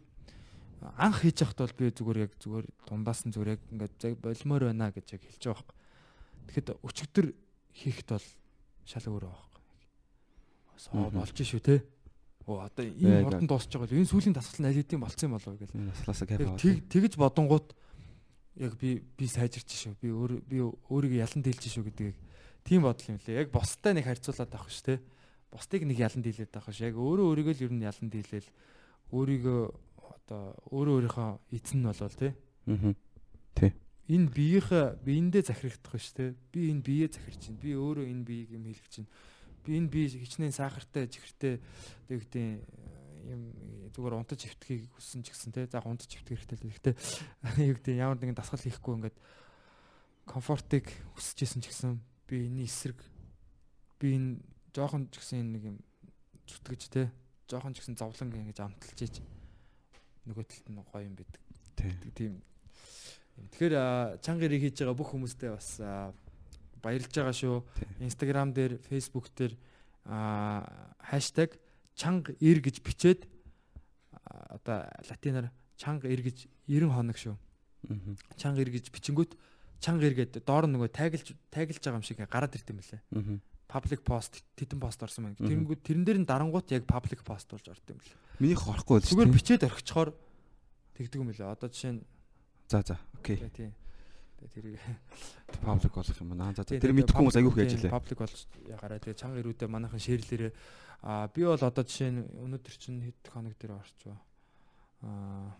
анх 1.00 1.18
хийж 1.24 1.40
явахд 1.40 1.60
бол 1.64 1.78
би 1.78 1.88
зүгээр 1.88 2.18
яг 2.28 2.32
зүгээр 2.36 2.66
дундаас 2.84 3.20
нь 3.24 3.32
зүгээр 3.32 3.52
яг 3.56 3.62
ингээ 3.72 4.20
болмоор 4.20 4.62
байна 4.68 4.92
гэж 4.92 5.06
яг 5.16 5.22
хэлж 5.24 5.42
байгаа 5.48 5.64
байхгүй. 5.64 5.76
Тэгэхэд 6.44 6.68
өчигдөр 6.84 7.26
хийхэд 7.72 8.08
бол 8.12 8.28
шал 8.84 9.08
өөр 9.10 9.24
байгаа 9.26 9.42
байхгүй. 9.42 9.62
Соо 10.76 11.10
болж 11.10 11.36
шүү 11.40 11.60
те. 11.60 11.76
Оо 12.46 12.60
одоо 12.64 12.84
ийм 12.84 13.24
хурдан 13.24 13.48
дуусч 13.48 13.72
байгаа 13.72 13.88
л 13.88 13.98
энэ 13.98 14.12
сүүлийн 14.12 14.36
дасгал 14.36 14.60
нь 14.62 14.68
аль 14.68 14.78
хэдийн 14.80 15.00
болцсон 15.00 15.26
юм 15.28 15.36
болов 15.36 15.56
гэж. 15.58 15.70
Наслаасаа 15.72 16.28
капа. 16.28 16.60
Тэгж 16.60 17.16
бодонгууд 17.16 17.72
яг 18.60 18.72
би 18.78 19.00
би 19.00 19.26
сайжирч 19.26 19.72
шүү. 19.72 19.96
Би 19.98 20.08
өөр 20.12 20.32
би 20.44 20.60
өөрийгөө 20.62 21.24
ялан 21.24 21.42
дийлж 21.42 21.64
шүү 21.72 21.88
гэдгийг 21.88 22.16
Тийм 22.64 22.82
бодол 22.82 23.12
юм 23.12 23.20
лээ. 23.20 23.44
Яг 23.44 23.52
бостой 23.52 23.92
нэг 23.92 24.08
харьцуулаад 24.08 24.54
авах 24.56 24.72
ш 24.72 24.80
тэ. 24.80 25.00
Бусдыг 25.52 25.84
нэг 25.84 26.00
ялан 26.00 26.24
дийлээд 26.24 26.56
авах 26.56 26.72
ш. 26.72 26.88
Яг 26.88 26.96
өөрөө 26.96 27.28
өөрийгөө 27.28 27.54
л 27.60 27.64
ер 27.68 27.72
нь 27.76 27.84
ялан 27.84 28.08
дийлээл 28.08 28.48
өөрийгөө 29.12 29.60
одоо 30.00 30.56
өөрөө 30.72 30.94
өөрийнхөө 31.04 31.28
эзэн 31.52 31.84
нь 31.84 31.88
болвол 31.92 32.16
тэ. 32.16 32.32
Аа. 32.64 32.96
Тий. 33.52 33.70
Энэ 34.08 34.28
биеийнхээ 34.28 35.00
биендээ 35.00 35.42
захирагдах 35.48 35.96
ш 35.96 36.12
тэ. 36.12 36.36
Би 36.52 36.68
энэ 36.68 36.84
биеэ 36.84 37.08
захирч 37.08 37.48
чинь. 37.48 37.56
Би 37.56 37.72
өөрөө 37.72 38.04
энэ 38.04 38.24
биеийг 38.24 38.50
юм 38.52 38.68
хэлэх 38.68 38.88
чинь. 38.92 39.08
Би 39.64 39.80
энэ 39.80 39.88
бие 39.88 40.12
хичнээн 40.12 40.52
сахартай, 40.52 41.08
чихэртэй 41.08 41.56
тэгтээ 42.12 42.48
юм 43.24 43.40
зүгээр 43.96 44.14
унтаж 44.20 44.40
хөвтөхийг 44.44 44.92
хүссэн 44.92 45.24
ч 45.24 45.32
гэсэн 45.32 45.52
те 45.56 45.64
за 45.64 45.80
унтаж 45.80 46.10
хөвтөх 46.12 46.36
хэрэгтэй 46.36 46.58
л 46.60 46.68
гэхдээ 46.68 46.94
юу 47.64 47.76
гэдэг 47.80 47.96
ямар 47.96 48.18
нэгэн 48.20 48.36
дасгал 48.36 48.60
хийхгүй 48.60 48.94
ингээд 49.00 49.16
комфортыг 50.28 50.84
хүсэжсэн 51.16 51.64
ч 51.64 51.72
гэсэн 51.72 52.00
би 52.28 52.44
энэ 52.44 52.68
эсрэг 52.68 53.00
би 53.96 54.06
энэ 54.16 54.30
жоохон 54.76 55.08
ч 55.08 55.20
гэсэн 55.20 55.48
нэг 55.56 55.62
юм 55.72 55.76
зүтгэж 56.44 56.82
те 56.92 57.02
жоохон 57.48 57.72
ч 57.72 57.80
гэсэн 57.80 57.96
зовлон 57.96 58.32
ингэж 58.32 58.60
амталж 58.60 58.98
ийж 59.00 59.24
нөгөө 60.28 60.44
талд 60.44 60.66
нь 60.68 60.80
гоё 60.84 61.04
юм 61.04 61.16
байдаг. 61.16 61.40
Тийм. 62.16 62.40
Тэгэхээр 63.34 63.74
чанга 64.22 64.44
ирийг 64.46 64.62
хийж 64.70 64.82
байгаа 64.82 64.98
бүх 64.98 65.10
хүмүүстээ 65.14 65.50
бас 65.54 65.80
баярлж 66.82 67.12
байгаа 67.12 67.34
шүү. 67.34 67.56
Instagram 68.04 68.54
дээр, 68.54 68.78
Facebook 68.86 69.30
дээр 69.34 69.54
ир 72.38 72.58
гэж 72.60 72.76
бичээд 72.84 73.26
одоо 74.24 74.86
латинаар 75.08 75.50
чанга 75.76 76.08
ир 76.08 76.20
гэж 76.22 76.46
90 76.68 76.92
хоног 76.92 77.18
шүү. 77.18 77.36
Чанга 78.36 78.60
ир 78.62 78.70
гэж 78.70 78.90
бичингүүт 78.92 79.32
чанга 79.84 80.08
эргээд 80.08 80.40
доор 80.44 80.68
нөгөө 80.68 80.90
тагилж 80.92 81.34
тагилж 81.52 81.82
байгаа 81.82 82.00
юм 82.00 82.06
шиг 82.06 82.18
гараад 82.24 82.56
ирд 82.56 82.70
юм 82.72 82.80
лээ. 82.80 83.40
Public 83.68 84.00
post 84.04 84.44
тедэн 84.56 84.80
пост 84.80 85.02
орсон 85.02 85.28
байна. 85.28 85.40
Тэрэнгүүд 85.40 85.80
тэрэн 85.82 86.04
дээр 86.04 86.18
нь 86.22 86.28
дарангуут 86.28 86.70
яг 86.72 86.84
public 86.88 87.24
post 87.26 87.50
болж 87.52 87.66
орд 87.68 87.84
юм 87.90 88.00
лээ. 88.00 88.16
Миний 88.40 88.56
хорохгүй 88.56 89.02
л 89.02 89.08
зүгээр 89.08 89.34
бичээд 89.34 89.66
орхичоор 89.68 90.14
тэгдэг 90.96 91.20
юм 91.20 91.32
лээ. 91.32 91.52
Одоо 91.52 91.68
жишээ 91.68 92.00
нь 92.00 92.02
за 92.68 92.82
за 92.82 92.96
окей. 93.18 93.36
Тийм. 93.50 93.72
Тэгээ 94.40 94.52
тэрийг 94.54 94.80
public 95.64 95.92
болох 95.94 96.20
юм 96.20 96.28
байна. 96.32 96.52
За 96.52 96.62
за 96.64 96.76
тэр 96.76 96.92
мэдхгүй 96.92 97.16
хүмүүс 97.16 97.36
аягүй 97.38 97.52
их 97.64 97.72
ажиллаа. 97.74 97.92
Public 98.00 98.18
болж 98.20 98.38
ягараа 98.68 98.98
тэгээ 99.00 99.20
чанга 99.20 99.40
ирүүдээ 99.40 99.68
манайхан 99.68 100.00
шеэрлээрээ 100.00 100.52
а 101.04 101.28
би 101.28 101.44
бол 101.44 101.60
одоо 101.60 101.84
жишээ 101.84 102.10
нь 102.12 102.20
өнөөдөр 102.24 102.74
чинь 102.80 103.04
хэд 103.04 103.20
хоног 103.28 103.54
дээр 103.60 103.76
орчваа. 103.76 104.18
а 105.04 105.52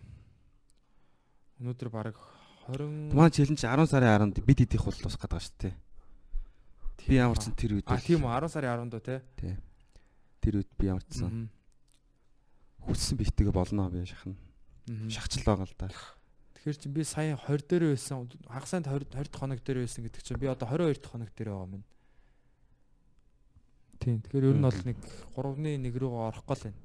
өнөөдөр 1.61 1.89
баг 1.93 2.17
20 2.67 3.13
Манай 3.13 3.29
челленж 3.29 3.61
10 3.61 3.85
сарын 3.85 4.33
10-нд 4.33 4.41
бид 4.41 4.59
идэх 4.65 4.85
бол 4.85 4.97
тусах 4.97 5.21
гэдэг 5.21 5.41
шүү 5.45 5.57
дээ. 5.61 5.75
Би 7.05 7.15
ямар 7.21 7.37
ч 7.37 7.53
тэр 7.53 7.77
үед 7.77 7.85
А 7.85 8.01
тийм 8.01 8.25
үү 8.25 8.33
10 8.33 8.49
сарын 8.49 8.89
10-нд 8.89 8.93
уу 8.97 9.05
те. 9.05 9.21
Тий. 9.37 9.53
Тэр 10.41 10.65
үед 10.65 10.69
би 10.73 10.89
ямар 10.89 11.05
ч 11.05 11.21
сан 11.21 11.53
хүссэн 12.85 13.17
битгээ 13.17 13.53
болно 13.53 13.89
би 13.89 14.05
шахна. 14.05 14.37
Шахчл 15.09 15.45
байгаа 15.45 15.65
л 15.69 15.77
да. 15.77 15.89
Тэгэхээр 16.65 16.81
чи 16.81 16.89
би 16.89 17.03
сая 17.05 17.37
20 17.37 17.69
дээр 17.69 17.93
байсан 17.93 18.25
хагас 18.49 18.73
санд 18.73 18.89
20 18.89 19.13
20 19.13 19.29
дахь 19.29 19.37
хоног 19.37 19.61
дээр 19.61 19.85
байсан 19.85 20.01
гэдэг 20.01 20.21
чинь 20.25 20.41
би 20.41 20.49
одоо 20.49 20.65
22 20.65 20.97
дахь 20.97 21.11
хоног 21.13 21.29
дээр 21.37 21.49
байгаа 21.53 21.77
юм. 21.77 21.83
Тийм. 24.01 24.17
Тэгэхээр 24.25 24.49
ер 24.49 24.57
нь 24.57 24.65
бол 24.65 24.81
нэг 24.81 24.97
3-ны 25.37 25.71
1 25.77 25.93
рүү 25.93 26.09
орох 26.25 26.41
гол 26.41 26.65
байна. 26.65 26.81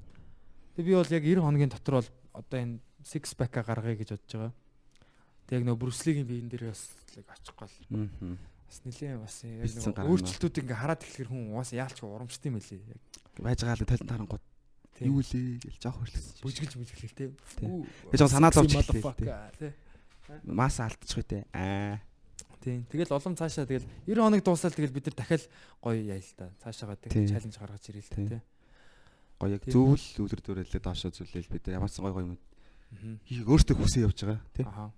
Тэгээ 0.77 0.85
би 0.85 0.93
бол 0.93 1.09
яг 1.17 1.23
90 1.25 1.41
хоногийн 1.41 1.73
дотор 1.73 1.93
бол 1.97 2.09
одоо 2.37 2.57
энэ 2.61 2.77
6 3.01 3.33
pack 3.33 3.57
гаргая 3.57 3.97
гэж 3.97 4.09
бодож 4.13 4.29
байгаа. 4.37 4.53
Тэг 5.49 5.57
яг 5.57 5.65
нөө 5.65 5.81
Брюслигийн 5.81 6.29
биен 6.29 6.45
дээр 6.45 6.69
бас 6.69 6.93
очих 7.17 7.57
гол. 7.57 7.73
Аа. 7.89 8.37
Бас 8.69 8.77
нилээн 8.85 9.17
бас 9.17 9.41
яг 9.41 9.65
нөө 9.65 10.13
өөрчлөлтүүд 10.13 10.61
ингээ 10.61 10.77
хараад 10.77 11.01
эхлэхэр 11.01 11.33
хүн 11.33 11.57
уус 11.57 11.73
яалч 11.73 12.05
урамшд 12.05 12.45
юм 12.45 12.61
байлээ. 12.61 12.85
Яг 12.85 13.01
байж 13.41 13.65
байгаа 13.65 13.81
л 13.81 13.89
талент 13.89 14.13
харангууд 14.13 14.45
юу 15.07 15.21
лээ 15.21 15.57
гэж 15.61 15.75
жоох 15.81 15.97
хөрлөсөн. 16.01 16.41
Бүжгэлж 16.45 16.73
бүжгэлээ 16.77 17.13
те. 17.17 17.25
Гэж 18.11 18.19
жоо 18.21 18.29
санаа 18.29 18.51
зовж 18.53 18.73
эхэллээ 18.77 19.57
те. 19.57 19.73
Мас 20.45 20.77
алдчих 20.79 21.21
үү 21.21 21.27
те. 21.27 21.39
Аа. 21.53 22.01
Тийм. 22.61 22.85
Тэгэл 22.85 23.09
улам 23.09 23.33
цаашаа 23.33 23.65
тэгэл 23.65 23.89
90 24.05 24.21
хоног 24.21 24.41
дуусаад 24.45 24.77
тэгэл 24.77 24.93
бид 24.93 25.09
нар 25.09 25.17
дахиад 25.17 25.43
гоё 25.81 25.97
яа 25.97 26.21
л 26.21 26.33
та. 26.37 26.53
Цаашаага 26.61 26.95
Тийм. 27.01 27.25
тэг 27.25 27.33
чаленж 27.33 27.55
гаргаж 27.57 27.83
ирээ 27.89 28.05
л 28.05 28.13
та 28.13 28.21
тий. 28.21 28.41
Гоё 29.41 29.57
яг 29.57 29.63
зөвл 29.65 29.97
үлэр 29.97 30.41
дүрэлээ 30.45 30.81
доошоо 30.85 31.09
зүлээл 31.09 31.49
бид 31.49 31.65
нар 31.65 31.81
ямарсан 31.81 32.05
гоё 32.05 32.13
гоё 32.13 32.25
юм 32.29 32.37
хийх 33.25 33.49
өөртөө 33.49 33.75
хүсээ 33.81 34.05
явж 34.05 34.19
байгаа 34.21 34.45
тий. 34.53 34.65
Аха. 34.69 34.93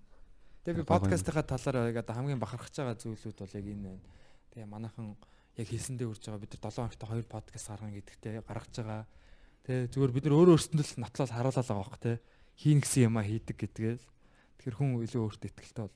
Тэгээ 0.67 0.83
би 0.83 0.91
подкастынхаа 0.91 1.45
талаар 1.47 1.87
яг 1.87 2.03
одоо 2.03 2.15
хамгийн 2.19 2.43
бахархаж 2.43 2.75
байгаа 2.75 2.99
зүйлүүд 2.99 3.37
бол 3.39 3.55
яг 3.55 3.65
энэ 3.71 3.83
байна. 3.87 4.03
Тэгээ 4.51 4.67
манайхан 4.67 5.07
яг 5.55 5.67
хэлсэндээ 5.71 6.07
үрж 6.11 6.23
байгаа 6.27 6.43
бид 6.43 6.53
нар 6.59 6.63
7 6.67 6.83
хоногт 6.83 7.03
хоёр 7.03 7.25
подкаст 7.31 7.67
гаргана 7.71 7.95
гэдэгтэй 7.95 8.41
гаргаж 8.43 8.75
байгаа. 8.75 9.03
Тэгээ 9.63 9.91
зүгээр 9.95 10.11
бид 10.11 10.25
нар 10.27 10.35
өөрөө 10.35 10.55
өөрсөндөө 10.59 10.87
л 10.91 11.01
нотлол 11.07 11.31
харуулаад 11.31 11.67
байгаа 11.67 11.83
бох 11.87 11.99
тий. 12.03 12.15
Хийн 12.59 12.79
гэсэн 12.83 13.07
юм 13.07 13.15
а 13.15 13.23
хийдэг 13.23 13.55
гэдгээл. 13.55 14.03
Тэгэхээр 14.59 14.75
хүн 14.75 14.89
илүү 15.07 15.21
өөртөө 15.23 15.49
ихтэй 15.55 15.83
бол. 15.87 15.95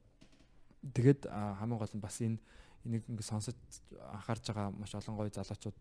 Тэгээд 0.95 1.21
а, 1.27 1.59
хамгийн 1.59 1.79
гол 1.83 1.95
нь 1.95 2.03
бас 2.03 2.17
энэ 2.23 2.39
энийг 2.87 3.03
ингэ 3.11 3.23
сонсож 3.27 3.59
анхаарж 3.99 4.43
байгаа 4.47 4.71
маш 4.71 4.95
олон 4.95 5.15
гоё 5.19 5.31
залуучууд 5.35 5.79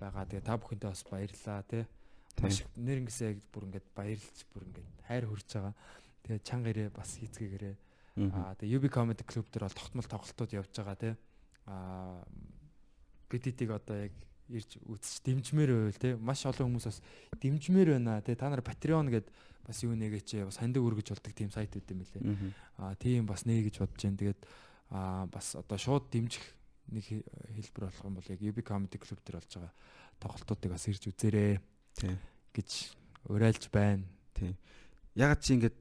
байгаа. 0.00 0.24
Тэгээ 0.24 0.48
та 0.48 0.56
бүхэндээ 0.56 0.88
бас 0.88 1.04
баярлалаа 1.04 1.62
тий. 1.68 1.84
Маш 2.40 2.64
нэр 2.80 3.04
ингэсээ 3.04 3.28
яг 3.36 3.38
бүр 3.52 3.68
ингээд 3.68 3.86
баярлж 3.92 4.38
бүр 4.56 4.64
ингээд 4.64 4.88
хайр 5.04 5.24
хүрж 5.28 5.48
байгаа. 5.52 5.74
Тэгээ 6.24 6.40
чанга 6.48 6.72
ирээ 6.72 6.88
бас 6.96 7.10
хийцгээгээрээ. 7.20 7.76
Аа 8.32 8.56
тэгээ 8.56 8.76
UB 8.80 8.84
Comedy 8.88 9.24
Club 9.28 9.46
дээр 9.52 9.68
бол 9.68 9.76
тогтмол 9.76 10.08
тоглолтууд 10.08 10.52
явж 10.56 10.72
байгаа 10.72 10.96
тий. 10.96 11.14
Аа 11.68 12.24
бидитийг 13.28 13.70
одоо 13.76 14.08
яг 14.08 14.14
ирж 14.50 14.78
үзэж 14.86 15.22
дэмжмээр 15.26 15.70
байвал 15.74 15.98
тий. 15.98 16.14
Маш 16.14 16.46
олон 16.46 16.70
хүмүүс 16.76 16.86
бас 16.86 16.98
дэмжмээр 17.40 17.88
байна 17.98 18.20
тий. 18.22 18.34
Та 18.38 18.48
нар 18.50 18.62
Patreon 18.62 19.10
гэд 19.10 19.26
бас 19.66 19.82
юу 19.82 19.94
нэгээч 19.98 20.46
бас 20.46 20.58
хандаг 20.62 20.82
өргөж 20.82 21.10
болдог 21.10 21.32
тийм 21.34 21.50
сайт 21.50 21.74
үүд 21.74 21.90
юм. 21.90 22.02
Мгм. 22.22 22.48
Аа 22.78 22.94
тийм 22.94 23.26
бас 23.26 23.42
нэ 23.46 23.66
гэж 23.66 23.82
бодож 23.82 23.98
байна. 24.06 24.16
Тэгээд 24.22 24.40
аа 24.94 25.26
бас 25.26 25.54
одоо 25.58 25.78
шууд 25.78 26.06
дэмжих 26.14 26.44
нэг 26.94 27.02
хэ- 27.02 27.26
хэлбэр 27.58 27.84
болох 27.90 28.04
юм 28.06 28.14
бол 28.14 28.30
яг 28.30 28.40
UB 28.40 28.58
Comedy 28.62 28.98
Club 29.02 29.18
дээр 29.26 29.42
болж 29.42 29.50
байгаа 29.50 29.72
тоглолтуудыг 30.22 30.70
бас 30.70 30.86
ирж 30.86 31.02
үзээрэй 31.10 31.58
Тий. 31.98 32.14
гэж 32.54 32.70
уриалж 33.26 33.66
байна. 33.74 34.06
Ягаад 35.18 35.40
чи 35.42 35.58
ингээд 35.58 35.74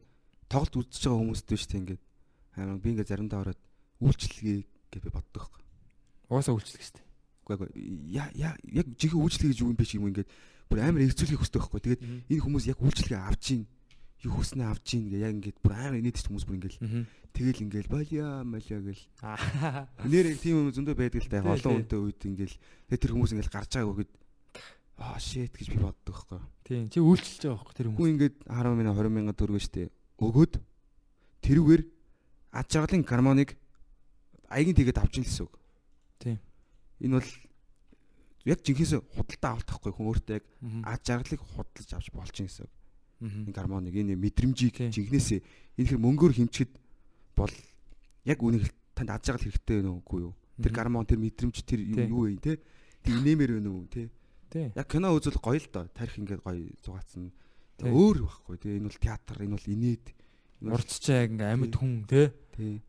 тоглолт 0.49 0.73
үзэж 0.81 1.05
байгаа 1.05 1.21
хүмүүст 1.21 1.45
биш 1.45 1.65
тий 1.69 1.77
ингээд 1.85 2.01
аа 2.57 2.73
би 2.81 2.89
ингээд 2.97 3.11
заримдаа 3.13 3.45
ороод 3.45 3.61
үйлчлэгээ 4.01 4.59
гэж 4.89 5.01
би 5.05 5.09
боддог 5.13 5.45
байхгүй. 5.45 5.61
Угаасаа 6.33 6.55
үйлчлэх 6.57 6.89
дээ. 6.97 7.04
Үгүй 7.45 7.69
ээ 7.69 7.69
я 8.09 8.25
я 8.33 8.49
яг 8.65 8.87
жинхэнэ 8.97 9.21
үйлчлэгээ 9.21 9.51
гэж 9.53 9.59
юу 9.61 9.69
юм 9.69 9.77
бэ 9.77 9.85
чи 9.85 9.95
юм 10.01 10.09
ингээд 10.09 10.29
бүр 10.65 10.79
амар 10.81 11.05
эргцүүлэхийг 11.05 11.41
хүсдэг 11.45 11.61
байхгүй. 11.61 11.81
Тэгээд 11.85 12.03
энэ 12.33 12.41
хүмүүс 12.41 12.65
яг 12.65 12.79
үйлчлэгээ 12.81 13.21
авч 13.21 13.43
гин 13.53 13.61
юу 14.25 14.33
хүснээ 14.41 14.65
авч 14.65 14.85
гин 14.89 15.03
гэ 15.13 15.17
яг 15.21 15.33
ингээд 15.37 15.57
бүр 15.61 15.73
амар 15.77 15.99
инээдэж 16.01 16.25
хүмүүс 16.25 16.45
бүр 16.49 16.57
ингээд 16.57 16.75
тэгэл 17.37 17.63
ингээд 17.69 17.87
балия 17.93 18.27
малия 18.41 18.79
гэл 18.81 19.03
нэр 20.09 20.25
яг 20.33 20.39
тийм 20.41 20.55
юм 20.65 20.73
зөндөө 20.73 20.95
байдаг 20.97 21.21
л 21.21 21.29
яг 21.29 21.45
Тий, 21.45 21.53
олон 21.53 21.61
тий. 21.61 21.77
хүнтэй 21.85 21.99
үед 22.01 22.19
ингээл 22.25 22.55
тэгээд 22.89 23.01
тэр 23.05 23.13
хүмүүс 23.13 23.31
ингээл 23.37 23.53
гарч 23.53 23.71
байгааг 23.77 23.93
өгöd 23.93 24.11
аа 24.95 25.19
shit 25.19 25.51
гэж 25.53 25.67
би 25.69 25.77
боддог 25.83 26.15
байхгүй. 26.15 26.39
Тийм 26.65 26.83
чи 26.89 26.99
үйлчлж 27.03 27.41
байгаа 27.45 27.59
байхгүй 27.61 27.75
тэр 27.75 27.87
хүмүүс. 27.91 27.99
Хүн 27.99 28.11
ингээд 28.15 28.35
10 28.47 28.79
мянга 28.79 28.93
20 28.95 29.11
мянга 29.13 29.33
төгрөгөө 29.35 29.63
штэ 29.67 29.83
өгөөд 30.23 30.53
тэрүүгээр 31.45 31.81
ад 32.55 32.67
жаргалын 32.71 33.03
гармоныг 33.03 33.49
аягийн 34.47 34.77
тэгээд 34.79 35.01
авч 35.03 35.19
ийн 35.19 35.27
л 35.27 35.29
гэсэн 35.29 35.43
үг. 35.45 35.53
Тийм. 36.23 36.39
Энэ 37.01 37.19
бол 37.19 37.29
яг 38.45 38.59
жинхэнэсээ 38.61 39.01
худалдаа 39.15 39.51
авалт 39.57 39.67
тахгүй 39.67 39.91
хүн 39.91 40.07
өөртөө 40.13 40.35
яг 40.37 40.45
ад 40.85 41.01
жаргалыг 41.01 41.41
худалдаж 41.41 41.89
авч 41.91 42.07
болж 42.13 42.35
ийн 42.39 42.47
гэсэн. 42.47 42.69
Энэ 43.25 43.55
гармоныг 43.55 43.95
энэ 43.95 44.15
мэдрэмжийг 44.15 44.75
Тийм. 44.75 44.91
жинхэнэсээ 44.93 45.39
энэ 45.81 45.87
хэр 45.89 45.99
мөнгөөр 45.99 46.33
хэмчихэд 46.39 46.73
бол 47.35 47.53
яг 48.25 48.39
үнийг 48.43 48.69
танд 48.93 49.09
ад 49.11 49.23
жаргал 49.25 49.43
хэрэгтэй 49.49 49.81
байна 49.81 49.91
уугүй 49.97 50.19
юу? 50.29 50.33
Тэр 50.61 50.71
гармон 50.71 51.03
тэр 51.09 51.19
мэдрэмж 51.19 51.55
тэр 51.67 51.79
юу 51.83 52.31
вэ 52.31 52.39
те? 52.39 52.59
Тэр 53.03 53.19
инээмэр 53.19 53.51
байна 53.59 53.71
уу 53.75 53.87
те? 53.91 54.11
Яг 54.55 54.87
кино 54.87 55.11
үзэл 55.11 55.41
гоё 55.41 55.59
л 55.59 55.67
доо. 55.67 55.89
Тарих 55.91 56.15
ингээд 56.15 56.39
гоё 56.45 56.63
зугаацсан. 56.79 57.33
Тийм. 57.75 57.91
Өөр 57.91 58.23
байхгүй 58.23 58.55
те. 58.61 58.77
Энэ 58.79 58.87
бол 58.87 58.99
театр, 59.03 59.35
энэ 59.43 59.55
бол 59.57 59.67
инээд. 59.67 60.05
Урдчаа 60.63 61.27
ингээ 61.27 61.49
амьд 61.51 61.75
хүн 61.75 61.93
тий. 62.07 62.31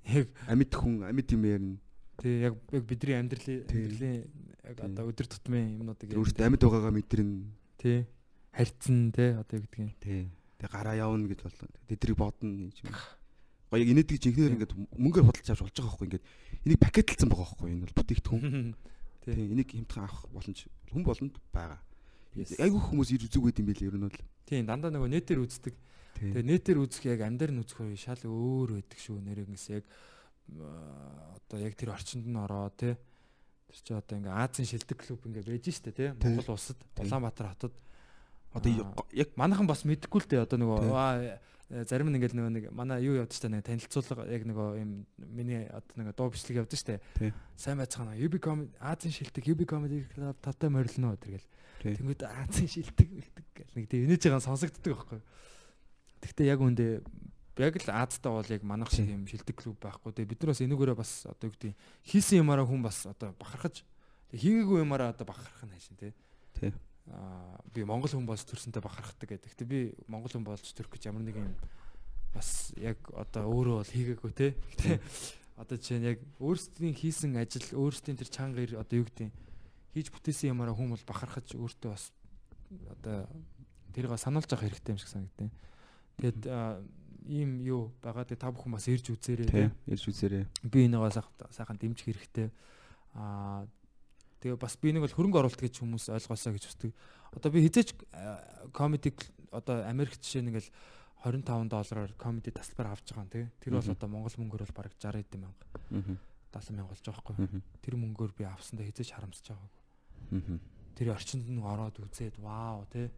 Яг 0.06 0.30
Амьд 0.46 0.70
хүн, 0.70 1.02
амьд 1.02 1.28
юм 1.34 1.42
ярина. 1.42 1.78
Тий 2.20 2.40
яг 2.46 2.54
яг 2.72 2.84
бидний 2.84 3.16
амьдралын 3.16 3.64
амьдралын 3.68 4.14
яг 4.66 4.78
одоо 4.80 5.04
өдөр 5.10 5.26
тутмын 5.30 5.78
юмнуудыг 5.80 6.16
өөртөө 6.16 6.46
амьд 6.46 6.62
байгаагаа 6.62 6.94
мэдрэн 6.96 7.30
тий 7.78 8.06
харьцсан 8.56 9.12
тий 9.12 9.36
одоо 9.36 9.60
юу 9.60 9.64
гэдгийг 9.68 9.94
тий. 10.00 10.32
Тэг 10.56 10.70
гараа 10.72 10.96
явна 10.96 11.28
гэж 11.28 11.44
бодлоо. 11.44 11.68
Тэдрийг 11.92 12.16
бодно 12.16 12.48
юм. 12.48 12.72
Гоё 13.68 13.80
яг 13.84 13.90
инээдэг 13.92 14.16
жинхнээр 14.16 14.54
ингээд 14.56 14.72
мөнгөөр 14.96 15.26
худалдаж 15.28 15.50
авч 15.52 15.60
болж 15.60 15.76
байгаа 15.76 15.92
байхгүй 15.92 16.06
ингээд 16.08 16.24
энийг 16.64 16.80
пакетлсан 16.80 17.28
байгаа 17.28 17.44
байхгүй 17.52 17.68
энэ 17.76 17.84
бол 17.84 17.98
бүтээгдэхүүн. 18.00 18.74
тий. 19.28 19.34
Энийг 19.36 19.68
хэмтхэн 19.76 20.04
авах 20.08 20.24
боломж 20.32 20.58
хүн 20.88 21.04
болгонд 21.04 21.36
байгаа. 21.52 21.80
Айгүй 22.36 22.80
хүмүүс 22.80 23.10
ирж 23.12 23.28
үзэг 23.28 23.44
байд 23.44 23.60
юм 23.60 23.68
билээ 23.68 23.88
ер 23.92 23.96
нь 24.00 24.08
бол. 24.08 24.20
тий 24.48 24.62
дандаа 24.64 24.94
нөгөө 24.94 25.10
нэтээр 25.10 25.40
үздэг 25.44 25.74
тэгээ 26.16 26.44
нэтээр 26.46 26.78
үзэх 26.80 27.04
яг 27.12 27.20
амьдар 27.26 27.50
нь 27.52 27.60
үзэх 27.60 27.82
үе 27.82 27.98
шал 27.98 28.20
өөр 28.24 28.80
байдаг 28.80 28.98
шүү 29.00 29.18
нэрээс 29.20 29.66
яг 29.74 29.84
аа, 29.84 30.15
одоо 30.50 31.58
яг 31.60 31.74
тэр 31.74 31.94
орчинд 31.94 32.26
нь 32.26 32.36
ороо 32.36 32.70
тий 32.70 32.94
тэр 33.66 33.76
чи 33.82 33.92
одоо 33.94 34.18
ингээ 34.18 34.34
Азийн 34.34 34.68
шилдэг 34.68 34.98
клуб 34.98 35.26
ингээ 35.26 35.46
байж 35.46 35.66
штэ 35.70 35.92
Тий. 35.92 36.08
Монгол 36.14 36.54
улсад 36.54 36.78
Улаанбаатар 36.98 37.50
хотод. 37.52 37.74
Одоо 38.54 38.94
яг 39.12 39.28
манайхан 39.36 39.66
бас 39.66 39.84
мэдгүй 39.84 40.20
л 40.22 40.28
дээ. 40.30 40.46
Одоо 40.46 40.58
нөгөө 40.62 40.78
э, 41.70 41.84
зарим 41.84 42.08
нь 42.08 42.16
ингээл 42.16 42.38
нөгөө 42.38 42.52
нэг 42.56 42.64
манай 42.70 43.02
юу 43.04 43.18
явдаг 43.18 43.36
штэ 43.36 43.50
нэг 43.50 43.66
танилцуулга 43.66 44.26
яг 44.30 44.42
нөгөө 44.46 44.68
юм 44.80 44.90
миний 45.18 45.66
одоо 45.66 45.94
нөгөө 45.98 46.14
дуу 46.14 46.30
бичлэг 46.30 46.62
явдаг 46.62 46.78
штэ. 46.78 47.02
Сайн 47.58 47.82
байцгаана. 47.82 48.14
UB 48.14 48.38
comedy 48.38 48.70
Азийн 48.78 49.12
шилдэг 49.12 49.44
UB 49.44 49.66
comedy 49.66 50.06
club 50.14 50.38
татаа 50.40 50.70
морилно 50.70 51.18
тэргээл 51.18 51.46
тэнгууд 51.82 52.22
Азийн 52.22 52.70
шилдэг 52.70 53.08
бэлдэг 53.10 53.46
гэл. 53.50 53.74
Нэг 53.76 53.86
тийм 53.90 54.06
энэж 54.08 54.22
байгаа 54.24 54.46
сонсогддог 54.46 54.94
байхгүй 54.94 55.20
гэхдээ 56.26 56.50
яг 56.50 56.60
үндэ 56.60 57.02
яг 57.56 57.74
л 57.80 57.90
Азтай 57.92 58.32
бол 58.32 58.52
яг 58.52 58.62
манайх 58.62 58.90
шиг 58.92 59.08
юм 59.08 59.24
шилдэг 59.24 59.56
клуб 59.56 59.80
байхгүй 59.80 60.12
тэгээ 60.12 60.30
бид 60.34 60.40
нар 60.44 60.50
бас 60.52 60.60
энэгээрээ 60.60 60.96
бас 60.96 61.12
одоо 61.24 61.48
юу 61.48 61.54
гэдэг 61.56 61.72
хийсэн 62.04 62.40
юмараа 62.44 62.68
хүн 62.68 62.82
бас 62.84 63.06
одоо 63.08 63.32
бахархаж 63.38 63.84
хийгээгүй 64.34 64.84
юмараа 64.84 65.14
одоо 65.16 65.24
бахархах 65.24 65.64
нь 65.64 65.72
хайшин 65.72 65.96
тий 65.96 66.12
Тий. 66.56 66.72
аа 67.12 67.60
би 67.74 67.84
монгол 67.84 68.08
хүн 68.08 68.26
болж 68.26 68.42
төрсөнтэй 68.48 68.80
бахархдаг 68.80 69.28
гэдэг. 69.28 69.52
Гэтэ 69.52 69.64
би 69.68 69.92
монгол 70.08 70.32
хүн 70.32 70.46
болж 70.46 70.64
төрөх 70.64 70.96
гэж 70.96 71.12
ямар 71.12 71.22
нэг 71.22 71.36
юм 71.36 71.52
бас 72.32 72.72
яг 72.80 72.96
одоо 73.12 73.44
өөрөө 73.52 73.76
бол 73.84 73.92
хийгээгүй 73.92 74.32
те. 74.32 74.56
Гэтэ 74.56 75.00
одоо 75.60 75.76
жишээ 75.76 76.00
нь 76.00 76.08
яг 76.16 76.18
өөрсдийн 76.40 76.96
хийсэн 76.96 77.36
ажил, 77.36 77.68
өөрсдийн 77.76 78.16
тэр 78.16 78.32
чанга 78.32 78.64
ир 78.64 78.80
одоо 78.80 79.04
юу 79.04 79.06
гэдэг 79.06 79.28
хийж 79.92 80.08
бүтээсэн 80.16 80.56
юмараа 80.56 80.72
хүн 80.72 80.96
бол 80.96 81.04
бахархаж 81.04 81.52
өөртөө 81.52 81.90
бас 81.92 82.08
одоо 82.88 83.28
тэрийг 83.92 84.16
сануулж 84.16 84.48
авах 84.48 84.64
хэрэгтэй 84.64 84.92
юм 84.96 85.00
шиг 85.00 85.12
санагдтыг. 85.12 85.52
Тэгээд 86.16 86.40
аа, 86.48 86.80
ийм 87.26 87.60
юу 87.60 87.92
байгаа. 88.02 88.24
Тэгээд 88.24 88.42
та 88.42 88.50
бүхэн 88.54 88.72
бас 88.72 88.86
ирж 88.88 89.10
үзээрэй 89.10 89.46
тий. 89.50 89.68
те. 89.68 89.74
Ярьж 89.90 90.04
үзээрэй. 90.06 90.44
Би 90.64 90.86
энийгээ 90.86 91.12
сайхан 91.50 91.76
дэмжих 91.76 92.06
хэрэгтэй. 92.06 92.48
Аа 93.14 93.66
тэгээ 94.40 94.56
бас 94.56 94.76
би 94.78 94.94
нэг 94.94 95.02
бол 95.04 95.16
хөрөнгө 95.16 95.38
оруулалт 95.42 95.60
гэж 95.60 95.74
хүмүүс 95.82 96.08
ойлгоосоо 96.14 96.52
гэж 96.54 96.64
үздэг. 96.70 96.92
Одоо 97.34 97.50
би 97.50 97.66
хизээч 97.66 97.98
комеди 98.72 99.10
одоо 99.50 99.82
Америк 99.88 100.14
жишээ 100.20 100.46
нэгэл 100.46 100.68
25 101.24 101.68
доллараар 101.68 102.12
комеди 102.14 102.54
тасалбар 102.54 102.94
авч 102.94 103.10
байгаа 103.10 103.24
юм 103.26 103.30
тий. 103.32 103.44
Тэр 103.58 103.72
бол 103.74 103.90
одоо 103.90 104.08
Монгол 104.08 104.36
мөнгөөр 104.36 104.62
бол 104.68 104.76
бараг 104.78 104.94
60 105.00 105.18
эд 105.18 105.34
мянга 105.40 105.66
Аа. 105.90 106.16
70 106.54 106.76
мянга 106.76 106.92
болж 106.94 107.02
байгаа. 107.02 107.34
Аа. 107.40 107.60
Тэр 107.82 107.94
мөнгөөр 107.98 108.32
би 108.36 108.44
авсандаа 108.46 108.86
хизээч 108.86 109.10
харамсаж 109.16 109.50
байгаагүй. 109.50 109.82
Аа. 110.36 110.58
Тэр 110.94 111.08
орчинд 111.12 111.48
нь 111.48 111.60
ороод 111.60 111.98
үзээд 111.98 112.38
вау 112.38 112.86
тий. 112.92 113.10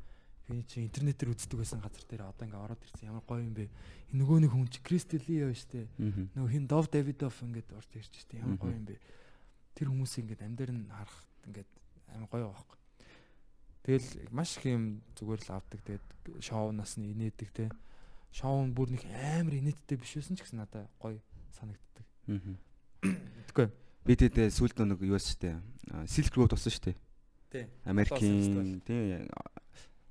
Би 0.48 0.64
чи 0.64 0.80
интернетээр 0.80 1.36
үздэг 1.36 1.60
байсан 1.60 1.84
газар 1.84 2.04
дээр 2.08 2.24
одоо 2.24 2.48
ингээ 2.48 2.64
ороод 2.64 2.80
ирсэн 2.80 3.12
ямар 3.12 3.20
гоё 3.28 3.44
юм 3.44 3.52
бэ. 3.52 3.68
Нөгөө 4.16 4.48
нэг 4.48 4.52
хүн 4.56 4.64
чи 4.72 4.80
Кристели 4.80 5.44
яа 5.44 5.52
штэ. 5.52 5.84
Нөгөө 6.00 6.48
хин 6.48 6.64
Дов 6.64 6.88
Давидов 6.88 7.36
ингээд 7.44 7.68
орж 7.76 7.92
ирж 7.92 8.16
штэ 8.16 8.40
ямар 8.40 8.56
гоё 8.56 8.72
юм 8.72 8.88
бэ. 8.88 8.96
Тэр 9.76 9.92
хүмүүсийг 9.92 10.24
ингээд 10.24 10.46
амьдэр 10.48 10.72
нь 10.72 10.88
харах 10.88 11.20
ингээд 11.44 11.70
амар 12.16 12.28
гоё 12.32 12.48
байхгүй. 12.48 12.78
Тэгэл 13.84 14.08
маш 14.32 14.56
их 14.56 14.64
юм 14.72 15.04
зүгээр 15.20 15.40
л 15.44 15.52
авдаг. 15.52 15.80
Тэгээд 15.84 16.06
шоунаас 16.40 16.96
нь 16.96 17.12
инээдэг 17.12 17.50
те. 17.52 17.68
Шоу 18.32 18.64
нь 18.64 18.72
бүр 18.72 18.96
нэг 18.96 19.04
амар 19.04 19.52
инээдтэй 19.52 20.00
биш 20.00 20.16
байсан 20.16 20.32
ч 20.32 20.48
гэсэн 20.48 20.64
надад 20.64 20.88
гоё 20.96 21.20
санагддаг. 21.52 22.04
Аа. 22.32 22.56
Тэгэхгүй. 23.52 23.68
Би 24.08 24.12
тэгээд 24.16 24.48
сүлд 24.56 24.80
нэг 24.80 25.04
юу 25.04 25.20
штэ. 25.20 25.60
Silk 26.08 26.32
Road 26.40 26.56
болсон 26.56 26.72
штэ. 26.72 26.96
Тий. 27.52 27.64
Америкийн 27.84 28.80
тий 28.84 29.28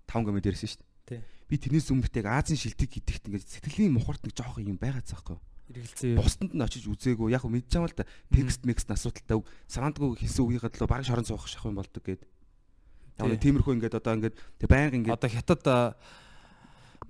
5 0.08 0.26
гэмэд 0.28 0.48
ирсэн 0.48 0.70
штэ. 0.72 0.86
Тий. 1.06 1.20
Би 1.52 1.56
тэрнээс 1.60 1.92
өмнөд 1.92 2.16
яг 2.18 2.28
Азийн 2.32 2.60
шилдэг 2.60 2.90
гэдэгт 2.90 3.28
ингээд 3.28 3.48
сэтгэлийн 3.48 3.94
мухарт 3.94 4.24
нэг 4.24 4.34
жоох 4.34 4.60
юм 4.64 4.80
байгаа 4.80 5.04
цаахгүй. 5.04 5.38
Эргэлзээ. 5.68 6.16
Бусданд 6.16 6.56
нь 6.56 6.64
очиж 6.64 6.88
үзээгүй. 6.88 7.36
Яг 7.36 7.44
мэдж 7.44 7.68
байгаа 7.76 7.92
л 7.92 8.00
да. 8.00 8.08
Текст 8.32 8.64
мекст 8.64 8.88
асуудалтай 8.88 9.44
санаандгүй 9.68 10.16
хийсэн 10.24 10.44
үгийнхээ 10.48 10.72
төлөө 10.72 10.88
баг 10.88 11.04
шорон 11.04 11.28
суух 11.28 11.48
шах 11.52 11.68
юм 11.68 11.76
болдог 11.76 12.04
гэд. 12.04 12.24
Яг 12.24 13.28
Тий. 13.36 13.52
тиймэрхүү 13.52 13.76
ингээд 13.76 14.00
одоо 14.00 14.16
ингээд 14.16 14.36
тэг 14.64 14.68
байнга 14.72 14.96
ингээд 14.96 15.16
Одоо 15.20 15.28
хятад 15.28 15.64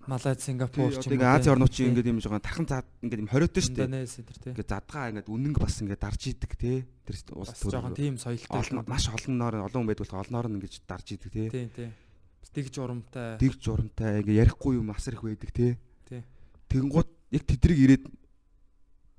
Малайз, 0.07 0.40
Сингапур 0.40 0.88
одоо 0.88 1.14
ингээ 1.14 1.36
Ази 1.36 1.52
орнууд 1.52 1.69
чинь 1.69 1.91
ингээд 1.91 2.07
юм 2.07 2.24
жоохон 2.24 2.40
тархан 2.40 2.65
заад 2.65 2.88
ингээд 3.03 3.22
юм 3.28 3.30
хориотой 3.30 3.60
шүү 3.60 3.76
дээ. 3.76 3.88
Индонез 3.91 4.15
тэр 4.15 4.38
тий. 4.40 4.52
Ингээд 4.56 4.72
задгаа 4.72 5.06
ингээд 5.11 5.28
үнэнг 5.28 5.57
бас 5.60 5.76
ингээд 5.84 5.99
дарж 5.99 6.22
идэг 6.32 6.53
те. 6.56 6.74
Тэр 7.03 7.15
улс 7.36 7.52
Бас 7.52 7.61
жоохон 7.68 7.91
тийм 7.91 8.15
соёлтой. 8.15 8.88
маш 8.88 9.11
олноор 9.11 9.68
олон 9.68 9.84
хүн 9.84 9.90
байдаг 9.91 10.07
болохоор 10.07 10.24
олноор 10.32 10.48
нь 10.48 10.56
ингэж 10.64 10.74
дарж 10.88 11.07
идэг 11.11 11.32
те. 11.36 11.44
тий, 11.52 11.68
тий. 11.76 11.90
Бас 12.48 12.56
Дэгж 12.56 12.80
урамтай. 12.80 13.38
Дэгж 13.40 13.64
урамтай 13.68 14.24
ингээ 14.24 14.40
ярихгүй 14.48 14.80
юм 14.80 14.91
асар 14.95 15.19
их 15.19 15.24
байдаг 15.24 15.52
те. 15.52 15.76
Тий. 16.07 16.24
Тэгэнгუთ 16.72 17.10
яг 17.36 17.44
тэдрийг 17.44 17.80
ирээд 17.84 18.03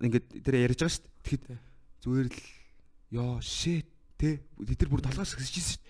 ингээд 0.01 0.27
тэр 0.41 0.55
ярьж 0.65 0.81
байгаа 0.81 0.95
шүү 0.97 1.05
дээ. 1.05 1.13
Тий. 1.21 1.37
Тэгэхэд 1.37 1.45
зүгээр 2.01 2.29
л 2.33 2.41
ёо 3.13 3.37
shit 3.45 3.89
те. 4.17 4.41
Тэд 4.57 4.81
нар 4.81 4.91
бүр 4.91 5.05
толгоос 5.05 5.37
хэсэж 5.37 5.77
дээ. 5.77 5.87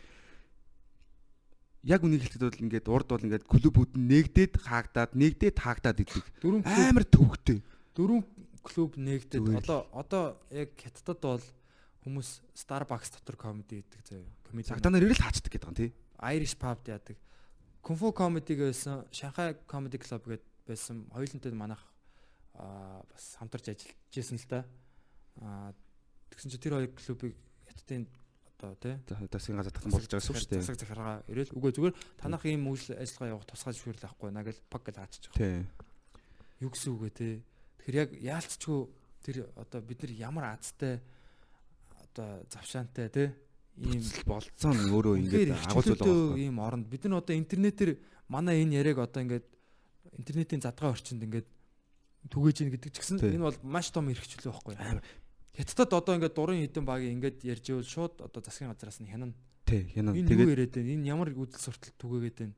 Яг 1.95 2.03
үнийг 2.03 2.27
хэлэхэд 2.27 2.43
бол 2.43 2.65
ингээд 2.67 2.87
урд 2.91 3.07
бол 3.07 3.23
ингээд 3.23 3.47
клубүүд 3.47 3.93
нь 3.95 4.09
нэгдээд 4.11 4.53
хаагдаад 4.59 5.15
нэгдээд 5.15 5.57
хаагдаад 5.63 6.03
идэг. 6.03 6.27
Амар 6.43 7.07
төвөгтэй. 7.07 7.63
дөрөв 7.95 8.27
клуб 8.67 8.99
нэгдээд 8.99 9.47
одоо 9.63 9.87
одоо 9.95 10.25
яг 10.51 10.75
хятадд 10.75 11.23
бол 11.23 11.47
хүмүүс 12.03 12.43
Starbucks 12.59 13.15
дотор 13.15 13.39
комеди 13.39 13.79
хийдэг 13.79 14.03
заяа. 14.03 14.27
Комеди. 14.43 14.71
Цагтаа 14.75 14.91
нар 14.91 15.07
ирэл 15.07 15.23
хаачдаг 15.23 15.55
гэдэг 15.55 15.71
юм 15.71 15.79
тий. 15.79 15.91
Irish 16.19 16.59
pub 16.59 16.83
яадаг. 16.83 17.15
Кунфу 17.83 18.13
комеди 18.13 18.55
гэсэн 18.55 19.09
Шанхай 19.13 19.57
комеди 19.67 19.99
клуб 19.99 20.25
гээд 20.27 20.45
байсан. 20.67 21.07
Хоёулантай 21.13 21.53
манайх 21.53 21.83
аа 22.55 23.03
бас 23.09 23.37
хамтарч 23.39 23.71
ажиллаж 23.71 23.97
байсан 24.15 24.39
л 24.39 24.49
да. 24.49 24.65
Аа 25.41 25.73
тэгсэн 26.31 26.51
чинь 26.51 26.61
тэр 26.61 26.75
хоёр 26.75 26.93
клубыг 26.93 27.35
хятадын 27.71 28.09
одоо 28.59 28.75
тий 28.75 28.95
Тасын 29.07 29.57
газар 29.57 29.73
татсан 29.73 29.93
болж 29.95 30.11
байгаа 30.11 30.27
шүү 30.27 30.49
дээ. 30.51 30.61
Засаг 30.61 30.79
захиргаа 30.83 31.23
ирээл 31.31 31.55
үгүй 31.55 31.73
зүгээр 31.73 31.95
танах 32.19 32.43
ийм 32.45 32.67
үйл 32.67 32.91
ажиллагаа 32.99 33.33
явах 33.39 33.47
тусгай 33.47 33.73
зөвшөөрөл 33.73 34.07
авахгүй 34.11 34.31
наа 34.35 34.43
гэл 34.43 34.61
пак 34.67 34.83
гэж 34.83 34.97
хаачих. 34.99 35.33
Тий. 35.39 35.63
Юу 36.59 36.71
гэсэн 36.75 36.91
үг 36.91 37.03
вэ 37.07 37.11
те? 37.15 37.29
Тэгэхээр 37.79 38.01
яг 38.03 38.11
яалтчгүй 38.19 38.81
тэр 39.23 39.37
одоо 39.55 39.81
бид 39.81 40.03
нар 40.03 40.13
ямар 40.19 40.45
азтай 40.59 40.99
одоо 42.03 42.43
завшаантай 42.51 43.09
те 43.15 43.25
ийм 43.79 44.03
болцсон 44.27 44.77
өөрөө 44.91 45.15
ингээд 45.23 45.51
агуул 45.55 45.85
зүйл 45.87 46.03
байгаа. 46.03 46.39
ийм 46.39 46.57
оронд 46.59 46.87
бид 46.91 47.03
нар 47.07 47.23
одоо 47.23 47.35
интернетээр 47.37 47.91
манай 48.29 48.63
энэ 48.67 48.75
яриаг 48.83 48.99
одоо 49.07 49.23
ингээд 49.23 49.47
интернетийн 50.19 50.63
задгаа 50.63 50.93
орчинд 50.95 51.23
ингээд 51.23 51.47
түгээж 52.29 52.57
ийн 52.67 52.71
гэдэг 52.75 52.91
ч 52.93 52.97
гэсэн 52.99 53.19
Тий. 53.23 53.39
энэ 53.39 53.47
бол 53.47 53.59
маш 53.63 53.91
том 53.95 54.11
эрхчлөө 54.11 54.51
байхгүй 54.51 54.75
юу? 54.75 55.03
Хятадд 55.55 55.93
одоо 55.95 56.15
ингээд 56.19 56.35
дурын 56.35 56.61
хідэн 56.67 56.85
багийн 56.87 57.15
ингээд 57.19 57.39
ярьж 57.47 57.65
ивэл 57.71 57.87
шууд 57.87 58.15
одоо 58.23 58.41
засгийн 58.43 58.71
газраас 58.75 58.99
нь 59.03 59.11
хянана. 59.11 59.35
Тий, 59.67 59.87
хянаа. 59.95 60.15
Энэ 60.15 60.27
юу 60.27 60.31
Тэгээд 60.31 60.53
яриад 60.55 60.73
байна? 60.75 60.91
Энэ 60.95 61.07
ямар 61.07 61.29
үдэл 61.35 61.59
суртал 61.63 61.95
түгээгээд 61.99 62.37
байна? 62.39 62.55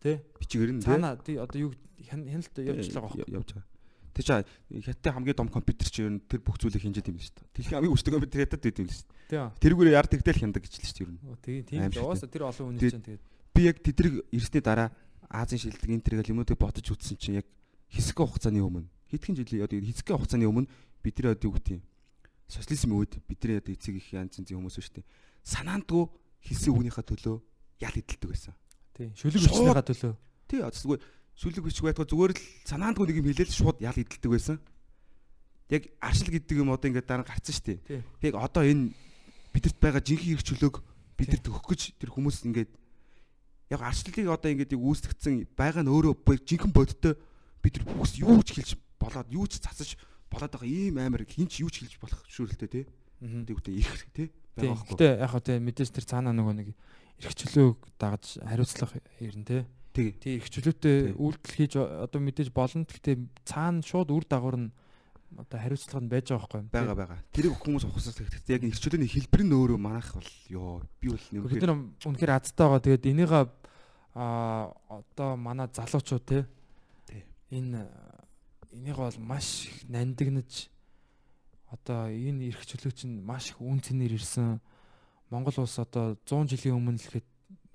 Тэ? 0.00 0.20
бичгээр 0.40 0.70
нь 0.76 0.80
тий. 0.80 0.96
Тий 1.24 1.36
одоо 1.40 1.58
юу 1.60 1.70
хян- 2.04 2.28
хяналт 2.28 2.54
явж 2.56 2.88
байгаа 2.92 3.08
байхгүй 3.12 3.32
явж 3.32 3.48
байгаа. 3.52 3.66
Тэр 4.14 4.24
чинь 4.24 4.46
хятадын 4.86 5.14
хамгийн 5.18 5.36
том 5.36 5.50
компьютер 5.50 5.90
чинь 5.90 6.06
ер 6.06 6.12
нь 6.14 6.22
тэр 6.22 6.40
бүх 6.40 6.56
зүйлийг 6.62 6.86
хинжээд 6.86 7.10
юм 7.10 7.18
шүү 7.18 7.34
дээ. 7.34 7.50
Дэлхийн 7.58 7.76
хамгийн 7.82 7.94
хүчтэй 7.98 8.12
компьютер 8.14 8.40
хятад 8.46 8.62
байд 8.62 8.78
юм 8.78 8.88
шүү 8.88 9.06
дээ. 9.28 9.50
Тэрүүгээр 9.58 9.94
яар 9.98 10.06
тэгтэл 10.06 10.40
хяндаг 10.40 10.62
гэж 10.62 10.72
л 10.78 10.86
шүү 10.86 10.94
дээ 10.94 11.04
ер 11.04 11.10
нь. 11.10 11.20
Тийм 11.66 11.90
шиг 11.90 12.06
уусаа 12.06 12.30
тэр 12.30 12.46
олон 12.46 12.78
хүн 12.78 12.78
чинь 12.78 13.02
тэгээд 13.02 13.22
Би 13.54 13.70
яг 13.70 13.78
тэдрийг 13.78 14.26
ирсний 14.34 14.58
дараа 14.58 14.90
Азийн 15.30 15.62
шилдэг 15.62 15.86
энэ 15.86 16.02
тэргээл 16.02 16.34
юмнуудыг 16.34 16.58
бодож 16.58 16.90
үзсэн 16.90 17.14
чинь 17.14 17.38
яг 17.38 17.46
хэсэг 17.86 18.18
хугацааны 18.18 18.58
өмнө 18.58 18.90
хэдхэн 19.14 19.38
жилийн 19.38 19.62
одоо 19.62 19.78
хэсэг 19.78 20.10
хугацааны 20.10 20.50
өмнө 20.50 20.66
бидний 21.06 21.30
одоо 21.30 21.46
юу 21.46 21.54
гэдэг 21.54 21.78
юм 21.78 21.82
социализм 22.50 22.98
үед 22.98 23.22
бидний 23.30 23.62
одоо 23.62 23.70
эцэг 23.70 23.94
их 23.94 24.10
янз 24.10 24.42
янзын 24.42 24.58
хүмүүс 24.58 24.74
шүү 24.74 24.98
дээ. 24.98 25.06
Санаандгүй 25.46 26.02
хэлсэн 26.50 26.74
үгнийхээ 26.74 27.06
төлөө 27.14 27.36
ял 27.78 27.94
идэлдэг 27.94 28.26
байсан. 28.26 28.54
тий 28.98 29.14
шүлэг 29.14 29.46
өчнөгаа 29.46 29.86
төлөө. 29.86 30.14
Тий 30.50 30.58
зүгээр 30.58 31.02
сүлэг 31.34 31.64
бичиг 31.66 31.84
байтгаа 31.84 32.06
зүгээр 32.06 32.32
л 32.34 32.42
санаандгүй 32.64 33.04
нэг 33.10 33.18
юм 33.18 33.28
хэлээл 33.30 33.54
шууд 33.54 33.78
ял 33.82 33.96
идэлдэг 33.98 34.30
байсан. 34.30 34.58
Яг 35.70 35.90
аршил 35.98 36.30
гэдэг 36.30 36.56
юм 36.62 36.70
одоо 36.70 36.88
ингээд 36.90 37.08
дараа 37.10 37.26
гарцсан 37.26 37.54
шүү 37.54 37.66
дээ. 37.88 38.02
Яг 38.30 38.34
одоо 38.38 38.62
энэ 38.62 38.94
бидэрт 39.50 39.78
байгаа 39.82 40.02
жинхэнэ 40.02 40.38
эрх 40.38 40.46
чөлөөг 40.46 40.76
бидэрт 41.18 41.46
өгөх 41.50 41.66
гэж 41.66 41.82
тэр 41.98 42.10
хүмүүс 42.14 42.46
ингээд 42.46 42.70
яг 43.70 43.80
аршлыг 43.80 44.28
одоо 44.28 44.50
ингээд 44.50 44.74
үүсгэгдсэн 44.74 45.54
байгаа 45.58 45.82
нь 45.82 45.90
өөрөө 45.90 46.14
жинхэнэ 46.22 46.74
бодтой 46.74 47.14
бид 47.62 47.74
нар 47.80 47.86
бүхс 47.96 48.18
юу 48.20 48.42
ч 48.44 48.60
хэлж 48.60 48.70
болоод 49.00 49.28
юу 49.32 49.46
ч 49.48 49.62
засаж 49.62 49.96
болоод 50.28 50.52
байгаа 50.52 50.68
ийм 50.68 50.98
амар 51.00 51.24
хинч 51.24 51.62
юу 51.64 51.70
ч 51.70 51.86
хэлж 51.86 51.96
болох 52.02 52.20
шүүрэлтэй 52.28 52.68
тий. 52.68 52.84
Тэгвэл 53.22 53.78
ирэх 53.78 54.04
тий. 54.12 54.28
Байгаа 54.54 54.76
байхгүй. 54.76 54.94
Гэтэ 54.94 55.08
яг 55.22 55.30
хөө 55.32 55.42
тий 55.48 55.58
мэдээж 55.64 55.90
тэр 55.96 56.04
цаанаа 56.04 56.34
нөгөө 56.36 56.54
нэг 56.60 56.68
эрхчлөөг 57.24 57.78
дагаж 57.96 58.24
хариуцлах 58.42 58.92
ирнэ 59.22 59.46
тий. 59.48 59.62
Тий. 59.94 60.10
Эрхчлөөтэй 60.42 61.14
Тий. 61.14 61.14
үйлдэл 61.14 61.54
хийж 61.54 61.72
одоо 61.78 62.18
мэдээж 62.18 62.50
болно. 62.50 62.82
Гэтэ 62.82 63.30
цаана 63.46 63.86
шууд 63.86 64.10
үр 64.10 64.26
дагавар 64.26 64.58
нь 64.58 64.70
одоо 65.38 65.58
хариуцлага 65.58 66.02
нь 66.02 66.10
байж 66.10 66.26
байгаа 66.34 66.50
байхгүй 66.50 66.74
байгаа 66.74 66.98
байгаа. 66.98 67.20
Тэрийг 67.30 67.54
хүмүүс 67.62 67.86
ухсаас 67.86 68.18
тэгтээ 68.18 68.58
яг 68.58 68.62
эрх 68.66 68.82
чөлөөний 68.82 69.10
хэлбэр 69.10 69.42
нь 69.46 69.54
өөрөө 69.54 69.78
манайх 69.78 70.10
бол 70.14 70.30
ёо 70.50 70.82
би 70.98 71.14
бол 71.14 71.26
Бид 71.46 71.62
нэмэр 71.62 71.70
нар 71.70 71.78
үнэхээр 72.02 72.32
азтай 72.34 72.66
байгаа. 72.66 72.82
Тэгээд 72.82 73.10
энийг 73.10 73.32
а 74.14 74.70
одоо 74.90 75.30
манай 75.38 75.66
залуучууд 75.70 76.24
те 76.26 76.46
энэ 77.50 77.86
энийг 78.74 78.98
бол 78.98 79.18
маш 79.18 79.66
их 79.70 79.86
нандинаж 79.90 80.70
одоо 81.70 82.10
энэ 82.10 82.50
эрх 82.50 82.62
чөлөө 82.66 82.92
чинь 82.94 83.22
маш 83.22 83.50
их 83.50 83.58
үн 83.62 83.82
цэнээр 83.82 84.14
ирсэн 84.18 84.58
Монгол 85.30 85.66
улс 85.66 85.78
одоо 85.78 86.14
100 86.26 86.54
жилийн 86.54 86.78
өмнө 86.78 86.98
л 86.98 87.06
ихэд 87.10 87.26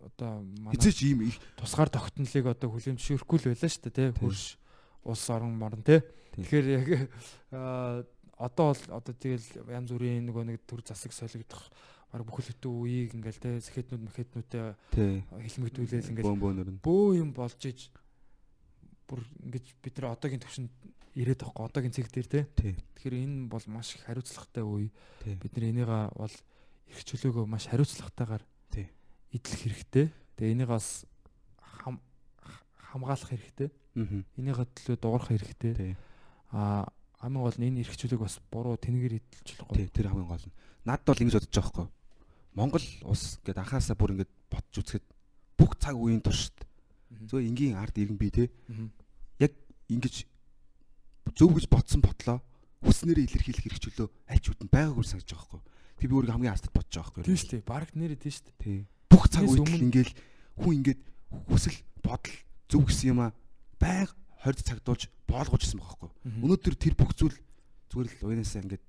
одоо 0.03 0.43
манай 0.63 0.73
хизээч 0.75 0.99
ийм 1.03 1.19
их 1.27 1.37
тусгаар 1.59 1.89
тогтнолыг 1.89 2.45
одоо 2.47 2.69
хүлэмжшүүрхгүй 2.71 3.37
л 3.39 3.47
байлаа 3.51 3.69
шүү 3.69 3.83
дээ 3.91 4.11
Тий. 4.13 4.19
хөрш 4.19 4.43
улс 5.03 5.25
орон 5.29 5.53
морон 5.59 5.83
Тий. 5.83 6.01
тэгэхээр 6.35 6.65
яг 6.79 6.87
одоо 8.39 8.71
бол 8.71 8.83
одоо 8.95 9.13
тэгэл 9.13 9.47
янз 9.67 9.91
бүрийн 9.91 10.23
нөгөө 10.29 10.43
нэг 10.47 10.63
төр 10.63 10.81
засаг 10.85 11.11
солигдох 11.11 11.67
баг 12.09 12.23
бүхэл 12.25 12.55
бүтэн 12.55 12.71
үеийг 12.71 13.11
ингээл 13.19 13.39
те 13.43 13.49
сэхэтнүүд 13.59 14.01
мэхэтнүүдтэй 14.07 14.63
тий. 14.95 15.21
хэлмэгдүүлээл 15.29 16.11
ингээл 16.15 16.81
бөө 16.81 17.07
юм 17.19 17.35
болж 17.35 17.59
иж 17.67 17.91
бүр 19.05 19.21
ингэж 19.43 19.65
бид 19.83 19.93
нар 19.99 20.15
одоогийн 20.15 20.41
төвшөнд 20.41 20.71
ирээд 21.19 21.41
байхгүй 21.43 21.63
одоогийн 21.67 21.93
цэг 21.93 22.07
дээр 22.09 22.27
Тий. 22.55 22.73
тэгэхээр 22.95 23.15
энэ 23.19 23.37
бол 23.51 23.65
маш 23.67 23.93
их 23.99 24.05
хариуцлагатай 24.07 24.63
үе 24.63 24.89
Тий. 25.21 25.35
бид 25.37 25.53
нар 25.53 25.65
энийга 25.69 25.99
бол 26.15 26.33
эрх 26.89 27.01
чөлөөгөө 27.05 27.45
маш 27.45 27.67
хариуцлагатайгаар 27.69 28.41
Тий. 28.41 28.58
Идэх 29.33 29.53
хэрэгтэй 29.61 30.05
тэгээ 30.37 30.53
энийг 30.53 30.69
бас 30.69 31.05
хам 31.61 31.99
хамгаалах 32.91 33.29
хэрэгтэй 33.29 33.69
Аа. 33.99 34.23
энийга 34.37 34.63
төлөө 34.65 34.97
дуурах 35.01 35.27
хэрэгтэй 35.29 35.73
Тий. 35.75 35.93
а 36.53 36.87
хамгийн 37.19 37.43
гол 37.43 37.57
нь 37.59 37.67
энэ 37.73 37.79
эрх 37.83 37.95
чөлөөг 37.99 38.21
бас 38.23 38.39
буруу 38.51 38.77
тэнгэр 38.79 39.19
идэлж 39.19 39.59
болохгүй 39.59 39.75
Тий, 39.77 39.87
тэр 39.91 40.07
хамгийн 40.13 40.29
гол 40.29 40.45
нь. 40.45 40.55
Надад 40.87 41.05
бол 41.11 41.21
ингэж 41.21 41.35
бодож 41.35 41.51
байгаа 41.51 41.69
хгүй. 41.69 41.87
Монгол 42.55 42.85
улс 43.05 43.37
гэдэг 43.43 43.59
анхаасаа 43.59 43.95
бүр 43.99 44.11
ингэж 44.15 44.29
бодж 44.49 44.73
үзэхэд 44.79 45.05
бүх 45.59 45.71
цаг 45.77 45.95
үеийн 45.99 46.23
туршид 46.23 46.55
зөв 47.27 47.43
энгийн 47.43 47.75
ард 47.75 47.97
иргэн 47.99 48.17
би 48.17 48.29
те 48.31 48.47
Мгм. 48.71 48.89
ингэж 49.89 50.15
зөв 51.35 51.49
гэж 51.57 51.65
бодсон 51.67 52.01
ботлоо 52.05 52.39
хүснээрээ 52.85 53.25
илэрхийлэх 53.25 53.65
хэрэг 53.65 53.81
чөлөө 53.83 54.07
аль 54.29 54.39
ч 54.41 54.53
үтэнд 54.53 54.69
байгаагүй 54.71 55.01
санагдаж 55.03 55.33
байгаа 55.33 55.47
хгүй. 55.49 55.61
Тэг 55.99 56.07
би 56.09 56.13
өөрийгөө 56.15 56.33
хамгийн 56.37 56.53
ардд 56.53 56.69
бодож 56.71 56.93
байгаа 56.93 57.09
хгүй. 57.09 57.23
тийм 57.25 57.37
шүү 57.41 57.49
дээ 57.57 57.63
баг 57.65 57.89
нэрээ 57.97 58.19
тийм 58.21 58.33
шүү 58.37 58.45
дээ 58.45 58.57
Тий. 58.63 58.79
Бүх 59.09 59.25
цаг 59.29 59.43
үед 59.49 59.67
ингээл 59.67 60.13
хүн 60.61 60.73
ингээд 60.79 61.01
хүсэл 61.49 61.77
бодол 62.05 62.35
зөв 62.69 62.81
гэсэн 62.87 63.09
юм 63.13 63.19
а 63.25 63.33
байг 63.81 64.13
хорд 64.41 64.59
цагдуулж 64.63 65.09
боолгож 65.27 65.61
ирсэн 65.65 65.79
байгаа 65.81 65.97
хгүй. 65.97 66.11
Өнөөдөр 66.45 66.75
тэр 66.77 66.93
бүх 66.95 67.11
зүйл 67.17 67.37
зүгээр 67.89 68.07
л 68.21 68.27
уянаасаа 68.29 68.61
ингээд 68.63 68.83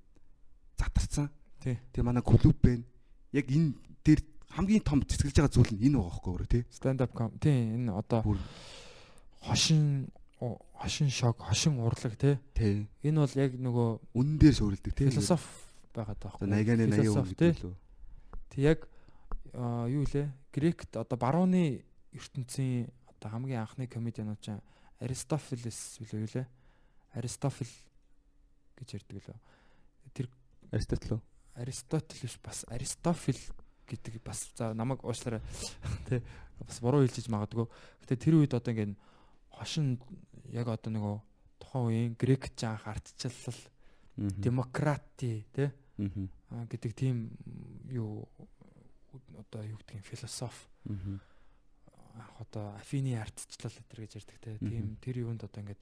затарсан. 0.77 1.27
Тий. 1.61 1.77
Тэгээ 1.93 2.05
манай 2.05 2.23
клуб 2.25 2.57
байна. 2.61 2.85
Яг 3.33 3.49
энэ 3.49 3.73
дээр 4.05 4.21
хамгийн 4.57 4.83
том 4.83 5.01
цэцгэлж 5.05 5.35
байгаа 5.41 5.53
зүйл 5.53 5.71
нь 5.75 5.83
энэ 5.89 5.97
байгаа 5.97 6.15
хгүй 6.17 6.31
өөрөө 6.35 6.49
тий. 6.49 6.63
stand 6.73 6.99
up 7.01 7.11
com 7.13 7.31
тийм 7.39 7.87
энэ 7.87 7.91
одоо 7.95 8.21
хошин 9.41 10.09
хошин 10.75 11.09
шок 11.09 11.37
хошин 11.39 11.79
урлаг 11.79 12.17
тий 12.17 12.35
тий. 12.53 12.87
энэ 13.05 13.19
бол 13.21 13.35
яг 13.37 13.51
нөгөө 13.55 13.89
Үнэн 14.17 14.37
дээр 14.41 14.55
суурилдаг 14.57 14.93
тий. 14.93 15.09
философи 15.09 15.47
байгаа 15.93 16.15
Одоо 16.17 16.31
80-ны 16.47 16.87
80 16.87 17.03
Философи, 17.03 17.31
хүн 17.31 17.37
тий. 17.37 17.51
гэдэг 17.51 17.63
лөө. 17.63 17.75
Тэг 18.51 18.59
яг 18.63 18.79
юу 19.53 20.05
лээ 20.07 20.31
грект 20.51 20.95
одоо 20.95 21.17
барууны 21.17 21.83
ертөнцийн 22.11 22.91
одоо 23.07 23.29
хамгийн 23.31 23.61
анхны 23.61 23.87
комедианууд 23.87 24.39
чинь 24.41 24.61
Аристофилес 24.99 25.99
үлээ 26.01 26.21
юу 26.21 26.29
лээ? 26.33 26.47
Аристофил 27.17 27.71
гэж 28.77 29.01
ярьдаг 29.01 29.17
лөө. 29.17 29.37
Тэр 30.13 30.27
Аристотель 30.71 31.13
уу? 31.17 31.21
Аристотель 31.55 32.21
биш 32.21 32.39
бас 32.39 32.65
Аристофил 32.69 33.39
гэдэг 33.87 34.23
бас 34.23 34.51
за 34.55 34.73
намайг 34.73 35.03
уушлаарай 35.03 35.41
тий 36.07 36.23
бас 36.59 36.79
буруу 36.79 37.03
хэлж 37.03 37.27
магадгүй. 37.27 37.67
Гэтэ 38.05 38.15
тэр 38.15 38.39
үед 38.39 38.53
одоо 38.53 38.71
ингээд 38.71 38.95
хошин 39.51 39.99
яг 40.53 40.67
одоо 40.71 40.91
нөгөө 40.93 41.15
тухайн 41.59 41.85
үеийн 41.87 42.13
грек 42.15 42.53
ч 42.55 42.63
анх 42.69 42.87
ардчлал 42.87 43.59
демократи 44.15 45.45
а, 46.49 46.65
гэдэг 46.67 46.91
тийм 46.95 47.31
юу 47.89 48.27
одоо 49.37 49.61
юу 49.63 49.79
юм 49.79 50.03
философи 50.03 50.67
анх 52.15 52.31
одоо 52.39 52.75
афины 52.75 53.15
артчлал 53.19 53.71
гэтэр 53.71 53.99
гэж 54.03 54.11
ярьдаг 54.19 54.37
те. 54.39 54.57
Тийм 54.59 54.97
тэр 54.99 55.23
юунд 55.23 55.43
одоо 55.43 55.63
ингээд 55.63 55.81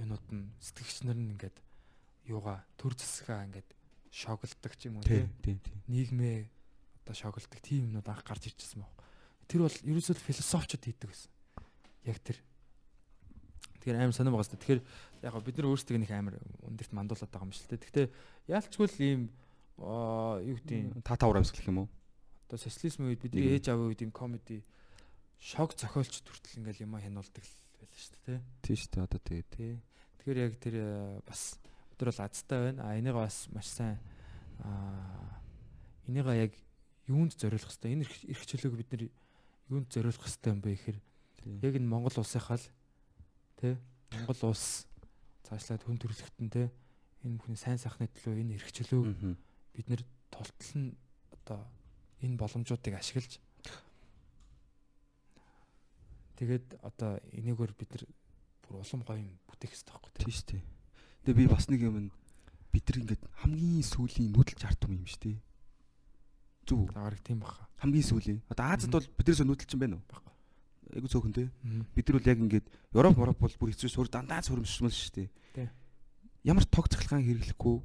юунууд 0.00 0.26
нь 0.32 0.48
сэтгэгч 0.60 1.04
нар 1.04 1.16
нь 1.16 1.32
ингээд 1.36 1.56
юугаа 2.28 2.64
төр 2.80 2.96
засгаа 2.96 3.44
ингээд 3.48 3.68
шоглдог 4.12 4.72
ч 4.76 4.88
юм 4.88 5.00
уу 5.00 5.04
те. 5.04 5.28
Нийгмээ 5.88 6.48
одоо 7.04 7.14
шоглдог 7.14 7.60
тийм 7.60 7.92
юмнууд 7.92 8.08
анх 8.08 8.24
гарч 8.24 8.48
ирчихсэн 8.48 8.80
баг. 8.80 8.92
Тэр 9.48 9.68
бол 9.68 9.76
ерөөсөө 9.84 10.16
л 10.16 10.26
философичуд 10.28 10.84
хийдэг 10.84 11.08
гэсэн. 11.12 11.30
Яг 12.08 12.18
тэр 12.24 12.38
Тэгэхээр 13.82 13.98
амар 13.98 14.14
сонирм 14.14 14.38
байгаа 14.38 14.46
шүү. 14.46 14.62
Тэгэхээр 14.62 14.82
яг 15.26 15.34
бид 15.42 15.56
нар 15.58 15.68
өөрсдөө 15.74 15.98
нэг 15.98 16.12
амар 16.14 16.34
өндөрт 16.70 16.92
мандуулаад 16.94 17.32
байгаа 17.34 17.50
юм 17.50 17.52
дээ. 17.52 17.82
Гэхдээ 17.82 18.06
яалчгүй 18.46 18.86
л 18.86 18.98
ийм 19.02 19.20
юу 19.82 20.56
гэдэг 20.62 21.02
Та 21.02 21.18
тавар 21.18 21.42
амьсгал 21.42 21.66
юм 21.66 21.78
уу? 21.82 21.88
Одоо 22.52 22.60
социализм 22.60 23.08
үед 23.08 23.24
бидний 23.24 23.56
ээж 23.56 23.72
аав 23.72 23.88
үед 23.88 24.04
ийм 24.04 24.12
комеди 24.12 24.60
шок 25.40 25.72
зохиолч 25.72 26.20
хүртэл 26.20 26.60
ингээл 26.60 26.84
юм 26.84 27.00
хянуулдаг 27.00 27.40
байлаа 27.80 27.96
шүү 27.96 28.20
дээ. 28.28 28.40
Тий 28.60 28.76
шүү 28.76 28.90
дээ 28.92 29.04
одоо 29.08 29.20
тэгээд. 29.24 29.48
Тий. 29.56 29.72
Тэгэхээр 30.20 30.38
яг 30.44 30.52
тэр 30.60 30.74
э, 30.76 31.20
бас 31.24 31.56
өдөр 31.96 32.12
бол 32.12 32.20
азтай 32.28 32.58
байна. 32.60 32.84
А 32.84 32.92
энийг 33.00 33.16
бас 33.16 33.48
маш 33.56 33.72
сайн 33.72 33.96
аа 34.60 35.40
энийг 36.04 36.28
яг 36.28 36.52
юунд 37.08 37.32
зориулах 37.40 37.72
хэвээр 37.72 37.96
энэ 37.96 38.04
эрх- 38.04 38.46
чөлөөг 38.52 38.76
бид 38.76 38.90
нар 38.92 39.02
юунд 39.72 39.88
зориулах 39.88 40.20
хэвээр 40.28 40.52
юм 40.52 40.60
бэ 40.60 40.70
гэхээр 40.76 40.98
тий. 41.40 41.52
яг 41.64 41.74
энэ 41.74 41.88
Монгол 41.88 42.16
улсынхаа 42.20 42.60
л 42.60 42.68
тий 43.56 43.74
Монгол 44.12 44.52
улс 44.52 44.84
цаашлаад 45.48 45.82
хүн 45.88 45.98
төрөлхтөн 45.98 46.48
тий 46.52 46.68
энэ 47.24 47.36
бүхний 47.40 47.56
сайн 47.56 47.80
сайхны 47.80 48.06
төлөө 48.12 48.44
энэ 48.44 48.54
эрх 48.60 48.68
чөлөөг 48.70 49.08
бид 49.74 49.86
нэр 49.88 50.02
толтол 50.30 50.70
нь 50.78 50.92
одоо 51.32 51.66
энэ 52.22 52.38
боломжуудыг 52.38 52.94
ашиглаж 52.94 53.42
тэгээд 56.38 56.78
одоо 56.82 57.18
энийгээр 57.34 57.72
бид 57.74 57.90
нар 57.92 58.04
бүр 58.62 58.80
улам 58.80 59.02
гоё 59.02 59.18
юм 59.20 59.30
бүтээх 59.46 59.74
хэрэгтэй 59.74 59.92
байхгүй 59.92 60.10
Тий 60.16 60.32
шүү 60.32 60.48
дээ. 60.54 60.62
Тэгээ 61.22 61.38
би 61.38 61.46
бас 61.50 61.66
нэг 61.68 61.80
юм 61.82 61.96
нь 62.06 62.10
бид 62.72 62.84
нар 62.88 62.98
ингээд 63.02 63.22
хамгийн 63.44 63.84
сүүлийн 63.84 64.30
нүүдэлж 64.32 64.62
арт 64.64 64.82
юм 64.88 65.06
шүү 65.06 65.22
дээ. 65.22 65.38
Зүг. 66.66 66.94
Лагарыг 66.94 67.22
тийм 67.22 67.38
баха. 67.42 67.68
Хамгийн 67.82 68.06
сүүлийн. 68.06 68.40
Одоо 68.48 68.64
Азад 68.70 68.90
бол 68.94 69.06
биднээс 69.18 69.42
нүүдэлч 69.42 69.70
юм 69.74 69.80
байна 69.82 69.96
уу? 69.98 70.06
Баггүй. 70.08 70.34
Айгу 70.94 71.08
цөөхөн. 71.10 71.34
Мгм. 71.62 71.82
Бид 71.94 72.06
нар 72.06 72.16
бол 72.18 72.30
яг 72.30 72.38
ингээд 72.38 72.66
Европ 72.94 73.18
Европ 73.18 73.38
бол 73.38 73.56
бүр 73.58 73.70
хэцүү 73.74 73.90
сур 73.90 74.08
дандаа 74.08 74.42
сурамшмал 74.42 74.94
шүү 74.94 75.14
дээ. 75.14 75.28
Тий. 75.54 75.68
Ямар 76.46 76.64
тог 76.66 76.86
цахилгаан 76.86 77.26
хэрэглэхгүй 77.26 77.76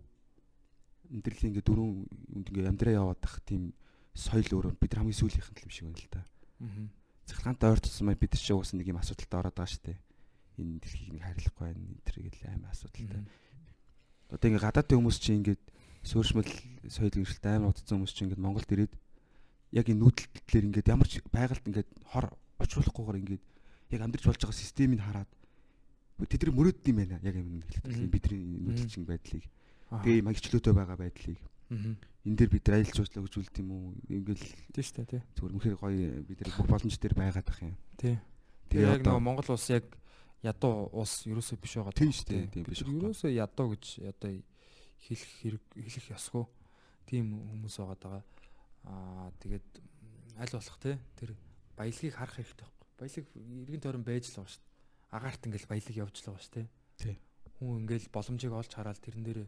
эндэрлийн 1.14 1.50
ингээд 1.58 1.68
дөрөв 1.68 1.88
үнд 2.38 2.48
ингээд 2.54 2.70
амьдраа 2.70 2.94
яваад 3.02 3.20
тах 3.22 3.42
тийм 3.46 3.74
соёл 4.18 4.50
өөрөө 4.50 4.74
бид 4.82 4.92
нар 4.98 5.06
хамгийн 5.06 5.20
сүүлийнх 5.22 5.50
нь 5.54 5.62
юм 5.62 5.72
шиг 5.72 5.86
байна 5.86 6.02
л 6.02 6.10
да. 6.10 6.22
Мгм. 6.58 6.86
Цахилгаантай 7.30 7.70
ойртсон 7.70 8.06
маяг 8.10 8.20
бид 8.20 8.34
нар 8.34 8.42
ч 8.42 8.50
угаасаа 8.50 8.78
нэг 8.82 8.90
юм 8.90 8.98
асуудалтай 8.98 9.38
ороод 9.38 9.54
байгаа 9.54 9.70
шүү 9.70 9.84
дээ. 9.86 9.98
Энэ 10.58 10.82
дэлхийг 10.82 11.12
нэг 11.14 11.24
харилцахгүй 11.24 11.64
байна 11.70 11.82
энэ 11.86 12.02
төр 12.02 12.18
гэл 12.26 12.50
амар 12.50 12.72
асуудалтай. 12.74 13.22
Одоо 14.34 14.48
ингээд 14.50 14.66
гадаадын 14.66 14.98
хүмүүс 14.98 15.18
чинь 15.22 15.38
ингээд 15.46 15.64
сууршмал 16.02 16.50
соёл 16.90 17.14
гэрэлтэй 17.14 17.54
амар 17.54 17.72
утцсан 17.78 17.96
хүмүүс 18.02 18.14
чинь 18.18 18.26
ингээд 18.34 18.42
Монголд 18.42 18.74
ирээд 18.74 18.94
яг 19.78 19.86
энэ 19.86 20.02
нүүдэлтлэр 20.02 20.66
ингээд 20.74 20.88
ямар 20.90 21.08
ч 21.08 21.22
байгальд 21.30 21.66
ингээд 21.70 21.90
хор 22.10 22.26
очруулахгүйгээр 22.58 23.22
ингээд 23.22 23.44
яг 23.94 24.02
амьдарч 24.02 24.24
болж 24.26 24.42
байгаа 24.42 24.58
системийг 24.58 25.04
хараад 25.06 25.30
тэдний 26.26 26.56
мөрөөд 26.58 26.82
юм 26.90 26.98
байна 26.98 27.22
яг 27.22 27.36
юм 27.38 27.62
mm. 27.62 28.10
бидний 28.10 28.42
нүүдэлчин 28.66 29.06
байдлыг 29.06 29.46
Аа. 29.94 30.02
тэгээ 30.02 30.20
юм 30.26 30.34
хичлөөтэй 30.34 30.74
байгаа 30.74 30.98
байдлыг 30.98 31.38
Мгм. 31.38 31.57
Энэ 31.72 32.36
дээр 32.38 32.52
бид 32.52 32.66
нар 32.68 32.76
аялал 32.80 32.96
жуулчлал 32.96 33.26
гэж 33.28 33.36
үлд 33.38 33.56
юм 33.60 33.70
уу 33.72 33.86
ингээл 34.08 34.46
Тийм 34.72 34.84
шүү 34.84 34.96
дээ 35.04 35.12
тий. 35.12 35.22
зүгээр 35.36 35.54
үнэхээр 35.56 35.78
гоё 35.78 36.08
бид 36.28 36.40
нар 36.44 36.52
бүх 36.56 36.68
боломж 36.68 36.96
дээр 37.00 37.16
байгаад 37.16 37.48
байх 37.48 37.62
юм 37.64 37.76
Тий. 38.00 38.16
тэгээ 38.72 38.94
яг 38.98 39.02
нөгөө 39.04 39.24
Монгол 39.24 39.50
улс 39.56 39.68
яг 39.72 39.86
ядуу 40.44 40.90
улс 40.94 41.26
ерөөсөө 41.28 41.58
биш 41.60 41.74
байгаа. 41.80 41.96
Тийм 41.98 42.12
шүү 42.14 42.28
дээ, 42.30 42.48
тийм 42.54 42.66
биш. 42.68 42.82
Ерөөсөө 42.86 43.32
ядуу 43.36 43.74
гэж 43.74 43.86
одоо 44.06 44.32
хэлэх 45.02 45.32
хэрэг 45.42 45.64
хэлэх 45.76 46.08
ёсгүй. 46.14 46.46
Тийм 47.10 47.26
хүмүүс 47.36 47.76
байгаа 47.82 47.98
даа. 48.00 48.22
Аа 48.86 49.32
тэгээд 49.42 49.68
аль 50.38 50.54
болох 50.54 50.78
те 50.80 51.00
тэр 51.18 51.34
баялагийг 51.76 52.14
харах 52.16 52.38
хэрэгтэй 52.38 52.64
байхгүй. 52.64 52.86
Баялаг 52.98 53.26
эргэн 53.34 53.82
тойрон 53.82 54.06
байж 54.06 54.26
л 54.30 54.36
байгаа 54.40 54.52
шүү 54.54 54.62
дээ. 54.62 54.76
Агаарт 55.18 55.42
ингээл 55.48 55.72
баялаг 55.72 55.96
явж 55.98 56.16
л 56.22 56.28
байгаа 56.30 56.44
шүү 56.46 56.54
дээ. 56.56 56.68
Тий. 57.02 57.16
Хүн 57.58 57.82
ингээл 57.82 58.08
боломжийг 58.14 58.54
олж 58.54 58.72
хараад 58.74 59.00
тэрэн 59.02 59.24
дээр 59.26 59.40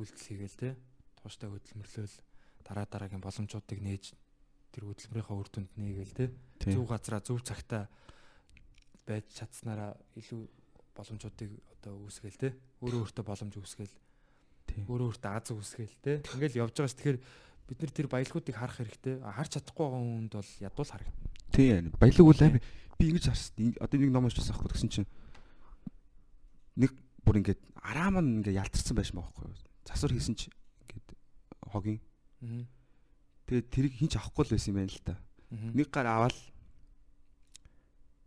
үйлдэл 0.00 0.26
хийгээл 0.32 0.56
те. 0.56 0.70
Тууштай 1.22 1.48
хөдөлмөрлөөл 1.48 2.16
дараа 2.66 2.86
дараагийн 2.90 3.22
боломжуудыг 3.22 3.78
нээж 3.78 4.04
тэр 4.74 4.84
хөдөлмөрийнхөө 4.90 5.36
үр 5.38 5.48
дүнд 5.54 5.70
нээгээл 5.78 6.14
те. 6.18 6.26
Зөв 6.66 6.86
газараа 6.90 7.22
зөв 7.22 7.38
цагтаа 7.46 7.86
байж 9.06 9.26
чадсанараа 9.30 9.94
илүү 10.18 10.42
боломжуудыг 10.96 11.50
одоо 11.78 11.94
үүсгээл 12.06 12.38
те. 12.42 12.48
Өөрөө 12.82 13.00
өөртөө 13.06 13.24
боломж 13.26 13.54
үүсгээл 13.54 13.94
өөрөө 14.88 15.08
өөртөө 15.12 15.30
аз 15.30 15.48
үүсгээл 15.52 15.96
те. 16.02 16.12
Ингээл 16.34 16.60
явж 16.64 16.74
байгаа 16.74 16.90
ш 16.90 16.96
тэгэхээр 16.96 17.18
бид 17.68 17.78
нар 17.78 17.92
тэр 17.92 18.08
баялагуудыг 18.08 18.56
харах 18.56 18.78
хэрэгтэй. 18.80 19.14
Харж 19.20 19.50
чадахгүй 19.58 19.84
байгаа 19.86 20.02
хүнд 20.02 20.32
бол 20.32 20.52
ядуул 20.58 20.90
харагдана. 20.90 21.30
Тий 21.52 21.68
баялаг 22.00 22.26
бол 22.26 22.42
амар 22.42 22.62
би 22.98 23.04
ингэж 23.12 23.24
харсан. 23.28 23.74
Одоо 23.78 23.96
нэг 24.00 24.10
ном 24.10 24.24
уншсан 24.26 24.54
аахгүй 24.54 24.70
тэгсэн 24.72 24.90
чинь 24.90 25.08
нэг 26.80 26.90
бүр 27.26 27.40
ингээд 27.42 27.60
араам 27.82 28.16
нь 28.22 28.40
ингээд 28.40 28.60
ялтарсан 28.62 28.96
байсан 28.96 29.20
байхгүй 29.20 29.44
юу? 29.46 29.56
Засвар 29.84 30.12
хийсэн 30.16 30.36
чи 30.38 30.48
ингээд 30.48 30.61
хогийн. 31.72 32.00
Тэгээд 33.48 33.66
тэрийг 33.72 33.94
хинч 33.98 34.14
авахгүй 34.20 34.44
л 34.46 34.52
байсан 34.54 34.70
юм 34.72 34.78
байна 34.84 34.92
л 34.92 35.00
та. 35.02 35.14
Нэг 35.50 35.88
гар 35.90 36.06
аваад 36.06 36.36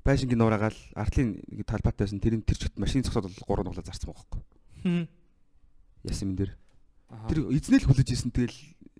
байшингийн 0.06 0.38
нуураагаал 0.38 0.78
артлын 0.94 1.42
нэг 1.50 1.66
талбайтайсэн 1.66 2.22
тэрийн 2.22 2.46
тэр 2.46 2.58
чигт 2.62 2.78
машин 2.78 3.02
зогсоод 3.02 3.26
бол 3.26 3.46
гурав 3.48 3.66
нуглаа 3.66 3.82
зарцсан 3.86 4.14
байхгүй 4.14 4.42
Хм. 4.86 5.06
ясан 6.06 6.30
юм 6.30 6.36
дээр 6.38 6.52
тэр 7.26 7.40
эзнэл 7.50 7.86
хүлээж 7.90 8.10
исэн 8.14 8.30
тэгэл 8.30 8.54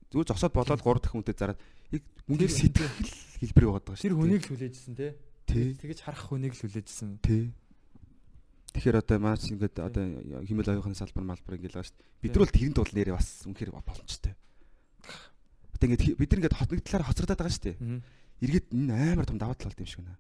зүгээр 0.10 0.30
зогсоод 0.34 0.54
болоод 0.58 0.82
гурав 0.82 1.02
дахин 1.06 1.22
үнтэй 1.22 1.38
зараад 1.38 1.62
яг 1.94 2.02
мөнгөний 2.26 2.50
Тэр- 2.50 2.58
сэтгэл 2.58 3.14
хэлбэр 3.38 3.66
байгаа 3.70 3.84
даа 3.86 4.02
тэр 4.02 4.18
хүнийг 4.18 4.42
л 4.42 4.50
хүлээжсэн 4.50 4.94
те 4.98 5.08
тий. 5.46 5.78
Тэгэж 5.78 6.00
харах 6.02 6.26
хүнийг 6.26 6.54
л 6.58 6.62
хүлээжсэн 6.66 7.10
тий 7.22 7.54
Тэгэхээр 8.76 9.00
одоо 9.00 9.18
маш 9.24 9.48
ингээд 9.48 9.76
одоо 9.80 10.04
химэл 10.44 10.72
оюухны 10.76 11.00
салбар 11.00 11.24
малбар 11.24 11.56
ингээд 11.56 11.76
байгаа 11.80 11.88
шүү 11.88 11.96
дээ. 11.96 12.22
Бид 12.28 12.32
нар 12.36 12.44
бол 12.44 12.56
тэгэн 12.60 12.76
тул 12.76 12.92
нэрээ 12.92 13.16
бас 13.16 13.30
үнэхээр 13.48 13.72
боломжтой. 13.72 14.34
Одоо 15.72 15.86
ингээд 15.88 16.20
бид 16.20 16.30
нар 16.36 16.40
ингээд 16.44 16.60
хотны 16.60 16.84
талаар 16.84 17.08
хоцрогдоод 17.08 17.40
байгаа 17.40 17.56
шүү 17.56 17.66
дээ. 17.72 17.78
Эргээд 18.44 18.68
энэ 18.76 19.16
амар 19.16 19.28
том 19.32 19.40
даваа 19.40 19.56
тал 19.56 19.72
болд 19.72 19.80
юм 19.80 19.88
шиг 19.88 20.04
байна. 20.04 20.20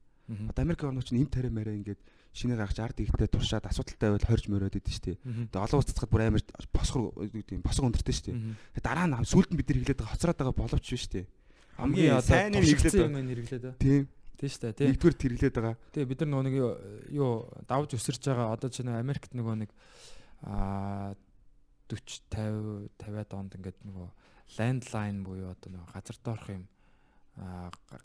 Одоо 0.49 0.63
Америк 0.63 0.81
орнууд 0.87 1.03
чинь 1.03 1.19
эм 1.19 1.27
тарай 1.27 1.51
мэрэ 1.51 1.75
ингээд 1.83 2.01
шинэ 2.31 2.55
гаргаж 2.55 2.79
ард 2.79 2.97
игтэй 3.03 3.27
туршаад 3.27 3.67
асуудалтай 3.67 4.09
байвал 4.09 4.25
хорж 4.25 4.47
мөрөөд 4.49 4.79
идэв 4.79 4.91
шүү 4.95 5.05
дээ. 5.05 5.17
Тэгээ 5.51 5.65
олон 5.67 5.79
улс 5.79 5.89
цацгаад 5.91 6.11
бүр 6.11 6.23
амар 6.25 6.43
босгор 6.73 7.03
гэдэг 7.13 7.55
юм 7.59 7.63
босго 7.63 7.85
өндөртэй 7.85 8.15
шүү 8.15 8.25
дээ. 8.33 8.81
Дараа 8.81 9.07
нь 9.07 9.27
сүүлд 9.27 9.51
нь 9.53 9.59
бид 9.59 9.69
нар 9.69 9.79
хэлээд 9.85 9.99
байгаа 10.01 10.13
хоцроод 10.15 10.39
байгаа 10.39 10.55
боловч 10.55 10.85
шүү 10.89 11.11
дээ. 11.13 11.25
хамгийн 11.77 12.21
сайн 12.23 12.55
юм 12.55 12.63
хэрэглээд 12.63 13.63
байгаа. 13.63 13.79
Тийм. 13.79 14.03
Тийм 14.35 14.49
шүү 14.51 14.61
дээ 14.75 14.89
Нэгдүгээр 14.91 15.15
тэр 15.17 15.31
хэлээд 15.35 15.55
байгаа. 15.55 15.75
Тэгээ 15.95 16.09
бид 16.11 16.19
нар 16.23 16.29
нөгөө 16.31 16.45
нэг 16.45 16.55
юу- 17.15 17.45
давж 17.67 17.89
өсөрж 17.95 18.23
байгаа. 18.27 18.53
Одоо 18.55 18.69
ч 18.69 18.83
нэг 18.83 18.95
Америкт 18.99 19.31
нөгөө 19.33 19.55
нэг 19.63 19.71
аа 20.43 21.15
40 21.87 22.21
50 22.33 22.89
50-аад 22.99 23.31
онд 23.37 23.51
ингээд 23.55 23.79
нөгөө 23.85 24.07
landline 24.57 25.19
буюу 25.25 25.49
одоо 25.53 25.69
нөгөө 25.73 25.89
газар 25.93 26.17
доорх 26.25 26.47
юм 26.49 26.63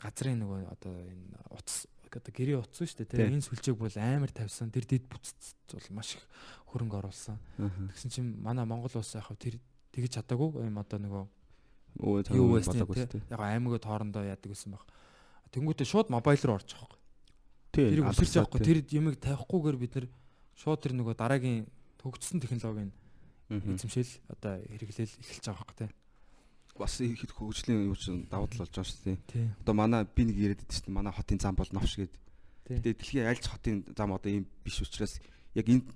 газрын 0.01 0.39
нөгөө 0.43 0.59
одоо 0.71 0.93
энэ 0.93 1.39
утас 1.55 1.87
одоо 2.11 2.31
гэрээ 2.35 2.59
утас 2.59 2.77
шүү 2.83 3.07
дээ 3.07 3.09
Тий. 3.09 3.17
тий 3.23 3.27
энэ 3.31 3.45
сүлжээг 3.47 3.77
бол 3.79 3.95
амар 3.97 4.31
тавьсан. 4.35 4.67
Тэр 4.71 4.85
дэд 4.85 5.07
бүтц 5.07 5.55
бол 5.71 5.87
маш 5.95 6.15
их 6.19 6.23
хөрөнгө 6.69 6.97
оруулсан. 6.99 7.39
Тэгсэн 7.95 8.09
чинь 8.11 8.29
манай 8.43 8.65
Монгол 8.67 8.91
улс 8.99 9.15
яг 9.15 9.31
тэр 9.39 9.55
тэгж 9.95 10.19
чадаагүй 10.19 10.59
юм 10.67 10.77
одоо 10.77 10.99
нөгөө 10.99 11.23
Өө 12.03 12.35
юу 12.35 12.55
болоогүй 12.59 12.95
шүү 13.03 13.19
дээ. 13.19 13.31
яг 13.31 13.39
аймагуд 13.39 13.83
хоорондоо 13.83 14.23
яадаг 14.27 14.47
гэсэн 14.51 14.71
баг 14.75 14.83
тэнгуүтээ 15.51 15.87
шууд 15.87 16.07
мобайл 16.09 16.43
руу 16.47 16.57
орж 16.59 16.73
байгаа 16.73 17.01
Тийм. 17.71 17.87
Тэрийг 17.87 18.11
өсөрч 18.11 18.35
явахгүй 18.35 18.59
тий. 18.59 18.83
тэр 18.83 18.99
юмыг 18.99 19.15
тавихгүйгээр 19.23 19.77
бид 19.79 19.93
нар 19.95 20.07
шууд 20.59 20.79
тэр 20.83 20.91
нөгөө 20.91 21.15
дараагийн 21.15 21.63
төгссөн 22.03 22.43
технологийн 22.43 22.91
эзэмшил 23.47 24.11
одоо 24.27 24.59
хэрэглээл 24.67 25.15
эхэлж 25.23 25.45
байгаа 25.47 25.63
байхгүй 25.63 25.77
тий. 25.79 25.89
бас 26.75 26.99
их 26.99 27.23
хөгжлийн 27.31 27.87
юу 27.87 27.95
ч 27.95 28.11
давуу 28.27 28.51
тал 28.51 28.67
болж 28.67 28.75
байгаа 28.75 28.91
шүү 28.91 29.03
дээ. 29.07 29.17
Тий. 29.31 29.47
Одоо 29.63 29.75
манай 29.75 30.03
би 30.03 30.23
нэг 30.27 30.35
яриад 30.35 30.63
байсан 30.67 30.83
чинь 30.83 30.95
манай 30.99 31.13
хотын 31.15 31.39
зам 31.39 31.55
бол 31.55 31.71
новш 31.71 31.95
гээд. 31.95 32.11
Тий. 32.67 32.77
Тэгээ 32.83 32.97
дэлхийн 32.99 33.29
альч 33.31 33.47
хотын 33.47 33.87
зам 33.95 34.11
одоо 34.11 34.31
ийм 34.31 34.43
биш 34.67 34.83
учраас 34.83 35.23
яг 35.55 35.67
энэ 35.71 35.87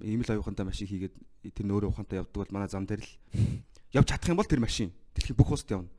ийм 0.00 0.24
л 0.24 0.32
оюухантай 0.32 0.64
машин 0.64 0.88
хийгээд 0.88 1.14
тэр 1.52 1.66
нөөрэ 1.68 1.88
ухаантай 1.92 2.20
явдаг 2.24 2.48
бол 2.48 2.54
манай 2.56 2.68
зам 2.72 2.88
дээр 2.88 3.04
л 3.04 3.12
явж 3.96 4.08
чадах 4.08 4.30
юм 4.32 4.40
бол 4.40 4.48
тэр 4.48 4.64
машин 4.64 4.88
дэлхийн 5.12 5.36
бүх 5.36 5.52
улсад 5.52 5.68
явна. 5.68 5.90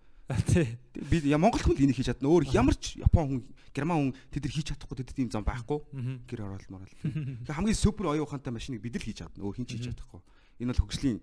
Тий. 0.47 0.77
Би 0.93 1.35
Монгол 1.35 1.61
хүн 1.61 1.75
л 1.75 1.83
энийг 1.85 1.97
хийж 1.97 2.11
чадна. 2.11 2.29
Өөр 2.29 2.45
ямар 2.53 2.75
ч 2.77 2.97
Япон 3.01 3.25
хүн, 3.27 3.39
Герман 3.73 3.97
хүн 3.97 4.11
тэд 4.31 4.45
нар 4.47 4.53
хийж 4.53 4.67
чадахгүй 4.71 4.97
тэд 5.01 5.17
ийм 5.19 5.31
зам 5.31 5.43
байхгүй. 5.43 5.79
Гэр 6.27 6.45
орол 6.45 6.67
морол. 6.69 6.93
Тэгээ 7.01 7.57
хамгийн 7.57 7.77
супер 7.77 8.11
оюун 8.11 8.27
ухаантай 8.27 8.53
машиныг 8.53 8.81
бид 8.83 8.95
л 8.95 9.05
хийж 9.05 9.23
чадна. 9.23 9.43
Өөр 9.43 9.57
хин 9.59 9.67
ч 9.67 9.79
хийж 9.79 9.91
чадахгүй. 9.91 10.21
Энэ 10.61 10.71
бол 10.71 10.81
хөгжлийн 10.85 11.19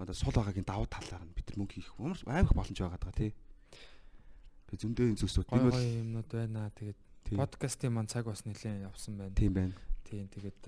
одоо 0.00 0.14
сул 0.16 0.32
байгаагийн 0.32 0.64
давуу 0.64 0.88
талаар 0.88 1.22
нь 1.26 1.34
бид 1.36 1.46
нар 1.52 1.58
мөнгө 1.60 1.76
хийх 1.76 1.92
амар 2.00 2.16
их 2.16 2.54
боломж 2.56 2.78
байгаа 2.80 3.00
даа 3.04 3.12
тий. 3.12 3.36
Тэгээ 4.72 4.80
зөндөө 4.80 5.06
энэ 5.12 5.20
зүйлсүүд 5.20 5.46
тийм 5.50 5.64
бол 5.68 5.76
юмнууд 5.76 6.30
байна. 6.32 6.70
Тэгээд. 6.72 6.98
Подкастын 7.36 7.92
маань 7.92 8.08
цаг 8.08 8.24
бас 8.24 8.48
нэлээд 8.48 8.88
явсан 8.88 9.20
байна. 9.20 9.36
Тийм 9.36 9.52
байна. 9.52 9.76
Тийм 10.08 10.24
тэгээд 10.32 10.62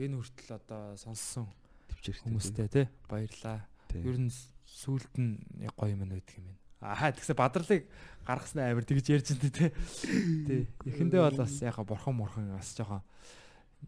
энэ 0.00 0.16
хүртэл 0.16 0.56
одоо 0.56 0.96
сонссон 0.96 1.52
Төвчээртэй. 1.92 2.24
хүмүүстэй 2.24 2.68
тий 2.72 2.86
баярлаа. 3.06 3.68
Ер 3.92 4.16
нь 4.18 4.32
сүулт 4.64 5.12
нь 5.20 5.44
гоё 5.76 5.92
юм 5.92 6.08
байдаг 6.08 6.32
юм 6.40 6.48
байна. 6.48 6.63
Аа 6.84 7.10
тэгсээ 7.16 7.36
бадралыг 7.36 7.88
гаргасан 8.28 8.60
амир 8.68 8.84
тэгж 8.84 9.06
ярьж 9.08 9.32
энэ 9.32 9.48
тий. 9.48 9.70
Тий. 10.44 10.62
Эхэндээ 10.84 11.24
бол 11.24 11.40
бас 11.40 11.56
яхаа 11.64 11.84
бурхан 11.84 12.14
мурхан 12.16 12.52
бас 12.52 12.76
жоохон 12.76 13.00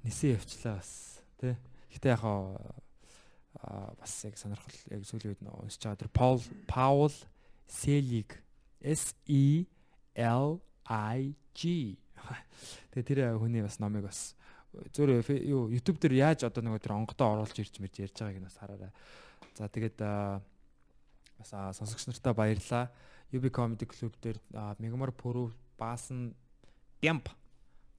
нисэн 0.00 0.40
явчлаа 0.40 0.80
бас 0.80 1.20
тий. 1.36 1.54
Гэтэ 1.92 2.16
яхаа 2.16 2.56
аа 3.60 3.92
бас 4.00 4.12
яг 4.24 4.40
сонирхол 4.40 4.80
яг 4.92 5.04
сүүлийн 5.04 5.36
үед 5.36 5.44
уншиж 5.44 5.84
байгаа 5.84 6.00
тэр 6.00 6.12
Паул 6.12 6.42
Паул 6.64 7.14
Селиг 7.68 8.40
S 8.80 9.12
E 9.28 9.68
L 10.16 10.60
I 10.88 11.36
G 11.52 11.96
Тэгээ 12.92 13.04
тэр 13.04 13.20
хүний 13.36 13.60
бас 13.60 13.78
номыг 13.80 14.08
бас 14.08 14.34
зөөр 14.92 15.24
юу 15.44 15.68
YouTube 15.72 16.00
дээр 16.00 16.32
яаж 16.32 16.44
одоо 16.48 16.64
нөгөө 16.64 16.80
тэр 16.84 16.96
онгодоо 16.96 17.32
оруулж 17.32 17.56
ирж 17.60 17.80
мэрж 17.80 18.08
ярьж 18.08 18.16
байгааг 18.20 18.40
нь 18.40 18.48
бас 18.48 18.56
хараарай. 18.60 18.92
За 19.56 19.68
тэгээд 19.68 20.00
бас 21.38 21.52
сонсогч 21.78 22.06
нартаа 22.06 22.34
баярлаа. 22.34 22.90
UB 23.32 23.50
Comedy 23.50 23.86
Club 23.86 24.14
дээр 24.22 24.38
Мегамар 24.78 25.10
Пүрүү 25.10 25.50
Баасан 25.78 26.34
Бямп 27.02 27.28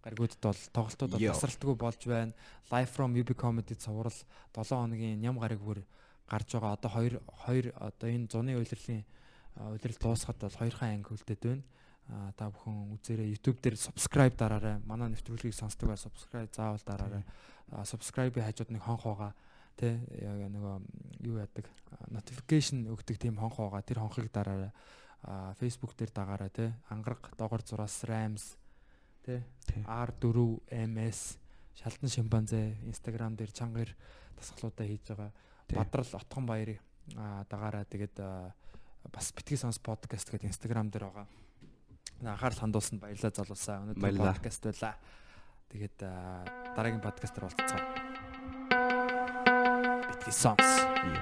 гаригуудад 0.07 0.39
бол 0.41 0.61
тоглолтууд 0.73 1.17
тасралтгүй 1.19 1.75
болж 1.75 2.01
байна. 2.07 2.33
Live 2.71 2.91
from 2.95 3.15
UB 3.17 3.35
Comedy 3.35 3.75
цуврал 3.75 4.13
7 4.55 4.71
хоногийн 4.71 5.19
ням 5.19 5.39
гараг 5.39 5.59
бүр 5.59 5.83
гарч 6.29 6.55
байгаа. 6.55 6.77
Одоо 6.79 6.91
2 6.95 7.19
2 7.47 7.73
одоо 7.75 8.07
энэ 8.09 8.27
зуны 8.31 8.55
а, 8.55 9.73
улирал 9.73 9.97
дуусахад 9.99 10.39
бол 10.39 10.49
2 10.49 10.71
хаан 10.71 10.93
анги 10.95 11.09
хөлдөд 11.09 11.41
байна. 11.43 11.63
А, 12.07 12.31
та 12.37 12.47
бүхэн 12.49 12.95
үзээрэй 12.95 13.35
YouTube 13.35 13.59
дээр 13.59 13.75
subscribe 13.75 14.35
дараарай. 14.37 14.79
Манай 14.85 15.11
нэвтрүүлгийг 15.11 15.53
сонсдог 15.53 15.89
байл 15.89 15.99
subscribe 15.99 16.51
заавал 16.55 16.83
дараарай. 16.85 17.23
Subscribe-ийн 17.67 18.47
хажууд 18.47 18.71
нэг 18.71 18.83
хонх 18.83 19.03
байгаа. 19.03 19.33
Тэ 19.77 20.01
яг 20.17 20.41
нөгөө 20.49 20.75
юу 21.29 21.37
яадаг 21.37 21.69
notification 22.09 22.89
өгдөг 22.89 23.21
тийм 23.21 23.37
хонх 23.37 23.61
байгаа. 23.61 23.85
Тэр 23.85 24.01
хонхыг 24.01 24.33
дараарай. 24.33 24.73
Facebook 25.61 25.93
дээр 25.93 26.11
дагаарай 26.13 26.49
тэ. 26.49 26.73
Ангараг 26.89 27.29
доогор 27.37 27.61
зураас 27.61 28.01
Rams 28.09 28.57
тэ 29.21 29.45
Тийм. 29.69 29.85
R4MS 29.85 31.37
шалтан 31.77 32.09
шимпанзе 32.09 32.81
Instagram 32.89 33.37
дээр 33.37 33.51
чангаар 33.53 33.93
тасгалуудаа 34.37 34.85
хийж 34.87 35.13
байгаа. 35.13 35.31
Бадрал 35.69 36.09
Отгон 36.17 36.45
баярыг 36.49 36.81
дагаараа 37.49 37.85
тэгээд 37.85 38.17
бас 39.13 39.31
битгий 39.35 39.57
сонс 39.57 39.79
подкаст 39.79 40.31
гэдэг 40.31 40.49
Instagram 40.49 40.89
дээр 40.89 41.05
байгаа. 41.11 41.27
Анхаарал 42.25 42.59
хандуулсанд 42.65 43.01
баярлалаа 43.01 43.33
залуусаа. 43.35 43.85
Өнөөдөр 43.93 44.25
подкаст 44.25 44.63
байлаа. 44.65 44.95
Тэгээд 45.69 45.97
дараагийн 46.01 47.03
подкастаар 47.03 47.45
уулзцаа. 47.45 48.06
Битгий 50.27 50.41
сонс. 50.41 50.81
Йо. 51.05 51.21